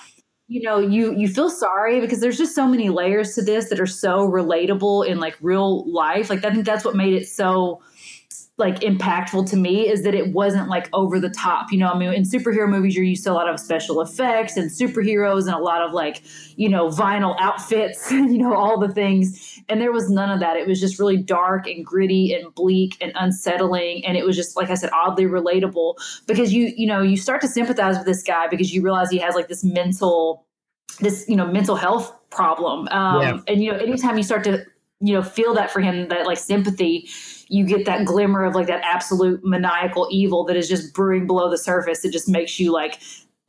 you 0.47 0.61
know 0.61 0.79
you 0.79 1.15
you 1.15 1.27
feel 1.27 1.49
sorry 1.49 2.01
because 2.01 2.19
there's 2.19 2.37
just 2.37 2.55
so 2.55 2.67
many 2.67 2.89
layers 2.89 3.35
to 3.35 3.41
this 3.41 3.69
that 3.69 3.79
are 3.79 3.85
so 3.85 4.27
relatable 4.29 5.07
in 5.07 5.19
like 5.19 5.37
real 5.41 5.89
life. 5.91 6.29
Like 6.29 6.43
i 6.43 6.51
think 6.51 6.65
that's 6.65 6.83
what 6.83 6.95
made 6.95 7.13
it 7.13 7.27
so 7.27 7.81
like 8.57 8.81
impactful 8.81 9.49
to 9.49 9.55
me 9.55 9.87
is 9.87 10.03
that 10.03 10.13
it 10.13 10.33
wasn't 10.33 10.67
like 10.67 10.89
over 10.91 11.19
the 11.19 11.29
top 11.29 11.71
you 11.71 11.77
know? 11.77 11.89
I 11.89 11.97
mean 11.97 12.13
in 12.13 12.23
superhero 12.23 12.67
movies 12.67 12.95
you're 12.95 13.05
used 13.05 13.23
to 13.23 13.31
a 13.31 13.33
lot 13.33 13.47
of 13.47 13.59
special 13.59 14.01
effects 14.01 14.57
and 14.57 14.69
superheroes 14.69 15.45
and 15.45 15.53
a 15.53 15.59
lot 15.59 15.81
of 15.81 15.93
like 15.93 16.23
you 16.55 16.67
know 16.67 16.89
vinyl 16.89 17.35
outfits 17.39 18.11
you 18.11 18.39
know 18.39 18.53
all 18.53 18.79
the 18.79 18.89
things 18.89 19.58
and 19.69 19.79
there 19.81 19.91
was 19.91 20.09
none 20.09 20.29
of 20.31 20.39
that. 20.39 20.57
It 20.57 20.67
was 20.67 20.79
just 20.79 20.99
really 20.99 21.17
dark 21.17 21.67
and 21.67 21.85
gritty 21.85 22.33
and 22.33 22.53
bleak 22.55 22.97
and 23.01 23.11
unsettling. 23.15 24.05
And 24.05 24.17
it 24.17 24.25
was 24.25 24.35
just 24.35 24.55
like 24.57 24.69
i 24.69 24.75
said 24.75 24.89
oddly 24.91 25.25
relatable 25.25 25.95
because 26.27 26.53
you 26.53 26.73
you 26.75 26.87
know 26.87 27.01
you 27.01 27.17
start 27.17 27.41
to 27.41 27.47
sympathize 27.47 27.97
with 27.97 28.05
this 28.05 28.23
guy 28.23 28.47
because 28.47 28.73
you 28.73 28.81
realize 28.81 29.09
he 29.09 29.17
has 29.19 29.35
like 29.35 29.47
this 29.47 29.63
mental 29.63 30.45
this 30.99 31.25
you 31.27 31.35
know 31.35 31.45
mental 31.47 31.75
health 31.75 32.13
problem. 32.29 32.87
Um 32.89 33.21
Yeah. 33.21 33.39
and 33.47 33.63
you 33.63 33.71
know 33.71 33.77
anytime 33.77 34.17
you 34.17 34.23
start 34.23 34.43
to 34.45 34.65
you 35.01 35.13
know 35.13 35.21
feel 35.23 35.53
that 35.53 35.71
for 35.71 35.79
him 35.79 36.09
that 36.09 36.25
like 36.25 36.37
sympathy 36.37 37.07
you 37.47 37.65
get 37.65 37.85
that 37.85 38.05
glimmer 38.05 38.43
of 38.43 38.53
like 38.53 38.67
that 38.67 38.81
absolute 38.83 39.43
maniacal 39.43 40.07
evil 40.11 40.43
that 40.45 40.55
is 40.55 40.69
just 40.69 40.93
brewing 40.93 41.25
below 41.25 41.49
the 41.49 41.57
surface. 41.57 42.05
It 42.05 42.11
just 42.11 42.29
makes 42.29 42.59
you 42.59 42.71
like 42.71 42.99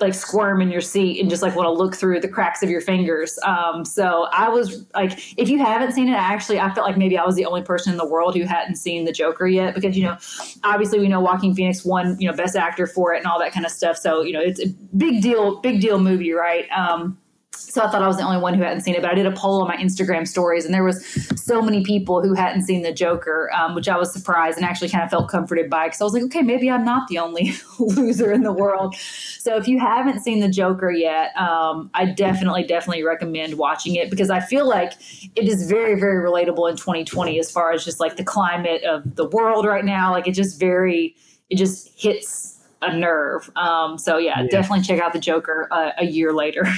like 0.00 0.14
squirm 0.14 0.60
in 0.60 0.70
your 0.70 0.80
seat 0.80 1.20
and 1.20 1.28
just 1.28 1.42
like 1.42 1.54
want 1.54 1.66
to 1.66 1.72
look 1.72 1.94
through 1.94 2.20
the 2.20 2.28
cracks 2.28 2.62
of 2.62 2.70
your 2.70 2.80
fingers 2.80 3.38
um 3.44 3.84
so 3.84 4.26
i 4.32 4.48
was 4.48 4.86
like 4.94 5.12
if 5.38 5.48
you 5.48 5.58
haven't 5.58 5.92
seen 5.92 6.08
it 6.08 6.16
actually 6.16 6.58
i 6.58 6.72
felt 6.72 6.86
like 6.86 6.96
maybe 6.96 7.18
i 7.18 7.24
was 7.24 7.36
the 7.36 7.44
only 7.44 7.62
person 7.62 7.92
in 7.92 7.98
the 7.98 8.06
world 8.06 8.34
who 8.34 8.44
hadn't 8.44 8.76
seen 8.76 9.04
the 9.04 9.12
joker 9.12 9.46
yet 9.46 9.74
because 9.74 9.96
you 9.96 10.04
know 10.04 10.16
obviously 10.64 10.98
we 10.98 11.08
know 11.08 11.20
Joaquin 11.20 11.54
Phoenix 11.54 11.84
won, 11.84 12.18
you 12.20 12.28
know, 12.28 12.36
best 12.36 12.56
actor 12.56 12.86
for 12.86 13.14
it 13.14 13.18
and 13.18 13.26
all 13.26 13.38
that 13.38 13.52
kind 13.52 13.66
of 13.66 13.72
stuff. 13.72 13.96
So, 13.96 14.22
you 14.22 14.32
know, 14.32 14.40
it's 14.40 14.60
a 14.60 14.68
big 14.96 15.22
deal, 15.22 15.60
big 15.60 15.80
deal 15.80 15.98
movie, 15.98 16.32
right? 16.32 16.68
Um, 16.70 17.18
so 17.52 17.82
I 17.82 17.90
thought 17.90 18.02
I 18.02 18.06
was 18.08 18.16
the 18.16 18.24
only 18.24 18.38
one 18.40 18.54
who 18.54 18.62
hadn't 18.62 18.80
seen 18.82 18.94
it, 18.94 19.02
but 19.02 19.10
I 19.10 19.14
did 19.14 19.26
a 19.26 19.32
poll 19.32 19.62
on 19.62 19.68
my 19.68 19.76
Instagram 19.76 20.26
stories, 20.26 20.64
and 20.64 20.74
there 20.74 20.82
was 20.82 21.04
so 21.40 21.62
many 21.62 21.84
people 21.84 22.20
who 22.22 22.34
hadn't 22.34 22.62
seen 22.62 22.82
the 22.82 22.92
Joker, 22.92 23.50
um, 23.52 23.74
which 23.76 23.88
I 23.88 23.96
was 23.96 24.12
surprised 24.12 24.56
and 24.56 24.66
actually 24.66 24.88
kind 24.88 25.04
of 25.04 25.10
felt 25.10 25.28
comforted 25.28 25.70
by 25.70 25.86
because 25.86 26.00
I 26.00 26.04
was 26.04 26.12
like, 26.12 26.24
okay, 26.24 26.42
maybe 26.42 26.70
I'm 26.70 26.84
not 26.84 27.06
the 27.08 27.18
only 27.18 27.52
loser 27.78 28.32
in 28.32 28.42
the 28.42 28.52
world. 28.52 28.96
So 28.96 29.56
if 29.56 29.68
you 29.68 29.78
haven't 29.78 30.20
seen 30.20 30.40
the 30.40 30.48
Joker 30.48 30.90
yet, 30.90 31.36
um, 31.36 31.90
I 31.94 32.06
definitely, 32.06 32.64
definitely 32.64 33.04
recommend 33.04 33.54
watching 33.54 33.94
it 33.94 34.10
because 34.10 34.30
I 34.30 34.40
feel 34.40 34.68
like 34.68 34.92
it 35.36 35.48
is 35.48 35.68
very, 35.68 35.98
very 35.98 36.24
relatable 36.24 36.68
in 36.70 36.76
2020 36.76 37.38
as 37.38 37.50
far 37.50 37.72
as 37.72 37.84
just 37.84 38.00
like 38.00 38.16
the 38.16 38.24
climate 38.24 38.82
of 38.84 39.14
the 39.16 39.28
world 39.28 39.64
right 39.64 39.84
now. 39.84 40.10
Like 40.10 40.26
it 40.26 40.32
just 40.32 40.58
very, 40.58 41.14
it 41.48 41.56
just 41.56 41.88
hits 42.00 42.58
a 42.82 42.96
nerve. 42.96 43.50
Um, 43.56 43.96
so 43.98 44.18
yeah, 44.18 44.40
Yeah. 44.42 44.48
definitely 44.48 44.82
check 44.84 45.00
out 45.00 45.12
the 45.12 45.20
Joker 45.20 45.68
uh, 45.70 45.92
a 45.98 46.04
year 46.06 46.32
later. 46.32 46.64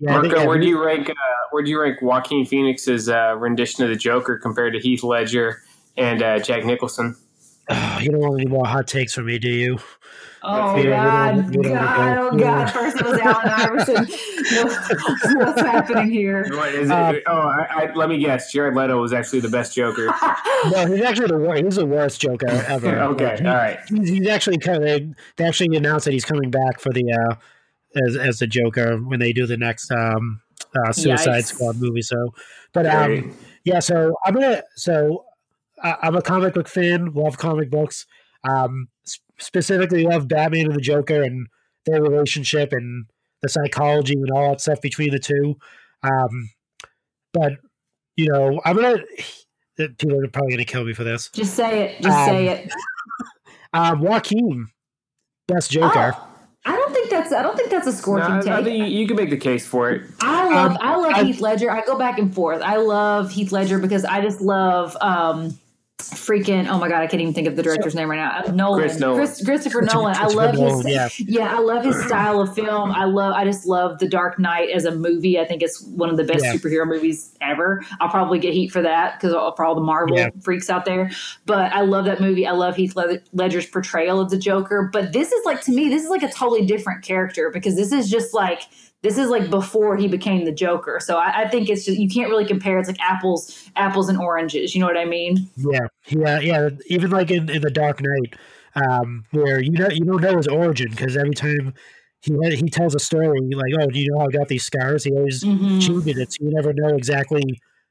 yeah. 0.00 0.18
I 0.18 0.20
think 0.20 0.32
Marco, 0.34 0.48
where 0.48 0.58
do 0.58 0.66
you 0.66 0.82
rank? 0.84 1.10
Uh, 1.10 1.14
where 1.50 1.62
do 1.62 1.70
you 1.70 1.80
rank 1.80 2.00
Joaquin 2.02 2.44
Phoenix's 2.46 3.08
uh, 3.08 3.34
rendition 3.36 3.84
of 3.84 3.90
the 3.90 3.96
Joker 3.96 4.38
compared 4.38 4.72
to 4.74 4.78
Heath 4.80 5.02
Ledger 5.02 5.62
and 5.96 6.22
uh, 6.22 6.38
Jack 6.40 6.64
Nicholson? 6.64 7.16
Oh, 7.70 7.98
you 8.02 8.10
don't 8.10 8.20
want 8.20 8.40
any 8.40 8.50
more 8.50 8.66
hot 8.66 8.86
takes 8.86 9.14
from 9.14 9.26
me, 9.26 9.38
do 9.38 9.50
you? 9.50 9.78
Oh 10.40 10.76
Yeah, 10.76 10.76
we 10.76 10.82
God, 10.84 11.34
don't- 11.34 11.46
we 11.50 11.62
don't 11.64 11.72
God, 11.74 12.14
go- 12.16 12.28
oh 12.30 12.38
God! 12.38 12.70
First 12.70 12.96
it 13.00 13.04
was 13.06 13.18
Allen 13.18 13.48
Iverson. 13.48 14.06
What- 14.06 15.46
What's 15.46 15.60
happening 15.62 16.10
here? 16.12 16.46
What 16.50 16.72
is 16.74 16.88
it? 16.88 16.92
Uh, 16.92 17.14
oh, 17.26 17.32
I, 17.48 17.66
I, 17.70 17.92
let 17.94 18.08
me 18.08 18.18
guess. 18.18 18.52
Jared 18.52 18.76
Leto 18.76 19.00
was 19.00 19.12
actually 19.12 19.40
the 19.40 19.48
best 19.48 19.74
Joker. 19.74 20.06
No, 20.70 20.86
he's 20.86 21.02
actually 21.02 21.26
the 21.28 21.38
worst. 21.38 21.62
He's 21.64 21.74
the 21.76 21.86
worst 21.86 22.20
Joker 22.20 22.46
ever. 22.68 22.98
okay, 23.00 23.24
Like, 23.30 23.40
he- 23.40 23.46
all 23.46 23.54
right. 23.54 23.78
He's, 23.88 24.08
he's 24.10 24.26
actually 24.28 24.58
kind 24.58 24.84
of. 24.84 25.02
They 25.36 25.44
actually 25.44 25.76
announced 25.76 26.04
that 26.04 26.12
he's 26.12 26.24
coming 26.24 26.50
back 26.52 26.78
for 26.80 26.92
the 26.92 27.12
uh, 27.12 27.34
as 28.06 28.16
as 28.16 28.38
the 28.38 28.46
Joker 28.46 28.96
when 28.98 29.20
they 29.20 29.32
do 29.32 29.46
the 29.46 29.56
next 29.56 29.90
um, 29.90 30.40
uh, 30.76 30.92
Suicide 30.92 31.42
Yikes. 31.42 31.46
Squad 31.54 31.76
movie. 31.78 32.02
So, 32.02 32.34
but 32.72 32.86
um, 32.86 33.36
yeah. 33.64 33.80
So 33.80 34.14
I'm 34.24 34.34
gonna. 34.34 34.62
So 34.76 35.24
I 35.82 35.96
I'm 36.02 36.16
a 36.16 36.22
comic 36.22 36.54
book 36.54 36.68
fan. 36.68 37.12
Love 37.14 37.38
comic 37.38 37.70
books. 37.70 38.06
Um, 38.44 38.88
s- 39.06 39.20
specifically, 39.38 40.04
love 40.04 40.28
Batman 40.28 40.66
and 40.66 40.74
the 40.74 40.80
Joker 40.80 41.22
and 41.22 41.46
their 41.86 42.02
relationship 42.02 42.72
and 42.72 43.06
the 43.42 43.48
psychology 43.48 44.14
and 44.14 44.30
all 44.30 44.50
that 44.50 44.60
stuff 44.60 44.80
between 44.80 45.10
the 45.10 45.18
two. 45.18 45.56
Um, 46.02 46.50
but 47.32 47.52
you 48.16 48.28
know, 48.32 48.60
I'm 48.64 48.76
gonna. 48.76 48.98
People 49.76 50.24
are 50.24 50.28
probably 50.28 50.50
gonna 50.52 50.64
kill 50.64 50.84
me 50.84 50.92
for 50.92 51.04
this. 51.04 51.28
Just 51.30 51.54
say 51.54 51.82
it. 51.84 52.02
Just 52.02 52.24
say 52.26 52.48
Um, 52.48 52.54
it. 52.58 52.72
Um, 53.74 54.00
Joaquin, 54.00 54.68
best 55.46 55.70
Joker. 55.70 56.14
Oh, 56.16 56.27
I 56.68 56.76
don't 56.76 56.92
think 56.92 57.08
that's. 57.08 57.32
I 57.32 57.42
don't 57.42 57.56
think 57.56 57.70
that's 57.70 57.86
a 57.86 57.90
No, 57.90 57.96
scorching 57.96 58.30
I, 58.30 58.40
take. 58.40 58.52
I 58.52 58.62
think 58.62 58.78
you, 58.78 58.84
you 59.00 59.06
can 59.06 59.16
make 59.16 59.30
the 59.30 59.36
case 59.38 59.66
for 59.66 59.90
it. 59.90 60.02
I 60.20 60.44
love 60.52 60.70
Um, 60.72 60.78
I 60.82 60.96
love 60.96 61.12
I- 61.14 61.24
Heath 61.24 61.40
Ledger. 61.40 61.70
I 61.70 61.82
go 61.84 61.96
back 61.98 62.18
and 62.18 62.34
forth. 62.34 62.60
I 62.62 62.76
love 62.76 63.30
Heath 63.30 63.52
Ledger 63.52 63.78
because 63.78 64.04
I 64.04 64.20
just 64.20 64.40
love 64.42 64.94
um 65.00 65.58
freaking 65.98 66.68
oh 66.68 66.78
my 66.78 66.88
god, 66.88 67.02
I 67.02 67.06
can't 67.08 67.20
even 67.20 67.34
think 67.34 67.48
of 67.48 67.56
the 67.56 67.62
director's 67.62 67.94
name 67.94 68.08
right 68.10 68.16
now. 68.16 68.42
Uh, 68.46 68.52
Nolan. 68.52 68.80
Chris 68.80 68.98
Nolan. 69.00 69.16
Chris- 69.18 69.44
Christopher 69.44 69.78
Christopher- 69.80 69.96
Nolan. 69.98 70.16
I 70.16 70.26
love 70.28 70.54
his 70.54 70.86
yeah. 70.86 71.08
yeah, 71.18 71.56
I 71.56 71.58
love 71.58 71.84
his 71.84 72.00
style 72.06 72.40
of 72.40 72.54
film. 72.54 72.92
I 72.92 73.04
love 73.04 73.34
I 73.34 73.44
just 73.44 73.66
love 73.66 73.98
The 73.98 74.08
Dark 74.08 74.38
Knight 74.38 74.70
as 74.70 74.84
a 74.84 74.92
movie. 74.94 75.38
I 75.40 75.44
think 75.44 75.62
it's 75.62 75.82
one 75.82 76.08
of 76.08 76.16
the 76.16 76.24
best 76.24 76.44
Yeah. 76.44 76.54
superhero 76.54 76.86
movies 76.86 77.36
ever. 77.40 77.82
I'll 78.00 78.08
probably 78.10 78.38
get 78.38 78.54
heat 78.54 78.68
for 78.70 78.82
that 78.82 79.18
because 79.20 79.32
for 79.56 79.64
all 79.64 79.74
the 79.74 79.80
Marvel 79.80 80.16
Yeah. 80.16 80.30
freaks 80.40 80.70
out 80.70 80.84
there. 80.84 81.10
But 81.46 81.72
I 81.72 81.80
love 81.80 82.04
that 82.04 82.20
movie. 82.20 82.46
I 82.46 82.52
love 82.52 82.76
Heath 82.76 82.94
Ledger's 83.32 83.66
portrayal 83.66 84.20
of 84.20 84.30
the 84.30 84.38
Joker. 84.38 84.88
But 84.92 85.12
this 85.12 85.32
is 85.32 85.44
like 85.44 85.62
to 85.62 85.72
me, 85.72 85.88
this 85.88 86.04
is 86.04 86.10
like 86.10 86.22
a 86.22 86.30
totally 86.30 86.64
different 86.64 87.02
character 87.02 87.50
because 87.52 87.74
this 87.74 87.90
is 87.92 88.08
just 88.08 88.32
like 88.34 88.62
this 89.02 89.18
is 89.18 89.28
like 89.28 89.50
before 89.50 89.96
he 89.96 90.08
became 90.08 90.44
the 90.44 90.52
Joker. 90.52 90.98
So 91.00 91.16
I, 91.18 91.42
I 91.42 91.48
think 91.48 91.68
it's 91.68 91.84
just 91.84 91.98
you 91.98 92.08
can't 92.08 92.28
really 92.30 92.44
compare. 92.46 92.78
It's 92.78 92.88
like 92.88 93.00
apples, 93.00 93.68
apples 93.76 94.08
and 94.08 94.18
oranges. 94.18 94.74
You 94.74 94.80
know 94.80 94.86
what 94.86 94.96
I 94.96 95.04
mean? 95.04 95.48
Yeah, 95.56 95.86
yeah, 96.08 96.40
yeah. 96.40 96.68
Even 96.86 97.10
like 97.10 97.30
in, 97.30 97.48
in 97.48 97.62
the 97.62 97.70
Dark 97.70 98.00
Knight, 98.00 98.36
um, 98.74 99.24
where 99.30 99.60
you 99.60 99.70
know 99.72 99.88
you 99.88 100.04
don't 100.04 100.20
know 100.20 100.36
his 100.36 100.48
origin 100.48 100.90
because 100.90 101.16
every 101.16 101.34
time 101.34 101.74
he 102.20 102.32
he 102.56 102.68
tells 102.68 102.94
a 102.94 102.98
story 102.98 103.40
like, 103.54 103.72
"Oh, 103.80 103.86
do 103.86 103.98
you 103.98 104.10
know 104.10 104.20
how 104.20 104.26
I 104.26 104.30
got 104.30 104.48
these 104.48 104.64
scars?" 104.64 105.04
He 105.04 105.12
always 105.12 105.44
Mhm. 105.44 105.80
cheated 105.80 106.18
it, 106.18 106.32
so 106.32 106.44
you 106.44 106.50
never 106.52 106.72
know 106.72 106.94
exactly 106.96 107.42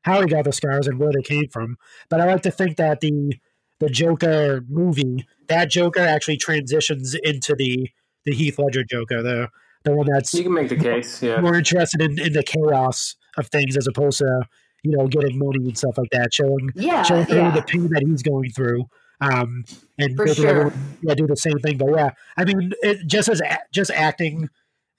how 0.04 0.22
he 0.22 0.28
got 0.28 0.46
the 0.46 0.54
scars 0.54 0.88
and 0.88 1.00
where 1.00 1.12
they 1.12 1.22
came 1.22 1.48
from. 1.50 1.78
But 2.10 2.22
I 2.22 2.26
like 2.26 2.42
to 2.44 2.52
think 2.52 2.78
that 2.78 3.00
the 3.02 3.34
the 3.80 3.90
Joker 3.90 4.62
movie, 4.68 5.26
that 5.48 5.70
Joker 5.70 6.02
actually 6.02 6.38
transitions 6.38 7.16
into 7.24 7.56
the 7.56 7.90
the 8.26 8.34
Heath 8.34 8.60
Ledger 8.60 8.84
Joker, 8.84 9.22
the 9.22 9.50
the 9.88 9.96
one 9.96 10.08
that's 10.10 10.34
You 10.34 10.44
can 10.44 10.54
make 10.54 10.70
the 10.70 10.76
case. 10.76 11.22
Yeah. 11.24 11.42
more 11.42 11.56
interested 11.56 12.02
in, 12.02 12.20
in 12.20 12.34
the 12.34 12.44
chaos 12.44 13.16
of 13.38 13.48
things 13.48 13.78
as 13.78 13.88
opposed 13.88 14.20
to 14.20 14.44
you 14.84 14.96
know, 14.96 15.08
getting 15.08 15.38
money 15.40 15.66
and 15.66 15.78
stuff 15.78 15.98
like 15.98 16.10
that, 16.12 16.34
showing 16.34 16.70
Yeah, 16.76 17.02
showing 17.04 17.26
yeah. 17.30 17.50
the 17.52 17.64
pain 17.64 17.90
that 17.92 18.04
he's 18.06 18.22
going 18.22 18.52
through. 18.52 18.86
Um, 19.20 19.66
and 19.98 20.16
For 20.16 20.28
sure. 20.28 20.48
everyone, 20.48 20.98
yeah, 21.02 21.16
do 21.16 21.26
the 21.26 21.36
same 21.36 21.58
thing. 21.60 21.78
But 21.78 21.90
yeah, 21.96 22.12
I 22.38 22.46
mean, 22.46 22.72
it, 22.84 23.06
just 23.08 23.28
as 23.28 23.42
just 23.74 23.90
acting 23.92 24.48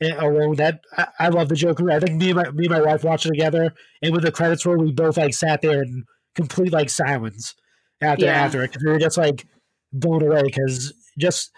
eh, 0.03 0.13
alone, 0.19 0.57
that 0.57 0.81
I, 0.97 1.07
I 1.21 1.29
love 1.29 1.49
the 1.49 1.55
Joker. 1.55 1.91
I 1.93 2.01
think 2.01 2.21
me 2.21 2.31
and 2.31 2.37
my 2.37 2.51
me 2.51 2.67
and 2.67 2.71
my 2.75 2.83
wife 2.83 3.05
watched 3.05 3.27
it 3.27 3.31
together, 3.31 3.73
and 4.03 4.13
when 4.13 4.23
the 4.23 4.33
credits 4.33 4.67
were, 4.67 4.77
we 4.77 4.91
both 4.91 5.17
like 5.17 5.33
sat 5.33 5.63
there 5.63 5.83
in 5.85 6.05
complete 6.35 6.73
like 6.73 6.91
silence 6.91 7.55
after 8.03 8.25
Yeah. 8.27 8.45
after 8.45 8.63
it 8.65 8.73
'cause 8.73 8.83
we 8.85 8.91
were 8.91 8.99
just 8.99 9.17
like 9.17 9.47
blown 9.93 10.23
away 10.23 10.43
because 10.43 10.93
just 11.19 11.53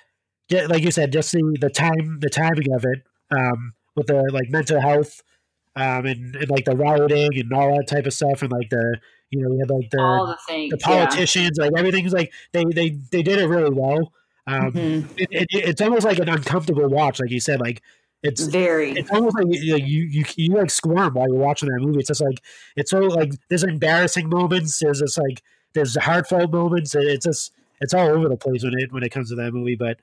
like 0.68 0.82
you 0.82 0.90
said, 0.90 1.12
just 1.12 1.32
the 1.32 1.56
the 1.60 1.70
time 1.70 2.18
the 2.20 2.28
timing 2.30 2.72
of 2.74 2.84
it 2.84 2.98
um, 3.30 3.72
with 3.96 4.06
the 4.08 4.22
like 4.32 4.50
mental 4.50 4.80
health 4.80 5.22
um, 5.76 6.06
and, 6.06 6.34
and 6.36 6.50
like 6.50 6.64
the 6.64 6.76
rioting 6.76 7.30
and 7.38 7.52
all 7.52 7.76
that 7.76 7.86
type 7.88 8.06
of 8.06 8.12
stuff 8.12 8.42
and 8.42 8.50
like 8.52 8.70
the 8.70 8.98
you 9.30 9.40
know 9.40 9.48
we 9.50 9.58
had 9.58 9.70
like 9.70 9.90
the 9.90 9.96
the 9.96 10.38
things. 10.46 10.70
the 10.72 10.78
yeah. 10.80 10.86
politicians, 11.06 11.58
like 11.58 11.72
everything's 11.76 12.12
like 12.12 12.32
they 12.52 12.64
they 12.64 12.90
they 13.12 13.22
did 13.22 13.38
it 13.38 13.46
really 13.46 13.70
well. 13.70 14.12
Um, 14.46 14.72
Mhm. 14.72 15.04
it, 15.16 15.28
it, 15.30 15.46
it's 15.52 15.80
almost 15.80 16.04
like 16.04 16.18
an 16.18 16.28
uncomfortable 16.28 16.88
watch, 16.88 17.20
like 17.20 17.30
you 17.30 17.38
said. 17.40 17.60
Like 17.60 17.82
it's 18.22 18.42
Very. 18.46 18.90
it's 18.92 19.10
almost 19.10 19.36
like 19.36 19.46
you, 19.48 19.76
you 19.76 20.02
you 20.04 20.24
you 20.36 20.54
like 20.54 20.70
squirm 20.70 21.14
while 21.14 21.28
you're 21.28 21.36
watching 21.38 21.68
that 21.68 21.80
movie. 21.80 22.00
It's 22.00 22.08
just 22.08 22.20
like 22.20 22.40
it's 22.76 22.90
so 22.90 22.98
like 23.00 23.32
there's 23.48 23.62
embarrassing 23.64 24.28
moments. 24.28 24.78
There's 24.80 24.98
just 25.00 25.16
like 25.18 25.42
there's 25.74 25.96
heartfelt 25.96 26.50
moments. 26.50 26.94
it- 26.96 27.04
It's 27.06 27.24
just 27.26 27.52
it's 27.80 27.94
all 27.94 28.08
over 28.08 28.28
the 28.28 28.36
place 28.36 28.64
when 28.64 28.74
it 28.76 28.92
when 28.92 29.04
it 29.04 29.10
comes 29.10 29.28
to 29.30 29.36
that 29.36 29.52
movie. 29.52 29.76
But 29.76 30.00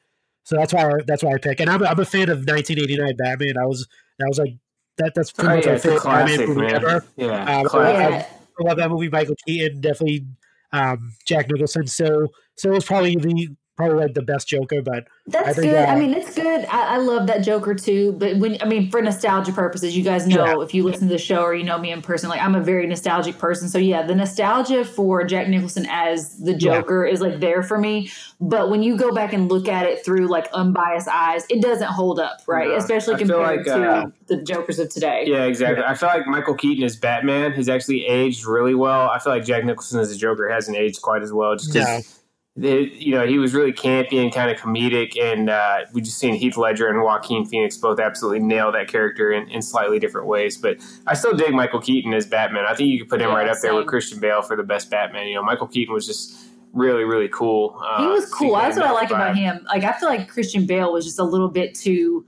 so 0.48 0.56
that's 0.56 0.74
why 0.74 0.88
I, 0.90 0.94
that's 1.06 1.24
why 1.24 1.34
I 1.34 1.38
pick. 1.38 1.60
And 1.60 1.70
I'm 1.70 1.84
I'm 1.84 2.00
a 2.00 2.06
fan 2.06 2.30
of 2.30 2.40
1989 2.48 3.16
Batman. 3.18 3.58
I 3.62 3.66
was 3.66 3.86
that 4.20 4.28
was 4.30 4.40
like 4.40 4.54
that 4.98 5.12
that's 5.14 5.32
pretty 5.32 5.52
Oh, 5.52 5.56
much 5.58 5.66
yeah, 5.66 5.72
my 5.72 5.76
a 5.76 5.80
favorite 5.80 6.00
classic, 6.00 6.38
Batman 6.40 6.48
movie 6.56 6.62
man. 6.72 6.76
ever. 6.86 7.06
Yeah, 7.18 7.60
Um, 7.60 7.66
classic. 7.66 8.28
Yeah. 8.30 8.38
I 8.60 8.68
love 8.70 8.78
that 8.78 8.90
movie. 8.90 9.10
Michael 9.10 9.36
Keaton 9.46 9.82
definitely. 9.82 10.26
Um, 10.74 11.14
Jack 11.26 11.50
Nicholson 11.50 11.86
So 11.88 12.28
so 12.58 12.70
it 12.70 12.74
was 12.74 12.86
probably 12.86 13.16
the 13.16 13.50
probably 13.78 13.98
like 13.98 14.16
the 14.16 14.24
best 14.24 14.48
Joker, 14.48 14.82
but 14.82 15.08
That's 15.28 15.50
I 15.50 15.54
think, 15.54 15.72
good. 15.72 15.86
I 15.86 15.98
mean, 15.98 16.14
it's 16.14 16.34
good. 16.34 16.66
I, 16.66 16.96
I 16.96 16.98
love 16.98 17.28
that 17.28 17.40
Joker 17.44 17.76
too. 17.76 18.12
But 18.14 18.38
when 18.38 18.58
I 18.62 18.66
mean, 18.66 18.90
for 18.90 19.02
nostalgia 19.02 19.52
purposes, 19.54 19.96
you 19.96 20.04
guys 20.04 20.28
know 20.28 20.46
Yeah. 20.46 20.64
if 20.64 20.74
you 20.74 20.84
listen 20.84 21.08
to 21.08 21.14
the 21.14 21.20
show 21.20 21.44
or 21.44 21.54
you 21.54 21.64
know 21.64 21.78
me 21.78 21.92
in 21.92 22.02
person, 22.02 22.28
like 22.28 22.42
I'm 22.42 22.56
a 22.56 22.60
very 22.62 22.88
nostalgic 22.88 23.38
person. 23.38 23.70
So 23.70 23.78
yeah, 23.78 24.02
the 24.02 24.16
nostalgia 24.16 24.84
for 24.84 25.24
Jack 25.24 25.48
Nicholson 25.48 25.86
as 25.90 26.40
the 26.40 26.56
Joker 26.56 27.06
is 27.06 27.22
like 27.22 27.40
there 27.40 27.62
for 27.62 27.78
me. 27.78 28.12
But 28.42 28.70
when 28.70 28.82
you 28.82 28.98
go 28.98 29.14
back 29.14 29.32
and 29.32 29.48
look 29.48 29.68
at 29.68 29.86
it 29.86 30.04
through 30.04 30.28
like 30.28 30.48
unbiased 30.54 31.08
eyes, 31.08 31.46
it 31.50 31.62
doesn't 31.62 31.88
hold 31.88 32.20
up, 32.20 32.40
right? 32.48 32.70
No. 32.70 32.76
Especially 32.76 33.16
I 33.16 33.18
compared 33.20 33.58
like, 33.58 33.66
to 33.66 33.90
uh, 33.90 34.06
the 34.28 34.42
Jokers 34.42 34.80
of 34.80 34.90
today. 34.90 35.26
Yeah, 35.28 35.44
exactly. 35.44 35.84
I 35.84 35.94
feel 35.94 36.10
like 36.10 36.26
Michael 36.26 36.56
Keaton 36.56 36.84
as 36.84 36.96
Batman 36.96 37.52
has 37.52 37.70
actually 37.70 38.06
aged 38.08 38.46
really 38.46 38.76
well. 38.76 39.10
I 39.10 39.20
feel 39.20 39.34
like 39.34 39.46
Jack 39.46 39.66
Nicholson 39.66 40.00
as 40.00 40.12
a 40.12 40.18
Joker 40.18 40.50
hasn't 40.50 40.76
aged 40.76 41.02
quite 41.04 41.22
as 41.22 41.32
well, 41.32 41.56
just 41.56 41.72
because 41.74 42.20
you 42.58 43.12
know 43.12 43.26
he 43.26 43.38
was 43.38 43.54
really 43.54 43.72
campy 43.72 44.22
and 44.22 44.34
kind 44.34 44.50
of 44.50 44.58
comedic, 44.58 45.20
and 45.22 45.50
uh, 45.50 45.82
we 45.94 46.02
just 46.02 46.18
seen 46.18 46.34
Heath 46.34 46.58
Ledger 46.58 46.88
and 46.88 47.02
Joaquin 47.04 47.46
Phoenix 47.46 47.78
both 47.78 48.00
absolutely 48.00 48.40
nail 48.40 48.72
that 48.72 48.88
character 48.88 49.32
in, 49.32 49.48
in 49.50 49.62
slightly 49.62 50.00
different 50.00 50.28
ways. 50.28 50.58
But 50.58 50.78
I 51.06 51.14
still 51.14 51.34
dig 51.36 51.54
Michael 51.54 51.80
Keaton 51.82 52.14
as 52.14 52.26
Batman. 52.26 52.66
I 52.68 52.74
think 52.74 52.90
you 52.90 53.00
could 53.00 53.10
put 53.10 53.22
him 53.22 53.30
Yeah, 53.30 53.36
right 53.36 53.50
up 53.50 53.60
there 53.62 53.76
with. 53.76 53.86
Christian 53.88 54.20
Bale 54.20 54.42
for 54.42 54.56
the 54.56 54.64
best 54.64 54.90
Batman. 54.90 55.28
You 55.28 55.36
know, 55.36 55.44
Michael 55.44 55.68
Keaton 55.68 55.94
was 55.94 56.08
just 56.08 56.36
really, 56.74 57.04
really 57.04 57.30
cool. 57.30 57.80
Uh, 57.84 58.02
He 58.02 58.08
was 58.08 58.32
cool. 58.34 58.56
That's 58.56 58.76
what 58.76 58.86
I 58.86 58.92
like 58.92 59.12
about 59.12 59.38
him. 59.38 59.64
Like 59.68 59.84
I 59.84 59.94
feel 59.94 60.10
like 60.10 60.28
Christian 60.28 60.66
Bale 60.66 60.92
was 60.92 61.06
just 61.06 61.20
a 61.20 61.24
little 61.24 61.50
bit 61.50 61.76
too. 61.76 62.26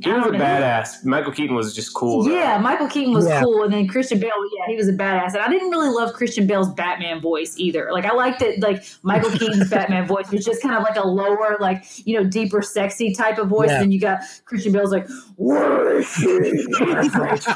He 0.00 0.10
was 0.10 0.26
a 0.26 0.30
badass. 0.30 1.04
Michael 1.04 1.32
Keaton 1.32 1.54
was 1.54 1.74
just 1.74 1.92
cool. 1.92 2.22
though. 2.24 2.30
Yeah, 2.34 2.56
Michael 2.58 2.88
Keaton 2.88 3.12
was 3.12 3.26
Yeah. 3.28 3.42
cool, 3.42 3.62
and 3.62 3.72
then 3.72 3.86
Christian 3.86 4.18
Bale, 4.18 4.30
yeah, 4.56 4.64
he 4.70 4.76
was 4.76 4.88
a 4.88 4.92
badass. 4.92 5.34
And 5.34 5.42
I 5.42 5.48
didn't 5.50 5.68
really 5.68 5.90
love 5.90 6.14
Christian 6.14 6.46
Bale's 6.46 6.70
Batman 6.72 7.20
voice 7.20 7.54
either. 7.58 7.90
Like 7.92 8.06
I 8.06 8.12
liked 8.14 8.40
it, 8.40 8.60
like 8.62 8.82
Michael 9.02 9.30
Keaton's 9.30 9.68
Batman 9.70 10.06
voice 10.06 10.30
was 10.30 10.46
just 10.46 10.62
kind 10.62 10.74
of 10.74 10.82
like 10.82 10.96
a 10.96 11.06
lower, 11.06 11.58
like 11.60 11.84
you 12.06 12.16
know, 12.16 12.24
deeper, 12.28 12.62
sexy 12.62 13.14
type 13.14 13.36
of 13.36 13.48
voice. 13.48 13.68
Yeah. 13.68 13.82
And 13.82 13.92
you 13.92 14.00
got 14.00 14.20
Christian 14.46 14.72
Bale's 14.72 14.92
like, 14.92 15.06
"Where 15.36 15.98
is 15.98 16.06
she? 16.08 16.26
Where 16.80 17.00
is 17.00 17.14
Rachel?" 17.14 17.54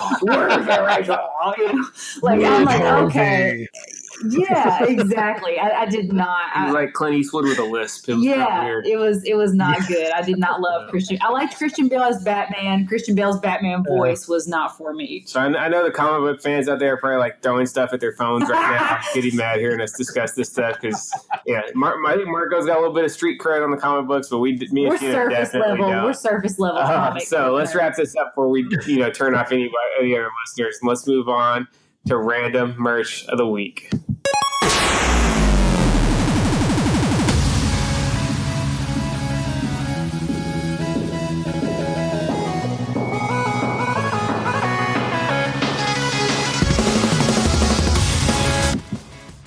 You 1.57 1.73
know? 1.73 1.85
Like 2.23 2.43
I'm 2.45 2.65
like, 2.65 2.83
okay, 2.83 3.67
yeah, 4.25 4.85
exactly. 4.89 5.59
I, 5.59 5.83
I 5.83 5.87
did 5.87 6.13
not. 6.13 6.53
He 6.55 6.61
I, 6.61 6.65
was 6.67 6.75
like 6.75 6.93
Clint 6.93 7.17
Eastwood 7.17 7.45
with 7.45 7.59
a 7.59 7.65
lisp. 7.65 8.09
It 8.09 8.15
was 8.15 8.25
yeah, 8.25 8.65
weird. 8.65 8.87
it 8.87 8.97
was 8.97 9.25
it 9.25 9.37
was 9.37 9.55
not 9.55 9.79
good. 9.87 10.13
I 10.13 10.23
did 10.23 10.39
not 10.39 10.61
love 10.61 10.89
Christian. 10.91 11.19
I 11.21 11.31
liked 11.31 11.57
Christian 11.57 11.89
Bale 11.89 12.03
as 12.03 12.23
Batman. 12.23 12.87
Christian 12.87 13.15
Bale's 13.15 13.39
Batman 13.41 13.85
voice 13.85 14.29
was 14.29 14.47
not 14.49 14.77
for 14.77 14.93
me. 14.95 15.25
So 15.27 15.41
I, 15.41 15.47
I 15.47 15.69
know 15.69 15.85
the 15.85 15.91
comic 15.91 16.21
book 16.21 16.43
fans 16.43 16.69
out 16.69 16.79
there 16.79 16.95
are 16.95 16.97
probably 16.97 17.19
like 17.19 17.43
throwing 17.43 17.67
stuff 17.67 17.91
at 17.93 18.01
their 18.01 18.13
phones 18.13 18.49
right 18.49 18.79
now, 18.79 19.01
getting 19.15 19.37
mad 19.37 19.59
hearing 19.59 19.81
us 19.81 19.93
discuss 19.93 20.35
this 20.35 20.51
stuff 20.51 20.77
because 20.81 21.13
yeah, 21.47 21.63
Mar- 21.75 21.99
my, 21.99 22.17
Marco's 22.17 22.67
got 22.67 22.77
a 22.77 22.81
little 22.81 22.95
bit 22.95 23.05
of 23.05 23.11
street 23.11 23.41
cred 23.41 23.63
on 23.63 23.71
the 23.71 23.77
comic 23.77 24.07
books, 24.07 24.29
but 24.29 24.39
we, 24.39 24.57
me 24.71 24.85
and 24.85 24.91
We're 24.91 24.99
Tina 24.99 25.13
surface 25.13 25.55
level. 25.55 25.91
don't. 25.91 26.05
We're 26.05 26.13
surface 26.13 26.59
level. 26.59 26.79
Uh, 26.79 27.19
so 27.21 27.55
let's 27.55 27.75
wrap 27.75 27.97
this 27.97 28.15
up 28.17 28.33
before 28.33 28.49
we 28.49 28.67
you 28.87 28.99
know 28.99 29.11
turn 29.11 29.35
off 29.35 29.53
any 29.53 29.71
any 30.01 30.15
other 30.15 30.31
listeners. 30.45 30.79
And 30.81 30.89
let's 30.89 31.07
move 31.07 31.29
on 31.29 31.69
to 32.07 32.17
random 32.17 32.75
merch 32.79 33.27
of 33.27 33.37
the 33.37 33.47
week. 33.47 33.91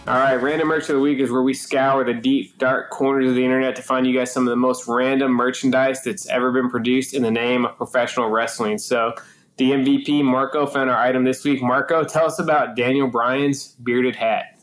All 0.05 0.15
right, 0.15 0.35
random 0.35 0.67
merch 0.67 0.89
of 0.89 0.95
the 0.95 0.99
week 0.99 1.19
is 1.19 1.31
where 1.31 1.43
we 1.43 1.53
scour 1.53 2.03
the 2.03 2.15
deep, 2.15 2.57
dark 2.57 2.89
corners 2.89 3.29
of 3.29 3.35
the 3.35 3.45
internet 3.45 3.75
to 3.75 3.83
find 3.83 4.07
you 4.07 4.17
guys 4.17 4.33
some 4.33 4.47
of 4.47 4.49
the 4.49 4.55
most 4.55 4.87
random 4.87 5.31
merchandise 5.31 6.01
that's 6.01 6.27
ever 6.27 6.51
been 6.51 6.69
produced 6.69 7.13
in 7.13 7.21
the 7.21 7.29
name 7.29 7.63
of 7.63 7.77
professional 7.77 8.27
wrestling. 8.27 8.79
So, 8.79 9.13
the 9.59 9.71
MVP 9.71 10.23
Marco 10.23 10.65
found 10.65 10.89
our 10.89 10.97
item 10.97 11.25
this 11.25 11.43
week. 11.43 11.61
Marco, 11.61 12.03
tell 12.03 12.25
us 12.25 12.39
about 12.39 12.75
Daniel 12.75 13.07
Bryan's 13.07 13.75
bearded 13.83 14.15
hat. 14.15 14.59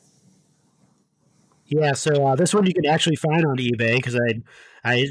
Yeah, 1.66 1.92
so 1.92 2.26
uh, 2.26 2.34
this 2.34 2.54
one 2.54 2.66
you 2.66 2.72
can 2.72 2.86
actually 2.86 3.16
find 3.16 3.44
on 3.44 3.58
eBay 3.58 3.96
because 3.96 4.16
I 4.16 4.42
I 4.84 5.06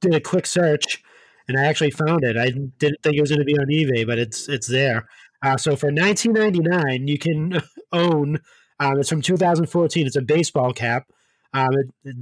did 0.00 0.14
a 0.14 0.20
quick 0.20 0.46
search 0.46 1.02
and 1.48 1.58
I 1.58 1.64
actually 1.64 1.90
found 1.90 2.24
it. 2.24 2.36
I 2.36 2.50
didn't 2.50 3.02
think 3.02 3.16
it 3.16 3.20
was 3.20 3.30
going 3.30 3.40
to 3.40 3.44
be 3.44 3.58
on 3.58 3.66
eBay, 3.66 4.06
but 4.06 4.18
it's 4.18 4.48
it's 4.48 4.68
there. 4.68 5.08
Uh, 5.42 5.56
so 5.56 5.76
for 5.76 5.90
19.99, 5.90 7.08
you 7.08 7.18
can 7.18 7.60
own. 7.92 8.40
Um, 8.80 8.98
it's 8.98 9.08
from 9.08 9.20
2014. 9.20 10.06
It's 10.06 10.16
a 10.16 10.22
baseball 10.22 10.72
cap. 10.72 11.06
Um, 11.52 11.70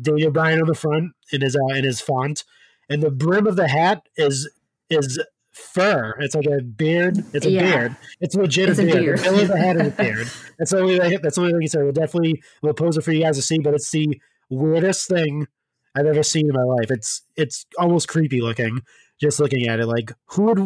Daniel 0.02 0.30
Bryan 0.30 0.60
on 0.60 0.66
the 0.66 0.74
front 0.74 1.12
in 1.32 1.40
his 1.40 1.56
uh, 1.56 1.74
in 1.74 1.84
his 1.84 2.00
font, 2.00 2.44
and 2.88 3.02
the 3.02 3.10
brim 3.10 3.46
of 3.46 3.56
the 3.56 3.68
hat 3.68 4.02
is 4.16 4.50
is 4.88 5.22
fur. 5.52 6.16
It's 6.20 6.34
like 6.34 6.46
a 6.46 6.62
beard. 6.62 7.24
It's 7.32 7.46
a 7.46 7.50
Yeah. 7.50 7.62
beard. 7.76 7.96
It's 8.20 8.34
legit 8.34 8.68
It's 8.70 8.78
a 8.78 8.82
a 8.82 8.86
beard. 8.86 9.04
beard. 9.04 9.18
The 9.18 9.22
middle 9.24 9.40
of 9.40 9.48
the 9.48 9.58
hat 9.58 9.76
is 9.76 9.86
a 9.88 9.90
beard. 9.90 10.28
That's 10.58 10.70
the 10.70 10.78
only 10.80 10.98
that's 11.18 11.34
the 11.36 11.40
only 11.40 11.52
thing 11.52 11.62
you 11.62 11.68
said. 11.68 11.82
We'll 11.82 11.92
definitely 11.92 12.42
we'll 12.62 12.74
pose 12.74 12.96
it 12.96 13.02
for 13.04 13.12
you 13.12 13.22
guys 13.22 13.36
to 13.36 13.42
see, 13.42 13.58
but 13.58 13.74
it's 13.74 13.90
the 13.90 14.20
weirdest 14.50 15.08
thing 15.08 15.46
I've 15.94 16.06
ever 16.06 16.22
seen 16.22 16.46
in 16.48 16.54
my 16.54 16.62
life. 16.62 16.90
It's 16.90 17.22
it's 17.36 17.66
almost 17.78 18.08
creepy 18.08 18.40
looking 18.40 18.80
just 19.20 19.38
looking 19.40 19.68
at 19.68 19.78
it. 19.80 19.86
Like 19.86 20.12
who 20.26 20.42
would 20.44 20.58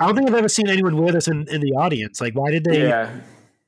I 0.00 0.06
don't 0.06 0.16
think 0.16 0.28
I've 0.28 0.34
ever 0.36 0.48
seen 0.48 0.68
anyone 0.68 0.96
wear 0.96 1.12
this 1.12 1.28
in, 1.28 1.46
in 1.48 1.60
the 1.60 1.72
audience. 1.72 2.20
Like 2.20 2.34
why 2.34 2.50
did 2.50 2.64
they 2.64 2.88
Yeah, 2.88 3.10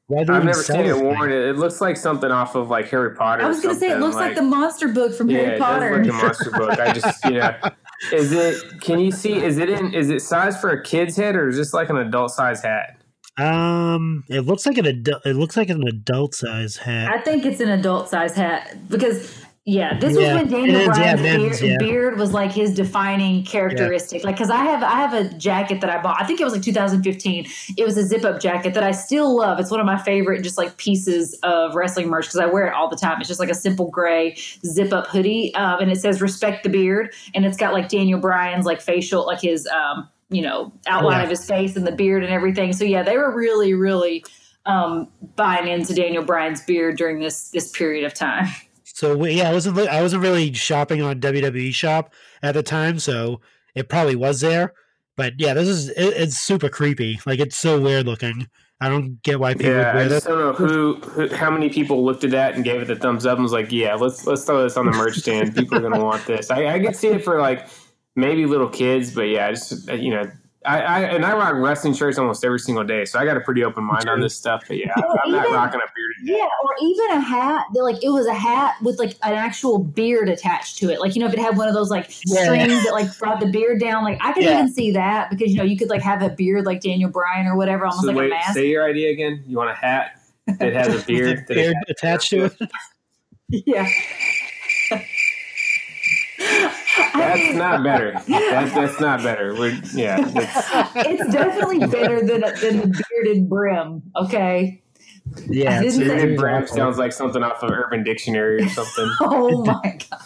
why 0.08 0.20
did 0.20 0.28
they 0.28 0.32
I've 0.32 0.44
never 0.44 0.62
sell 0.62 0.76
seen 0.76 0.86
this 0.86 0.96
it 0.98 1.02
worn. 1.04 1.30
It, 1.30 1.36
it 1.50 1.56
looks 1.56 1.80
like 1.80 1.96
something 1.96 2.30
off 2.30 2.54
of 2.54 2.68
like 2.70 2.88
Harry 2.90 3.14
Potter. 3.14 3.44
I 3.44 3.48
was 3.48 3.60
going 3.60 3.74
to 3.74 3.78
say 3.80 3.90
it 3.92 3.98
looks 4.00 4.16
like, 4.16 4.34
the 4.34 4.42
monster 4.42 4.88
book 4.88 5.14
from 5.14 5.30
yeah, 5.30 5.38
Harry 5.38 5.56
it 5.56 5.58
Potter. 5.60 6.02
does 6.02 6.06
look 6.06 6.14
like 6.14 6.22
a 6.22 6.24
monster 6.26 6.50
book. 6.50 6.78
I 6.80 6.92
just 6.92 7.24
you 7.26 7.30
know, 7.32 7.54
is 8.10 8.32
it? 8.32 8.80
Can 8.80 8.98
you 8.98 9.12
see? 9.12 9.34
Is 9.34 9.58
it 9.58 9.68
in? 9.68 9.94
Is 9.94 10.10
it 10.10 10.20
size 10.22 10.60
for 10.60 10.70
a 10.70 10.82
kid's 10.82 11.16
head 11.16 11.36
or 11.36 11.48
is 11.48 11.56
this 11.56 11.72
like 11.72 11.90
an 11.90 11.96
adult 11.98 12.32
size 12.32 12.62
hat? 12.62 12.96
Um 13.38 14.24
it 14.28 14.40
looks 14.40 14.66
like 14.66 14.76
an 14.78 14.86
adult 14.86 15.24
it 15.24 15.36
looks 15.36 15.56
like 15.56 15.70
an 15.70 15.86
adult 15.86 16.34
size 16.34 16.76
hat. 16.76 17.10
I 17.12 17.22
think 17.22 17.46
it's 17.46 17.60
an 17.60 17.70
adult 17.70 18.08
size 18.08 18.34
hat 18.34 18.76
because 18.88 19.42
yeah, 19.64 19.96
this 19.98 20.18
Yeah, 20.18 20.34
was 20.34 20.42
when 20.42 20.50
Daniel 20.52 20.74
is, 20.76 20.98
yeah, 20.98 21.14
Bryan's 21.16 21.22
men's, 21.22 21.60
beard, 21.60 21.70
yeah. 21.70 21.78
beard 21.78 22.18
was 22.18 22.32
like 22.32 22.50
his 22.50 22.74
defining 22.74 23.44
characteristic. 23.44 24.24
Like, 24.24 24.34
because 24.34 24.50
I 24.50 24.64
have 24.64 24.82
I 24.82 24.96
have 24.96 25.14
a 25.14 25.32
jacket 25.38 25.80
that 25.82 25.90
I 25.90 26.02
bought. 26.02 26.20
I 26.20 26.26
think 26.26 26.40
it 26.40 26.44
was 26.44 26.52
like 26.52 26.62
2015. 26.62 27.46
It 27.78 27.84
was 27.84 27.96
a 27.96 28.02
zip 28.04 28.24
up 28.24 28.40
jacket 28.40 28.74
that 28.74 28.82
I 28.82 28.90
still 28.90 29.36
love. 29.36 29.60
It's 29.60 29.70
one 29.70 29.78
of 29.78 29.86
my 29.86 29.98
favorite 30.02 30.42
just 30.42 30.58
like 30.58 30.76
pieces 30.78 31.38
of 31.44 31.76
wrestling 31.76 32.08
merch 32.08 32.26
because 32.26 32.40
I 32.40 32.46
wear 32.46 32.66
it 32.66 32.74
all 32.74 32.88
the 32.90 32.96
time. 32.96 33.20
It's 33.20 33.28
just 33.28 33.38
like 33.38 33.50
a 33.50 33.54
simple 33.54 33.88
gray 33.88 34.34
zip 34.66 34.92
up 34.92 35.06
hoodie, 35.06 35.54
um, 35.54 35.78
and 35.80 35.92
it 35.92 36.00
says 36.00 36.20
"Respect 36.20 36.64
the 36.64 36.68
Beard," 36.68 37.14
and 37.34 37.44
it's 37.44 37.56
got 37.56 37.72
like 37.72 37.88
Daniel 37.88 38.18
Bryan's 38.18 38.66
like 38.66 38.80
facial, 38.80 39.24
like 39.26 39.40
his 39.40 39.68
um, 39.68 40.08
you 40.28 40.42
know 40.42 40.72
outline 40.88 41.18
Yeah. 41.18 41.24
of 41.24 41.30
his 41.30 41.46
face 41.46 41.76
and 41.76 41.86
the 41.86 41.92
beard 41.92 42.24
and 42.24 42.32
everything. 42.32 42.72
So 42.72 42.82
yeah, 42.84 43.04
they 43.04 43.16
were 43.16 43.32
really 43.32 43.74
really 43.74 44.24
um, 44.66 45.06
buying 45.36 45.68
into 45.68 45.94
Daniel 45.94 46.24
Bryan's 46.24 46.62
beard 46.62 46.96
during 46.96 47.20
this 47.20 47.50
this 47.50 47.70
period 47.70 48.04
of 48.04 48.12
time. 48.12 48.48
So 48.94 49.16
we- 49.16 49.32
yeah, 49.32 49.50
I 49.50 49.52
wasn't 49.52 49.78
I 49.78 50.02
wasn't 50.02 50.22
really 50.22 50.52
shopping 50.52 51.02
on 51.02 51.20
WWE 51.20 51.72
Shop 51.74 52.12
at 52.42 52.54
the 52.54 52.62
time, 52.62 52.98
so 52.98 53.40
it 53.74 53.88
probably 53.88 54.16
was 54.16 54.40
there. 54.40 54.74
But 55.16 55.34
yeah, 55.38 55.54
this 55.54 55.68
is 55.68 55.90
it, 55.90 56.14
it's 56.16 56.38
super 56.40 56.68
creepy. 56.68 57.20
Like 57.26 57.40
it's 57.40 57.56
so 57.56 57.80
weird 57.80 58.06
looking. 58.06 58.48
I 58.80 58.88
don't 58.88 59.22
get 59.22 59.38
why 59.38 59.54
people 59.54 59.70
Yeah, 59.72 59.96
I 59.96 60.08
just 60.08 60.26
don't 60.26 60.38
know 60.38 60.52
who, 60.52 60.96
who, 60.96 61.32
how 61.34 61.50
many 61.50 61.68
people 61.68 62.04
looked 62.04 62.24
at 62.24 62.32
that 62.32 62.56
and 62.56 62.64
gave 62.64 62.82
it 62.82 62.86
the 62.86 62.96
thumbs 62.96 63.24
up 63.24 63.36
and 63.36 63.42
was 63.44 63.52
like, 63.52 63.70
"Yeah, 63.70 63.94
let's 63.94 64.26
let's 64.26 64.44
throw 64.44 64.64
this 64.64 64.76
on 64.76 64.86
the 64.86 64.92
merch 64.92 65.18
stand. 65.18 65.54
People 65.54 65.78
are 65.78 65.82
gonna 65.82 66.02
want 66.02 66.26
this." 66.26 66.50
I, 66.50 66.66
I 66.66 66.80
could 66.80 66.96
see 66.96 67.08
it 67.08 67.22
for 67.22 67.40
like 67.40 67.68
maybe 68.16 68.44
little 68.44 68.68
kids, 68.68 69.14
but 69.14 69.28
yeah, 69.28 69.50
just 69.52 69.88
you 69.92 70.10
know, 70.10 70.24
I, 70.64 70.80
I 70.80 71.00
and 71.02 71.24
I 71.26 71.32
rock 71.36 71.54
wrestling 71.56 71.92
shirts 71.94 72.18
almost 72.18 72.44
every 72.44 72.58
single 72.60 72.84
day, 72.84 73.04
so 73.04 73.18
I 73.18 73.24
got 73.24 73.36
a 73.36 73.40
pretty 73.40 73.64
open 73.64 73.84
mind 73.84 74.08
on 74.08 74.20
this 74.20 74.36
stuff. 74.36 74.64
But 74.68 74.78
yeah, 74.78 74.92
Well, 74.96 75.16
I'm 75.24 75.32
not 75.32 75.50
rocking 75.50 75.80
a 75.80 75.88
bearded. 75.94 76.16
Yeah, 76.22 76.44
or 76.62 76.70
even 76.82 77.10
a 77.10 77.20
hat. 77.20 77.66
that, 77.74 77.80
Like 77.82 78.02
it 78.02 78.10
was 78.10 78.26
a 78.26 78.34
hat 78.34 78.74
with 78.82 78.98
like 78.98 79.12
an 79.22 79.32
actual 79.34 79.78
beard 79.78 80.28
attached 80.28 80.78
to 80.78 80.90
it. 80.90 81.00
Like 81.00 81.14
you 81.16 81.20
know, 81.20 81.26
if 81.26 81.32
it 81.34 81.40
had 81.40 81.56
one 81.56 81.66
of 81.68 81.74
those 81.74 81.90
like 81.90 82.10
Yeah. 82.26 82.44
strings 82.44 82.84
that 82.84 82.92
like 82.92 83.18
brought 83.18 83.40
the 83.40 83.46
beard 83.46 83.80
down. 83.80 84.04
Like 84.04 84.18
I 84.20 84.32
could 84.32 84.44
Yeah. 84.44 84.52
even 84.60 84.72
see 84.72 84.92
that 84.92 85.30
because 85.30 85.50
you 85.50 85.56
know 85.58 85.64
you 85.64 85.76
could 85.76 85.90
like 85.90 86.02
have 86.02 86.22
a 86.22 86.30
beard 86.30 86.64
like 86.64 86.80
Daniel 86.80 87.10
Bryan 87.10 87.46
or 87.46 87.56
whatever, 87.56 87.84
almost 87.86 88.02
So 88.02 88.08
like 88.08 88.16
wait, 88.16 88.26
a 88.26 88.30
mask. 88.30 88.54
say 88.54 88.68
your 88.68 88.84
idea 88.88 89.10
again. 89.10 89.42
You 89.46 89.56
want 89.56 89.70
a 89.70 89.74
hat 89.74 90.20
that 90.58 90.72
has 90.74 90.94
a 90.94 91.02
beard? 91.06 91.44
beard 91.48 91.74
attached 91.88 92.30
to 92.30 92.44
it. 92.44 92.52
Yeah. 93.66 93.86
That's 97.14 97.54
not 97.54 97.82
better. 97.84 98.12
That's 98.28 98.72
that's 98.72 99.00
not 99.00 99.22
better. 99.22 99.54
We're 99.54 99.80
yeah. 99.94 100.20
That's, 100.20 100.96
it's 101.06 101.32
definitely 101.32 101.80
better 101.80 102.20
than 102.20 102.40
than 102.40 102.80
the 102.80 103.04
bearded 103.10 103.48
brim. 103.48 104.02
Okay. 104.16 104.82
Yeah, 105.48 105.82
it's, 105.82 105.96
bearded 105.96 106.30
it's 106.32 106.40
brim 106.40 106.62
awful. 106.64 106.76
sounds 106.76 106.98
like 106.98 107.12
something 107.12 107.42
off 107.42 107.62
of 107.62 107.70
Urban 107.70 108.04
Dictionary 108.04 108.62
or 108.62 108.68
something. 108.68 109.10
Oh 109.20 109.64
my 109.64 109.98
god! 110.10 110.20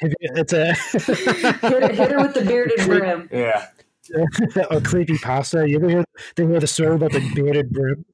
It's 0.00 0.52
a 0.52 0.74
Hit, 0.92 1.62
her- 1.62 1.92
hit 1.92 2.10
her 2.10 2.18
with 2.22 2.34
the 2.34 2.44
bearded 2.46 2.84
brim. 2.86 3.28
Yeah. 3.32 3.66
a 4.70 4.80
creepy 4.80 5.18
pasta. 5.18 5.68
You 5.68 5.76
ever 5.76 5.88
hear 5.88 6.04
they 6.36 6.46
hear 6.46 6.58
the 6.60 6.66
story 6.66 6.96
about 6.96 7.12
the 7.12 7.20
bearded 7.34 7.70
brim? 7.70 8.04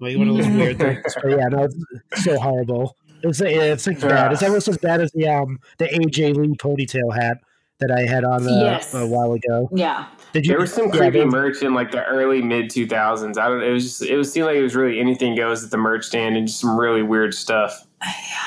Like 0.00 0.16
one 0.16 0.28
of 0.28 0.36
those 0.36 0.46
weird 0.48 0.78
things. 0.78 1.16
But 1.20 1.30
yeah, 1.30 1.48
no, 1.48 1.64
it's 1.64 2.24
so 2.24 2.38
horrible. 2.38 2.96
It's 3.22 3.40
it's 3.40 3.86
like 3.86 4.00
bad. 4.00 4.32
It's 4.32 4.42
almost 4.42 4.68
as 4.68 4.78
bad 4.78 5.00
as 5.00 5.10
the 5.12 5.28
um 5.28 5.58
the 5.78 5.86
AJ 5.86 6.36
Lee 6.36 6.54
ponytail 6.56 7.14
hat 7.14 7.38
that 7.80 7.90
I 7.90 8.00
had 8.00 8.24
on 8.24 8.46
uh, 8.46 8.50
Yes. 8.50 8.92
a 8.94 9.06
while 9.06 9.32
ago. 9.32 9.68
Yeah. 9.72 10.06
Did 10.32 10.44
you? 10.46 10.52
There 10.52 10.60
was 10.60 10.72
some 10.74 10.86
yeah, 10.86 10.96
creepy 10.98 11.18
there- 11.18 11.26
merch 11.26 11.62
in 11.62 11.74
like 11.74 11.90
the 11.90 12.04
early 12.04 12.42
mid 12.42 12.70
two 12.70 12.86
thousands. 12.86 13.38
I 13.38 13.48
don't. 13.48 13.62
It 13.62 13.70
was 13.70 13.84
just. 13.84 14.02
It 14.02 14.16
was 14.16 14.32
seemed 14.32 14.46
like 14.46 14.56
it 14.56 14.62
was 14.62 14.74
really 14.76 15.00
anything 15.00 15.34
goes 15.36 15.64
at 15.64 15.70
the 15.70 15.78
merch 15.78 16.04
stand 16.06 16.36
and 16.36 16.46
just 16.46 16.60
some 16.60 16.78
really 16.78 17.02
weird 17.02 17.34
stuff. 17.34 17.86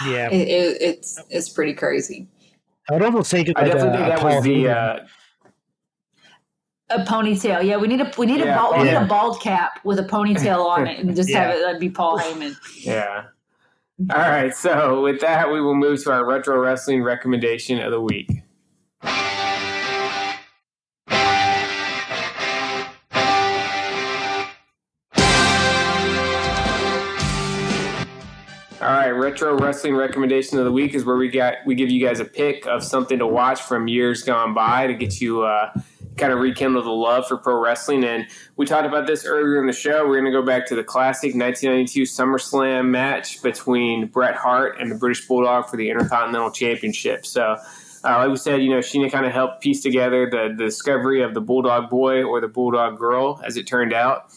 Yeah, 0.05 0.29
It, 0.29 0.47
it, 0.47 0.81
it's 0.81 1.19
it's 1.29 1.49
pretty 1.49 1.73
crazy. 1.73 2.27
I 2.89 2.93
would 2.93 3.03
almost 3.03 3.29
take 3.31 3.47
it 3.49 3.57
I 3.57 3.65
definitely 3.65 3.89
a, 3.89 4.05
think 4.07 4.15
that 4.19 4.23
was 4.23 4.43
the. 4.43 4.67
Uh, 4.69 4.99
A 6.89 6.99
ponytail. 7.05 7.63
Yeah, 7.63 7.77
we 7.77 7.87
need 7.87 8.01
a 8.01 8.11
we 8.17 8.25
need 8.25 8.39
Yeah, 8.39 8.53
a 8.53 8.57
bald, 8.57 8.77
we 8.77 8.83
need 8.83 8.93
a 8.93 9.05
bald 9.05 9.41
cap 9.41 9.79
with 9.85 9.97
a 9.99 10.03
ponytail 10.03 10.65
on 10.65 10.87
it, 10.87 10.99
and 10.99 11.15
just 11.15 11.31
have 11.31 11.55
it 11.55 11.59
that'd 11.63 11.79
be 11.79 11.89
Paul 11.89 12.19
Heyman. 12.19 12.55
yeah. 12.81 13.25
All 14.09 14.17
right. 14.17 14.55
So 14.55 15.01
with 15.01 15.21
that, 15.21 15.51
we 15.51 15.61
will 15.61 15.75
move 15.75 16.03
to 16.03 16.11
our 16.11 16.25
retro 16.25 16.59
wrestling 16.59 17.03
recommendation 17.03 17.79
of 17.79 17.91
the 17.91 18.01
week. 18.01 18.29
All 28.81 28.87
right, 28.87 29.11
retro 29.11 29.55
wrestling 29.59 29.95
recommendation 29.95 30.57
of 30.57 30.65
the 30.65 30.71
week 30.71 30.95
is 30.95 31.05
where 31.05 31.15
we 31.15 31.29
got 31.29 31.57
we 31.67 31.75
give 31.75 31.91
you 31.91 32.03
guys 32.03 32.19
a 32.19 32.25
pick 32.25 32.65
of 32.65 32.83
something 32.83 33.19
to 33.19 33.27
watch 33.27 33.61
from 33.61 33.87
years 33.87 34.23
gone 34.23 34.55
by 34.55 34.87
to 34.87 34.95
get 34.95 35.21
you 35.21 35.43
uh, 35.43 35.71
kind 36.17 36.33
of 36.33 36.39
rekindle 36.39 36.83
the 36.83 36.89
love 36.89 37.27
for 37.27 37.37
pro 37.37 37.59
wrestling. 37.59 38.03
And 38.03 38.27
we 38.55 38.65
talked 38.65 38.85
about 38.85 39.07
this 39.07 39.25
earlier 39.25 39.59
in 39.59 39.67
the 39.67 39.73
show. 39.73 40.07
We're 40.07 40.19
going 40.21 40.31
to 40.31 40.39
go 40.39 40.45
back 40.45 40.67
to 40.67 40.75
the 40.75 40.83
classic 40.83 41.35
1992 41.35 42.03
SummerSlam 42.03 42.89
match 42.89 43.41
between 43.41 44.07
Bret 44.07 44.35
Hart 44.35 44.79
and 44.79 44.91
the 44.91 44.95
British 44.95 45.27
Bulldog 45.27 45.69
for 45.69 45.77
the 45.77 45.89
Intercontinental 45.89 46.51
Championship. 46.51 47.25
So. 47.25 47.57
Uh, 48.03 48.17
like 48.17 48.29
we 48.29 48.35
said, 48.35 48.63
you 48.63 48.69
know, 48.71 48.79
Sheena 48.79 49.11
kind 49.11 49.27
of 49.27 49.31
helped 49.31 49.61
piece 49.61 49.83
together 49.83 50.27
the, 50.27 50.55
the 50.57 50.65
discovery 50.65 51.21
of 51.21 51.35
the 51.35 51.39
Bulldog 51.39 51.91
Boy 51.91 52.23
or 52.23 52.41
the 52.41 52.47
Bulldog 52.47 52.97
Girl, 52.97 53.39
as 53.45 53.57
it 53.57 53.67
turned 53.67 53.93
out. 53.93 54.33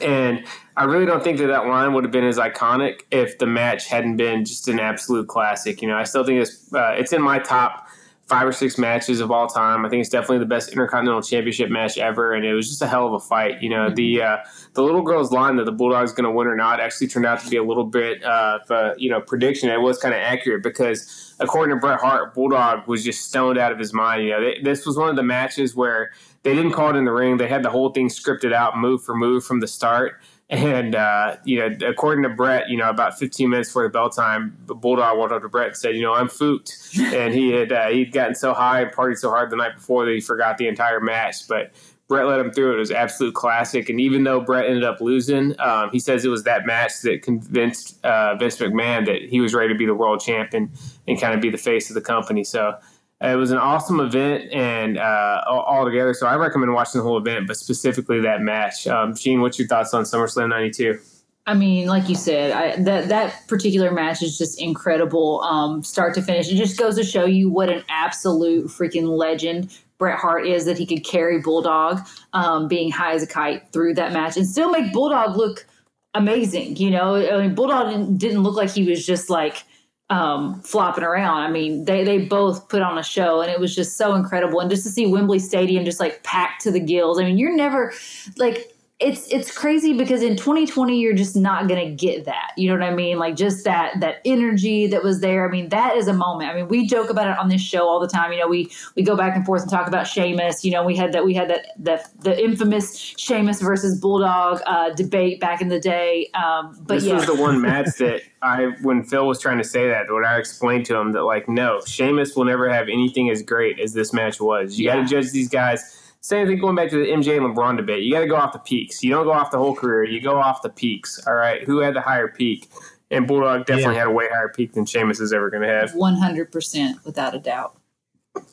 And 0.00 0.46
I 0.76 0.84
really 0.84 1.06
don't 1.06 1.22
think 1.22 1.38
that 1.38 1.48
that 1.48 1.66
line 1.66 1.94
would 1.94 2.04
have 2.04 2.12
been 2.12 2.24
as 2.24 2.38
iconic 2.38 3.00
if 3.10 3.38
the 3.38 3.46
match 3.46 3.88
hadn't 3.88 4.16
been 4.16 4.44
just 4.44 4.68
an 4.68 4.78
absolute 4.78 5.26
classic. 5.26 5.82
You 5.82 5.88
know, 5.88 5.96
I 5.96 6.04
still 6.04 6.24
think 6.24 6.40
it's 6.40 6.72
uh, 6.72 6.94
it's 6.96 7.12
in 7.12 7.22
my 7.22 7.38
top 7.40 7.88
five 8.30 8.46
or 8.46 8.52
six 8.52 8.78
matches 8.78 9.20
of 9.20 9.32
all 9.32 9.48
time. 9.48 9.84
I 9.84 9.88
think 9.88 10.00
it's 10.02 10.08
definitely 10.08 10.38
the 10.38 10.46
best 10.46 10.70
Intercontinental 10.70 11.20
Championship 11.20 11.68
match 11.68 11.98
ever, 11.98 12.32
and 12.32 12.46
it 12.46 12.54
was 12.54 12.68
just 12.68 12.80
a 12.80 12.86
hell 12.86 13.04
of 13.04 13.12
a 13.12 13.18
fight. 13.18 13.60
You 13.60 13.70
know, 13.70 13.90
the 13.90 14.22
uh, 14.22 14.36
the 14.74 14.82
little 14.82 15.02
girl's 15.02 15.32
line 15.32 15.56
that 15.56 15.64
the 15.64 15.72
Bulldog's 15.72 16.12
going 16.12 16.24
to 16.24 16.30
win 16.30 16.46
or 16.46 16.54
not 16.54 16.78
actually 16.78 17.08
turned 17.08 17.26
out 17.26 17.40
to 17.40 17.50
be 17.50 17.56
a 17.56 17.64
little 17.64 17.84
bit 17.84 18.22
uh, 18.22 18.60
of 18.62 18.70
a 18.70 18.94
you 18.96 19.10
know 19.10 19.20
prediction. 19.20 19.68
It 19.68 19.80
was 19.80 19.98
kind 19.98 20.14
of 20.14 20.20
accurate 20.20 20.62
because 20.62 21.34
according 21.40 21.74
to 21.74 21.80
Bret 21.80 22.00
Hart, 22.00 22.32
Bulldog 22.32 22.86
was 22.86 23.04
just 23.04 23.26
stoned 23.26 23.58
out 23.58 23.72
of 23.72 23.78
his 23.78 23.92
mind. 23.92 24.22
You 24.22 24.30
know, 24.30 24.40
they, 24.40 24.60
this 24.62 24.86
was 24.86 24.96
one 24.96 25.10
of 25.10 25.16
the 25.16 25.24
matches 25.24 25.74
where 25.74 26.12
they 26.44 26.54
didn't 26.54 26.72
call 26.72 26.90
it 26.90 26.96
in 26.96 27.04
the 27.04 27.12
ring. 27.12 27.36
They 27.36 27.48
had 27.48 27.64
the 27.64 27.70
whole 27.70 27.90
thing 27.90 28.08
scripted 28.08 28.52
out, 28.52 28.78
move 28.78 29.02
for 29.02 29.14
move 29.16 29.44
from 29.44 29.58
the 29.58 29.66
start. 29.66 30.20
And 30.50 30.96
uh, 30.96 31.36
you 31.44 31.60
know, 31.60 31.88
according 31.88 32.24
to 32.24 32.28
Bret, 32.28 32.68
you 32.68 32.76
know, 32.76 32.90
about 32.90 33.16
15 33.16 33.48
minutes 33.48 33.68
before 33.68 33.84
the 33.84 33.88
bell 33.88 34.10
time, 34.10 34.56
the 34.66 34.74
Bulldog 34.74 35.16
walked 35.16 35.32
up 35.32 35.42
to 35.42 35.48
Bret 35.48 35.68
and 35.68 35.76
said, 35.76 35.94
"You 35.94 36.02
know, 36.02 36.12
I'm 36.12 36.28
foot," 36.28 36.76
and 36.98 37.32
he 37.32 37.52
had 37.52 37.70
uh, 37.70 37.88
he'd 37.88 38.12
gotten 38.12 38.34
so 38.34 38.52
high 38.52 38.80
and 38.80 38.92
partied 38.92 39.18
so 39.18 39.30
hard 39.30 39.50
the 39.50 39.56
night 39.56 39.76
before 39.76 40.04
that 40.04 40.12
he 40.12 40.20
forgot 40.20 40.58
the 40.58 40.66
entire 40.66 40.98
match. 41.00 41.46
But 41.48 41.72
Bret 42.10 42.26
let 42.26 42.40
him 42.40 42.50
through 42.50 42.72
it. 42.72 42.74
It 42.74 42.80
was 42.80 42.90
absolute 42.90 43.34
classic. 43.36 43.88
And 43.88 44.00
even 44.00 44.24
though 44.24 44.40
Bret 44.40 44.66
ended 44.66 44.82
up 44.82 45.00
losing, 45.00 45.58
um, 45.60 45.90
he 45.92 46.00
says 46.00 46.24
it 46.24 46.28
was 46.28 46.42
that 46.42 46.66
match 46.66 47.02
that 47.02 47.22
convinced 47.22 48.04
uh, 48.04 48.34
Vince 48.34 48.56
McMahon 48.56 49.06
that 49.06 49.22
he 49.22 49.40
was 49.40 49.54
ready 49.54 49.72
to 49.72 49.78
be 49.78 49.86
the 49.86 49.94
world 49.94 50.20
champion 50.20 50.72
and 51.06 51.20
kind 51.20 51.32
of 51.32 51.40
be 51.40 51.50
the 51.50 51.56
face 51.56 51.88
of 51.88 51.94
the 51.94 52.00
company. 52.00 52.42
So 52.42 52.76
it 53.20 53.36
was 53.36 53.50
an 53.50 53.58
awesome 53.58 54.00
event 54.00 54.50
and 54.52 54.98
uh, 54.98 55.42
all, 55.46 55.84
together. 55.84 56.14
So 56.14 56.26
I 56.26 56.36
recommend 56.36 56.72
watching 56.72 57.00
the 57.00 57.04
whole 57.04 57.18
event, 57.18 57.46
but 57.46 57.56
specifically 57.56 58.20
that 58.20 58.40
match. 58.40 58.86
Um, 58.86 59.14
Gene, 59.14 59.40
what's 59.40 59.58
your 59.58 59.68
thoughts 59.68 59.92
on 59.92 60.04
SummerSlam 60.04 60.48
'92? 60.48 60.98
I 61.46 61.54
mean, 61.54 61.88
like 61.88 62.08
you 62.08 62.14
said, 62.14 62.52
I, 62.52 62.82
that 62.82 63.08
that 63.08 63.48
particular 63.48 63.90
match 63.90 64.22
is 64.22 64.38
just 64.38 64.60
incredible, 64.60 65.40
um, 65.42 65.82
start 65.82 66.14
to 66.14 66.22
finish. 66.22 66.50
It 66.50 66.56
just 66.56 66.78
goes 66.78 66.96
to 66.96 67.04
show 67.04 67.24
you 67.24 67.50
what 67.50 67.68
an 67.68 67.82
absolute 67.88 68.66
freaking 68.68 69.08
legend 69.16 69.70
Bret 70.00 70.18
Hart 70.18 70.46
is 70.46 70.64
that 70.64 70.78
he 70.78 70.86
could 70.86 71.04
carry 71.04 71.40
Bulldog, 71.40 72.00
um, 72.32 72.68
being 72.68 72.90
high 72.90 73.12
as 73.12 73.22
a 73.22 73.26
kite 73.26 73.70
through 73.70 73.94
that 73.94 74.12
match 74.12 74.36
and 74.36 74.46
still 74.46 74.70
make 74.70 74.92
Bulldog 74.92 75.36
look 75.36 75.66
amazing. 76.14 76.76
You 76.76 76.90
know, 76.90 77.16
I 77.16 77.42
mean, 77.42 77.54
Bulldog 77.54 77.90
didn't, 77.90 78.16
didn't 78.16 78.42
look 78.42 78.56
like 78.56 78.70
he 78.70 78.88
was 78.88 79.04
just 79.04 79.28
like 79.28 79.62
um, 80.10 80.60
flopping 80.62 81.04
around. 81.04 81.42
I 81.42 81.50
mean, 81.50 81.84
they 81.84 82.04
they 82.04 82.18
both 82.18 82.68
put 82.68 82.82
on 82.82 82.98
a 82.98 83.02
show, 83.02 83.40
and 83.40 83.50
it 83.50 83.60
was 83.60 83.74
just 83.74 83.96
so 83.96 84.14
incredible. 84.14 84.60
And 84.60 84.68
just 84.68 84.82
to 84.82 84.90
see 84.90 85.06
Wembley 85.06 85.38
Stadium 85.38 85.84
just 85.84 86.00
like 86.00 86.22
packed 86.24 86.62
to 86.62 86.70
the 86.70 86.80
gills. 86.80 87.18
I 87.18 87.24
mean, 87.24 87.38
you're 87.38 87.54
never 87.54 87.92
like 88.36 88.74
it's 89.00 89.26
it's 89.28 89.56
crazy 89.56 89.94
because 89.94 90.22
in 90.22 90.36
2020 90.36 91.00
you're 91.00 91.14
just 91.14 91.34
not 91.34 91.68
going 91.68 91.88
to 91.88 91.94
get 91.94 92.26
that. 92.26 92.52
You 92.56 92.68
know 92.68 92.78
what 92.78 92.92
I 92.92 92.94
mean? 92.94 93.18
Like 93.18 93.34
just 93.34 93.64
that 93.64 93.98
that 94.00 94.16
energy 94.24 94.86
that 94.88 95.02
was 95.02 95.20
there. 95.20 95.48
I 95.48 95.50
mean, 95.50 95.70
that 95.70 95.96
is 95.96 96.06
a 96.06 96.12
moment. 96.12 96.50
I 96.50 96.54
mean, 96.54 96.68
we 96.68 96.86
joke 96.86 97.08
about 97.08 97.26
it 97.26 97.38
on 97.38 97.48
this 97.48 97.62
show 97.62 97.88
all 97.88 97.98
the 97.98 98.08
time. 98.08 98.32
You 98.32 98.40
know, 98.40 98.48
we 98.48 98.70
we 98.96 99.02
go 99.02 99.16
back 99.16 99.34
and 99.34 99.44
forth 99.46 99.62
and 99.62 99.70
talk 99.70 99.88
about 99.88 100.06
Sheamus. 100.06 100.64
You 100.64 100.72
know, 100.72 100.84
we 100.84 100.96
had 100.96 101.12
that 101.12 101.24
we 101.24 101.32
had 101.32 101.48
that 101.48 101.68
that 101.78 102.10
the 102.20 102.38
infamous 102.38 102.94
Sheamus 102.94 103.62
versus 103.62 103.98
Bulldog 103.98 104.60
uh, 104.66 104.90
debate 104.90 105.40
back 105.40 105.62
in 105.62 105.68
the 105.68 105.80
day. 105.80 106.30
Um, 106.34 106.76
but 106.82 106.96
this 106.96 107.04
yeah, 107.04 107.14
was 107.14 107.26
the 107.26 107.36
one 107.36 107.60
match 107.62 107.96
that 107.98 108.22
I, 108.42 108.72
when 108.82 109.02
Phil 109.02 109.26
was 109.26 109.40
trying 109.40 109.58
to 109.58 109.64
say 109.64 109.88
that, 109.88 110.10
when 110.10 110.24
I 110.24 110.38
explained 110.38 110.86
to 110.86 110.96
him 110.96 111.12
that, 111.12 111.24
like, 111.24 111.48
no, 111.48 111.80
Sheamus 111.86 112.34
will 112.36 112.44
never 112.44 112.70
have 112.70 112.88
anything 112.88 113.30
as 113.30 113.42
great 113.42 113.78
as 113.80 113.92
this 113.92 114.12
match 114.12 114.40
was. 114.40 114.78
You 114.78 114.86
got 114.86 114.96
to 114.96 115.04
judge 115.04 115.30
these 115.30 115.48
guys. 115.48 115.99
Same 116.22 116.46
thing 116.46 116.58
going 116.60 116.76
back 116.76 116.90
to 116.90 116.96
the 116.98 117.06
MJ 117.10 117.36
and 117.36 117.56
LeBron 117.56 117.76
debate. 117.78 118.02
You 118.02 118.12
got 118.12 118.20
to 118.20 118.26
go 118.26 118.36
off 118.36 118.52
the 118.52 118.58
peaks. 118.58 119.02
You 119.02 119.10
don't 119.10 119.24
go 119.24 119.32
off 119.32 119.50
the 119.50 119.58
whole 119.58 119.74
career. 119.74 120.04
You 120.04 120.20
go 120.20 120.36
off 120.38 120.60
the 120.62 120.68
peaks. 120.68 121.18
All 121.26 121.34
right. 121.34 121.62
Who 121.64 121.78
had 121.78 121.94
the 121.94 122.00
higher 122.02 122.28
peak? 122.28 122.68
And 123.10 123.26
Bulldog 123.26 123.66
definitely 123.66 123.94
Yeah. 123.94 124.00
had 124.00 124.06
a 124.08 124.12
way 124.12 124.28
higher 124.30 124.48
peak 124.54 124.74
than 124.74 124.84
Sheamus 124.86 125.18
is 125.18 125.32
ever 125.32 125.48
going 125.50 125.62
to 125.62 125.68
have. 125.68 125.92
100% 125.92 127.04
without 127.04 127.34
a 127.34 127.38
doubt. 127.38 127.76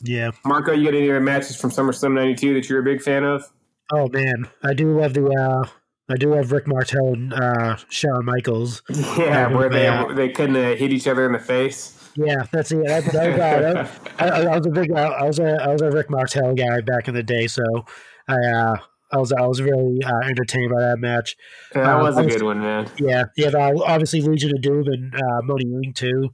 Yeah. 0.02 0.32
Marco, 0.46 0.72
you 0.72 0.86
got 0.86 0.96
any 0.98 1.10
other 1.10 1.20
matches 1.20 1.56
from 1.56 1.70
SummerSlam 1.72 2.14
'92 2.14 2.54
that 2.56 2.68
you're 2.70 2.80
a 2.80 2.84
big 2.84 3.02
fan 3.02 3.24
of? 3.24 3.44
Oh 3.94 4.08
man, 4.10 4.48
I 4.64 4.74
do 4.74 5.00
love 5.00 5.14
the. 5.14 5.26
uh 5.30 5.68
I 6.10 6.16
do 6.16 6.34
love 6.34 6.52
Rick 6.54 6.68
Martel 6.68 7.14
and 7.14 7.34
uh, 7.34 7.76
Shawn 7.90 8.24
Michaels. 8.26 8.82
Yeah, 9.18 9.50
where 9.54 9.70
they 9.70 9.84
Yeah. 9.84 10.06
they 10.14 10.30
couldn't 10.30 10.56
uh, 10.56 10.76
hit 10.76 10.92
each 10.94 11.06
other 11.08 11.26
in 11.26 11.34
the 11.34 11.40
face. 11.40 11.97
Yeah, 12.18 12.44
that's 12.52 12.72
it. 12.72 12.86
That, 12.86 13.06
that, 13.06 13.38
that, 13.38 13.90
I, 14.20 14.44
I 14.46 14.58
was 14.58 14.66
a 14.66 14.70
big. 14.70 14.92
I 14.92 15.24
was 15.24 15.40
a 15.40 15.62
I 15.62 15.68
was 15.72 15.82
a 15.82 15.92
Rick 15.92 16.10
Martel 16.10 16.56
guy 16.56 16.82
back 16.82 17.08
in 17.08 17.14
the 17.14 17.24
day, 17.24 17.48
so 17.48 17.64
I 18.28 18.36
uh, 18.36 18.76
I 19.12 19.18
was 19.18 19.32
I 19.32 19.46
was 19.46 19.62
really 19.62 20.00
uh, 20.04 20.20
entertained 20.28 20.72
by 20.74 20.82
that 20.82 20.98
match. 21.00 21.36
Yeah, 21.76 21.84
that 21.84 21.94
Uh, 21.96 22.04
was 22.04 22.18
a 22.18 22.24
good 22.26 22.42
one, 22.44 22.60
man. 22.60 22.90
Yeah, 23.00 23.26
yeah. 23.36 23.50
Uh, 23.50 23.80
obviously, 23.86 24.22
Legion 24.22 24.52
of 24.56 24.62
Doom 24.62 24.88
and 24.88 25.14
uh, 25.16 25.42
Money 25.44 25.66
Inc. 25.66 25.96
too. 25.96 26.30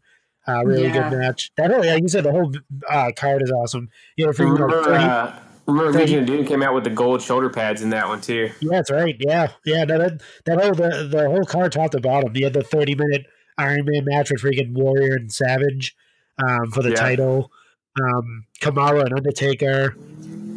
Uh, 0.48 0.64
really 0.66 0.88
Yeah. 0.88 1.10
good 1.10 1.18
match. 1.20 1.52
That 1.58 1.72
whole, 1.72 1.86
like 1.86 2.02
you 2.02 2.08
said, 2.10 2.24
the 2.26 2.32
whole 2.32 2.52
uh, 2.90 3.12
card 3.16 3.42
is 3.42 3.52
awesome. 3.52 3.90
You 4.18 4.26
know, 4.28 4.34
for 4.34 4.44
you 4.44 4.50
know, 4.58 4.66
Remember, 4.66 4.84
30, 4.84 5.04
uh, 5.04 5.32
Remember, 5.68 5.92
Thing. 5.94 6.02
Legion 6.02 6.20
of 6.20 6.26
Doom 6.26 6.46
came 6.46 6.62
out 6.64 6.74
with 6.74 6.84
the 6.84 6.90
gold 6.90 7.22
shoulder 7.22 7.50
pads 7.50 7.82
in 7.82 7.90
that 7.92 8.08
one 8.08 8.20
too. 8.22 8.50
Yeah, 8.62 8.70
that's 8.72 8.92
right. 8.92 9.16
Yeah, 9.20 9.52
yeah. 9.66 9.84
No, 9.86 9.98
that 9.98 10.22
that 10.46 10.62
whole 10.62 10.74
the, 10.74 11.08
the 11.10 11.30
whole 11.30 11.46
card 11.46 11.72
top 11.74 11.92
to 11.92 12.00
bottom. 12.02 12.36
You 12.36 12.46
had 12.46 12.54
the 12.54 12.64
thirty 12.64 12.96
minute 12.96 13.26
Iron 13.58 13.86
Man 13.86 14.06
match 14.06 14.32
with 14.32 14.42
freaking 14.42 14.74
Warrior 14.74 15.16
and 15.16 15.32
Savage 15.32 15.96
um, 16.38 16.72
for 16.72 16.82
the 16.84 16.90
Yeah. 16.90 16.96
title. 16.96 17.52
Um, 18.02 18.46
Kamala 18.60 19.02
and 19.06 19.14
Undertaker. 19.14 19.96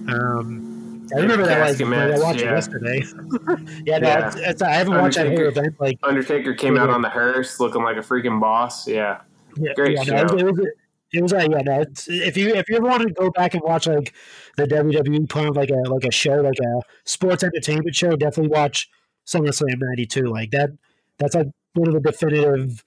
Um, 0.09 1.09
I 1.14 1.20
remember 1.20 1.47
that 1.47 1.60
like, 1.60 1.78
like, 1.78 1.86
I 1.86 1.90
match, 1.90 2.20
watched 2.20 2.40
it 2.40 2.44
yesterday. 2.47 3.02
yeah, 3.85 3.98
no, 3.98 4.09
Yeah. 4.09 4.27
It's, 4.27 4.36
it's, 4.36 4.62
I 4.62 4.73
haven't 4.73 4.94
watched 4.94 5.16
that 5.16 5.28
whole 5.28 5.47
event. 5.47 5.77
Like, 5.78 5.98
Undertaker 6.02 6.55
came 6.55 6.77
out 6.77 6.90
on 6.90 7.02
the 7.02 7.09
hearse 7.09 7.60
looking 7.60 7.82
like 7.82 7.97
a 7.97 8.01
freaking 8.01 8.40
boss. 8.40 8.89
Yeah, 8.89 9.20
yeah, 9.56 9.73
Great 9.74 9.97
yeah, 9.97 10.02
no, 10.05 10.16
it, 10.16 10.32
was, 10.32 10.43
it 10.43 10.47
was 10.47 10.66
it 11.12 11.23
was 11.23 11.32
like 11.32 11.51
yeah, 11.51 11.62
no. 11.62 11.85
If 12.09 12.36
you 12.36 12.55
if 12.55 12.68
you 12.68 12.77
ever 12.77 12.86
want 12.86 13.02
to 13.06 13.12
go 13.12 13.31
back 13.31 13.55
and 13.55 13.62
watch 13.62 13.86
like 13.86 14.12
the 14.56 14.64
WWE 14.66 15.28
put 15.28 15.47
on 15.47 15.52
like 15.55 15.70
a 15.70 15.89
like 15.89 16.05
a 16.05 16.10
show 16.12 16.40
like 16.40 16.59
a 16.59 16.81
sports 17.05 17.44
entertainment 17.44 17.94
show, 17.94 18.16
definitely 18.16 18.51
watch 18.51 18.89
SummerSlam 19.27 19.78
'92. 19.78 20.23
Like 20.27 20.51
that, 20.51 20.70
that's 21.18 21.35
like 21.35 21.47
one 21.74 21.89
of 21.89 21.94
the 21.94 22.01
definitive 22.01 22.85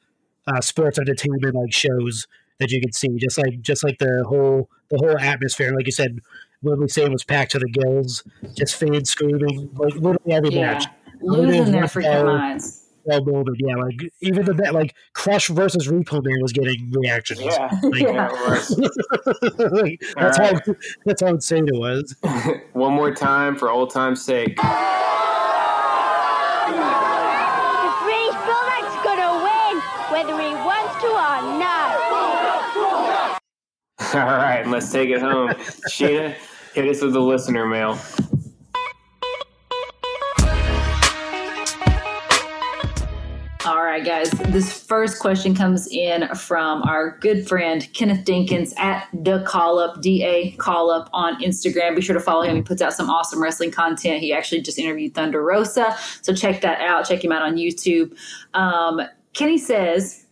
uh, 0.53 0.61
sports 0.61 0.97
entertainment 0.99 1.55
like 1.55 1.71
shows 1.73 2.27
that 2.59 2.71
you 2.71 2.81
could 2.81 2.95
see. 2.95 3.09
Just 3.17 3.38
like 3.38 3.61
just 3.61 3.84
like 3.84 3.97
the 3.99 4.23
whole 4.27 4.69
the 4.89 4.97
whole 4.97 5.17
atmosphere, 5.19 5.73
like 5.76 5.85
you 5.85 5.91
said, 5.91 6.19
when 6.61 6.80
we 6.80 6.88
say 6.88 7.03
it 7.03 7.11
was 7.11 7.23
packed 7.23 7.51
to 7.51 7.59
the 7.59 7.69
gills, 7.69 8.23
just 8.57 8.76
fans 8.76 9.09
screaming, 9.09 9.69
like 9.76 9.93
literally 9.95 10.31
every 10.34 10.49
Yeah. 10.53 10.73
match. 10.73 10.85
Losing 11.21 11.71
their 11.71 11.81
Losing 11.84 12.01
freaking 12.01 12.01
their- 12.03 12.26
minds. 12.26 12.85
Well, 13.05 13.23
moment, 13.26 13.57
yeah, 13.59 13.76
like 13.77 13.95
even 14.21 14.45
the 14.45 14.53
bet, 14.53 14.73
like 14.73 14.93
Crush 15.13 15.47
versus 15.47 15.88
Repo 15.88 16.21
Man 16.23 16.41
was 16.41 16.51
getting 16.51 16.91
reactions. 16.91 17.39
yeah. 17.39 17.69
Like, 17.81 18.01
Yeah. 18.01 18.11
Yeah, 18.11 18.27
it 18.27 18.34
was. 18.49 18.77
like, 19.71 20.01
that's 20.15 20.38
All 20.38 20.45
how 20.45 20.59
that's 21.05 21.21
how 21.21 21.27
insane 21.30 21.67
it 21.67 21.76
was. 21.80 22.13
One 22.73 22.93
more 22.93 23.11
time 23.15 23.55
for 23.55 23.69
old 23.71 23.89
time's 23.91 24.21
sake. 24.21 24.57
The 24.57 24.61
British 28.03 28.38
Bulldog's 28.45 28.97
gonna 29.01 29.31
win, 29.47 29.76
whether 30.11 30.35
he 30.43 30.53
wants 30.67 30.93
to 31.01 31.07
or 31.07 31.41
not. 31.57 31.95
All 34.14 34.22
right, 34.22 34.65
let's 34.65 34.91
take 34.91 35.10
it 35.10 35.22
home. 35.22 35.49
Sheena, 35.88 36.34
hit 36.73 36.88
us 36.88 36.99
with 36.99 37.14
the 37.14 37.19
listener 37.19 37.68
mail. 37.68 37.99
All 43.68 43.84
right, 43.84 44.03
guys. 44.03 44.31
This 44.31 44.84
first 44.84 45.19
question 45.19 45.53
comes 45.53 45.88
in 45.91 46.27
from 46.34 46.81
our 46.81 47.19
good 47.19 47.48
friend 47.48 47.88
Kenneth 47.94 48.26
Dinkins 48.26 48.76
at 48.80 49.07
the 49.14 49.44
Call 49.44 49.77
Up 49.77 50.02
D 50.02 50.23
A 50.23 50.52
Call 50.53 50.90
Up 50.90 51.11
on 51.14 51.40
Instagram. 51.44 51.95
Be 51.95 52.02
sure 52.02 52.15
to 52.15 52.19
follow 52.19 52.41
him. 52.41 52.56
He 52.56 52.61
puts 52.64 52.81
out 52.81 52.94
some 52.94 53.11
awesome 53.11 53.44
wrestling 53.44 53.69
content. 53.69 54.22
He 54.22 54.34
actually 54.34 54.61
just 54.61 54.80
interviewed 54.80 55.14
Thunder 55.14 55.44
Rosa, 55.44 55.95
so 56.23 56.34
check 56.34 56.61
that 56.61 56.81
out. 56.81 57.07
Check 57.07 57.23
him 57.23 57.31
out 57.31 57.44
on 57.44 57.57
YouTube. 57.57 58.18
Um, 58.56 59.02
Kenny 59.34 59.60
says, 59.60 60.26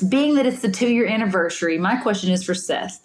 being 0.00 0.34
that 0.36 0.46
it's 0.46 0.62
the 0.62 0.70
two 0.70 0.88
year 0.88 1.06
anniversary, 1.06 1.78
my 1.78 1.96
question 1.96 2.30
is 2.30 2.44
for 2.44 2.54
Seth. 2.54 3.00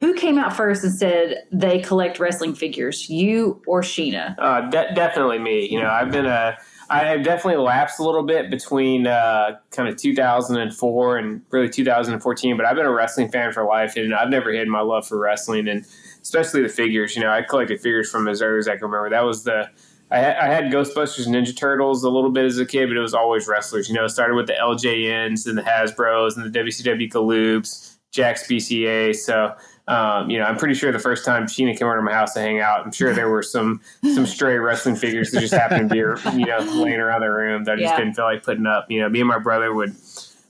Who 0.00 0.14
came 0.14 0.38
out 0.38 0.56
first 0.56 0.82
and 0.82 0.94
said 0.94 1.44
they 1.52 1.80
collect 1.80 2.18
wrestling 2.18 2.54
figures, 2.54 3.10
you 3.10 3.60
or 3.66 3.82
Sheena? 3.82 4.34
Uh, 4.38 4.62
de- 4.70 4.94
definitely 4.94 5.38
me. 5.38 5.68
You 5.68 5.80
know, 5.80 5.90
I've 5.90 6.10
been 6.10 6.24
a. 6.24 6.56
I 6.88 7.00
have 7.00 7.22
definitely 7.22 7.62
lapsed 7.62 8.00
a 8.00 8.02
little 8.02 8.22
bit 8.22 8.50
between 8.50 9.06
uh, 9.06 9.58
kind 9.70 9.88
of 9.88 9.96
2004 9.96 11.18
and 11.18 11.42
really 11.50 11.68
2014, 11.68 12.56
but 12.56 12.66
I've 12.66 12.74
been 12.74 12.86
a 12.86 12.92
wrestling 12.92 13.30
fan 13.30 13.52
for 13.52 13.64
life, 13.64 13.94
and 13.96 14.14
I've 14.14 14.30
never 14.30 14.50
hidden 14.50 14.70
my 14.70 14.80
love 14.80 15.06
for 15.06 15.18
wrestling, 15.18 15.68
and 15.68 15.84
especially 16.22 16.62
the 16.62 16.68
figures. 16.70 17.14
You 17.14 17.22
know, 17.22 17.30
I 17.30 17.42
collected 17.42 17.80
figures 17.80 18.10
from 18.10 18.26
as 18.26 18.40
early 18.40 18.58
as 18.58 18.68
I 18.68 18.76
can 18.76 18.84
remember. 18.84 19.10
That 19.10 19.24
was 19.24 19.44
the. 19.44 19.70
I 20.10 20.18
had, 20.18 20.36
I 20.38 20.46
had 20.46 20.64
Ghostbusters 20.72 21.26
and 21.26 21.34
Ninja 21.34 21.56
Turtles 21.56 22.02
a 22.04 22.10
little 22.10 22.30
bit 22.30 22.44
as 22.44 22.58
a 22.58 22.66
kid, 22.66 22.88
but 22.88 22.96
it 22.96 23.00
was 23.00 23.14
always 23.14 23.46
wrestlers. 23.46 23.88
You 23.88 23.94
know, 23.94 24.04
it 24.04 24.08
started 24.10 24.34
with 24.34 24.46
the 24.48 24.54
LJNs 24.54 25.46
and 25.46 25.56
the 25.56 25.62
Hasbros 25.62 26.36
and 26.36 26.52
the 26.52 26.58
WCW 26.58 27.08
Galoobs, 27.10 27.96
Jakks 28.12 28.44
BCA. 28.48 29.14
So, 29.14 29.54
um, 29.86 30.28
you 30.28 30.38
know, 30.38 30.44
I'm 30.44 30.56
pretty 30.56 30.74
sure 30.74 30.90
the 30.92 30.98
first 30.98 31.24
time 31.24 31.44
Sheena 31.44 31.76
came 31.78 31.86
over 31.86 31.96
to 31.96 32.02
my 32.02 32.12
house 32.12 32.34
to 32.34 32.40
hang 32.40 32.60
out, 32.60 32.84
I'm 32.84 32.92
sure 32.92 33.12
there 33.14 33.28
were 33.28 33.42
some 33.42 33.80
some 34.14 34.26
stray 34.26 34.56
wrestling 34.56 34.96
figures 34.96 35.30
that 35.30 35.40
just 35.40 35.54
happened 35.54 35.88
to 35.90 35.94
be, 35.94 36.38
you 36.40 36.46
know, 36.46 36.58
laying 36.58 36.98
around 37.00 37.20
the 37.20 37.28
room 37.30 37.64
that 37.64 37.72
I 37.72 37.76
just 37.76 37.92
Yeah. 37.92 37.98
didn't 37.98 38.14
feel 38.14 38.24
like 38.24 38.42
putting 38.42 38.66
up. 38.66 38.90
You 38.90 39.00
know, 39.00 39.08
me 39.08 39.20
and 39.20 39.28
my 39.28 39.38
brother 39.38 39.72
would 39.74 39.94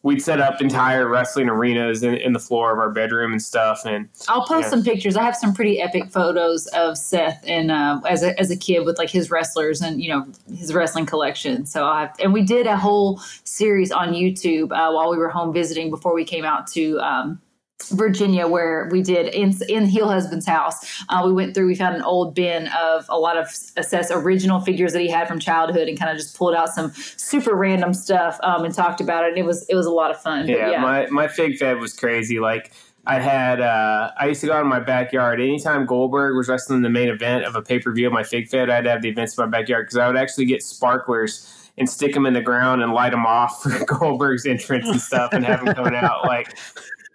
we'd 0.02 0.22
set 0.22 0.40
up 0.40 0.60
entire 0.62 1.06
wrestling 1.08 1.48
arenas 1.48 2.02
in, 2.02 2.14
in 2.14 2.32
the 2.32 2.38
floor 2.38 2.72
of 2.72 2.78
our 2.78 2.90
bedroom 2.90 3.32
and 3.32 3.42
stuff. 3.42 3.84
And 3.84 4.08
I'll 4.28 4.46
post 4.46 4.64
Yeah. 4.64 4.70
some 4.70 4.82
pictures. 4.82 5.16
I 5.16 5.22
have 5.22 5.36
some 5.36 5.52
pretty 5.52 5.80
epic 5.80 6.10
photos 6.10 6.66
of 6.68 6.96
Seth 6.96 7.44
and 7.46 7.70
uh, 7.70 8.00
as 8.08 8.22
a 8.22 8.38
as 8.40 8.50
a 8.50 8.56
kid 8.56 8.86
with 8.86 8.96
like 8.98 9.10
his 9.10 9.30
wrestlers 9.30 9.82
and 9.82 10.02
you 10.02 10.08
know 10.08 10.26
his 10.56 10.72
wrestling 10.72 11.06
collection. 11.06 11.66
So 11.66 11.84
I 11.86 12.00
have, 12.02 12.16
and 12.18 12.32
we 12.32 12.42
did 12.42 12.66
a 12.66 12.76
whole 12.76 13.20
series 13.44 13.92
on 13.92 14.12
YouTube 14.14 14.72
uh, 14.72 14.90
while 14.92 15.10
we 15.10 15.18
were 15.18 15.28
home 15.28 15.52
visiting 15.52 15.90
before 15.90 16.14
we 16.14 16.24
came 16.24 16.44
out 16.44 16.66
to. 16.68 16.98
Um, 17.00 17.40
Virginia, 17.88 18.46
where 18.46 18.88
we 18.90 19.02
did 19.02 19.34
in 19.34 19.54
in 19.68 19.86
Heel 19.86 20.08
Husband's 20.08 20.46
house, 20.46 21.02
uh, 21.08 21.22
we 21.24 21.32
went 21.32 21.54
through. 21.54 21.66
We 21.66 21.74
found 21.74 21.96
an 21.96 22.02
old 22.02 22.34
bin 22.34 22.68
of 22.68 23.06
a 23.08 23.18
lot 23.18 23.36
of 23.36 23.46
assess 23.76 24.10
original 24.10 24.60
figures 24.60 24.92
that 24.92 25.00
he 25.00 25.08
had 25.08 25.26
from 25.26 25.38
childhood, 25.38 25.88
and 25.88 25.98
kind 25.98 26.10
of 26.10 26.16
just 26.16 26.36
pulled 26.36 26.54
out 26.54 26.68
some 26.68 26.92
super 26.94 27.54
random 27.54 27.94
stuff 27.94 28.38
um, 28.42 28.64
and 28.64 28.74
talked 28.74 29.00
about 29.00 29.24
it. 29.24 29.30
And 29.30 29.38
it 29.38 29.44
was 29.44 29.66
it 29.68 29.74
was 29.74 29.86
a 29.86 29.92
lot 29.92 30.10
of 30.10 30.20
fun. 30.20 30.46
But 30.46 30.56
yeah, 30.56 30.80
my 30.80 31.06
my 31.06 31.28
fig 31.28 31.56
fed 31.58 31.78
was 31.78 31.94
crazy. 31.94 32.38
Like 32.38 32.72
I 33.06 33.18
had, 33.18 33.60
uh, 33.60 34.12
I 34.18 34.26
used 34.26 34.40
to 34.42 34.48
go 34.48 34.52
out 34.52 34.62
in 34.62 34.68
my 34.68 34.80
backyard. 34.80 35.40
Anytime 35.40 35.86
Goldberg 35.86 36.36
was 36.36 36.48
wrestling 36.48 36.82
the 36.82 36.90
main 36.90 37.08
event 37.08 37.44
of 37.44 37.56
a 37.56 37.62
pay 37.62 37.78
per 37.78 37.92
view 37.92 38.06
of 38.06 38.12
my 38.12 38.22
fig 38.22 38.48
fed, 38.48 38.68
I'd 38.68 38.86
have 38.86 39.02
the 39.02 39.08
events 39.08 39.38
in 39.38 39.44
my 39.44 39.58
backyard 39.58 39.86
because 39.86 39.96
I 39.96 40.06
would 40.06 40.16
actually 40.16 40.44
get 40.44 40.62
sparklers 40.62 41.70
and 41.78 41.88
stick 41.88 42.12
them 42.12 42.26
in 42.26 42.34
the 42.34 42.42
ground 42.42 42.82
and 42.82 42.92
light 42.92 43.10
them 43.10 43.24
off 43.24 43.62
for 43.62 43.84
Goldberg's 43.84 44.46
entrance 44.46 44.86
and 44.86 45.00
stuff, 45.00 45.32
and 45.32 45.44
have 45.44 45.66
him 45.66 45.74
coming 45.74 45.94
out 45.94 46.26
like. 46.26 46.56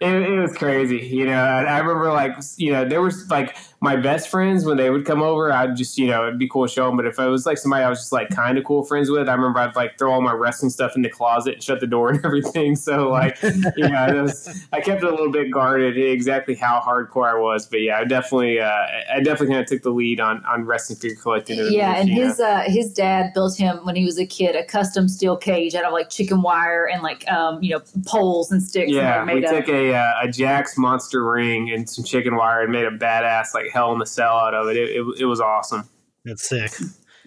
It, 0.00 0.14
it 0.14 0.38
was 0.40 0.52
crazy, 0.56 0.98
you 0.98 1.24
know. 1.24 1.32
And 1.58 1.66
I 1.68 1.78
remember, 1.78 2.12
like, 2.12 2.36
you 2.56 2.72
know, 2.72 2.84
there 2.86 3.00
was 3.00 3.30
like 3.30 3.56
my 3.80 3.96
best 3.96 4.28
friends 4.28 4.64
when 4.64 4.76
they 4.76 4.90
would 4.90 5.04
come 5.04 5.22
over. 5.22 5.52
I'd 5.52 5.76
just, 5.76 5.98
you 5.98 6.06
know, 6.06 6.26
it'd 6.26 6.38
be 6.38 6.48
cool 6.48 6.66
to 6.66 6.72
show 6.72 6.86
them. 6.86 6.96
But 6.96 7.06
if 7.06 7.18
it 7.18 7.26
was 7.26 7.44
like 7.44 7.58
somebody 7.58 7.84
I 7.84 7.88
was 7.88 7.98
just 7.98 8.12
like 8.12 8.30
kind 8.30 8.56
of 8.56 8.64
cool 8.64 8.84
friends 8.84 9.10
with, 9.10 9.28
I 9.28 9.34
remember 9.34 9.60
I'd 9.60 9.76
like 9.76 9.98
throw 9.98 10.12
all 10.12 10.22
my 10.22 10.32
wrestling 10.32 10.70
stuff 10.70 10.96
in 10.96 11.02
the 11.02 11.10
closet 11.10 11.54
and 11.54 11.62
shut 11.62 11.80
the 11.80 11.86
door 11.86 12.10
and 12.10 12.18
everything. 12.24 12.76
So 12.76 13.10
like, 13.10 13.40
you 13.42 13.88
know, 13.88 14.22
was, 14.22 14.66
I 14.72 14.80
kept 14.80 15.02
it 15.02 15.08
a 15.08 15.10
little 15.10 15.30
bit 15.30 15.50
guarded, 15.50 15.98
exactly 15.98 16.54
how 16.54 16.80
hardcore 16.80 17.28
I 17.28 17.38
was. 17.38 17.66
But 17.66 17.82
yeah, 17.82 17.98
I 17.98 18.04
definitely, 18.04 18.60
uh, 18.60 18.70
I 19.12 19.20
definitely 19.20 19.48
kind 19.48 19.60
of 19.60 19.66
took 19.66 19.82
the 19.82 19.90
lead 19.90 20.20
on 20.20 20.44
on 20.46 20.64
wrestling 20.64 20.98
figure 20.98 21.16
collecting. 21.20 21.58
in 21.58 21.72
Yeah, 21.72 21.96
and 21.96 22.08
his 22.08 22.40
uh, 22.40 22.64
his 22.66 22.92
dad 22.92 23.34
built 23.34 23.56
him 23.56 23.84
when 23.84 23.96
he 23.96 24.04
was 24.04 24.18
a 24.18 24.26
kid 24.26 24.56
a 24.56 24.64
custom 24.64 25.08
steel 25.08 25.36
cage 25.36 25.74
out 25.74 25.84
of 25.84 25.92
like 25.92 26.08
chicken 26.08 26.42
wire 26.42 26.88
and 26.88 27.02
like 27.02 27.28
um, 27.30 27.62
you 27.62 27.70
know 27.70 27.82
poles 28.06 28.50
and 28.50 28.62
sticks. 28.62 28.90
Yeah, 28.90 29.20
and 29.20 29.30
we 29.30 29.40
made 29.40 29.48
took 29.48 29.68
a, 29.68 29.90
a 29.90 29.98
uh, 29.98 30.24
a 30.24 30.28
Jakks 30.28 30.76
monster 30.76 31.24
ring 31.24 31.70
and 31.70 31.88
some 31.88 32.04
chicken 32.04 32.36
wire 32.36 32.62
and 32.62 32.72
made 32.72 32.84
a 32.84 32.90
badass 32.90 33.54
like 33.54 33.65
hell 33.72 33.92
in 33.92 33.98
the 33.98 34.06
cell 34.06 34.36
out 34.36 34.54
of 34.54 34.68
it. 34.68 34.76
It, 34.76 34.96
it, 34.96 35.20
it 35.20 35.24
was 35.26 35.40
awesome. 35.40 35.88
That's 36.24 36.48
sick. 36.48 36.72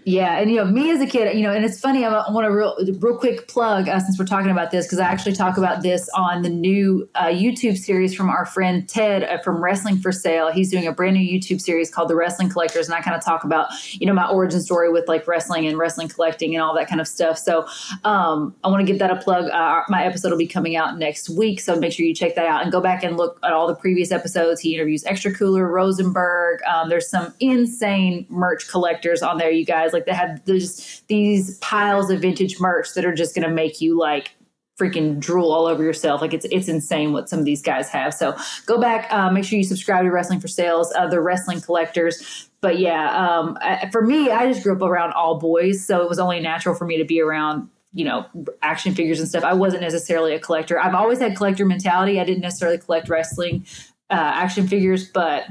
Yeah, 0.05 0.39
and 0.39 0.49
you 0.49 0.57
know 0.57 0.65
me 0.65 0.91
as 0.91 1.01
a 1.01 1.07
kid, 1.07 1.35
you 1.37 1.43
know, 1.43 1.51
and 1.51 1.65
it's 1.65 1.79
funny. 1.79 2.05
I 2.05 2.09
want 2.31 2.45
to 2.45 2.51
real 2.51 2.75
real 2.99 3.17
quick 3.17 3.47
plug 3.47 3.87
uh, 3.87 3.99
since 3.99 4.17
we're 4.17 4.25
talking 4.25 4.51
about 4.51 4.71
this 4.71 4.85
because 4.85 4.99
I 4.99 5.05
actually 5.05 5.33
talk 5.33 5.57
about 5.57 5.83
this 5.83 6.09
on 6.15 6.41
the 6.41 6.49
new 6.49 7.09
uh, 7.15 7.25
YouTube 7.25 7.77
series 7.77 8.15
from 8.15 8.29
our 8.29 8.45
friend 8.45 8.87
Ted 8.87 9.23
uh, 9.23 9.39
from 9.39 9.63
Wrestling 9.63 9.97
for 9.97 10.11
Sale. 10.11 10.51
He's 10.51 10.71
doing 10.71 10.87
a 10.87 10.91
brand 10.91 11.15
new 11.15 11.39
YouTube 11.39 11.61
series 11.61 11.89
called 11.89 12.09
The 12.09 12.15
Wrestling 12.15 12.49
Collectors, 12.49 12.87
and 12.87 12.95
I 12.95 13.01
kind 13.01 13.15
of 13.15 13.23
talk 13.23 13.43
about 13.43 13.69
you 13.93 14.07
know 14.07 14.13
my 14.13 14.27
origin 14.29 14.61
story 14.61 14.91
with 14.91 15.07
like 15.07 15.27
wrestling 15.27 15.67
and 15.67 15.77
wrestling 15.77 16.07
collecting 16.07 16.55
and 16.55 16.63
all 16.63 16.73
that 16.75 16.87
kind 16.87 17.01
of 17.01 17.07
stuff. 17.07 17.37
So 17.37 17.67
um, 18.03 18.55
I 18.63 18.69
want 18.69 18.81
to 18.81 18.85
give 18.85 18.99
that 18.99 19.11
a 19.11 19.17
plug. 19.17 19.49
Uh, 19.49 19.83
my 19.89 20.05
episode 20.05 20.31
will 20.31 20.37
be 20.37 20.47
coming 20.47 20.75
out 20.75 20.97
next 20.97 21.29
week, 21.29 21.59
so 21.59 21.77
make 21.77 21.93
sure 21.93 22.05
you 22.05 22.15
check 22.15 22.35
that 22.35 22.45
out 22.45 22.63
and 22.63 22.71
go 22.71 22.81
back 22.81 23.03
and 23.03 23.17
look 23.17 23.39
at 23.43 23.51
all 23.51 23.67
the 23.67 23.75
previous 23.75 24.11
episodes. 24.11 24.61
He 24.61 24.75
interviews 24.75 25.03
Extra 25.05 25.33
Cooler, 25.33 25.67
Rosenberg. 25.67 26.61
Um, 26.63 26.89
there's 26.89 27.09
some 27.09 27.33
insane 27.39 28.25
merch 28.29 28.67
collectors 28.67 29.21
on 29.21 29.37
there, 29.37 29.51
you 29.51 29.65
guys. 29.65 29.88
Like 29.93 30.05
they 30.05 30.13
have 30.13 30.43
there's 30.45 31.01
these 31.07 31.57
piles 31.59 32.09
of 32.09 32.21
vintage 32.21 32.59
merch 32.59 32.93
that 32.95 33.05
are 33.05 33.13
just 33.13 33.35
going 33.35 33.47
to 33.47 33.53
make 33.53 33.81
you 33.81 33.97
like 33.97 34.35
freaking 34.79 35.19
drool 35.19 35.51
all 35.51 35.65
over 35.65 35.83
yourself. 35.83 36.21
Like 36.21 36.33
it's 36.33 36.45
it's 36.51 36.67
insane 36.67 37.11
what 37.11 37.29
some 37.29 37.39
of 37.39 37.45
these 37.45 37.61
guys 37.61 37.89
have. 37.89 38.13
So 38.13 38.35
go 38.65 38.79
back, 38.79 39.11
uh, 39.11 39.29
make 39.29 39.43
sure 39.43 39.57
you 39.57 39.63
subscribe 39.63 40.05
to 40.05 40.11
Wrestling 40.11 40.39
for 40.39 40.47
Sales, 40.47 40.93
uh, 40.95 41.07
the 41.07 41.19
wrestling 41.19 41.61
collectors. 41.61 42.49
But 42.61 42.79
yeah, 42.79 43.11
um, 43.11 43.57
I, 43.61 43.89
for 43.91 44.01
me, 44.01 44.31
I 44.31 44.51
just 44.51 44.63
grew 44.63 44.75
up 44.75 44.81
around 44.81 45.13
all 45.13 45.37
boys, 45.37 45.85
so 45.85 46.01
it 46.01 46.09
was 46.09 46.19
only 46.19 46.39
natural 46.39 46.75
for 46.75 46.85
me 46.85 46.97
to 46.97 47.05
be 47.05 47.21
around 47.21 47.69
you 47.93 48.05
know 48.05 48.25
action 48.61 48.93
figures 48.93 49.19
and 49.19 49.27
stuff. 49.27 49.43
I 49.43 49.53
wasn't 49.53 49.81
necessarily 49.81 50.33
a 50.33 50.39
collector. 50.39 50.79
I've 50.79 50.95
always 50.95 51.19
had 51.19 51.35
collector 51.35 51.65
mentality. 51.65 52.19
I 52.19 52.23
didn't 52.23 52.41
necessarily 52.41 52.77
collect 52.77 53.09
wrestling 53.09 53.65
uh, 54.09 54.15
action 54.15 54.67
figures, 54.67 55.09
but 55.09 55.45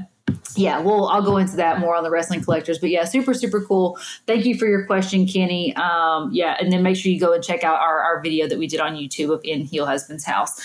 yeah, 0.55 0.79
well, 0.79 1.07
I'll 1.07 1.21
go 1.21 1.37
into 1.37 1.55
that 1.57 1.79
more 1.79 1.95
on 1.95 2.03
the 2.03 2.09
wrestling 2.09 2.41
collectors. 2.41 2.79
But 2.79 2.89
yeah, 2.89 3.05
super, 3.05 3.33
super 3.33 3.61
cool. 3.61 3.97
Thank 4.27 4.45
you 4.45 4.57
for 4.57 4.67
your 4.67 4.85
question, 4.85 5.27
Kenny. 5.27 5.75
Um, 5.75 6.29
yeah, 6.31 6.57
and 6.59 6.71
then 6.71 6.83
make 6.83 6.95
sure 6.95 7.11
you 7.11 7.19
go 7.19 7.33
and 7.33 7.43
check 7.43 7.63
out 7.63 7.79
our, 7.79 7.99
our 7.99 8.21
video 8.21 8.47
that 8.47 8.57
we 8.57 8.67
did 8.67 8.79
on 8.79 8.95
YouTube 8.95 9.33
of 9.33 9.41
In 9.43 9.61
Heel 9.61 9.85
Husband's 9.85 10.25
House. 10.25 10.59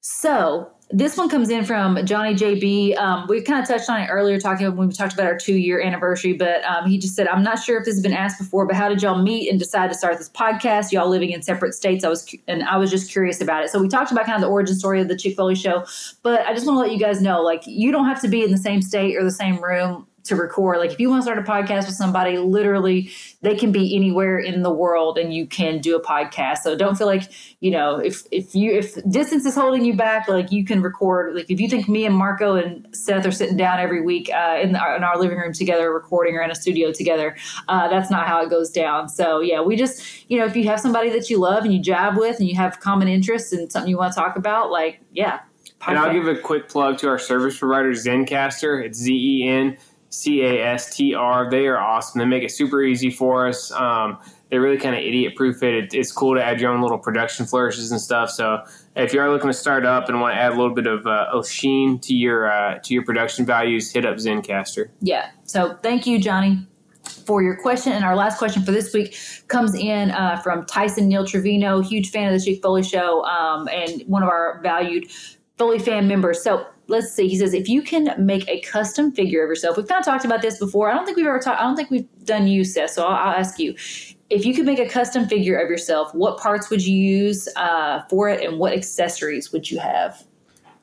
So 0.00 0.70
this 0.90 1.18
one 1.18 1.28
comes 1.28 1.50
in 1.50 1.64
from 1.64 2.04
Johnny 2.06 2.34
JB. 2.34 2.96
Um, 2.96 3.26
we 3.28 3.42
kind 3.42 3.62
of 3.62 3.68
touched 3.68 3.90
on 3.90 4.00
it 4.00 4.06
earlier, 4.06 4.40
talking 4.40 4.74
when 4.74 4.88
we 4.88 4.94
talked 4.94 5.12
about 5.12 5.26
our 5.26 5.36
two 5.36 5.54
year 5.54 5.82
anniversary. 5.82 6.32
But 6.32 6.64
um, 6.64 6.88
he 6.88 6.96
just 6.96 7.14
said, 7.14 7.28
"I'm 7.28 7.42
not 7.42 7.62
sure 7.62 7.78
if 7.78 7.84
this 7.84 7.94
has 7.94 8.02
been 8.02 8.14
asked 8.14 8.38
before, 8.38 8.66
but 8.66 8.74
how 8.74 8.88
did 8.88 9.02
y'all 9.02 9.20
meet 9.20 9.50
and 9.50 9.58
decide 9.58 9.88
to 9.88 9.94
start 9.94 10.16
this 10.16 10.30
podcast? 10.30 10.90
Y'all 10.90 11.08
living 11.08 11.30
in 11.30 11.42
separate 11.42 11.74
states. 11.74 12.04
I 12.04 12.08
was 12.08 12.34
and 12.46 12.62
I 12.62 12.78
was 12.78 12.90
just 12.90 13.10
curious 13.10 13.40
about 13.40 13.64
it. 13.64 13.70
So 13.70 13.80
we 13.80 13.88
talked 13.88 14.12
about 14.12 14.24
kind 14.24 14.36
of 14.36 14.42
the 14.42 14.48
origin 14.48 14.76
story 14.76 15.00
of 15.00 15.08
the 15.08 15.16
Chick 15.16 15.36
Foley 15.36 15.54
show, 15.54 15.84
but 16.22 16.40
I 16.46 16.54
just 16.54 16.66
want 16.66 16.76
to 16.76 16.80
let 16.80 16.92
you 16.92 16.98
guys 16.98 17.20
know, 17.20 17.42
like, 17.42 17.66
you 17.66 17.92
don't 17.92 18.06
have 18.06 18.22
to 18.22 18.28
be 18.28 18.42
in 18.42 18.50
the 18.50 18.58
same 18.58 18.80
state 18.80 19.16
or 19.16 19.24
the 19.24 19.30
same 19.30 19.62
room 19.62 20.07
to 20.24 20.36
record. 20.36 20.78
Like 20.78 20.92
if 20.92 21.00
you 21.00 21.08
want 21.08 21.20
to 21.20 21.22
start 21.24 21.38
a 21.38 21.42
podcast 21.42 21.86
with 21.86 21.94
somebody, 21.94 22.38
literally 22.38 23.10
they 23.40 23.56
can 23.56 23.72
be 23.72 23.96
anywhere 23.96 24.38
in 24.38 24.62
the 24.62 24.72
world 24.72 25.16
and 25.16 25.32
you 25.32 25.46
can 25.46 25.78
do 25.78 25.96
a 25.96 26.02
podcast. 26.02 26.58
So 26.58 26.76
don't 26.76 26.96
feel 26.96 27.06
like, 27.06 27.30
you 27.60 27.70
know, 27.70 27.96
if 27.96 28.24
if 28.30 28.54
you 28.54 28.72
if 28.72 28.94
distance 29.10 29.46
is 29.46 29.54
holding 29.54 29.84
you 29.84 29.96
back, 29.96 30.28
like 30.28 30.52
you 30.52 30.64
can 30.64 30.82
record. 30.82 31.34
Like 31.34 31.50
if 31.50 31.60
you 31.60 31.68
think 31.68 31.88
me 31.88 32.04
and 32.04 32.14
Marco 32.14 32.56
and 32.56 32.86
Seth 32.94 33.24
are 33.26 33.30
sitting 33.30 33.56
down 33.56 33.78
every 33.78 34.02
week 34.02 34.30
uh, 34.32 34.58
in, 34.60 34.72
the, 34.72 34.96
in 34.96 35.04
our 35.04 35.18
living 35.18 35.38
room 35.38 35.52
together 35.52 35.92
recording 35.92 36.34
or 36.34 36.42
in 36.42 36.50
a 36.50 36.54
studio 36.54 36.92
together, 36.92 37.36
uh, 37.68 37.88
that's 37.88 38.10
not 38.10 38.26
how 38.26 38.42
it 38.42 38.50
goes 38.50 38.70
down. 38.70 39.08
So 39.08 39.40
yeah, 39.40 39.62
we 39.62 39.76
just, 39.76 40.28
you 40.30 40.38
know, 40.38 40.44
if 40.44 40.56
you 40.56 40.64
have 40.64 40.80
somebody 40.80 41.10
that 41.10 41.30
you 41.30 41.38
love 41.38 41.64
and 41.64 41.72
you 41.72 41.80
jab 41.80 42.16
with 42.16 42.38
and 42.38 42.48
you 42.48 42.56
have 42.56 42.80
common 42.80 43.08
interests 43.08 43.52
and 43.52 43.70
something 43.72 43.88
you 43.88 43.96
want 43.96 44.12
to 44.12 44.20
talk 44.20 44.36
about, 44.36 44.70
like 44.70 45.00
yeah. 45.12 45.40
And 45.86 45.96
I'll 45.96 46.12
give 46.12 46.26
a 46.26 46.36
quick 46.36 46.68
plug 46.68 46.98
to 46.98 47.08
our 47.08 47.20
service 47.20 47.56
provider, 47.56 47.92
Zencastr. 47.92 48.84
It's 48.84 48.98
Z 48.98 49.12
E 49.12 49.48
N 49.48 49.78
C 50.10 50.42
A 50.42 50.64
S 50.64 50.96
T 50.96 51.14
R. 51.14 51.50
They 51.50 51.66
are 51.66 51.78
awesome. 51.78 52.18
They 52.18 52.24
make 52.24 52.42
it 52.42 52.50
super 52.50 52.82
easy 52.82 53.10
for 53.10 53.48
us. 53.48 53.70
Um, 53.72 54.18
they 54.50 54.58
really 54.58 54.78
kind 54.78 54.96
of 54.96 55.02
idiot 55.02 55.36
proof 55.36 55.62
it. 55.62 55.74
it. 55.74 55.94
It's 55.94 56.10
cool 56.10 56.34
to 56.34 56.42
add 56.42 56.60
your 56.60 56.72
own 56.72 56.80
little 56.80 56.98
production 56.98 57.44
flourishes 57.44 57.92
and 57.92 58.00
stuff. 58.00 58.30
So 58.30 58.62
if 58.96 59.12
you 59.12 59.20
are 59.20 59.30
looking 59.30 59.48
to 59.48 59.54
start 59.54 59.84
up 59.84 60.08
and 60.08 60.20
want 60.20 60.34
to 60.34 60.40
add 60.40 60.52
a 60.52 60.56
little 60.56 60.74
bit 60.74 60.86
of, 60.86 61.06
uh, 61.06 61.42
sheen 61.42 61.98
to 62.00 62.14
your 62.14 62.50
uh, 62.50 62.78
to 62.78 62.94
your 62.94 63.04
production 63.04 63.44
values, 63.44 63.92
hit 63.92 64.06
up 64.06 64.16
Zencastr. 64.16 64.88
Yeah. 65.00 65.30
So 65.44 65.78
thank 65.82 66.06
you, 66.06 66.18
Johnny, 66.18 66.66
for 67.26 67.42
your 67.42 67.56
question. 67.56 67.92
And 67.92 68.04
our 68.04 68.16
last 68.16 68.38
question 68.38 68.62
for 68.62 68.72
this 68.72 68.94
week 68.94 69.16
comes 69.48 69.74
in 69.74 70.10
uh, 70.12 70.40
from 70.40 70.64
Tyson 70.64 71.08
Neil 71.08 71.26
Trevino, 71.26 71.82
huge 71.82 72.10
fan 72.10 72.32
of 72.32 72.38
the 72.38 72.44
Chick 72.44 72.62
Foley 72.62 72.82
Show, 72.82 73.24
um, 73.24 73.68
and 73.68 74.02
one 74.06 74.22
of 74.22 74.30
our 74.30 74.60
valued 74.62 75.10
Foley 75.58 75.78
fan 75.78 76.08
members. 76.08 76.42
So 76.42 76.66
let's 76.88 77.12
see. 77.12 77.28
He 77.28 77.36
says, 77.36 77.54
if 77.54 77.68
you 77.68 77.82
can 77.82 78.14
make 78.18 78.48
a 78.48 78.60
custom 78.60 79.12
figure 79.12 79.44
of 79.44 79.48
yourself, 79.48 79.76
we've 79.76 79.86
kind 79.86 80.00
of 80.00 80.04
talked 80.04 80.24
about 80.24 80.42
this 80.42 80.58
before. 80.58 80.90
I 80.90 80.94
don't 80.94 81.04
think 81.04 81.16
we've 81.16 81.26
ever 81.26 81.38
talked. 81.38 81.60
I 81.60 81.64
don't 81.64 81.76
think 81.76 81.90
we've 81.90 82.08
done 82.24 82.48
you, 82.48 82.64
Seth. 82.64 82.90
So 82.90 83.04
I'll, 83.06 83.28
I'll 83.28 83.38
ask 83.38 83.58
you. 83.58 83.76
If 84.30 84.44
you 84.44 84.54
could 84.54 84.66
make 84.66 84.78
a 84.78 84.88
custom 84.88 85.26
figure 85.26 85.56
of 85.56 85.70
yourself, 85.70 86.14
what 86.14 86.38
parts 86.38 86.68
would 86.68 86.84
you 86.84 86.94
use 86.94 87.48
uh, 87.56 88.02
for 88.10 88.28
it, 88.28 88.44
and 88.44 88.58
what 88.58 88.74
accessories 88.74 89.52
would 89.52 89.70
you 89.70 89.78
have? 89.78 90.22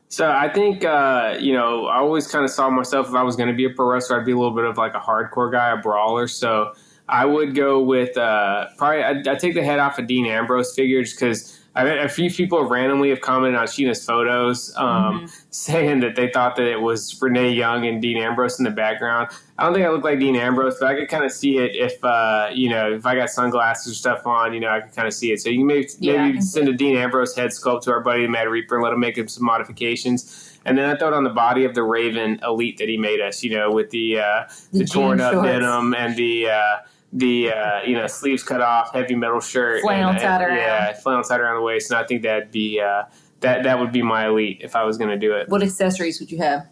So 0.07 0.31
I 0.31 0.51
think 0.51 0.83
uh, 0.83 1.37
you 1.39 1.53
know 1.53 1.85
I 1.85 1.97
always 1.97 2.27
kind 2.27 2.43
of 2.43 2.49
saw 2.49 2.71
myself 2.71 3.07
if 3.07 3.13
I 3.13 3.21
was 3.21 3.35
going 3.35 3.49
to 3.49 3.53
be 3.53 3.65
a 3.65 3.69
pro 3.69 3.85
wrestler, 3.85 4.19
I'd 4.19 4.25
be 4.25 4.31
a 4.31 4.37
little 4.37 4.55
bit 4.55 4.65
of 4.65 4.77
like 4.77 4.95
a 4.95 4.99
hardcore 4.99 5.51
guy, 5.51 5.71
a 5.71 5.77
brawler. 5.77 6.27
So 6.27 6.73
I 7.07 7.25
would 7.25 7.53
go 7.53 7.83
with 7.83 8.17
uh, 8.17 8.65
probably 8.77 9.03
I'd 9.03 9.39
take 9.39 9.53
the 9.53 9.63
head 9.63 9.77
off 9.77 9.99
of 9.99 10.07
Dean 10.07 10.25
Ambrose 10.25 10.73
figure 10.73 11.03
just 11.03 11.19
because. 11.19 11.61
I 11.77 11.83
bet 11.83 11.97
a 11.97 12.07
few 12.07 12.31
people 12.31 12.63
randomly 12.63 13.09
have 13.09 13.19
commented 13.19 13.59
on 13.59 13.67
Sheena's 13.67 14.05
photos, 14.05 14.73
um, 14.77 15.29
saying 15.49 15.99
that 15.99 16.15
they 16.15 16.29
thought 16.29 16.55
that 16.55 16.67
it 16.71 16.79
was 16.79 17.21
Renee 17.21 17.51
Young 17.51 17.85
and 17.85 18.01
Dean 18.01 18.15
Ambrose 18.17 18.57
in 18.59 18.63
the 18.63 18.71
background. 18.71 19.27
I 19.59 19.65
don't 19.65 19.73
think 19.73 19.85
I 19.85 19.89
look 19.89 20.03
like 20.03 20.19
Dean 20.19 20.37
Ambrose, 20.37 20.77
but 20.79 20.87
I 20.87 20.95
could 20.95 21.09
kind 21.09 21.25
of 21.25 21.33
see 21.33 21.57
it 21.57 21.75
if 21.75 22.01
uh, 22.03 22.49
you 22.53 22.69
know 22.69 22.93
if 22.93 23.05
I 23.05 23.15
got 23.15 23.29
sunglasses 23.29 23.91
or 23.91 23.95
stuff 23.95 24.25
on. 24.25 24.53
You 24.53 24.61
know, 24.61 24.69
I 24.69 24.79
could 24.79 24.95
kind 24.95 25.07
of 25.07 25.13
see 25.13 25.33
it. 25.33 25.41
So 25.41 25.49
you 25.49 25.59
can 25.59 25.67
maybe 25.67 25.87
Yeah, 25.99 26.25
maybe 26.25 26.39
send 26.41 26.69
a 26.69 26.73
Dean 26.73 26.95
Ambrose 26.95 27.35
head 27.35 27.49
sculpt 27.51 27.81
to 27.83 27.91
our 27.91 27.99
buddy 27.99 28.25
Matt 28.27 28.49
Reaper 28.49 28.75
and 28.75 28.83
let 28.83 28.93
him 28.93 28.99
make 29.01 29.17
him 29.17 29.27
some 29.27 29.43
modifications. 29.45 30.57
And 30.65 30.77
then 30.77 30.89
I 30.89 30.97
thought 30.97 31.13
on 31.13 31.23
the 31.25 31.29
body 31.29 31.65
of 31.65 31.75
the 31.75 31.83
Raven 31.83 32.39
Elite 32.41 32.77
that 32.77 32.87
he 32.89 32.97
made 32.97 33.19
us. 33.21 33.43
You 33.43 33.51
know, 33.51 33.71
with 33.71 33.89
the 33.89 34.19
uh, 34.19 34.43
The 34.71 34.79
the, 34.79 34.85
torn 34.85 35.19
up 35.19 35.33
shorts. 35.33 35.47
denim 35.49 35.93
and 35.93 36.15
the. 36.15 36.49
Uh, 36.49 36.77
the 37.15 37.51
uh, 37.51 37.81
you 37.87 37.95
know 37.95 38.05
sleeves 38.07 38.43
cut 38.43 38.61
off, 38.61 38.93
heavy 38.93 39.15
metal 39.15 39.39
shirt, 39.39 39.81
Flannel 39.81 40.11
and, 40.11 40.19
tied 40.19 40.41
around. 40.41 40.57
yeah, 40.57 40.93
flannel 40.93 41.23
tied 41.23 41.39
around 41.39 41.55
the 41.55 41.61
waist, 41.63 41.89
and 41.89 41.97
I 41.97 42.05
think 42.05 42.21
that'd 42.23 42.51
be 42.51 42.79
uh, 42.81 43.03
that 43.39 43.63
that 43.63 43.79
would 43.79 43.91
be 43.91 44.01
my 44.01 44.27
elite 44.27 44.59
if 44.61 44.75
I 44.75 44.83
was 44.83 44.97
going 44.97 45.09
to 45.09 45.17
do 45.17 45.33
it. 45.33 45.47
What 45.49 45.63
accessories 45.63 46.19
would 46.19 46.31
you 46.31 46.39
have? 46.39 46.67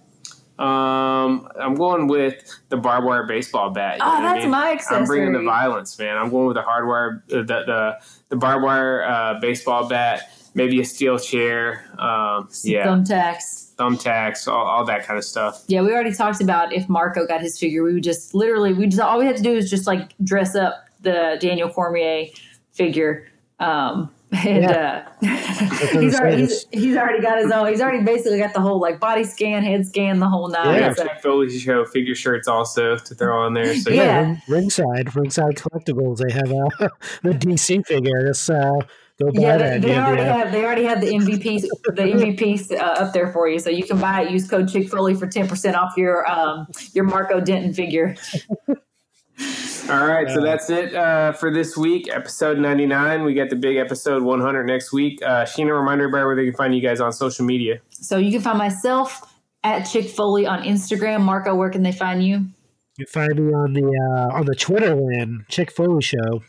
Um, 0.60 1.48
I'm 1.60 1.74
going 1.74 2.08
with 2.08 2.44
the 2.70 2.78
barbed 2.78 3.08
wire 3.08 3.26
baseball 3.26 3.72
bat. 3.72 3.98
you 3.98 4.04
Oh, 4.04 4.08
know 4.08 4.14
what 4.14 4.24
I 4.24 4.34
that's 4.34 4.44
mean? 4.44 4.52
my 4.52 4.80
I'm 4.92 5.06
bringing 5.06 5.34
the 5.34 5.42
violence, 5.42 5.98
man. 5.98 6.16
I'm 6.16 6.30
going 6.30 6.46
with 6.48 6.56
the 6.58 6.62
hardwire, 6.62 7.22
uh, 7.34 7.38
the 7.38 7.44
the 7.66 7.94
the 8.30 8.36
barbed 8.36 8.64
wire 8.64 9.04
uh, 9.04 9.40
baseball 9.40 9.88
bat, 9.90 10.30
maybe 10.54 10.80
a 10.80 10.86
steel 10.86 11.18
chair. 11.18 11.86
Um, 11.98 12.50
yeah, 12.64 12.86
Thumbtacks. 12.86 13.63
Thumbtacks, 13.78 14.48
all, 14.48 14.66
all 14.66 14.86
that 14.86 15.06
kind 15.06 15.18
of 15.18 15.24
stuff. 15.26 15.64
Yeah, 15.68 15.82
we 15.82 15.92
already 15.92 16.14
talked 16.14 16.42
about 16.42 16.74
if 16.74 16.88
Marco 16.90 17.26
got 17.28 17.42
his 17.42 17.58
figure, 17.60 17.84
we 17.84 17.94
would 17.94 18.04
just 18.04 18.34
literally 18.34 18.74
we 18.74 18.88
just 18.88 19.02
all 19.02 19.20
we 19.20 19.26
had 19.26 19.38
to 19.38 19.44
do 19.44 19.54
is 19.54 19.70
just 19.70 19.88
like 19.88 20.12
dress 20.24 20.56
up 20.56 20.86
the 21.02 21.38
Daniel 21.40 21.70
Cormier 21.70 22.28
figure. 22.72 23.28
Um 23.60 24.10
and 24.34 24.66
uh 24.66 25.04
he's 25.22 26.20
already 26.20 26.42
he's, 26.42 26.66
he's 26.72 26.98
already 26.98 27.22
got 27.22 27.38
his 27.38 27.52
own 27.52 27.68
he's 27.68 27.80
already 27.82 28.04
basically 28.04 28.40
got 28.40 28.52
the 28.52 28.60
whole 28.60 28.80
like 28.82 29.00
body 29.00 29.24
scan, 29.24 29.62
head 29.62 29.86
scan, 29.86 30.20
the 30.20 30.28
whole 30.28 30.48
nine. 30.50 30.74
Yeah. 30.80 30.86
have 30.88 30.98
So- 30.98 31.04
Chick 31.04 31.22
Foley 31.22 31.60
show 31.60 31.86
figure 31.86 32.16
shirts 32.16 32.48
also 32.48 32.98
to 32.98 33.16
throw 33.16 33.46
on 33.46 33.54
there. 33.54 33.76
So 33.76 33.92
Yeah. 33.92 34.04
yeah, 34.04 34.20
ring, 34.30 34.42
ringside, 34.48 35.16
ringside 35.16 35.56
collectibles. 35.56 36.18
They 36.18 36.34
have 36.34 36.52
uh, 36.52 36.90
the 37.22 37.30
DC 37.30 37.86
figure. 37.86 38.26
Just 38.28 38.50
uh, 38.50 38.80
go 39.26 39.32
buy 39.32 39.42
yeah, 39.42 39.58
they, 39.58 39.64
that. 39.64 39.82
they 39.82 39.90
Yeah, 39.90 40.08
already 40.08 40.24
have 40.24 40.52
they 40.52 40.66
already 40.66 40.84
have 40.84 41.02
the 41.02 41.08
MVP 41.08 41.62
the 41.62 41.92
MVP 41.92 42.72
uh, 42.72 42.84
up 42.84 43.14
there 43.14 43.32
for 43.32 43.48
you, 43.48 43.60
so 43.60 43.70
you 43.70 43.84
can 43.84 44.00
buy 44.00 44.24
it. 44.24 44.32
Use 44.32 44.48
code 44.50 44.70
Chick 44.70 44.90
Foley 44.90 45.16
for 45.16 45.28
ten 45.28 45.48
percent 45.48 45.76
off 45.76 45.98
your 45.98 46.30
um 46.30 46.68
your 46.94 47.06
Marco 47.06 47.40
Denton 47.40 47.74
figure. 47.74 48.16
All 49.90 50.08
right, 50.08 50.30
so 50.30 50.42
that's 50.42 50.70
it 50.70 50.96
uh, 50.96 51.34
for 51.34 51.52
this 51.52 51.76
week, 51.76 52.08
episode 52.10 52.58
99. 52.58 53.24
We 53.26 53.34
got 53.34 53.50
the 53.50 53.58
big 53.58 53.76
episode 53.76 54.24
100 54.24 54.64
next 54.66 54.94
week. 54.94 55.20
Uh, 55.22 55.44
Sheena, 55.44 55.78
remind 55.78 56.00
everybody 56.00 56.24
where 56.24 56.36
they 56.38 56.46
can 56.46 56.54
find 56.54 56.74
you 56.74 56.82
guys 56.82 57.02
on 57.02 57.12
social 57.12 57.44
media. 57.44 57.82
So 57.90 58.18
you 58.18 58.32
can 58.32 58.40
find 58.40 58.58
myself 58.58 59.34
at 59.64 59.84
Chick 59.84 60.08
Foley 60.08 60.46
on 60.46 60.64
Instagram. 60.64 61.22
Marco, 61.22 61.54
where 61.54 61.70
can 61.70 61.84
they 61.84 61.92
find 61.92 62.24
you? 62.24 62.46
You 62.98 63.06
find 63.08 63.34
me 63.36 63.54
on 63.54 63.74
the 63.74 63.82
uh, 63.84 64.38
on 64.38 64.46
the 64.46 64.56
Twitter 64.56 64.96
land, 64.96 65.46
Chick 65.50 65.72
Foley 65.72 66.02
Show. 66.02 66.44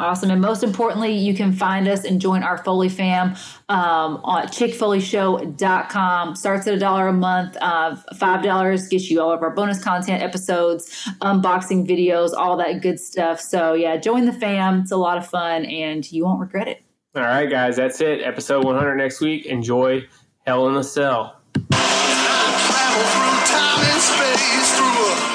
Awesome. 0.00 0.30
And 0.30 0.40
most 0.40 0.62
importantly, 0.64 1.12
you 1.12 1.34
can 1.34 1.52
find 1.52 1.86
us 1.86 2.04
and 2.04 2.18
join 2.22 2.42
our 2.42 2.56
Foley 2.56 2.88
fam 2.88 3.36
um, 3.68 4.18
on 4.24 4.46
chickfoleyshow.com. 4.46 6.36
Starts 6.36 6.66
at 6.66 6.72
a 6.72 6.78
dollar 6.78 7.08
a 7.08 7.12
month. 7.12 7.58
Uh, 7.60 7.96
$5 8.14 8.90
gets 8.90 9.10
you 9.10 9.20
all 9.20 9.30
of 9.30 9.42
our 9.42 9.50
bonus 9.50 9.84
content 9.84 10.22
episodes, 10.22 11.06
unboxing 11.20 11.86
videos, 11.86 12.32
all 12.32 12.56
that 12.56 12.80
good 12.80 12.98
stuff. 12.98 13.42
So, 13.42 13.74
yeah, 13.74 13.98
join 13.98 14.24
the 14.24 14.32
fam. 14.32 14.80
It's 14.80 14.90
a 14.90 14.96
lot 14.96 15.18
of 15.18 15.26
fun 15.26 15.66
and 15.66 16.10
you 16.10 16.24
won't 16.24 16.40
regret 16.40 16.66
it. 16.66 16.82
All 17.14 17.22
right, 17.22 17.50
guys, 17.50 17.76
that's 17.76 18.00
it. 18.00 18.22
Episode 18.22 18.64
100 18.64 18.94
next 18.96 19.20
week. 19.20 19.44
Enjoy 19.44 20.06
Hell 20.46 20.66
in 20.68 20.76
a 20.76 20.84
Cell. 20.84 21.36
Travel 21.70 23.04
through 24.76 25.29